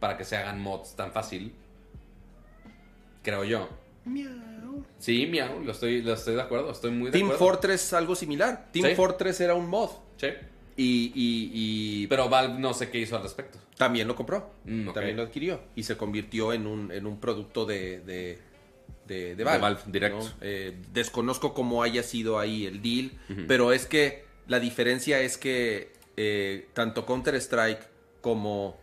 para 0.00 0.16
que 0.16 0.24
se 0.24 0.36
hagan 0.36 0.60
mods 0.60 0.94
tan 0.96 1.12
fácil, 1.12 1.52
creo 3.22 3.44
yo. 3.44 3.68
Sí, 4.98 5.26
miau, 5.26 5.60
lo 5.64 5.72
estoy, 5.72 6.02
lo 6.02 6.12
estoy 6.14 6.34
de 6.36 6.42
acuerdo, 6.42 6.70
estoy 6.70 6.90
muy 6.92 7.06
de 7.06 7.12
Team 7.12 7.26
acuerdo. 7.26 7.44
Fortress 7.44 7.92
algo 7.92 8.14
similar. 8.14 8.68
Team 8.72 8.86
Sí. 8.86 8.94
Fortress 8.94 9.40
era 9.40 9.54
un 9.54 9.68
mod. 9.68 9.90
Sí, 10.16 10.28
Y, 10.76 11.12
y- 11.14 11.50
y 12.02 12.06
pero 12.06 12.28
Valve 12.28 12.58
no 12.58 12.72
sé 12.74 12.90
qué 12.90 12.98
hizo 12.98 13.16
al 13.16 13.22
respecto. 13.22 13.58
también 13.76 14.06
lo 14.06 14.14
compró. 14.14 14.50
Mm. 14.64 14.92
También 14.92 15.16
lo 15.16 15.22
adquirió. 15.22 15.60
Y 15.74 15.82
se 15.84 15.96
convirtió 15.96 16.52
en 16.52 16.66
un, 16.66 16.92
en 16.92 17.06
un 17.06 17.18
producto 17.18 17.64
de, 17.66 18.00
de, 18.00 18.38
de, 19.06 19.14
de 19.30 19.36
De 19.36 19.44
Valve. 19.44 19.60
Valve, 19.60 19.80
directo. 19.86 20.18
¿no? 20.24 20.30
Eh, 20.42 20.76
desconozco 20.92 21.52
cómo 21.54 21.82
haya 21.82 22.02
sido 22.02 22.38
ahí 22.38 22.66
el 22.66 22.82
deal. 22.82 23.10
Pero 23.48 23.72
es 23.72 23.86
que 23.86 24.25
la 24.46 24.60
diferencia 24.60 25.20
es 25.20 25.36
que 25.38 25.92
eh, 26.16 26.68
tanto 26.72 27.04
Counter-Strike 27.06 27.86
como 28.20 28.78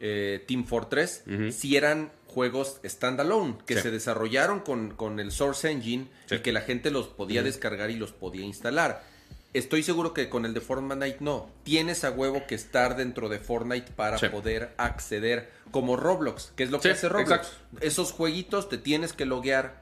eh, 0.00 0.44
Team 0.48 0.64
Fortress 0.64 1.22
sí 1.52 1.76
eran 1.76 2.10
juegos 2.26 2.80
standalone 2.84 3.56
que 3.66 3.76
Sí. 3.76 3.82
se 3.82 3.90
desarrollaron 3.90 4.60
con, 4.60 4.94
con 4.94 5.20
el 5.20 5.30
Source 5.30 5.70
Engine 5.70 6.08
Sí. 6.26 6.36
y 6.36 6.38
que 6.40 6.50
la 6.52 6.62
gente 6.62 6.90
los 6.90 7.06
podía 7.08 7.42
descargar 7.42 7.90
y 7.90 7.96
los 7.96 8.10
podía 8.12 8.44
instalar. 8.44 9.04
Estoy 9.52 9.82
seguro 9.82 10.14
que 10.14 10.30
con 10.30 10.46
el 10.46 10.54
de 10.54 10.62
Fortnite 10.62 11.18
no. 11.20 11.50
Tienes 11.62 12.04
a 12.04 12.10
huevo 12.10 12.46
que 12.48 12.54
estar 12.54 12.96
dentro 12.96 13.28
de 13.28 13.38
Fortnite 13.38 13.92
para 13.92 14.16
Sí. 14.18 14.28
poder 14.30 14.72
acceder 14.78 15.50
como 15.70 15.94
Roblox, 15.96 16.52
que 16.56 16.62
es 16.64 16.70
lo 16.70 16.80
que 16.80 16.90
hace 16.90 17.08
Roblox. 17.10 17.30
exacto. 17.48 17.56
Esos 17.82 18.12
jueguitos 18.12 18.70
te 18.70 18.78
tienes 18.78 19.12
que 19.12 19.26
loguear 19.26 19.81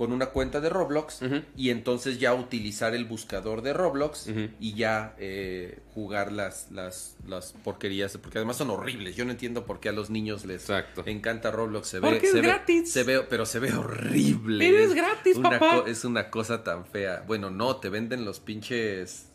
con 0.00 0.12
una 0.14 0.30
cuenta 0.30 0.62
de 0.62 0.70
Roblox 0.70 1.20
y 1.58 1.68
entonces 1.68 2.18
ya 2.18 2.32
utilizar 2.32 2.94
el 2.94 3.04
buscador 3.04 3.60
de 3.60 3.74
Roblox 3.74 4.28
y 4.58 4.72
ya 4.72 5.14
eh, 5.18 5.80
jugar 5.92 6.32
las, 6.32 6.70
las, 6.70 7.16
las 7.28 7.52
porquerías, 7.62 8.16
porque 8.16 8.38
además 8.38 8.56
son 8.56 8.70
horribles. 8.70 9.14
Yo 9.14 9.26
no 9.26 9.30
entiendo 9.30 9.66
por 9.66 9.78
qué 9.78 9.90
a 9.90 9.92
los 9.92 10.08
niños 10.08 10.46
les 10.46 10.62
Exacto. 10.62 11.02
encanta 11.04 11.50
Roblox. 11.50 11.86
Se 11.86 12.00
Porque 12.00 12.18
ve, 12.18 12.24
es 12.28 12.32
se 12.32 12.40
ve- 12.40 12.46
gratis. 12.48 12.90
se 12.90 13.02
ve, 13.02 13.20
pero 13.28 13.44
se 13.44 13.58
ve 13.58 13.74
horrible. 13.74 14.64
Pero 14.70 14.78
es 14.82 14.94
gratis, 14.94 15.36
Una 15.36 15.50
papá. 15.50 15.84
es 15.86 16.02
una 16.06 16.30
cosa 16.30 16.64
tan 16.64 16.86
fea. 16.86 17.22
Bueno, 17.26 17.50
no, 17.50 17.76
te 17.76 17.90
venden 17.90 18.24
los 18.24 18.40
pinches 18.40 19.26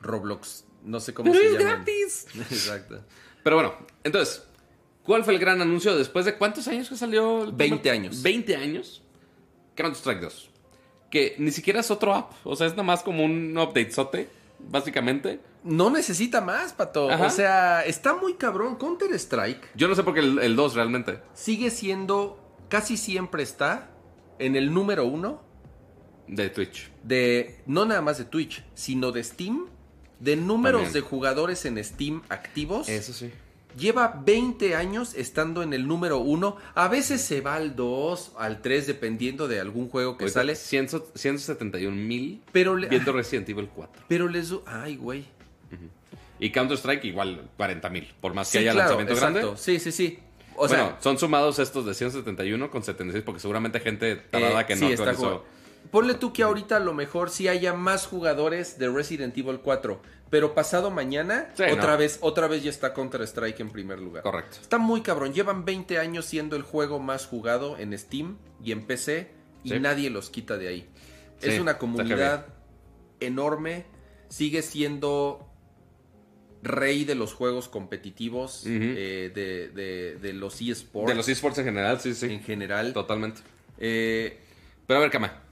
Roblox. 0.00 0.66
No 0.84 1.00
sé 1.00 1.12
cómo 1.14 1.32
Pero 1.32 1.42
se 1.42 1.48
es 1.50 1.58
llaman. 1.58 1.74
gratis. 1.84 2.26
Exacto. 2.52 3.04
Pero 3.42 3.56
bueno, 3.56 3.74
entonces, 4.04 4.44
¿cuál 5.02 5.24
fue 5.24 5.34
el 5.34 5.40
gran 5.40 5.60
anuncio 5.60 5.96
después 5.96 6.24
de 6.26 6.36
cuántos 6.38 6.68
años 6.68 6.88
que 6.88 6.94
salió? 6.96 7.42
el 7.42 7.52
20 7.52 7.78
primer- 7.80 7.98
años. 8.00 8.22
20 8.22 8.54
años. 8.54 9.02
Counter-Strike 9.80 10.20
2. 10.20 10.50
Que 11.10 11.34
ni 11.38 11.50
siquiera 11.50 11.80
es 11.80 11.90
otro 11.90 12.14
app. 12.14 12.32
O 12.44 12.54
sea, 12.56 12.66
es 12.66 12.72
nada 12.72 12.84
más 12.84 13.02
como 13.02 13.24
un 13.24 13.56
updatezote. 13.58 14.28
básicamente. 14.58 15.40
No 15.64 15.90
necesita 15.90 16.40
más, 16.40 16.72
pato. 16.72 17.10
Ajá. 17.10 17.26
O 17.26 17.30
sea, 17.30 17.84
está 17.84 18.14
muy 18.14 18.34
cabrón. 18.34 18.76
Counter 18.76 19.12
Strike 19.14 19.70
Yo 19.74 19.88
no 19.88 19.94
sé 19.94 20.02
por 20.02 20.14
qué 20.14 20.20
el, 20.20 20.38
el 20.38 20.56
2 20.56 20.74
realmente. 20.74 21.20
sigue 21.34 21.70
siendo, 21.70 22.38
casi 22.68 22.96
siempre 22.96 23.42
está 23.42 23.90
en 24.38 24.56
el 24.56 24.72
número 24.72 25.04
uno 25.06 25.42
De 26.26 26.48
Twitch. 26.48 26.90
de, 27.02 27.60
no 27.66 27.84
nada 27.84 28.00
más 28.02 28.16
de 28.18 28.24
Twitch, 28.24 28.64
sino 28.74 29.12
de 29.12 29.22
Steam, 29.24 29.66
de 30.18 30.36
números 30.36 30.82
También. 30.84 31.02
de 31.02 31.08
jugadores 31.08 31.64
en 31.66 31.82
Steam 31.84 32.22
activos. 32.28 32.88
Eso 32.88 33.12
sí. 33.12 33.30
Lleva 33.76 34.20
20 34.24 34.74
años 34.74 35.14
estando 35.14 35.62
en 35.62 35.72
el 35.72 35.86
número 35.86 36.18
uno. 36.18 36.56
A 36.74 36.88
veces 36.88 37.20
se 37.20 37.40
va 37.40 37.54
al 37.54 37.76
2, 37.76 38.32
al 38.38 38.60
3, 38.62 38.86
dependiendo 38.86 39.48
de 39.48 39.60
algún 39.60 39.88
juego 39.88 40.16
que 40.16 40.24
Ahorita 40.24 40.40
sale. 40.40 40.54
100 40.56 40.88
171 41.14 41.96
mil 41.96 42.42
Pero, 42.52 42.76
le- 42.76 42.88
viendo 42.88 43.12
Resident 43.12 43.48
Evil 43.48 43.68
4. 43.74 44.02
pero 44.08 44.28
les... 44.28 44.52
Ay, 44.66 44.96
güey. 44.96 45.24
Y 46.38 46.50
Counter-Strike 46.52 47.04
igual 47.04 47.48
40 47.56 47.88
mil. 47.90 48.08
Por 48.20 48.32
más 48.34 48.48
que 48.50 48.58
Sí, 48.58 48.64
haya 48.64 48.72
claro, 48.72 48.88
lanzamiento 48.90 49.12
exacto. 49.14 49.38
grande. 49.40 49.58
Sí, 49.60 49.78
sí, 49.78 49.92
sí. 49.92 50.18
O 50.56 50.66
bueno, 50.68 50.86
sea, 50.88 50.96
son 51.00 51.18
sumados 51.18 51.58
estos 51.58 51.84
de 51.86 51.94
171 51.94 52.70
con 52.70 52.82
76 52.82 53.24
porque 53.24 53.40
seguramente 53.40 53.78
gente 53.80 54.16
tarada 54.16 54.62
eh, 54.62 54.66
que 54.66 54.74
no 54.74 54.86
sí, 54.86 54.92
está 54.92 55.02
actualizó. 55.10 55.22
jugando. 55.22 55.44
Ponle 55.90 56.14
tú 56.14 56.32
que 56.32 56.42
ahorita 56.42 56.76
a 56.76 56.80
lo 56.80 56.92
mejor 56.94 57.30
sí 57.30 57.48
haya 57.48 57.72
más 57.74 58.06
jugadores 58.06 58.78
de 58.78 58.88
Resident 58.90 59.36
Evil 59.36 59.60
4, 59.62 60.00
pero 60.30 60.54
pasado 60.54 60.90
mañana 60.90 61.50
Sí, 61.56 61.64
otra 61.64 61.92
no. 61.92 61.98
vez 61.98 62.18
otra 62.22 62.46
vez 62.46 62.62
ya 62.62 62.70
está 62.70 62.94
Counter 62.94 63.22
Strike 63.22 63.60
en 63.60 63.70
primer 63.70 63.98
lugar. 63.98 64.22
Correcto. 64.22 64.58
Está 64.62 64.78
muy 64.78 65.02
cabrón, 65.02 65.32
llevan 65.34 65.64
20 65.64 65.98
años 65.98 66.24
siendo 66.24 66.56
el 66.56 66.62
juego 66.62 66.98
más 67.00 67.26
jugado 67.26 67.76
en 67.78 67.96
Steam 67.98 68.38
y 68.62 68.72
en 68.72 68.86
PC 68.86 69.30
y 69.64 69.70
Sí. 69.70 69.80
nadie 69.80 70.08
los 70.10 70.30
quita 70.30 70.56
de 70.56 70.68
ahí. 70.68 70.88
Sí, 71.38 71.48
es 71.50 71.60
una 71.60 71.78
comunidad 71.78 72.46
enorme, 73.20 73.84
sigue 74.28 74.62
siendo 74.62 75.46
rey 76.62 77.04
de 77.04 77.14
los 77.14 77.32
juegos 77.32 77.68
competitivos, 77.68 78.64
eh, 78.66 79.30
de, 79.34 79.68
de- 79.70 80.16
de 80.16 80.32
los 80.34 80.60
eSports 80.60 81.08
De 81.08 81.14
los 81.14 81.28
esports 81.28 81.58
en 81.58 81.64
general, 81.64 82.00
sí, 82.00 82.14
sí. 82.14 82.26
en 82.26 82.42
general. 82.42 82.92
Totalmente. 82.92 83.40
Eh, 83.78 84.38
Pero 84.86 84.98
a 84.98 85.02
ver, 85.02 85.10
Cama, 85.10 85.42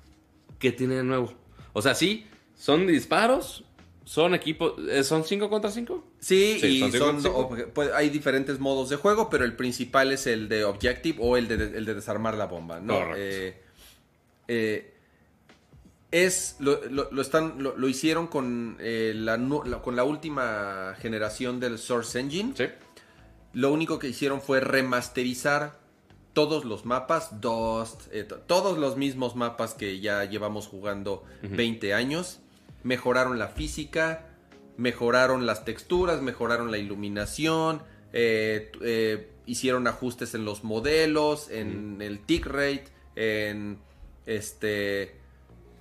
¿qué 0.59 0.71
tiene 0.73 0.97
de 0.97 1.05
nuevo? 1.05 1.33
O 1.73 1.81
sea, 1.81 1.95
sí, 1.95 2.27
son 2.55 2.87
disparos, 2.87 3.65
son 4.09 4.35
equipos, 4.35 4.73
eh, 4.89 5.05
son 5.05 5.23
5 5.23 5.51
contra 5.51 5.71
5. 5.71 6.03
Sí, 6.19 6.57
Sí, 6.61 6.67
y 6.67 6.81
son 6.81 6.93
son, 6.93 7.23
cinco. 7.23 7.51
ob- 7.51 7.67
pues, 7.75 7.91
hay 7.93 8.09
diferentes 8.09 8.59
modos 8.59 8.89
de 8.89 8.97
juego, 8.97 9.29
pero 9.29 9.45
el 9.45 9.55
principal 9.55 10.13
es 10.13 10.27
el 10.27 10.49
de 10.49 10.65
Objective 10.65 11.19
o 11.21 11.37
el 11.37 11.47
de, 11.47 11.55
el 11.77 11.85
de 11.85 11.95
desarmar 11.95 12.35
la 12.39 12.47
bomba, 12.47 12.81
¿no? 12.81 12.95
Eh, 13.15 13.61
eh, 14.49 14.95
es 16.11 16.57
lo, 16.59 16.81
lo- 16.89 17.11
lo 17.11 17.21
están 17.21 17.63
lo, 17.63 17.77
lo 17.77 17.87
hicieron 17.87 18.29
con 18.29 18.77
eh, 18.81 19.13
la, 19.15 19.37
con 19.83 19.95
la 19.95 20.05
última 20.05 20.95
generación 21.01 21.61
del 21.61 21.79
Source 21.79 22.19
Engine. 22.19 22.55
Sí. 22.57 22.65
Lo 23.53 23.71
único 23.73 23.99
que 23.99 24.09
hicieron 24.09 24.41
fue 24.41 24.61
remasterizar 24.61 25.79
todos 26.33 26.65
los 26.65 26.87
mapas, 26.87 27.41
Dust, 27.43 28.07
to- 28.29 28.37
todos 28.47 28.79
los 28.79 28.97
mismos 28.97 29.37
mapas 29.37 29.75
que 29.75 30.01
ya 30.01 30.25
llevamos 30.25 30.67
jugando 30.67 31.25
20 31.43 31.93
años. 31.93 32.41
Mejoraron 32.83 33.39
la 33.39 33.49
física, 33.49 34.27
mejoraron 34.77 35.47
las 35.47 35.65
texturas, 35.65 36.23
mejoraron 36.23 36.71
la 36.71 36.79
iluminación, 36.79 37.83
eh, 38.13 38.71
eh, 38.83 39.29
hicieron 39.47 39.87
ajustes 39.87 40.35
en 40.35 40.45
los 40.45 40.65
modelos, 40.65 41.51
en 41.51 42.01
el 42.01 42.21
tick 42.21 42.47
rate, 42.47 42.85
en 43.17 43.79
este 44.27 45.17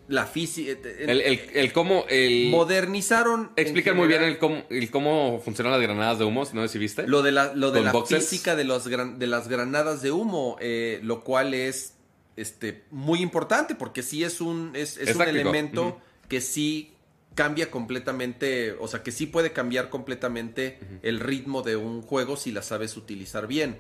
la 0.08 0.26
física. 0.26 0.72
El, 1.00 1.20
el, 1.22 1.40
el 1.54 1.74
cómo, 1.74 2.06
el... 2.10 2.50
modernizaron. 2.50 3.52
Explican 3.58 3.98
muy 3.98 4.08
bien 4.08 4.24
el 4.24 4.38
cómo, 4.38 4.64
el 4.70 4.90
cómo 4.90 5.42
funcionan 5.44 5.74
las 5.74 5.82
granadas 5.82 6.18
de 6.18 6.26
humo, 6.26 6.46
no 6.54 6.62
sé 6.62 6.70
si 6.70 6.80
viste. 6.80 7.06
Lo 7.08 7.22
de 7.22 7.34
la, 7.34 7.54
lo 7.54 7.72
de 7.72 7.82
la 7.82 7.94
física 8.06 8.56
de, 8.56 8.64
los 8.64 8.88
gran- 8.88 9.20
de 9.20 9.28
las 9.28 9.50
granadas 9.50 10.02
de 10.02 10.12
humo, 10.12 10.58
eh, 10.62 11.02
lo 11.04 11.26
cual 11.26 11.54
es 11.54 11.96
este, 12.38 12.86
muy 12.90 13.22
importante 13.22 13.76
porque 13.76 14.02
sí 14.02 14.24
es 14.24 14.40
un, 14.40 14.72
es, 14.76 14.98
un 14.98 15.22
elemento. 15.24 16.00
Que 16.28 16.42
sí 16.42 16.94
cambia 17.36 17.70
completamente, 17.70 18.74
o 18.80 18.88
sea, 18.88 19.04
que 19.04 19.12
sí 19.12 19.28
puede 19.28 19.52
cambiar 19.54 19.90
completamente 19.90 20.80
el 21.04 21.20
ritmo 21.20 21.62
de 21.62 21.76
un 21.76 22.02
juego 22.02 22.36
si 22.36 22.52
la 22.52 22.64
sabes 22.64 22.98
utilizar 22.98 23.48
bien. 23.48 23.80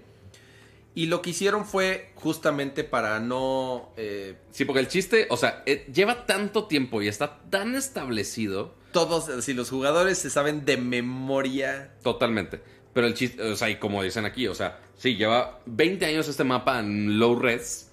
Y 0.93 1.07
lo 1.07 1.21
que 1.21 1.31
hicieron 1.31 1.65
fue 1.65 2.11
justamente 2.15 2.83
para 2.83 3.19
no... 3.19 3.93
eh, 3.97 4.35
Sí, 4.51 4.65
porque 4.65 4.79
el 4.79 4.87
chiste, 4.87 5.27
o 5.29 5.37
sea, 5.37 5.63
eh, 5.65 5.87
lleva 5.93 6.25
tanto 6.25 6.65
tiempo 6.65 7.01
y 7.01 7.07
está 7.07 7.39
tan 7.49 7.75
establecido 7.75 8.75
todos, 8.91 9.43
si 9.43 9.53
los 9.53 9.69
jugadores 9.69 10.17
se 10.17 10.29
saben 10.29 10.65
de 10.65 10.77
memoria 10.77 11.93
totalmente. 12.01 12.61
Pero 12.93 13.05
el 13.05 13.13
chiste, 13.13 13.41
o 13.43 13.55
sea, 13.55 13.69
y 13.69 13.75
como 13.75 14.01
dicen 14.01 14.25
aquí, 14.25 14.47
o 14.47 14.55
sea, 14.55 14.79
sí, 14.95 15.15
lleva 15.15 15.61
20 15.67 16.03
años 16.05 16.27
este 16.27 16.43
mapa 16.43 16.79
en 16.79 17.19
low 17.19 17.37
res. 17.37 17.91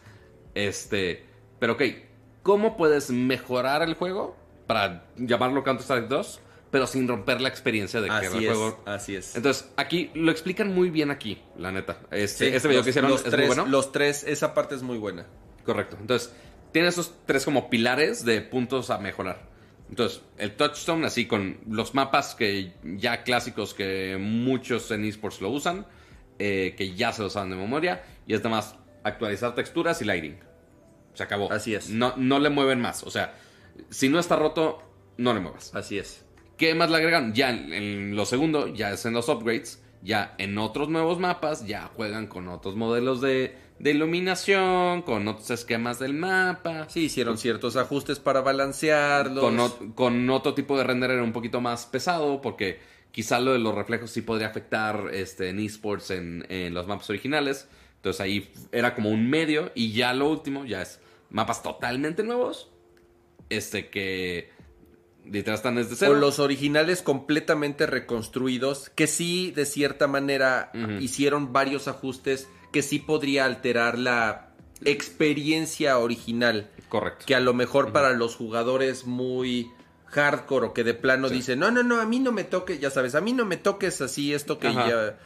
Este, 0.54 1.24
pero 1.58 1.74
ok, 1.74 1.82
¿cómo 2.42 2.76
puedes 2.76 3.10
mejorar 3.10 3.82
el 3.82 3.94
juego 3.94 4.34
para 4.66 5.04
llamarlo 5.16 5.62
Counter-Strike 5.64 6.08
2, 6.08 6.40
pero 6.70 6.86
sin 6.86 7.06
romper 7.06 7.40
la 7.40 7.48
experiencia 7.48 8.00
de 8.00 8.08
que 8.08 8.14
Así 8.14 8.36
el 8.38 8.44
es, 8.44 8.48
juego 8.56 8.82
así 8.86 9.14
es. 9.16 9.36
Entonces, 9.36 9.70
aquí 9.76 10.10
lo 10.14 10.30
explican 10.30 10.74
muy 10.74 10.90
bien 10.90 11.10
aquí, 11.10 11.40
la 11.56 11.70
neta. 11.70 11.98
Este, 12.10 12.50
Sí, 12.50 12.56
este 12.56 12.68
video 12.68 12.78
los- 12.80 12.84
que 12.84 12.90
hicieron 12.90 13.10
los 13.10 13.24
es 13.24 13.30
tres, 13.30 13.46
muy 13.46 13.56
bueno. 13.56 13.70
Los 13.70 13.92
tres, 13.92 14.24
esa 14.24 14.54
parte 14.54 14.74
es 14.74 14.82
muy 14.82 14.98
buena. 14.98 15.26
Correcto. 15.64 15.96
Entonces, 16.00 16.32
tiene 16.72 16.88
esos 16.88 17.14
tres 17.26 17.44
como 17.44 17.70
pilares 17.70 18.24
de 18.24 18.40
puntos 18.40 18.90
a 18.90 18.98
mejorar. 18.98 19.52
Entonces, 19.88 20.22
el 20.38 20.56
touchstone, 20.56 21.06
así 21.06 21.26
con 21.26 21.58
los 21.68 21.94
mapas 21.94 22.34
que 22.34 22.72
ya 22.82 23.22
clásicos 23.22 23.74
que 23.74 24.16
muchos 24.18 24.90
en 24.90 25.04
esports 25.04 25.40
lo 25.40 25.50
usan, 25.50 25.86
eh, 26.40 26.74
que 26.76 26.94
ya 26.94 27.12
se 27.12 27.22
lo 27.22 27.30
saben 27.30 27.50
de 27.50 27.56
memoria, 27.56 28.02
y 28.26 28.34
es 28.34 28.42
nada 28.42 28.56
más 28.56 28.74
actualizar 29.04 29.54
texturas 29.54 30.02
y 30.02 30.06
lighting. 30.06 30.40
Se 31.12 31.22
acabó. 31.22 31.52
Así 31.52 31.74
es. 31.74 31.90
No, 31.90 32.14
no 32.16 32.40
le 32.40 32.50
mueven 32.50 32.80
más. 32.80 33.04
O 33.04 33.10
sea, 33.10 33.34
si 33.90 34.08
no 34.08 34.18
está 34.18 34.36
roto, 34.36 34.82
no 35.16 35.32
le 35.34 35.40
muevas. 35.40 35.74
Así 35.74 35.98
es. 35.98 36.24
¿Qué 36.56 36.74
más 36.74 36.90
le 36.90 36.96
agregan? 36.98 37.34
Ya 37.34 37.50
en, 37.50 37.72
en 37.72 38.16
lo 38.16 38.24
segundo, 38.24 38.68
ya 38.68 38.92
es 38.92 39.04
en 39.06 39.12
los 39.14 39.28
upgrades, 39.28 39.82
ya 40.02 40.34
en 40.38 40.56
otros 40.58 40.88
nuevos 40.88 41.18
mapas, 41.18 41.66
ya 41.66 41.90
juegan 41.94 42.26
con 42.26 42.46
otros 42.48 42.76
modelos 42.76 43.20
de, 43.20 43.56
de 43.78 43.90
iluminación, 43.90 45.02
con 45.02 45.26
otros 45.26 45.50
esquemas 45.50 45.98
del 45.98 46.14
mapa, 46.14 46.86
Sí, 46.88 47.04
hicieron 47.06 47.38
ciertos 47.38 47.76
ajustes 47.76 48.20
para 48.20 48.40
balancearlos. 48.40 49.42
con, 49.72 49.92
con 49.92 50.30
otro 50.30 50.54
tipo 50.54 50.76
de 50.78 50.84
renderer 50.84 51.20
un 51.20 51.32
poquito 51.32 51.60
más 51.60 51.86
pesado, 51.86 52.40
porque 52.40 52.80
quizá 53.10 53.40
lo 53.40 53.52
de 53.52 53.58
los 53.58 53.74
reflejos 53.74 54.10
sí 54.10 54.22
podría 54.22 54.48
afectar 54.48 55.08
este, 55.12 55.48
en 55.48 55.58
esports 55.60 56.10
en, 56.10 56.46
en 56.48 56.74
los 56.74 56.86
mapas 56.86 57.08
originales. 57.10 57.68
Entonces 57.96 58.20
ahí 58.20 58.52
era 58.70 58.94
como 58.94 59.10
un 59.10 59.28
medio, 59.30 59.72
y 59.74 59.92
ya 59.92 60.12
lo 60.12 60.28
último, 60.28 60.64
ya 60.66 60.82
es 60.82 61.00
mapas 61.30 61.62
totalmente 61.62 62.22
nuevos, 62.22 62.70
este 63.56 63.88
que 63.90 64.50
literal 65.24 65.56
están 65.56 65.76
desde 65.76 65.96
cero. 65.96 66.12
O 66.12 66.14
los 66.14 66.38
originales 66.38 67.02
completamente 67.02 67.86
reconstruidos, 67.86 68.90
que 68.90 69.06
sí, 69.06 69.50
de 69.52 69.64
cierta 69.66 70.06
manera, 70.06 70.70
hicieron 71.00 71.52
varios 71.52 71.88
ajustes 71.88 72.48
que 72.72 72.82
sí 72.82 72.98
podría 72.98 73.44
alterar 73.44 73.98
la 73.98 74.50
experiencia 74.84 75.98
original. 75.98 76.70
Correcto. 76.88 77.24
Que 77.26 77.34
a 77.34 77.40
lo 77.40 77.54
mejor 77.54 77.92
para 77.92 78.12
los 78.12 78.36
jugadores 78.36 79.06
muy 79.06 79.70
hardcore 80.06 80.66
o 80.66 80.72
que 80.74 80.84
de 80.84 80.94
plano 80.94 81.28
Sí. 81.28 81.34
dicen, 81.36 81.58
no, 81.58 81.70
no, 81.70 81.82
no, 81.82 82.00
a 82.00 82.04
mí 82.06 82.20
no 82.20 82.30
me 82.32 82.44
toques, 82.44 82.80
ya 82.80 82.90
sabes, 82.90 83.14
a 83.14 83.20
mí 83.20 83.32
no 83.32 83.44
me 83.44 83.56
toques 83.56 84.00
así 84.00 84.32
esto 84.32 84.58
que 84.58 84.68
Ajá. 84.68 84.88
ya... 84.88 85.18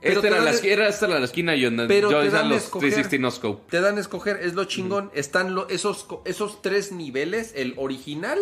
Pero 0.00 0.14
Esta 0.20 0.26
era, 0.28 0.40
la, 0.42 0.52
de- 0.52 0.56
esqui- 0.58 0.70
era 0.70 0.88
esta 0.88 1.08
la 1.08 1.24
esquina 1.24 1.56
y 1.56 1.64
donde 1.64 1.86
Pero 1.88 2.10
yo 2.10 2.20
te 2.22 2.30
dan 2.30 2.48
los 2.48 2.64
escoger. 2.64 2.90
360 2.90 3.22
no 3.22 3.30
scope. 3.32 3.70
Te 3.70 3.80
dan 3.80 3.96
a 3.96 4.00
escoger, 4.00 4.38
es 4.42 4.54
lo 4.54 4.64
chingón. 4.64 5.10
Están 5.14 5.54
lo- 5.54 5.68
esos, 5.68 6.06
esos 6.24 6.62
tres 6.62 6.92
niveles, 6.92 7.52
el 7.56 7.74
original, 7.76 8.38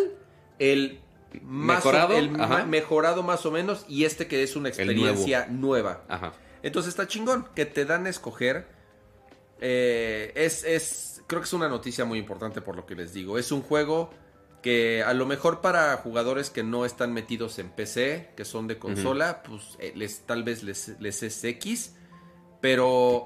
el 0.59 1.01
más 1.43 1.85
o- 1.85 1.89
Mejorado, 1.89 2.17
el 2.17 2.31
mejorado 2.69 3.23
más 3.23 3.47
o 3.47 3.51
menos, 3.51 3.85
y 3.89 4.05
este 4.05 4.27
que 4.27 4.43
es 4.43 4.55
una 4.57 4.69
experiencia 4.69 5.47
nueva. 5.51 6.05
Ajá. 6.09 6.33
Entonces 6.63 6.91
está 6.91 7.07
chingón, 7.07 7.49
que 7.55 7.65
te 7.67 7.85
dan 7.85 8.07
a 8.07 8.11
escoger. 8.11 8.67
Eh, 9.61 10.33
es, 10.35 10.65
es, 10.65 11.23
creo 11.27 11.41
que 11.41 11.47
es 11.47 11.53
una 11.53 11.69
noticia 11.69 12.05
muy 12.05 12.19
importante 12.19 12.61
por 12.61 12.77
lo 12.77 12.85
que 12.87 12.95
les 12.95 13.13
digo. 13.15 13.39
Es 13.39 13.51
un 13.53 13.63
juego 13.63 14.11
que 14.67 15.03
a 15.05 15.15
lo 15.15 15.27
mejor 15.27 15.61
para 15.61 15.97
jugadores 15.99 16.51
que 16.51 16.65
no 16.65 16.85
están 16.85 17.13
metidos 17.13 17.61
en 17.61 17.69
PC, 17.71 18.31
que 18.37 18.45
son 18.45 18.67
de 18.67 18.79
consola, 18.79 19.43
pues 19.45 19.63
eh, 19.79 19.93
les, 19.95 20.21
tal 20.27 20.43
vez 20.43 20.65
les, 20.65 20.89
les 20.99 21.23
es 21.23 21.45
X, 21.45 21.95
pero 22.61 23.25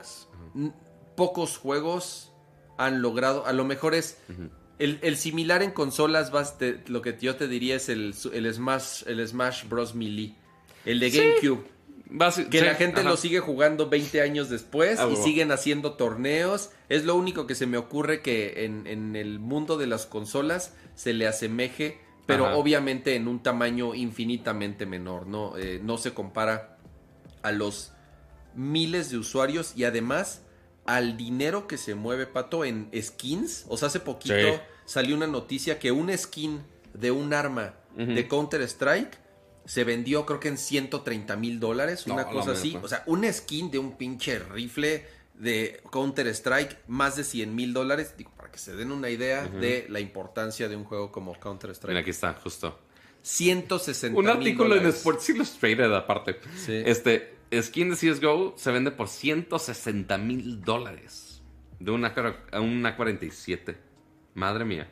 pocos 1.17 1.57
juegos 1.57 2.33
han 2.77 3.03
logrado, 3.03 3.47
a 3.47 3.53
lo 3.53 3.65
mejor 3.65 3.95
es 3.95 4.19
el, 4.79 4.99
el 5.03 5.17
similar 5.17 5.62
en 5.62 5.71
consolas, 5.71 6.31
vas 6.31 6.59
te- 6.59 6.83
lo 6.89 7.03
que 7.03 7.17
yo 7.21 7.37
te 7.37 7.49
diría 7.49 7.77
es 7.77 7.89
el, 7.89 8.15
el 8.33 8.55
Smash, 8.55 9.05
el 9.07 9.27
Smash 9.27 9.69
Bros. 9.69 9.95
Melee, 9.95 10.35
el 10.85 11.01
de 11.01 11.11
Sí. 11.41 11.47
Basi- 12.11 12.49
Que 12.49 12.59
sí, 12.61 12.65
la 12.65 12.74
gente 12.74 13.01
ajá. 13.01 13.09
lo 13.11 13.16
sigue 13.16 13.39
jugando 13.41 13.89
20 13.89 14.20
años 14.20 14.49
después 14.51 14.99
Ah, 14.99 15.09
y 15.12 15.16
siguen 15.16 15.53
haciendo 15.53 15.93
torneos. 15.95 16.70
Es 16.89 17.05
lo 17.05 17.15
único 17.15 17.47
que 17.47 17.55
se 17.55 17.66
me 17.66 17.77
ocurre 17.78 18.20
que 18.20 18.65
en, 18.65 18.87
en 18.87 19.15
el 19.16 19.39
mundo 19.39 19.78
de 19.78 19.87
las 19.87 20.07
consolas 20.07 20.73
se 20.97 21.12
le 21.12 21.27
asemeje, 21.28 22.01
pero 22.27 22.47
Ajá. 22.47 22.57
obviamente 22.57 23.15
en 23.15 23.28
un 23.28 23.43
tamaño 23.43 23.95
infinitamente 23.95 24.87
menor, 24.87 25.27
¿no? 25.27 25.57
Eh, 25.57 25.81
no 25.82 25.99
se 25.99 26.12
compara 26.12 26.78
a 27.43 27.53
los 27.53 27.93
miles 28.55 29.11
de 29.11 29.19
usuarios 29.19 29.73
y 29.77 29.85
además 29.85 30.43
al 30.87 31.16
dinero 31.16 31.69
que 31.69 31.78
se 31.78 31.95
mueve, 31.95 32.27
Pato, 32.27 32.65
en 32.65 32.91
skins. 33.01 33.65
O 33.69 33.77
sea, 33.77 33.87
hace 33.89 34.01
poquito 34.01 34.35
Sí. 34.35 34.61
salió 34.85 35.15
una 35.15 35.28
noticia 35.28 35.78
que 35.78 35.93
un 35.93 36.16
skin 36.19 36.61
de 36.95 37.12
un 37.12 37.32
arma 37.32 37.74
de 37.97 38.27
Counter-Strike 38.27 39.19
se 39.65 39.85
vendió 39.85 40.27
creo 40.27 40.41
que 40.41 40.49
en 40.49 40.59
130 40.59 41.37
mil 41.37 41.61
dólares, 41.61 42.07
No, 42.07 42.15
una 42.15 42.24
cosa 42.27 42.53
así. 42.53 42.74
neta. 42.74 42.85
O 42.85 42.89
sea, 42.89 43.03
un 43.07 43.31
skin 43.32 43.70
de 43.70 43.78
un 43.78 43.97
pinche 43.97 44.39
rifle 44.39 45.07
de 45.35 45.81
Counter-Strike, 45.91 46.78
más 46.89 47.16
de 47.16 47.24
100 47.24 47.55
mil 47.55 47.73
dólares. 47.73 48.15
Digo, 48.16 48.31
para 48.37 48.51
que 48.51 48.59
se 48.59 48.74
den 48.77 48.93
una 48.93 49.09
idea 49.11 49.47
de 49.47 49.87
la 49.89 50.01
importancia 50.01 50.69
de 50.69 50.77
un 50.77 50.85
juego 50.85 51.11
como 51.11 51.39
Counter-Strike. 51.39 51.89
Mira, 51.91 52.01
aquí 52.01 52.11
está, 52.11 52.35
justo. 52.35 52.78
160 53.23 54.19
Un 54.19 54.28
artículo 54.28 54.77
en. 54.77 54.87
Sports 54.87 55.28
Illustrated, 55.31 55.93
aparte. 55.95 56.39
Sí. 56.57 56.82
Este, 56.85 57.37
skin 57.61 57.91
de 57.91 57.97
CSGO 57.97 58.55
se 58.57 58.70
vende 58.70 58.91
por 58.91 59.09
160 59.09 60.19
mil 60.19 60.62
dólares. 60.62 61.43
De 61.78 61.91
una, 61.91 62.15
a 62.53 62.61
una 62.61 62.97
47. 62.97 63.77
Madre 64.35 64.65
mía. 64.65 64.91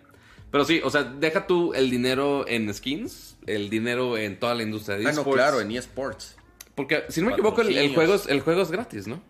Pero 0.50 0.64
sí, 0.64 0.80
o 0.82 0.90
sea, 0.90 1.02
deja 1.04 1.46
tú 1.46 1.74
el 1.74 1.90
dinero 1.90 2.46
en 2.48 2.72
skins, 2.72 3.36
el 3.46 3.68
dinero 3.68 4.16
en 4.16 4.38
toda 4.40 4.54
la 4.54 4.62
industria 4.62 4.96
de 4.96 5.02
Ah, 5.06 5.12
no, 5.12 5.20
esports. 5.20 5.34
claro, 5.36 5.60
en 5.60 5.70
eSports. 5.72 6.36
Porque, 6.74 7.04
si 7.08 7.20
no 7.20 7.26
me 7.26 7.32
equivoco, 7.32 7.60
el, 7.62 7.94
juego 7.94 8.14
es, 8.14 8.26
el 8.28 8.40
juego 8.40 8.62
es 8.62 8.70
gratis, 8.70 9.06
¿no? 9.06 9.20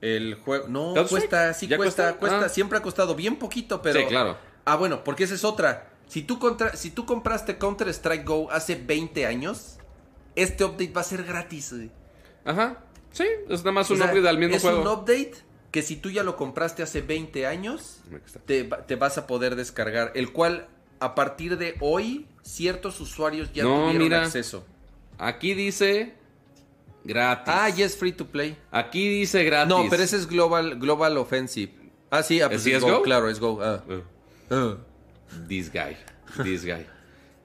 El 0.00 0.34
juego. 0.34 0.68
No, 0.68 0.94
cuesta, 1.08 1.52
sí 1.54 1.66
¿Ya 1.66 1.76
cuesta, 1.76 2.04
cuesta? 2.16 2.18
cuesta, 2.18 2.46
Ah. 2.46 2.48
siempre 2.48 2.78
ha 2.78 2.82
costado 2.82 3.14
bien 3.14 3.36
poquito, 3.36 3.82
pero. 3.82 3.98
Sí, 4.00 4.06
claro. 4.06 4.36
Ah, 4.64 4.76
bueno, 4.76 5.02
porque 5.04 5.24
esa 5.24 5.34
es 5.34 5.44
otra. 5.44 5.90
Si 6.06 6.22
tú, 6.22 6.38
contra- 6.38 6.76
si 6.76 6.90
tú 6.90 7.04
compraste 7.04 7.58
Counter-Strike 7.58 8.24
Go 8.26 8.50
hace 8.50 8.76
20 8.76 9.26
años, 9.26 9.78
este 10.36 10.64
update 10.64 10.92
va 10.92 11.00
a 11.00 11.04
ser 11.04 11.24
gratis. 11.24 11.72
güey. 11.72 11.90
Ajá. 12.44 12.78
Sí, 13.10 13.24
es 13.48 13.60
nada 13.60 13.72
más 13.72 13.90
un 13.90 13.96
sea, 13.96 14.06
upgrade 14.06 14.28
al 14.28 14.38
mismo 14.38 14.56
es 14.56 14.62
juego. 14.62 14.80
un 14.82 14.86
update 14.88 15.32
que 15.76 15.82
si 15.82 15.96
tú 15.96 16.08
ya 16.10 16.22
lo 16.22 16.36
compraste 16.38 16.82
hace 16.82 17.02
20 17.02 17.46
años, 17.46 17.98
te, 18.46 18.62
va- 18.62 18.86
te 18.86 18.96
vas 18.96 19.18
a 19.18 19.26
poder 19.26 19.56
descargar. 19.56 20.10
El 20.14 20.32
cual, 20.32 20.68
a 21.00 21.14
partir 21.14 21.58
de 21.58 21.74
hoy, 21.80 22.26
ciertos 22.40 22.98
usuarios 22.98 23.52
ya 23.52 23.62
No, 23.64 23.80
tuvieron 23.88 23.98
mira. 23.98 24.22
acceso. 24.22 24.64
Aquí 25.18 25.52
dice 25.52 26.14
gratis. 27.04 27.52
Ah, 27.54 27.68
ya 27.68 27.84
es 27.84 27.94
free 27.94 28.12
to 28.12 28.26
play. 28.26 28.56
Aquí 28.70 29.06
dice 29.20 29.44
gratis. 29.44 29.68
No, 29.68 29.84
pero 29.90 30.02
ese 30.02 30.16
es 30.16 30.26
Global, 30.26 30.78
Global 30.78 31.18
Offensive. 31.18 31.70
Ah, 32.08 32.22
sí, 32.22 32.40
ah, 32.40 32.48
pues 32.48 32.62
¿Sí 32.62 32.70
es 32.70 32.78
es 32.78 32.82
Go, 32.82 32.96
Go? 32.96 33.02
claro, 33.02 33.28
es 33.28 33.38
Go. 33.38 33.60
ah. 33.62 33.82
Uh, 33.86 34.00
Ah. 34.54 34.76
This 35.46 35.70
guy. 35.70 35.94
This 36.42 36.64
guy. 36.64 36.86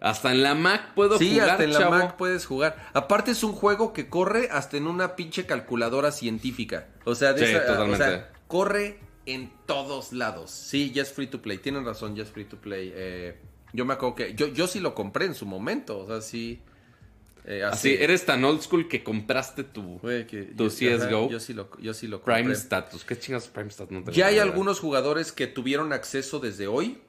Hasta 0.02 0.32
en 0.32 0.42
la 0.44 0.56
Mac 0.56 0.94
puedo 0.96 1.18
Sí, 1.20 1.32
jugar, 1.34 1.52
hasta 1.52 1.64
en 1.64 1.74
la. 1.74 1.90
Mac 1.90 2.16
puedes 2.18 2.46
jugar. 2.46 2.90
Aparte 2.94 3.32
es 3.32 3.44
un 3.44 3.54
juego 3.54 3.94
que 3.94 4.10
corre 4.10 4.50
hasta 4.52 4.76
en 4.76 4.88
una 4.88 5.16
pinche 5.16 5.46
calculadora 5.46 6.12
científica. 6.12 6.88
O 7.06 7.16
sea, 7.16 7.34
de 7.34 7.46
Sí, 7.46 7.54
esa- 7.54 7.66
totalmente. 7.68 8.04
o 8.04 8.08
sea, 8.08 8.32
corre 8.48 9.00
en 9.28 9.52
todos 9.68 10.12
lados. 10.12 10.50
Sí, 10.50 10.92
ya 10.92 11.04
es 11.04 11.14
free 11.14 11.28
to 11.28 11.42
play. 11.42 11.60
Tienen 11.60 11.86
razón, 11.86 12.16
ya 12.16 12.24
es 12.24 12.30
free 12.32 12.46
to 12.46 12.58
play. 12.58 12.92
Eh, 12.96 13.38
yo 13.74 13.86
me 13.86 13.94
acuerdo 13.94 14.16
que 14.16 14.34
yo, 14.34 14.48
yo 14.48 14.66
sí 14.68 14.80
lo 14.80 14.96
compré 14.96 15.26
en 15.26 15.36
su 15.36 15.46
momento. 15.46 16.00
O 16.00 16.08
sea, 16.08 16.20
sí. 16.22 16.60
eh, 17.46 17.64
Así, 17.64 17.94
hace- 17.96 18.04
eres 18.04 18.26
tan 18.26 18.44
old 18.44 18.62
school 18.62 18.88
que 18.88 19.04
compraste 19.04 19.64
tu 19.64 20.00
que 20.02 20.52
tu 20.58 20.64
yo- 20.66 20.70
CS:GO. 20.70 21.18
ajá, 21.26 21.32
yo 21.32 21.40
sí 21.40 21.54
lo, 21.54 21.70
yo 21.80 21.94
sí 21.94 22.08
lo 22.08 22.18
compré. 22.22 22.36
Prime 22.42 22.54
Status. 22.54 23.04
¿Qué 23.04 23.18
chingas 23.20 23.48
Prime 23.48 23.70
Status? 23.70 23.92
No 24.06 24.12
Ya 24.12 24.28
hay 24.28 24.40
algunos 24.40 24.80
jugadores 24.80 25.32
que 25.32 25.46
tuvieron 25.48 25.92
acceso 25.94 26.40
desde 26.40 26.66
hoy. 26.68 27.00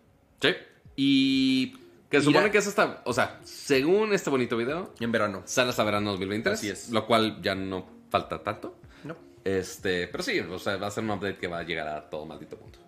Sí. 0.43 0.51
Y. 0.97 1.78
Que 2.12 2.18
irá- 2.18 2.24
supone 2.24 2.51
que 2.51 2.59
es 2.59 2.66
hasta... 2.68 3.02
O 3.05 3.12
sea, 3.12 3.40
según 3.43 4.12
este 4.12 4.30
bonito 4.30 4.56
video, 4.56 4.93
En 5.01 5.10
verano. 5.10 5.43
sale 5.47 5.70
hasta 5.70 5.82
verano 5.82 6.10
2023. 6.12 6.59
Así 6.59 6.68
es. 6.70 6.90
Lo 6.90 7.06
cual 7.06 7.40
ya 7.43 7.55
no 7.56 7.86
falta 8.10 8.43
tanto. 8.43 8.76
No. 9.02 9.16
Este, 9.44 10.06
pero 10.09 10.22
sí, 10.22 10.39
o 10.39 10.59
sea, 10.59 10.76
va 10.76 10.86
a 10.86 10.90
ser 10.90 11.02
un 11.05 11.10
update 11.10 11.39
que 11.39 11.48
va 11.48 11.59
a 11.59 11.62
llegar 11.64 11.89
a 11.89 12.09
todo 12.09 12.24
maldito 12.26 12.56
punto. 12.56 12.78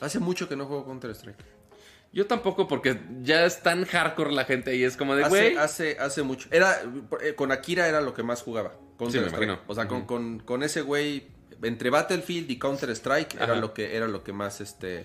Hace 0.00 0.18
mucho 0.18 0.48
que 0.48 0.56
no 0.56 0.64
juego 0.66 0.86
Counter 0.86 1.10
Strike. 1.10 1.36
Yo 2.12 2.26
tampoco, 2.26 2.66
porque 2.66 2.98
ya 3.22 3.44
es 3.44 3.62
tan 3.62 3.84
hardcore 3.84 4.32
la 4.32 4.44
gente 4.44 4.74
y 4.74 4.82
es 4.84 4.96
como 4.96 5.14
de, 5.14 5.24
Hace, 5.24 5.30
güey. 5.30 5.56
hace, 5.56 5.96
hace 6.00 6.22
mucho. 6.22 6.48
Era, 6.50 6.80
eh, 7.22 7.34
con 7.34 7.52
Akira 7.52 7.86
era 7.86 8.00
lo 8.00 8.14
que 8.14 8.22
más 8.22 8.42
jugaba. 8.42 8.72
Counter 8.98 9.20
me 9.20 9.26
Strike. 9.28 9.44
imagino. 9.48 9.62
O 9.68 9.74
sea, 9.74 9.86
con, 9.86 10.06
con- 10.06 10.40
con 10.40 10.62
ese 10.62 10.80
güey, 10.82 11.28
entre 11.62 11.90
Battlefield 11.90 12.50
y 12.50 12.58
Counter 12.58 12.90
Strike, 12.90 13.34
era 13.40 13.54
lo 13.56 13.74
que, 13.74 13.94
era 13.96 14.08
lo 14.08 14.24
que 14.24 14.32
más, 14.32 14.60
este, 14.60 15.04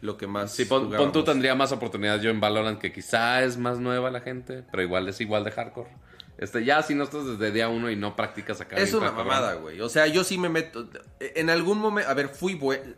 lo 0.00 0.16
que 0.16 0.26
más 0.26 0.52
Sí, 0.52 0.64
pon, 0.64 0.90
tú 1.12 1.24
tendría 1.24 1.54
más 1.54 1.72
oportunidades 1.72 2.22
yo 2.22 2.30
en 2.30 2.40
Valorant, 2.40 2.78
que 2.80 2.92
quizá 2.92 3.42
es 3.42 3.56
más 3.56 3.78
nueva 3.78 4.10
la 4.10 4.20
gente, 4.20 4.64
pero 4.70 4.82
igual 4.82 5.08
es 5.08 5.20
igual 5.20 5.44
de 5.44 5.50
hardcore. 5.52 5.90
Este, 6.38 6.64
ya 6.64 6.82
si 6.82 6.94
no 6.94 7.04
estás 7.04 7.24
desde 7.26 7.50
día 7.50 7.68
uno 7.68 7.90
y 7.90 7.96
no 7.96 8.14
practicas 8.14 8.60
acá. 8.60 8.76
Es 8.76 8.92
una 8.92 9.10
mamada, 9.10 9.54
güey. 9.54 9.80
O 9.80 9.88
sea, 9.88 10.06
yo 10.06 10.22
sí 10.22 10.36
me 10.36 10.50
meto. 10.50 10.88
En 11.18 11.48
algún 11.48 11.78
momento. 11.78 12.10
A 12.10 12.14
ver, 12.14 12.28
fui 12.28 12.54
bueno. 12.54 12.94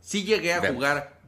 Sí 0.00 0.22
llegué 0.22 0.54
a 0.54 0.72
jugar. 0.72 1.18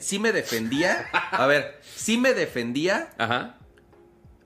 Sí 0.00 0.18
me 0.18 0.32
defendía. 0.32 1.08
A 1.12 1.46
ver, 1.46 1.80
sí 1.82 2.18
me 2.18 2.34
defendía. 2.34 3.14
Ajá. 3.16 3.58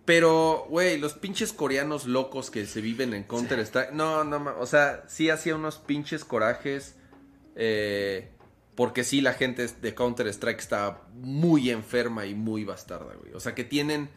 Pero, 0.05 0.67
güey, 0.69 0.99
los 0.99 1.15
pinches 1.15 1.53
coreanos 1.53 2.07
locos 2.07 2.53
que 2.53 2.65
se 2.67 2.81
viven 2.81 3.13
en 3.13 3.25
Counter 3.25 3.59
Strike. 3.59 3.91
No, 3.91 4.23
no, 4.23 4.55
o 4.61 4.67
sea, 4.67 5.03
sí 5.09 5.31
hacía 5.31 5.57
unos 5.57 5.79
pinches 5.79 6.25
corajes. 6.25 6.95
eh, 7.57 8.31
porque 8.77 9.05
sí, 9.05 9.23
la 9.23 9.33
gente 9.33 9.67
de 9.67 9.95
Counter 9.95 10.27
Strike 10.29 10.61
está 10.61 11.03
muy 11.15 11.71
enferma 11.71 12.27
y 12.27 12.35
muy 12.35 12.65
bastarda, 12.65 13.15
güey. 13.15 13.33
O 13.33 13.41
sea, 13.41 13.55
que 13.55 13.65
tienen 13.65 14.11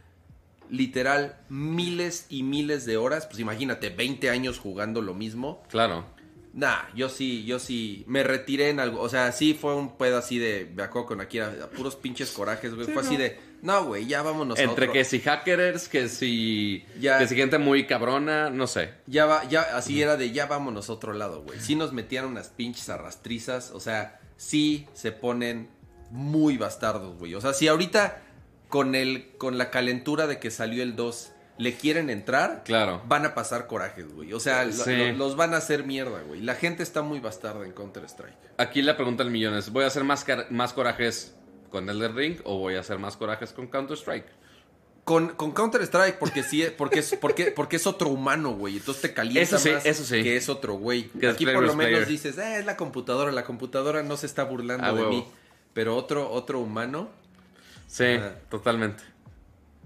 literal 0.69 1.37
miles 1.49 2.25
y 2.29 2.43
miles 2.43 2.85
de 2.85 2.97
horas. 2.97 3.25
Pues 3.25 3.39
imagínate, 3.39 3.89
20 3.89 4.29
años 4.29 4.59
jugando 4.59 5.01
lo 5.01 5.13
mismo. 5.13 5.63
Claro. 5.69 6.05
Nah, 6.53 6.89
yo 6.95 7.09
sí, 7.09 7.45
yo 7.45 7.59
sí 7.59 8.03
me 8.07 8.23
retiré 8.23 8.69
en 8.69 8.79
algo. 8.79 9.01
O 9.01 9.07
sea, 9.07 9.31
sí 9.31 9.53
fue 9.53 9.75
un 9.75 9.97
pedo 9.97 10.17
así 10.17 10.39
de. 10.39 10.69
Me 10.75 10.83
acuerdo 10.83 11.07
con 11.07 11.21
Akira, 11.21 11.69
puros 11.75 11.95
pinches 11.95 12.31
corajes, 12.31 12.73
güey. 12.73 12.87
Sí, 12.87 12.91
fue 12.91 13.01
así 13.01 13.17
de. 13.17 13.39
No, 13.61 13.85
güey, 13.85 14.07
ya 14.07 14.23
vámonos 14.23 14.57
a 14.57 14.63
Entre 14.63 14.85
otro". 14.85 14.93
que 14.93 15.05
si 15.05 15.19
hackers, 15.19 15.87
que 15.87 16.09
si. 16.09 16.83
Ya. 16.99 17.19
Que 17.19 17.27
si 17.27 17.35
gente 17.35 17.59
muy 17.59 17.85
cabrona, 17.85 18.49
no 18.49 18.67
sé. 18.67 18.89
Ya 19.05 19.25
va, 19.25 19.47
ya, 19.47 19.61
así 19.75 20.01
era 20.01 20.17
de 20.17 20.31
ya 20.31 20.47
vámonos 20.47 20.89
a 20.89 20.93
otro 20.93 21.13
lado, 21.13 21.43
güey. 21.43 21.59
Sí 21.59 21.75
nos 21.75 21.93
metían 21.93 22.25
unas 22.25 22.49
pinches 22.49 22.89
arrastrizas, 22.89 23.71
o 23.71 23.79
sea, 23.79 24.18
sí 24.39 24.87
se 24.93 25.11
ponen 25.11 25.69
muy 26.11 26.57
bastardos, 26.57 27.17
güey. 27.17 27.35
O 27.35 27.41
sea, 27.41 27.53
si 27.53 27.67
ahorita 27.67 28.21
con 28.69 28.95
el, 28.95 29.35
con 29.37 29.57
la 29.57 29.69
calentura 29.69 30.25
de 30.27 30.39
que 30.39 30.49
salió 30.49 30.81
el 30.81 30.95
2 30.95 31.33
le 31.57 31.75
quieren 31.75 32.09
entrar, 32.09 32.63
Claro. 32.63 33.01
van 33.05 33.25
a 33.25 33.35
pasar 33.35 33.67
corajes, 33.67 34.13
güey. 34.13 34.31
O 34.31 34.39
sea, 34.39 34.63
lo- 34.63 34.71
Sí. 34.71 34.95
lo- 34.95 35.11
los 35.13 35.35
van 35.35 35.53
a 35.53 35.57
hacer 35.57 35.83
mierda, 35.83 36.21
güey. 36.21 36.39
La 36.41 36.55
gente 36.55 36.83
está 36.83 37.01
muy 37.01 37.19
bastarda 37.19 37.65
en 37.65 37.73
Counter 37.73 38.05
Strike. 38.05 38.37
Aquí 38.57 38.81
la 38.81 38.95
pregunta 38.95 39.23
del 39.23 39.31
millón 39.33 39.55
es: 39.55 39.69
¿voy 39.71 39.83
a 39.83 39.87
hacer 39.87 40.03
más, 40.05 40.25
más 40.49 40.71
corajes 40.73 41.35
con 41.69 41.89
Elden 41.89 42.15
Ring 42.15 42.37
o 42.45 42.57
voy 42.59 42.75
a 42.75 42.79
hacer 42.79 42.97
más 42.97 43.17
corajes 43.17 43.51
con 43.51 43.67
Counter-Strike? 43.67 44.25
Con, 45.09 45.29
con 45.29 45.53
Counter 45.53 45.81
Strike, 45.81 46.19
porque 46.19 46.43
sí, 46.43 46.63
porque 46.77 46.99
es, 46.99 47.15
porque, 47.19 47.45
porque 47.49 47.77
es 47.77 47.87
otro 47.87 48.09
humano, 48.09 48.51
güey. 48.51 48.77
Entonces 48.77 49.01
te 49.01 49.11
calienta 49.11 49.41
Eso 49.41 49.57
sí, 49.57 49.71
más 49.71 49.83
eso 49.87 50.03
sí. 50.03 50.21
que 50.21 50.37
es 50.37 50.49
otro 50.49 50.75
güey. 50.75 51.09
Que 51.19 51.29
Aquí 51.29 51.45
por 51.45 51.55
lo 51.55 51.73
menos 51.73 51.75
player. 51.93 52.05
dices, 52.07 52.37
eh, 52.37 52.59
es 52.59 52.65
la 52.67 52.77
computadora, 52.77 53.31
la 53.31 53.43
computadora 53.43 54.03
no 54.03 54.17
se 54.17 54.27
está 54.27 54.43
burlando 54.43 54.85
Ah, 54.85 54.89
de 54.93 54.99
huevo. 55.01 55.09
mí. 55.09 55.25
Pero 55.73 55.95
otro, 55.95 56.29
otro 56.29 56.59
humano. 56.59 57.09
Sí, 57.87 58.03
Ajá. 58.03 58.35
totalmente. 58.51 59.01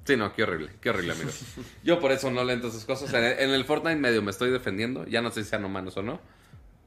Sí, 0.05 0.17
no, 0.17 0.33
qué 0.33 0.43
horrible, 0.43 0.71
qué 0.81 0.89
horrible, 0.89 1.13
amigos. 1.13 1.39
Yo 1.85 2.01
por 2.01 2.11
eso 2.11 2.29
no 2.29 2.43
le 2.43 2.51
entro 2.51 2.67
esas 2.67 2.83
cosas. 2.83 3.13
En 3.13 3.23
el, 3.23 3.39
en 3.39 3.49
el 3.51 3.63
Fortnite 3.63 3.95
medio 3.95 4.21
me 4.21 4.31
estoy 4.31 4.51
defendiendo. 4.51 5.05
Ya 5.07 5.21
no 5.21 5.31
sé 5.31 5.45
si 5.45 5.49
sean 5.51 5.63
humanos 5.63 5.95
o 5.95 6.01
no. 6.03 6.19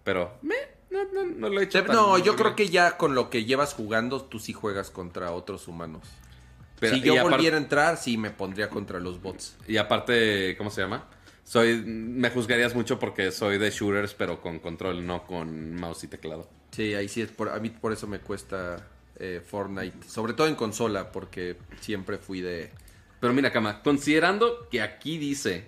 Pero, 0.05 0.37
me, 0.43 0.57
no, 0.91 1.05
no, 1.11 1.25
no 1.25 1.49
lo 1.49 1.59
he 1.59 1.65
hecho. 1.65 1.81
Te- 1.81 1.87
tan 1.87 1.97
no, 1.97 2.19
yo 2.19 2.37
creo 2.37 2.55
que 2.55 2.69
ya 2.69 2.99
con 2.99 3.15
lo 3.15 3.31
que 3.31 3.47
llevas 3.47 3.73
jugando, 3.73 4.21
tú 4.21 4.39
sí 4.41 4.53
juegas 4.53 4.91
contra 4.91 5.33
otros 5.33 5.69
humanos. 5.69 6.03
Pero- 6.79 6.95
si 6.97 7.03
yo 7.03 7.23
volviera 7.23 7.57
a 7.57 7.61
entrar, 7.61 7.97
sí 7.97 8.17
me 8.19 8.31
pondría 8.31 8.69
contra 8.69 9.01
los 9.01 9.21
bots. 9.21 9.57
Y 9.67 9.77
aparte, 9.79 10.57
¿cómo 10.59 10.71
se 10.71 10.83
llama? 10.83 11.07
Soy, 11.45 11.81
me 11.85 12.31
juzgarías 12.31 12.75
mucho 12.75 12.99
porque 12.99 13.31
soy 13.31 13.59
de 13.59 13.71
shooters, 13.71 14.15
pero 14.15 14.41
con 14.41 14.59
control, 14.59 15.07
no 15.07 15.25
con 15.25 15.75
mouse 15.77 16.05
y 16.05 16.09
teclado. 16.09 16.49
Sí, 16.73 16.95
ahí 16.95 17.09
sí 17.09 17.23
es 17.23 17.31
por, 17.31 17.49
a 17.51 17.59
mí 17.61 17.71
por 17.71 17.93
eso 17.93 18.07
me 18.07 18.19
cuesta 18.19 18.85
eh, 19.19 19.41
Fortnite. 19.47 20.09
Sobre 20.09 20.33
todo 20.33 20.49
en 20.49 20.57
consola, 20.57 21.13
porque 21.13 21.57
siempre 21.81 22.19
fui 22.19 22.41
de. 22.41 22.71
Pero 23.21 23.33
mira, 23.33 23.53
Cama, 23.53 23.81
considerando 23.83 24.69
que 24.71 24.83
aquí 24.83 25.19
dice. 25.19 25.65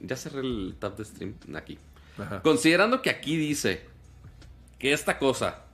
Ya 0.00 0.16
cerré 0.16 0.40
el 0.40 0.76
tab 0.78 0.96
de 0.96 1.04
stream. 1.04 1.34
Aquí. 1.54 1.76
Ajá. 2.16 2.40
Considerando 2.42 3.02
que 3.02 3.10
aquí 3.10 3.36
dice 3.36 3.82
que 4.78 4.92
esta 4.92 5.18
cosa 5.18 5.64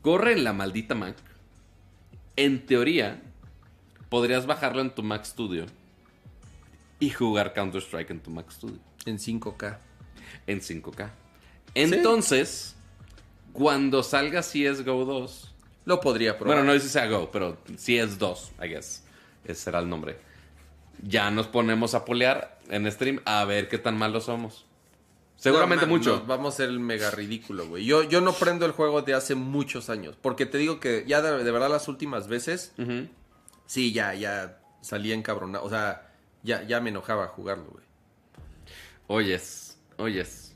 corre 0.00 0.32
en 0.32 0.44
la 0.44 0.52
maldita 0.52 0.94
Mac, 0.94 1.16
en 2.36 2.64
teoría 2.64 3.20
podrías 4.08 4.46
bajarlo 4.46 4.80
en 4.82 4.94
tu 4.94 5.02
Mac 5.02 5.24
Studio 5.24 5.66
y 7.00 7.10
jugar 7.10 7.52
Counter-Strike 7.52 8.10
en 8.10 8.20
tu 8.20 8.30
Mac 8.30 8.50
Studio 8.50 8.78
En 9.04 9.18
5K. 9.18 9.78
en 10.46 10.60
5K. 10.60 11.10
Entonces, 11.74 12.74
cuando 13.52 14.02
salga 14.02 14.40
CSGO 14.40 15.04
2, 15.04 15.54
Lo 15.84 16.00
podría 16.00 16.36
probar. 16.38 16.56
bueno, 16.56 16.66
no 16.66 16.74
dice 16.74 16.88
sea 16.88 17.06
Go, 17.06 17.30
pero 17.30 17.58
CS2, 17.66 18.50
I 18.64 18.68
guess. 18.68 19.04
ese 19.44 19.54
será 19.62 19.78
el 19.80 19.88
nombre. 19.88 20.18
Ya 21.02 21.30
nos 21.30 21.46
ponemos 21.46 21.94
a 21.94 22.04
polear 22.04 22.58
en 22.70 22.90
stream 22.90 23.20
a 23.26 23.44
ver 23.44 23.68
qué 23.68 23.78
tan 23.78 23.96
malos 23.98 24.24
somos. 24.24 24.64
Seguramente 25.36 25.84
No, 25.84 25.92
man, 25.92 25.98
mucho. 26.00 26.24
vamos 26.26 26.54
a 26.54 26.56
ser 26.56 26.70
el 26.70 26.80
mega 26.80 27.10
ridículo, 27.10 27.66
güey. 27.68 27.84
Yo, 27.84 28.02
yo 28.04 28.22
no 28.22 28.32
prendo 28.32 28.64
el 28.64 28.72
juego 28.72 29.02
de 29.02 29.12
hace 29.12 29.34
muchos 29.34 29.90
años. 29.90 30.16
Porque 30.22 30.46
te 30.46 30.56
digo 30.56 30.80
que 30.80 31.04
ya 31.06 31.20
de, 31.20 31.44
de 31.44 31.50
verdad 31.50 31.68
las 31.70 31.88
últimas 31.88 32.26
veces. 32.26 32.72
Sí, 33.66 33.92
ya, 33.92 34.14
ya 34.14 34.58
salía 34.80 35.14
encabronado. 35.14 35.64
O 35.64 35.70
sea, 35.70 36.10
ya, 36.42 36.62
ya 36.64 36.80
me 36.80 36.90
enojaba 36.90 37.28
jugarlo, 37.28 37.66
güey. 37.70 37.84
Oyes, 39.08 39.78
oyes. 39.98 40.54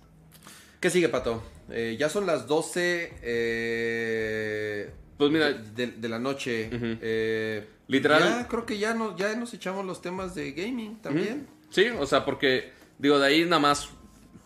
¿Qué 0.81 0.91
sigue, 0.91 1.09
Pato? 1.09 1.43
Eh, 1.71 1.97
ya 1.99 2.09
son 2.09 2.27
las 2.27 2.47
12 2.49 3.15
eh, 3.23 4.91
Pues 5.17 5.31
mira, 5.31 5.53
de, 5.53 5.87
de 5.89 6.09
la 6.09 6.19
noche. 6.19 6.69
Eh, 6.73 7.69
Literal. 7.89 8.23
Ya 8.23 8.49
creo 8.49 8.67
que 8.67 8.79
ya 8.79 8.95
nos, 8.95 9.17
ya 9.17 9.35
nos 9.37 9.53
echamos 9.55 9.85
los 9.85 10.01
temas 10.01 10.35
de 10.35 10.53
gaming 10.53 10.97
también. 11.03 11.47
Sí, 11.71 11.87
o 11.89 12.07
sea, 12.07 12.25
porque, 12.25 12.73
digo, 12.99 13.19
de 13.19 13.27
ahí 13.27 13.45
nada 13.45 13.59
más 13.61 13.89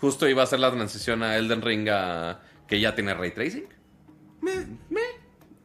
justo 0.00 0.28
iba 0.28 0.42
a 0.42 0.46
ser 0.46 0.60
la 0.60 0.70
transición 0.70 1.22
a 1.22 1.36
Elden 1.36 1.62
Ring 1.62 1.88
a 1.90 2.40
que 2.66 2.80
ya 2.80 2.94
tiene 2.94 3.14
ray 3.14 3.30
tracing. 3.32 3.66
Me- 4.40 4.52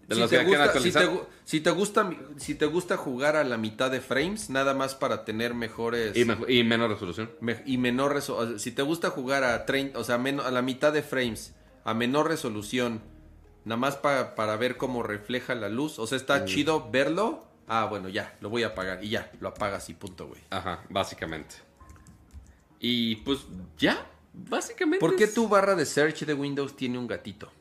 De 0.08 0.16
si, 0.16 0.28
te 0.28 0.44
gusta, 0.44 0.80
si, 0.80 0.92
te, 0.92 1.10
si 1.50 1.62
te 1.62 1.72
gusta 1.72 2.08
si 2.38 2.54
te 2.54 2.68
gusta 2.68 2.96
jugar 2.96 3.36
a 3.36 3.44
la 3.44 3.58
mitad 3.58 3.90
de 3.90 4.02
frames 4.02 4.52
nada 4.52 4.76
más 4.76 4.94
para 4.94 5.26
tener 5.26 5.56
mejores 5.56 6.16
Y, 6.16 6.24
mejo- 6.24 6.48
y 6.48 6.64
menos 6.64 6.92
resolución. 6.92 7.32
me- 7.42 7.64
y 7.66 7.80
menor 7.80 8.14
reso- 8.16 8.36
o 8.38 8.48
sea, 8.48 8.60
si 8.60 8.72
te 8.72 8.84
gusta 8.84 9.10
jugar 9.10 9.44
a 9.44 9.66
30, 9.66 9.98
o 9.98 10.04
sea 10.04 10.20
menos, 10.20 10.46
a 10.46 10.52
la 10.52 10.62
mitad 10.62 10.94
de 10.94 11.02
frames 11.02 11.56
a 11.86 11.96
menor 11.96 12.28
resolución 12.28 13.02
nada 13.66 13.78
más 13.78 13.96
pa- 13.96 14.36
para 14.36 14.58
ver 14.58 14.78
cómo 14.78 15.02
refleja 15.02 15.56
la 15.56 15.70
luz 15.70 15.98
o 15.98 16.06
sea 16.06 16.18
Mm. 16.18 16.22
está 16.22 16.46
chido 16.46 16.92
verlo 16.92 17.48
ah 17.68 17.86
bueno 17.90 18.10
ya 18.10 18.38
lo 18.42 18.50
voy 18.52 18.62
a 18.62 18.68
apagar 18.68 19.04
y 19.04 19.10
ya 19.10 19.32
lo 19.42 19.48
apagas 19.50 19.90
y 19.90 19.96
punto 19.96 20.28
güey 20.28 20.42
Ajá, 20.52 20.84
básicamente. 20.90 21.56
Y 22.80 23.16
pues 23.18 23.40
ya, 23.78 24.06
básicamente. 24.34 25.00
¿por 25.00 25.16
qué 25.16 25.24
es- 25.26 25.34
tu 25.34 25.48
barra 25.50 25.74
de 25.76 25.86
search 25.88 26.26
de 26.26 26.34
Windows 26.36 26.76
tiene 26.76 26.98
un 27.00 27.08
gatito? 27.08 27.52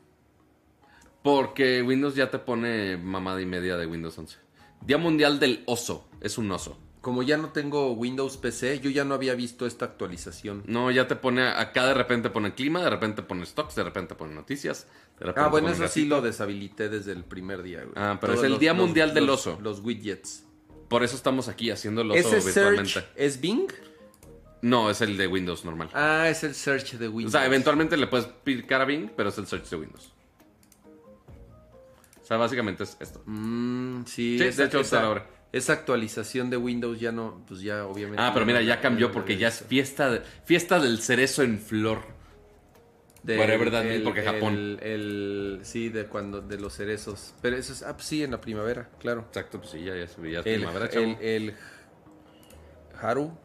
Porque 1.23 1.81
Windows 1.81 2.15
ya 2.15 2.31
te 2.31 2.39
pone 2.39 2.97
mamada 2.97 3.41
y 3.41 3.45
media 3.45 3.77
de 3.77 3.85
Windows 3.85 4.17
11. 4.17 4.37
Día 4.85 4.97
Mundial 4.97 5.39
del 5.39 5.63
Oso. 5.65 6.07
Es 6.21 6.37
un 6.37 6.51
oso. 6.51 6.77
Como 7.01 7.23
ya 7.23 7.37
no 7.37 7.49
tengo 7.49 7.93
Windows 7.93 8.35
PC, 8.37 8.79
yo 8.81 8.89
ya 8.89 9.05
no 9.05 9.13
había 9.15 9.33
visto 9.33 9.65
esta 9.65 9.85
actualización. 9.85 10.63
No, 10.67 10.91
ya 10.91 11.07
te 11.07 11.15
pone, 11.15 11.47
acá 11.47 11.85
de 11.85 11.93
repente 11.93 12.29
pone 12.29 12.53
clima, 12.53 12.81
de 12.83 12.89
repente 12.89 13.21
pone 13.21 13.45
stocks, 13.45 13.75
de 13.75 13.83
repente 13.83 14.15
pone 14.15 14.35
noticias. 14.35 14.85
De 15.17 15.25
repente 15.27 15.41
Ah, 15.45 15.47
bueno, 15.49 15.69
eso 15.69 15.87
sí 15.87 16.05
lo 16.05 16.21
deshabilité 16.21 16.89
desde 16.89 17.13
el 17.13 17.23
primer 17.23 17.63
día, 17.63 17.83
güey. 17.83 17.93
Ah, 17.95 18.17
pero 18.19 18.33
es 18.33 18.43
el 18.43 18.59
Día 18.59 18.73
Mundial 18.73 19.13
del 19.13 19.29
Oso. 19.29 19.57
Los 19.61 19.79
widgets. 19.79 20.45
Por 20.89 21.03
eso 21.03 21.15
estamos 21.15 21.47
aquí 21.47 21.69
haciendo 21.71 22.01
el 22.01 22.11
oso 22.11 22.19
¿Ese 22.35 22.45
virtualmente. 22.47 22.89
search 22.91 23.07
es 23.15 23.39
Bing? 23.39 23.71
No, 24.61 24.89
es 24.89 24.99
el 24.99 25.15
de 25.15 25.27
Windows 25.27 25.63
normal. 25.63 25.89
Ah, 25.93 26.27
es 26.27 26.43
el 26.43 26.53
search 26.53 26.93
de 26.93 27.07
o 27.07 27.11
Windows. 27.11 27.31
sea, 27.31 27.45
eventualmente 27.45 27.95
le 27.95 28.07
puedes 28.07 28.25
picar 28.25 28.81
a 28.81 28.85
Bing, 28.85 29.09
pero 29.15 29.29
es 29.29 29.37
el 29.37 29.47
search 29.47 29.69
de 29.69 29.77
Windows. 29.77 30.11
O 32.29 32.31
sea, 32.31 32.37
básicamente 32.37 32.83
es 32.83 32.95
esto. 32.99 33.23
Mm, 33.25 34.03
sí, 34.05 34.37
Sí, 34.37 34.51
de 34.51 34.63
hecho, 34.65 34.81
hasta 34.81 35.01
ahora. 35.01 35.25
esa 35.51 35.73
actualización 35.73 36.51
de 36.51 36.57
Windows 36.57 36.99
ya 36.99 37.11
no, 37.11 37.43
pues 37.47 37.61
ya 37.61 37.87
obviamente. 37.87 38.21
Ah, 38.21 38.29
pero 38.35 38.45
mira, 38.45 38.61
ya 38.61 38.79
cambió 38.81 39.11
porque 39.11 39.35
ya 39.35 39.47
es 39.47 39.63
fiesta, 39.67 40.11
de- 40.11 40.21
fiesta 40.45 40.79
del 40.79 40.99
cerezo 41.01 41.41
en 41.41 41.57
flor. 41.57 42.03
Del- 43.23 43.39
Whatever 43.39 43.71
that 43.71 43.85
el- 43.87 44.03
porque 44.03 44.21
Japón. 44.21 44.77
El, 44.79 45.59
sí, 45.63 45.89
de 45.89 46.05
cuando, 46.05 46.39
de 46.41 46.59
los 46.59 46.75
cerezos. 46.75 47.33
Pero 47.41 47.57
eso 47.57 47.73
es, 47.73 47.81
ah, 47.81 47.93
pues 47.95 48.05
sí, 48.05 48.21
en 48.23 48.29
la 48.29 48.39
primavera, 48.39 48.89
claro. 48.99 49.21
Exacto, 49.27 49.57
pues 49.57 49.71
sí, 49.71 49.79
ya, 49.83 49.93
ya, 49.95 50.05
ya 50.05 50.39
es 50.41 50.45
El, 50.45 50.55
primavera, 50.61 50.87
chavo. 50.87 51.17
el, 51.19 51.55
Haru. 53.01 53.35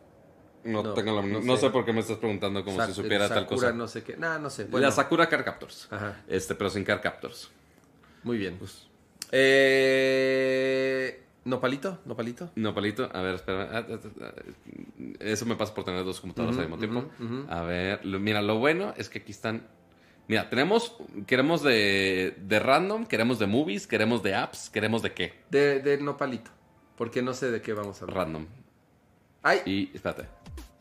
No, 0.65 0.83
no, 0.83 0.93
tengo 0.95 1.15
la- 1.15 1.27
no 1.27 1.41
no 1.41 1.55
sé. 1.57 1.63
sé 1.63 1.71
por 1.71 1.85
qué 1.87 1.93
me 1.95 2.01
estás 2.01 2.19
preguntando 2.19 2.63
como 2.65 2.77
Sa- 2.77 2.87
si 2.87 2.93
supiera 2.95 3.25
el 3.25 3.31
tal 3.31 3.41
Sakura, 3.45 3.57
cosa. 3.69 3.73
no 3.73 3.89
sé 3.89 4.03
qué. 4.03 4.17
Nah, 4.19 4.39
no 4.39 4.51
sé. 4.51 4.65
Bueno, 4.65 4.87
La 4.87 4.93
Sakura 4.93 5.27
Car 5.29 5.43
Captors. 5.43 5.89
Ajá. 5.91 6.23
Este, 6.29 6.55
pero 6.55 6.69
sin 6.71 6.85
Car 6.85 7.01
Captors. 7.01 7.51
Muy 8.25 8.39
bien. 8.39 8.57
Pues, 8.59 8.89
Eh, 9.31 11.21
¿Nopalito? 11.45 11.99
¿Nopalito? 12.07 12.51
no, 12.57 12.75
palito. 12.75 13.09
A 13.13 13.21
ver, 13.21 13.35
espera. 13.35 13.69
Ah, 13.73 13.87
ah, 13.89 13.99
ah. 14.23 14.33
Eso 15.21 15.45
me 15.47 15.57
pasa 15.57 15.75
por 15.75 15.85
tener 15.85 16.03
dos 16.05 16.21
computadoras 16.21 16.57
al 16.59 16.69
mismo 16.69 16.79
tiempo. 16.79 17.05
A 17.51 17.63
ver, 17.63 18.05
lo- 18.05 18.19
mira, 18.19 18.41
lo 18.43 18.59
bueno 18.59 18.95
es 18.97 19.09
que 19.09 19.19
aquí 19.19 19.33
están. 19.33 19.67
Mira, 20.27 20.49
tenemos. 20.49 20.97
Queremos 21.27 21.63
de, 21.63 22.35
de 22.41 22.59
random, 22.59 23.05
queremos 23.07 23.39
de 23.39 23.47
movies, 23.47 23.87
queremos 23.87 24.23
de 24.23 24.35
apps, 24.35 24.71
queremos 24.71 25.03
de 25.03 25.13
qué? 25.13 25.35
De, 25.51 25.81
de 25.81 25.99
Nopalito. 25.99 26.51
Porque 26.97 27.21
no 27.23 27.35
sé 27.35 27.51
de 27.51 27.61
qué 27.61 27.73
vamos 27.75 28.01
a 28.01 28.05
hablar. 28.05 28.19
Random. 28.27 28.47
¡Ay! 29.43 29.61
Y 29.67 29.91
espérate. 29.95 30.27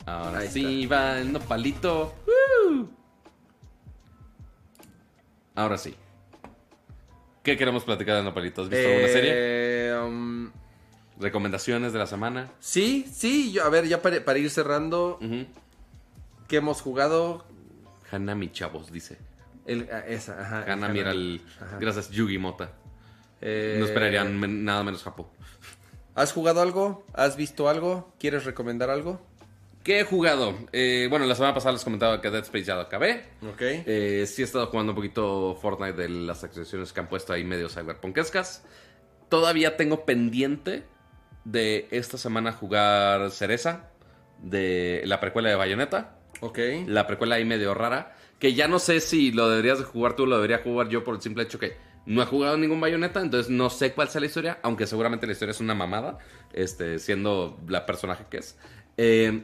Ahora 0.05 0.39
Ahí 0.39 0.47
sí 0.49 0.85
va 0.85 1.17
el 1.19 1.31
nopalito. 1.33 2.13
Ahora 5.55 5.77
sí. 5.77 5.93
¿Qué 7.43 7.57
queremos 7.57 7.83
platicar 7.83 8.15
de 8.17 8.23
nopalito? 8.23 8.61
¿Has 8.63 8.69
visto 8.69 8.87
alguna 8.87 9.07
serie? 9.09 9.31
Eh, 9.35 9.99
um, 10.01 10.49
¿Recomendaciones 11.19 11.93
de 11.93 11.99
la 11.99 12.07
semana? 12.07 12.51
sí, 12.59 13.05
sí. 13.11 13.51
Yo, 13.51 13.63
a 13.65 13.69
ver, 13.69 13.87
ya 13.87 14.01
para, 14.01 14.23
para 14.23 14.39
ir 14.39 14.49
cerrando, 14.49 15.19
Ujú. 15.21 15.45
¿qué 16.47 16.57
hemos 16.57 16.81
jugado? 16.81 17.45
Hanami, 18.11 18.51
chavos, 18.51 18.91
dice. 18.91 19.17
El, 19.65 19.89
ah, 19.91 20.03
esa, 20.07 20.39
ajá. 20.41 20.71
Hanami 20.71 20.99
era 20.99 21.11
el. 21.11 21.41
Ajá. 21.61 21.77
Gracias, 21.79 22.09
Yugi 22.09 22.37
Mota. 22.37 22.71
Eh, 23.41 23.75
No 23.79 23.85
esperarían 23.85 24.63
nada 24.63 24.83
menos 24.83 25.03
Japón. 25.03 25.27
¿Has 26.15 26.31
jugado 26.31 26.61
algo? 26.61 27.05
¿Has 27.13 27.35
visto 27.35 27.67
algo? 27.67 28.13
¿Quieres 28.19 28.45
recomendar 28.45 28.89
algo? 28.89 29.19
¿Qué 29.83 29.99
he 29.99 30.03
jugado? 30.05 30.55
Eh, 30.71 31.07
bueno, 31.09 31.25
la 31.25 31.35
semana 31.35 31.53
pasada 31.53 31.73
les 31.73 31.83
comentaba 31.83 32.21
que 32.21 32.29
Dead 32.29 32.43
Space 32.43 32.63
ya 32.63 32.75
lo 32.75 32.81
acabé. 32.81 33.25
Ok. 33.41 33.61
Eh, 33.61 34.23
sí 34.27 34.41
he 34.41 34.45
estado 34.45 34.67
jugando 34.67 34.93
un 34.93 34.95
poquito 34.95 35.55
Fortnite 35.61 35.93
de 36.01 36.09
las 36.09 36.43
actualizaciones 36.43 36.93
que 36.93 37.01
han 37.01 37.09
puesto 37.09 37.33
ahí 37.33 37.43
medio 37.43 37.67
cyberpunkescas. 37.67 38.63
Todavía 39.29 39.75
tengo 39.75 40.05
pendiente 40.05 40.83
de 41.43 41.87
esta 41.91 42.17
semana 42.17 42.53
jugar 42.53 43.29
Cereza, 43.31 43.89
de 44.41 45.01
la 45.05 45.19
precuela 45.19 45.49
de 45.49 45.55
Bayonetta. 45.55 46.17
ok. 46.39 46.59
La 46.87 47.05
precuela 47.05 47.35
ahí 47.35 47.43
medio 47.43 47.73
rara, 47.73 48.15
que 48.39 48.53
ya 48.53 48.69
no 48.69 48.79
sé 48.79 49.01
si 49.01 49.31
lo 49.31 49.49
deberías 49.49 49.79
de 49.79 49.83
jugar 49.85 50.15
tú 50.15 50.23
o 50.23 50.25
lo 50.27 50.35
debería 50.37 50.59
jugar 50.59 50.87
yo 50.87 51.03
por 51.03 51.15
el 51.15 51.21
simple 51.21 51.43
hecho 51.43 51.59
que 51.59 51.75
no 52.05 52.21
he 52.21 52.25
jugado 52.25 52.57
ningún 52.57 52.79
Bayonetta, 52.79 53.21
entonces 53.21 53.49
no 53.49 53.69
sé 53.69 53.93
cuál 53.93 54.09
sea 54.09 54.21
la 54.21 54.27
historia, 54.27 54.59
aunque 54.61 54.87
seguramente 54.87 55.25
la 55.25 55.33
historia 55.33 55.51
es 55.51 55.59
una 55.61 55.75
mamada, 55.75 56.17
este, 56.53 56.99
siendo 56.99 57.59
la 57.67 57.85
personaje 57.85 58.25
que 58.29 58.37
es. 58.37 58.57
Eh, 58.97 59.43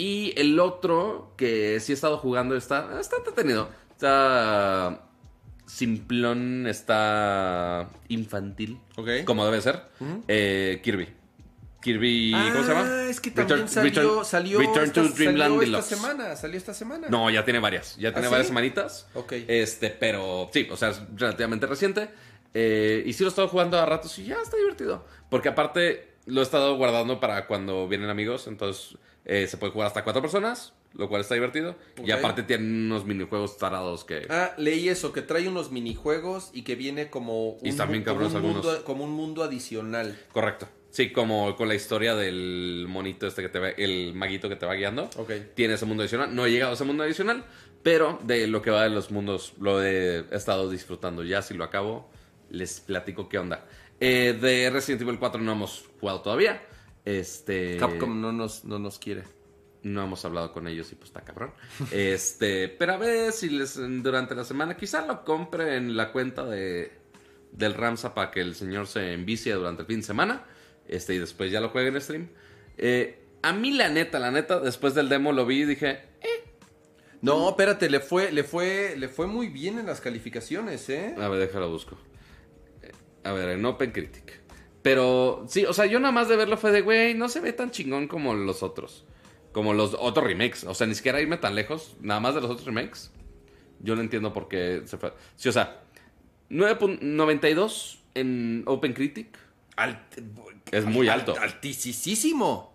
y 0.00 0.32
el 0.36 0.58
otro 0.58 1.34
que 1.36 1.78
sí 1.80 1.92
he 1.92 1.94
estado 1.94 2.18
jugando 2.18 2.56
está, 2.56 2.98
está 3.00 3.16
entretenido. 3.16 3.68
Está 3.90 5.02
simplón, 5.66 6.66
está 6.66 7.88
infantil, 8.08 8.80
Ok. 8.96 9.08
como 9.24 9.44
debe 9.44 9.60
ser. 9.60 9.82
Eh, 10.28 10.80
Kirby. 10.82 11.08
Kirby, 11.80 12.32
¿cómo 12.52 12.64
se 12.64 12.72
llama? 12.74 12.86
Ah, 12.90 13.06
es 13.08 13.20
que 13.20 13.30
también 13.30 13.60
Return- 13.60 13.68
salió, 13.68 13.90
Return- 14.02 14.24
salió, 14.24 14.58
Return 14.58 14.84
esta, 14.84 15.02
to 15.02 15.08
Dreamland 15.08 15.58
salió 15.60 15.78
esta 15.78 15.96
semana. 15.96 16.36
Salió 16.36 16.56
esta 16.58 16.74
semana. 16.74 17.06
No, 17.08 17.30
ya 17.30 17.42
tiene 17.44 17.58
varias. 17.58 17.96
Ya 17.96 18.12
tiene 18.12 18.26
¿Ah, 18.26 18.30
varias 18.30 18.46
sí? 18.48 18.50
semanitas. 18.50 19.06
Ok. 19.14 19.32
Este, 19.48 19.88
pero 19.90 20.50
sí, 20.52 20.68
o 20.70 20.76
sea, 20.76 20.90
es 20.90 21.00
relativamente 21.16 21.66
reciente. 21.66 22.10
Eh, 22.52 23.02
y 23.06 23.12
sí 23.14 23.22
lo 23.22 23.28
he 23.28 23.30
estado 23.30 23.48
jugando 23.48 23.78
a 23.78 23.86
ratos 23.86 24.18
y 24.18 24.24
ya 24.24 24.36
está 24.42 24.56
divertido. 24.58 25.06
Porque 25.30 25.48
aparte 25.48 26.16
lo 26.26 26.40
he 26.40 26.42
estado 26.42 26.76
guardando 26.76 27.18
para 27.18 27.46
cuando 27.46 27.88
vienen 27.88 28.10
amigos. 28.10 28.46
Entonces 28.46 28.98
eh, 29.24 29.46
se 29.46 29.56
puede 29.56 29.72
jugar 29.72 29.88
hasta 29.88 30.04
cuatro 30.04 30.22
personas, 30.22 30.72
lo 30.94 31.08
cual 31.08 31.20
está 31.20 31.34
divertido. 31.34 31.76
Y 32.04 32.10
aparte 32.10 32.42
tiene 32.42 32.64
unos 32.64 33.04
minijuegos 33.04 33.58
tarados 33.58 34.04
que... 34.04 34.26
Ah, 34.28 34.52
leí 34.56 34.88
eso, 34.88 35.12
que 35.12 35.22
trae 35.22 35.48
unos 35.48 35.70
minijuegos 35.70 36.50
y 36.52 36.62
que 36.62 36.74
viene 36.74 37.10
como 37.10 37.58
Y 37.62 37.70
bien 37.72 38.04
como 38.04 38.26
un 38.26 38.42
mundo, 38.42 38.84
como 38.84 39.04
un 39.04 39.12
mundo 39.12 39.42
adicional. 39.42 40.18
Correcto. 40.32 40.68
Sí, 40.90 41.12
como 41.12 41.54
con 41.54 41.68
la 41.68 41.76
historia 41.76 42.16
del 42.16 42.86
monito 42.88 43.26
este 43.26 43.42
que 43.42 43.48
te 43.48 43.58
va, 43.60 43.68
el 43.68 44.12
maguito 44.14 44.48
que 44.48 44.56
te 44.56 44.66
va 44.66 44.74
guiando. 44.74 45.08
Ok. 45.16 45.32
Tiene 45.54 45.74
ese 45.74 45.86
mundo 45.86 46.02
adicional. 46.02 46.34
No 46.34 46.46
he 46.46 46.50
llegado 46.50 46.72
a 46.72 46.74
ese 46.74 46.84
mundo 46.84 47.04
adicional, 47.04 47.44
pero 47.84 48.18
de 48.24 48.48
lo 48.48 48.60
que 48.60 48.70
va 48.70 48.82
de 48.82 48.90
los 48.90 49.12
mundos 49.12 49.54
lo 49.60 49.82
he 49.82 50.24
estado 50.32 50.68
disfrutando. 50.68 51.22
Ya 51.22 51.42
si 51.42 51.54
lo 51.54 51.62
acabo, 51.62 52.10
les 52.50 52.80
platico 52.80 53.28
qué 53.28 53.38
onda. 53.38 53.64
Eh, 54.00 54.36
de 54.40 54.70
Resident 54.70 55.02
Evil 55.02 55.18
4 55.18 55.40
no 55.40 55.52
hemos 55.52 55.88
jugado 56.00 56.22
todavía. 56.22 56.60
Este. 57.04 57.76
Capcom 57.78 58.20
no 58.20 58.32
nos, 58.32 58.64
no 58.64 58.78
nos 58.78 58.98
quiere. 58.98 59.24
No 59.82 60.04
hemos 60.04 60.24
hablado 60.24 60.52
con 60.52 60.66
ellos 60.68 60.92
y 60.92 60.94
pues 60.94 61.08
está 61.08 61.22
cabrón. 61.22 61.52
Este, 61.90 62.68
pero 62.68 62.94
a 62.94 62.96
ver 62.98 63.32
si 63.32 63.48
les 63.48 63.76
durante 64.02 64.34
la 64.34 64.44
semana 64.44 64.76
quizá 64.76 65.06
lo 65.06 65.24
compre 65.24 65.76
en 65.76 65.96
la 65.96 66.12
cuenta 66.12 66.44
de 66.44 67.00
del 67.52 67.74
Ramsa 67.74 68.14
para 68.14 68.30
que 68.30 68.40
el 68.40 68.54
señor 68.54 68.86
se 68.86 69.12
envicie 69.12 69.52
durante 69.54 69.82
el 69.82 69.88
fin 69.88 70.00
de 70.00 70.06
semana. 70.06 70.44
Este, 70.86 71.14
y 71.14 71.18
después 71.18 71.50
ya 71.50 71.60
lo 71.60 71.70
juegue 71.70 71.88
en 71.88 72.00
stream. 72.00 72.28
Eh, 72.76 73.22
a 73.42 73.52
mí 73.52 73.72
la 73.72 73.88
neta, 73.88 74.18
la 74.18 74.30
neta, 74.30 74.60
después 74.60 74.94
del 74.94 75.08
demo 75.08 75.32
lo 75.32 75.46
vi 75.46 75.62
y 75.62 75.64
dije, 75.64 76.02
eh, 76.20 76.44
No, 77.22 77.48
espérate, 77.48 77.88
le 77.88 78.00
fue, 78.00 78.32
le 78.32 78.44
fue, 78.44 78.94
le 78.96 79.08
fue 79.08 79.26
muy 79.26 79.48
bien 79.48 79.78
en 79.78 79.86
las 79.86 80.00
calificaciones, 80.00 80.88
¿eh? 80.88 81.14
a 81.18 81.28
ver, 81.28 81.40
déjalo 81.40 81.70
busco. 81.70 81.96
A 83.24 83.32
ver, 83.32 83.50
en 83.50 83.64
Open 83.64 83.92
Critic. 83.92 84.39
Pero 84.82 85.44
sí, 85.48 85.64
o 85.66 85.72
sea, 85.72 85.86
yo 85.86 86.00
nada 86.00 86.12
más 86.12 86.28
de 86.28 86.36
verlo 86.36 86.56
fue 86.56 86.72
de, 86.72 86.80
güey, 86.80 87.14
no 87.14 87.28
se 87.28 87.40
ve 87.40 87.52
tan 87.52 87.70
chingón 87.70 88.08
como 88.08 88.34
los 88.34 88.62
otros. 88.62 89.04
Como 89.52 89.74
los 89.74 89.94
otros 89.98 90.26
remakes. 90.26 90.64
O 90.64 90.74
sea, 90.74 90.86
ni 90.86 90.94
siquiera 90.94 91.20
irme 91.20 91.36
tan 91.36 91.54
lejos, 91.54 91.96
nada 92.00 92.20
más 92.20 92.34
de 92.34 92.40
los 92.40 92.50
otros 92.50 92.66
remakes. 92.66 93.10
Yo 93.80 93.94
no 93.96 94.02
entiendo 94.02 94.32
por 94.32 94.48
qué 94.48 94.82
se 94.84 94.96
fue. 94.96 95.12
Sí, 95.36 95.48
o 95.48 95.52
sea, 95.52 95.82
9.92 96.50 97.98
en 98.14 98.62
OpenCritic. 98.66 99.38
Es 100.70 100.84
muy 100.84 101.08
alto. 101.08 101.34
Altísimo. 101.40 102.70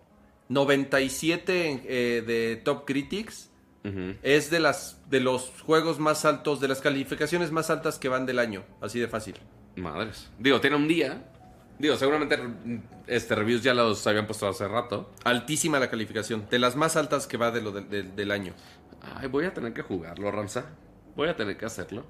97 0.48 1.70
en, 1.70 1.82
eh, 1.84 2.24
de 2.26 2.56
Top 2.56 2.84
Critics. 2.84 3.50
Es 4.24 4.50
de 4.50 4.58
las 4.58 5.08
de 5.10 5.20
los 5.20 5.52
juegos 5.64 6.00
más 6.00 6.24
altos, 6.24 6.58
de 6.58 6.66
las 6.66 6.80
calificaciones 6.80 7.52
más 7.52 7.70
altas 7.70 8.00
que 8.00 8.08
van 8.08 8.26
del 8.26 8.40
año. 8.40 8.64
Así 8.80 8.98
de 8.98 9.06
fácil. 9.06 9.36
Madres. 9.76 10.28
Digo, 10.40 10.60
tiene 10.60 10.74
un 10.74 10.88
día. 10.88 11.22
Digo, 11.78 11.96
seguramente 11.96 12.38
este 13.06 13.34
reviews 13.34 13.62
ya 13.62 13.74
los 13.74 14.06
habían 14.06 14.26
puesto 14.26 14.48
hace 14.48 14.66
rato. 14.66 15.12
Altísima 15.24 15.78
la 15.78 15.90
calificación. 15.90 16.46
De 16.50 16.58
las 16.58 16.74
más 16.76 16.96
altas 16.96 17.26
que 17.26 17.36
va 17.36 17.50
de 17.50 17.60
lo 17.60 17.72
de- 17.72 17.82
de- 17.82 18.02
del 18.02 18.30
año. 18.30 18.54
Ay, 19.16 19.28
voy 19.28 19.44
a 19.44 19.52
tener 19.54 19.72
que 19.74 19.82
jugarlo, 19.82 20.30
Ramsa. 20.30 20.66
Voy 21.16 21.28
a 21.28 21.36
tener 21.36 21.56
que 21.56 21.66
hacerlo. 21.66 22.04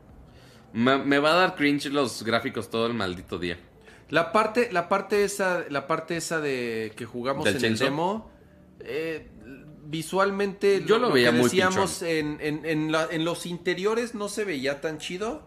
Me, 0.73 0.99
me 0.99 1.19
va 1.19 1.33
a 1.33 1.37
dar 1.37 1.55
cringe 1.55 1.87
los 1.87 2.23
gráficos 2.23 2.71
todo 2.71 2.87
el 2.87 2.95
maldito 2.95 3.39
día. 3.39 3.59
La 4.11 4.31
parte, 4.33 4.71
la 4.73 4.89
parte 4.89 5.25
esa, 5.25 5.65
la 5.69 5.87
parte 5.87 6.17
esa 6.17 6.41
de 6.41 6.93
que 6.97 7.05
jugamos 7.07 7.45
¿Del 7.45 7.57
en 7.57 7.65
el 7.73 7.79
demo, 7.79 8.31
eh, 8.81 9.29
visualmente 9.85 10.83
Yo 10.85 10.99
lo 10.99 11.11
veía 11.13 11.31
que 11.31 11.37
muy 11.39 11.45
decíamos 11.45 12.03
en, 12.03 12.39
en- 12.41 12.65
en 12.67 12.93
la- 12.93 13.09
en 13.11 13.25
los 13.25 13.47
interiores 13.47 14.15
no 14.15 14.29
se 14.29 14.45
veía 14.45 14.81
tan 14.81 14.99
chido. 14.99 15.47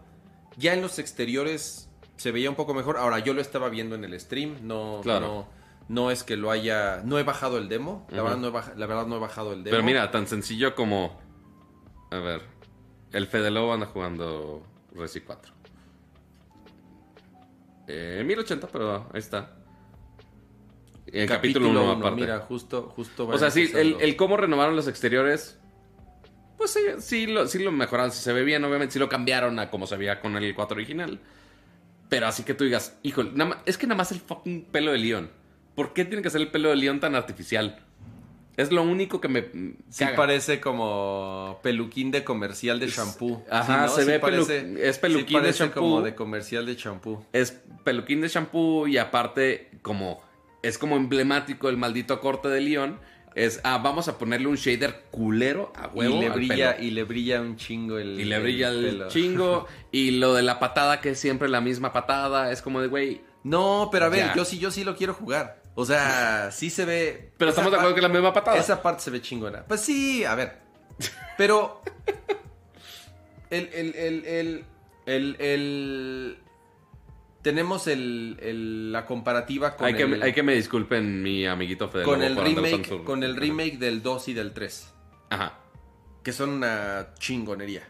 Ya 0.56 0.74
en 0.74 0.82
los 0.82 0.98
exteriores 0.98 1.88
se 2.20 2.32
veía 2.32 2.50
un 2.50 2.56
poco 2.56 2.74
mejor. 2.74 2.96
Ahora 2.98 3.18
yo 3.20 3.32
lo 3.32 3.40
estaba 3.40 3.68
viendo 3.70 3.94
en 3.94 4.04
el 4.04 4.18
stream, 4.20 4.58
no, 4.62 5.00
Claro. 5.02 5.26
no, 5.26 5.48
no 5.88 6.10
es 6.10 6.22
que 6.22 6.36
lo 6.36 6.50
haya, 6.50 7.00
no 7.04 7.18
he 7.18 7.22
bajado 7.22 7.56
el 7.56 7.68
demo. 7.68 8.06
La, 8.10 8.22
verdad 8.22 8.36
no 8.38 8.48
he 8.48 8.50
baja- 8.50 8.74
la 8.76 8.86
verdad 8.86 9.06
no 9.06 9.16
he 9.16 9.20
bajado 9.20 9.52
el 9.54 9.64
demo. 9.64 9.72
Pero 9.72 9.82
mira, 9.82 10.10
tan 10.10 10.26
sencillo 10.26 10.74
como. 10.74 11.18
A 12.10 12.18
ver. 12.18 12.42
El 13.12 13.26
Fede 13.26 13.50
Lobo 13.50 13.72
anda 13.72 13.86
jugando 13.86 14.62
Resi 14.94 15.20
4. 15.22 15.52
Eh, 17.88 18.22
1080, 18.24 18.68
pero 18.68 19.08
ahí 19.12 19.18
está. 19.18 19.56
En 21.06 21.26
capítulo 21.26 21.70
1 21.70 21.82
uno, 21.82 21.92
aparte. 21.92 22.20
Mira, 22.20 22.38
justo, 22.40 22.92
justo. 22.94 23.26
o 23.26 23.38
sea, 23.38 23.50
sí, 23.50 23.70
el, 23.74 23.96
el 24.00 24.14
cómo 24.16 24.36
renovaron 24.36 24.76
los 24.76 24.86
exteriores. 24.86 25.58
Pues 26.56 26.70
sí, 26.72 26.80
sí 27.00 27.26
lo, 27.26 27.46
sí 27.48 27.58
lo 27.58 27.72
mejoraron. 27.72 28.12
Si 28.12 28.22
se 28.22 28.32
ve 28.32 28.44
bien, 28.44 28.62
obviamente, 28.64 28.92
sí 28.92 28.98
lo 28.98 29.08
cambiaron 29.08 29.58
a 29.58 29.70
como 29.70 29.86
se 29.86 29.96
veía 29.96 30.20
con 30.20 30.36
el 30.36 30.54
4 30.54 30.76
original. 30.76 31.18
Pero 32.10 32.26
así 32.26 32.42
que 32.42 32.52
tú 32.52 32.64
digas, 32.64 32.98
híjole, 33.02 33.30
nada 33.34 33.50
más- 33.50 33.58
es 33.64 33.78
que 33.78 33.86
nada 33.86 33.96
más 33.96 34.12
el 34.12 34.20
fucking 34.20 34.64
pelo 34.70 34.92
de 34.92 34.98
león. 34.98 35.30
¿Por 35.74 35.94
qué 35.94 36.04
tiene 36.04 36.22
que 36.22 36.28
ser 36.28 36.42
el 36.42 36.48
pelo 36.48 36.68
de 36.68 36.76
león 36.76 37.00
tan 37.00 37.14
artificial? 37.14 37.78
Es 38.56 38.70
lo 38.72 38.82
único 38.82 39.20
que 39.22 39.28
me. 39.28 39.42
Sí 39.88 40.04
caga. 40.04 40.16
parece 40.16 40.60
como 40.60 41.60
peluquín 41.62 42.10
de 42.10 42.24
comercial 42.24 42.78
de 42.80 42.88
shampoo. 42.88 43.42
Ajá, 43.50 43.88
Sí, 43.88 44.00
se 44.00 44.04
ve 44.04 44.18
parece, 44.18 44.62
pelu- 44.66 44.78
es 44.78 44.98
peluquín 44.98 45.28
sí 45.28 45.34
de 45.34 45.40
parece 45.40 45.58
shampoo. 45.60 45.80
como 45.80 46.02
de 46.02 46.14
comercial 46.14 46.66
de 46.66 46.74
shampoo. 46.74 47.24
es 47.32 47.52
peluquín 47.84 48.20
de 48.20 48.28
shampoo 48.28 48.86
y 48.86 48.98
aparte 48.98 49.70
como 49.82 50.20
es 50.62 50.76
como 50.76 50.96
emblemático 50.96 51.70
el 51.70 51.78
maldito 51.78 52.20
corte 52.20 52.48
de 52.48 52.60
León 52.60 52.98
es 53.34 53.60
ah 53.62 53.78
vamos 53.78 54.08
a 54.08 54.18
ponerle 54.18 54.48
un 54.48 54.56
shader 54.56 55.04
culero 55.10 55.72
a 55.76 55.86
huevo 55.88 56.16
y 56.16 56.20
le 56.20 56.26
al 56.26 56.32
brilla 56.32 56.76
pelo. 56.76 56.86
y 56.86 56.90
le 56.90 57.04
brilla 57.04 57.40
un 57.40 57.56
chingo 57.56 57.98
el 57.98 58.20
y 58.20 58.24
le 58.24 58.38
brilla 58.40 58.68
el, 58.70 59.06
chingo 59.08 59.66
y 59.92 60.12
lo 60.12 60.34
de 60.34 60.42
la 60.42 60.58
patada 60.58 61.00
que 61.00 61.10
es 61.10 61.18
siempre 61.20 61.48
la 61.48 61.60
misma 61.60 61.92
patada 61.92 62.50
es 62.50 62.60
como 62.62 62.80
de 62.80 62.88
güey 62.88 63.20
No, 63.44 63.88
pero 63.92 64.06
a 64.06 64.08
ver, 64.08 64.26
Ya. 64.26 64.34
yo 64.34 64.44
sí 64.44 64.58
yo 64.58 64.70
sí 64.70 64.84
lo 64.84 64.96
quiero 64.96 65.14
jugar. 65.14 65.60
O 65.76 65.86
sea, 65.86 66.50
sí 66.52 66.68
se 66.68 66.84
ve 66.84 67.30
pero 67.38 67.50
estamos 67.50 67.70
de 67.70 67.76
acuerdo 67.78 67.94
que 67.94 68.00
es 68.00 68.02
la 68.02 68.08
misma 68.12 68.32
patada 68.32 68.56
Esa 68.58 68.82
parte 68.82 69.02
se 69.02 69.10
ve 69.10 69.22
chingona. 69.22 69.64
Pues 69.66 69.80
sí, 69.80 70.24
a 70.24 70.34
ver. 70.34 70.58
Pero 71.38 71.80
el 73.50 73.68
el 73.72 73.94
el 73.94 74.24
el 74.26 74.64
el, 75.06 75.36
el- 75.40 76.38
tenemos 77.42 77.86
el, 77.86 78.36
el- 78.40 78.92
la 78.92 79.06
comparativa 79.06 79.76
con 79.76 79.86
hay 79.86 79.94
que 79.94 80.02
el, 80.02 80.22
hay 80.22 80.32
que 80.32 80.42
me 80.42 80.54
disculpen 80.54 81.22
mi 81.22 81.46
amiguito 81.46 81.88
Fede 81.88 82.04
con 82.04 82.22
el 82.22 82.36
remake 82.36 82.66
usando 82.82 82.88
su- 82.98 83.04
con 83.04 83.22
el 83.22 83.36
remake 83.36 83.78
del 83.78 84.02
2 84.02 84.28
y 84.28 84.34
del 84.34 84.52
3. 84.52 84.92
ajá 85.30 85.56
que 86.22 86.32
son 86.34 86.50
una 86.50 87.14
chingonería. 87.18 87.88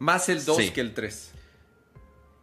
Más 0.00 0.28
el 0.28 0.44
2 0.44 0.56
Sí. 0.56 0.70
que 0.70 0.80
el 0.80 0.94
3. 0.94 1.32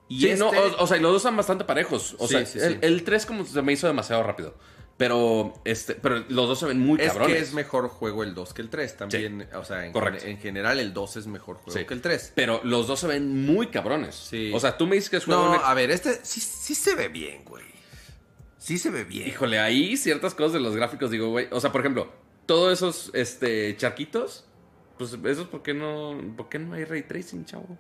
Y 0.08 0.20
Sí, 0.22 0.30
este, 0.30 0.40
no, 0.40 0.50
o, 0.50 0.84
o 0.84 0.88
sea, 0.88 0.96
y 0.96 1.02
los 1.02 1.12
dos 1.12 1.22
son 1.22 1.36
bastante 1.36 1.66
parejos. 1.66 2.16
O 2.20 2.28
Sí, 2.28 2.36
sea, 2.36 2.46
sí, 2.46 2.60
el, 2.60 2.72
sí. 2.74 2.80
el 2.82 3.04
3 3.04 3.26
como 3.26 3.44
se 3.46 3.62
me 3.62 3.74
hizo 3.74 3.86
demasiado 3.88 4.24
rápido. 4.24 4.56
Pero 4.96 5.54
este, 5.66 5.96
pero 5.96 6.24
los 6.30 6.48
dos 6.48 6.60
se 6.60 6.68
ven 6.68 6.80
muy 6.80 7.02
es 7.02 7.08
cabrones. 7.08 7.36
que 7.36 7.42
es 7.42 7.54
mejor 7.54 7.88
juego 7.90 8.24
el 8.24 8.36
2 8.36 8.54
que 8.54 8.62
el 8.62 8.70
3 8.70 8.98
también. 8.98 9.48
O 9.56 9.66
sea, 9.66 9.86
en, 9.86 9.92
Correcto. 9.92 10.26
en 10.26 10.38
general 10.38 10.80
el 10.80 10.94
2 10.94 11.18
es 11.18 11.28
mejor 11.28 11.58
juego 11.58 11.78
Sí. 11.78 11.86
que 11.86 11.94
el 11.96 12.02
3. 12.02 12.34
Pero 12.36 12.62
los 12.64 12.86
dos 12.88 13.00
se 13.00 13.08
ven 13.08 13.46
muy 13.46 13.68
cabrones. 13.68 14.14
Sí. 14.16 14.52
O 14.54 14.60
sea, 14.60 14.78
tú 14.78 14.86
me 14.86 14.96
dices 14.96 15.10
que 15.10 15.18
es 15.18 15.26
juego 15.26 15.46
No, 15.48 15.56
en 15.56 15.62
a 15.64 15.74
ver, 15.74 15.90
este 15.90 16.20
sí, 16.24 16.40
sí 16.40 16.76
se 16.76 16.96
ve 16.96 17.08
bien, 17.08 17.44
güey. 17.44 17.66
Sí 18.60 18.78
se 18.78 18.92
ve 18.92 19.04
bien. 19.04 19.28
Híjole, 19.28 19.60
ahí 19.60 19.98
ciertas 19.98 20.36
cosas 20.36 20.54
de 20.54 20.60
los 20.60 20.76
gráficos 20.76 21.10
digo, 21.12 21.30
güey. 21.30 21.48
O 21.52 21.60
sea, 21.60 21.72
por 21.72 21.82
ejemplo, 21.82 22.12
todos 22.46 22.72
esos 22.72 23.10
este, 23.14 23.76
charquitos, 23.78 24.46
pues 24.98 25.18
esos, 25.26 25.48
¿por 25.48 25.64
qué 25.64 25.74
no, 25.74 26.18
por 26.38 26.50
qué 26.50 26.60
no 26.60 26.76
hay 26.76 26.86
ray 26.86 27.02
tracing, 27.04 27.46
chavo? 27.46 27.78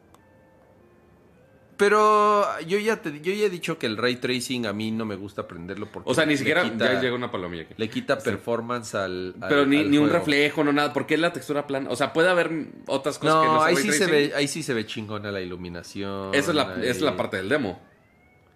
Pero 1.77 2.45
yo 2.61 2.77
ya 2.77 3.01
te, 3.01 3.19
yo 3.21 3.33
ya 3.33 3.45
he 3.45 3.49
dicho 3.49 3.79
que 3.79 3.87
el 3.87 3.97
ray 3.97 4.17
tracing 4.17 4.65
a 4.67 4.73
mí 4.73 4.91
no 4.91 5.05
me 5.05 5.15
gusta 5.15 5.41
aprenderlo 5.41 5.91
porque 5.91 6.09
O 6.09 6.13
sea, 6.13 6.25
ni 6.25 6.37
siquiera. 6.37 6.63
quita- 6.63 6.93
ya 6.93 7.01
llega 7.01 7.15
una 7.15 7.31
palomilla 7.31 7.63
aquí. 7.63 7.73
le 7.77 7.89
quita 7.89 8.19
performance 8.19 8.93
al, 8.95 9.35
al- 9.41 9.49
Pero 9.49 9.65
ni, 9.65 9.77
al 9.79 9.89
ni 9.91 9.97
un 9.97 10.09
reflejo, 10.09 10.63
no 10.63 10.71
nada. 10.71 10.93
¿Por 10.93 11.07
qué 11.07 11.17
la 11.17 11.33
textura 11.33 11.65
plana? 11.65 11.89
O 11.89 11.95
sea, 11.95 12.13
puede 12.13 12.29
haber 12.29 12.51
otras 12.87 13.17
cosas 13.17 13.35
que 13.41 13.45
no 13.47 13.53
No, 13.53 13.59
sea 13.59 13.67
ahí 13.69 13.75
ray 13.75 13.83
sí 13.83 13.91
se 13.93 14.05
ve, 14.05 14.33
ahí 14.35 14.47
sí 14.47 14.61
se 14.63 14.73
ve 14.73 14.85
chingona 14.85 15.31
la 15.31 15.41
iluminación. 15.41 16.35
Esa 16.35 16.51
es 16.51 16.55
la, 16.55 16.75
ahí- 16.75 16.87
es 16.87 17.01
la 17.01 17.17
parte 17.17 17.37
del 17.37 17.49
demo. 17.49 17.81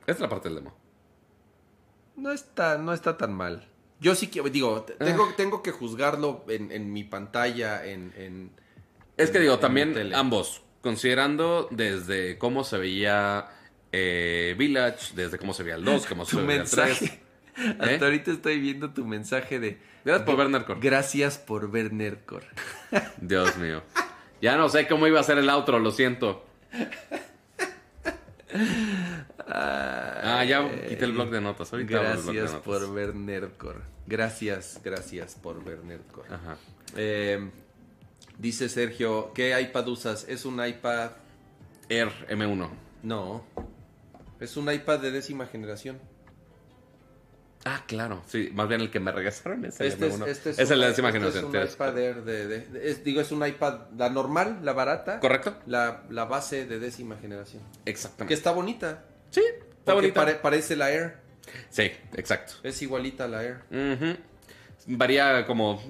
Es 0.05 0.19
la 0.19 0.29
parte 0.29 0.49
del 0.49 0.55
demo. 0.63 0.75
No 2.15 2.31
está, 2.31 2.77
no 2.77 2.93
está 2.93 3.17
tan 3.17 3.33
mal. 3.33 3.67
Yo 3.99 4.13
sí 4.15 4.27
que, 4.27 4.41
digo, 4.49 4.85
Ah. 4.99 5.05
tengo, 5.05 5.27
tengo 5.35 5.63
que 5.63 5.71
juzgarlo 5.71 6.45
en, 6.49 6.71
en 6.71 6.93
mi 6.93 7.03
pantalla, 7.03 7.83
en... 7.85 8.13
en- 8.15 8.51
Es 9.17 9.31
que 9.31 9.37
en- 9.37 9.43
digo, 9.43 9.59
también 9.59 10.13
ambos, 10.13 10.61
considerando 10.87 11.67
desde 11.69 12.37
cómo 12.37 12.63
se 12.63 12.77
veía 12.77 13.49
eh, 13.91 14.55
Village, 14.57 15.15
desde 15.15 15.37
cómo 15.37 15.53
se 15.53 15.63
veía 15.63 15.75
el 15.75 15.83
2, 15.83 16.05
cómo 16.05 16.23
se 16.23 16.37
veía 16.37 16.61
el 16.61 16.69
3. 16.69 16.77
mensaje. 16.87 17.19
Hasta 17.57 17.91
¿Eh? 17.91 17.99
ahorita 18.01 18.31
estoy 18.31 18.57
viendo 18.61 18.93
tu 18.93 19.03
mensaje 19.03 19.59
de... 19.59 19.79
Gracias 20.05 20.25
por 20.25 20.37
ver 20.37 20.49
Nerdcore. 20.49 20.79
Gracias 20.79 21.37
por 21.39 21.69
ver 21.69 21.91
Nerdcore. 21.91 22.45
Dios 23.17 23.57
mío. 23.57 23.83
Ya 24.41 24.55
no 24.55 24.69
sé 24.69 24.87
cómo 24.87 25.07
iba 25.07 25.19
a 25.19 25.23
ser 25.23 25.39
el 25.39 25.49
outro, 25.49 25.77
lo 25.79 25.91
siento. 25.91 26.45
Ah, 29.49 30.45
ya 30.47 30.69
quité 30.87 31.03
el 31.03 31.11
blog 31.11 31.29
de 31.31 31.41
notas. 31.41 31.73
Ahorita 31.73 31.99
blog 31.99 32.03
de 32.03 32.09
Gracias 32.13 32.53
notas. 32.53 32.65
por 32.65 32.93
ver 32.93 33.13
Nerdcore. 33.13 33.79
Gracias, 34.05 34.79
gracias 34.81 35.35
por 35.35 35.61
ver 35.65 35.83
Nerdcore. 35.83 36.29
Ajá. 36.33 36.55
Eh, 36.95 37.49
dice 38.37 38.69
Sergio, 38.69 39.31
¿qué 39.33 39.59
iPad 39.59 39.87
usas? 39.87 40.25
Es 40.27 40.45
un 40.45 40.63
iPad... 40.65 41.11
Air 41.89 42.09
M1. 42.29 42.69
No. 43.03 43.43
Es 44.39 44.57
un 44.57 44.71
iPad 44.71 44.99
de 44.99 45.11
décima 45.11 45.45
generación. 45.47 45.99
Ah, 47.65 47.83
claro. 47.87 48.21
Sí, 48.27 48.49
más 48.53 48.67
bien 48.69 48.81
el 48.81 48.89
que 48.91 48.99
me 48.99 49.11
regresaron 49.11 49.65
es 49.65 49.79
el 49.81 49.87
Este 49.87 50.07
es, 50.07 50.19
M1. 50.19 50.27
este 50.27 50.49
es, 50.51 50.59
el 50.71 50.79
de 50.79 50.87
décima 50.87 51.09
este 51.09 51.19
generación. 51.19 51.55
Es 51.55 51.69
un 51.71 51.75
iPad 51.75 51.97
Air 51.97 52.23
de, 52.23 52.47
de- 52.47 52.59
de- 52.67 52.89
es- 52.91 53.03
digo, 53.03 53.19
es 53.19 53.31
un 53.31 53.45
iPad, 53.45 53.87
la 53.97 54.09
normal, 54.09 54.59
la 54.63 54.73
barata. 54.73 55.19
¿Correcto? 55.19 55.57
La, 55.65 56.03
la 56.09 56.25
base 56.25 56.65
de 56.65 56.79
décima 56.79 57.17
generación. 57.17 57.63
Que 57.83 57.91
Exactamente. 57.91 58.33
está 58.35 58.51
bonita. 58.51 59.03
Sí, 59.31 59.41
está 59.41 59.93
porque 59.93 59.93
bonita. 60.07 60.21
pare- 60.21 60.35
parece 60.35 60.75
la 60.77 60.91
Air. 60.91 61.17
Sí, 61.69 61.91
exacto. 62.15 62.53
Es 62.63 62.81
igualita 62.81 63.25
a 63.25 63.27
la 63.27 63.43
Air. 63.43 63.57
Ujú. 63.71 64.17
Varía 64.87 65.45
como 65.45 65.81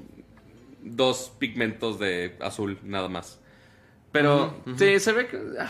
dos 0.96 1.32
pigmentos 1.40 2.00
de 2.00 2.36
azul, 2.40 2.80
nada 2.84 3.08
más. 3.10 3.40
Pero 4.12 4.62
ujú. 4.66 4.78
sí, 4.78 5.00
se 5.00 5.12
ve 5.12 5.28
que. 5.28 5.40
ah, 5.60 5.70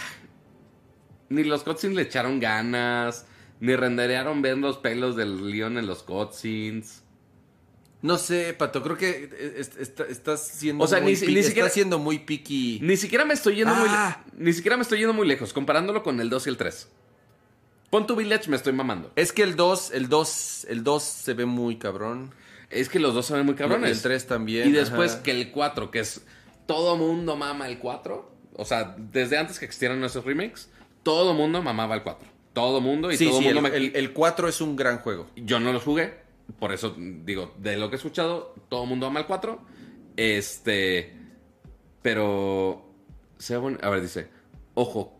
ni 1.29 1.43
los 1.43 1.63
cutscenes 1.63 1.95
le 1.95 2.03
echaron 2.03 2.39
ganas. 2.39 3.25
Ni 3.59 3.75
renderearon 3.75 4.43
ver 4.43 4.57
los 4.59 4.77
pelos 4.77 5.15
del 5.15 5.49
león 5.49 5.77
en 5.79 5.87
los 5.87 6.03
cutscenes. 6.03 7.03
No 8.03 8.17
sé, 8.19 8.53
Pato, 8.53 8.83
creo 8.83 8.95
que 8.95 9.31
es- 9.57 9.75
está- 9.77 10.05
estás 10.05 10.47
siendo 10.47 10.83
O 10.83 10.87
sea, 10.87 11.01
muy 11.01 11.13
ni 11.15 11.19
ni 11.19 11.27
estás 11.29 11.45
siquiera- 11.47 11.69
siendo 11.69 11.97
muy 11.97 12.19
picky. 12.19 12.79
Ni 12.83 12.95
siquiera 12.95 13.25
me 13.25 13.33
estoy 13.33 13.55
yendo 13.55 13.73
muy 13.73 13.87
Ah. 13.89 14.23
le- 14.37 14.43
Ni 14.45 14.53
siquiera 14.53 14.77
me 14.77 14.83
estoy 14.83 14.99
yendo 14.99 15.13
muy 15.15 15.27
lejos, 15.27 15.51
comparándolo 15.53 16.03
con 16.03 16.19
el 16.21 16.29
2 16.29 16.45
y 16.45 16.51
el 16.51 16.57
3. 16.57 16.87
Pon 17.89 18.05
tu 18.05 18.15
Village, 18.15 18.47
me 18.51 18.55
estoy 18.55 18.73
mamando. 18.73 19.11
Es 19.15 19.31
que 19.33 19.41
el 19.41 19.55
2, 19.55 19.89
el 19.91 20.07
2, 20.09 20.65
el 20.69 20.83
2 20.83 21.01
se 21.01 21.33
ve 21.33 21.45
muy 21.45 21.77
cabrón. 21.77 22.31
Es 22.69 22.89
que 22.89 22.99
los 22.99 23.13
dos 23.13 23.25
se 23.25 23.33
ven 23.33 23.45
muy 23.45 23.55
cabrones. 23.55 23.91
El 23.91 24.01
3 24.01 24.27
también. 24.27 24.67
Y 24.67 24.71
después 24.71 25.13
ajá. 25.15 25.23
que 25.23 25.31
el 25.31 25.51
4, 25.51 25.89
que 25.91 25.99
es. 25.99 26.25
Todo 26.65 26.97
mundo 26.97 27.35
mama 27.35 27.67
el 27.67 27.79
4. 27.79 28.31
O 28.55 28.65
sea, 28.65 28.95
desde 28.97 29.37
antes 29.37 29.59
que 29.59 29.65
existieran 29.65 30.03
esos 30.03 30.25
remakes, 30.25 30.69
todo 31.03 31.33
mundo 31.33 31.61
mamaba 31.61 31.95
el 31.95 32.03
4. 32.03 32.27
todo 32.53 32.81
mundo 32.81 33.11
y 33.11 33.17
sí, 33.17 33.27
todo 33.29 33.37
sí, 33.39 33.45
mundo 33.45 33.59
el, 33.59 33.71
me... 33.71 33.77
el- 33.77 33.95
el 33.95 34.13
4 34.13 34.47
es 34.49 34.59
un 34.61 34.75
gran 34.75 34.97
juego. 34.99 35.27
Yo 35.35 35.59
no 35.59 35.71
lo 35.71 35.79
jugué, 35.79 36.15
por 36.59 36.73
eso 36.73 36.95
digo, 36.97 37.53
de 37.59 37.77
lo 37.77 37.89
que 37.89 37.95
he 37.95 37.97
escuchado, 37.97 38.55
todo 38.67 38.83
el 38.83 38.89
mundo 38.89 39.05
ama 39.05 39.19
el 39.19 39.27
4. 39.27 39.61
Este, 40.17 41.13
pero 42.01 42.83
sea 43.37 43.59
bueno, 43.59 43.77
a 43.81 43.89
ver, 43.89 44.01
dice, 44.01 44.27
ojo, 44.73 45.13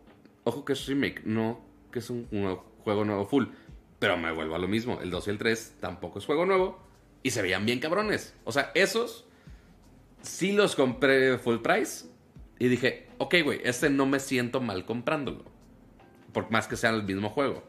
ojo 0.44 0.64
que 0.64 0.72
es 0.72 0.86
remake, 0.86 1.22
no 1.24 1.60
que 1.92 2.00
es 2.00 2.10
un, 2.10 2.26
un 2.32 2.56
juego 2.84 3.04
nuevo 3.04 3.24
full, 3.26 3.44
pero 3.98 4.16
me 4.16 4.32
vuelvo 4.32 4.54
a 4.54 4.58
lo 4.58 4.68
mismo, 4.68 4.98
el 5.00 5.10
2 5.10 5.28
y 5.28 5.30
el 5.30 5.38
3 5.38 5.74
tampoco 5.80 6.18
es 6.18 6.26
juego 6.26 6.44
nuevo 6.44 6.78
y 7.22 7.30
se 7.30 7.42
veían 7.42 7.66
bien 7.66 7.80
cabrones. 7.80 8.34
O 8.44 8.52
sea, 8.52 8.70
esos 8.74 9.26
sí 10.22 10.52
los 10.52 10.74
compré 10.76 11.38
full 11.38 11.58
price 11.58 12.06
y 12.58 12.68
dije, 12.68 13.08
ok, 13.18 13.36
güey, 13.44 13.60
este 13.64 13.90
no 13.90 14.06
me 14.06 14.20
siento 14.20 14.60
mal 14.60 14.84
comprándolo. 14.84 15.44
Por 16.32 16.50
más 16.50 16.68
que 16.68 16.76
sea 16.76 16.90
el 16.90 17.02
mismo 17.04 17.30
juego. 17.30 17.62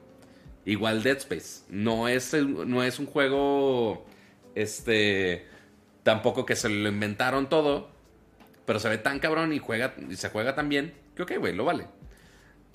Igual 0.66 1.02
Dead 1.04 1.18
Space. 1.18 1.64
No 1.70 2.08
es, 2.08 2.34
no 2.34 2.84
es 2.84 3.00
un 3.00 3.06
juego. 3.06 4.06
Este. 4.56 5.48
Tampoco 6.04 6.46
que 6.46 6.56
se 6.56 6.70
lo 6.70 6.90
inventaron 6.90 7.50
todo. 7.50 7.90
Pero 8.66 8.80
se 8.80 8.90
ve 8.90 8.98
tan 8.98 9.20
cabrón 9.20 9.54
y, 9.54 9.60
juega, 9.60 9.96
y 10.10 10.16
se 10.16 10.30
juega 10.30 10.54
tan 10.56 10.70
bien. 10.70 10.94
Que 11.16 11.24
ok, 11.24 11.38
güey, 11.40 11.56
lo 11.56 11.66
vale. 11.66 11.88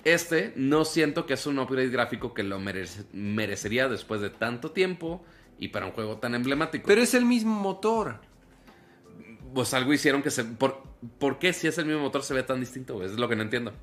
Este 0.03 0.51
no 0.55 0.85
siento 0.85 1.25
que 1.25 1.35
es 1.35 1.45
un 1.45 1.57
upgrade 1.59 1.89
gráfico 1.89 2.33
que 2.33 2.43
lo 2.43 2.59
merece- 2.59 3.05
merecería 3.13 3.87
después 3.87 4.19
de 4.21 4.29
tanto 4.29 4.71
tiempo. 4.71 5.23
Y 5.57 5.69
para 5.69 5.85
un 5.85 5.91
juego 5.93 6.17
tan 6.17 6.35
emblemático. 6.35 6.85
Pero 6.87 7.01
es 7.01 7.13
el 7.13 7.25
mismo 7.25 7.55
motor. 7.55 8.19
pues 9.53 9.73
algo 9.73 9.93
hicieron 9.93 10.21
que 10.21 10.31
se. 10.31 10.43
¿Por, 10.43 10.83
¿por 11.19 11.39
qué 11.39 11.53
si 11.53 11.67
es 11.67 11.77
el 11.77 11.85
mismo 11.85 12.01
motor 12.01 12.23
se 12.23 12.33
ve 12.33 12.43
tan 12.43 12.59
distinto? 12.59 12.95
güey? 12.95 13.07
Es 13.07 13.17
lo 13.17 13.29
que 13.29 13.35
no 13.35 13.43
entiendo. 13.43 13.73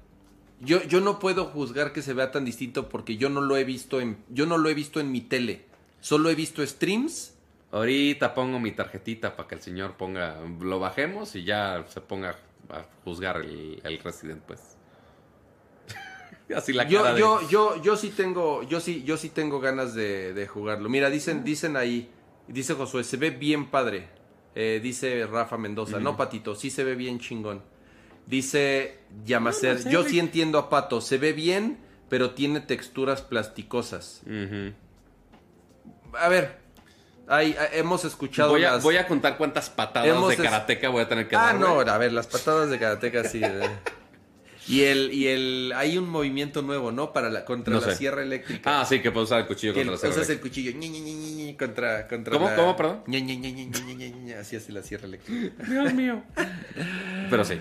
Yo, 0.60 0.83
yo 0.84 1.01
no 1.01 1.18
puedo 1.18 1.47
juzgar 1.47 1.92
que 1.92 2.02
se 2.02 2.12
vea 2.15 2.31
tan 2.31 2.44
distinto 2.44 2.89
porque 2.89 3.17
yo 3.17 3.28
no 3.28 3.41
lo 3.41 3.57
he 3.57 3.65
visto 3.65 4.01
en, 4.01 4.18
yo 4.28 4.47
no 4.47 4.59
lo 4.59 4.68
he 4.68 4.75
visto 4.75 5.01
en 5.01 5.10
mi 5.10 5.20
tele. 5.20 5.65
Solo 6.01 6.31
he 6.31 6.34
visto 6.34 6.65
streams. 6.67 7.34
Ahorita 7.73 8.34
pongo 8.34 8.60
mi 8.60 8.73
tarjetita 8.73 9.34
para 9.34 9.49
que 9.49 9.55
el 9.55 9.62
señor 9.62 9.97
ponga, 9.97 10.41
lo 10.60 10.78
bajemos 10.78 11.34
y 11.36 11.44
ya 11.44 11.84
se 11.89 12.01
ponga 12.02 12.36
a 12.68 12.84
juzgar 13.05 13.39
el, 13.39 13.81
el 13.83 13.99
Resident, 13.99 14.42
pues. 14.42 14.72
Así 16.56 16.72
la 16.72 16.84
cara 16.84 16.90
Yo, 16.92 17.14
de- 17.14 17.20
yo, 17.20 17.48
yo, 17.48 17.82
yo 17.82 17.96
sí 17.96 18.10
tengo, 18.10 18.62
yo 18.64 18.80
sí, 18.80 19.02
yo 19.04 19.16
sí 19.16 19.28
tengo 19.30 19.60
ganas 19.60 19.94
de, 19.94 20.32
de 20.34 20.46
jugarlo. 20.46 20.88
Mira, 20.88 21.08
dicen, 21.10 21.44
dicen 21.44 21.76
ahí, 21.76 22.10
dice 22.48 22.74
Josué, 22.74 23.04
se 23.04 23.16
ve 23.16 23.30
bien 23.30 23.70
padre. 23.70 24.08
Eh, 24.54 24.80
dice 24.82 25.26
Rafa 25.26 25.56
Mendoza, 25.56 25.98
no 25.98 26.14
Patito, 26.16 26.54
sí 26.54 26.70
se 26.70 26.84
ve 26.84 26.94
bien 26.94 27.18
chingón. 27.20 27.62
Dice 28.26 28.98
Yamacer, 29.24 29.72
No, 29.72 29.78
no 29.78 29.82
sé, 29.84 29.90
yo 29.90 30.04
sí 30.04 30.18
entiendo 30.18 30.58
a 30.58 30.68
Pato, 30.68 31.00
se 31.00 31.16
ve 31.18 31.32
bien, 31.32 31.78
pero 32.10 32.32
tiene 32.32 32.60
texturas 32.60 33.22
plasticosas. 33.22 34.20
A 36.20 36.28
ver, 36.28 36.58
hay, 37.28 37.56
hemos 37.72 38.04
escuchado 38.04 38.50
voy, 38.50 38.64
a, 38.64 38.72
las- 38.72 38.82
voy 38.82 38.96
a 38.98 39.06
contar 39.08 39.38
cuántas 39.38 39.70
patadas 39.70 40.08
Hemos 40.10 40.28
de 40.28 40.34
es- 40.34 40.40
karateca 40.42 40.90
voy 40.90 41.02
a 41.02 41.08
tener 41.08 41.26
que 41.28 41.36
Ah, 41.36 41.46
dar. 41.46 41.54
no, 41.54 41.74
güey. 41.76 41.88
a 41.88 41.96
ver, 41.98 42.12
las 42.12 42.26
patadas 42.26 42.68
de 42.68 42.78
karateca 42.78 43.24
sí. 43.24 43.40
Y 44.68 44.82
el, 44.82 45.12
y 45.12 45.26
el, 45.26 45.73
hay 45.74 45.99
un 45.99 46.08
movimiento 46.08 46.62
nuevo, 46.62 46.92
¿no? 46.92 47.12
Para 47.12 47.31
la, 47.31 47.44
contra 47.44 47.74
no 47.74 47.81
la 47.81 47.89
sé. 47.89 47.97
sierra 47.97 48.23
eléctrica. 48.23 48.81
Ah, 48.81 48.84
sí, 48.84 49.00
que 49.00 49.10
puedes 49.10 49.28
usar 49.28 49.41
el 49.41 49.47
cuchillo 49.47 49.73
contra 49.73 49.82
el, 49.82 49.91
la 49.92 49.97
sierra 49.99 50.15
usas 50.15 50.28
eléctrica. 50.28 50.70
Usas 50.70 50.78
el 50.78 50.81
cuchillo 50.81 51.00
Ñi, 51.00 51.00
Ñi, 51.00 51.34
Ñi, 51.44 51.57
contra, 51.57 52.07
contra 52.07 52.32
¿Cómo? 52.34 52.49
La... 52.49 52.57
¿Cómo, 52.57 52.76
perdón? 52.76 53.02
así 54.39 54.57
hace 54.57 54.73
la 54.73 54.82
sierra 54.82 55.07
eléctrica. 55.07 55.65
Dios 55.68 55.94
mío. 55.94 56.23
Pero 57.28 57.44
sí. 57.44 57.58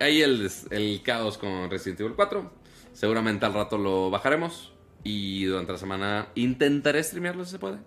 Ahí 0.00 0.22
el, 0.22 0.50
el 0.70 1.02
caos 1.04 1.38
con 1.38 1.70
Resident 1.70 2.00
Evil 2.00 2.14
4. 2.16 2.52
Seguramente 2.92 3.46
al 3.46 3.54
rato 3.54 3.78
lo 3.78 4.10
bajaremos. 4.10 4.72
Y 5.04 5.44
durante 5.44 5.72
la 5.72 5.78
semana 5.78 6.28
intentaré 6.34 7.02
streamearlo 7.02 7.44
si 7.44 7.52
se 7.52 7.58
puede. 7.58 7.78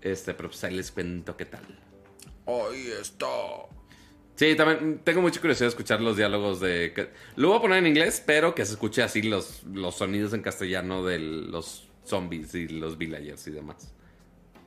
Este, 0.00 0.32
pero 0.34 0.48
pues 0.48 0.62
ahí 0.64 0.74
les 0.76 0.92
cuento 0.92 1.36
qué 1.36 1.44
tal. 1.44 1.64
Ahí 2.46 2.92
está. 3.00 3.26
Sí, 4.38 4.54
también 4.54 5.00
tengo 5.02 5.20
mucha 5.20 5.40
curiosidad 5.40 5.64
de 5.66 5.70
escuchar 5.70 6.00
los 6.00 6.16
diálogos 6.16 6.60
de... 6.60 7.10
Lo 7.34 7.48
voy 7.48 7.58
a 7.58 7.60
poner 7.60 7.78
en 7.78 7.88
inglés, 7.88 8.22
pero 8.24 8.54
que 8.54 8.64
se 8.64 8.74
escuche 8.74 9.02
así 9.02 9.20
los, 9.22 9.64
los 9.64 9.96
sonidos 9.96 10.32
en 10.32 10.42
castellano 10.42 11.04
de 11.04 11.18
los 11.18 11.88
zombies 12.04 12.54
y 12.54 12.68
los 12.68 12.96
villagers 12.96 13.48
y 13.48 13.50
demás. 13.50 13.92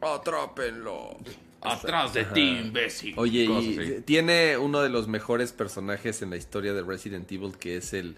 Atrápenlo. 0.01 1.15
Atrás 1.61 2.13
de 2.13 2.25
ti, 2.25 2.41
imbécil. 2.59 3.13
Oye, 3.17 3.45
Cosas 3.45 3.63
y 3.63 3.79
así. 3.79 4.01
tiene 4.01 4.57
uno 4.57 4.81
de 4.81 4.89
los 4.89 5.07
mejores 5.07 5.53
personajes 5.53 6.21
en 6.21 6.31
la 6.31 6.35
historia 6.35 6.73
de 6.73 6.81
Resident 6.81 7.31
Evil 7.31 7.55
que 7.57 7.77
es 7.77 7.93
el 7.93 8.17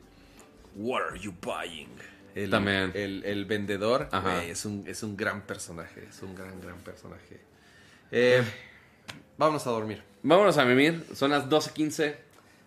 What 0.75 1.01
are 1.11 1.19
you 1.19 1.35
buying? 1.39 1.89
El, 2.33 2.49
También. 2.49 2.91
El, 2.95 3.23
el 3.25 3.45
vendedor 3.45 4.09
Ajá. 4.11 4.37
güey, 4.37 4.49
es, 4.49 4.65
un, 4.65 4.85
es 4.87 5.03
un 5.03 5.15
gran 5.15 5.45
personaje. 5.45 6.07
Es 6.09 6.23
un 6.23 6.33
gran, 6.33 6.59
gran 6.61 6.79
personaje. 6.79 7.41
Eh, 8.09 8.41
vámonos 9.37 9.67
a 9.67 9.69
dormir. 9.69 10.01
Vámonos 10.25 10.57
a 10.57 10.63
mimir. 10.63 11.03
Son 11.13 11.31
las 11.31 11.49
12.15 11.49 12.15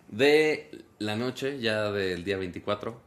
de 0.09 0.71
la 0.99 1.17
noche, 1.17 1.59
ya 1.59 1.91
del 1.91 2.23
día 2.23 2.37
24. 2.37 3.01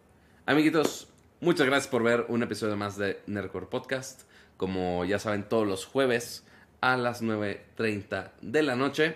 Amiguitos, 0.47 1.07
muchas 1.39 1.67
gracias 1.67 1.87
por 1.87 2.01
ver 2.01 2.25
un 2.29 2.41
episodio 2.41 2.75
más 2.75 2.97
de 2.97 3.19
Nerdcore 3.27 3.67
Podcast. 3.67 4.23
Como 4.57 5.05
ya 5.05 5.19
saben, 5.19 5.47
todos 5.47 5.67
los 5.67 5.85
jueves 5.85 6.47
a 6.81 6.97
las 6.97 7.21
9.30 7.21 8.31
de 8.41 8.63
la 8.63 8.75
noche. 8.75 9.15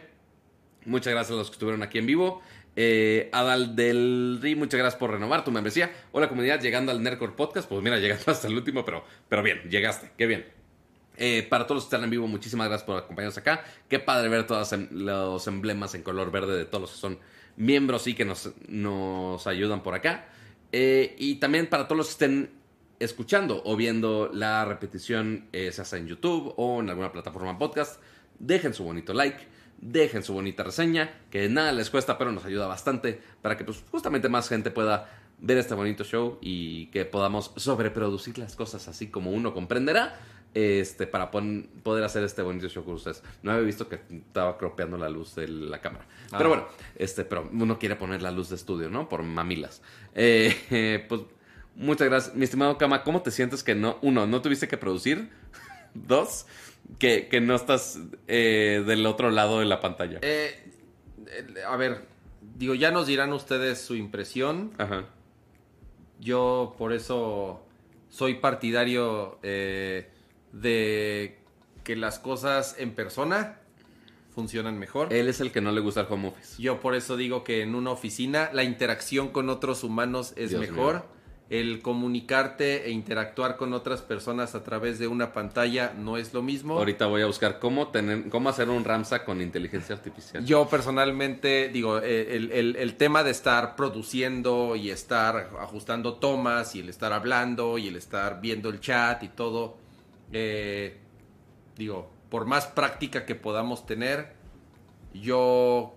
Muchas 0.86 1.12
gracias 1.12 1.32
a 1.32 1.40
los 1.40 1.50
que 1.50 1.54
estuvieron 1.54 1.82
aquí 1.82 1.98
en 1.98 2.06
vivo. 2.06 2.44
Eh, 2.76 3.32
Adal 3.34 3.76
del 3.76 4.38
Ri, 4.40 4.56
muchas 4.56 4.78
gracias 4.78 5.00
por 5.00 5.10
renovar 5.10 5.44
tu 5.44 5.50
membresía. 5.50 5.92
Hola 6.12 6.30
comunidad, 6.30 6.62
llegando 6.62 6.92
al 6.92 7.02
Nerdcore 7.02 7.32
Podcast. 7.32 7.68
Pues 7.68 7.82
mira, 7.82 7.98
llegaste 8.00 8.30
hasta 8.30 8.48
el 8.48 8.54
último, 8.54 8.86
pero, 8.86 9.04
pero 9.30 9.42
bien, 9.42 9.64
llegaste, 9.68 10.12
qué 10.16 10.28
bien. 10.28 10.63
Eh, 11.18 11.46
para 11.50 11.66
todos 11.66 11.78
los 11.78 11.84
que 11.86 11.96
están 11.96 12.04
en 12.04 12.10
vivo, 12.10 12.28
muchísimas 12.28 12.68
gracias 12.68 12.86
por 12.86 12.98
acompañarnos 12.98 13.38
acá. 13.38 13.64
Qué 13.88 14.00
padre 14.00 14.30
ver 14.30 14.48
todos 14.48 14.72
em- 14.74 14.88
los 14.92 15.46
emblemas 15.48 15.94
en 15.96 16.04
color 16.04 16.32
verde 16.32 16.58
de 16.58 16.66
todos 16.66 16.82
los 16.82 16.92
que 16.92 16.98
son 16.98 17.20
miembros 17.56 18.08
y 18.08 18.16
que 18.16 18.26
nos, 18.26 18.52
nos 18.68 19.46
ayudan 19.48 19.84
por 19.84 19.94
acá. 19.94 20.26
Eh, 20.72 21.16
y 21.20 21.36
también 21.36 21.68
para 21.68 21.88
todos 21.88 21.98
los 21.98 22.08
que 22.08 22.12
estén 22.12 22.50
escuchando 23.00 23.62
o 23.66 23.76
viendo 23.76 24.30
la 24.34 24.66
repetición, 24.66 25.48
eh, 25.52 25.72
sea 25.72 25.86
sea 25.86 26.00
en 26.00 26.08
YouTube 26.08 26.54
o 26.58 26.80
en 26.80 26.90
alguna 26.90 27.12
plataforma 27.12 27.58
podcast, 27.60 28.02
dejen 28.40 28.74
su 28.74 28.84
bonito 28.84 29.14
like, 29.14 29.38
dejen 29.78 30.24
su 30.24 30.34
bonita 30.34 30.64
reseña, 30.64 31.12
que 31.30 31.48
nada 31.50 31.72
les 31.74 31.90
cuesta, 31.90 32.18
pero 32.18 32.32
nos 32.32 32.46
ayuda 32.46 32.68
bastante 32.68 33.22
para 33.42 33.58
que 33.58 33.66
pues, 33.66 33.84
justamente 33.92 34.30
más 34.30 34.48
gente 34.50 34.72
pueda 34.72 35.10
ver 35.40 35.58
este 35.58 35.74
bonito 35.74 36.04
show 36.04 36.38
y 36.42 36.88
que 36.88 37.06
podamos 37.06 37.52
sobreproducir 37.58 38.38
las 38.38 38.56
cosas 38.56 38.88
así 38.88 39.08
como 39.08 39.32
uno 39.32 39.54
comprenderá 39.54 40.18
este, 40.54 41.08
para 41.08 41.32
pon- 41.32 41.70
poder 41.84 42.04
hacer 42.04 42.24
este 42.24 42.42
bonito 42.42 42.68
show 42.70 42.84
con 42.84 42.96
ustedes. 42.96 43.24
No 43.42 43.52
había 43.52 43.64
visto 43.64 43.88
que 43.90 44.00
estaba 44.12 44.58
cropeando 44.58 44.98
la 44.98 45.10
luz 45.10 45.36
de 45.36 45.48
la 45.48 45.82
cámara. 45.82 46.06
Pero 46.32 46.46
Ah. 46.46 46.48
bueno, 46.48 46.68
este, 46.96 47.26
pero 47.26 47.50
uno 47.52 47.80
quiere 47.80 47.96
poner 47.96 48.22
la 48.22 48.32
luz 48.32 48.50
de 48.50 48.56
estudio, 48.56 48.90
¿no? 48.90 49.10
Por 49.10 49.24
mamilas. 49.24 49.82
Eh, 50.16 50.56
eh, 50.72 51.06
pues 51.10 51.22
muchas 51.76 52.08
gracias. 52.08 52.36
Mi 52.36 52.44
estimado 52.44 52.78
Kama, 52.78 53.04
¿cómo 53.04 53.22
te 53.22 53.32
sientes 53.32 53.64
que 53.64 53.76
no, 53.76 53.98
uno, 54.02 54.28
no 54.28 54.42
tuviste 54.42 54.68
que 54.68 54.78
producir? 54.78 55.30
Dos, 55.94 56.46
que, 57.00 57.28
que 57.28 57.40
no 57.42 57.56
estás 57.56 58.00
eh, 58.28 58.84
del 58.86 59.06
otro 59.06 59.32
lado 59.32 59.60
de 59.60 59.66
la 59.66 59.80
pantalla. 59.80 60.20
Eh, 60.22 60.72
a 61.68 61.76
ver, 61.78 62.06
digo, 62.58 62.74
ya 62.76 62.92
nos 62.92 63.08
dirán 63.08 63.34
ustedes 63.34 63.80
su 63.82 63.96
impresión. 63.96 64.72
Ajá. 64.78 65.06
Yo 66.20 66.76
por 66.78 66.94
eso 66.94 67.66
soy 68.10 68.36
partidario 68.36 69.40
eh, 69.44 70.10
de 70.54 71.38
que 71.84 71.96
las 71.98 72.20
cosas 72.20 72.76
en 72.80 72.92
persona 72.96 73.60
funcionan 74.34 74.80
mejor. 74.80 75.12
Él 75.14 75.28
es 75.28 75.42
el 75.42 75.52
que 75.52 75.62
no 75.62 75.72
le 75.72 75.82
gusta 75.82 76.02
el 76.02 76.08
home 76.10 76.30
office. 76.30 76.62
Yo 76.62 76.80
por 76.80 76.96
eso 76.96 77.18
digo 77.18 77.44
que 77.44 77.62
en 77.62 77.76
una 77.76 77.92
oficina 77.92 78.50
la 78.54 78.64
interacción 78.64 79.28
con 79.30 79.50
otros 79.50 79.84
humanos 79.84 80.34
es 80.38 80.52
Dios 80.52 80.62
mejor. 80.62 80.94
mío. 80.96 81.04
El 81.50 81.82
comunicarte 81.84 82.86
e 82.88 82.92
interactuar 82.92 83.58
con 83.58 83.74
otras 83.74 84.02
personas 84.02 84.56
a 84.56 84.64
través 84.64 84.98
de 84.98 85.08
una 85.08 85.34
pantalla 85.34 85.94
no 85.96 86.18
es 86.18 86.34
lo 86.34 86.42
mismo. 86.42 86.80
Ahorita 86.80 87.06
voy 87.06 87.22
a 87.22 87.28
buscar 87.28 87.60
cómo, 87.60 87.90
tener, 87.90 88.30
cómo 88.30 88.50
hacer 88.50 88.70
un 88.70 88.84
Ramsa 88.84 89.24
con 89.24 89.40
inteligencia 89.40 89.94
artificial. 89.94 90.44
Yo 90.46 90.68
personalmente 90.68 91.70
digo, 91.72 92.00
eh, 92.00 92.36
el, 92.38 92.52
el- 92.54 92.76
el 92.78 92.96
tema 92.96 93.24
de 93.24 93.32
estar 93.32 93.76
produciendo 93.76 94.76
y 94.76 94.90
estar 94.90 95.52
ajustando 95.60 96.16
tomas 96.16 96.76
y 96.76 96.80
el 96.80 96.90
estar 96.90 97.14
hablando 97.14 97.78
y 97.78 97.90
el 97.90 97.98
estar 97.98 98.42
viendo 98.42 98.70
el 98.70 98.80
chat 98.80 99.22
y 99.22 99.28
todo, 99.28 99.78
eh, 100.34 100.98
digo, 101.78 102.12
por 102.30 102.46
más 102.46 102.66
práctica 102.68 103.26
que 103.26 103.36
podamos 103.36 103.86
tener, 103.86 104.34
yo, 105.14 105.96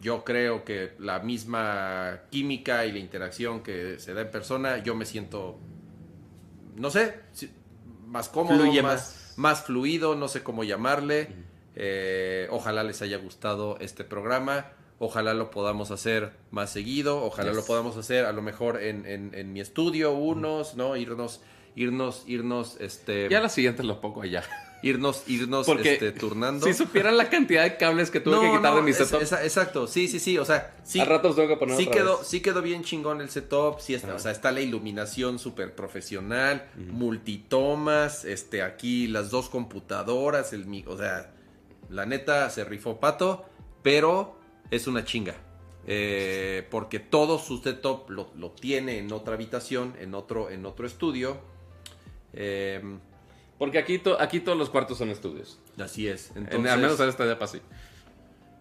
yo 0.00 0.24
creo 0.24 0.64
que 0.64 0.92
la 0.98 1.18
misma 1.20 2.20
química 2.30 2.84
y 2.86 2.92
la 2.92 2.98
interacción 2.98 3.62
que 3.62 3.98
se 3.98 4.14
da 4.14 4.20
en 4.22 4.30
persona, 4.30 4.78
yo 4.78 4.94
me 4.94 5.06
siento, 5.06 5.58
no 6.76 6.90
sé, 6.90 7.20
más 8.06 8.28
cómodo, 8.28 8.58
Fluye 8.58 8.82
más, 8.82 8.92
más. 8.92 9.34
más 9.38 9.62
fluido, 9.64 10.14
no 10.14 10.28
sé 10.28 10.42
cómo 10.42 10.62
llamarle. 10.64 11.28
Eh, 11.76 12.46
ojalá 12.50 12.84
les 12.84 13.02
haya 13.02 13.16
gustado 13.16 13.78
este 13.80 14.04
programa. 14.04 14.66
Ojalá 15.00 15.34
lo 15.34 15.50
podamos 15.50 15.90
hacer 15.90 16.32
más 16.52 16.70
seguido. 16.70 17.24
Ojalá 17.24 17.48
Yes. 17.50 17.56
lo 17.56 17.64
podamos 17.66 17.96
hacer 17.96 18.26
a 18.26 18.32
lo 18.32 18.42
mejor 18.42 18.80
en, 18.80 19.04
en- 19.06 19.34
en 19.34 19.52
mi 19.52 19.60
estudio, 19.60 20.12
unos, 20.12 20.76
¿no? 20.76 20.96
Irnos, 20.96 21.40
irnos, 21.76 22.24
irnos, 22.26 22.76
este. 22.80 23.28
Ya 23.28 23.40
la 23.40 23.48
siguiente 23.48 23.82
lo 23.82 24.00
pongo 24.00 24.22
allá. 24.22 24.42
Irnos, 24.84 25.24
irnos 25.28 25.64
Porque 25.64 25.94
este, 25.94 26.12
turnando. 26.12 26.66
si 26.66 26.74
supieran 26.74 27.16
la 27.16 27.30
cantidad 27.30 27.62
de 27.62 27.78
cables 27.78 28.10
que 28.10 28.20
tuve 28.20 28.34
No, 28.34 28.42
que 28.42 28.48
quitar 28.58 28.72
no, 28.72 28.76
de 28.76 28.82
mi 28.82 28.90
es- 28.90 28.98
setup, 28.98 29.22
esa- 29.22 29.42
exacto, 29.42 29.86
sí, 29.86 30.08
sí, 30.08 30.20
sí, 30.20 30.36
o 30.36 30.44
sea, 30.44 30.76
sí, 30.84 31.00
a 31.00 31.06
ratos 31.06 31.34
tengo 31.36 31.48
que 31.48 31.56
poner 31.56 31.74
sí 31.78 31.84
otra 31.84 31.94
quedó, 32.02 32.18
vez. 32.18 32.26
sí 32.28 32.40
quedó 32.42 32.60
bien 32.60 32.82
chingón 32.84 33.22
el 33.22 33.30
setup, 33.30 33.80
sí 33.80 33.94
está, 33.94 34.14
o 34.14 34.18
sea, 34.18 34.30
está 34.30 34.52
la 34.52 34.60
iluminación 34.60 35.38
súper 35.38 35.74
profesional, 35.74 36.68
multitomas, 37.34 38.24
este, 38.26 38.62
aquí 38.62 39.06
las 39.06 39.30
dos 39.30 39.48
computadoras, 39.48 40.52
el 40.52 40.66
mi, 40.66 40.84
o 40.86 40.96
sea, 40.98 41.32
la 41.88 42.04
neta 42.06 42.50
se 42.50 42.64
rifó 42.64 43.00
pato, 43.00 43.46
pero 43.82 44.36
es 44.70 44.86
una 44.86 45.04
chinga. 45.04 45.34
eh, 45.86 46.66
porque 46.70 46.98
todo 46.98 47.38
su 47.38 47.58
setup 47.58 48.08
lo, 48.10 48.30
lo 48.36 48.50
tiene 48.52 48.98
en 48.98 49.12
otra 49.12 49.34
habitación, 49.34 49.94
en 50.00 50.14
otro, 50.14 50.48
en 50.50 50.64
otro 50.66 50.86
estudio. 50.86 51.38
Eh, 52.34 52.82
Porque 53.58 53.78
aquí, 53.78 53.98
to- 53.98 54.20
aquí 54.20 54.40
todos 54.40 54.58
los 54.58 54.68
cuartos 54.70 54.98
son 54.98 55.10
estudios. 55.10 55.58
así 55.78 56.08
es. 56.08 56.30
En- 56.32 56.44
Entonces, 56.44 56.72
al 56.72 56.80
menos 56.80 57.00
en 57.00 57.08
esta 57.08 57.24
depa 57.24 57.46
sí. 57.46 57.58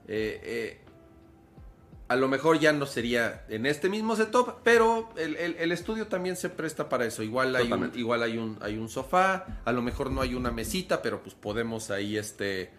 Eh, 0.08 0.40
eh, 0.44 0.80
a 2.10 2.16
lo 2.16 2.28
mejor 2.28 2.60
ya 2.60 2.74
no 2.74 2.86
sería 2.86 3.44
en 3.50 3.66
este 3.66 3.90
mismo 3.90 4.16
setup, 4.16 4.58
pero 4.64 5.10
el, 5.18 5.36
el- 5.38 5.56
el 5.58 5.72
estudio 5.72 6.08
también 6.08 6.36
se 6.36 6.50
presta 6.50 6.90
para 6.90 7.06
eso. 7.06 7.24
Igual 7.24 7.56
hay 7.56 7.72
un, 7.72 7.92
igual 7.96 8.22
hay 8.24 8.38
un, 8.38 8.58
hay 8.62 8.78
un 8.78 8.90
sofá, 8.90 9.62
a 9.66 9.72
lo 9.72 9.82
mejor 9.82 10.12
no 10.12 10.22
hay 10.22 10.36
una 10.36 10.52
mesita, 10.52 11.02
pero 11.02 11.24
pues 11.24 11.34
podemos 11.34 11.90
ahí 11.90 12.18
este 12.18 12.70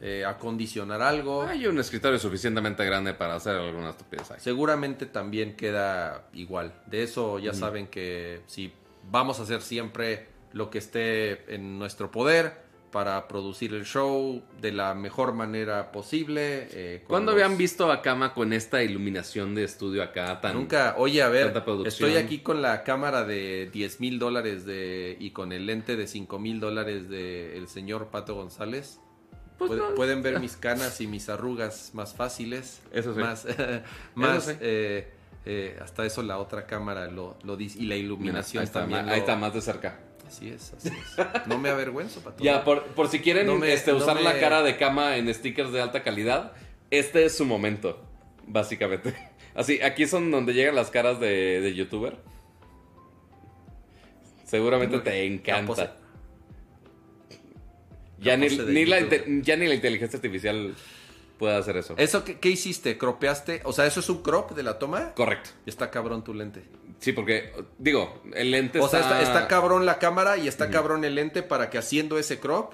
eh, 0.00 0.24
acondicionar 0.26 1.00
algo. 1.02 1.42
Hay 1.44 1.66
un 1.66 1.78
escritorio 1.80 2.18
suficientemente 2.18 2.84
grande 2.84 3.14
para 3.14 3.36
hacer 3.36 3.56
alguna 3.56 3.90
estupidez 3.90 4.30
ahí. 4.30 4.38
Seguramente 4.38 5.06
también 5.06 5.56
queda 5.56 6.28
igual. 6.34 6.74
De 6.86 7.02
eso 7.02 7.38
ya 7.38 7.54
saben 7.54 7.86
que 7.86 8.42
si 8.46 8.72
vamos 9.10 9.40
a 9.40 9.44
hacer 9.44 9.62
siempre 9.62 10.28
lo 10.54 10.70
que 10.70 10.78
esté 10.78 11.54
en 11.54 11.78
nuestro 11.78 12.10
poder 12.10 12.64
para 12.90 13.26
producir 13.26 13.74
el 13.74 13.84
show 13.84 14.40
de 14.60 14.70
la 14.70 14.94
mejor 14.94 15.34
manera 15.34 15.90
posible. 15.90 16.68
eh, 16.70 17.04
¿Cuándo 17.08 17.32
los- 17.32 17.42
habían 17.42 17.58
visto 17.58 17.90
a 17.90 18.00
Kama 18.02 18.32
con 18.34 18.52
esta 18.52 18.84
iluminación 18.84 19.56
de 19.56 19.64
estudio 19.64 20.00
acá 20.02 20.40
tan... 20.40 20.54
Nunca, 20.54 20.94
oye, 20.96 21.20
a 21.20 21.28
ver, 21.28 21.52
estoy 21.86 22.14
aquí 22.16 22.38
con 22.38 22.62
la 22.62 22.84
cámara 22.84 23.24
de 23.24 23.68
10 23.72 23.98
mil 24.00 24.20
dólares 24.20 24.64
de, 24.64 25.16
y 25.18 25.30
con 25.32 25.50
el 25.50 25.66
lente 25.66 25.96
de 25.96 26.06
5 26.06 26.38
mil 26.38 26.60
dólares 26.60 27.08
del 27.10 27.66
señor 27.66 28.10
Pato 28.12 28.36
González. 28.36 29.00
Pues 29.58 29.72
no. 29.72 29.94
Pueden 29.96 30.22
ver 30.22 30.38
mis 30.38 30.56
canas 30.56 31.00
y 31.00 31.08
mis 31.08 31.28
arrugas 31.28 31.90
más 31.94 32.14
fáciles. 32.14 32.80
Eso 32.92 33.12
sí. 33.12 33.20
Más, 33.20 33.44
más 34.14 34.44
sí. 34.44 34.52
eh, 34.60 35.08
eh, 35.46 35.78
hasta 35.82 36.06
eso 36.06 36.22
la 36.22 36.38
otra 36.38 36.64
cámara 36.66 37.08
lo, 37.10 37.36
lo 37.42 37.56
dice. 37.56 37.78
Y 37.78 37.82
la 37.86 37.94
Mira, 37.96 38.04
iluminación 38.06 38.60
ahí, 38.60 38.64
está, 38.66 38.80
también. 38.80 39.04
ma- 39.06 39.12
ahí 39.12 39.18
lo- 39.18 39.22
está 39.24 39.36
más 39.36 39.52
de 39.52 39.60
cerca. 39.60 39.98
Así 40.26 40.48
es, 40.48 40.72
así 40.72 40.88
es. 40.88 41.46
No 41.46 41.58
me 41.58 41.68
avergüenzo, 41.68 42.20
Pato. 42.20 42.42
Ya, 42.42 42.64
por, 42.64 42.84
por 42.88 43.08
si 43.08 43.20
quieren 43.20 43.46
No 43.46 43.56
me- 43.56 43.72
este, 43.72 43.92
no 43.92 43.98
usar 43.98 44.16
me- 44.16 44.22
la 44.22 44.38
cara 44.40 44.62
de 44.62 44.76
Kama 44.76 45.16
en 45.16 45.32
stickers 45.32 45.72
de 45.72 45.80
alta 45.80 46.02
calidad, 46.02 46.52
este 46.90 47.24
es 47.24 47.36
su 47.36 47.44
momento, 47.44 48.02
básicamente. 48.46 49.14
Así, 49.54 49.80
aquí 49.82 50.06
son 50.06 50.30
donde 50.30 50.52
llegan 50.54 50.74
las 50.74 50.90
caras 50.90 51.20
de, 51.20 51.60
de 51.60 51.74
youtuber. 51.74 52.16
Seguramente 54.44 54.98
te 55.00 55.24
encanta. 55.26 55.96
Ya 58.20 58.36
ni, 58.36 58.48
la, 58.86 59.00
ya 59.42 59.56
ni 59.56 59.66
la 59.66 59.74
inteligencia 59.74 60.16
artificial 60.16 60.74
puede 61.44 61.56
hacer 61.56 61.76
eso. 61.76 61.94
¿Eso 61.98 62.24
qué, 62.24 62.38
qué 62.38 62.48
hiciste? 62.48 62.96
¿Cropeaste? 62.96 63.60
O 63.64 63.72
sea, 63.74 63.84
¿eso 63.84 64.00
es 64.00 64.08
un 64.08 64.22
crop 64.22 64.52
de 64.52 64.62
la 64.62 64.78
toma? 64.78 65.12
Correcto. 65.12 65.50
Está 65.66 65.90
cabrón 65.90 66.24
tu 66.24 66.32
lente. 66.32 66.64
Sí, 67.00 67.12
porque, 67.12 67.52
digo, 67.78 68.22
el 68.34 68.50
lente 68.50 68.80
O 68.80 68.88
sea, 68.88 69.00
está, 69.00 69.20
está... 69.20 69.34
está 69.34 69.48
cabrón 69.48 69.84
la 69.84 69.98
cámara 69.98 70.38
y 70.38 70.48
está 70.48 70.70
cabrón 70.70 71.04
el 71.04 71.16
lente 71.16 71.42
para 71.42 71.68
que 71.68 71.76
haciendo 71.76 72.18
ese 72.18 72.40
crop 72.40 72.72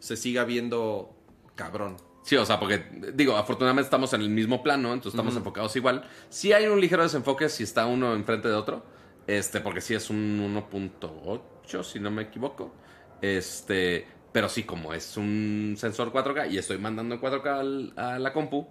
se 0.00 0.18
siga 0.18 0.44
viendo 0.44 1.16
cabrón. 1.54 1.96
Sí, 2.24 2.36
o 2.36 2.44
sea, 2.44 2.60
porque, 2.60 2.84
digo, 3.14 3.36
afortunadamente 3.36 3.86
estamos 3.86 4.12
en 4.12 4.20
el 4.20 4.28
mismo 4.28 4.62
plano, 4.62 4.92
entonces 4.92 5.14
estamos 5.14 5.34
enfocados 5.34 5.74
igual. 5.76 6.06
Sí 6.28 6.52
hay 6.52 6.66
un 6.66 6.78
ligero 6.78 7.02
desenfoque 7.02 7.48
si 7.48 7.62
está 7.62 7.86
uno 7.86 8.14
enfrente 8.14 8.48
de 8.48 8.54
otro, 8.54 8.84
este, 9.26 9.60
porque 9.60 9.80
sí 9.80 9.94
es 9.94 10.10
un 10.10 10.54
1.8, 10.70 11.82
si 11.82 12.00
no 12.00 12.10
me 12.10 12.22
equivoco. 12.22 12.74
Este, 13.22 14.06
pero 14.34 14.48
sí, 14.48 14.64
como 14.64 14.92
es 14.92 15.16
un 15.16 15.76
sensor 15.78 16.10
4K 16.12 16.50
y 16.50 16.58
estoy 16.58 16.76
mandando 16.78 17.14
en 17.14 17.20
4K 17.20 17.46
al- 17.46 17.92
a 17.96 18.18
la 18.18 18.32
compu, 18.32 18.66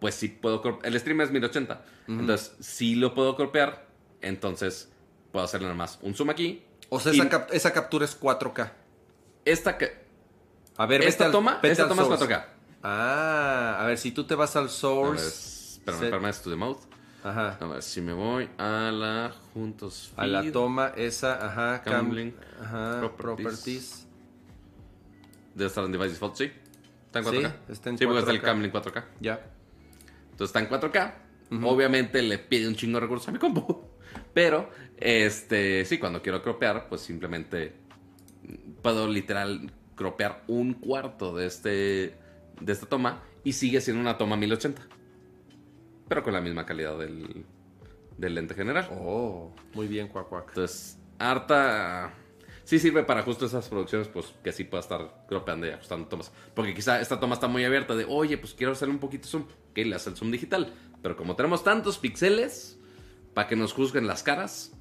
pues 0.00 0.14
sí 0.14 0.28
puedo... 0.28 0.80
El 0.82 0.98
stream 0.98 1.20
es 1.20 1.30
1080, 1.30 1.84
entonces 2.08 2.56
sí 2.60 2.94
lo 2.94 3.14
puedo 3.14 3.36
cropear, 3.36 3.86
entonces 4.22 4.90
puedo 5.30 5.44
hacerle 5.44 5.66
nada 5.66 5.76
más 5.76 5.98
un 6.00 6.14
zoom 6.14 6.30
aquí. 6.30 6.64
O 6.88 6.98
sea, 6.98 7.12
esa, 7.12 7.28
cap- 7.28 7.50
esa 7.52 7.74
captura 7.74 8.06
es 8.06 8.18
4K. 8.18 8.72
esta 9.44 9.76
que... 9.76 10.00
A 10.78 10.86
ver, 10.86 11.02
Esta 11.02 11.26
al- 11.26 11.32
toma, 11.32 11.60
esta 11.62 11.86
toma 11.88 12.02
es 12.02 12.08
source. 12.08 12.24
4K. 12.24 12.44
Ah, 12.82 13.76
a 13.80 13.86
ver, 13.86 13.98
si 13.98 14.12
tú 14.12 14.24
te 14.24 14.34
vas 14.34 14.56
al 14.56 14.70
source. 14.70 15.26
espérame, 15.76 15.98
set- 16.00 16.04
espérame, 16.08 16.30
esto 16.30 16.48
de 16.48 16.56
mouth. 16.56 16.78
Ajá. 17.22 17.58
A 17.60 17.66
ver, 17.66 17.82
si 17.82 18.00
me 18.00 18.14
voy 18.14 18.48
a 18.56 18.90
la 18.90 19.32
juntos 19.52 20.10
A 20.16 20.26
la 20.26 20.40
feed 20.42 20.52
toma 20.52 20.92
esa, 20.96 21.34
ajá, 21.46 21.82
cam- 21.84 21.90
Camlink, 21.92 22.34
ajá, 22.62 23.00
properties. 23.00 23.46
properties. 23.46 24.08
De 25.54 25.66
estar 25.66 25.84
en 25.84 25.92
device 25.92 26.10
default, 26.10 26.36
sí. 26.36 26.50
Está 27.06 27.18
en 27.20 27.24
Sí, 27.26 27.30
4K. 27.30 27.54
está 27.68 27.90
en 27.90 27.98
sí, 27.98 28.06
porque 28.06 28.20
está 28.20 28.30
el 28.32 28.40
4K. 28.40 28.44
Camlink 28.44 28.74
4K. 28.74 29.04
Ya. 29.20 29.40
Entonces 30.30 30.46
está 30.56 30.60
en 30.60 30.68
4K. 30.68 31.14
Obviamente 31.64 32.22
le 32.22 32.38
pide 32.38 32.66
un 32.66 32.74
chingo 32.74 32.96
de 32.96 33.00
recursos 33.00 33.28
a 33.28 33.32
mi 33.32 33.38
compu. 33.38 33.82
Pero, 34.34 34.70
este, 34.96 35.84
sí, 35.84 35.98
cuando 35.98 36.22
quiero 36.22 36.42
cropear, 36.42 36.88
pues 36.88 37.02
simplemente 37.02 37.74
puedo 38.82 39.06
literal 39.08 39.70
cropear 39.94 40.42
un 40.48 40.74
cuarto 40.74 41.36
de 41.36 41.46
este 41.46 42.16
de 42.60 42.72
esta 42.72 42.86
toma 42.86 43.22
y 43.44 43.52
sigue 43.52 43.80
siendo 43.80 44.00
una 44.00 44.16
toma 44.16 44.36
1080. 44.36 44.82
Pero 46.08 46.22
con 46.22 46.32
la 46.32 46.40
misma 46.40 46.64
calidad 46.66 46.98
del, 46.98 47.44
del 48.16 48.34
lente 48.34 48.54
general. 48.54 48.88
Oh, 48.90 49.52
muy 49.74 49.86
bien, 49.86 50.08
cuac, 50.08 50.28
cuac. 50.28 50.48
Entonces, 50.48 50.98
harta. 51.18 52.14
Sí 52.72 52.78
sirve 52.78 53.02
para 53.02 53.22
justo 53.22 53.44
esas 53.44 53.68
producciones, 53.68 54.08
pues 54.08 54.32
que 54.42 54.50
sí 54.50 54.64
pueda 54.64 54.80
estar 54.80 55.26
cropeando 55.28 55.66
y 55.66 55.70
ajustando 55.72 56.08
tomas. 56.08 56.32
Porque 56.54 56.72
quizá 56.72 57.02
esta 57.02 57.20
toma 57.20 57.34
está 57.34 57.46
muy 57.46 57.66
abierta 57.66 57.94
de, 57.94 58.06
oye, 58.08 58.38
pues 58.38 58.54
quiero 58.54 58.72
hacerle 58.72 58.94
un 58.94 58.98
poquito 58.98 59.28
zoom. 59.28 59.42
Ok, 59.42 59.76
le 59.76 59.94
hace 59.94 60.08
el 60.08 60.16
zoom 60.16 60.30
digital. 60.30 60.72
Pero 61.02 61.14
como 61.14 61.36
tenemos 61.36 61.62
tantos 61.64 61.98
píxeles 61.98 62.78
para 63.34 63.46
que 63.46 63.56
nos 63.56 63.74
juzguen 63.74 64.06
las 64.06 64.22
caras, 64.22 64.72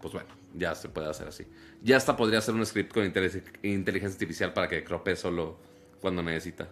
pues 0.00 0.14
bueno, 0.14 0.30
ya 0.54 0.74
se 0.74 0.88
puede 0.88 1.10
hacer 1.10 1.28
así. 1.28 1.44
Ya 1.82 1.98
hasta 1.98 2.16
podría 2.16 2.38
hacer 2.38 2.54
un 2.54 2.64
script 2.64 2.94
con 2.94 3.04
inteligencia 3.04 3.52
inteligencia 3.62 4.14
artificial 4.14 4.54
para 4.54 4.70
que 4.70 4.82
cropee 4.82 5.14
solo 5.14 5.58
cuando 6.00 6.22
necesita. 6.22 6.70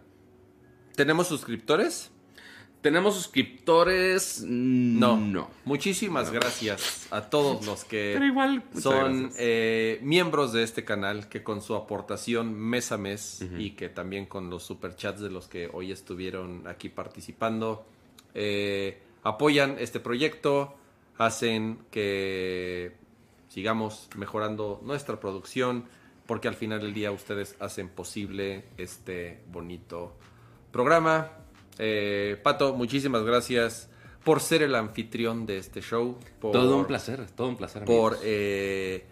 ¿Tenemos 0.97 1.29
suscriptores? 1.29 2.13
¿Tenemos 2.81 3.15
suscriptores? 3.15 4.43
No. 4.47 5.19
No. 5.19 5.51
Muchísimas 5.67 6.31
gracias 6.31 7.09
a 7.11 7.29
todos 7.29 7.67
los 7.67 7.85
que 7.85 8.13
Pero 8.15 8.25
igual, 8.25 8.65
muchas 8.73 8.83
son 8.83 9.33
eh, 9.39 9.99
miembros 10.03 10.53
de 10.53 10.63
este 10.63 10.85
canal 10.85 11.29
que 11.29 11.43
con 11.43 11.61
su 11.61 11.75
aportación 11.75 12.55
mes 12.55 12.91
a 12.91 12.97
mes 12.97 13.45
y 13.59 13.73
que 13.73 13.91
también 13.91 14.25
con 14.25 14.49
los 14.49 14.63
superchats 14.63 15.21
de 15.21 15.29
los 15.29 15.47
que 15.47 15.69
hoy 15.73 15.93
estuvieron 15.93 16.67
aquí 16.67 16.89
participando 16.89 17.85
eh, 18.35 19.03
apoyan 19.23 19.77
este 19.79 20.01
proyecto, 20.01 20.75
hacen 21.19 21.81
que 21.91 22.93
sigamos 23.49 24.09
mejorando 24.17 24.81
nuestra 24.83 25.21
producción 25.21 25.85
porque 26.27 26.49
al 26.49 26.55
final 26.55 26.81
del 26.81 26.95
día 26.95 27.11
ustedes 27.11 27.57
hacen 27.61 27.89
posible 27.89 28.65
este 28.79 29.43
bonito 29.51 30.15
programa. 30.71 31.33
Eh, 31.83 32.37
Pato, 32.43 32.75
muchísimas 32.75 33.23
gracias 33.25 33.89
por 34.25 34.41
ser 34.41 34.63
el 34.63 34.75
anfitrión 34.75 35.47
de 35.47 35.57
este 35.59 35.81
show. 35.81 36.19
Por, 36.41 36.53
Todo 36.53 36.77
un 36.77 36.85
placer, 36.87 37.27
todo 37.35 37.49
un 37.49 37.57
placer. 37.57 37.85
Por 37.87 38.19
eh, 38.23 39.05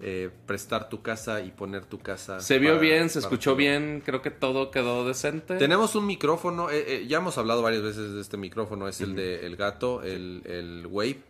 eh, 0.00 0.30
prestar 0.44 0.88
tu 0.88 1.02
casa 1.02 1.40
y 1.40 1.52
poner 1.52 1.84
tu 1.84 1.98
casa. 2.00 2.40
Se 2.40 2.58
vio 2.58 2.70
para- 2.70 2.80
bien, 2.80 3.08
se 3.08 3.20
escuchó 3.20 3.54
bien, 3.54 4.02
creo 4.04 4.22
que 4.22 4.30
todo 4.32 4.70
quedó 4.72 5.06
decente. 5.06 5.56
Tenemos 5.56 5.94
un 5.94 6.04
micrófono, 6.06 6.68
eh, 6.70 6.84
eh, 7.02 7.06
ya 7.06 7.18
hemos 7.18 7.38
hablado 7.38 7.62
varias 7.62 7.82
veces 7.82 8.12
de 8.12 8.20
este 8.20 8.36
micrófono, 8.36 8.88
es 8.88 9.00
el 9.00 9.14
de 9.14 9.46
el 9.46 9.54
gato, 9.56 10.02
el, 10.02 10.42
el 10.46 10.86
Wave. 10.90 11.20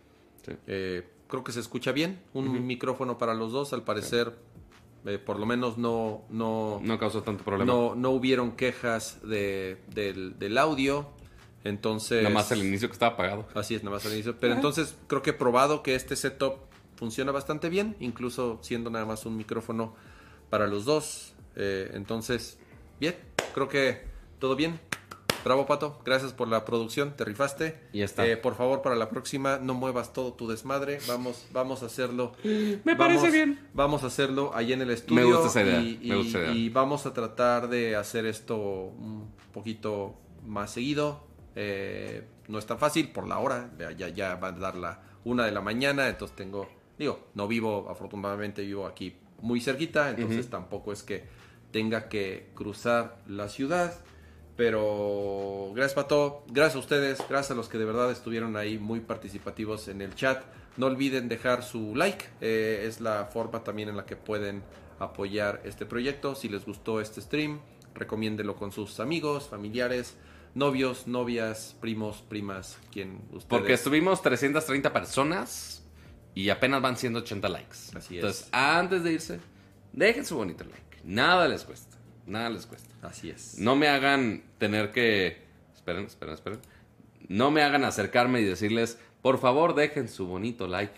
Sí. 0.45 0.53
Creo 1.27 1.43
que 1.43 1.51
se 1.51 1.59
escucha 1.59 1.91
bien, 1.91 2.19
un 2.33 2.65
micrófono 2.65 3.17
para 3.17 3.33
los 3.33 3.51
dos, 3.51 3.73
al 3.73 3.83
parecer, 3.83 4.33
eh, 5.05 5.17
por 5.17 5.39
lo 5.39 5.45
menos 5.45 5.77
no, 5.77 6.23
no, 6.29 6.81
No 6.83 6.99
causó 6.99 7.23
tanto 7.23 7.43
problema. 7.43 7.71
no, 7.71 7.95
no 7.95 8.09
hubieron 8.11 8.51
quejas 8.53 9.19
de, 9.23 9.77
del, 9.87 10.37
del 10.39 10.57
audio. 10.57 11.07
Entonces. 11.63 12.23
Nada 12.23 12.33
más 12.33 12.51
el 12.51 12.63
inicio 12.63 12.87
que 12.87 12.93
estaba 12.93 13.13
apagado. 13.13 13.47
Así 13.53 13.75
es, 13.75 13.83
nada 13.83 13.95
más 13.97 14.05
al 14.05 14.13
inicio. 14.13 14.37
Pero 14.39 14.53
entonces 14.53 14.95
creo 15.07 15.21
que 15.21 15.31
he 15.31 15.33
probado 15.33 15.83
que 15.83 15.95
este 15.95 16.15
setup 16.15 16.59
funciona 16.95 17.31
bastante 17.31 17.69
bien, 17.69 17.95
incluso 17.99 18.59
siendo 18.61 18.89
nada 18.89 19.05
más 19.05 19.25
un 19.25 19.37
micrófono 19.37 19.95
para 20.49 20.67
los 20.67 20.85
dos. 20.85 21.33
Eh, 21.55 21.91
entonces, 21.93 22.57
bien, 22.99 23.15
creo 23.53 23.67
que 23.67 24.01
todo 24.39 24.55
bien. 24.55 24.79
Bravo, 25.47 25.65
Pato. 25.65 26.01
Gracias 26.03 26.33
por 26.33 26.49
la 26.49 26.65
producción. 26.65 27.13
Te 27.15 27.23
rifaste. 27.23 27.79
Y 27.93 27.99
ya 27.99 28.05
está. 28.05 28.27
Eh, 28.27 28.35
por 28.35 28.55
favor, 28.55 28.81
para 28.81 28.95
la 28.95 29.09
próxima, 29.09 29.59
no 29.59 29.73
muevas 29.75 30.11
todo 30.11 30.33
tu 30.33 30.45
desmadre. 30.49 30.99
Vamos, 31.07 31.47
vamos 31.53 31.83
a 31.83 31.85
hacerlo. 31.85 32.33
Me 32.43 32.95
parece 32.97 33.19
Vamos- 33.19 33.31
bien. 33.31 33.67
Vamos 33.73 34.03
a 34.03 34.07
hacerlo 34.07 34.51
ahí 34.53 34.73
en 34.73 34.81
el 34.81 34.89
estudio. 34.89 35.21
Me 35.25 35.33
gusta 35.33 35.47
esa 35.47 35.61
idea, 35.63 35.79
Y, 35.81 36.09
me 36.09 36.15
gusta 36.17 36.29
esa 36.39 36.51
idea. 36.51 36.51
y 36.53 36.67
vamos 36.69 37.05
a 37.05 37.13
tratar 37.13 37.69
de 37.69 37.95
hacer 37.95 38.25
esto 38.25 38.57
un 38.57 39.31
poquito 39.53 40.15
más 40.45 40.71
seguido. 40.71 41.25
Eh, 41.55 42.27
no 42.49 42.59
es 42.59 42.65
tan 42.65 42.77
fácil 42.77 43.09
por 43.13 43.25
la 43.25 43.39
hora. 43.39 43.71
Ya, 43.79 43.91
ya, 43.91 44.09
ya 44.09 44.35
va 44.35 44.49
a 44.49 44.51
dar 44.51 44.75
la 44.75 45.01
una 45.23 45.45
de 45.45 45.53
la 45.53 45.61
mañana. 45.61 46.09
Entonces 46.09 46.35
tengo. 46.35 46.67
Digo, 46.99 47.27
no 47.35 47.47
vivo, 47.47 47.87
afortunadamente 47.89 48.63
vivo 48.63 48.85
aquí 48.85 49.15
muy 49.39 49.61
cerquita. 49.61 50.09
Entonces 50.09 50.49
tampoco 50.49 50.91
es 50.91 51.03
que 51.03 51.23
tenga 51.71 52.09
que 52.09 52.49
cruzar 52.53 53.17
la 53.27 53.47
ciudad. 53.47 53.93
Pero 54.57 55.71
gracias 55.75 55.93
Pato, 55.93 56.43
gracias 56.47 56.75
a 56.75 56.79
ustedes, 56.79 57.19
gracias 57.29 57.51
a 57.51 57.53
los 57.53 57.69
que 57.69 57.77
de 57.77 57.85
verdad 57.85 58.11
estuvieron 58.11 58.57
ahí 58.57 58.79
muy 58.79 58.99
participativos 58.99 59.87
en 59.87 60.01
el 60.01 60.15
chat. 60.15 60.43
No 60.77 60.87
olviden 60.87 61.29
dejar 61.29 61.63
su 61.63 61.95
like, 61.95 62.25
eh, 62.41 62.85
es 62.87 62.99
la 62.99 63.25
forma 63.25 63.63
también 63.63 63.87
en 63.89 63.95
la 63.95 64.05
que 64.05 64.15
pueden 64.15 64.63
apoyar 64.99 65.61
este 65.63 65.85
proyecto. 65.85 66.33
Si 66.33 66.49
les 66.49 66.65
gustó 66.65 66.99
este 66.99 67.21
stream, 67.21 67.59
recomiéndelo 67.93 68.55
con 68.55 68.71
sus 68.71 68.99
amigos, 68.99 69.47
familiares, 69.47 70.15
novios, 70.55 71.05
novias, 71.05 71.75
primos, 71.79 72.23
primas, 72.27 72.79
quien 72.91 73.21
ustedes. 73.25 73.45
Porque 73.45 73.73
estuvimos 73.73 74.23
330 74.23 74.91
personas 74.91 75.83
y 76.33 76.49
apenas 76.49 76.81
van 76.81 76.97
180 76.97 77.47
likes. 77.47 77.77
Así 77.95 78.17
es. 78.17 78.23
Entonces, 78.23 78.49
antes 78.51 79.03
de 79.03 79.13
irse, 79.13 79.39
dejen 79.93 80.25
su 80.25 80.35
bonito 80.35 80.63
like. 80.63 80.97
Nada 81.03 81.47
les 81.47 81.63
cuesta. 81.63 81.96
Nada 82.27 82.49
les 82.49 82.65
cuesta. 82.65 82.93
Así 83.01 83.29
es. 83.29 83.57
No 83.57 83.75
me 83.75 83.87
hagan 83.87 84.43
tener 84.59 84.91
que... 84.91 85.41
Esperen, 85.73 86.05
esperen, 86.05 86.33
esperen. 86.35 86.59
No 87.29 87.49
me 87.51 87.63
hagan 87.63 87.83
acercarme 87.85 88.41
y 88.41 88.43
decirles, 88.45 88.99
por 89.21 89.39
favor, 89.39 89.73
dejen 89.75 90.07
su 90.09 90.27
bonito 90.27 90.67
like. 90.67 90.93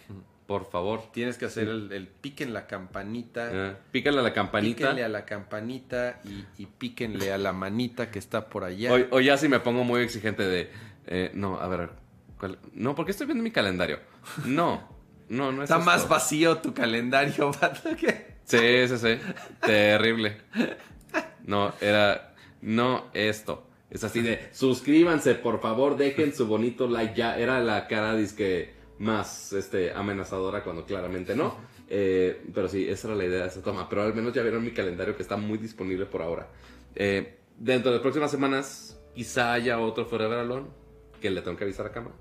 Por 0.47 0.67
favor. 0.69 1.03
Tienes 1.13 1.37
que 1.37 1.45
hacer 1.45 1.67
el, 1.67 1.91
el 1.91 2.07
pique 2.07 2.43
en 2.43 2.53
la 2.53 2.65
campanita. 2.65 3.49
Eh, 3.51 3.75
píquenle 3.91 4.19
a 4.21 4.23
la 4.23 4.33
campanita. 4.33 4.75
Píquenle 4.77 5.03
a 5.03 5.09
la 5.09 5.23
campanita 5.25 6.19
y, 6.25 6.43
y 6.63 6.65
píquenle 6.65 7.31
a 7.31 7.37
la 7.37 7.53
manita 7.53 8.09
que 8.09 8.17
está 8.17 8.49
por 8.49 8.63
allá. 8.63 8.91
O, 8.93 9.17
o 9.17 9.19
ya 9.21 9.37
si 9.37 9.47
me 9.47 9.59
pongo 9.59 9.83
muy 9.83 10.01
exigente 10.01 10.41
de... 10.43 10.71
eh, 11.05 11.31
no, 11.35 11.59
a 11.59 11.67
ver... 11.67 11.91
¿cuál? 12.39 12.57
No, 12.73 12.95
porque 12.95 13.11
estoy 13.11 13.27
viendo 13.27 13.43
mi 13.43 13.51
calendario. 13.51 13.99
No, 14.45 14.89
no, 15.29 15.51
no 15.51 15.61
es 15.61 15.69
Está 15.69 15.75
esto. 15.75 15.85
más 15.85 16.09
vacío 16.09 16.57
tu 16.57 16.73
calendario. 16.73 17.51
Sí, 18.45 18.87
sí, 18.87 18.97
sí. 18.97 19.19
Terrible. 19.61 20.37
No, 21.45 21.73
era. 21.81 22.33
No 22.61 23.05
esto. 23.13 23.65
Es 23.89 24.03
así 24.03 24.21
de. 24.21 24.49
Suscríbanse, 24.51 25.35
por 25.35 25.61
favor, 25.61 25.97
dejen 25.97 26.33
su 26.33 26.45
bonito 26.47 26.87
like. 26.87 27.15
Ya 27.15 27.37
era 27.37 27.59
la 27.59 27.87
cara 27.87 28.15
disque 28.15 28.73
más 28.99 29.53
este, 29.53 29.91
amenazadora 29.93 30.63
cuando 30.63 30.85
claramente 30.85 31.35
no. 31.35 31.55
Eh, 31.89 32.45
pero 32.53 32.67
sí, 32.67 32.87
esa 32.87 33.07
era 33.07 33.17
la 33.17 33.25
idea 33.25 33.41
de 33.43 33.47
esa 33.47 33.63
toma. 33.63 33.89
Pero 33.89 34.03
al 34.03 34.13
menos 34.13 34.33
ya 34.33 34.41
vieron 34.43 34.63
mi 34.63 34.71
calendario 34.71 35.15
que 35.15 35.23
está 35.23 35.37
muy 35.37 35.57
disponible 35.57 36.05
por 36.05 36.21
ahora. 36.21 36.47
Eh, 36.95 37.37
dentro 37.57 37.89
de 37.91 37.97
las 37.97 38.01
próximas 38.01 38.29
semanas, 38.29 38.99
quizá 39.15 39.53
haya 39.53 39.79
otro 39.79 40.05
Forever 40.05 40.39
Alone 40.39 40.67
que 41.19 41.29
le 41.31 41.41
tengo 41.41 41.57
que 41.57 41.63
avisar 41.63 41.87
a 41.87 41.91
cama. 41.91 42.11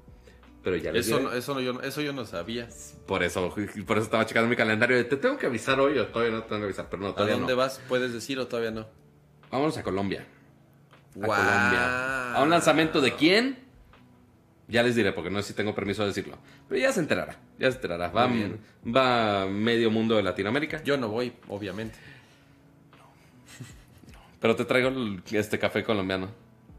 Pero 0.62 0.76
ya 0.76 0.90
les 0.92 1.06
Eso, 1.06 1.20
no, 1.20 1.32
eso, 1.32 1.54
no, 1.54 1.60
yo, 1.60 1.72
no- 1.74 1.82
eso 1.82 2.00
yo 2.00 2.12
no 2.12 2.24
sabía. 2.24 2.68
Por 3.06 3.22
eso, 3.22 3.54
por 3.86 3.96
eso 3.98 4.04
estaba 4.04 4.26
checando 4.26 4.48
mi 4.48 4.56
calendario. 4.56 5.06
Te 5.06 5.16
tengo 5.16 5.36
que 5.38 5.46
avisar 5.46 5.78
hoy 5.80 5.98
o 5.98 6.06
todavía 6.08 6.34
no 6.34 6.42
te 6.42 6.48
tengo 6.48 6.60
que 6.60 6.64
avisar. 6.66 6.88
Pero 6.90 7.02
no, 7.02 7.08
¿A 7.10 7.26
dónde 7.26 7.52
no. 7.52 7.56
vas? 7.56 7.80
¿Puedes 7.88 8.12
decir 8.12 8.38
o 8.38 8.46
todavía 8.48 8.70
no? 8.70 8.86
Vámonos 9.50 9.76
a 9.78 9.82
Colombia. 9.82 10.26
A. 11.16 11.26
Colombia. 11.26 12.34
¿A 12.34 12.42
un 12.42 12.50
lanzamiento 12.50 13.00
de 13.00 13.14
quién? 13.14 13.68
Ya 14.68 14.82
les 14.82 14.94
diré, 14.94 15.12
porque 15.12 15.30
no 15.30 15.40
sé 15.40 15.48
si 15.48 15.54
tengo 15.54 15.74
permiso 15.74 16.02
de 16.02 16.08
decirlo. 16.08 16.36
Pero 16.68 16.80
ya 16.80 16.92
se 16.92 17.00
enterará. 17.00 17.36
Ya 17.58 17.70
se 17.70 17.76
enterará. 17.76 18.08
Va, 18.08 18.28
va 18.84 19.46
medio 19.46 19.90
mundo 19.90 20.16
de 20.16 20.22
Latinoamérica. 20.22 20.82
Yo 20.82 20.98
no 20.98 21.08
voy, 21.08 21.32
obviamente. 21.48 21.98
Pero 24.40 24.54
te 24.56 24.66
traigo 24.66 24.90
este 25.32 25.58
café 25.58 25.82
colombiano. 25.82 26.28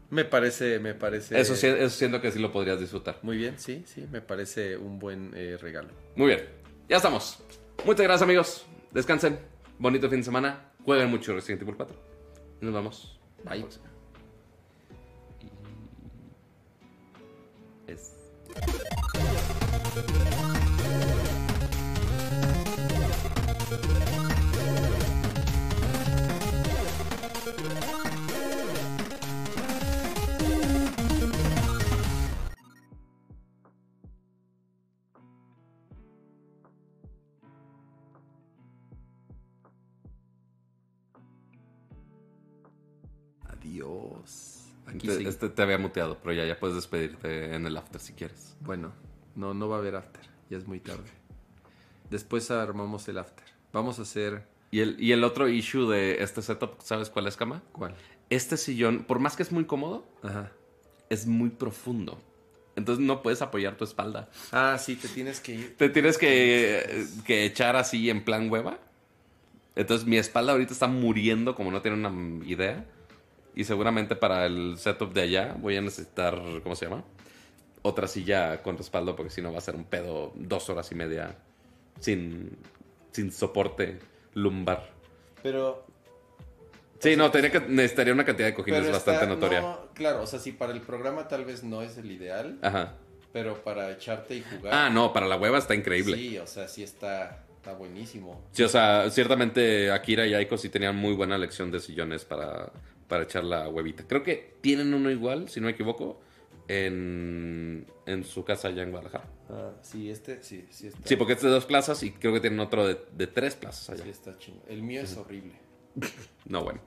Me 0.08 0.24
parece, 0.24 0.78
me 0.78 0.94
parece... 0.94 1.38
Eso, 1.38 1.54
eso 1.54 1.90
siento 1.90 2.20
que 2.20 2.30
sí 2.30 2.38
lo 2.38 2.52
podrías 2.52 2.80
disfrutar. 2.80 3.18
Muy 3.22 3.36
bien, 3.36 3.58
sí, 3.58 3.84
sí, 3.86 4.06
me 4.10 4.20
parece 4.20 4.76
un 4.76 4.98
buen 4.98 5.32
eh, 5.34 5.56
regalo. 5.60 5.90
Muy 6.16 6.28
bien. 6.28 6.44
Ya 6.88 6.96
estamos. 6.96 7.40
Muchas 7.84 8.04
gracias, 8.04 8.22
amigos. 8.22 8.66
Descansen. 8.92 9.38
Bonito 9.78 10.08
fin 10.08 10.18
de 10.18 10.24
semana. 10.24 10.72
Jueguen 10.84 11.10
mucho 11.10 11.32
Resident 11.32 11.62
Evil 11.62 11.76
4. 11.76 12.09
Nos 12.60 12.74
vamos. 12.74 13.18
Bye. 13.44 13.64
Es. 13.66 13.80
Aquí 45.00 45.08
Este, 45.08 45.22
sí. 45.22 45.28
este 45.28 45.48
te 45.48 45.62
había 45.62 45.78
muteado, 45.78 46.18
pero 46.22 46.34
ya, 46.34 46.44
ya 46.46 46.58
puedes 46.58 46.76
despedirte 46.76 47.54
en 47.54 47.66
el 47.66 47.76
after 47.76 48.00
si 48.00 48.12
quieres. 48.12 48.56
Bueno, 48.60 48.92
no, 49.34 49.54
no 49.54 49.68
va 49.68 49.76
a 49.76 49.78
haber 49.78 49.96
after. 49.96 50.22
Ya 50.50 50.58
es 50.58 50.66
muy 50.66 50.80
tarde. 50.80 51.08
Después 52.10 52.50
armamos 52.50 53.08
el 53.08 53.18
after. 53.18 53.44
Vamos 53.72 53.98
a 53.98 54.02
hacer... 54.02 54.46
Y 54.72 54.80
el, 54.80 54.96
y 55.02 55.10
el 55.12 55.24
otro 55.24 55.48
issue 55.48 55.88
de 55.90 56.22
este 56.22 56.42
setup, 56.42 56.80
¿sabes 56.82 57.10
cuál 57.10 57.26
es, 57.26 57.36
Cama? 57.36 57.60
¿Cuál? 57.72 57.94
Este 58.30 58.56
sillón, 58.56 59.02
por 59.02 59.18
más 59.18 59.34
que 59.34 59.42
es 59.42 59.50
muy 59.50 59.64
cómodo, 59.64 60.06
Ajá. 60.22 60.52
es 61.08 61.26
muy 61.26 61.50
profundo. 61.50 62.20
Entonces 62.76 63.04
no 63.04 63.20
puedes 63.20 63.42
apoyar 63.42 63.76
tu 63.76 63.82
espalda. 63.84 64.28
Ah, 64.52 64.78
sí, 64.78 64.94
te 64.94 65.08
tienes 65.08 65.40
que 65.40 65.54
ir. 65.54 65.76
Te 65.76 65.88
tienes 65.88 66.18
que, 66.18 67.04
que 67.26 67.44
echar 67.44 67.74
así 67.74 68.10
en 68.10 68.24
plan 68.24 68.48
hueva. 68.48 68.78
Entonces 69.74 70.06
mi 70.06 70.16
espalda 70.18 70.52
ahorita 70.52 70.72
está 70.72 70.86
muriendo 70.86 71.56
como 71.56 71.72
no 71.72 71.82
tiene 71.82 71.96
una 72.06 72.44
idea. 72.46 72.86
Y 73.54 73.64
seguramente 73.64 74.14
para 74.16 74.46
el 74.46 74.76
setup 74.78 75.12
de 75.12 75.22
allá 75.22 75.56
voy 75.58 75.76
a 75.76 75.80
necesitar, 75.80 76.40
¿cómo 76.62 76.76
se 76.76 76.86
llama? 76.86 77.04
Otra 77.82 78.06
silla 78.06 78.62
con 78.62 78.76
respaldo 78.78 79.16
porque 79.16 79.30
si 79.30 79.42
no 79.42 79.52
va 79.52 79.58
a 79.58 79.62
ser 79.62 79.74
un 79.74 79.84
pedo 79.84 80.32
dos 80.36 80.68
horas 80.70 80.90
y 80.92 80.94
media 80.94 81.36
sin, 81.98 82.56
sin 83.10 83.32
soporte 83.32 83.98
lumbar. 84.34 84.90
Pero 85.42 85.86
Sí, 87.00 87.16
no, 87.16 87.30
tenía 87.30 87.50
que, 87.50 87.60
necesitaría 87.60 88.12
una 88.12 88.26
cantidad 88.26 88.48
de 88.48 88.54
cojines 88.54 88.80
Pero 88.82 88.92
bastante 88.92 89.22
está- 89.24 89.34
notoria. 89.34 89.60
no, 89.62 89.88
claro, 89.94 90.22
o 90.22 90.26
sea, 90.26 90.38
si 90.38 90.52
para 90.52 90.72
el 90.74 90.82
programa 90.82 91.26
tal 91.28 91.46
vez 91.46 91.64
no 91.64 91.80
es 91.80 91.96
el 91.96 92.10
ideal, 92.10 92.58
Ajá. 92.60 92.92
pero 93.32 93.64
para 93.64 93.90
echarte 93.90 94.36
y 94.36 94.42
jugar. 94.42 94.74
Ah, 94.74 94.90
no, 94.90 95.10
para 95.12 95.26
la 95.26 95.36
hueva 95.36 95.56
está 95.58 95.74
increíble. 95.74 96.16
Sí. 96.18 96.28
Sí, 96.30 96.38
o 96.38 96.46
sea, 96.46 96.68
sí 96.68 96.82
está, 96.82 97.46
está 97.56 97.72
buenísimo. 97.72 98.42
o 98.62 98.68
sea, 98.68 99.08
ciertamente 99.10 99.90
Akira 99.90 100.26
y 100.26 100.34
Aiko 100.34 100.58
sí 100.58 100.68
tenían 100.68 100.94
muy 100.94 101.14
buena 101.14 101.38
lección 101.38 101.70
de 101.70 101.80
sillones 101.80 102.26
para, 102.26 102.70
para 103.10 103.24
echar 103.24 103.44
la 103.44 103.68
huevita. 103.68 104.06
Creo 104.06 104.22
que 104.22 104.54
tienen 104.62 104.94
uno 104.94 105.10
igual, 105.10 105.50
si 105.50 105.60
no 105.60 105.66
me 105.66 105.72
equivoco, 105.72 106.18
en, 106.68 107.84
en 108.06 108.24
su 108.24 108.44
casa 108.44 108.68
allá 108.68 108.82
en 108.84 108.90
Guadalajara. 108.92 109.24
Ah, 109.50 109.72
sí, 109.82 110.08
este, 110.10 110.42
sí, 110.42 110.66
sí 110.70 110.86
está. 110.86 111.00
Sí, 111.06 111.16
porque 111.16 111.32
es 111.34 111.42
de 111.42 111.48
dos 111.48 111.66
plazas 111.66 112.02
y 112.04 112.12
creo 112.12 112.32
que 112.32 112.40
tienen 112.40 112.60
otro 112.60 112.86
de, 112.86 112.98
de 113.12 113.26
tres 113.26 113.56
plazas 113.56 113.90
allá. 113.90 114.04
Sí 114.04 114.10
está 114.10 114.38
chingón. 114.38 114.62
El 114.68 114.82
mío 114.82 115.02
es 115.02 115.16
horrible. 115.16 115.52
No, 116.46 116.62
bueno. 116.64 116.80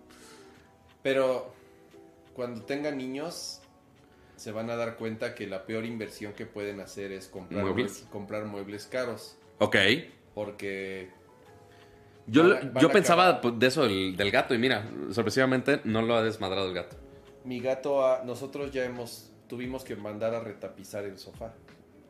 Pero 1.04 1.54
cuando 2.34 2.62
tengan 2.64 2.98
niños, 2.98 3.62
se 4.38 4.52
van 4.52 4.70
a 4.70 4.76
dar 4.76 4.96
cuenta 4.98 5.36
que 5.36 5.48
la 5.48 5.66
peor 5.66 5.86
inversión 5.86 6.34
que 6.34 6.46
pueden 6.46 6.80
hacer 6.80 7.12
es 7.12 7.28
comprar 7.28 7.64
¿Muebles? 7.64 8.06
mue- 8.06 8.10
comprar 8.10 8.46
muebles 8.46 8.86
caros. 8.88 9.36
Ok. 9.60 9.76
Porque 10.34 11.10
Yo, 12.28 12.44
Van 12.44 12.52
a- 12.52 12.72
van 12.72 12.82
yo 12.82 12.90
pensaba 12.92 13.24
acabar. 13.26 13.42
pues, 13.42 13.60
de 13.60 13.68
eso 13.68 13.84
del, 13.84 14.16
del 14.16 14.32
gato 14.32 14.54
y 14.54 14.58
mira, 14.58 14.88
sorpresivamente 15.12 15.82
no 15.84 16.02
lo 16.02 16.16
ha 16.16 16.24
desmadrado 16.24 16.68
el 16.68 16.74
gato. 16.74 16.96
mi 17.44 17.60
gato, 17.60 18.24
nosotros 18.24 18.72
ya 18.72 18.86
hemos, 18.86 19.32
tuvimos 19.48 19.84
que 19.84 19.96
mandar 19.98 20.34
a 20.34 20.40
retapizar 20.40 21.04
el 21.04 21.18
sofá. 21.20 21.54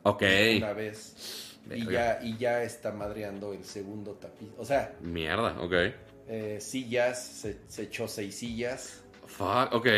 Ok. 0.04 0.22
Una 0.58 0.72
vez. 0.72 1.50
Y 1.70 1.86
ya, 1.90 2.20
y 2.22 2.36
ya 2.36 2.62
está 2.62 2.92
madreando 2.92 3.52
el 3.54 3.64
segundo 3.64 4.12
tapiz. 4.12 4.50
O 4.58 4.64
sea, 4.64 4.94
Mierda, 5.00 5.56
ok. 5.60 5.72
eh, 6.28 6.58
sillas, 6.60 7.24
se, 7.26 7.58
se 7.68 7.82
echó 7.84 8.06
seis 8.06 8.36
sillas. 8.36 9.02
Fuck, 9.26 9.72
ok. 9.72 9.88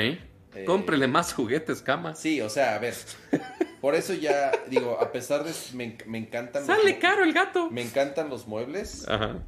Cómprele 0.65 1.07
más 1.09 1.35
juguetes, 1.35 1.83
camas. 1.83 2.19
Sí, 2.19 2.41
o 2.41 2.49
sea, 2.49 2.77
a 2.77 2.79
ver. 2.79 2.95
Por 3.83 3.95
eso 3.95 4.15
ya, 4.15 4.53
digo, 4.71 4.97
a 4.99 5.13
pesar 5.13 5.45
de. 5.45 5.53
Me, 5.75 5.99
me 6.07 6.17
encantan. 6.19 6.65
Sale 6.65 6.99
caro 6.99 7.25
el 7.25 7.33
gato. 7.35 7.69
Me 7.71 7.83
encantan 7.83 8.31
los 8.31 8.47
muebles, 8.47 9.07
Ajá. 9.09 9.41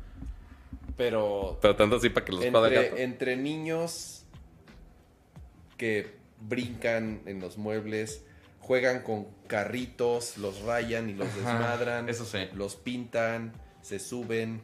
Pero 0.98 1.58
Pero 1.62 1.76
tanto 1.76 1.96
así 1.96 2.10
para 2.10 2.26
que 2.26 2.32
los 2.32 2.44
entre, 2.44 3.02
entre 3.02 3.36
niños 3.36 4.26
que 5.78 6.18
brincan 6.40 7.22
en 7.26 7.40
los 7.40 7.56
muebles, 7.56 8.24
juegan 8.60 9.02
con 9.02 9.28
carritos, 9.46 10.36
los 10.36 10.60
rayan 10.62 11.08
y 11.08 11.14
los 11.14 11.28
Ajá, 11.28 11.36
desmadran, 11.36 12.08
eso 12.08 12.24
sí. 12.24 12.38
los 12.52 12.76
pintan, 12.76 13.52
se 13.80 13.98
suben, 13.98 14.60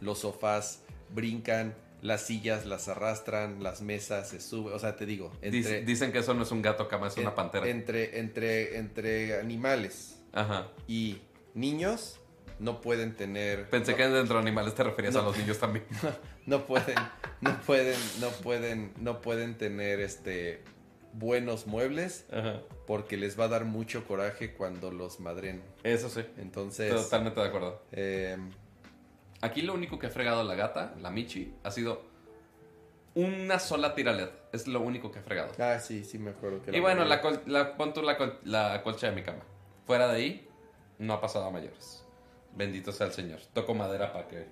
los 0.00 0.20
sofás 0.20 0.82
brincan, 1.14 1.74
las 2.02 2.22
sillas 2.26 2.64
las 2.66 2.88
arrastran, 2.88 3.62
las 3.62 3.82
mesas 3.82 4.30
se 4.30 4.40
suben, 4.40 4.72
o 4.74 4.78
sea, 4.78 4.96
te 4.96 5.04
digo, 5.06 5.30
entre, 5.42 5.82
Dicen 5.84 6.12
que 6.12 6.18
eso 6.18 6.32
no 6.34 6.42
es 6.42 6.50
un 6.50 6.62
gato 6.62 6.88
cama, 6.88 7.08
es 7.08 7.16
una 7.18 7.34
pantera. 7.34 7.68
entre, 7.68 8.18
entre, 8.18 8.78
entre 8.78 9.38
animales 9.40 10.20
Ajá. 10.32 10.68
y 10.88 11.18
niños 11.54 12.19
no 12.60 12.80
pueden 12.80 13.16
tener... 13.16 13.68
Pensé 13.70 13.90
no- 13.92 13.96
que 13.96 14.08
dentro 14.08 14.36
de 14.36 14.42
animales 14.42 14.74
te 14.74 14.84
referías 14.84 15.16
a 15.16 15.22
los 15.22 15.36
niños 15.36 15.58
también. 15.58 15.84
no 16.46 16.64
pueden, 16.66 16.94
no 17.40 17.60
pueden, 17.62 17.98
no 18.20 18.28
pueden, 18.28 18.92
no 18.98 19.20
pueden 19.20 19.56
tener 19.58 19.98
este 20.00 20.62
buenos 21.12 21.66
muebles 21.66 22.24
Ajá. 22.32 22.60
porque 22.86 23.16
les 23.16 23.38
va 23.38 23.44
a 23.44 23.48
dar 23.48 23.64
mucho 23.64 24.06
coraje 24.06 24.54
cuando 24.54 24.92
los 24.92 25.18
madren. 25.18 25.60
Eso 25.82 26.08
sí. 26.08 26.24
Entonces, 26.38 26.94
Totalmente 26.94 27.40
de 27.40 27.46
acuerdo. 27.48 27.82
eh, 27.90 28.36
Aquí 29.40 29.62
lo 29.62 29.72
único 29.74 29.98
que 29.98 30.06
ha 30.06 30.10
fregado 30.10 30.44
la 30.44 30.54
gata, 30.54 30.94
la 31.00 31.10
Michi, 31.10 31.54
ha 31.64 31.70
sido 31.70 32.02
una 33.14 33.58
sola 33.58 33.94
tira 33.94 34.12
LED. 34.12 34.28
Es 34.52 34.68
lo 34.68 34.80
único 34.80 35.10
que 35.10 35.18
ha 35.18 35.22
fregado. 35.22 35.52
ah, 35.58 35.78
sí, 35.78 36.04
sí 36.04 36.18
me 36.18 36.30
acuerdo 36.30 36.62
que 36.62 36.76
Y 36.76 36.80
bueno, 36.80 37.04
la, 37.04 37.20
col- 37.22 37.40
la, 37.46 37.76
pon 37.76 37.92
tú 37.94 38.02
la, 38.02 38.16
col- 38.18 38.38
la 38.44 38.82
colcha 38.82 39.08
de 39.08 39.14
mi 39.16 39.22
cama. 39.22 39.40
Fuera 39.86 40.08
de 40.08 40.16
ahí, 40.16 40.48
no 40.98 41.14
ha 41.14 41.20
pasado 41.20 41.46
a 41.46 41.50
mayores. 41.50 41.99
Bendito 42.54 42.92
sea 42.92 43.06
el 43.06 43.12
Señor. 43.12 43.40
Toco 43.52 43.74
madera 43.74 44.12
para 44.12 44.28
que, 44.28 44.46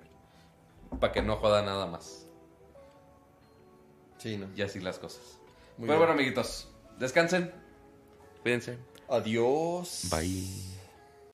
para 1.01 1.13
que 1.13 1.23
no 1.23 1.37
joda 1.37 1.63
nada 1.63 1.87
más. 1.87 2.27
Sí, 4.19 4.37
no. 4.37 4.49
Y 4.57 4.63
así 4.63 4.81
las 4.81 4.99
cosas. 4.99 5.39
Muy 5.77 5.87
Pero 5.87 5.87
bien. 5.87 5.99
bueno, 5.99 6.13
amiguitos, 6.15 6.69
descansen. 6.99 7.53
Cuídense. 8.43 8.79
Adiós. 9.09 10.09
Bye. 10.11 10.78